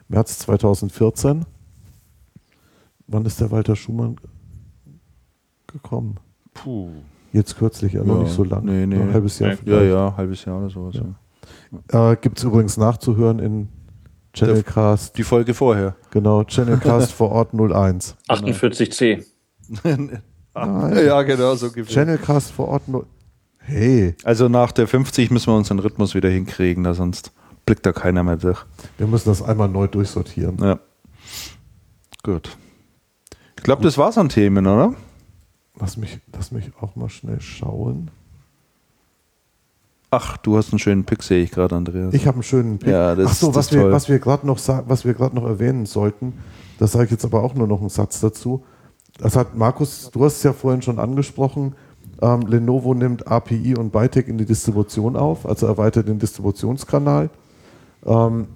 März 0.07 0.37
2014. 0.37 1.43
Wann 3.07 3.25
ist 3.25 3.41
der 3.41 3.49
Walter 3.49 3.75
Schumann 3.75 4.17
gekommen? 5.65 6.19
Puh. 6.53 6.91
Jetzt 7.33 7.57
kürzlich, 7.57 7.93
ja, 7.93 8.03
noch 8.03 8.21
nicht 8.21 8.31
so 8.31 8.43
lang. 8.43 8.65
nee, 8.65 8.85
nee. 8.85 8.97
Ein 9.01 9.11
halbes 9.11 9.39
Jahr 9.39 9.49
Nee. 9.49 9.55
Ja, 9.55 9.61
vielleicht. 9.63 9.91
ja, 9.93 10.13
halbes 10.15 10.45
Jahr 10.45 10.59
oder 10.59 10.69
sowas. 10.69 10.95
Ja. 10.95 11.15
Ja. 11.91 12.11
Äh, 12.11 12.17
Gibt 12.17 12.37
es 12.37 12.43
übrigens 12.43 12.77
nachzuhören 12.77 13.39
in 13.39 13.67
Channelcast, 14.33 15.17
Die 15.17 15.23
Folge 15.23 15.55
vorher. 15.55 15.95
genau, 16.11 16.43
Channelcast 16.43 17.11
vor 17.13 17.31
Ort 17.31 17.51
01. 17.55 18.15
48c. 18.29 19.25
Nein. 20.65 21.05
ja, 21.05 21.21
genau, 21.23 21.55
so 21.55 21.67
ungefähr. 21.67 21.93
Channelcast 21.93 22.51
vor 22.51 22.67
Ort 22.69 22.87
0. 22.87 23.05
Hey, 23.59 24.15
Also 24.23 24.47
nach 24.47 24.71
der 24.71 24.87
50 24.87 25.29
müssen 25.29 25.47
wir 25.51 25.57
unseren 25.57 25.79
Rhythmus 25.79 26.15
wieder 26.15 26.29
hinkriegen, 26.29 26.83
da 26.83 26.93
sonst 26.93 27.31
blickt 27.65 27.85
da 27.85 27.91
keiner 27.91 28.23
mehr 28.23 28.37
durch. 28.37 28.63
wir 28.97 29.07
müssen 29.07 29.27
das 29.29 29.41
einmal 29.41 29.67
neu 29.67 29.87
durchsortieren. 29.87 30.57
Ja. 30.61 30.79
Gut. 32.23 32.57
Ich 33.57 33.63
glaube, 33.63 33.83
das 33.83 33.97
war's 33.97 34.17
an 34.17 34.29
Themen, 34.29 34.65
oder? 34.65 34.93
Lass 35.79 35.97
mich, 35.97 36.19
lass 36.33 36.51
mich 36.51 36.71
auch 36.79 36.95
mal 36.95 37.09
schnell 37.09 37.41
schauen. 37.41 38.09
Ach, 40.09 40.37
du 40.37 40.55
hast 40.57 40.71
einen 40.71 40.79
schönen 40.79 41.03
Pick, 41.03 41.21
sehe 41.21 41.43
ich 41.43 41.51
gerade, 41.51 41.75
Andreas. 41.75 42.13
Ich 42.13 42.25
habe 42.27 42.35
einen 42.35 42.43
schönen 42.43 42.79
Pick. 42.79 42.89
Ja, 42.89 43.13
das- 43.15 43.31
Ach 43.31 43.35
so, 43.35 43.55
was 43.55 43.71
wir, 43.73 43.81
toll. 43.81 43.91
was 43.91 44.07
wir 44.07 44.19
gerade 44.19 44.47
noch, 44.47 44.57
sa- 44.57 44.83
was 44.87 45.03
wir 45.03 45.13
gerade 45.13 45.35
noch 45.35 45.43
erwähnen 45.45 45.85
sollten, 45.85 46.33
das 46.79 46.93
sage 46.93 47.05
ich 47.05 47.11
jetzt 47.11 47.25
aber 47.25 47.43
auch 47.43 47.53
nur 47.55 47.67
noch 47.67 47.81
einen 47.81 47.89
Satz 47.89 48.21
dazu. 48.21 48.63
Das 49.17 49.35
hat 49.35 49.55
Markus, 49.55 50.11
du 50.11 50.23
hast 50.23 50.37
es 50.37 50.43
ja 50.43 50.53
vorhin 50.53 50.81
schon 50.81 50.99
angesprochen. 50.99 51.75
Ähm, 52.21 52.41
Lenovo 52.41 52.93
nimmt 52.93 53.27
API 53.27 53.75
und 53.75 53.91
Bytec 53.91 54.27
in 54.27 54.37
die 54.37 54.45
Distribution 54.45 55.15
auf, 55.15 55.45
also 55.45 55.67
erweitert 55.67 56.07
den 56.07 56.19
Distributionskanal. 56.19 57.29
Ähm, 58.05 58.47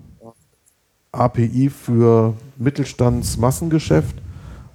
API 1.12 1.70
für 1.70 2.34
Mittelstandsmassengeschäft 2.58 4.16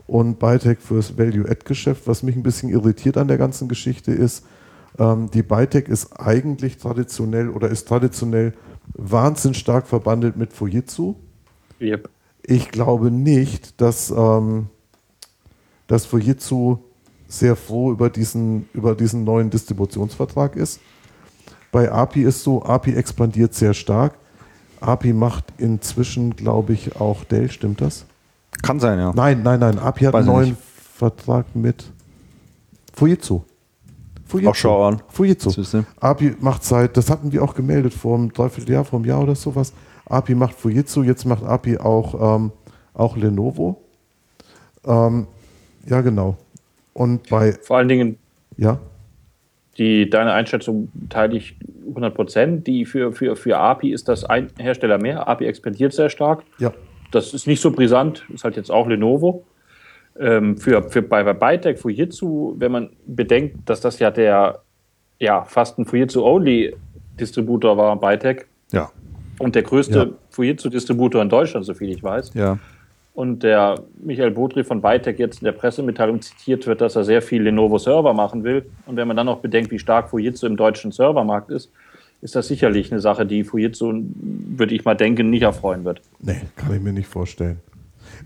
und 0.06 0.38
Bytec 0.38 0.80
fürs 0.80 1.16
Value-Add-Geschäft. 1.16 2.06
Was 2.06 2.22
mich 2.22 2.36
ein 2.36 2.42
bisschen 2.42 2.68
irritiert 2.68 3.16
an 3.16 3.28
der 3.28 3.38
ganzen 3.38 3.68
Geschichte 3.68 4.12
ist, 4.12 4.44
ähm, 4.98 5.30
die 5.32 5.42
Bytec 5.42 5.88
ist 5.88 6.12
eigentlich 6.12 6.78
traditionell 6.78 7.48
oder 7.48 7.68
ist 7.68 7.88
traditionell 7.88 8.52
wahnsinnig 8.94 9.58
stark 9.58 9.86
verbandelt 9.86 10.36
mit 10.36 10.52
Fujitsu. 10.52 11.16
Yep. 11.80 12.08
Ich 12.42 12.70
glaube 12.70 13.10
nicht, 13.10 13.80
dass, 13.80 14.10
ähm, 14.10 14.68
dass 15.86 16.06
Fujitsu 16.06 16.78
sehr 17.28 17.56
froh 17.56 17.92
über 17.92 18.10
diesen, 18.10 18.68
über 18.72 18.94
diesen 18.94 19.24
neuen 19.24 19.50
Distributionsvertrag 19.50 20.56
ist. 20.56 20.80
Bei 21.72 21.90
API 21.90 22.22
ist 22.22 22.42
so, 22.42 22.62
API 22.62 22.94
expandiert 22.94 23.54
sehr 23.54 23.74
stark. 23.74 24.14
API 24.80 25.12
macht 25.12 25.44
inzwischen, 25.58 26.36
glaube 26.36 26.72
ich, 26.72 26.96
auch 27.00 27.24
Dell, 27.24 27.50
stimmt 27.50 27.80
das? 27.80 28.06
Kann 28.62 28.80
sein, 28.80 28.98
ja. 28.98 29.12
Nein, 29.14 29.42
nein, 29.42 29.60
nein. 29.60 29.78
API 29.78 30.06
hat 30.06 30.14
Weiß 30.14 30.24
einen 30.24 30.34
neuen 30.34 30.48
nicht. 30.50 30.62
Vertrag 30.96 31.54
mit 31.54 31.84
Fujitsu. 32.94 33.42
Fujitsu. 34.26 34.50
Auch 34.50 34.54
schau 34.54 34.86
an. 34.86 35.02
Fujitsu. 35.08 35.50
API 36.00 36.36
macht 36.40 36.64
seit, 36.64 36.96
das 36.96 37.10
hatten 37.10 37.32
wir 37.32 37.42
auch 37.42 37.54
gemeldet 37.54 37.94
vor 37.94 38.16
einem 38.16 38.32
Dreivierteljahr, 38.32 38.84
vor 38.84 38.98
einem 38.98 39.08
Jahr 39.08 39.22
oder 39.22 39.34
sowas. 39.34 39.72
API 40.06 40.34
macht 40.34 40.54
Fujitsu, 40.54 41.02
jetzt 41.02 41.24
macht 41.24 41.44
API 41.44 41.78
auch, 41.78 42.36
ähm, 42.36 42.52
auch 42.94 43.16
Lenovo. 43.16 43.82
Ähm, 44.84 45.26
ja, 45.88 46.00
genau. 46.00 46.36
Und 46.92 47.28
bei, 47.28 47.52
Vor 47.62 47.76
allen 47.78 47.88
Dingen, 47.88 48.18
ja, 48.56 48.78
die, 49.78 50.08
deine 50.08 50.32
Einschätzung 50.32 50.88
teile 51.10 51.36
ich 51.36 51.56
100 51.88 52.14
Prozent. 52.14 52.66
Die 52.66 52.86
für, 52.86 53.12
für, 53.12 53.36
für 53.36 53.58
API 53.58 53.92
ist 53.92 54.08
das 54.08 54.24
ein 54.24 54.48
Hersteller 54.58 54.96
mehr. 54.98 55.28
API 55.28 55.44
expandiert 55.46 55.92
sehr 55.92 56.08
stark. 56.08 56.42
ja, 56.58 56.72
Das 57.10 57.34
ist 57.34 57.46
nicht 57.46 57.60
so 57.60 57.70
brisant, 57.70 58.24
ist 58.32 58.44
halt 58.44 58.56
jetzt 58.56 58.70
auch 58.70 58.88
Lenovo. 58.88 59.44
Ähm, 60.18 60.56
für, 60.56 60.82
für 60.84 61.02
bei, 61.02 61.22
bei 61.22 61.34
Bytec, 61.34 61.78
Fujitsu, 61.78 62.54
wenn 62.58 62.72
man 62.72 62.90
bedenkt, 63.06 63.68
dass 63.68 63.82
das 63.82 63.98
ja 63.98 64.10
der 64.10 64.62
ja, 65.18 65.44
fast 65.44 65.78
ein 65.78 65.84
Fujitsu-Only-Distributor 65.84 67.76
war, 67.76 67.98
Bytec, 68.00 68.46
Ja. 68.72 68.90
und 69.38 69.54
der 69.54 69.62
größte 69.62 69.98
Ja. 69.98 70.06
Fujitsu-Distributor 70.30 71.20
in 71.22 71.28
Deutschland, 71.28 71.66
soviel 71.66 71.90
ich 71.90 72.02
weiß. 72.02 72.32
Ja. 72.34 72.58
Und 73.16 73.42
der 73.44 73.82
Michael 73.98 74.30
Bodri 74.30 74.62
von 74.62 74.82
Bytec 74.82 75.18
jetzt 75.18 75.40
in 75.40 75.46
der 75.46 75.52
Pressemitteilung 75.52 76.20
zitiert 76.20 76.66
wird, 76.66 76.82
dass 76.82 76.96
er 76.96 77.04
sehr 77.04 77.22
viel 77.22 77.42
Lenovo-Server 77.44 78.12
machen 78.12 78.44
will. 78.44 78.66
Und 78.84 78.96
wenn 78.96 79.08
man 79.08 79.16
dann 79.16 79.24
noch 79.24 79.38
bedenkt, 79.38 79.70
wie 79.70 79.78
stark 79.78 80.10
Fujitsu 80.10 80.46
im 80.46 80.58
deutschen 80.58 80.92
Servermarkt 80.92 81.50
ist, 81.50 81.72
ist 82.20 82.36
das 82.36 82.46
sicherlich 82.46 82.92
eine 82.92 83.00
Sache, 83.00 83.24
die 83.24 83.42
Fujitsu, 83.42 84.02
würde 84.12 84.74
ich 84.74 84.84
mal 84.84 84.96
denken, 84.96 85.30
nicht 85.30 85.44
erfreuen 85.44 85.86
wird. 85.86 86.02
Nee, 86.20 86.42
kann 86.56 86.74
ich 86.74 86.82
mir 86.82 86.92
nicht 86.92 87.08
vorstellen. 87.08 87.60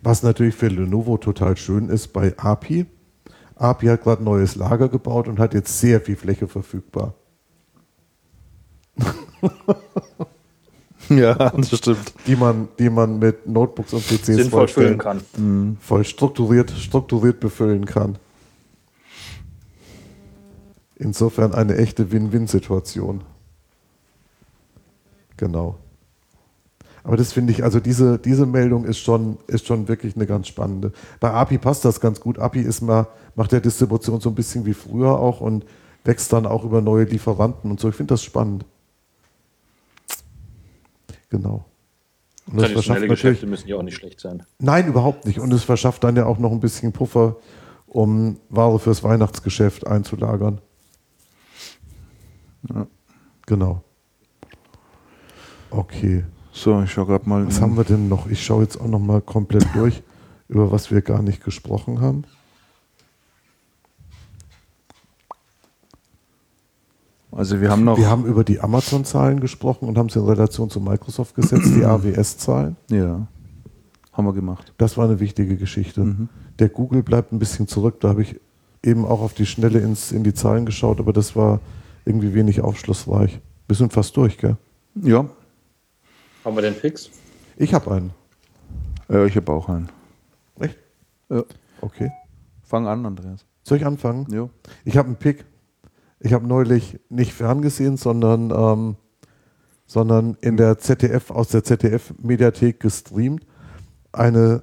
Was 0.02 0.24
natürlich 0.24 0.56
für 0.56 0.66
Lenovo 0.66 1.18
total 1.18 1.56
schön 1.56 1.88
ist 1.88 2.08
bei 2.08 2.34
API. 2.36 2.86
API 3.54 3.86
hat 3.86 4.02
gerade 4.02 4.22
ein 4.22 4.24
neues 4.24 4.56
Lager 4.56 4.88
gebaut 4.88 5.28
und 5.28 5.38
hat 5.38 5.54
jetzt 5.54 5.78
sehr 5.78 6.00
viel 6.00 6.16
Fläche 6.16 6.48
verfügbar. 6.48 7.14
Ja, 11.16 11.34
das 11.50 11.76
stimmt. 11.76 12.14
die 12.26 12.36
man, 12.36 12.68
die 12.78 12.88
man 12.88 13.18
mit 13.18 13.46
Notebooks 13.46 13.92
und 13.92 14.06
PCs 14.06 14.26
Sinnvoll 14.26 14.68
füllen 14.68 14.98
kann. 14.98 15.76
voll 15.80 16.04
strukturiert, 16.04 16.70
strukturiert 16.70 17.40
befüllen 17.40 17.84
kann. 17.84 18.16
Insofern 20.96 21.52
eine 21.52 21.76
echte 21.76 22.12
Win-Win-Situation. 22.12 23.22
Genau. 25.36 25.78
Aber 27.02 27.16
das 27.16 27.32
finde 27.32 27.52
ich, 27.52 27.64
also 27.64 27.80
diese, 27.80 28.18
diese 28.18 28.46
Meldung 28.46 28.84
ist 28.84 28.98
schon, 28.98 29.38
ist 29.46 29.66
schon 29.66 29.88
wirklich 29.88 30.14
eine 30.14 30.26
ganz 30.26 30.48
spannende. 30.48 30.92
Bei 31.18 31.32
API 31.32 31.58
passt 31.58 31.84
das 31.84 32.00
ganz 32.00 32.20
gut. 32.20 32.38
API 32.38 32.60
ist 32.60 32.82
mal, 32.82 33.06
macht 33.34 33.52
der 33.52 33.60
Distribution 33.60 34.20
so 34.20 34.28
ein 34.28 34.34
bisschen 34.34 34.66
wie 34.66 34.74
früher 34.74 35.18
auch 35.18 35.40
und 35.40 35.64
wächst 36.04 36.32
dann 36.32 36.46
auch 36.46 36.64
über 36.64 36.82
neue 36.82 37.04
Lieferanten 37.04 37.70
und 37.70 37.80
so. 37.80 37.88
Ich 37.88 37.94
finde 37.94 38.12
das 38.12 38.22
spannend. 38.22 38.64
Genau. 41.30 41.64
Und 42.46 42.56
das 42.56 42.72
verschafft 42.72 42.86
Traditionelle 42.86 43.00
natürlich, 43.06 43.22
Geschäfte 43.22 43.46
müssen 43.46 43.68
ja 43.68 43.76
auch 43.76 43.82
nicht 43.82 43.96
schlecht 43.96 44.20
sein. 44.20 44.42
Nein, 44.58 44.88
überhaupt 44.88 45.24
nicht. 45.26 45.38
Und 45.38 45.52
es 45.52 45.64
verschafft 45.64 46.04
dann 46.04 46.16
ja 46.16 46.26
auch 46.26 46.38
noch 46.38 46.50
ein 46.52 46.60
bisschen 46.60 46.92
Puffer, 46.92 47.36
um 47.86 48.38
Ware 48.48 48.78
fürs 48.78 49.02
Weihnachtsgeschäft 49.02 49.86
einzulagern. 49.86 50.60
Genau. 53.46 53.82
Okay. 55.70 56.24
So, 56.52 56.82
ich 56.82 56.90
schau 56.90 57.06
gerade 57.06 57.28
mal. 57.28 57.46
Was 57.46 57.60
haben 57.60 57.76
wir 57.76 57.84
denn 57.84 58.08
noch? 58.08 58.26
Ich 58.26 58.44
schaue 58.44 58.62
jetzt 58.62 58.80
auch 58.80 58.88
noch 58.88 58.98
mal 58.98 59.20
komplett 59.20 59.66
durch, 59.74 60.02
über 60.48 60.72
was 60.72 60.90
wir 60.90 61.00
gar 61.02 61.22
nicht 61.22 61.44
gesprochen 61.44 62.00
haben. 62.00 62.24
Also 67.32 67.60
wir 67.60 67.70
haben 67.70 67.84
noch. 67.84 67.96
Wir 67.96 68.08
haben 68.10 68.24
über 68.26 68.42
die 68.44 68.60
Amazon-Zahlen 68.60 69.40
gesprochen 69.40 69.88
und 69.88 69.96
haben 69.98 70.08
sie 70.08 70.18
in 70.18 70.24
Relation 70.26 70.68
zu 70.70 70.80
Microsoft 70.80 71.34
gesetzt, 71.34 71.66
die 71.76 71.84
AWS-Zahlen. 71.84 72.76
ja, 72.90 73.26
haben 74.12 74.26
wir 74.26 74.32
gemacht. 74.32 74.72
Das 74.78 74.96
war 74.96 75.04
eine 75.04 75.20
wichtige 75.20 75.56
Geschichte. 75.56 76.28
Der 76.58 76.68
Google 76.68 77.02
bleibt 77.02 77.32
ein 77.32 77.38
bisschen 77.38 77.68
zurück. 77.68 78.00
Da 78.00 78.08
habe 78.08 78.22
ich 78.22 78.38
eben 78.84 79.04
auch 79.04 79.20
auf 79.20 79.32
die 79.34 79.46
Schnelle 79.46 79.78
ins, 79.78 80.10
in 80.10 80.24
die 80.24 80.34
Zahlen 80.34 80.66
geschaut, 80.66 80.98
aber 80.98 81.12
das 81.12 81.36
war 81.36 81.60
irgendwie 82.04 82.34
wenig 82.34 82.60
aufschlussreich. 82.60 83.40
Wir 83.68 83.76
sind 83.76 83.92
fast 83.92 84.16
durch, 84.16 84.36
gell? 84.36 84.56
Ja, 84.96 85.26
Haben 86.44 86.56
wir 86.56 86.62
den 86.62 86.74
Fix? 86.74 87.10
Ich 87.56 87.72
habe 87.72 87.92
einen. 87.92 88.10
äh, 89.08 89.26
ich 89.26 89.36
habe 89.36 89.52
auch 89.52 89.68
einen. 89.68 89.88
Echt? 90.58 90.76
Ja. 91.30 91.44
Okay. 91.80 92.10
Fang 92.62 92.88
an, 92.88 93.06
Andreas. 93.06 93.44
Soll 93.62 93.78
ich 93.78 93.86
anfangen? 93.86 94.26
Ja. 94.32 94.48
Ich 94.84 94.96
habe 94.96 95.06
einen 95.06 95.16
Pick. 95.16 95.44
Ich 96.20 96.34
habe 96.34 96.46
neulich 96.46 97.00
nicht 97.08 97.32
ferngesehen, 97.32 97.96
sondern, 97.96 98.50
ähm, 98.50 98.96
sondern 99.86 100.36
in 100.42 100.58
der 100.58 100.78
ZDF, 100.78 101.30
aus 101.30 101.48
der 101.48 101.64
ZDF-Mediathek 101.64 102.78
gestreamt. 102.78 103.46
Eine 104.12 104.62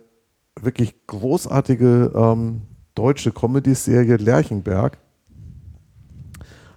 wirklich 0.60 1.08
großartige 1.08 2.12
ähm, 2.16 2.62
deutsche 2.94 3.32
Comedy-Serie 3.32 4.18
Lerchenberg. 4.18 5.00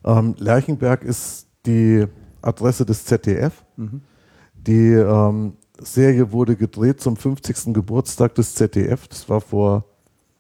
Ähm, 0.05 0.35
Lerchenberg 0.39 1.05
ist 1.05 1.47
die 1.67 2.07
Adresse 2.41 2.87
des 2.87 3.05
ZDF. 3.05 3.65
Die 4.55 4.93
ähm, 4.93 5.55
Serie 5.79 6.33
wurde 6.33 6.57
gedreht 6.57 7.01
zum 7.01 7.17
50. 7.17 7.75
Geburtstag 7.75 8.35
des 8.35 8.55
ZDF. 8.55 9.09
Das 9.09 9.29
war 9.29 9.43
vor 9.43 9.85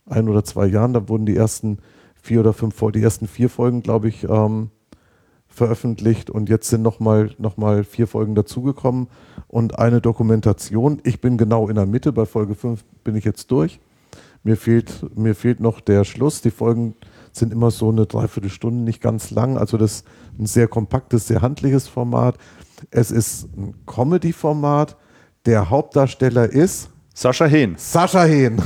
ein 0.06 0.28
oder 0.28 0.44
zwei 0.44 0.66
Jahren. 0.66 0.94
Da 0.94 1.08
wurden 1.08 1.26
die 1.26 1.36
ersten 1.36 1.78
vier 2.22 2.40
oder 2.40 2.52
fünf, 2.52 2.74
Fol- 2.76 2.92
die 2.92 3.02
ersten 3.02 3.26
vier 3.26 3.48
Folgen, 3.48 3.82
glaube 3.82 4.08
ich, 4.08 4.24
ähm, 4.24 4.70
veröffentlicht. 5.48 6.30
Und 6.30 6.48
jetzt 6.48 6.68
sind 6.68 6.82
nochmal 6.82 7.30
noch 7.38 7.56
mal 7.56 7.84
vier 7.84 8.06
Folgen 8.06 8.34
dazugekommen 8.34 9.08
und 9.48 9.78
eine 9.78 10.00
Dokumentation. 10.00 11.00
Ich 11.04 11.20
bin 11.20 11.36
genau 11.38 11.68
in 11.68 11.74
der 11.74 11.86
Mitte. 11.86 12.12
Bei 12.12 12.24
Folge 12.26 12.54
5 12.54 12.84
bin 13.04 13.16
ich 13.16 13.24
jetzt 13.24 13.50
durch. 13.50 13.80
Mir 14.42 14.56
fehlt, 14.56 15.04
mir 15.18 15.34
fehlt 15.34 15.60
noch 15.60 15.80
der 15.80 16.04
Schluss. 16.04 16.40
Die 16.40 16.50
Folgen 16.50 16.94
sind 17.32 17.52
immer 17.52 17.70
so 17.70 17.90
eine 17.90 18.06
Dreiviertelstunde, 18.06 18.82
nicht 18.82 19.00
ganz 19.02 19.30
lang. 19.30 19.58
Also 19.58 19.76
das 19.76 19.92
ist 19.96 20.06
ein 20.38 20.46
sehr 20.46 20.68
kompaktes, 20.68 21.26
sehr 21.26 21.42
handliches 21.42 21.88
Format. 21.88 22.36
Es 22.90 23.10
ist 23.10 23.48
ein 23.56 23.74
Comedy-Format. 23.86 24.96
Der 25.46 25.68
Hauptdarsteller 25.68 26.48
ist 26.50 26.90
Sascha 27.14 27.44
Hehn. 27.46 27.74
Sascha 27.76 28.24
Hehn. 28.24 28.60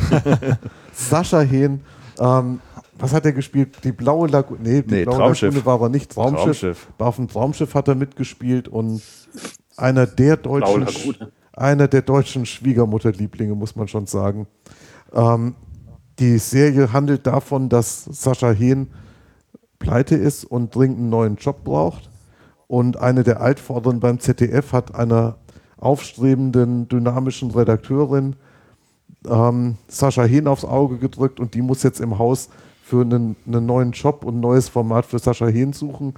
Sascha 0.92 1.40
Hehn. 1.40 1.80
Ähm, 2.20 2.60
was 2.98 3.12
hat 3.12 3.24
er 3.24 3.32
gespielt? 3.32 3.76
Die 3.84 3.92
blaue 3.92 4.28
Lagune. 4.28 4.60
Nee, 4.62 4.82
die 4.82 4.94
Nee, 4.94 5.04
blaue 5.04 5.16
Traumschiff. 5.16 5.54
Lagune 5.54 5.66
war 5.66 5.82
er 5.82 5.88
nicht. 5.88 6.12
Traumschiff. 6.12 6.60
Traumschiff. 6.60 6.88
War 6.98 7.08
auf 7.08 7.16
dem 7.16 7.28
Traumschiff 7.28 7.74
hat 7.74 7.88
er 7.88 7.94
mitgespielt 7.94 8.68
und 8.68 9.02
einer 9.76 10.06
der 10.06 10.36
deutschen, 10.36 11.16
einer 11.52 11.88
der 11.88 12.02
deutschen 12.02 12.46
Schwiegermutterlieblinge, 12.46 13.54
muss 13.54 13.76
man 13.76 13.88
schon 13.88 14.06
sagen. 14.06 14.46
Ähm, 15.12 15.54
die 16.18 16.38
Serie 16.38 16.92
handelt 16.92 17.26
davon, 17.26 17.68
dass 17.68 18.04
Sascha 18.04 18.50
Hehn 18.50 18.88
pleite 19.78 20.14
ist 20.14 20.44
und 20.44 20.74
dringend 20.74 20.98
einen 20.98 21.08
neuen 21.10 21.36
Job 21.36 21.64
braucht. 21.64 22.10
Und 22.66 22.96
eine 22.96 23.24
der 23.24 23.40
Altvorderen 23.40 24.00
beim 24.00 24.20
ZDF 24.20 24.72
hat 24.72 24.94
einer 24.94 25.36
aufstrebenden, 25.76 26.88
dynamischen 26.88 27.50
Redakteurin 27.50 28.36
ähm, 29.28 29.76
Sascha 29.88 30.24
Hehn 30.24 30.48
aufs 30.48 30.64
Auge 30.64 30.98
gedrückt 30.98 31.40
und 31.40 31.54
die 31.54 31.62
muss 31.62 31.82
jetzt 31.82 32.00
im 32.00 32.18
Haus 32.18 32.48
für 32.84 33.00
einen, 33.00 33.34
einen 33.46 33.64
neuen 33.64 33.92
Job 33.92 34.24
und 34.24 34.36
ein 34.36 34.40
neues 34.40 34.68
Format 34.68 35.06
für 35.06 35.18
Sascha 35.18 35.46
Hehn 35.46 35.72
suchen, 35.72 36.14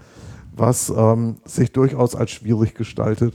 was 0.52 0.92
ähm, 0.94 1.36
sich 1.44 1.70
durchaus 1.72 2.16
als 2.16 2.32
schwierig 2.32 2.74
gestaltet, 2.74 3.34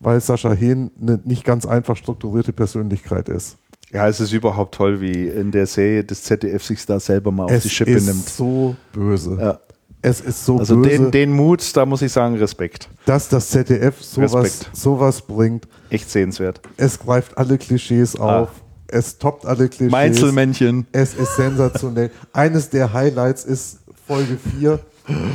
weil 0.00 0.20
Sascha 0.20 0.52
Hehn 0.52 0.90
eine 1.00 1.20
nicht 1.24 1.44
ganz 1.44 1.64
einfach 1.64 1.96
strukturierte 1.96 2.52
Persönlichkeit 2.52 3.28
ist. 3.28 3.56
Ja, 3.92 4.08
es 4.08 4.18
ist 4.20 4.32
überhaupt 4.32 4.74
toll, 4.74 5.00
wie 5.00 5.28
in 5.28 5.52
der 5.52 5.66
Serie 5.66 6.02
das 6.02 6.24
ZDF 6.24 6.64
sich 6.64 6.84
da 6.84 6.98
selber 6.98 7.30
mal 7.30 7.44
auf 7.44 7.62
die 7.62 7.68
Schippe 7.68 7.92
ist 7.92 8.06
nimmt. 8.06 8.28
so 8.28 8.74
böse. 8.92 9.36
Ja. 9.40 9.60
Es 10.04 10.20
ist 10.20 10.44
so 10.44 10.58
Also 10.58 10.74
böse, 10.76 10.88
den, 10.88 11.10
den 11.12 11.32
Mut, 11.32 11.76
da 11.76 11.86
muss 11.86 12.02
ich 12.02 12.10
sagen, 12.10 12.34
Respekt. 12.36 12.88
dass 13.06 13.28
das 13.28 13.50
ZDF 13.50 14.02
sowas, 14.02 14.34
Respekt. 14.34 14.76
sowas 14.76 15.22
bringt. 15.22 15.68
Echt 15.90 16.10
sehenswert. 16.10 16.60
Es 16.76 16.98
greift 16.98 17.38
alle 17.38 17.58
Klischees 17.58 18.16
auf. 18.16 18.48
Es 18.92 19.16
toppt 19.16 19.46
alle 19.46 19.68
Klischees. 19.68 19.90
Meinzelmännchen. 19.90 20.86
Es 20.92 21.14
ist 21.14 21.36
sensationell. 21.36 22.10
Eines 22.34 22.68
der 22.68 22.92
Highlights 22.92 23.44
ist 23.44 23.78
Folge 24.06 24.38
4. 24.58 24.78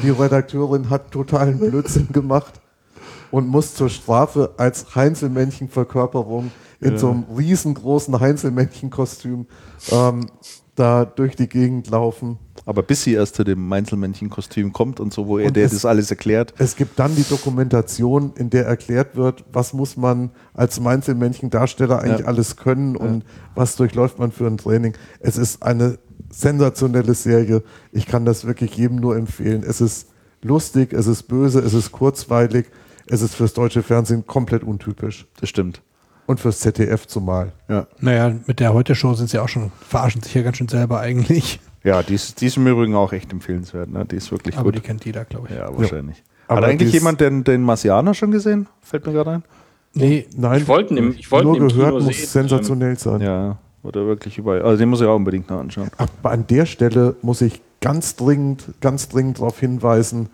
Die 0.03 0.11
Redakteurin 0.11 0.91
hat 0.91 1.09
totalen 1.09 1.57
Blödsinn 1.59 2.09
gemacht 2.11 2.53
und 3.31 3.47
muss 3.47 3.73
zur 3.73 3.89
Strafe 3.89 4.53
als 4.57 4.95
Heinzelmännchen-Verkörperung 4.95 6.51
in 6.79 6.97
so 6.99 7.09
einem 7.09 7.25
riesengroßen 7.35 8.19
Heinzelmännchen-Kostüm 8.19 9.47
ähm, 9.91 10.27
da 10.77 11.06
durch 11.06 11.35
die 11.35 11.49
Gegend 11.49 11.89
laufen. 11.89 12.38
Aber 12.65 12.83
bis 12.83 13.03
sie 13.03 13.14
erst 13.14 13.35
zu 13.35 13.43
dem 13.43 13.67
Meinzelmännchen-Kostüm 13.67 14.73
kommt 14.73 14.99
und 14.99 15.11
so, 15.14 15.27
wo 15.27 15.38
er 15.38 15.51
der 15.51 15.65
es- 15.65 15.72
das 15.72 15.85
alles 15.85 16.09
erklärt. 16.11 16.53
Es 16.57 16.75
gibt 16.75 16.99
dann 16.99 17.15
die 17.15 17.23
Dokumentation, 17.23 18.33
in 18.35 18.49
der 18.49 18.65
erklärt 18.65 19.15
wird, 19.15 19.43
was 19.51 19.73
muss 19.73 19.97
man 19.97 20.31
als 20.53 20.80
Einzelmännchen-Darsteller 20.80 21.99
eigentlich 22.01 22.22
Ja. 22.22 22.25
alles 22.27 22.56
können 22.57 22.95
und 22.95 23.23
was 23.56 23.75
durchläuft 23.75 24.19
man 24.19 24.31
für 24.31 24.47
ein 24.47 24.57
Training. 24.57 24.93
Es 25.19 25.38
ist 25.38 25.64
eine 25.64 25.97
sensationelle 26.30 27.14
Serie. 27.14 27.64
Ich 27.91 28.06
kann 28.06 28.25
das 28.25 28.45
wirklich 28.45 28.75
jedem 28.77 28.97
nur 28.97 29.15
empfehlen. 29.15 29.64
Es 29.64 29.81
ist 29.81 30.09
lustig, 30.43 30.93
es 30.93 31.07
ist 31.07 31.23
böse, 31.23 31.59
es 31.59 31.73
ist 31.73 31.91
kurzweilig, 31.91 32.67
es 33.07 33.22
ist 33.22 33.33
fürs 33.35 33.53
deutsche 33.53 33.81
Fernsehen 33.81 34.27
komplett 34.27 34.64
untypisch. 34.64 35.27
Das 35.39 35.49
stimmt. 35.49 35.81
Und 36.27 36.39
fürs 36.39 36.59
ZDF 36.59 37.07
zumal. 37.07 37.53
Ja, 37.69 37.88
Naja, 37.99 38.35
mit 38.45 38.59
der 38.59 38.73
Heute-Show 38.73 39.14
sind 39.15 39.30
sie 39.30 39.39
auch 39.39 39.47
schon, 39.49 39.72
verarschen 39.88 40.22
sich 40.22 40.33
ja 40.35 40.43
ganz 40.43 40.57
schön 40.57 40.67
selber 40.67 40.99
eigentlich. 40.99 41.59
ja 41.83 42.03
die, 42.03 42.14
ist, 42.15 42.39
die 42.41 42.45
ist 42.47 42.57
im 42.57 42.67
Übrigen 42.67 42.93
auch 42.95 43.14
echt 43.14 43.31
empfehlenswert. 43.31 43.89
Ne? 43.89 44.06
Die 44.06 44.17
ist 44.17 44.30
wirklich 44.31 44.57
Aber 44.57 44.72
die 44.72 44.80
gut. 44.80 44.85
kennt 44.88 45.06
jeder, 45.06 45.25
glaube 45.25 45.47
ich. 45.49 45.56
Ja, 45.56 45.69
wahrscheinlich. 45.75 46.22
Aber 46.49 46.61
Hat 46.61 46.69
eigentlich 46.69 46.91
die 46.91 46.97
jemand 46.97 47.19
den, 47.22 47.43
den 47.43 47.61
Marsianer 47.64 48.14
schon 48.14 48.31
gesehen? 48.31 48.67
Fällt 48.81 49.06
mir 49.07 49.14
gerade 49.14 49.31
ein. 49.31 49.43
Nee, 49.93 50.27
Nein, 50.35 50.61
Ich 50.61 50.67
wollte 50.67 50.93
ihn 50.95 51.15
ich 51.17 51.31
wollte 51.31 51.47
nur 51.47 51.57
im 51.57 51.67
gehört 51.69 51.93
Kino 51.93 52.03
muss 52.06 52.15
sehen. 52.17 52.27
sensationell 52.27 52.99
sein. 52.99 53.22
Ja, 53.22 53.57
oder 53.83 54.06
wirklich 54.06 54.38
überall. 54.38 54.61
Also 54.61 54.77
den 54.77 54.89
muss 54.89 54.99
ich 55.01 55.07
auch 55.07 55.15
unbedingt 55.15 55.49
noch 55.49 55.59
anschauen. 55.59 55.89
Aber 55.97 56.31
an 56.31 56.45
der 56.47 56.65
Stelle 56.65 57.15
muss 57.22 57.41
ich 57.41 57.61
ganz 57.81 58.15
dringend, 58.17 58.65
ganz 58.81 59.07
dringend 59.09 59.39
darauf 59.39 59.59
hinweisen, 59.59 60.30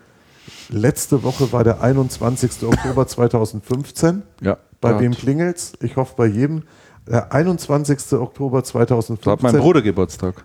letzte 0.70 1.22
Woche 1.22 1.52
war 1.52 1.62
der 1.64 1.80
21. 1.82 2.64
Oktober 2.64 3.06
2015. 3.06 4.22
Ja. 4.40 4.58
Bei 4.84 4.92
da 4.94 5.00
wem 5.00 5.12
klingelt's? 5.12 5.72
Ich 5.80 5.96
hoffe 5.96 6.14
bei 6.16 6.26
jedem. 6.26 6.62
Der 7.08 7.32
21. 7.32 8.12
Oktober 8.12 8.62
Da 8.62 8.68
hat 8.68 8.74
mein 8.74 8.88
2015 8.88 9.60
Bruder 9.60 9.82
Geburtstag. 9.82 10.44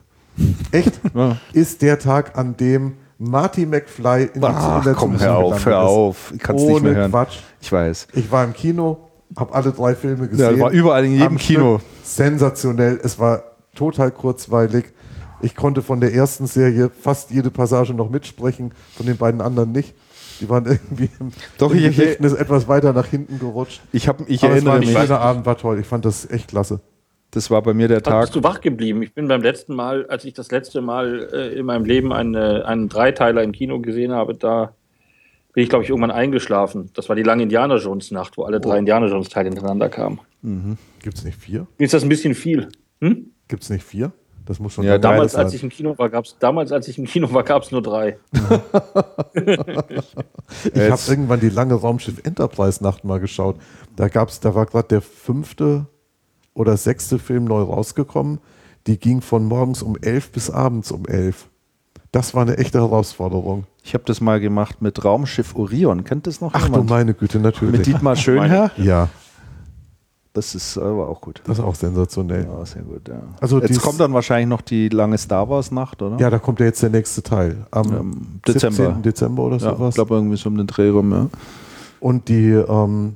echt 0.72 1.00
Ja. 1.14 1.38
ist 1.54 1.82
der 1.82 2.00
Tag, 2.00 2.38
an 2.38 2.58
dem 2.58 2.94
Marty 3.18 3.66
McFly 3.66 4.30
in, 4.34 4.44
Ach, 4.44 4.78
in 4.80 4.84
der 4.86 4.94
komm, 4.94 5.20
hör 5.20 5.38
auf, 5.38 5.66
hör 5.66 5.80
auf. 5.82 6.32
Ich 6.34 6.40
kann 6.40 6.56
es 6.56 6.64
nicht 6.64 6.72
Ohne 6.74 6.82
mehr 6.90 6.96
hören. 6.96 7.12
Quatsch. 7.12 7.40
Ich 7.62 7.72
weiß. 7.72 8.08
Ich 8.14 8.32
war 8.32 8.44
im 8.46 8.54
Kino, 8.54 9.10
habe 9.38 9.54
alle 9.54 9.72
drei 9.72 9.94
Filme 9.96 10.28
gesehen. 10.28 10.56
Ja, 10.58 10.60
war 10.62 10.72
überall 10.72 11.06
in 11.06 11.14
jedem 11.14 11.38
Kino. 11.38 11.80
Sensationell. 12.04 13.00
Es 13.04 13.20
war 13.20 13.44
total 13.76 14.12
kurzweilig. 14.12 14.86
Ich 15.42 15.56
konnte 15.56 15.82
von 15.82 16.00
der 16.02 16.14
ersten 16.14 16.48
Serie 16.48 16.90
fast 16.90 17.32
jede 17.32 17.50
Passage 17.52 17.94
noch 17.94 18.10
mitsprechen, 18.10 18.72
von 18.96 19.06
den 19.06 19.18
beiden 19.18 19.42
anderen 19.42 19.72
nicht. 19.72 19.94
Die 20.40 20.50
waren 20.50 20.66
irgendwie 20.66 21.10
im, 21.20 21.32
Doch, 21.58 21.72
im 21.72 21.78
ich- 21.78 21.96
Gedächtnis 21.98 22.34
etwas 22.34 22.68
weiter 22.68 22.94
nach 22.94 23.08
hinten 23.08 23.40
gerutscht. 23.40 23.82
Ich, 23.92 24.08
hab, 24.08 24.22
ich 24.30 24.44
Aber 24.44 24.56
es 24.56 24.66
war 24.66 24.74
erinnere 24.76 24.80
mich, 24.80 24.92
schöner 24.98 25.20
Abend, 25.20 25.46
war 25.46 25.58
toll. 25.58 25.80
Ich 25.80 25.86
fand 25.88 26.06
das 26.06 26.30
echt 26.30 26.48
klasse. 26.50 26.80
das 27.32 27.52
war 27.52 27.62
bei 27.62 27.74
mir 27.74 27.88
der 27.88 28.02
Tag. 28.02 28.22
bist 28.22 28.36
du 28.36 28.44
wach 28.44 28.62
geblieben? 28.62 29.02
Ich 29.04 29.14
bin 29.14 29.28
beim 29.28 29.42
letzten 29.42 29.76
Mal, 29.76 30.06
als 30.08 30.26
ich 30.26 30.34
das 30.34 30.50
letzte 30.52 30.82
Mal 30.82 31.30
äh, 31.34 31.60
in 31.60 31.66
meinem 31.66 31.86
Leben 31.86 32.12
eine, 32.14 32.66
einen 32.66 32.90
Dreiteiler 32.90 33.44
im 33.44 33.52
Kino 33.52 33.80
gesehen 33.80 34.12
habe, 34.14 34.34
da 34.36 34.74
bin 35.54 35.64
ich, 35.64 35.70
glaube 35.70 35.84
ich, 35.84 35.90
irgendwann 35.90 36.12
eingeschlafen. 36.12 36.90
Das 36.94 37.10
war 37.10 37.16
die 37.16 37.24
lange 37.24 37.44
Indiana 37.44 37.76
Jones 37.78 38.12
Nacht, 38.12 38.38
wo 38.38 38.44
alle 38.44 38.60
drei 38.60 38.78
Indiana 38.78 39.08
Jones 39.08 39.30
Teile 39.30 39.50
hintereinander 39.50 39.90
kamen. 39.90 40.20
Gibt 41.02 41.18
es 41.18 41.24
nicht 41.26 41.38
vier? 41.38 41.68
Mir 41.78 41.86
ist 41.86 41.94
das 41.94 42.04
ein 42.04 42.10
bisschen 42.10 42.34
viel. 42.36 42.70
Hm? 43.02 43.32
Gibt 43.48 43.64
es 43.64 43.70
nicht 43.70 43.84
vier? 43.84 44.12
Das 44.50 44.60
muss 44.60 44.74
schon 44.74 44.84
Ja, 44.84 44.98
Damals, 44.98 45.34
sein. 45.34 45.46
als 45.46 45.54
ich 45.54 45.62
im 45.62 45.70
Kino 45.70 45.96
war, 46.00 46.10
gab's 46.10 46.36
damals, 46.40 46.72
als 46.72 46.88
ich 46.88 46.98
im 46.98 47.06
Kino 47.06 47.32
war, 47.32 47.44
gab 47.44 47.62
es 47.62 47.72
nur 47.72 47.84
drei. 47.84 48.18
Ich 50.74 50.90
habe 50.90 51.02
irgendwann 51.08 51.40
die 51.40 51.50
lange 51.50 51.76
Raumschiff 51.76 52.20
Enterprise 52.24 52.84
Nacht 52.84 53.04
mal 53.04 53.20
geschaut. 53.20 53.58
Da 53.96 54.08
gab's, 54.08 54.40
da 54.40 54.56
war 54.56 54.66
gerade 54.66 54.88
der 54.88 55.02
fünfte 55.02 55.86
oder 56.56 56.78
sechste 56.78 57.20
Film 57.20 57.46
neu 57.46 57.62
rausgekommen. 57.62 58.40
Die 58.88 58.98
ging 59.00 59.22
von 59.22 59.46
morgens 59.46 59.84
um 59.84 59.96
elf 60.02 60.32
bis 60.32 60.50
abends 60.50 60.92
um 60.92 61.06
elf. 61.06 61.48
Das 62.12 62.34
war 62.34 62.42
eine 62.42 62.58
echte 62.58 62.80
Herausforderung. 62.80 63.66
Ich 63.84 63.94
habe 63.94 64.04
das 64.08 64.20
mal 64.20 64.40
gemacht 64.40 64.82
mit 64.82 65.06
Raumschiff 65.06 65.56
Orion. 65.56 66.04
Kennt 66.06 66.26
das 66.26 66.42
noch 66.42 66.54
Ach 66.56 66.62
du 66.66 66.72
jemand? 66.72 66.90
meine 66.90 67.14
Güte, 67.14 67.38
Mit 67.38 67.46
natürlich. 67.46 67.82
Dietmar 67.84 68.16
Schönherr. 68.16 68.72
Ja, 68.78 69.10
Das 70.34 70.54
ist 70.54 70.78
aber 70.78 71.10
auch 71.10 71.22
gut. 71.22 71.42
das 71.46 71.58
ist 71.58 71.64
auch 71.64 71.74
sensationell. 71.76 72.46
Ja, 72.46 72.64
sehr 72.66 72.84
gut, 72.84 73.08
ja. 73.08 73.20
Also 73.42 73.60
Jetzt 73.62 73.82
kommt 73.82 74.00
dann 74.00 74.14
wahrscheinlich 74.14 74.48
noch 74.48 74.62
die 74.62 74.88
lange 74.90 75.18
Star 75.18 75.50
Wars 75.50 75.72
Nacht, 75.72 76.02
oder? 76.04 76.18
Ja, 76.20 76.30
da 76.30 76.38
kommt 76.38 76.60
ja 76.60 76.68
jetzt 76.68 76.84
der 76.84 76.92
nächste 76.92 77.24
Teil. 77.24 77.66
Am 77.72 77.88
Ähm, 77.92 78.12
Dezember. 78.48 78.76
17. 78.86 79.02
Dezember 79.02 79.44
oder 79.44 79.58
ja 79.58 79.76
sowas. 79.76 79.90
ich 79.90 79.96
glaube 79.96 80.16
irgendwie 80.16 80.38
so 80.38 80.50
um 80.50 80.58
den 80.58 80.68
Dreh 80.68 80.90
rum, 80.90 81.12
ja. 81.12 81.28
Und 82.00 82.30
die, 82.30 82.52
ähm, 82.52 83.16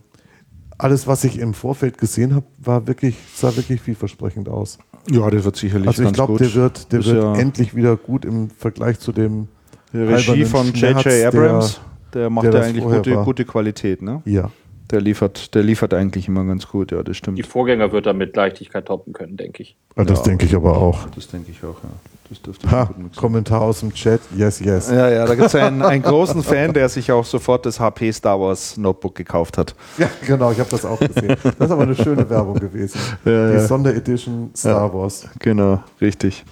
alles, 0.77 1.06
was 1.08 1.24
ich 1.24 1.38
im 1.40 1.53
Vorfeld 1.53 1.98
gesehen 2.00 2.33
habe, 2.33 2.45
war 2.58 2.88
wirklich, 2.88 3.16
sah 3.35 3.56
wirklich 3.56 3.80
vielversprechend 3.80 4.50
aus. 4.50 4.80
Ja, 5.11 5.30
der 5.30 5.43
wird 5.45 5.56
sicherlich 5.56 5.88
Also 5.88 6.03
ich 6.03 6.14
glaube, 6.14 6.38
der 6.40 6.53
wird, 6.56 6.92
der 6.92 7.00
Ist 7.01 7.06
wird 7.08 7.24
ja 7.24 7.35
endlich 7.35 7.75
wieder 7.75 7.95
gut 7.95 8.25
im 8.25 8.50
Vergleich 8.50 9.00
zu 9.00 9.11
dem 9.11 9.48
Regie 9.93 10.45
von 10.45 10.74
J.J. 10.74 11.25
Abrams, 11.27 11.80
der, 12.14 12.30
macht 12.32 12.45
der 12.45 12.53
ja 12.53 12.59
das 12.59 12.67
eigentlich 12.69 12.83
gute, 12.83 13.16
war. 13.16 13.24
gute 13.24 13.45
Qualität, 13.45 14.01
ne? 14.01 14.22
Ja. 14.25 14.50
Der 14.92 15.02
liefert, 15.02 15.56
der 15.56 15.64
liefert 15.64 15.94
eigentlich 15.94 16.28
immer 16.28 16.44
ganz 16.45 16.68
gut, 16.68 16.92
ja, 16.92 17.02
das 17.03 17.18
stimmt. 17.18 17.38
Die 17.38 17.44
Vorgänger 17.44 17.92
wird 17.92 18.06
er 18.06 18.14
mit 18.14 18.36
Leichtigkeit 18.36 18.86
toppen 18.86 19.14
können, 19.14 19.38
denke 19.38 19.64
ich. 19.64 19.76
Ja, 19.98 20.03
Das 20.03 20.20
Ja. 20.20 20.26
denke 20.26 20.45
ich 20.45 20.56
aber 20.56 20.78
auch. 20.78 21.08
Das 21.16 21.28
denke 21.28 21.52
ich 21.52 21.64
auch, 21.64 21.82
ja. 21.84 21.90
Das 22.30 22.42
dürfte 22.42 22.72
Ha. 22.72 22.90
Kommentar 23.16 23.62
aus 23.62 23.82
dem 23.82 23.94
Chat. 23.94 24.22
Yes, 24.36 24.60
yes. 24.60 24.90
Ja, 24.90 25.10
ja, 25.10 25.26
da 25.26 25.36
gibt 25.36 25.48
es 25.48 25.56
einen, 25.56 25.82
einen 25.82 26.02
großen 26.03 26.42
Fan, 26.42 26.74
der 26.74 26.90
sich 26.90 27.12
auch 27.12 27.26
sofort 27.26 27.66
das 27.66 27.80
HP 27.80 28.12
Star 28.12 28.40
Wars 28.40 28.78
Notebook 28.78 29.14
gekauft 29.16 29.58
hat. 29.58 29.76
Ja, 29.98 30.10
genau, 30.26 30.52
ich 30.52 30.60
habe 30.60 30.70
das 30.70 30.86
auch 30.86 31.00
gesehen. 31.00 31.36
Das 31.44 31.53
ist 31.68 31.72
aber 31.72 31.84
eine 31.84 31.95
schöne 31.95 32.28
Werbung 32.30 32.56
gewesen. 32.56 33.00
Ja, 33.26 33.50
Die 33.50 33.53
ja. 33.56 33.68
Sonderedition 33.68 34.52
Star 34.56 34.92
Wars. 34.94 35.28
Genau, 35.40 35.84
richtig. 36.02 36.44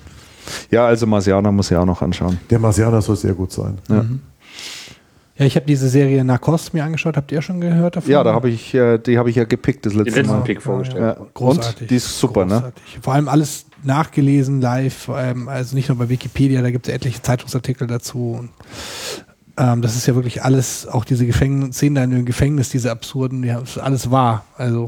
Ja, 0.69 0.85
also 0.85 1.07
Marsianer 1.07 1.51
muss 1.51 1.71
ich 1.71 1.77
auch 1.77 1.85
noch 1.85 2.01
anschauen. 2.01 2.39
Der 2.49 2.59
Marsianer 2.59 3.01
soll 3.01 3.15
sehr 3.15 3.33
gut 3.33 3.51
sein. 3.51 3.77
Ja, 3.89 4.05
ich 5.45 5.55
habe 5.55 5.65
diese 5.65 5.87
Serie 5.89 6.23
Narcos 6.23 6.73
mir 6.73 6.83
angeschaut. 6.83 7.17
Habt 7.17 7.31
ihr 7.31 7.41
schon 7.41 7.61
gehört 7.61 7.95
davon? 7.95 8.11
Ja, 8.11 8.23
da 8.23 8.33
habe 8.33 8.49
ich, 8.49 8.73
äh, 8.73 8.97
die 8.97 9.17
habe 9.17 9.29
ich 9.29 9.35
ja 9.35 9.43
gepickt 9.43 9.85
das 9.85 9.93
Den 9.93 10.03
letzte 10.03 10.21
letzten 10.21 10.35
Mal. 10.35 10.43
Pick 10.43 10.61
vorgestellt. 10.61 11.17
Ja. 11.17 11.25
Großartig. 11.33 11.81
Und 11.81 11.91
die 11.91 11.95
ist 11.95 12.19
super, 12.19 12.45
ne? 12.45 12.55
Großartig. 12.55 12.99
Vor 13.01 13.13
allem 13.13 13.27
alles 13.27 13.65
nachgelesen, 13.83 14.61
live, 14.61 15.09
ähm, 15.15 15.47
also 15.47 15.75
nicht 15.75 15.89
nur 15.89 15.97
bei 15.97 16.09
Wikipedia, 16.09 16.61
da 16.61 16.71
gibt 16.71 16.87
es 16.87 16.93
etliche 16.93 17.21
Zeitungsartikel 17.21 17.87
dazu. 17.87 18.37
Und, 18.39 18.49
ähm, 19.57 19.81
das 19.81 19.95
ist 19.95 20.05
ja 20.07 20.15
wirklich 20.15 20.43
alles, 20.43 20.87
auch 20.87 21.05
diese 21.05 21.25
Gefängnis, 21.25 21.75
Szenen 21.75 21.95
da 21.95 22.03
in 22.03 22.11
dem 22.11 22.25
Gefängnis, 22.25 22.69
diese 22.69 22.91
absurden, 22.91 23.43
ja, 23.43 23.59
das 23.59 23.71
ist 23.71 23.77
alles 23.79 24.11
wahr. 24.11 24.45
Also 24.57 24.87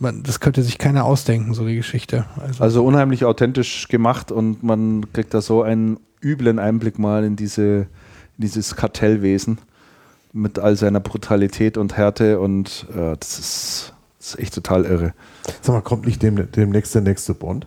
man, 0.00 0.22
das 0.22 0.40
könnte 0.40 0.62
sich 0.62 0.78
keiner 0.78 1.04
ausdenken, 1.04 1.54
so 1.54 1.66
die 1.66 1.76
Geschichte. 1.76 2.24
Also, 2.40 2.62
Also 2.62 2.84
unheimlich 2.84 3.24
authentisch 3.24 3.86
gemacht 3.88 4.32
und 4.32 4.62
man 4.62 5.12
kriegt 5.12 5.34
da 5.34 5.40
so 5.40 5.62
einen 5.62 5.98
üblen 6.22 6.58
Einblick 6.58 6.98
mal 6.98 7.24
in 7.24 7.36
diese 7.36 7.86
dieses 8.40 8.76
Kartellwesen 8.76 9.58
mit 10.32 10.58
all 10.58 10.76
seiner 10.76 11.00
Brutalität 11.00 11.76
und 11.76 11.96
Härte 11.96 12.38
und 12.40 12.86
äh, 12.94 13.16
das, 13.18 13.38
ist, 13.38 13.94
das 14.18 14.28
ist 14.34 14.38
echt 14.38 14.54
total 14.54 14.84
irre. 14.84 15.12
Sag 15.60 15.74
mal, 15.74 15.80
kommt 15.80 16.06
nicht 16.06 16.22
dem, 16.22 16.50
demnächst 16.52 16.94
der 16.94 17.02
nächste 17.02 17.34
Bond? 17.34 17.66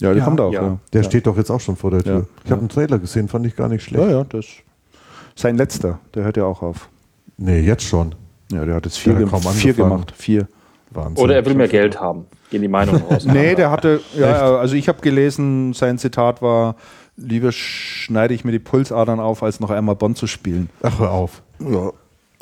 Ja, 0.00 0.10
der 0.10 0.18
Ja. 0.18 0.24
kommt 0.24 0.40
auch. 0.40 0.52
Ja. 0.52 0.62
Ja, 0.62 0.78
Der 0.92 1.02
ja. 1.02 1.08
steht 1.08 1.26
doch 1.26 1.36
jetzt 1.36 1.50
auch 1.50 1.60
schon 1.60 1.76
vor 1.76 1.90
der 1.90 2.02
Tür. 2.04 2.12
Ja. 2.12 2.20
Ich 2.44 2.50
habe 2.50 2.54
Ja. 2.54 2.58
einen 2.58 2.68
Trailer 2.68 2.98
gesehen, 2.98 3.28
fand 3.28 3.46
ich 3.46 3.56
gar 3.56 3.68
nicht 3.68 3.82
schlecht. 3.82 4.04
ja, 4.04 4.10
ja, 4.18 4.24
das 4.24 4.46
sein 5.34 5.56
letzter. 5.56 5.98
Der 6.14 6.24
hört 6.24 6.36
ja 6.36 6.44
auch 6.44 6.62
auf. 6.62 6.88
Nee, 7.36 7.60
jetzt 7.60 7.82
schon. 7.84 8.14
Ja, 8.52 8.64
der 8.64 8.76
hat 8.76 8.84
jetzt 8.86 8.98
vier, 8.98 9.14
gem 9.14 9.28
vier 9.28 9.74
gemacht. 9.74 10.12
Vier. 10.16 10.48
Wahnsinn. 10.90 11.22
Oder 11.22 11.34
er 11.36 11.44
will 11.44 11.54
mehr 11.54 11.68
Geld 11.68 12.00
haben. 12.00 12.26
Gehen 12.50 12.62
die 12.62 12.68
Meinungen 12.68 13.02
raus. 13.02 13.26
Nee, 13.26 13.54
der 13.54 13.70
hatte, 13.70 14.00
ja, 14.16 14.56
also 14.56 14.74
ich 14.74 14.88
habe 14.88 15.00
gelesen, 15.02 15.74
sein 15.74 15.98
Zitat 15.98 16.40
war, 16.40 16.76
lieber 17.18 17.52
schneide 17.52 18.32
ich 18.32 18.44
mir 18.44 18.52
die 18.52 18.58
Pulsadern 18.58 19.20
auf, 19.20 19.42
als 19.42 19.60
noch 19.60 19.70
einmal 19.70 19.96
Bond 19.96 20.16
zu 20.16 20.26
spielen. 20.26 20.70
Ach, 20.82 20.98
hör 20.98 21.10
auf. 21.10 21.42
Ja. 21.58 21.92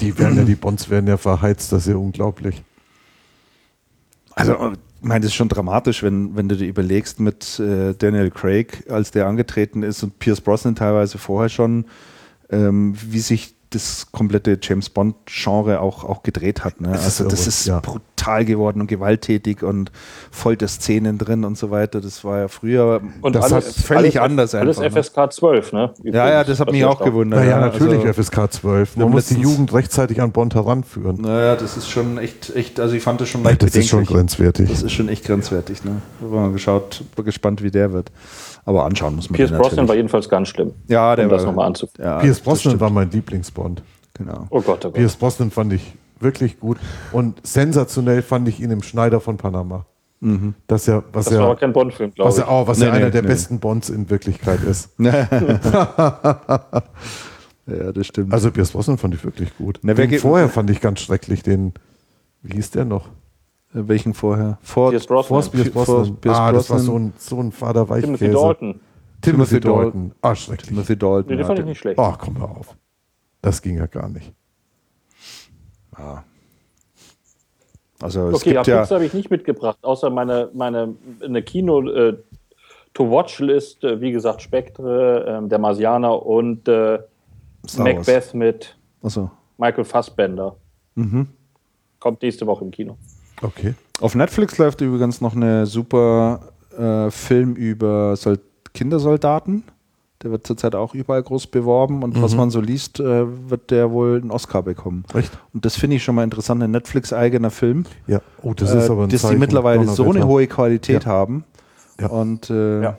Die, 0.00 0.18
werden 0.18 0.36
ja, 0.36 0.44
die 0.44 0.54
Bonds 0.54 0.90
werden 0.90 1.06
ja 1.06 1.16
verheizt, 1.16 1.72
das 1.72 1.86
ist 1.86 1.92
ja 1.92 1.96
unglaublich. 1.96 2.62
Also, 4.34 4.72
ich 5.00 5.08
meine, 5.08 5.20
das 5.20 5.30
ist 5.30 5.34
schon 5.34 5.48
dramatisch, 5.48 6.02
wenn, 6.02 6.36
wenn 6.36 6.48
du 6.48 6.56
dir 6.56 6.68
überlegst 6.68 7.18
mit 7.18 7.58
äh, 7.58 7.94
Daniel 7.94 8.30
Craig, 8.30 8.84
als 8.90 9.10
der 9.10 9.26
angetreten 9.26 9.82
ist 9.82 10.02
und 10.02 10.18
Pierce 10.18 10.42
Brosnan 10.42 10.74
teilweise 10.74 11.16
vorher 11.16 11.48
schon, 11.48 11.86
ähm, 12.50 12.94
wie 13.00 13.20
sich 13.20 13.55
das 13.70 14.06
komplette 14.12 14.58
James 14.62 14.88
Bond-Genre 14.90 15.80
auch, 15.80 16.04
auch 16.04 16.22
gedreht 16.22 16.64
hat. 16.64 16.80
Ne? 16.80 16.88
Das 16.92 17.00
ist 17.06 17.20
Also 17.20 17.28
das 17.30 17.46
ist 17.46 17.66
ja. 17.66 17.80
brutal 17.80 18.44
geworden 18.44 18.80
und 18.80 18.86
gewalttätig 18.86 19.62
und 19.62 19.90
Folterszenen 20.30 21.18
drin 21.18 21.44
und 21.44 21.58
so 21.58 21.70
weiter. 21.70 22.00
Das 22.00 22.22
war 22.24 22.38
ja 22.40 22.48
früher 22.48 23.00
Und 23.22 23.34
Das 23.34 23.52
alles, 23.52 23.66
hat 23.66 23.74
völlig 23.74 24.20
alles, 24.20 24.30
anders 24.30 24.54
Alles 24.54 24.78
einfach, 24.78 24.96
ne? 24.96 25.02
FSK 25.02 25.32
12, 25.32 25.72
ne? 25.72 25.94
Ja, 26.04 26.28
ja, 26.30 26.44
das 26.44 26.60
hat 26.60 26.70
mich 26.70 26.84
auch 26.84 27.02
gewundert. 27.02 27.40
Naja, 27.40 27.52
ja. 27.52 27.60
natürlich 27.60 28.04
Also, 28.06 28.22
FSK 28.22 28.52
12. 28.52 28.96
wir 28.96 29.02
Man 29.04 29.12
muss 29.12 29.26
die 29.26 29.40
Jugend 29.40 29.72
rechtzeitig 29.72 30.20
an 30.20 30.30
Bond 30.32 30.54
heranführen. 30.54 31.20
naja, 31.20 31.56
das 31.56 31.76
ist 31.76 31.88
schon 31.90 32.18
echt, 32.18 32.54
echt, 32.54 32.78
also 32.78 32.94
ich 32.94 33.02
fand 33.02 33.20
das 33.20 33.28
schon 33.28 33.42
leicht 33.42 33.62
das 33.62 33.74
ist 33.74 33.88
schon 33.88 34.04
grenzwertig. 34.04 34.68
Das 34.70 34.82
ist 34.82 34.92
schon 34.92 35.08
echt 35.08 35.24
grenzwertig. 35.24 35.84
Ne? 35.84 36.02
Wir 36.20 36.28
haben 36.38 36.46
mal 36.46 36.52
geschaut, 36.52 37.02
gespannt, 37.24 37.62
wie 37.62 37.70
der 37.70 37.92
wird. 37.92 38.12
Aber 38.64 38.84
anschauen 38.84 39.14
muss 39.14 39.30
man 39.30 39.36
Pierce 39.36 39.52
Brosnan 39.52 39.86
war 39.88 39.94
jedenfalls 39.94 40.28
ganz 40.28 40.48
schlimm. 40.48 40.72
Ja, 40.88 41.14
der 41.14 41.26
um 41.26 41.30
das 41.30 41.42
war- 41.42 41.46
nochmal 41.46 41.66
anzufangen. 41.68 42.04
Ja, 42.04 42.18
Pierce 42.18 42.38
das 42.38 42.44
Brosnan 42.44 42.80
war 42.80 42.90
mein 42.90 43.10
Lieblingsbond. 43.56 43.82
Genau. 44.14 44.46
Oh 44.50 44.60
Gott, 44.60 44.84
oh 44.84 44.88
Gott. 44.88 44.94
Pierce 44.94 45.16
Brosnan 45.16 45.50
fand 45.50 45.72
ich 45.72 45.94
wirklich 46.20 46.58
gut. 46.60 46.78
Und 47.12 47.46
sensationell 47.46 48.22
fand 48.22 48.48
ich 48.48 48.60
ihn 48.60 48.70
im 48.70 48.82
Schneider 48.82 49.20
von 49.20 49.36
Panama. 49.36 49.86
Das 50.66 50.86
ja, 50.86 51.04
was 51.12 51.26
das 51.26 51.34
war 51.38 51.44
aber 51.44 51.56
kein 51.56 51.72
Bond-Film, 51.72 52.12
glaube 52.14 52.30
was 52.30 52.38
ich. 52.38 52.44
ja, 52.44 52.48
auch, 52.48 52.66
was 52.66 52.78
Nee, 52.78 52.86
ja 52.86 52.90
nee, 52.92 52.96
einer 52.96 53.10
der 53.10 53.22
nee. 53.22 53.28
besten 53.28 53.60
Bonds 53.60 53.90
in 53.90 54.10
Wirklichkeit 54.10 54.62
ist. 54.62 54.90
Ja, 57.68 57.90
das 57.90 58.06
stimmt. 58.06 58.32
Also 58.32 58.52
Pierce 58.52 58.70
Brosnan 58.70 58.96
fand 58.96 59.12
ich 59.14 59.24
wirklich 59.24 59.56
gut. 59.56 59.80
Na, 59.82 59.92
den 59.92 60.20
vorher 60.20 60.48
fand 60.48 60.70
ich 60.70 60.80
ganz 60.80 61.00
schrecklich, 61.00 61.42
den, 61.42 61.72
wie 62.42 62.54
hieß 62.54 62.70
der 62.70 62.84
noch? 62.84 63.08
Äh, 63.74 63.88
Welchen 63.88 64.14
vorher? 64.14 64.60
Vor 64.62 64.90
Pierce 64.90 65.08
Brosnan. 65.08 65.42
Vor 65.42 65.50
Pierce 65.50 65.70
Brosnan. 65.70 66.16
Pierce 66.18 66.38
ah, 66.38 66.52
das 66.52 66.70
war 66.70 66.78
so 66.78 66.96
ein, 66.96 67.12
so 67.18 67.40
ein 67.40 67.50
Timothy 67.50 67.88
Weichkäse. 67.88 68.30
Dalton. 68.30 68.80
Timothy 69.20 69.60
Timothy 69.60 69.60
Dalton. 69.60 70.12
Ah, 70.22 70.36
schrecklich. 70.36 70.68
Timothy 70.68 70.96
Dalton. 70.96 71.28
Nee, 71.28 71.36
den 71.38 71.46
fand 71.46 71.58
ich 71.58 71.64
nicht 71.64 71.78
schlecht. 71.78 71.98
Ach, 71.98 72.16
komm 72.18 72.38
hör 72.38 72.50
auf. 72.50 72.76
Das 73.42 73.62
ging 73.62 73.76
ja 73.76 73.86
gar 73.86 74.08
nicht. 74.08 74.32
Ja. 75.98 76.24
Also 78.00 78.28
es 78.28 78.36
Okay, 78.36 78.50
ja, 78.52 78.62
gibt 78.62 78.66
ja, 78.66 78.78
Picks 78.80 78.90
habe 78.90 79.06
ich 79.06 79.14
nicht 79.14 79.30
mitgebracht, 79.30 79.78
außer 79.82 80.10
meine, 80.10 80.50
meine 80.52 80.94
eine 81.22 81.42
Kino 81.42 81.88
äh, 81.88 82.18
To-Watch-List, 82.94 83.84
äh, 83.84 84.00
wie 84.00 84.12
gesagt, 84.12 84.42
Spectre, 84.42 85.24
ähm, 85.26 85.48
der 85.48 85.58
Marsianer 85.58 86.24
und 86.24 86.68
äh. 86.68 86.98
Macbeth 87.78 88.32
mit 88.34 88.76
Achso. 89.02 89.30
Michael 89.58 89.84
Fassbender. 89.84 90.56
Mhm. 90.94 91.28
Kommt 91.98 92.22
nächste 92.22 92.46
Woche 92.46 92.64
im 92.64 92.70
Kino. 92.70 92.96
Okay. 93.42 93.74
Auf 94.00 94.14
Netflix 94.14 94.58
läuft 94.58 94.80
übrigens 94.80 95.20
noch 95.20 95.34
eine 95.34 95.66
super 95.66 96.52
äh, 96.76 97.10
Film 97.10 97.54
über 97.54 98.16
Sol 98.16 98.38
Kindersoldaten. 98.72 99.64
Der 100.22 100.30
wird 100.30 100.46
zurzeit 100.46 100.74
auch 100.74 100.94
überall 100.94 101.22
groß 101.22 101.48
beworben 101.48 102.02
und 102.02 102.20
was 102.22 102.34
man 102.34 102.48
so 102.50 102.60
liest, 102.60 103.00
äh, 103.00 103.50
wird 103.50 103.70
der 103.70 103.90
wohl 103.90 104.16
einen 104.20 104.30
Oscar 104.30 104.62
bekommen. 104.62 105.04
Echt? 105.12 105.30
Und 105.52 105.66
das 105.66 105.76
finde 105.76 105.96
ich 105.96 106.04
schon 106.04 106.14
mal 106.14 106.24
interessant, 106.24 106.62
ein 106.62 106.70
Netflix-eigener 106.70 107.50
Film, 107.50 107.84
Ja. 108.06 108.20
Oh, 108.42 108.54
das 108.54 108.72
ist 108.72 108.88
äh, 108.88 108.92
aber 108.92 109.02
ein 109.04 109.08
dass 109.10 109.20
die 109.20 109.26
Zeichen. 109.26 109.38
mittlerweile 109.40 109.86
so 109.86 110.10
eine 110.10 110.26
hohe 110.26 110.46
Qualität 110.46 111.04
Ja. 111.04 111.10
haben. 111.10 111.44
Ja. 112.00 112.08
Und 112.08 112.48
äh, 112.48 112.82
Ja. 112.82 112.98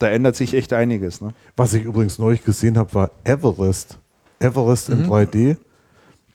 da 0.00 0.08
ändert 0.08 0.34
sich 0.34 0.54
echt 0.54 0.72
einiges. 0.72 1.20
Ne? 1.20 1.32
Was 1.56 1.74
ich 1.74 1.84
übrigens 1.84 2.18
neulich 2.18 2.44
gesehen 2.44 2.76
habe, 2.76 2.92
war 2.92 3.10
Everest. 3.24 3.98
Everest 4.40 4.88
in 4.88 5.06
3D. 5.06 5.56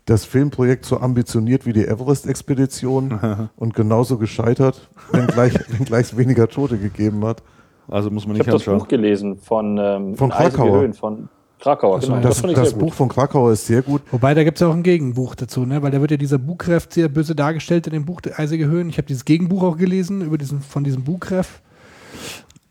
Das 0.05 0.23
Filmprojekt 0.25 0.85
so 0.85 0.99
ambitioniert 0.99 1.65
wie 1.65 1.71
die 1.73 1.85
Everest-Expedition 1.85 3.49
und 3.57 3.73
genauso 3.73 4.17
gescheitert, 4.17 4.89
wenngleich, 5.11 5.53
wenngleich 5.69 6.07
es 6.11 6.17
weniger 6.17 6.47
Tote 6.47 6.77
gegeben 6.77 7.25
hat. 7.25 7.43
Also 7.87 8.09
muss 8.09 8.25
man 8.25 8.35
Ich 8.35 8.39
nicht 8.45 8.47
habe 8.47 8.63
das. 8.63 8.65
Buch 8.65 8.87
gelesen 8.87 9.37
von, 9.37 9.77
ähm, 9.77 10.15
Von 10.15 10.31
Eisige 10.31 10.57
Krakauer. 10.57 10.81
Höhen, 10.81 10.93
von 10.93 11.29
Krakauer. 11.59 11.99
Genau. 12.01 12.19
Das, 12.19 12.43
ich 12.43 12.53
das 12.53 12.69
sehr 12.71 12.77
Buch 12.77 12.93
von 12.93 13.07
Krakauer 13.07 13.53
ist 13.53 13.67
sehr 13.67 13.81
gut. 13.81 14.01
Wobei, 14.11 14.33
da 14.33 14.43
gibt 14.43 14.57
es 14.57 14.61
ja 14.61 14.67
auch 14.67 14.73
ein 14.73 14.83
Gegenbuch 14.83 15.33
dazu, 15.35 15.65
ne? 15.65 15.81
weil 15.81 15.91
da 15.91 16.01
wird 16.01 16.11
ja 16.11 16.17
dieser 16.17 16.37
Bugreff 16.37 16.87
sehr 16.89 17.07
böse 17.07 17.35
dargestellt 17.35 17.87
in 17.87 17.93
dem 17.93 18.05
Buch 18.05 18.21
Eisige 18.35 18.67
Höhen. 18.67 18.89
Ich 18.89 18.97
habe 18.97 19.07
dieses 19.07 19.23
Gegenbuch 19.23 19.63
auch 19.63 19.77
gelesen 19.77 20.21
über 20.21 20.37
diesen, 20.37 20.61
von 20.61 20.83
diesem 20.83 21.03
Bugreff. 21.03 21.61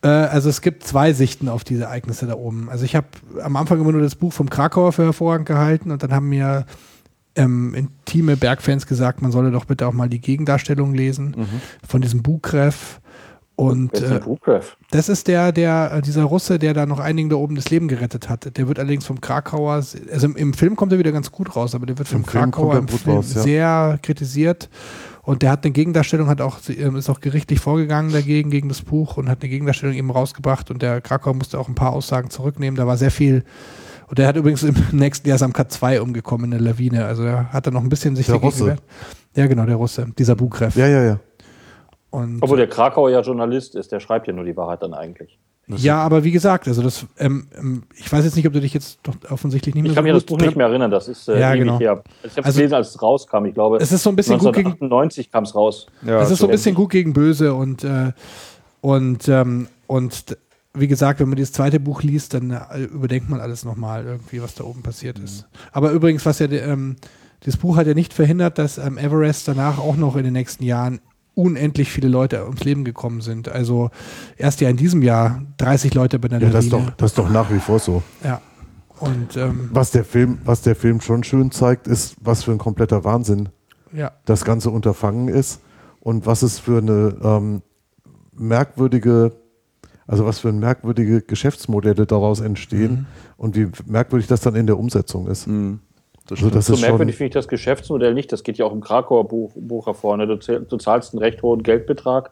Äh, 0.03 0.09
also 0.09 0.51
es 0.51 0.61
gibt 0.61 0.85
zwei 0.85 1.15
Sichten 1.15 1.49
auf 1.49 1.65
diese 1.65 1.85
Ereignisse 1.85 2.27
da 2.27 2.35
oben. 2.35 2.69
Also 2.69 2.85
ich 2.85 2.95
habe 2.95 3.07
am 3.43 3.57
Anfang 3.57 3.81
immer 3.81 3.93
nur 3.93 4.03
das 4.03 4.15
Buch 4.15 4.33
vom 4.33 4.51
Krakauer 4.51 4.93
für 4.93 5.05
hervorragend 5.05 5.47
gehalten 5.49 5.91
und 5.91 6.03
dann 6.03 6.13
haben 6.13 6.29
mir 6.29 6.67
ähm, 7.35 7.75
intime 7.75 8.37
Bergfans 8.37 8.87
gesagt, 8.87 9.23
man 9.23 9.33
solle 9.33 9.51
doch 9.51 9.65
bitte 9.65 9.87
auch 9.87 9.95
mal 9.95 10.11
die 10.11 10.21
Gegendarstellung 10.21 10.93
lesen 10.93 11.35
von 11.87 12.03
diesem 12.03 12.23
Bugreff. 12.23 13.01
Und 13.55 13.95
äh, 14.01 14.21
das 14.91 15.09
ist 15.09 15.29
der, 15.29 15.53
der, 15.53 16.01
dieser 16.01 16.25
Russe, 16.25 16.59
der 16.59 16.73
da 16.73 16.87
noch 16.87 16.99
einigen 16.99 17.29
da 17.29 17.37
oben 17.37 17.55
das 17.55 17.71
Leben 17.71 17.87
gerettet 17.87 18.29
hat. 18.29 18.57
Der 18.57 18.67
wird 18.67 18.79
allerdings 18.79 19.07
vom 19.07 19.21
Krakauer, 19.21 19.75
also 19.75 20.27
im, 20.27 20.37
im 20.37 20.55
Film 20.55 20.75
kommt 20.75 20.93
er 20.93 20.99
wieder 20.99 21.13
ganz 21.13 21.31
gut 21.31 21.55
raus, 21.55 21.75
aber 21.75 21.87
der 21.87 21.99
wird 21.99 22.09
vom 22.09 22.23
Im 22.23 22.25
Film 22.25 22.51
Krakauer 22.51 22.75
er 22.75 22.79
im 22.81 22.89
Film 22.89 23.17
raus, 23.17 23.35
ja. 23.35 23.43
sehr 23.43 23.99
kritisiert. 24.03 24.71
Und 25.23 25.43
der 25.43 25.53
hat 25.53 25.65
eine 25.65 25.73
Gegendarstellung, 25.73 26.29
hat 26.29 26.41
auch, 26.41 26.59
ähm, 26.69 26.97
ist 26.97 27.09
auch 27.09 27.21
gerichtlich 27.21 27.61
vorgegangen 27.61 28.11
dagegen, 28.11 28.51
gegen 28.51 28.69
das 28.69 28.83
Buch 28.83 29.17
und 29.17 29.29
hat 29.29 29.43
eine 29.43 29.51
Gegendarstellung 29.51 29.95
eben 29.95 30.11
rausgebracht. 30.11 30.71
Und 30.71 30.83
der 30.83 31.01
Krakauer 31.01 31.35
musste 31.35 31.59
auch 31.61 31.69
ein 31.69 31.77
paar 31.77 31.93
Aussagen 31.93 32.31
zurücknehmen. 32.31 32.77
Da 32.77 32.87
war 32.87 32.97
sehr 32.97 33.13
viel. 33.13 33.45
Und 34.09 34.19
der 34.19 34.27
hat 34.27 34.37
übrigens 34.37 34.65
im 34.65 34.75
nächsten 34.93 35.29
Jahr 35.29 35.37
ist 35.37 35.43
am 35.43 35.53
K2 35.53 36.01
umgekommen 36.01 36.47
in 36.47 36.51
der 36.51 36.61
Lawine. 36.61 37.05
Also 37.05 37.23
er 37.23 37.53
hat 37.53 37.67
da 37.67 37.71
noch 37.71 37.83
ein 37.83 37.89
bisschen 37.89 38.17
sich 38.17 38.27
Der 38.27 38.35
dagegen 38.35 38.63
Russe. 38.63 38.77
Ja, 39.37 39.47
genau, 39.47 39.65
der 39.65 39.77
Russe, 39.77 40.07
dieser 40.19 40.35
Bugreff. 40.35 40.77
Ja, 40.77 40.89
ja, 40.89 41.05
ja. 41.05 41.21
Und, 42.13 42.43
Obwohl 42.43 42.59
der 42.59 42.69
Krakauer 42.69 43.11
ja 43.11 43.21
Journalist 43.23 43.75
ist, 43.75 43.91
der 43.91 43.99
schreibt 43.99 44.27
ja 44.27 44.33
nur 44.35 44.45
die 44.45 44.57
Wahrheit 44.57 44.83
dann 44.83 44.93
eigentlich. 44.95 45.39
Ja, 45.69 45.99
aber 46.03 46.25
wie 46.25 46.31
gesagt, 46.31 46.69
also 46.69 46.83
das, 46.83 47.07
ähm, 47.19 47.47
ähm, 47.57 47.85
ich 47.97 48.13
weiß 48.13 48.25
jetzt 48.25 48.37
nicht, 48.37 48.47
ob 48.47 48.53
du 48.53 48.61
dich 48.61 48.75
jetzt 48.75 48.99
doch 49.05 49.15
offensichtlich 49.31 49.75
nicht 49.75 49.83
mehr 49.85 49.93
Ich 49.93 49.97
kann 49.97 50.03
so 50.05 50.07
mich 50.07 50.13
an 50.13 50.19
das 50.19 50.27
Buch 50.27 50.39
nicht 50.39 50.57
mehr 50.57 50.67
erinnern, 50.67 50.91
das 50.91 51.09
ist 51.09 51.29
äh, 51.29 51.41
Ja, 51.41 51.55
genau. 51.55 51.79
her. 51.79 52.03
Ich 52.23 52.31
habe 52.33 52.41
es 52.41 52.45
Also- 52.47 52.57
gelesen, 52.59 52.75
als 52.75 52.91
es 52.91 53.01
rauskam. 53.01 53.47
Ich 53.47 53.55
glaube, 53.55 53.79
Es 53.79 53.91
ist 53.93 54.03
so 54.03 54.11
ein 54.11 54.17
bisschen 54.17 54.39
gut 54.39 54.53
gegen, 54.55 54.69
1998 54.69 55.31
kam 55.33 55.45
es 55.45 55.55
raus. 55.55 55.87
Ja, 56.05 56.21
es 56.21 56.31
ist 56.31 56.41
so 56.41 56.47
ein 56.47 56.51
bisschen 56.51 56.75
gut 56.75 56.91
gegen 56.91 57.15
böse 57.15 57.55
und 57.55 57.83
äh, 57.85 58.13
und 58.83 59.29
ähm, 59.29 59.69
und 59.87 60.37
wie 60.75 60.89
gesagt, 60.89 61.21
wenn 61.21 61.29
man 61.29 61.37
dieses 61.37 61.53
zweite 61.53 61.81
Buch 61.81 62.03
liest, 62.03 62.35
dann 62.35 62.51
äh, 62.51 62.83
überdenkt 62.83 63.31
man 63.31 63.41
alles 63.41 63.65
nochmal 63.65 64.05
irgendwie, 64.05 64.43
was 64.43 64.55
da 64.55 64.65
oben 64.65 64.83
passiert 64.83 65.19
ist. 65.19 65.47
Aber 65.71 65.93
übrigens, 65.93 66.27
was 66.27 66.41
ja 66.41 66.51
ähm, 66.51 66.97
das 67.45 67.57
Buch 67.57 67.77
hat 67.77 67.87
ja 67.87 67.95
nicht 67.95 68.13
verhindert, 68.13 68.59
dass 68.59 68.77
ähm, 68.79 68.99
Everest 68.99 69.49
danach 69.49 69.79
auch 69.79 69.97
noch 69.97 70.17
in 70.17 70.25
den 70.25 70.33
nächsten 70.33 70.65
Jahren 70.65 71.01
unendlich 71.35 71.91
viele 71.91 72.09
Leute 72.09 72.45
ums 72.45 72.65
Leben 72.65 72.85
gekommen 72.85 73.21
sind. 73.21 73.49
Also 73.49 73.91
erst 74.37 74.61
ja 74.61 74.69
in 74.69 74.77
diesem 74.77 75.03
Jahr 75.03 75.43
30 75.59 75.95
Leute 75.95 76.19
bei 76.19 76.29
der 76.29 76.41
ja 76.41 76.51
das, 76.51 76.65
ist 76.65 76.73
doch, 76.73 76.91
das 76.91 77.13
ist 77.13 77.19
doch 77.19 77.31
nach 77.31 77.51
wie 77.51 77.59
vor 77.59 77.79
so. 77.79 78.03
Ja. 78.23 78.41
Und 79.01 79.37
ähm, 79.37 79.71
Was 79.73 79.91
der, 79.91 80.05
Film, 80.05 80.39
was 80.45 80.63
der 80.63 80.77
Film 80.77 81.01
schon 81.01 81.25
schön 81.25 81.51
zeigt, 81.51 81.89
ist, 81.89 82.15
was 82.21 82.45
für 82.45 82.53
ein 82.53 82.59
kompletter 82.59 83.03
Wahnsinn 83.03 83.49
ja. 83.93 84.13
das 84.27 84.45
ganze 84.45 84.71
Unterfangen 84.71 85.29
ist 85.29 85.61
und 86.01 86.27
was 86.27 86.43
es 86.43 86.61
für 86.61 86.79
eine 86.79 87.17
ähm, 87.23 87.63
merkwürdige, 88.37 89.33
also 90.07 90.25
was 90.25 90.39
für 90.39 90.51
ein 90.51 90.59
merkwürdige 90.61 91.23
Geschäftsmodelle 91.23 92.07
daraus 92.07 92.41
entstehen 92.41 93.07
und 93.37 93.57
wie 93.57 93.69
merkwürdig 93.87 94.29
das 94.29 94.41
dann 94.41 94.55
in 94.55 94.67
der 94.67 94.79
Umsetzung 94.79 95.27
ist. 95.27 95.49
Mhm. 95.49 95.81
Das 96.27 96.39
Also 96.39 96.51
das 96.51 96.67
So 96.67 96.77
merkwürdig 96.77 97.17
finde 97.17 97.29
ich 97.29 97.35
das 97.35 97.49
Geschäftsmodell 97.49 98.15
nicht. 98.15 98.33
Das 98.33 98.43
geht 98.43 98.59
ja 98.59 98.65
auch 98.65 98.73
im 98.73 98.81
Krakauer 98.81 99.29
Buch, 99.29 99.53
Buch 99.55 99.87
hervor. 99.87 100.17
Ne? 100.17 100.27
Du, 100.27 100.37
du 100.37 100.77
zahlst 100.77 101.13
einen 101.13 101.23
recht 101.23 101.43
hohen 101.43 101.63
Geldbetrag 101.63 102.31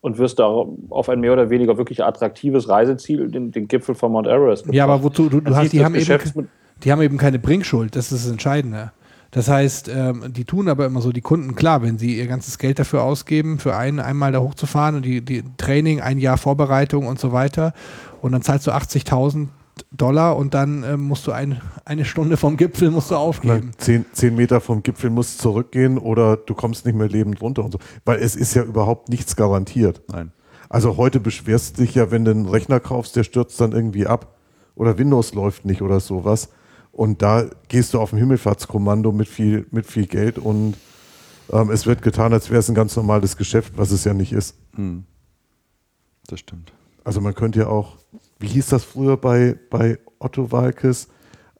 und 0.00 0.18
wirst 0.18 0.38
da 0.38 0.46
auf 0.46 1.08
ein 1.08 1.20
mehr 1.20 1.32
oder 1.32 1.50
weniger 1.50 1.76
wirklich 1.76 2.04
attraktives 2.04 2.68
Reiseziel, 2.68 3.30
den, 3.30 3.52
den 3.52 3.68
Gipfel 3.68 3.94
von 3.94 4.12
Mount 4.12 4.26
Everest. 4.26 4.66
Ja, 4.72 4.84
aber 4.84 5.02
wozu, 5.02 5.28
du, 5.28 5.40
du 5.40 5.54
hast, 5.54 5.72
die 5.72 5.84
haben, 5.84 5.94
eben, 5.94 6.48
die 6.82 6.92
haben 6.92 7.02
eben 7.02 7.18
keine 7.18 7.38
Bringschuld, 7.38 7.96
das 7.96 8.12
ist 8.12 8.24
das 8.24 8.32
Entscheidende. 8.32 8.92
Das 9.30 9.48
heißt, 9.48 9.88
ähm, 9.94 10.32
die 10.32 10.44
tun 10.44 10.68
aber 10.68 10.86
immer 10.86 11.00
so, 11.00 11.12
die 11.12 11.20
Kunden, 11.20 11.54
klar, 11.54 11.82
wenn 11.82 11.98
sie 11.98 12.18
ihr 12.18 12.26
ganzes 12.26 12.58
Geld 12.58 12.80
dafür 12.80 13.04
ausgeben, 13.04 13.58
für 13.58 13.76
einen 13.76 14.00
einmal 14.00 14.32
da 14.32 14.40
hochzufahren 14.40 14.96
und 14.96 15.04
die, 15.04 15.24
die 15.24 15.44
Training, 15.56 16.00
ein 16.00 16.18
Jahr 16.18 16.36
Vorbereitung 16.36 17.06
und 17.06 17.20
so 17.20 17.30
weiter, 17.30 17.72
und 18.22 18.32
dann 18.32 18.42
zahlst 18.42 18.66
du 18.66 18.72
80.000 18.72 19.48
Dollar 19.92 20.36
und 20.36 20.54
dann 20.54 20.84
ähm, 20.84 21.02
musst 21.02 21.26
du 21.26 21.32
ein, 21.32 21.60
eine 21.84 22.04
Stunde 22.04 22.36
vom 22.36 22.56
Gipfel 22.56 22.90
musst 22.90 23.10
du 23.10 23.16
aufgeben. 23.16 23.72
zehn, 23.78 24.04
zehn 24.12 24.34
Meter 24.36 24.60
vom 24.60 24.82
Gipfel 24.82 25.10
musst 25.10 25.38
du 25.38 25.42
zurückgehen 25.42 25.98
oder 25.98 26.36
du 26.36 26.54
kommst 26.54 26.86
nicht 26.86 26.94
mehr 26.94 27.08
lebend 27.08 27.40
runter 27.40 27.64
und 27.64 27.72
so. 27.72 27.78
Weil 28.04 28.18
es 28.20 28.36
ist 28.36 28.54
ja 28.54 28.62
überhaupt 28.62 29.08
nichts 29.08 29.36
garantiert. 29.36 30.02
Nein. 30.08 30.32
Also 30.68 30.96
heute 30.96 31.20
beschwerst 31.20 31.78
du 31.78 31.82
dich 31.82 31.94
ja, 31.94 32.10
wenn 32.10 32.24
du 32.24 32.30
einen 32.30 32.46
Rechner 32.46 32.80
kaufst, 32.80 33.16
der 33.16 33.24
stürzt 33.24 33.60
dann 33.60 33.72
irgendwie 33.72 34.06
ab. 34.06 34.36
Oder 34.76 34.98
Windows 34.98 35.34
läuft 35.34 35.64
nicht 35.64 35.82
oder 35.82 36.00
sowas. 36.00 36.50
Und 36.92 37.22
da 37.22 37.46
gehst 37.68 37.94
du 37.94 38.00
auf 38.00 38.12
ein 38.12 38.18
Himmelfahrtskommando 38.18 39.12
mit 39.12 39.28
viel, 39.28 39.66
mit 39.70 39.86
viel 39.86 40.06
Geld 40.06 40.38
und 40.38 40.76
ähm, 41.52 41.70
es 41.70 41.86
wird 41.86 42.02
getan, 42.02 42.32
als 42.32 42.50
wäre 42.50 42.60
es 42.60 42.68
ein 42.68 42.74
ganz 42.74 42.96
normales 42.96 43.36
Geschäft, 43.36 43.74
was 43.76 43.90
es 43.90 44.04
ja 44.04 44.14
nicht 44.14 44.32
ist. 44.32 44.56
Hm. 44.74 45.04
Das 46.26 46.40
stimmt. 46.40 46.72
Also 47.04 47.20
man 47.20 47.34
könnte 47.34 47.60
ja 47.60 47.66
auch, 47.66 47.96
wie 48.40 48.48
hieß 48.48 48.68
das 48.68 48.84
früher 48.84 49.16
bei, 49.16 49.56
bei 49.70 49.98
Otto 50.18 50.50
Walkes, 50.50 51.08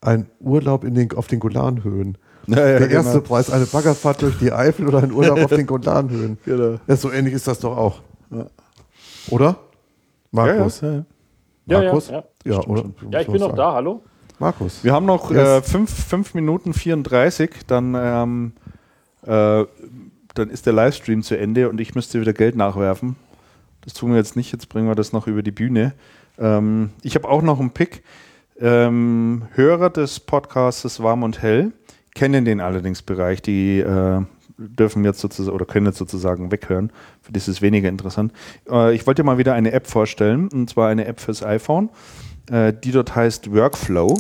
ein 0.01 0.27
Urlaub 0.41 0.85
in 0.85 0.95
den, 0.95 1.13
auf 1.13 1.27
den 1.27 1.39
Golanhöhen. 1.41 2.17
Ja, 2.47 2.67
ja, 2.67 2.79
Der 2.79 2.91
erste 2.91 3.19
genau. 3.19 3.25
Preis, 3.25 3.51
eine 3.51 3.67
Baggerfahrt 3.67 4.23
durch 4.23 4.39
die 4.39 4.51
Eifel 4.53 4.89
oder 4.89 5.03
ein 5.03 5.13
Urlaub 5.13 5.39
auf 5.41 5.51
den 5.51 5.67
Golanhöhen. 5.67 6.39
Genau. 6.45 6.79
Ja, 6.87 6.97
so 6.97 7.13
ähnlich 7.13 7.35
ist 7.35 7.47
das 7.47 7.61
doch 7.61 7.77
auch. 7.77 8.01
Oder? 9.29 9.57
Markus? 10.31 10.81
Ja, 10.81 10.89
ja, 10.89 10.95
ja. 10.95 11.05
Ja, 11.67 11.83
ja, 11.83 11.85
Markus? 11.85 12.09
ja. 12.09 12.25
Ja, 12.45 12.59
oder? 12.67 12.85
Ja, 13.11 13.21
ich 13.21 13.27
bin 13.29 13.41
noch 13.41 13.55
da, 13.55 13.75
hallo? 13.75 14.03
Markus. 14.39 14.83
Wir 14.83 14.93
haben 14.95 15.05
noch 15.07 15.31
Yes. 15.31 15.39
äh, 15.39 15.63
fünf, 15.63 15.91
fünf 15.93 16.35
Minuten 16.35 16.73
34, 16.73 17.51
dann, 17.67 17.95
ähm, 17.95 18.53
äh, 19.23 19.67
dann 20.35 20.49
ist 20.51 20.65
der 20.65 20.73
Livestream 20.73 21.23
zu 21.23 21.37
Ende 21.37 21.69
und 21.69 21.79
ich 21.81 21.95
müsste 21.95 22.21
wieder 22.21 22.33
Geld 22.33 22.57
nachwerfen. 22.57 23.17
Das 23.83 23.93
tun 23.93 24.11
wir 24.11 24.17
jetzt 24.17 24.37
nicht, 24.37 24.53
jetzt 24.53 24.69
bringen 24.71 24.89
wir 24.89 24.95
das 24.95 25.13
noch 25.13 25.27
über 25.27 25.43
die 25.43 25.51
Bühne. 25.51 25.93
Ähm, 26.41 26.91
ich 27.03 27.15
habe 27.15 27.29
auch 27.29 27.43
noch 27.43 27.61
einen 27.61 27.71
Pick. 27.71 28.03
Ähm, 28.59 29.45
Hörer 29.55 29.91
des 29.91 30.21
Podcasts 30.21 31.03
Warm 31.03 31.23
und 31.23 31.41
Hell 31.41 31.73
kennen 32.15 32.45
den 32.45 32.61
allerdings 32.61 33.03
Bereich, 33.03 33.41
die 33.41 33.79
äh, 33.79 34.23
dürfen 34.59 35.05
jetzt 35.05 35.21
sozusagen 35.21 35.55
oder 35.55 35.65
können 35.65 35.87
jetzt 35.87 35.99
sozusagen 35.99 36.53
weghören. 36.53 36.93
Für 37.23 37.33
das 37.33 37.49
ist 37.49 37.57
es 37.57 37.63
weniger 37.63 37.89
interessant. 37.89 38.33
Äh, 38.69 38.95
ich 38.95 39.07
wollte 39.07 39.23
mal 39.23 39.39
wieder 39.39 39.55
eine 39.55 39.73
App 39.73 39.87
vorstellen, 39.87 40.49
und 40.49 40.69
zwar 40.69 40.89
eine 40.89 41.07
App 41.07 41.21
fürs 41.21 41.43
iPhone. 41.43 41.91
Äh, 42.51 42.73
die 42.73 42.93
dort 42.93 43.15
heißt 43.15 43.53
Workflow. 43.55 44.19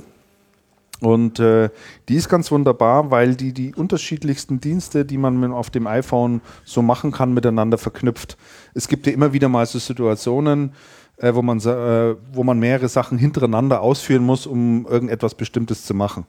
Und 1.00 1.40
äh, 1.40 1.70
die 2.08 2.16
ist 2.16 2.28
ganz 2.28 2.50
wunderbar, 2.50 3.10
weil 3.10 3.34
die 3.34 3.54
die 3.54 3.74
unterschiedlichsten 3.74 4.60
Dienste, 4.60 5.06
die 5.06 5.16
man 5.16 5.50
auf 5.52 5.70
dem 5.70 5.86
iPhone 5.86 6.42
so 6.64 6.82
machen 6.82 7.10
kann, 7.10 7.32
miteinander 7.32 7.78
verknüpft. 7.78 8.36
Es 8.74 8.86
gibt 8.86 9.06
ja 9.06 9.12
immer 9.12 9.32
wieder 9.32 9.48
mal 9.48 9.64
so 9.64 9.78
Situationen, 9.78 10.72
äh, 11.20 11.34
wo, 11.34 11.42
man, 11.42 11.58
äh, 11.58 12.16
wo 12.32 12.42
man 12.44 12.58
mehrere 12.58 12.88
Sachen 12.88 13.18
hintereinander 13.18 13.80
ausführen 13.80 14.24
muss, 14.24 14.46
um 14.46 14.86
irgendetwas 14.86 15.34
Bestimmtes 15.34 15.84
zu 15.84 15.94
machen. 15.94 16.24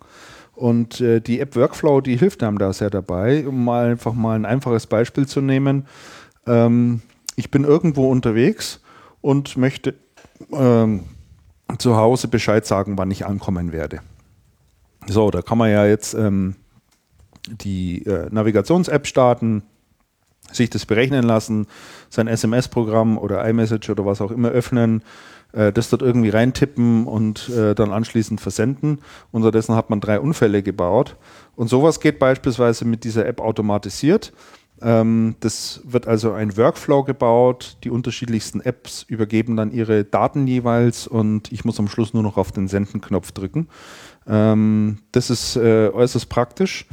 Und 0.54 1.02
äh, 1.02 1.22
die 1.22 1.40
App 1.40 1.56
Workflow, 1.56 2.02
die 2.02 2.18
hilft 2.18 2.44
einem 2.44 2.58
da 2.58 2.74
sehr 2.74 2.90
dabei, 2.90 3.48
um 3.48 3.64
mal 3.64 3.92
einfach 3.92 4.14
mal 4.14 4.36
ein 4.36 4.46
einfaches 4.46 4.86
Beispiel 4.86 5.28
zu 5.28 5.42
nehmen. 5.42 5.88
Ähm, 6.46 7.02
ich 7.36 7.50
bin 7.50 7.64
irgendwo 7.64 8.12
unterwegs 8.12 8.82
und 9.22 9.56
möchte 9.58 9.96
ähm, 10.52 11.06
zu 11.78 11.96
Hause 11.96 12.28
Bescheid 12.28 12.66
sagen, 12.66 12.98
wann 12.98 13.12
ich 13.12 13.26
ankommen 13.26 13.72
werde. 13.72 14.02
So, 15.08 15.32
da 15.32 15.42
kann 15.42 15.58
man 15.58 15.72
ja 15.72 15.86
jetzt 15.86 16.14
ähm, 16.14 16.56
die 17.48 18.06
äh, 18.06 18.28
Navigations-App 18.30 19.08
starten, 19.08 19.64
sich 20.54 20.70
das 20.70 20.86
berechnen 20.86 21.24
lassen, 21.24 21.68
sein 22.10 22.28
SMS-Programm 22.28 23.18
oder 23.18 23.48
iMessage 23.48 23.90
oder 23.90 24.06
was 24.06 24.22
auch 24.22 24.32
immer 24.32 24.50
öffnen, 24.50 25.04
äh, 25.54 25.72
das 25.72 25.90
dort 25.90 26.02
irgendwie 26.02 26.30
reintippen 26.30 27.06
und 27.06 27.50
äh, 27.50 27.76
dann 27.76 27.92
anschließend 27.92 28.42
versenden. 28.42 29.00
Unterdessen 29.32 29.76
hat 29.76 29.90
man 29.90 30.00
drei 30.00 30.20
Unfälle 30.20 30.64
gebaut. 30.64 31.18
Und 31.56 31.68
sowas 31.68 32.00
geht 32.00 32.20
beispielsweise 32.20 32.86
mit 32.86 33.04
dieser 33.04 33.26
App 33.26 33.42
automatisiert. 33.42 34.34
Ähm, 34.82 35.36
das 35.42 35.82
wird 35.84 36.08
also 36.08 36.34
ein 36.34 36.58
Workflow 36.58 37.04
gebaut. 37.04 37.78
Die 37.84 37.90
unterschiedlichsten 37.90 38.62
Apps 38.62 39.04
übergeben 39.08 39.56
dann 39.56 39.72
ihre 39.72 40.04
Daten 40.04 40.48
jeweils 40.48 41.08
und 41.08 41.52
ich 41.52 41.66
muss 41.66 41.80
am 41.80 41.88
Schluss 41.88 42.14
nur 42.14 42.24
noch 42.24 42.38
auf 42.38 42.52
den 42.52 42.68
Senden-Knopf 42.68 43.32
drücken. 43.32 43.68
Ähm, 44.28 45.00
das 45.12 45.30
ist 45.30 45.56
äh, 45.56 45.90
äußerst 45.90 46.30
praktisch. 46.30 46.88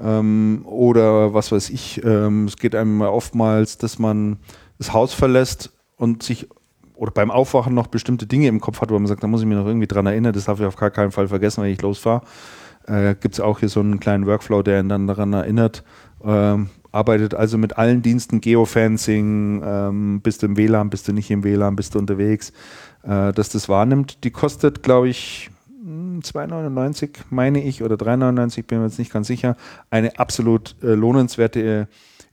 Ähm, 0.00 0.62
oder 0.64 1.34
was 1.34 1.52
weiß 1.52 1.70
ich, 1.70 2.04
ähm, 2.04 2.46
es 2.46 2.56
geht 2.56 2.74
einem 2.74 3.00
oftmals, 3.00 3.78
dass 3.78 3.98
man 3.98 4.38
das 4.78 4.92
Haus 4.92 5.14
verlässt 5.14 5.72
und 5.96 6.22
sich 6.22 6.48
oder 6.94 7.10
beim 7.10 7.30
Aufwachen 7.30 7.74
noch 7.74 7.88
bestimmte 7.88 8.26
Dinge 8.26 8.48
im 8.48 8.60
Kopf 8.60 8.80
hat, 8.80 8.90
wo 8.90 8.98
man 8.98 9.06
sagt, 9.06 9.22
da 9.22 9.26
muss 9.26 9.42
ich 9.42 9.46
mich 9.46 9.56
noch 9.56 9.66
irgendwie 9.66 9.86
dran 9.86 10.06
erinnern, 10.06 10.32
das 10.32 10.46
darf 10.46 10.60
ich 10.60 10.66
auf 10.66 10.76
gar 10.76 10.90
keinen 10.90 11.12
Fall 11.12 11.28
vergessen, 11.28 11.62
wenn 11.62 11.70
ich 11.70 11.82
losfahre. 11.82 12.22
Äh, 12.86 13.14
Gibt 13.20 13.34
es 13.34 13.40
auch 13.40 13.60
hier 13.60 13.68
so 13.68 13.80
einen 13.80 14.00
kleinen 14.00 14.26
Workflow, 14.26 14.62
der 14.62 14.80
ihn 14.80 14.88
dann 14.88 15.06
daran 15.06 15.32
erinnert. 15.32 15.84
Ähm, 16.24 16.70
arbeitet 16.92 17.34
also 17.34 17.58
mit 17.58 17.76
allen 17.76 18.00
Diensten, 18.00 18.40
Geofencing, 18.40 19.62
ähm, 19.64 20.20
bist 20.22 20.42
du 20.42 20.46
im 20.46 20.56
WLAN, 20.56 20.88
bist 20.88 21.06
du 21.06 21.12
nicht 21.12 21.30
im 21.30 21.44
WLAN, 21.44 21.76
bist 21.76 21.94
du 21.94 21.98
unterwegs, 21.98 22.52
äh, 23.02 23.32
dass 23.32 23.50
das 23.50 23.68
wahrnimmt. 23.68 24.24
Die 24.24 24.30
kostet, 24.30 24.82
glaube 24.82 25.08
ich, 25.08 25.50
2,99 25.86 27.10
meine 27.30 27.62
ich 27.62 27.82
oder 27.82 27.94
3,99, 27.94 28.64
bin 28.64 28.78
mir 28.78 28.86
jetzt 28.86 28.98
nicht 28.98 29.12
ganz 29.12 29.28
sicher. 29.28 29.56
Eine 29.90 30.18
absolut 30.18 30.74
äh, 30.82 30.94
lohnenswerte 30.94 31.60
äh, 31.60 31.86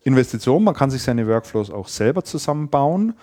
Investition. 0.03 0.63
Man 0.63 0.73
kann 0.73 0.89
sich 0.89 1.03
seine 1.03 1.27
Workflows 1.27 1.69
auch 1.69 1.87
selber 1.87 2.23
zusammenbauen. 2.23 3.13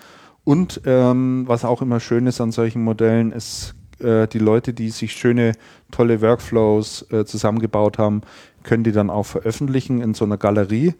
Und 0.45 0.83
ähm, 0.87 1.45
was 1.47 1.65
auch 1.65 1.83
immer 1.83 2.01
schön 2.01 2.27
ist 2.27 2.41
an 2.41 2.53
solchen 2.53 2.83
Modellen, 2.83 3.33
ist 3.33 3.75
äh, 3.99 4.29
die 4.29 4.39
Leute, 4.39 4.73
die 4.73 4.91
sich 4.91 5.13
schöne, 5.13 5.53
tolle 5.91 6.21
Workflows 6.23 7.11
äh, 7.11 7.25
zusammengebaut 7.25 7.99
haben, 7.99 8.23
können 8.63 8.85
die 8.85 8.93
dann 8.93 9.11
auch 9.11 9.27
veröffentlichen 9.27 10.01
in 10.01 10.15
so 10.15 10.25
einer 10.25 10.39
Galerie. 10.39 10.95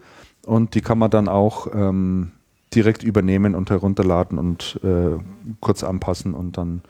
Und 0.45 0.75
die 0.75 0.81
kann 0.81 0.99
man 0.99 1.11
dann 1.11 1.29
auch 1.29 1.69
ähm, 1.73 2.33
direkt 2.75 3.03
übernehmen 3.03 3.55
und 3.55 3.71
herunterladen 3.71 4.39
und 4.39 4.81
äh, 4.83 5.19
kurz 5.61 5.85
anpassen 5.85 6.35
und 6.35 6.57
dann 6.57 6.83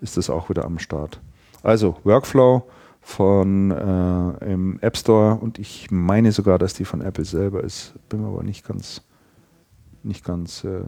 ist 0.00 0.16
das 0.16 0.30
auch 0.30 0.50
wieder 0.50 0.64
am 0.64 0.78
Start. 0.78 1.20
Also 1.62 1.96
Workflow 2.04 2.68
von 3.00 3.70
äh, 3.70 4.52
im 4.52 4.78
App 4.80 4.96
Store 4.96 5.36
und 5.36 5.58
ich 5.58 5.90
meine 5.90 6.32
sogar, 6.32 6.58
dass 6.58 6.74
die 6.74 6.84
von 6.84 7.00
Apple 7.00 7.24
selber 7.24 7.62
ist. 7.62 7.94
Bin 8.08 8.20
mir 8.22 8.28
aber 8.28 8.42
nicht 8.42 8.66
ganz, 8.66 9.02
nicht 10.02 10.24
ganz, 10.24 10.64
äh, 10.64 10.82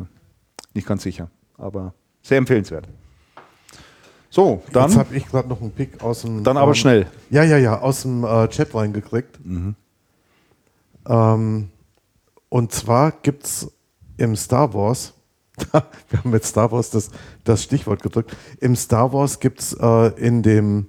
nicht 0.74 0.86
ganz 0.86 1.02
sicher. 1.04 1.30
Aber 1.56 1.94
sehr 2.22 2.38
empfehlenswert. 2.38 2.88
So, 4.30 4.62
dann, 4.72 4.90
Jetzt 4.90 4.98
habe 4.98 5.16
ich 5.16 5.26
gerade 5.26 5.48
noch 5.48 5.60
einen 5.60 5.70
Pick 5.70 6.02
aus 6.02 6.22
dem. 6.22 6.44
dann 6.44 6.56
aber 6.56 6.72
ähm, 6.72 6.74
schnell. 6.74 7.06
Ja, 7.30 7.44
ja, 7.44 7.56
ja, 7.56 7.80
aus 7.80 8.02
dem 8.02 8.24
äh, 8.24 8.48
Chat 8.48 8.74
reingekriegt. 8.74 9.38
Ähm, 11.06 11.70
und 12.48 12.72
zwar 12.72 13.12
gibt 13.22 13.44
es 13.44 13.72
im 14.16 14.36
Star 14.36 14.74
Wars, 14.74 15.14
wir 16.10 16.18
haben 16.18 16.30
mit 16.30 16.44
Star 16.44 16.70
Wars 16.72 16.90
das, 16.90 17.10
das 17.44 17.62
Stichwort 17.62 18.02
gedrückt, 18.02 18.36
im 18.60 18.76
Star 18.76 19.12
Wars 19.12 19.40
gibt 19.40 19.60
es 19.60 19.72
äh, 19.72 20.08
in 20.20 20.42
dem, 20.42 20.86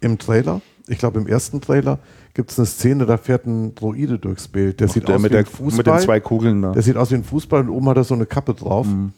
im 0.00 0.18
Trailer, 0.18 0.60
ich 0.88 0.98
glaube 0.98 1.20
im 1.20 1.26
ersten 1.26 1.60
Trailer, 1.60 1.98
gibt 2.34 2.50
es 2.50 2.58
eine 2.58 2.66
Szene, 2.66 3.06
da 3.06 3.16
fährt 3.16 3.46
ein 3.46 3.74
Droide 3.74 4.18
durchs 4.18 4.48
Bild. 4.48 4.80
Der 4.80 4.88
sieht 4.88 5.08
der 5.08 5.16
aus 5.16 5.22
mit, 5.22 5.30
wie 5.30 5.34
der, 5.34 5.40
ein 5.40 5.46
Fußball. 5.46 5.76
mit 5.76 5.86
den 5.86 5.98
zwei 5.98 6.20
Kugeln 6.20 6.62
da. 6.62 6.72
Der 6.72 6.82
sieht 6.82 6.96
aus 6.96 7.10
wie 7.10 7.16
ein 7.16 7.24
Fußball 7.24 7.60
und 7.60 7.68
oben 7.68 7.88
hat 7.88 7.96
er 7.96 8.04
so 8.04 8.14
eine 8.14 8.26
Kappe 8.26 8.54
drauf. 8.54 8.86
Mhm. 8.86 9.12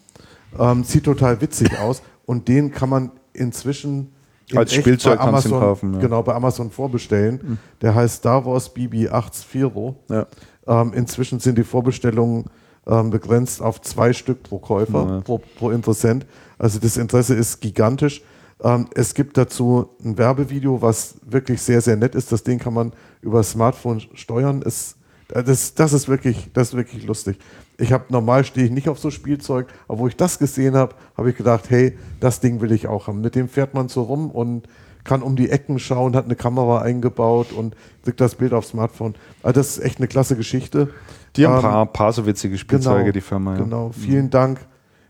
Ähm, 0.59 0.85
sieht 0.85 1.05
total 1.05 1.41
witzig 1.41 1.79
aus 1.81 2.03
und 2.27 2.49
den 2.49 2.71
kann 2.73 2.89
man 2.89 3.11
inzwischen 3.33 4.13
in 4.51 4.59
Als 4.59 4.75
Spielzeug 4.75 5.19
bei 5.19 5.25
Amazon, 5.25 5.53
kaufen, 5.53 5.93
ja. 5.93 5.99
Mhm. 5.99 6.03
Genau, 6.03 6.23
bei 6.23 6.35
Amazon 6.35 6.71
vorbestellen. 6.71 7.59
Der 7.81 7.95
heißt 7.95 8.17
Star 8.17 8.45
Wars 8.45 8.75
BB-8 8.75 9.95
Ja. 10.11 10.27
ähm, 10.67 10.93
inzwischen 10.93 11.41
sind 11.41 11.57
die 11.57 11.65
Vorbestellungen 11.65 12.45
ähm, 12.87 13.11
begrenzt 13.11 13.63
auf 13.63 13.81
zwei 13.81 14.13
Stück 14.13 14.43
pro 14.43 14.59
Käufer, 14.59 15.07
Ja. 15.09 15.21
pro, 15.21 15.39
pro 15.39 15.71
Interessent. 15.71 16.27
Also 16.59 16.79
das 16.79 16.97
Interesse 16.97 17.35
ist 17.35 17.61
gigantisch. 17.61 18.23
Ähm, 18.63 18.87
es 18.95 19.15
gibt 19.15 19.37
dazu 19.37 19.91
ein 20.05 20.17
Werbevideo, 20.17 20.81
was 20.81 21.17
wirklich 21.27 21.61
sehr, 21.63 21.81
sehr 21.81 21.97
nett 21.97 22.15
ist. 22.15 22.31
Das 22.33 22.43
Ding 22.43 22.59
kann 22.59 22.75
man 22.75 22.93
über 23.21 23.39
das 23.39 23.51
Smartphone 23.51 24.01
steuern. 24.15 24.63
Es, 24.65 24.97
das, 25.29 25.75
das, 25.75 25.93
ist 25.93 26.09
wirklich, 26.09 26.51
das 26.53 26.69
ist 26.69 26.75
wirklich 26.75 27.05
lustig. 27.07 27.39
Ich 27.79 27.93
habe 27.93 28.05
normal 28.11 28.45
stehe 28.45 28.67
ich 28.67 28.73
nicht 28.73 28.89
auf 28.89 28.99
so 28.99 29.11
Spielzeug, 29.11 29.67
aber 29.89 29.99
wo 29.99 30.09
ich 30.09 30.17
das 30.17 30.39
gesehen 30.39 30.77
habe, 30.77 30.95
habe 31.17 31.31
ich 31.31 31.37
gedacht, 31.37 31.71
hey, 31.71 31.99
das 32.21 32.41
Ding 32.41 32.61
will 32.61 32.71
ich 32.73 32.87
auch 32.87 33.09
haben. 33.09 33.21
Mit 33.21 33.35
dem 33.35 33.49
fährt 33.49 33.75
man 33.75 33.89
so 33.89 34.03
rum 34.03 34.31
und 34.31 34.69
kann 35.03 35.23
um 35.23 35.37
die 35.37 35.51
Ecken 35.51 35.79
schauen, 35.79 36.17
hat 36.17 36.25
eine 36.25 36.37
Kamera 36.37 36.81
eingebaut 36.81 37.53
und 37.53 37.77
kriegt 38.05 38.21
das 38.21 38.37
Bild 38.37 38.55
aufs 38.55 38.69
Smartphone. 38.69 39.15
Also 39.43 39.61
das 39.61 39.77
ist 39.77 39.85
echt 39.85 39.99
eine 39.99 40.09
klasse 40.09 40.37
Geschichte. 40.37 40.89
Die 41.37 41.47
haben 41.47 41.55
ein 41.55 41.57
Ähm, 41.59 41.63
paar, 41.63 41.87
paar 41.87 42.13
so 42.13 42.27
witzige 42.27 42.59
Spielzeuge, 42.59 43.13
die 43.13 43.21
Firma. 43.21 43.55
Ja. 43.55 43.63
Genau, 43.63 43.91
vielen 43.91 44.31
Dank. 44.31 44.61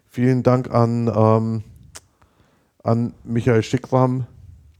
Vielen 0.07 0.43
Dank 0.43 0.71
an, 0.71 1.11
ähm, 1.15 1.65
an 2.83 3.15
Michael 3.25 3.63
Schickram, 3.63 4.27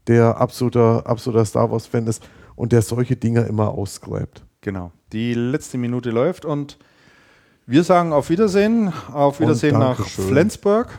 der 0.07 0.41
absoluter, 0.41 1.07
absoluter 1.07 1.45
Star 1.45 1.71
Wars-Fan 1.71 2.07
ist 2.07 2.23
und 2.55 2.73
der 2.73 2.83
solche 2.83 3.17
Dinge 3.17 3.41
immer 3.43 3.69
ausgräbt. 3.71 4.45
Genau. 4.61 4.93
Die 5.13 5.35
letzte 5.35 5.77
Minute 5.77 6.11
läuft 6.11 6.45
und 6.45 6.79
wir 7.67 7.83
sagen 7.83 8.13
auf 8.13 8.31
Wiedersehen. 8.31 8.93
Auf 9.13 9.41
Wiedersehen 9.41 9.79
nach. 9.79 10.07
Flensburg. 10.07 10.99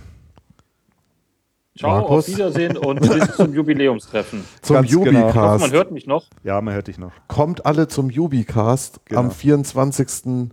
Ciao, 1.78 1.92
Markus? 2.02 2.26
auf 2.26 2.28
Wiedersehen 2.36 2.78
und 2.78 3.02
bis 3.02 3.36
zum 3.36 3.54
Jubiläumstreffen. 3.56 4.44
Zum 4.62 4.76
Ganz 4.78 4.90
genau. 4.90 5.02
Hoffe, 5.06 5.12
Jubicast. 5.20 5.60
man 5.62 5.72
hört 5.72 5.92
mich 5.92 6.08
noch. 6.08 6.26
Ja, 6.44 6.62
man 6.62 6.74
hört 6.74 6.88
dich 6.88 6.98
noch. 6.98 7.12
Kommt 7.28 7.66
alle 7.66 7.88
zum 7.88 8.10
Jubicast 8.10 9.02
Genau. 9.06 9.20
am 9.22 9.30
24.11. 9.32 10.52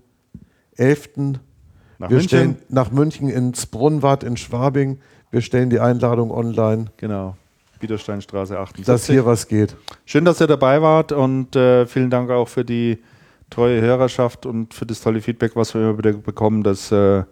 Nach 1.98 2.10
Wir 2.10 2.16
München. 2.16 2.28
stellen 2.28 2.56
nach 2.68 2.90
München 2.90 3.28
ins 3.28 3.66
Brunnenwart 3.66 4.24
in 4.24 4.36
Schwabing. 4.36 4.98
Wir 5.30 5.40
stellen 5.42 5.70
die 5.70 5.78
Einladung 5.80 6.30
online, 6.32 6.86
Genau. 6.96 7.36
Biedersteinstraße 7.78 8.58
78. 8.58 8.84
dass 8.86 9.06
hier 9.06 9.26
was 9.26 9.48
geht. 9.48 9.76
Schön, 10.04 10.24
dass 10.24 10.40
ihr 10.40 10.46
dabei 10.46 10.82
wart 10.82 11.10
und 11.12 11.56
äh, 11.56 11.86
vielen 11.86 12.10
Dank 12.10 12.30
auch 12.30 12.48
für 12.48 12.64
die 12.64 12.98
treue 13.50 13.80
Hörerschaft 13.80 14.46
und 14.46 14.72
für 14.74 14.86
das 14.86 15.00
tolle 15.00 15.20
Feedback, 15.20 15.56
was 15.56 15.74
wir 15.74 15.80
immer 15.82 15.98
wieder 15.98 16.12
bekommen. 16.12 16.62
Das 16.62 16.92
äh, 16.92 17.24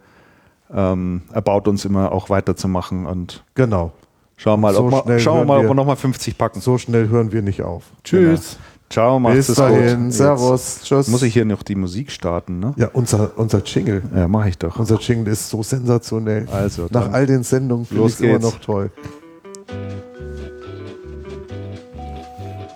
ähm, 0.75 1.23
erbaut 1.33 1.69
uns 1.69 1.85
immer 1.85 2.13
auch 2.13 2.31
weiterzumachen 2.31 3.07
und 3.07 3.45
Genau. 3.55 3.93
schauen 4.37 4.61
wir 4.61 4.69
mal, 4.69 4.75
So 4.75 4.85
ob 4.87 5.09
wir, 5.09 5.19
schauen 5.19 5.39
wir 5.41 5.45
mal, 5.45 5.59
ob 5.61 5.67
wir- 5.71 5.75
nochmal 5.75 5.97
50 5.97 6.37
packen. 6.39 6.61
So 6.61 6.79
schnell 6.79 7.09
hören 7.09 7.33
wir 7.33 7.43
nicht 7.43 7.63
auf. 7.63 7.85
Tschüss. 8.05 8.59
Ciao, 8.89 9.21
macht's 9.21 9.47
Bis 9.47 9.55
dahin. 9.57 10.05
gut. 10.07 10.13
Servus. 10.15 10.81
Tschüss. 10.83 11.07
Muss 11.09 11.23
ich 11.23 11.33
hier 11.33 11.45
noch 11.45 11.63
die 11.63 11.77
Musik 11.77 12.11
starten, 12.11 12.59
ne? 12.59 12.75
Ja, 12.77 12.89
unser, 12.93 13.31
unser 13.37 13.63
Jingle. 13.63 14.03
Ja, 14.17 14.27
mache 14.27 14.49
ich 14.49 14.59
doch. 14.59 14.79
Unser 14.81 14.99
Jingle 14.99 15.33
ist 15.33 15.49
so 15.49 15.63
sensationell. 15.63 16.49
Also, 16.53 16.89
Nach 16.91 17.13
all 17.13 17.25
den 17.27 17.45
Sendungen 17.45 17.87
finde 17.87 18.07
ich 18.07 18.21
immer 18.21 18.41
noch 18.41 18.59
toll. 18.59 18.91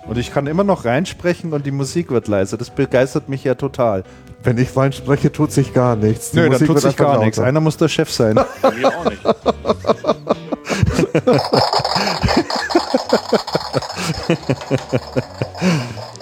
Und 0.07 0.19
ich 0.19 0.33
kann 0.33 0.47
immer 0.47 0.65
noch 0.65 0.85
reinsprechen 0.85 1.53
und 1.53 1.67
die 1.67 1.71
Musik 1.71 2.11
wird 2.11 2.29
leiser. 2.29 2.57
Das 2.59 2.71
begeistert 2.71 3.29
mich 3.29 3.43
ja 3.43 3.55
total. 3.55 4.05
Wenn 4.45 4.59
ich 4.59 4.77
rein 4.77 4.93
spreche, 4.93 5.33
tut 5.33 5.53
sich 5.53 5.73
gar 5.73 5.97
nichts. 5.97 6.31
Die 6.33 6.37
Nö, 6.37 6.43
dann 6.43 6.53
Musik 6.53 6.67
tut 6.67 6.77
wird 6.77 6.85
sich 6.85 6.97
gar 6.97 7.19
nichts. 7.19 7.39
Einer 7.39 7.61
muss 7.61 7.79
der 7.79 7.89
Chef 7.89 8.11
sein. 8.11 8.35
Mir 8.77 8.89
auch 8.89 9.05
nicht. 9.11 9.25